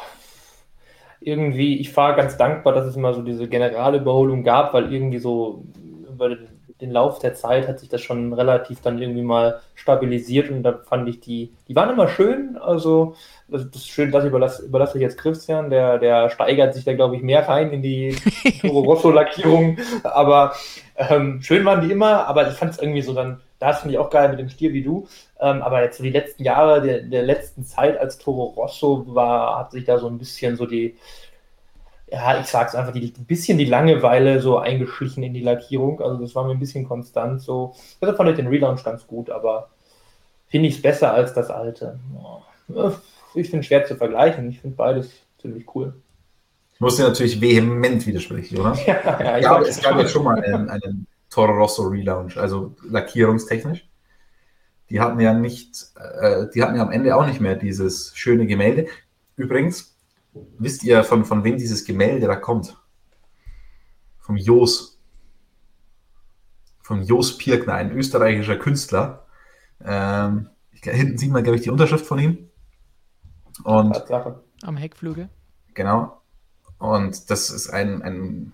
irgendwie, 1.20 1.80
ich 1.80 1.96
war 1.96 2.16
ganz 2.16 2.38
dankbar, 2.38 2.74
dass 2.74 2.86
es 2.86 2.96
immer 2.96 3.14
so 3.14 3.22
diese 3.22 3.48
Generalüberholung 3.48 4.44
gab, 4.44 4.74
weil 4.74 4.92
irgendwie 4.92 5.20
so 5.20 5.66
über 6.10 6.30
den, 6.30 6.48
den 6.80 6.92
Lauf 6.92 7.20
der 7.20 7.34
Zeit 7.34 7.68
hat 7.68 7.80
sich 7.80 7.90
das 7.90 8.02
schon 8.02 8.32
relativ 8.34 8.82
dann 8.82 9.02
irgendwie 9.02 9.22
mal 9.22 9.60
stabilisiert 9.76 10.50
und 10.50 10.64
da 10.64 10.80
fand 10.84 11.10
ich 11.10 11.20
die, 11.20 11.54
die 11.68 11.76
waren 11.76 11.90
immer 11.90 12.08
schön. 12.08 12.58
Also 12.58 13.16
das 13.50 13.64
ist 13.64 13.90
schön, 13.90 14.12
das 14.12 14.24
überlasse, 14.24 14.64
überlasse 14.66 14.98
ich 14.98 15.02
jetzt 15.02 15.18
Christian, 15.18 15.70
der, 15.70 16.00
der 16.00 16.30
steigert 16.30 16.74
sich 16.74 16.86
da, 16.86 16.94
glaube 16.94 17.18
ich, 17.18 17.22
mehr 17.22 17.48
rein 17.50 17.72
in 17.72 17.82
die 17.82 18.16
Toro 18.62 18.80
Rosso-Lackierung. 18.80 19.78
Aber 20.04 20.54
ähm, 20.96 21.42
schön 21.42 21.66
waren 21.66 21.82
die 21.82 21.92
immer, 21.92 22.28
aber 22.28 22.48
ich 22.48 22.56
fand 22.56 22.72
es 22.72 22.82
irgendwie 22.82 23.02
so 23.02 23.14
dann, 23.14 23.42
das 23.62 23.80
finde 23.80 23.94
ich 23.94 24.00
auch 24.00 24.10
geil 24.10 24.30
mit 24.30 24.40
dem 24.40 24.50
Stil 24.50 24.74
wie 24.74 24.84
du. 24.84 25.08
Ähm, 25.40 25.62
aber 25.62 25.84
jetzt 25.84 25.98
so 25.98 26.04
die 26.04 26.10
letzten 26.10 26.44
Jahre 26.44 26.82
der, 26.82 27.02
der 27.04 27.24
letzten 27.24 27.64
Zeit 27.64 27.98
als 27.98 28.18
Toro 28.18 28.46
Rosso 28.46 29.06
war, 29.08 29.60
hat 29.60 29.72
sich 29.72 29.86
da 29.86 29.98
so 30.00 30.08
ein 30.08 30.18
bisschen 30.18 30.56
so 30.56 30.66
die, 30.66 30.98
ja, 32.12 32.40
ich 32.40 32.48
sag's 32.48 32.76
einfach, 32.76 32.94
die, 32.94 33.14
ein 33.18 33.26
bisschen 33.26 33.58
die 33.58 33.66
Langeweile 33.66 34.42
so 34.42 34.58
eingeschlichen 34.58 35.24
in 35.24 35.34
die 35.34 35.44
Lackierung. 35.44 36.02
Also 36.02 36.18
das 36.18 36.36
war 36.36 36.44
mir 36.46 36.52
ein 36.52 36.60
bisschen 36.60 36.88
konstant 36.88 37.42
so. 37.42 37.74
Deshalb 38.02 38.18
fand 38.18 38.30
ich 38.30 38.36
den 38.36 38.48
Relaunch 38.48 38.84
ganz 38.84 39.08
gut, 39.08 39.30
aber 39.30 39.70
finde 40.48 40.68
ich 40.68 40.76
es 40.76 40.82
besser 40.82 41.14
als 41.14 41.34
das 41.34 41.50
alte. 41.50 42.00
Ja 42.74 42.92
ich 43.34 43.50
finde 43.50 43.64
schwer 43.64 43.86
zu 43.86 43.96
vergleichen. 43.96 44.50
Ich 44.50 44.60
finde 44.60 44.76
beides 44.76 45.12
ziemlich 45.42 45.66
cool. 45.76 45.94
Ich 46.74 46.80
muss 46.80 46.98
dir 46.98 47.04
natürlich 47.04 47.40
vehement 47.40 48.06
widersprechen, 48.08 48.60
oder? 48.60 48.76
ja, 48.86 49.20
ja, 49.22 49.38
ich 49.38 49.46
glaube, 49.46 49.66
es 49.66 49.82
gab 49.82 49.98
ja 49.98 50.08
schon 50.08 50.24
mal 50.24 50.42
einen, 50.42 50.70
einen 50.70 51.08
Toro 51.32 51.54
Rosso 51.54 51.88
Relaunch, 51.88 52.38
also 52.38 52.76
lackierungstechnisch. 52.84 53.90
Die 54.90 55.00
hatten 55.00 55.20
ja 55.22 55.34
nicht, 55.34 55.88
äh, 55.96 56.48
die 56.54 56.62
hatten 56.62 56.76
ja 56.76 56.84
am 56.84 56.92
Ende 56.92 57.16
auch 57.16 57.26
nicht 57.26 57.40
mehr 57.40 57.56
dieses 57.56 58.16
schöne 58.16 58.46
Gemälde. 58.46 58.88
Übrigens, 59.38 59.98
wisst 60.60 60.84
ihr, 60.84 61.04
von, 61.04 61.24
von 61.24 61.44
wem 61.46 61.58
dieses 61.58 61.86
Gemälde 61.86 62.28
da 62.28 62.36
kommt? 62.36 62.78
Vom 64.20 64.36
Jos. 64.36 65.00
Vom 66.82 67.02
Jos 67.02 67.38
Pirkner, 67.38 67.76
ein 67.76 67.92
österreichischer 67.94 68.58
Künstler. 68.58 69.26
Ähm, 69.84 70.50
hinten 70.72 71.18
sieht 71.18 71.32
man, 71.32 71.44
glaube 71.44 71.56
ich, 71.56 71.64
die 71.64 71.70
Unterschrift 71.70 72.06
von 72.06 72.20
ihm. 72.20 72.50
Und 73.64 73.94
Tatsache. 73.94 74.44
Am 74.64 74.76
Heckflügel. 74.76 75.30
Genau. 75.74 76.22
Und 76.78 77.30
das 77.30 77.50
ist 77.50 77.70
ein, 77.70 78.02
ein 78.02 78.52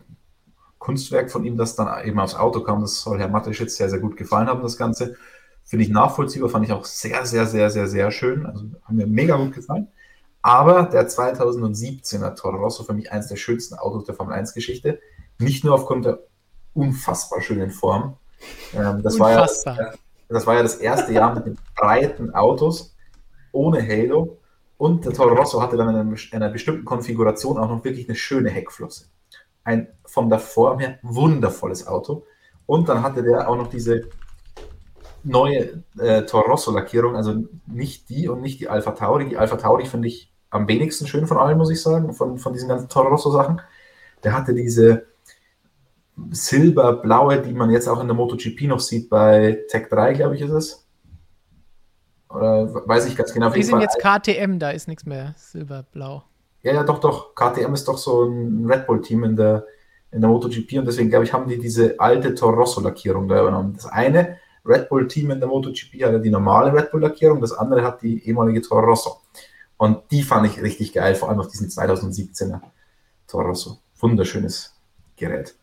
Kunstwerk 0.79 1.31
von 1.31 1.43
ihm, 1.43 1.57
das 1.57 1.75
dann 1.75 2.05
eben 2.05 2.19
aufs 2.19 2.35
Auto 2.35 2.61
kam. 2.61 2.81
Das 2.81 3.01
soll 3.01 3.19
Herr 3.19 3.29
Mateschitz 3.29 3.75
sehr, 3.75 3.89
sehr 3.89 3.99
gut 3.99 4.17
gefallen 4.17 4.47
haben, 4.47 4.61
das 4.61 4.77
Ganze. 4.77 5.15
Finde 5.63 5.83
ich 5.83 5.91
nachvollziehbar, 5.91 6.49
fand 6.49 6.65
ich 6.65 6.71
auch 6.71 6.85
sehr, 6.85 7.25
sehr, 7.25 7.45
sehr, 7.45 7.69
sehr, 7.69 7.87
sehr 7.87 8.11
schön. 8.11 8.45
Also 8.45 8.65
haben 8.85 8.95
mir 8.95 9.07
mega 9.07 9.35
gut 9.35 9.53
gefallen. 9.53 9.87
Aber 10.41 10.83
der 10.83 11.09
2017er 11.09 12.35
Toro 12.35 12.57
Rosso 12.57 12.83
für 12.83 12.93
mich 12.93 13.11
eines 13.11 13.27
der 13.27 13.35
schönsten 13.35 13.75
Autos 13.75 14.05
der 14.05 14.15
Formel 14.15 14.33
1 14.33 14.53
Geschichte. 14.53 14.99
Nicht 15.39 15.63
nur 15.63 15.75
aufgrund 15.75 16.05
der 16.05 16.19
unfassbar 16.73 17.41
schönen 17.41 17.71
Form. 17.71 18.15
Ähm, 18.73 19.01
das, 19.01 19.19
war 19.19 19.31
ja, 19.31 19.47
das 20.29 20.47
war 20.47 20.55
ja 20.55 20.63
das 20.63 20.75
erste 20.75 21.11
Jahr 21.11 21.33
mit 21.35 21.45
den 21.45 21.57
breiten 21.75 22.33
Autos 22.33 22.95
ohne 23.51 23.81
Halo 23.85 24.37
und 24.77 25.03
der 25.05 25.13
Toro 25.13 25.33
Rosso 25.33 25.61
hatte 25.61 25.75
dann 25.75 25.89
in 25.89 26.17
einer 26.31 26.49
bestimmten 26.49 26.85
Konfiguration 26.85 27.57
auch 27.57 27.69
noch 27.69 27.83
wirklich 27.83 28.07
eine 28.07 28.15
schöne 28.15 28.49
Heckflosse. 28.49 29.05
Ein 29.67 29.89
von 30.05 30.29
der 30.29 30.39
Form 30.39 30.79
her 30.79 30.97
wundervolles 31.01 31.85
Auto. 31.87 32.25
Und 32.65 32.87
dann 32.87 33.03
hatte 33.03 33.21
der 33.21 33.49
auch 33.49 33.57
noch 33.57 33.67
diese 33.67 34.03
neue 35.23 35.83
äh, 35.99 36.23
Toro 36.23 36.51
Rosso 36.51 36.71
Lackierung, 36.71 37.17
also 37.17 37.43
nicht 37.65 38.07
die 38.07 38.29
und 38.29 38.39
nicht 38.39 38.61
die 38.61 38.69
Alpha 38.69 38.91
Tauri. 38.91 39.27
Die 39.27 39.37
Alpha 39.37 39.57
Tauri 39.57 39.85
finde 39.85 40.07
ich 40.07 40.31
am 40.51 40.69
wenigsten 40.69 41.05
schön 41.05 41.27
von 41.27 41.37
allen, 41.37 41.57
muss 41.57 41.69
ich 41.69 41.81
sagen, 41.81 42.13
von, 42.13 42.37
von 42.37 42.53
diesen 42.53 42.69
ganzen 42.69 42.87
Toro 42.87 43.09
Rosso 43.09 43.29
Sachen. 43.29 43.59
Der 44.23 44.31
hatte 44.33 44.53
diese 44.53 45.05
silberblaue, 46.31 47.41
die 47.41 47.53
man 47.53 47.69
jetzt 47.69 47.89
auch 47.89 47.99
in 47.99 48.07
der 48.07 48.15
MotoGP 48.15 48.61
noch 48.63 48.79
sieht, 48.79 49.09
bei 49.09 49.65
Tech 49.67 49.89
3, 49.89 50.13
glaube 50.13 50.35
ich, 50.35 50.41
ist 50.41 50.51
es. 50.51 50.87
Oder 52.29 52.73
weiß 52.87 53.05
ich 53.07 53.17
ganz 53.17 53.33
genau. 53.33 53.49
Die 53.49 53.63
sind 53.63 53.81
jetzt 53.81 53.99
KTM, 53.99 54.59
da 54.59 54.69
ist 54.69 54.87
nichts 54.87 55.05
mehr 55.05 55.35
silberblau. 55.37 56.23
Ja, 56.67 56.73
ja, 56.73 56.83
doch, 56.83 56.99
doch. 56.99 57.33
KTM 57.33 57.73
ist 57.75 57.87
doch 57.87 57.97
so 57.97 58.25
ein 58.25 58.69
Red 58.69 58.87
Bull-Team 58.87 59.23
in 59.23 59.37
der, 59.37 59.65
in 60.11 60.19
der 60.19 60.29
MotoGP 60.29 60.79
und 60.79 60.85
deswegen, 60.85 61.07
glaube 61.09 61.23
ich, 61.23 61.31
haben 61.31 61.47
die 61.47 61.57
diese 61.57 61.97
alte 61.97 62.35
Toro 62.35 62.57
Rosso-Lackierung 62.57 63.29
da 63.29 63.39
übernommen. 63.39 63.71
Das 63.73 63.85
eine 63.85 64.37
Red 64.65 64.89
Bull-Team 64.89 65.31
in 65.31 65.39
der 65.39 65.47
MotoGP 65.47 65.93
hat 66.03 66.11
ja 66.11 66.19
die 66.19 66.29
normale 66.29 66.73
Red 66.73 66.91
Bull-Lackierung, 66.91 67.39
das 67.39 67.53
andere 67.53 67.83
hat 67.83 68.01
die 68.01 68.21
ehemalige 68.27 68.61
Toro 68.61 68.81
Rosso. 68.81 69.21
Und 69.77 70.11
die 70.11 70.23
fand 70.23 70.45
ich 70.45 70.61
richtig 70.61 70.91
geil, 70.91 71.15
vor 71.15 71.29
allem 71.29 71.39
auf 71.39 71.47
diesen 71.47 71.69
2017er 71.69 72.59
Toro 73.29 73.47
Rosso. 73.47 73.77
Wunderschönes 73.99 74.75
Gerät. 75.15 75.55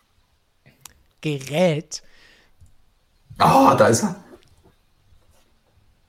Gerät? 1.21 2.03
Ah, 3.37 3.75
oh, 3.75 3.77
da 3.77 3.89
ist 3.89 4.05
er. 4.05 4.17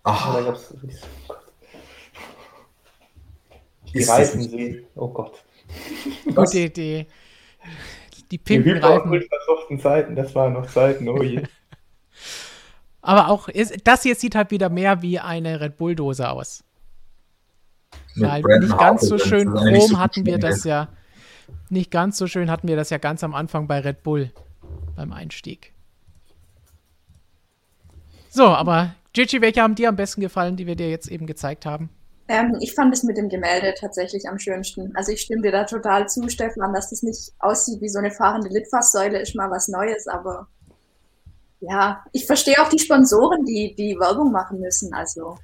Ach. 0.03 0.37
Oh. 0.37 1.35
Die 3.95 4.03
Reifensee. 4.03 4.85
Oh 4.95 5.07
Gott. 5.07 5.43
Gute 6.35 6.59
Idee. 6.59 7.07
Die 8.29 8.37
pinken 8.37 8.77
Reifen. 8.77 9.79
Zeiten, 9.79 10.15
das 10.15 10.35
waren 10.35 10.53
noch 10.53 10.67
Zeiten, 10.67 11.07
oh 11.07 11.23
je. 11.23 11.43
Aber 13.01 13.29
auch, 13.29 13.47
ist, 13.47 13.75
das 13.85 14.03
hier 14.03 14.15
sieht 14.15 14.35
halt 14.35 14.51
wieder 14.51 14.69
mehr 14.69 15.01
wie 15.01 15.19
eine 15.19 15.61
Red 15.61 15.77
Bull-Dose 15.77 16.29
aus. 16.29 16.63
Weil 18.15 18.41
nicht 18.59 18.77
ganz 18.77 19.07
so 19.07 19.17
schön 19.17 19.53
chrom 19.53 19.81
so 19.81 19.99
hatten 19.99 20.25
wir 20.25 20.39
das 20.39 20.63
ja. 20.63 20.89
Nicht 21.69 21.91
ganz 21.91 22.17
so 22.17 22.27
schön 22.27 22.49
hatten 22.51 22.67
wir 22.67 22.75
das 22.75 22.89
ja 22.89 22.97
ganz 22.97 23.23
am 23.23 23.33
Anfang 23.33 23.67
bei 23.67 23.79
Red 23.79 24.03
Bull 24.03 24.31
beim 24.95 25.13
Einstieg. 25.13 25.73
So, 28.29 28.47
aber 28.47 28.95
Gigi, 29.13 29.39
welche 29.41 29.61
haben 29.61 29.75
dir 29.75 29.89
am 29.89 29.95
besten 29.95 30.21
gefallen, 30.21 30.57
die 30.57 30.67
wir 30.67 30.75
dir 30.75 30.89
jetzt 30.89 31.07
eben 31.07 31.25
gezeigt 31.27 31.65
haben? 31.65 31.89
Ähm, 32.27 32.57
ich 32.59 32.73
fand 32.73 32.93
es 32.93 33.03
mit 33.03 33.17
dem 33.17 33.29
Gemälde 33.29 33.73
tatsächlich 33.79 34.27
am 34.27 34.39
schönsten. 34.39 34.95
Also 34.95 35.11
ich 35.11 35.21
stimme 35.21 35.43
dir 35.43 35.51
da 35.51 35.63
total 35.65 36.07
zu, 36.09 36.27
Stefan, 36.27 36.73
dass 36.73 36.89
das 36.89 37.03
nicht 37.03 37.33
aussieht 37.39 37.81
wie 37.81 37.89
so 37.89 37.99
eine 37.99 38.11
fahrende 38.11 38.49
Litfaßsäule, 38.49 39.19
ist 39.19 39.35
mal 39.35 39.51
was 39.51 39.67
Neues, 39.67 40.07
aber 40.07 40.47
ja, 41.59 42.03
ich 42.11 42.25
verstehe 42.25 42.61
auch 42.61 42.69
die 42.69 42.79
Sponsoren, 42.79 43.45
die 43.45 43.75
die 43.75 43.97
Werbung 43.99 44.31
machen 44.31 44.59
müssen. 44.59 44.93
Also 44.93 45.37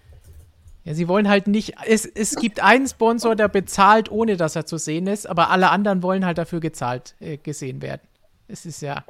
ja, 0.84 0.96
sie 0.96 1.08
wollen 1.08 1.30
halt 1.30 1.48
nicht. 1.48 1.76
Es, 1.86 2.06
es 2.06 2.36
gibt 2.36 2.62
einen 2.62 2.88
Sponsor, 2.88 3.36
der 3.36 3.48
bezahlt, 3.48 4.10
ohne 4.10 4.36
dass 4.36 4.56
er 4.56 4.66
zu 4.66 4.78
sehen 4.78 5.06
ist, 5.06 5.30
aber 5.30 5.52
alle 5.52 5.70
anderen 5.70 6.02
wollen 6.02 6.26
halt 6.26 6.40
dafür 6.40 6.60
gezahlt 6.60 7.16
äh, 7.20 7.38
gesehen 7.38 7.82
werden. 7.82 8.02
Es 8.48 8.66
ist 8.66 8.82
ja, 8.82 9.06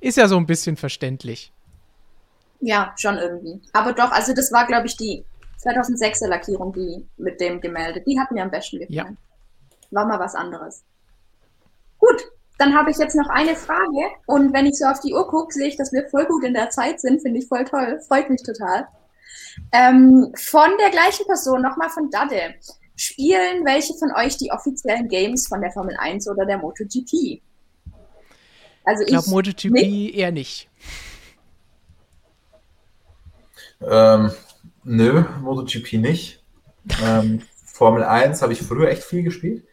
ist 0.00 0.16
ja 0.16 0.28
so 0.28 0.36
ein 0.36 0.46
bisschen 0.46 0.76
verständlich. 0.76 1.52
Ja, 2.60 2.94
schon 2.96 3.16
irgendwie. 3.16 3.60
Aber 3.72 3.92
doch, 3.92 4.12
also 4.12 4.34
das 4.34 4.52
war, 4.52 4.66
glaube 4.66 4.86
ich, 4.86 4.96
die 4.96 5.24
2006er 5.62 6.28
Lackierung, 6.28 6.72
die 6.72 7.06
mit 7.16 7.40
dem 7.40 7.60
Gemälde. 7.60 8.00
Die 8.00 8.18
hat 8.18 8.30
mir 8.30 8.42
am 8.42 8.50
besten 8.50 8.78
gefallen. 8.78 9.18
Ja. 9.18 9.90
War 9.90 10.06
mal 10.06 10.18
was 10.18 10.34
anderes. 10.34 10.82
Gut, 11.98 12.30
dann 12.58 12.74
habe 12.74 12.90
ich 12.90 12.98
jetzt 12.98 13.16
noch 13.16 13.28
eine 13.28 13.56
Frage. 13.56 14.10
Und 14.26 14.52
wenn 14.52 14.66
ich 14.66 14.76
so 14.76 14.86
auf 14.86 15.00
die 15.00 15.12
Uhr 15.12 15.26
gucke, 15.28 15.52
sehe 15.52 15.68
ich, 15.68 15.76
dass 15.76 15.92
wir 15.92 16.08
voll 16.08 16.26
gut 16.26 16.44
in 16.44 16.54
der 16.54 16.70
Zeit 16.70 17.00
sind. 17.00 17.20
Finde 17.22 17.40
ich 17.40 17.48
voll 17.48 17.64
toll. 17.64 18.00
Freut 18.06 18.30
mich 18.30 18.42
total. 18.42 18.86
Ähm, 19.72 20.32
von 20.36 20.70
der 20.80 20.90
gleichen 20.90 21.26
Person, 21.26 21.62
nochmal 21.62 21.90
von 21.90 22.10
Dade. 22.10 22.54
Spielen 22.96 23.64
welche 23.64 23.94
von 23.94 24.12
euch 24.14 24.36
die 24.36 24.52
offiziellen 24.52 25.08
Games 25.08 25.48
von 25.48 25.60
der 25.60 25.72
Formel 25.72 25.96
1 25.98 26.28
oder 26.28 26.44
der 26.44 26.58
MotoGP? 26.58 27.40
Also 28.84 29.02
ich 29.04 29.08
glaube, 29.08 29.30
MotoGP 29.30 29.70
nicht. 29.70 30.14
eher 30.16 30.32
nicht. 30.32 30.68
Ähm, 33.82 34.30
nö, 34.84 35.24
MotoGP 35.42 35.94
nicht. 35.94 36.42
Ähm, 37.04 37.42
Formel 37.64 38.02
1 38.04 38.42
habe 38.42 38.52
ich 38.52 38.62
früher 38.62 38.88
echt 38.88 39.02
viel 39.02 39.22
gespielt. 39.22 39.64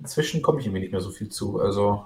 Inzwischen 0.00 0.42
komme 0.42 0.60
ich 0.60 0.66
irgendwie 0.66 0.80
nicht 0.80 0.92
mehr 0.92 1.00
so 1.00 1.10
viel 1.10 1.28
zu. 1.28 1.60
Also 1.60 2.04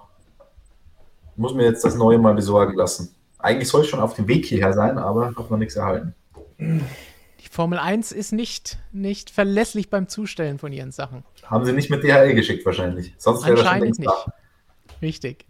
muss 1.37 1.55
mir 1.55 1.65
jetzt 1.65 1.85
das 1.85 1.95
Neue 1.95 2.19
mal 2.19 2.35
besorgen 2.35 2.75
lassen. 2.77 3.15
Eigentlich 3.39 3.69
soll 3.69 3.83
es 3.83 3.87
schon 3.89 4.01
auf 4.01 4.15
dem 4.15 4.27
Weg 4.29 4.45
hierher 4.47 4.73
sein, 4.73 4.99
aber 4.99 5.27
habe 5.27 5.47
noch 5.51 5.57
nichts 5.57 5.77
erhalten. 5.77 6.15
Die 6.59 7.49
Formel 7.51 7.79
1 7.79 8.13
ist 8.13 8.33
nicht, 8.33 8.79
nicht 8.93 9.31
verlässlich 9.31 9.91
beim 9.91 10.09
Zustellen 10.09 10.59
von 10.59 10.73
ihren 10.73 10.91
Sachen. 10.91 11.25
Haben 11.45 11.65
sie 11.65 11.73
nicht 11.73 11.91
mit 11.91 12.03
DHL 12.03 12.35
geschickt 12.35 12.67
wahrscheinlich. 12.67 13.15
Sonst 13.17 13.47
wäre 13.47 13.57
das 13.57 13.67
schon 13.67 13.81
nicht. 13.81 14.05
Da. 14.05 14.33
Richtig. 15.01 15.47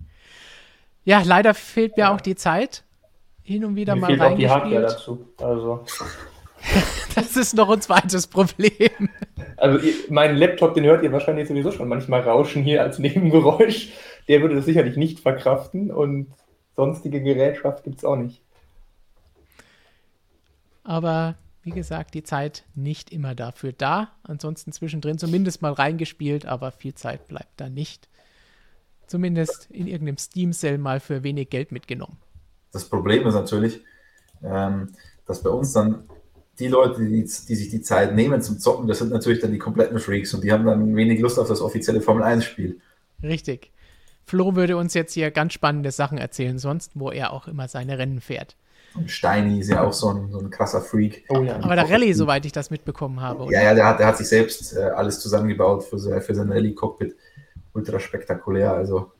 Ja, 1.04 1.22
leider 1.24 1.54
fehlt 1.54 1.96
mir 1.96 2.10
auch 2.10 2.20
die 2.20 2.36
Zeit 2.36 2.84
hin 3.42 3.64
und 3.64 3.76
wieder 3.76 3.94
mir 3.94 4.02
mal 4.02 4.06
fehlt 4.08 4.20
auch 4.20 4.36
die 4.36 4.50
Hardware 4.50 4.82
dazu. 4.82 5.26
Also. 5.38 5.84
das 7.14 7.36
ist 7.36 7.54
noch 7.54 7.70
ein 7.70 7.80
zweites 7.80 8.26
Problem. 8.26 9.08
Also 9.56 9.86
mein 10.08 10.36
Laptop, 10.36 10.74
den 10.74 10.84
hört 10.84 11.02
ihr 11.02 11.12
wahrscheinlich 11.12 11.48
sowieso 11.48 11.72
schon 11.72 11.88
manchmal 11.88 12.20
rauschen 12.20 12.62
hier 12.62 12.82
als 12.82 12.98
Nebengeräusch. 12.98 13.92
Der 14.28 14.40
würde 14.40 14.56
das 14.56 14.64
sicherlich 14.64 14.96
nicht 14.96 15.20
verkraften 15.20 15.90
und 15.90 16.28
sonstige 16.76 17.22
Gerätschaft 17.22 17.84
gibt 17.84 17.98
es 17.98 18.04
auch 18.04 18.16
nicht. 18.16 18.42
Aber 20.84 21.36
wie 21.62 21.70
gesagt, 21.70 22.14
die 22.14 22.22
Zeit 22.22 22.64
nicht 22.74 23.10
immer 23.12 23.34
dafür 23.34 23.72
da. 23.72 24.12
Ansonsten 24.22 24.72
zwischendrin 24.72 25.18
zumindest 25.18 25.60
mal 25.60 25.72
reingespielt, 25.72 26.46
aber 26.46 26.72
viel 26.72 26.94
Zeit 26.94 27.28
bleibt 27.28 27.60
da 27.60 27.68
nicht. 27.68 28.08
Zumindest 29.06 29.70
in 29.70 29.86
irgendeinem 29.86 30.18
Steam-Cell 30.18 30.78
mal 30.78 31.00
für 31.00 31.22
wenig 31.22 31.50
Geld 31.50 31.72
mitgenommen. 31.72 32.18
Das 32.72 32.88
Problem 32.88 33.26
ist 33.26 33.34
natürlich, 33.34 33.82
ähm, 34.42 34.92
dass 35.26 35.42
bei 35.42 35.50
uns 35.50 35.72
dann 35.72 36.04
die 36.58 36.68
Leute, 36.68 37.00
die, 37.00 37.22
die, 37.22 37.54
sich 37.54 37.68
die 37.68 37.80
Zeit 37.80 38.14
nehmen 38.14 38.42
zum 38.42 38.58
Zocken, 38.58 38.88
das 38.88 38.98
sind 38.98 39.10
natürlich 39.10 39.40
dann 39.40 39.52
die 39.52 39.58
kompletten 39.58 39.98
Freaks 39.98 40.34
und 40.34 40.42
die 40.42 40.52
haben 40.52 40.64
dann 40.64 40.96
wenig 40.96 41.20
Lust 41.20 41.38
auf 41.38 41.48
das 41.48 41.60
offizielle 41.60 42.00
Formel 42.00 42.24
1-Spiel. 42.24 42.80
Richtig. 43.22 43.72
Flo 44.24 44.56
würde 44.56 44.76
uns 44.76 44.94
jetzt 44.94 45.14
hier 45.14 45.30
ganz 45.30 45.52
spannende 45.54 45.90
Sachen 45.90 46.18
erzählen, 46.18 46.58
sonst, 46.58 46.92
wo 46.94 47.10
er 47.10 47.32
auch 47.32 47.48
immer 47.48 47.68
seine 47.68 47.98
Rennen 47.98 48.20
fährt. 48.20 48.56
Und 48.94 49.10
Steini 49.10 49.60
ist 49.60 49.68
ja 49.68 49.82
auch 49.82 49.92
so 49.92 50.08
ein, 50.08 50.30
so 50.30 50.38
ein 50.38 50.50
krasser 50.50 50.80
Freak. 50.80 51.24
Oh, 51.28 51.40
ja. 51.40 51.56
Aber 51.62 51.76
der 51.76 51.88
Rallye, 51.88 52.12
soweit 52.12 52.44
ich 52.44 52.52
das 52.52 52.70
mitbekommen 52.70 53.20
habe. 53.20 53.44
Oder? 53.44 53.52
Ja, 53.52 53.62
ja, 53.62 53.74
der 53.74 53.86
hat, 53.86 54.00
der 54.00 54.06
hat 54.06 54.18
sich 54.18 54.28
selbst 54.28 54.76
äh, 54.76 54.80
alles 54.80 55.20
zusammengebaut 55.20 55.84
für, 55.84 56.20
für 56.20 56.34
sein 56.34 56.50
Rallye-Cockpit. 56.50 57.16
Ultra 57.74 58.00
spektakulär, 58.00 58.72
also 58.72 59.12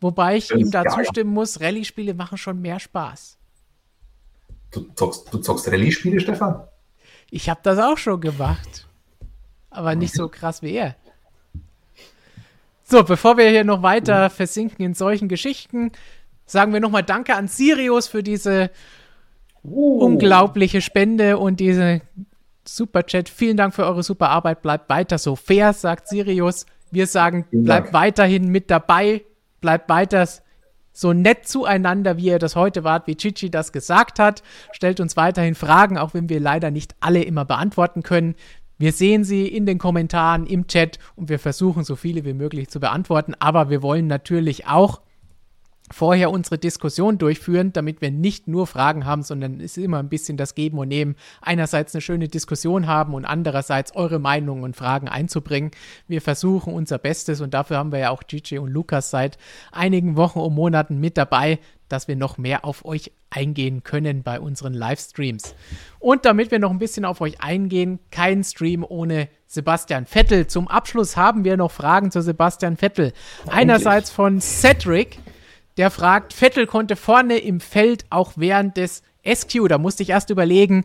Wobei 0.00 0.36
ich 0.36 0.50
ihm 0.50 0.70
da 0.70 0.82
geil. 0.82 0.92
zustimmen 0.92 1.32
muss, 1.32 1.60
Rallye-Spiele 1.60 2.14
machen 2.14 2.36
schon 2.36 2.60
mehr 2.60 2.80
Spaß. 2.80 3.35
Du 4.76 4.82
zockst, 4.94 5.32
du 5.32 5.38
zockst 5.38 5.68
Rallye-Spiele, 5.68 6.20
Stefan? 6.20 6.62
Ich 7.30 7.48
habe 7.48 7.60
das 7.62 7.78
auch 7.78 7.96
schon 7.96 8.20
gemacht. 8.20 8.86
Aber 9.70 9.94
nicht 9.94 10.12
so 10.12 10.28
krass 10.28 10.60
wie 10.60 10.74
er. 10.74 10.96
So, 12.84 13.02
bevor 13.02 13.38
wir 13.38 13.48
hier 13.48 13.64
noch 13.64 13.82
weiter 13.82 14.28
versinken 14.28 14.84
in 14.84 14.92
solchen 14.92 15.28
Geschichten, 15.28 15.92
sagen 16.44 16.74
wir 16.74 16.80
nochmal 16.80 17.02
Danke 17.02 17.34
an 17.34 17.48
Sirius 17.48 18.06
für 18.06 18.22
diese 18.22 18.70
uh. 19.64 19.98
unglaubliche 20.04 20.82
Spende 20.82 21.38
und 21.38 21.58
diese 21.58 22.02
Superchat. 22.64 23.30
Vielen 23.30 23.56
Dank 23.56 23.74
für 23.74 23.86
eure 23.86 24.02
super 24.02 24.28
Arbeit. 24.28 24.60
Bleibt 24.60 24.90
weiter 24.90 25.16
so 25.16 25.36
fair, 25.36 25.72
sagt 25.72 26.08
Sirius. 26.08 26.66
Wir 26.90 27.06
sagen, 27.06 27.46
bleibt 27.50 27.92
weiterhin 27.94 28.48
mit 28.48 28.70
dabei 28.70 29.24
bleibt 29.66 29.88
weiter 29.88 30.28
so 30.96 31.12
nett 31.12 31.46
zueinander, 31.46 32.16
wie 32.16 32.26
ihr 32.26 32.38
das 32.38 32.56
heute 32.56 32.82
wart, 32.82 33.06
wie 33.06 33.16
Chichi 33.16 33.50
das 33.50 33.70
gesagt 33.70 34.18
hat. 34.18 34.42
Stellt 34.72 34.98
uns 34.98 35.16
weiterhin 35.16 35.54
Fragen, 35.54 35.98
auch 35.98 36.14
wenn 36.14 36.30
wir 36.30 36.40
leider 36.40 36.70
nicht 36.70 36.96
alle 37.00 37.22
immer 37.22 37.44
beantworten 37.44 38.02
können. 38.02 38.34
Wir 38.78 38.92
sehen 38.92 39.22
sie 39.22 39.46
in 39.46 39.66
den 39.66 39.78
Kommentaren, 39.78 40.46
im 40.46 40.66
Chat 40.66 40.98
und 41.14 41.28
wir 41.28 41.38
versuchen 41.38 41.84
so 41.84 41.96
viele 41.96 42.24
wie 42.24 42.32
möglich 42.32 42.68
zu 42.68 42.80
beantworten. 42.80 43.34
Aber 43.38 43.68
wir 43.68 43.82
wollen 43.82 44.06
natürlich 44.06 44.66
auch 44.66 45.02
vorher 45.92 46.30
unsere 46.30 46.58
Diskussion 46.58 47.18
durchführen, 47.18 47.72
damit 47.72 48.00
wir 48.00 48.10
nicht 48.10 48.48
nur 48.48 48.66
Fragen 48.66 49.06
haben, 49.06 49.22
sondern 49.22 49.60
es 49.60 49.76
ist 49.76 49.84
immer 49.84 49.98
ein 49.98 50.08
bisschen 50.08 50.36
das 50.36 50.54
Geben 50.54 50.78
und 50.78 50.88
Nehmen. 50.88 51.16
Einerseits 51.40 51.94
eine 51.94 52.02
schöne 52.02 52.28
Diskussion 52.28 52.86
haben 52.86 53.14
und 53.14 53.24
andererseits 53.24 53.94
eure 53.94 54.18
Meinungen 54.18 54.64
und 54.64 54.76
Fragen 54.76 55.08
einzubringen. 55.08 55.70
Wir 56.08 56.20
versuchen 56.20 56.72
unser 56.72 56.98
Bestes 56.98 57.40
und 57.40 57.54
dafür 57.54 57.78
haben 57.78 57.92
wir 57.92 58.00
ja 58.00 58.10
auch 58.10 58.24
Gigi 58.26 58.58
und 58.58 58.70
Lukas 58.70 59.10
seit 59.10 59.38
einigen 59.70 60.16
Wochen 60.16 60.40
und 60.40 60.54
Monaten 60.54 60.98
mit 60.98 61.16
dabei, 61.16 61.58
dass 61.88 62.08
wir 62.08 62.16
noch 62.16 62.36
mehr 62.36 62.64
auf 62.64 62.84
euch 62.84 63.12
eingehen 63.30 63.84
können 63.84 64.22
bei 64.22 64.40
unseren 64.40 64.74
Livestreams. 64.74 65.54
Und 66.00 66.24
damit 66.24 66.50
wir 66.50 66.58
noch 66.58 66.70
ein 66.70 66.78
bisschen 66.78 67.04
auf 67.04 67.20
euch 67.20 67.40
eingehen, 67.40 68.00
kein 68.10 68.42
Stream 68.42 68.84
ohne 68.86 69.28
Sebastian 69.46 70.06
Vettel. 70.06 70.48
Zum 70.48 70.66
Abschluss 70.66 71.16
haben 71.16 71.44
wir 71.44 71.56
noch 71.56 71.70
Fragen 71.70 72.10
zu 72.10 72.22
Sebastian 72.22 72.76
Vettel. 72.76 73.12
Einerseits 73.46 74.10
von 74.10 74.40
Cedric 74.40 75.18
der 75.76 75.90
fragt, 75.90 76.32
Vettel 76.32 76.66
konnte 76.66 76.96
vorne 76.96 77.38
im 77.38 77.60
Feld 77.60 78.04
auch 78.10 78.32
während 78.36 78.76
des 78.76 79.02
SQ, 79.24 79.68
da 79.68 79.78
musste 79.78 80.02
ich 80.02 80.10
erst 80.10 80.30
überlegen, 80.30 80.84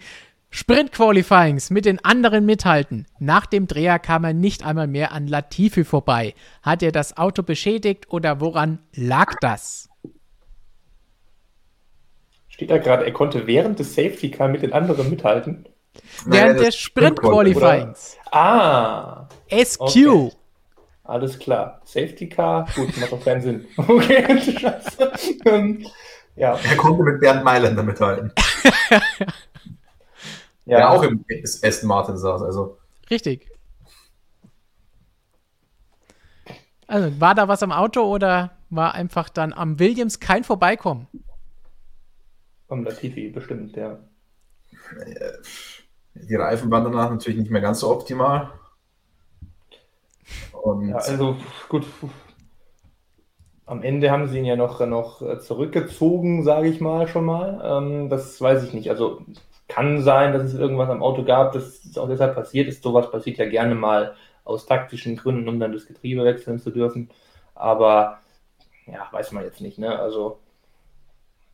Sprint-Qualifyings 0.54 1.70
mit 1.70 1.86
den 1.86 2.04
anderen 2.04 2.46
mithalten. 2.46 3.08
Nach 3.20 3.46
dem 3.46 3.68
Dreher 3.68 4.00
kam 4.00 4.26
er 4.26 4.34
nicht 4.34 4.66
einmal 4.66 4.88
mehr 4.88 5.14
an 5.14 5.28
Latifi 5.28 5.86
vorbei. 5.86 6.34
Hat 6.62 6.84
er 6.84 6.92
das 6.92 7.16
Auto 7.16 7.42
beschädigt 7.42 8.12
oder 8.12 8.42
woran 8.42 8.80
lag 8.94 9.36
das? 9.40 9.90
Steht 12.50 12.70
da 12.70 12.80
gerade, 12.80 13.06
er 13.06 13.14
konnte 13.14 13.48
während 13.48 13.80
des 13.80 13.96
Safety 13.96 14.30
Car 14.30 14.50
mit 14.50 14.62
den 14.62 14.74
anderen 14.74 15.10
mithalten? 15.10 15.66
Während 16.26 16.60
des 16.60 16.76
Sprint-Qualifyings. 16.76 18.18
Ah. 18.32 19.30
SQ. 19.50 19.80
Okay. 19.80 20.32
Alles 21.12 21.38
klar. 21.38 21.82
Safety 21.84 22.30
Car, 22.30 22.66
gut, 22.74 22.96
macht 22.98 23.12
doch 23.12 23.22
keinen 23.22 23.42
Sinn. 23.42 23.68
Okay, 23.78 24.40
scheiße. 24.40 25.12
Ähm, 25.44 25.86
ja. 26.38 26.58
Er 26.58 26.78
konnte 26.78 27.04
mit 27.04 27.20
Bernd 27.20 27.44
Mailänder 27.44 27.84
mithalten. 27.84 28.32
ja. 30.66 30.78
Der 30.78 30.90
auch 30.90 31.04
im 31.04 31.26
Aston 31.44 31.90
Martin 31.90 32.18
saß, 32.18 32.42
also. 32.44 32.78
Richtig. 33.10 33.52
Also, 36.88 37.20
war 37.20 37.36
da 37.36 37.50
was 37.50 37.62
am 37.62 37.74
Auto 37.74 38.04
oder 38.04 38.52
war 38.70 38.94
einfach 38.94 39.28
dann 39.28 39.52
am 39.52 39.80
Williams 39.80 40.22
kein 40.22 40.46
Vorbeikommen? 40.46 41.08
Am 42.70 42.86
Latifi, 42.86 43.32
bestimmt, 43.32 43.76
ja. 43.76 44.00
Die 46.14 46.36
Reifen 46.36 46.72
waren 46.72 46.86
danach 46.86 47.12
natürlich 47.12 47.38
nicht 47.38 47.52
mehr 47.52 47.60
ganz 47.60 47.82
so 47.82 47.92
optimal. 47.92 48.54
Ja, 50.88 50.98
also 50.98 51.38
gut, 51.70 51.86
am 53.66 53.84
Ende 53.84 54.12
haben 54.12 54.28
sie 54.28 54.40
ihn 54.40 54.46
ja 54.46 54.56
noch, 54.56 54.86
noch 54.86 55.40
zurückgezogen, 55.40 56.44
sage 56.44 56.68
ich 56.68 56.82
mal 56.82 57.08
schon 57.08 57.26
mal. 57.26 57.62
Ähm, 57.64 58.10
das 58.10 58.40
weiß 58.40 58.64
ich 58.64 58.74
nicht. 58.74 58.90
Also 58.90 59.22
kann 59.68 60.02
sein, 60.02 60.34
dass 60.34 60.44
es 60.44 60.54
irgendwas 60.54 60.90
am 60.90 61.02
Auto 61.02 61.24
gab, 61.24 61.54
das 61.54 61.98
auch 61.98 62.10
deshalb 62.10 62.36
passiert 62.36 62.68
ist. 62.68 62.84
Sowas 62.84 63.10
passiert 63.10 63.38
ja 63.38 63.48
gerne 63.48 63.74
mal 63.74 64.16
aus 64.44 64.66
taktischen 64.66 65.16
Gründen, 65.16 65.48
um 65.48 65.60
dann 65.60 65.72
das 65.72 65.86
Getriebe 65.88 66.26
wechseln 66.26 66.60
zu 66.60 66.72
dürfen. 66.72 67.10
Aber 67.56 68.20
ja, 68.86 69.08
weiß 69.12 69.32
man 69.32 69.46
jetzt 69.46 69.62
nicht. 69.62 69.78
Ne? 69.78 69.98
Also 69.98 70.40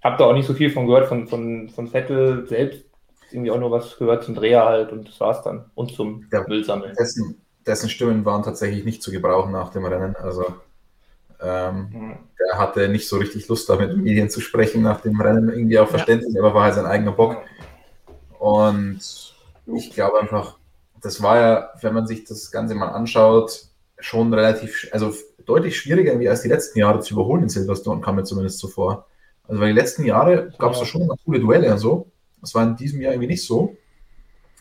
habe 0.03 0.17
da 0.17 0.25
auch 0.25 0.33
nicht 0.33 0.47
so 0.47 0.53
viel 0.53 0.71
von 0.71 0.87
gehört 0.87 1.07
von, 1.07 1.27
von, 1.27 1.69
von 1.69 1.87
Vettel 1.87 2.47
selbst. 2.47 2.85
Irgendwie 3.31 3.51
auch 3.51 3.59
nur 3.59 3.71
was 3.71 3.97
gehört 3.97 4.23
zum 4.23 4.35
Dreher 4.35 4.65
halt 4.65 4.91
und 4.91 5.07
das 5.07 5.19
war's 5.19 5.43
dann. 5.43 5.69
Und 5.75 5.91
zum 5.91 6.25
ja, 6.31 6.43
Müllsammeln. 6.47 6.95
Dessen, 6.97 7.41
dessen 7.67 7.89
Stimmen 7.89 8.25
waren 8.25 8.43
tatsächlich 8.43 8.85
nicht 8.85 9.03
zu 9.03 9.11
gebrauchen 9.11 9.51
nach 9.51 9.69
dem 9.71 9.85
Rennen. 9.85 10.15
Also 10.15 10.45
ähm, 11.39 11.89
mhm. 11.91 12.17
Der 12.39 12.57
hatte 12.57 12.89
nicht 12.89 13.07
so 13.07 13.17
richtig 13.17 13.47
Lust, 13.47 13.69
da 13.69 13.75
mit 13.75 13.95
Medien 13.97 14.29
zu 14.29 14.41
sprechen 14.41 14.81
nach 14.81 15.01
dem 15.01 15.19
Rennen, 15.19 15.49
irgendwie 15.49 15.77
auch 15.79 15.87
verständlich, 15.87 16.33
ja. 16.33 16.41
aber 16.41 16.53
war 16.53 16.63
halt 16.63 16.75
sein 16.75 16.85
eigener 16.85 17.11
Bock. 17.11 17.37
Und 18.39 18.99
ich 19.67 19.91
glaube 19.91 20.19
einfach, 20.19 20.57
das 21.01 21.21
war 21.21 21.37
ja, 21.37 21.69
wenn 21.81 21.93
man 21.93 22.07
sich 22.07 22.23
das 22.23 22.51
Ganze 22.51 22.75
mal 22.75 22.89
anschaut, 22.89 23.65
schon 23.99 24.33
relativ, 24.33 24.87
also 24.91 25.13
deutlich 25.45 25.77
schwieriger 25.77 26.11
irgendwie 26.11 26.29
als 26.29 26.41
die 26.41 26.49
letzten 26.49 26.79
Jahre 26.79 26.99
zu 27.01 27.13
überholen 27.13 27.43
in 27.43 27.49
Silverstone, 27.49 28.01
kam 28.01 28.15
mir 28.15 28.23
zumindest 28.23 28.59
so 28.59 28.67
vor. 28.67 29.07
Also 29.47 29.61
weil 29.61 29.69
die 29.73 29.79
letzten 29.79 30.05
Jahre 30.05 30.51
gab 30.57 30.73
es 30.73 30.79
ja. 30.79 30.85
schon 30.85 31.07
coole 31.25 31.39
Duelle 31.39 31.71
und 31.71 31.79
so. 31.79 32.11
Das 32.41 32.53
war 32.53 32.63
in 32.63 32.75
diesem 32.75 33.01
Jahr 33.01 33.13
irgendwie 33.13 33.29
nicht 33.29 33.45
so. 33.45 33.75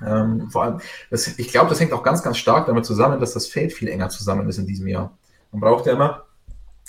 Ähm, 0.05 0.51
vor 0.51 0.65
allem, 0.65 0.81
das, 1.11 1.27
ich 1.39 1.49
glaube, 1.49 1.71
das 1.71 1.81
hängt 1.81 1.93
auch 1.93 2.03
ganz, 2.03 2.23
ganz 2.23 2.37
stark 2.37 2.67
damit 2.67 2.85
zusammen, 2.85 3.21
dass 3.21 3.33
das 3.33 3.47
Feld 3.47 3.73
viel 3.73 3.89
enger 3.89 4.09
zusammen 4.09 4.49
ist 4.49 4.59
in 4.59 4.67
diesem 4.67 4.89
Jahr. 4.89 5.17
Man 5.53 5.61
braucht 5.61 5.87
ja 5.87 5.93
immer 5.93 6.25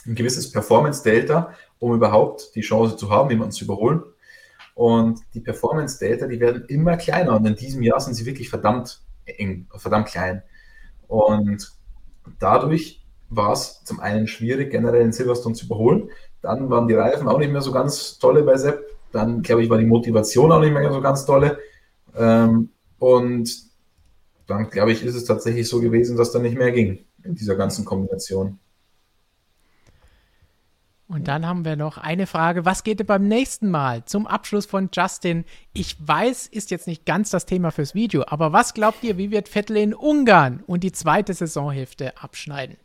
ein 0.05 0.15
gewisses 0.15 0.51
Performance-Delta, 0.51 1.53
um 1.79 1.93
überhaupt 1.93 2.55
die 2.55 2.61
Chance 2.61 2.97
zu 2.97 3.09
haben, 3.09 3.29
jemanden 3.29 3.51
zu 3.51 3.65
überholen. 3.65 4.03
Und 4.73 5.21
die 5.33 5.39
Performance-Delta, 5.39 6.27
die 6.27 6.39
werden 6.39 6.65
immer 6.67 6.97
kleiner. 6.97 7.35
Und 7.35 7.45
in 7.45 7.55
diesem 7.55 7.81
Jahr 7.81 7.99
sind 7.99 8.13
sie 8.13 8.25
wirklich 8.25 8.49
verdammt 8.49 9.01
eng, 9.25 9.67
verdammt 9.75 10.07
klein. 10.07 10.43
Und 11.07 11.73
dadurch 12.39 13.03
war 13.29 13.53
es 13.53 13.83
zum 13.83 13.99
einen 13.99 14.27
schwierig, 14.27 14.71
generell 14.71 15.01
in 15.01 15.13
Silverstone 15.13 15.55
zu 15.55 15.65
überholen. 15.65 16.09
Dann 16.41 16.69
waren 16.69 16.87
die 16.87 16.93
Reifen 16.93 17.27
auch 17.27 17.39
nicht 17.39 17.51
mehr 17.51 17.61
so 17.61 17.71
ganz 17.71 18.19
tolle 18.19 18.43
bei 18.43 18.57
Sepp. 18.57 18.85
Dann, 19.11 19.41
glaube 19.41 19.63
ich, 19.63 19.69
war 19.69 19.77
die 19.77 19.85
Motivation 19.85 20.51
auch 20.51 20.59
nicht 20.59 20.73
mehr 20.73 20.91
so 20.91 21.01
ganz 21.01 21.25
tolle. 21.25 21.59
Ähm, 22.15 22.69
und 22.99 23.67
dann, 24.47 24.69
glaube 24.69 24.91
ich, 24.91 25.03
ist 25.03 25.15
es 25.15 25.25
tatsächlich 25.25 25.67
so 25.67 25.81
gewesen, 25.81 26.17
dass 26.17 26.31
da 26.31 26.39
nicht 26.39 26.57
mehr 26.57 26.71
ging 26.71 26.99
in 27.23 27.35
dieser 27.35 27.55
ganzen 27.55 27.85
Kombination. 27.85 28.59
Und 31.09 31.29
dann 31.29 31.45
haben 31.45 31.63
wir 31.63 31.77
noch 31.77 31.97
eine 31.97 32.27
Frage, 32.27 32.65
was 32.65 32.83
geht 32.83 33.05
beim 33.07 33.29
nächsten 33.29 33.69
Mal? 33.69 34.03
Zum 34.03 34.27
Abschluss 34.27 34.65
von 34.65 34.89
Justin. 34.91 35.45
Ich 35.71 35.95
weiß, 36.05 36.47
ist 36.47 36.69
jetzt 36.69 36.85
nicht 36.85 37.05
ganz 37.05 37.29
das 37.29 37.45
Thema 37.45 37.71
fürs 37.71 37.95
Video, 37.95 38.25
aber 38.27 38.51
was 38.51 38.73
glaubt 38.73 39.03
ihr, 39.03 39.17
wie 39.17 39.31
wird 39.31 39.47
Vettel 39.47 39.77
in 39.77 39.93
Ungarn 39.93 40.63
und 40.67 40.83
die 40.83 40.91
zweite 40.91 41.33
Saisonhälfte 41.33 42.21
abschneiden? 42.21 42.75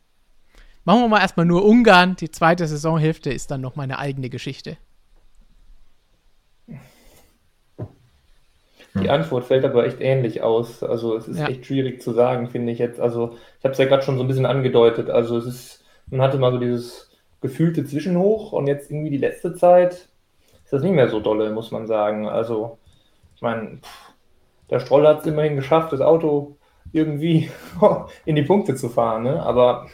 Machen 0.84 1.00
wir 1.00 1.08
mal 1.08 1.20
erstmal 1.20 1.46
nur 1.46 1.64
Ungarn, 1.64 2.14
die 2.14 2.30
zweite 2.30 2.66
Saisonhälfte 2.66 3.32
ist 3.32 3.50
dann 3.50 3.60
noch 3.60 3.74
meine 3.74 3.98
eigene 3.98 4.30
Geschichte. 4.30 4.76
Die 8.94 9.08
Antwort 9.08 9.44
fällt 9.44 9.64
aber 9.64 9.86
echt 9.86 10.00
ähnlich 10.00 10.42
aus. 10.42 10.82
Also 10.82 11.16
es 11.16 11.26
ist 11.26 11.38
ja. 11.38 11.48
echt 11.48 11.64
schwierig 11.64 12.02
zu 12.02 12.12
sagen, 12.12 12.48
finde 12.48 12.72
ich 12.72 12.78
jetzt. 12.78 13.00
Also 13.00 13.36
ich 13.58 13.64
habe 13.64 13.72
es 13.72 13.78
ja 13.78 13.86
gerade 13.86 14.02
schon 14.02 14.18
so 14.18 14.24
ein 14.24 14.28
bisschen 14.28 14.44
angedeutet. 14.44 15.08
Also 15.08 15.38
es 15.38 15.46
ist, 15.46 15.84
man 16.10 16.20
hatte 16.20 16.38
mal 16.38 16.52
so 16.52 16.58
dieses 16.58 17.10
gefühlte 17.40 17.84
Zwischenhoch 17.84 18.52
und 18.52 18.66
jetzt 18.66 18.90
irgendwie 18.90 19.10
die 19.10 19.18
letzte 19.18 19.54
Zeit 19.54 20.08
ist 20.64 20.72
das 20.72 20.82
nicht 20.82 20.94
mehr 20.94 21.08
so 21.08 21.20
dolle, 21.20 21.50
muss 21.50 21.70
man 21.70 21.86
sagen. 21.86 22.28
Also, 22.28 22.78
ich 23.34 23.42
meine, 23.42 23.80
der 24.70 24.80
Stroll 24.80 25.06
hat 25.06 25.20
es 25.20 25.26
immerhin 25.26 25.56
geschafft, 25.56 25.92
das 25.92 26.00
Auto 26.00 26.56
irgendwie 26.92 27.50
in 28.24 28.36
die 28.36 28.42
Punkte 28.42 28.74
zu 28.74 28.88
fahren, 28.88 29.24
ne? 29.24 29.42
aber 29.42 29.86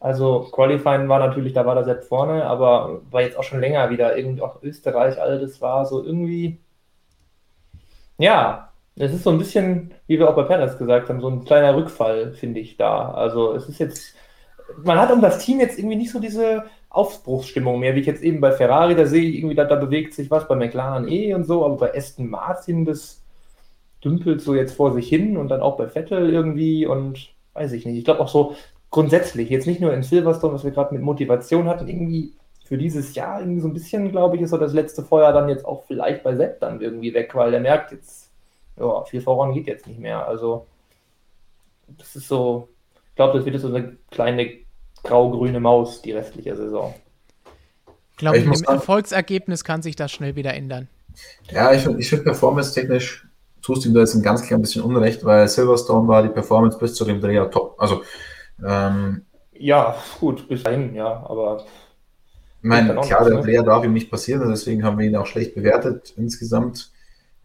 also 0.00 0.48
Qualifying 0.52 1.08
war 1.08 1.18
natürlich, 1.18 1.54
da 1.54 1.64
war 1.64 1.74
der 1.74 1.84
Sepp 1.84 2.04
vorne, 2.04 2.44
aber 2.44 3.00
war 3.10 3.22
jetzt 3.22 3.38
auch 3.38 3.42
schon 3.42 3.60
länger 3.60 3.88
wieder 3.88 4.16
irgendwie 4.16 4.42
auch 4.42 4.62
Österreich, 4.62 5.20
all 5.20 5.40
das 5.40 5.62
war 5.62 5.86
so 5.86 6.04
irgendwie, 6.04 6.58
ja, 8.18 8.72
es 8.96 9.12
ist 9.12 9.24
so 9.24 9.30
ein 9.30 9.38
bisschen, 9.38 9.92
wie 10.06 10.18
wir 10.18 10.30
auch 10.30 10.36
bei 10.36 10.44
Perez 10.44 10.78
gesagt 10.78 11.08
haben, 11.08 11.20
so 11.20 11.28
ein 11.28 11.44
kleiner 11.44 11.74
Rückfall, 11.76 12.32
finde 12.32 12.60
ich 12.60 12.76
da. 12.76 13.10
Also 13.10 13.54
es 13.54 13.68
ist 13.68 13.78
jetzt 13.78 14.14
man 14.82 14.98
hat 14.98 15.10
um 15.12 15.20
das 15.20 15.38
Team 15.38 15.60
jetzt 15.60 15.78
irgendwie 15.78 15.96
nicht 15.96 16.10
so 16.10 16.20
diese 16.20 16.64
Aufbruchsstimmung 16.90 17.80
mehr, 17.80 17.94
wie 17.94 18.00
ich 18.00 18.06
jetzt 18.06 18.22
eben 18.22 18.40
bei 18.40 18.52
Ferrari, 18.52 18.94
da 18.94 19.06
sehe 19.06 19.22
ich 19.22 19.36
irgendwie, 19.36 19.54
da, 19.54 19.64
da 19.64 19.76
bewegt 19.76 20.14
sich 20.14 20.30
was, 20.30 20.48
bei 20.48 20.54
McLaren 20.54 21.08
eh 21.08 21.34
und 21.34 21.44
so, 21.44 21.64
aber 21.64 21.76
bei 21.76 21.94
Aston 21.96 22.28
Martin, 22.28 22.84
das 22.84 23.22
dümpelt 24.04 24.40
so 24.40 24.54
jetzt 24.54 24.74
vor 24.76 24.92
sich 24.92 25.08
hin 25.08 25.36
und 25.36 25.48
dann 25.48 25.60
auch 25.60 25.76
bei 25.76 25.88
Vettel 25.88 26.30
irgendwie 26.30 26.86
und 26.86 27.30
weiß 27.54 27.72
ich 27.72 27.86
nicht. 27.86 27.98
Ich 27.98 28.04
glaube 28.04 28.20
auch 28.20 28.28
so 28.28 28.54
grundsätzlich, 28.90 29.50
jetzt 29.50 29.66
nicht 29.66 29.80
nur 29.80 29.92
in 29.92 30.02
Silverstone, 30.02 30.54
was 30.54 30.64
wir 30.64 30.70
gerade 30.70 30.94
mit 30.94 31.02
Motivation 31.02 31.68
hatten, 31.68 31.88
irgendwie 31.88 32.34
für 32.64 32.78
dieses 32.78 33.14
Jahr 33.14 33.40
irgendwie 33.40 33.60
so 33.60 33.68
ein 33.68 33.74
bisschen, 33.74 34.10
glaube 34.10 34.36
ich, 34.36 34.42
ist 34.42 34.50
so 34.50 34.56
das 34.56 34.72
letzte 34.72 35.04
Feuer 35.04 35.32
dann 35.32 35.48
jetzt 35.48 35.66
auch 35.66 35.84
vielleicht 35.86 36.24
bei 36.24 36.34
Sepp 36.34 36.60
dann 36.60 36.80
irgendwie 36.80 37.12
weg, 37.12 37.34
weil 37.34 37.50
der 37.50 37.60
merkt 37.60 37.92
jetzt, 37.92 38.30
ja, 38.78 39.04
viel 39.04 39.20
voran 39.20 39.52
geht 39.52 39.66
jetzt 39.66 39.86
nicht 39.86 40.00
mehr. 40.00 40.26
Also, 40.26 40.66
das 41.86 42.16
ist 42.16 42.26
so, 42.26 42.68
ich 43.10 43.16
glaube, 43.16 43.38
das 43.38 43.44
wird 43.44 43.60
so 43.60 43.68
eine 43.68 43.96
kleine 44.10 44.50
grau-grüne 45.02 45.60
Maus 45.60 46.00
die 46.00 46.12
restliche 46.12 46.56
Saison. 46.56 46.94
Ich 48.12 48.16
glaube, 48.16 48.38
im 48.38 48.52
Erfolgsergebnis 48.52 49.62
kann 49.62 49.82
sich 49.82 49.94
das 49.94 50.10
schnell 50.10 50.34
wieder 50.34 50.54
ändern. 50.54 50.88
Ja, 51.50 51.72
ich 51.72 51.82
finde, 51.82 52.00
ich 52.00 52.08
find 52.08 52.24
performance-technisch 52.24 53.28
tust 53.60 53.84
du 53.84 53.88
ihm 53.88 53.94
da 53.94 54.00
jetzt 54.00 54.14
ein 54.14 54.22
ganz 54.22 54.42
klein 54.42 54.62
bisschen 54.62 54.82
Unrecht, 54.82 55.24
weil 55.24 55.48
Silverstone 55.48 56.08
war 56.08 56.22
die 56.22 56.28
Performance 56.30 56.78
bis 56.78 56.94
zu 56.94 57.04
dem 57.04 57.20
Dreher 57.20 57.50
top. 57.50 57.74
Also, 57.78 58.02
ähm, 58.66 59.22
ja, 59.52 59.96
gut, 60.18 60.48
bis 60.48 60.62
dahin, 60.62 60.94
ja, 60.94 61.24
aber. 61.28 61.64
Ich 62.64 62.68
meine, 62.70 62.94
klar, 62.94 63.26
der 63.26 63.34
ne? 63.34 63.42
Dreher 63.42 63.62
darf 63.62 63.84
ihm 63.84 63.92
nicht 63.92 64.10
passieren, 64.10 64.48
deswegen 64.48 64.84
haben 64.84 64.98
wir 64.98 65.06
ihn 65.06 65.16
auch 65.16 65.26
schlecht 65.26 65.54
bewertet 65.54 66.14
insgesamt. 66.16 66.92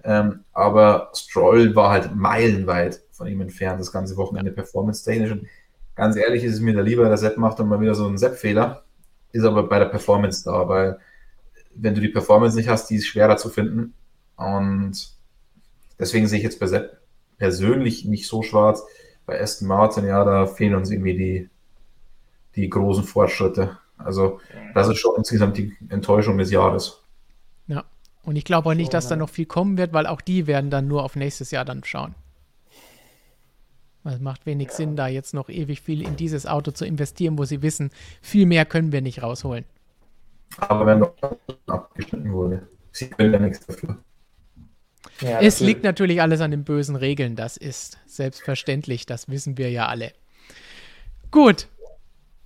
Ähm, 0.01 0.45
aber 0.53 1.11
Stroll 1.13 1.75
war 1.75 1.91
halt 1.91 2.15
meilenweit 2.15 3.01
von 3.11 3.27
ihm 3.27 3.41
entfernt, 3.41 3.81
das 3.81 3.91
ganze 3.91 4.15
Wochenende 4.15 4.53
performance-technisch. 4.53 5.31
Und 5.31 5.47
ganz 5.93 6.15
ehrlich 6.15 6.45
ist 6.45 6.53
es 6.53 6.61
mir 6.61 6.73
da 6.73 6.79
lieber, 6.79 7.05
der 7.09 7.17
Sepp 7.17 7.35
macht 7.35 7.59
dann 7.59 7.67
mal 7.67 7.81
wieder 7.81 7.95
so 7.95 8.07
einen 8.07 8.17
Sepp-Fehler, 8.17 8.85
ist 9.33 9.43
aber 9.43 9.63
bei 9.63 9.79
der 9.79 9.87
Performance 9.87 10.45
da, 10.45 10.69
weil 10.69 10.99
wenn 11.75 11.95
du 11.95 11.99
die 11.99 12.07
Performance 12.07 12.55
nicht 12.55 12.69
hast, 12.69 12.89
die 12.89 12.95
ist 12.95 13.07
schwerer 13.07 13.35
zu 13.35 13.49
finden. 13.49 13.95
Und 14.37 15.17
deswegen 15.99 16.27
sehe 16.27 16.37
ich 16.37 16.45
jetzt 16.45 16.61
bei 16.61 16.67
Sepp 16.67 16.97
persönlich 17.37 18.05
nicht 18.05 18.25
so 18.25 18.41
schwarz. 18.41 18.85
Bei 19.25 19.41
Aston 19.41 19.67
Martin, 19.67 20.07
ja, 20.07 20.23
da 20.23 20.45
fehlen 20.45 20.75
uns 20.75 20.89
irgendwie 20.89 21.17
die, 21.17 21.49
die 22.55 22.69
großen 22.69 23.03
Fortschritte. 23.03 23.79
Also, 23.99 24.39
das 24.73 24.87
ist 24.87 24.97
schon 24.97 25.15
insgesamt 25.17 25.57
die 25.57 25.75
Enttäuschung 25.89 26.37
des 26.37 26.51
Jahres. 26.51 27.01
Ja, 27.67 27.83
und 28.23 28.35
ich 28.35 28.45
glaube 28.45 28.69
auch 28.69 28.73
nicht, 28.73 28.93
dass 28.93 29.07
da 29.07 29.15
noch 29.15 29.29
viel 29.29 29.45
kommen 29.45 29.77
wird, 29.77 29.93
weil 29.93 30.07
auch 30.07 30.21
die 30.21 30.47
werden 30.47 30.69
dann 30.69 30.87
nur 30.87 31.03
auf 31.03 31.15
nächstes 31.15 31.51
Jahr 31.51 31.65
dann 31.65 31.83
schauen. 31.83 32.15
Es 34.05 34.19
macht 34.19 34.45
wenig 34.45 34.69
ja. 34.69 34.73
Sinn, 34.73 34.95
da 34.95 35.07
jetzt 35.07 35.33
noch 35.33 35.49
ewig 35.49 35.81
viel 35.81 36.01
in 36.01 36.15
dieses 36.15 36.45
Auto 36.45 36.71
zu 36.71 36.85
investieren, 36.85 37.37
wo 37.37 37.43
sie 37.43 37.61
wissen, 37.61 37.91
viel 38.21 38.45
mehr 38.45 38.65
können 38.65 38.91
wir 38.91 39.01
nicht 39.01 39.21
rausholen. 39.21 39.65
Aber 40.57 40.85
wenn 40.85 41.01
doch 41.01 41.13
abgeschnitten 41.67 42.31
wurde, 42.31 42.67
sie 42.91 43.09
können 43.09 43.33
ja 43.33 43.39
nichts 43.39 43.65
dafür. 43.65 43.97
Ja, 45.21 45.41
es 45.41 45.59
liegt 45.59 45.83
natürlich 45.83 46.21
alles 46.21 46.39
an 46.39 46.51
den 46.51 46.63
bösen 46.63 46.95
Regeln, 46.95 47.35
das 47.35 47.57
ist 47.57 47.99
selbstverständlich, 48.05 49.05
das 49.05 49.27
wissen 49.27 49.57
wir 49.57 49.69
ja 49.69 49.87
alle. 49.87 50.13
Gut, 51.29 51.67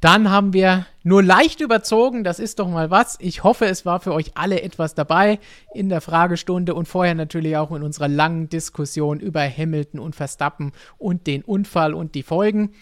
dann 0.04 0.30
haben 0.30 0.52
wir 0.52 0.86
nur 1.04 1.24
leicht 1.24 1.62
überzogen, 1.62 2.26
das 2.26 2.40
ist 2.40 2.60
doch 2.60 2.68
mal 2.68 2.92
was. 2.92 3.18
Ich 3.22 3.44
hoffe, 3.44 3.66
es 3.66 3.86
war 3.86 4.02
für 4.02 4.14
euch 4.14 4.32
alle 4.36 4.62
etwas 4.62 4.96
dabei 4.96 5.40
in 5.74 5.88
der 5.88 6.02
Fragestunde 6.02 6.74
und 6.74 6.90
vorher 6.90 7.16
natürlich 7.16 7.56
auch 7.56 7.72
in 7.72 7.84
unserer 7.84 8.10
langen 8.10 8.50
Diskussion 8.50 9.22
über 9.22 9.42
Hamilton 9.42 10.02
und 10.02 10.14
Verstappen 10.14 10.74
und 10.98 11.26
den 11.26 11.42
Unfall 11.42 11.94
und 11.94 12.16
die 12.16 12.24
Folgen. 12.24 12.74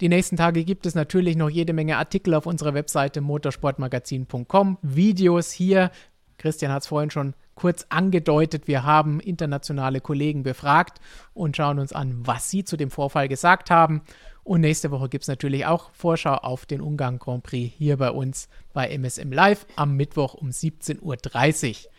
Die 0.00 0.08
nächsten 0.08 0.38
Tage 0.38 0.64
gibt 0.64 0.86
es 0.86 0.94
natürlich 0.94 1.36
noch 1.36 1.50
jede 1.50 1.74
Menge 1.74 1.98
Artikel 1.98 2.32
auf 2.32 2.46
unserer 2.46 2.72
Webseite 2.72 3.20
motorsportmagazin.com, 3.20 4.78
Videos 4.80 5.52
hier. 5.52 5.90
Christian 6.38 6.72
hat 6.72 6.82
es 6.82 6.88
vorhin 6.88 7.10
schon 7.10 7.34
kurz 7.54 7.84
angedeutet. 7.90 8.66
Wir 8.66 8.84
haben 8.84 9.20
internationale 9.20 10.00
Kollegen 10.00 10.42
befragt 10.42 11.00
und 11.34 11.54
schauen 11.54 11.78
uns 11.78 11.92
an, 11.92 12.20
was 12.24 12.48
sie 12.48 12.64
zu 12.64 12.78
dem 12.78 12.90
Vorfall 12.90 13.28
gesagt 13.28 13.70
haben. 13.70 14.00
Und 14.42 14.62
nächste 14.62 14.90
Woche 14.90 15.08
gibt 15.08 15.22
es 15.22 15.28
natürlich 15.28 15.66
auch 15.66 15.90
Vorschau 15.92 16.34
auf 16.34 16.66
den 16.66 16.80
Ungarn 16.80 17.18
Grand 17.18 17.42
Prix 17.42 17.74
hier 17.76 17.96
bei 17.96 18.10
uns 18.10 18.48
bei 18.72 18.88
MSM 18.88 19.32
Live 19.32 19.66
am 19.76 19.96
Mittwoch 19.96 20.34
um 20.34 20.48
17.30 20.48 21.70
Uhr. 21.70 21.90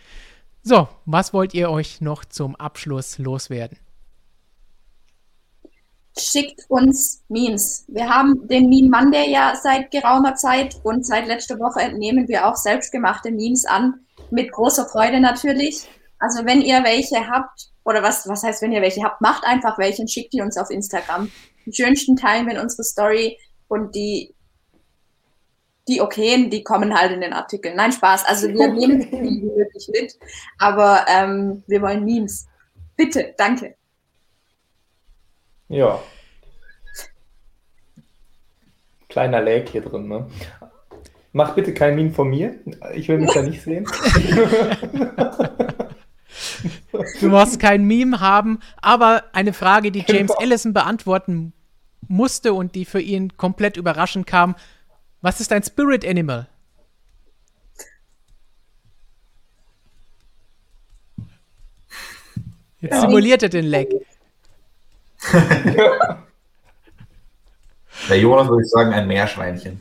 So, 0.64 0.88
was 1.06 1.34
wollt 1.34 1.54
ihr 1.54 1.70
euch 1.70 2.02
noch 2.02 2.26
zum 2.26 2.56
Abschluss 2.56 3.18
loswerden? 3.18 3.80
Schickt 6.18 6.70
uns 6.70 7.24
Memes. 7.30 7.86
Wir 7.88 8.10
haben 8.10 8.48
den 8.48 8.70
Meme 8.70 8.90
Monday 8.90 9.32
ja 9.32 9.56
seit 9.56 9.92
geraumer 9.92 10.36
Zeit 10.36 10.76
und 10.84 11.06
seit 11.06 11.26
letzter 11.26 11.58
Woche 11.58 11.94
nehmen 11.98 12.28
wir 12.28 12.48
auch 12.48 12.56
selbstgemachte 12.56 13.32
Memes 13.32 13.66
an. 13.66 14.02
Mit 14.30 14.52
großer 14.52 14.88
Freude 14.88 15.20
natürlich. 15.20 15.88
Also 16.20 16.46
wenn 16.46 16.62
ihr 16.62 16.84
welche 16.84 17.28
habt, 17.28 17.70
oder 17.84 18.03
was, 18.03 18.28
was 18.28 18.44
heißt, 18.44 18.62
wenn 18.62 18.72
ihr 18.72 18.82
welche 18.82 19.03
habt, 19.03 19.22
macht 19.22 19.44
einfach 19.45 19.78
welche 19.78 20.02
und 20.02 20.12
schickt 20.12 20.34
die 20.34 20.41
uns 20.41 20.58
auf 20.58 20.70
Instagram 20.70 21.30
die 21.66 21.74
schönsten 21.74 22.16
teilen 22.16 22.45
wir 22.45 22.56
in 22.56 22.60
unsere 22.60 22.84
Story 22.84 23.38
und 23.68 23.95
die, 23.95 24.34
die 25.88 26.02
okayen, 26.02 26.49
die 26.49 26.64
kommen 26.64 26.98
halt 26.98 27.12
in 27.12 27.22
den 27.22 27.34
Artikel. 27.34 27.74
Nein, 27.76 27.91
Spaß. 27.91 28.26
Also 28.26 28.48
wir 28.48 28.68
nehmen 28.68 28.99
die 28.99 29.44
wirklich 29.56 29.90
mit, 29.91 30.18
aber 30.58 31.06
ähm, 31.08 31.64
wir 31.68 31.82
wollen 31.82 32.06
Memes. 32.06 32.48
Bitte, 32.95 33.34
danke. 33.38 33.76
Ja. 35.70 36.02
Kleiner 39.10 39.41
Lag 39.41 39.68
hier 39.70 39.82
drin, 39.82 40.08
ne? 40.08 40.30
Mach 41.34 41.56
bitte 41.56 41.74
kein 41.74 41.95
Meme 41.95 42.12
von 42.12 42.30
mir. 42.30 42.60
Ich 42.94 43.08
will 43.08 43.18
mich 43.18 43.32
da 43.32 43.41
nicht 43.41 43.62
sehen. 43.62 43.86
Du 47.20 47.30
musst 47.30 47.60
kein 47.60 47.86
Meme 47.86 48.20
haben, 48.20 48.60
aber 48.82 49.24
eine 49.34 49.54
Frage, 49.54 49.92
die 49.92 50.04
James 50.08 50.32
Ellison 50.40 50.74
beantworten 50.74 51.54
musste 52.08 52.54
und 52.54 52.76
die 52.76 52.86
für 52.86 53.02
ihn 53.02 53.38
komplett 53.38 53.78
überraschend 53.78 54.28
kam. 54.28 54.56
Was 55.22 55.40
ist 55.40 55.52
ein 55.52 55.64
Spirit 55.64 56.06
Animal? 56.06 56.48
Jetzt 62.82 62.94
ja. 62.94 63.02
simuliert 63.02 63.44
er 63.44 63.50
den 63.50 63.66
Lag. 63.66 63.86
Der 68.10 68.20
Jonas 68.20 68.48
würde 68.48 68.64
ich 68.64 68.70
sagen, 68.70 68.92
ein 68.94 69.08
Meerschweinchen. 69.08 69.80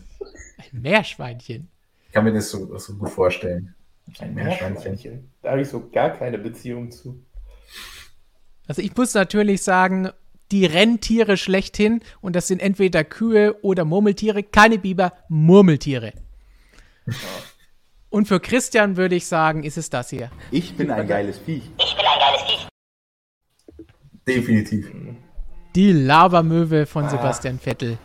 Ein 0.59 0.83
Meerschweinchen? 0.83 1.71
Ich 2.07 2.13
kann 2.13 2.25
mir 2.25 2.35
das 2.35 2.51
so, 2.51 2.77
so 2.77 2.95
gut 2.95 3.09
vorstellen. 3.09 3.75
Ein 4.19 4.35
Meerschweinchen. 4.35 5.31
Da 5.43 5.51
habe 5.51 5.63
ich 5.63 5.69
so 5.69 5.89
gar 5.91 6.11
keine 6.11 6.39
Beziehung 6.39 6.91
zu. 6.91 7.25
Also 8.67 8.83
ich 8.83 8.97
muss 8.97 9.15
natürlich 9.15 9.63
sagen, 9.63 10.11
die 10.51 10.67
Renntiere 10.67 11.37
schlechthin 11.37 12.01
und 12.21 12.35
das 12.35 12.49
sind 12.49 12.61
entweder 12.61 13.05
Kühe 13.05 13.57
oder 13.63 13.85
Murmeltiere, 13.85 14.43
keine 14.43 14.79
Biber, 14.79 15.13
Murmeltiere. 15.29 16.13
Ja. 17.07 17.15
Und 18.11 18.27
für 18.27 18.41
Christian 18.41 18.97
würde 18.97 19.15
ich 19.15 19.27
sagen, 19.27 19.63
ist 19.63 19.79
es 19.79 19.89
das 19.89 20.11
hier. 20.11 20.31
Ich 20.51 20.77
bin 20.77 20.91
ein 20.91 21.07
geiles 21.07 21.39
Viech. 21.39 21.63
Ich 21.79 21.97
bin 21.97 22.05
ein 22.05 22.19
geiles 22.19 22.43
Viech. 22.43 22.69
Definitiv. 24.27 24.91
Die 25.77 25.93
Lavamöwe 25.93 26.87
von 26.87 27.05
ah. 27.05 27.11
Sebastian 27.11 27.61
Vettel. 27.61 27.99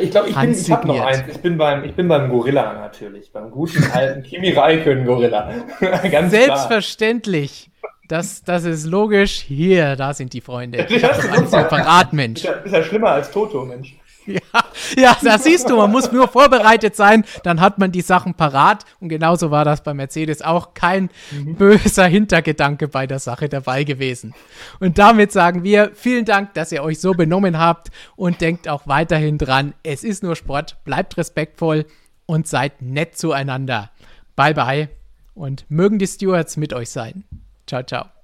Ich 0.00 0.10
glaube, 0.10 0.28
ich, 0.28 0.36
bin, 0.36 0.52
ich 0.52 0.70
habe 0.70 0.86
noch 0.86 1.00
eins. 1.00 1.24
Ich 1.28 1.38
bin, 1.38 1.56
beim, 1.56 1.84
ich 1.84 1.94
bin 1.94 2.08
beim 2.08 2.28
Gorilla 2.28 2.74
natürlich. 2.74 3.32
Beim 3.32 3.50
guten 3.50 3.82
alten 3.92 4.22
Kimi 4.22 4.50
Raikön 4.50 5.04
Gorilla. 5.04 5.52
Ganz 6.10 6.30
Selbstverständlich. 6.30 7.70
Das, 8.08 8.42
das 8.42 8.64
ist 8.64 8.86
logisch. 8.86 9.40
Hier, 9.40 9.96
da 9.96 10.14
sind 10.14 10.32
die 10.32 10.40
Freunde. 10.40 10.86
Ich 10.88 11.04
hab 11.04 11.20
doch 11.20 11.30
alles 11.30 11.50
parat, 11.50 12.12
Mensch. 12.12 12.40
Ist 12.40 12.46
ja, 12.46 12.52
ist 12.52 12.72
ja 12.72 12.82
schlimmer 12.82 13.10
als 13.10 13.30
Toto, 13.30 13.64
Mensch. 13.64 13.96
Ja, 14.28 14.64
ja, 14.96 15.16
da 15.22 15.38
siehst 15.38 15.70
du, 15.70 15.76
man 15.76 15.90
muss 15.90 16.12
nur 16.12 16.28
vorbereitet 16.28 16.94
sein, 16.94 17.24
dann 17.44 17.60
hat 17.60 17.78
man 17.78 17.92
die 17.92 18.02
Sachen 18.02 18.34
parat. 18.34 18.84
Und 19.00 19.08
genauso 19.08 19.50
war 19.50 19.64
das 19.64 19.82
bei 19.82 19.94
Mercedes 19.94 20.42
auch 20.42 20.74
kein 20.74 21.08
mhm. 21.30 21.54
böser 21.54 22.06
Hintergedanke 22.06 22.88
bei 22.88 23.06
der 23.06 23.18
Sache 23.18 23.48
dabei 23.48 23.84
gewesen. 23.84 24.34
Und 24.80 24.98
damit 24.98 25.32
sagen 25.32 25.64
wir 25.64 25.92
vielen 25.94 26.26
Dank, 26.26 26.52
dass 26.54 26.72
ihr 26.72 26.82
euch 26.82 27.00
so 27.00 27.12
benommen 27.12 27.58
habt 27.58 27.88
und 28.16 28.40
denkt 28.42 28.68
auch 28.68 28.86
weiterhin 28.86 29.38
dran, 29.38 29.72
es 29.82 30.04
ist 30.04 30.22
nur 30.22 30.36
Sport, 30.36 30.84
bleibt 30.84 31.16
respektvoll 31.16 31.86
und 32.26 32.46
seid 32.46 32.82
nett 32.82 33.16
zueinander. 33.16 33.90
Bye 34.36 34.54
bye 34.54 34.88
und 35.34 35.64
mögen 35.70 35.98
die 35.98 36.06
Stewards 36.06 36.56
mit 36.56 36.74
euch 36.74 36.90
sein. 36.90 37.24
Ciao, 37.66 37.82
ciao. 37.82 38.17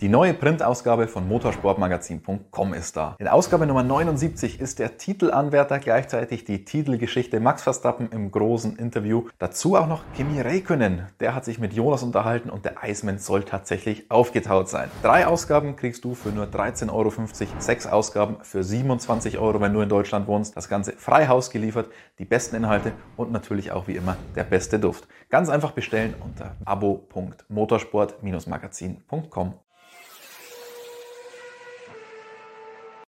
Die 0.00 0.08
neue 0.08 0.32
Printausgabe 0.32 1.08
von 1.08 1.28
motorsportmagazin.com 1.28 2.72
ist 2.72 2.96
da. 2.96 3.16
In 3.18 3.28
Ausgabe 3.28 3.66
Nummer 3.66 3.82
79 3.82 4.58
ist 4.58 4.78
der 4.78 4.96
Titelanwärter 4.96 5.78
gleichzeitig 5.78 6.46
die 6.46 6.64
Titelgeschichte 6.64 7.38
Max 7.38 7.62
Verstappen 7.62 8.10
im 8.10 8.30
großen 8.30 8.76
Interview. 8.76 9.26
Dazu 9.38 9.76
auch 9.76 9.86
noch 9.86 10.02
Kimi 10.14 10.40
Räikkönen. 10.40 11.08
Der 11.20 11.34
hat 11.34 11.44
sich 11.44 11.58
mit 11.58 11.74
Jonas 11.74 12.02
unterhalten 12.02 12.48
und 12.48 12.64
der 12.64 12.76
Iceman 12.82 13.18
soll 13.18 13.42
tatsächlich 13.42 14.10
aufgetaut 14.10 14.70
sein. 14.70 14.90
Drei 15.02 15.26
Ausgaben 15.26 15.76
kriegst 15.76 16.02
du 16.02 16.14
für 16.14 16.30
nur 16.30 16.46
13,50 16.46 16.94
Euro. 16.94 17.12
Sechs 17.58 17.86
Ausgaben 17.86 18.38
für 18.40 18.64
27 18.64 19.36
Euro, 19.36 19.60
wenn 19.60 19.74
du 19.74 19.82
in 19.82 19.90
Deutschland 19.90 20.26
wohnst. 20.28 20.56
Das 20.56 20.70
Ganze 20.70 20.92
frei 20.92 21.28
Haus 21.28 21.50
geliefert, 21.50 21.90
die 22.18 22.24
besten 22.24 22.56
Inhalte 22.56 22.92
und 23.18 23.32
natürlich 23.32 23.70
auch 23.70 23.86
wie 23.86 23.96
immer 23.96 24.16
der 24.34 24.44
beste 24.44 24.78
Duft. 24.78 25.06
Ganz 25.28 25.50
einfach 25.50 25.72
bestellen 25.72 26.14
unter 26.24 26.56
abo.motorsport-magazin.com. 26.64 29.54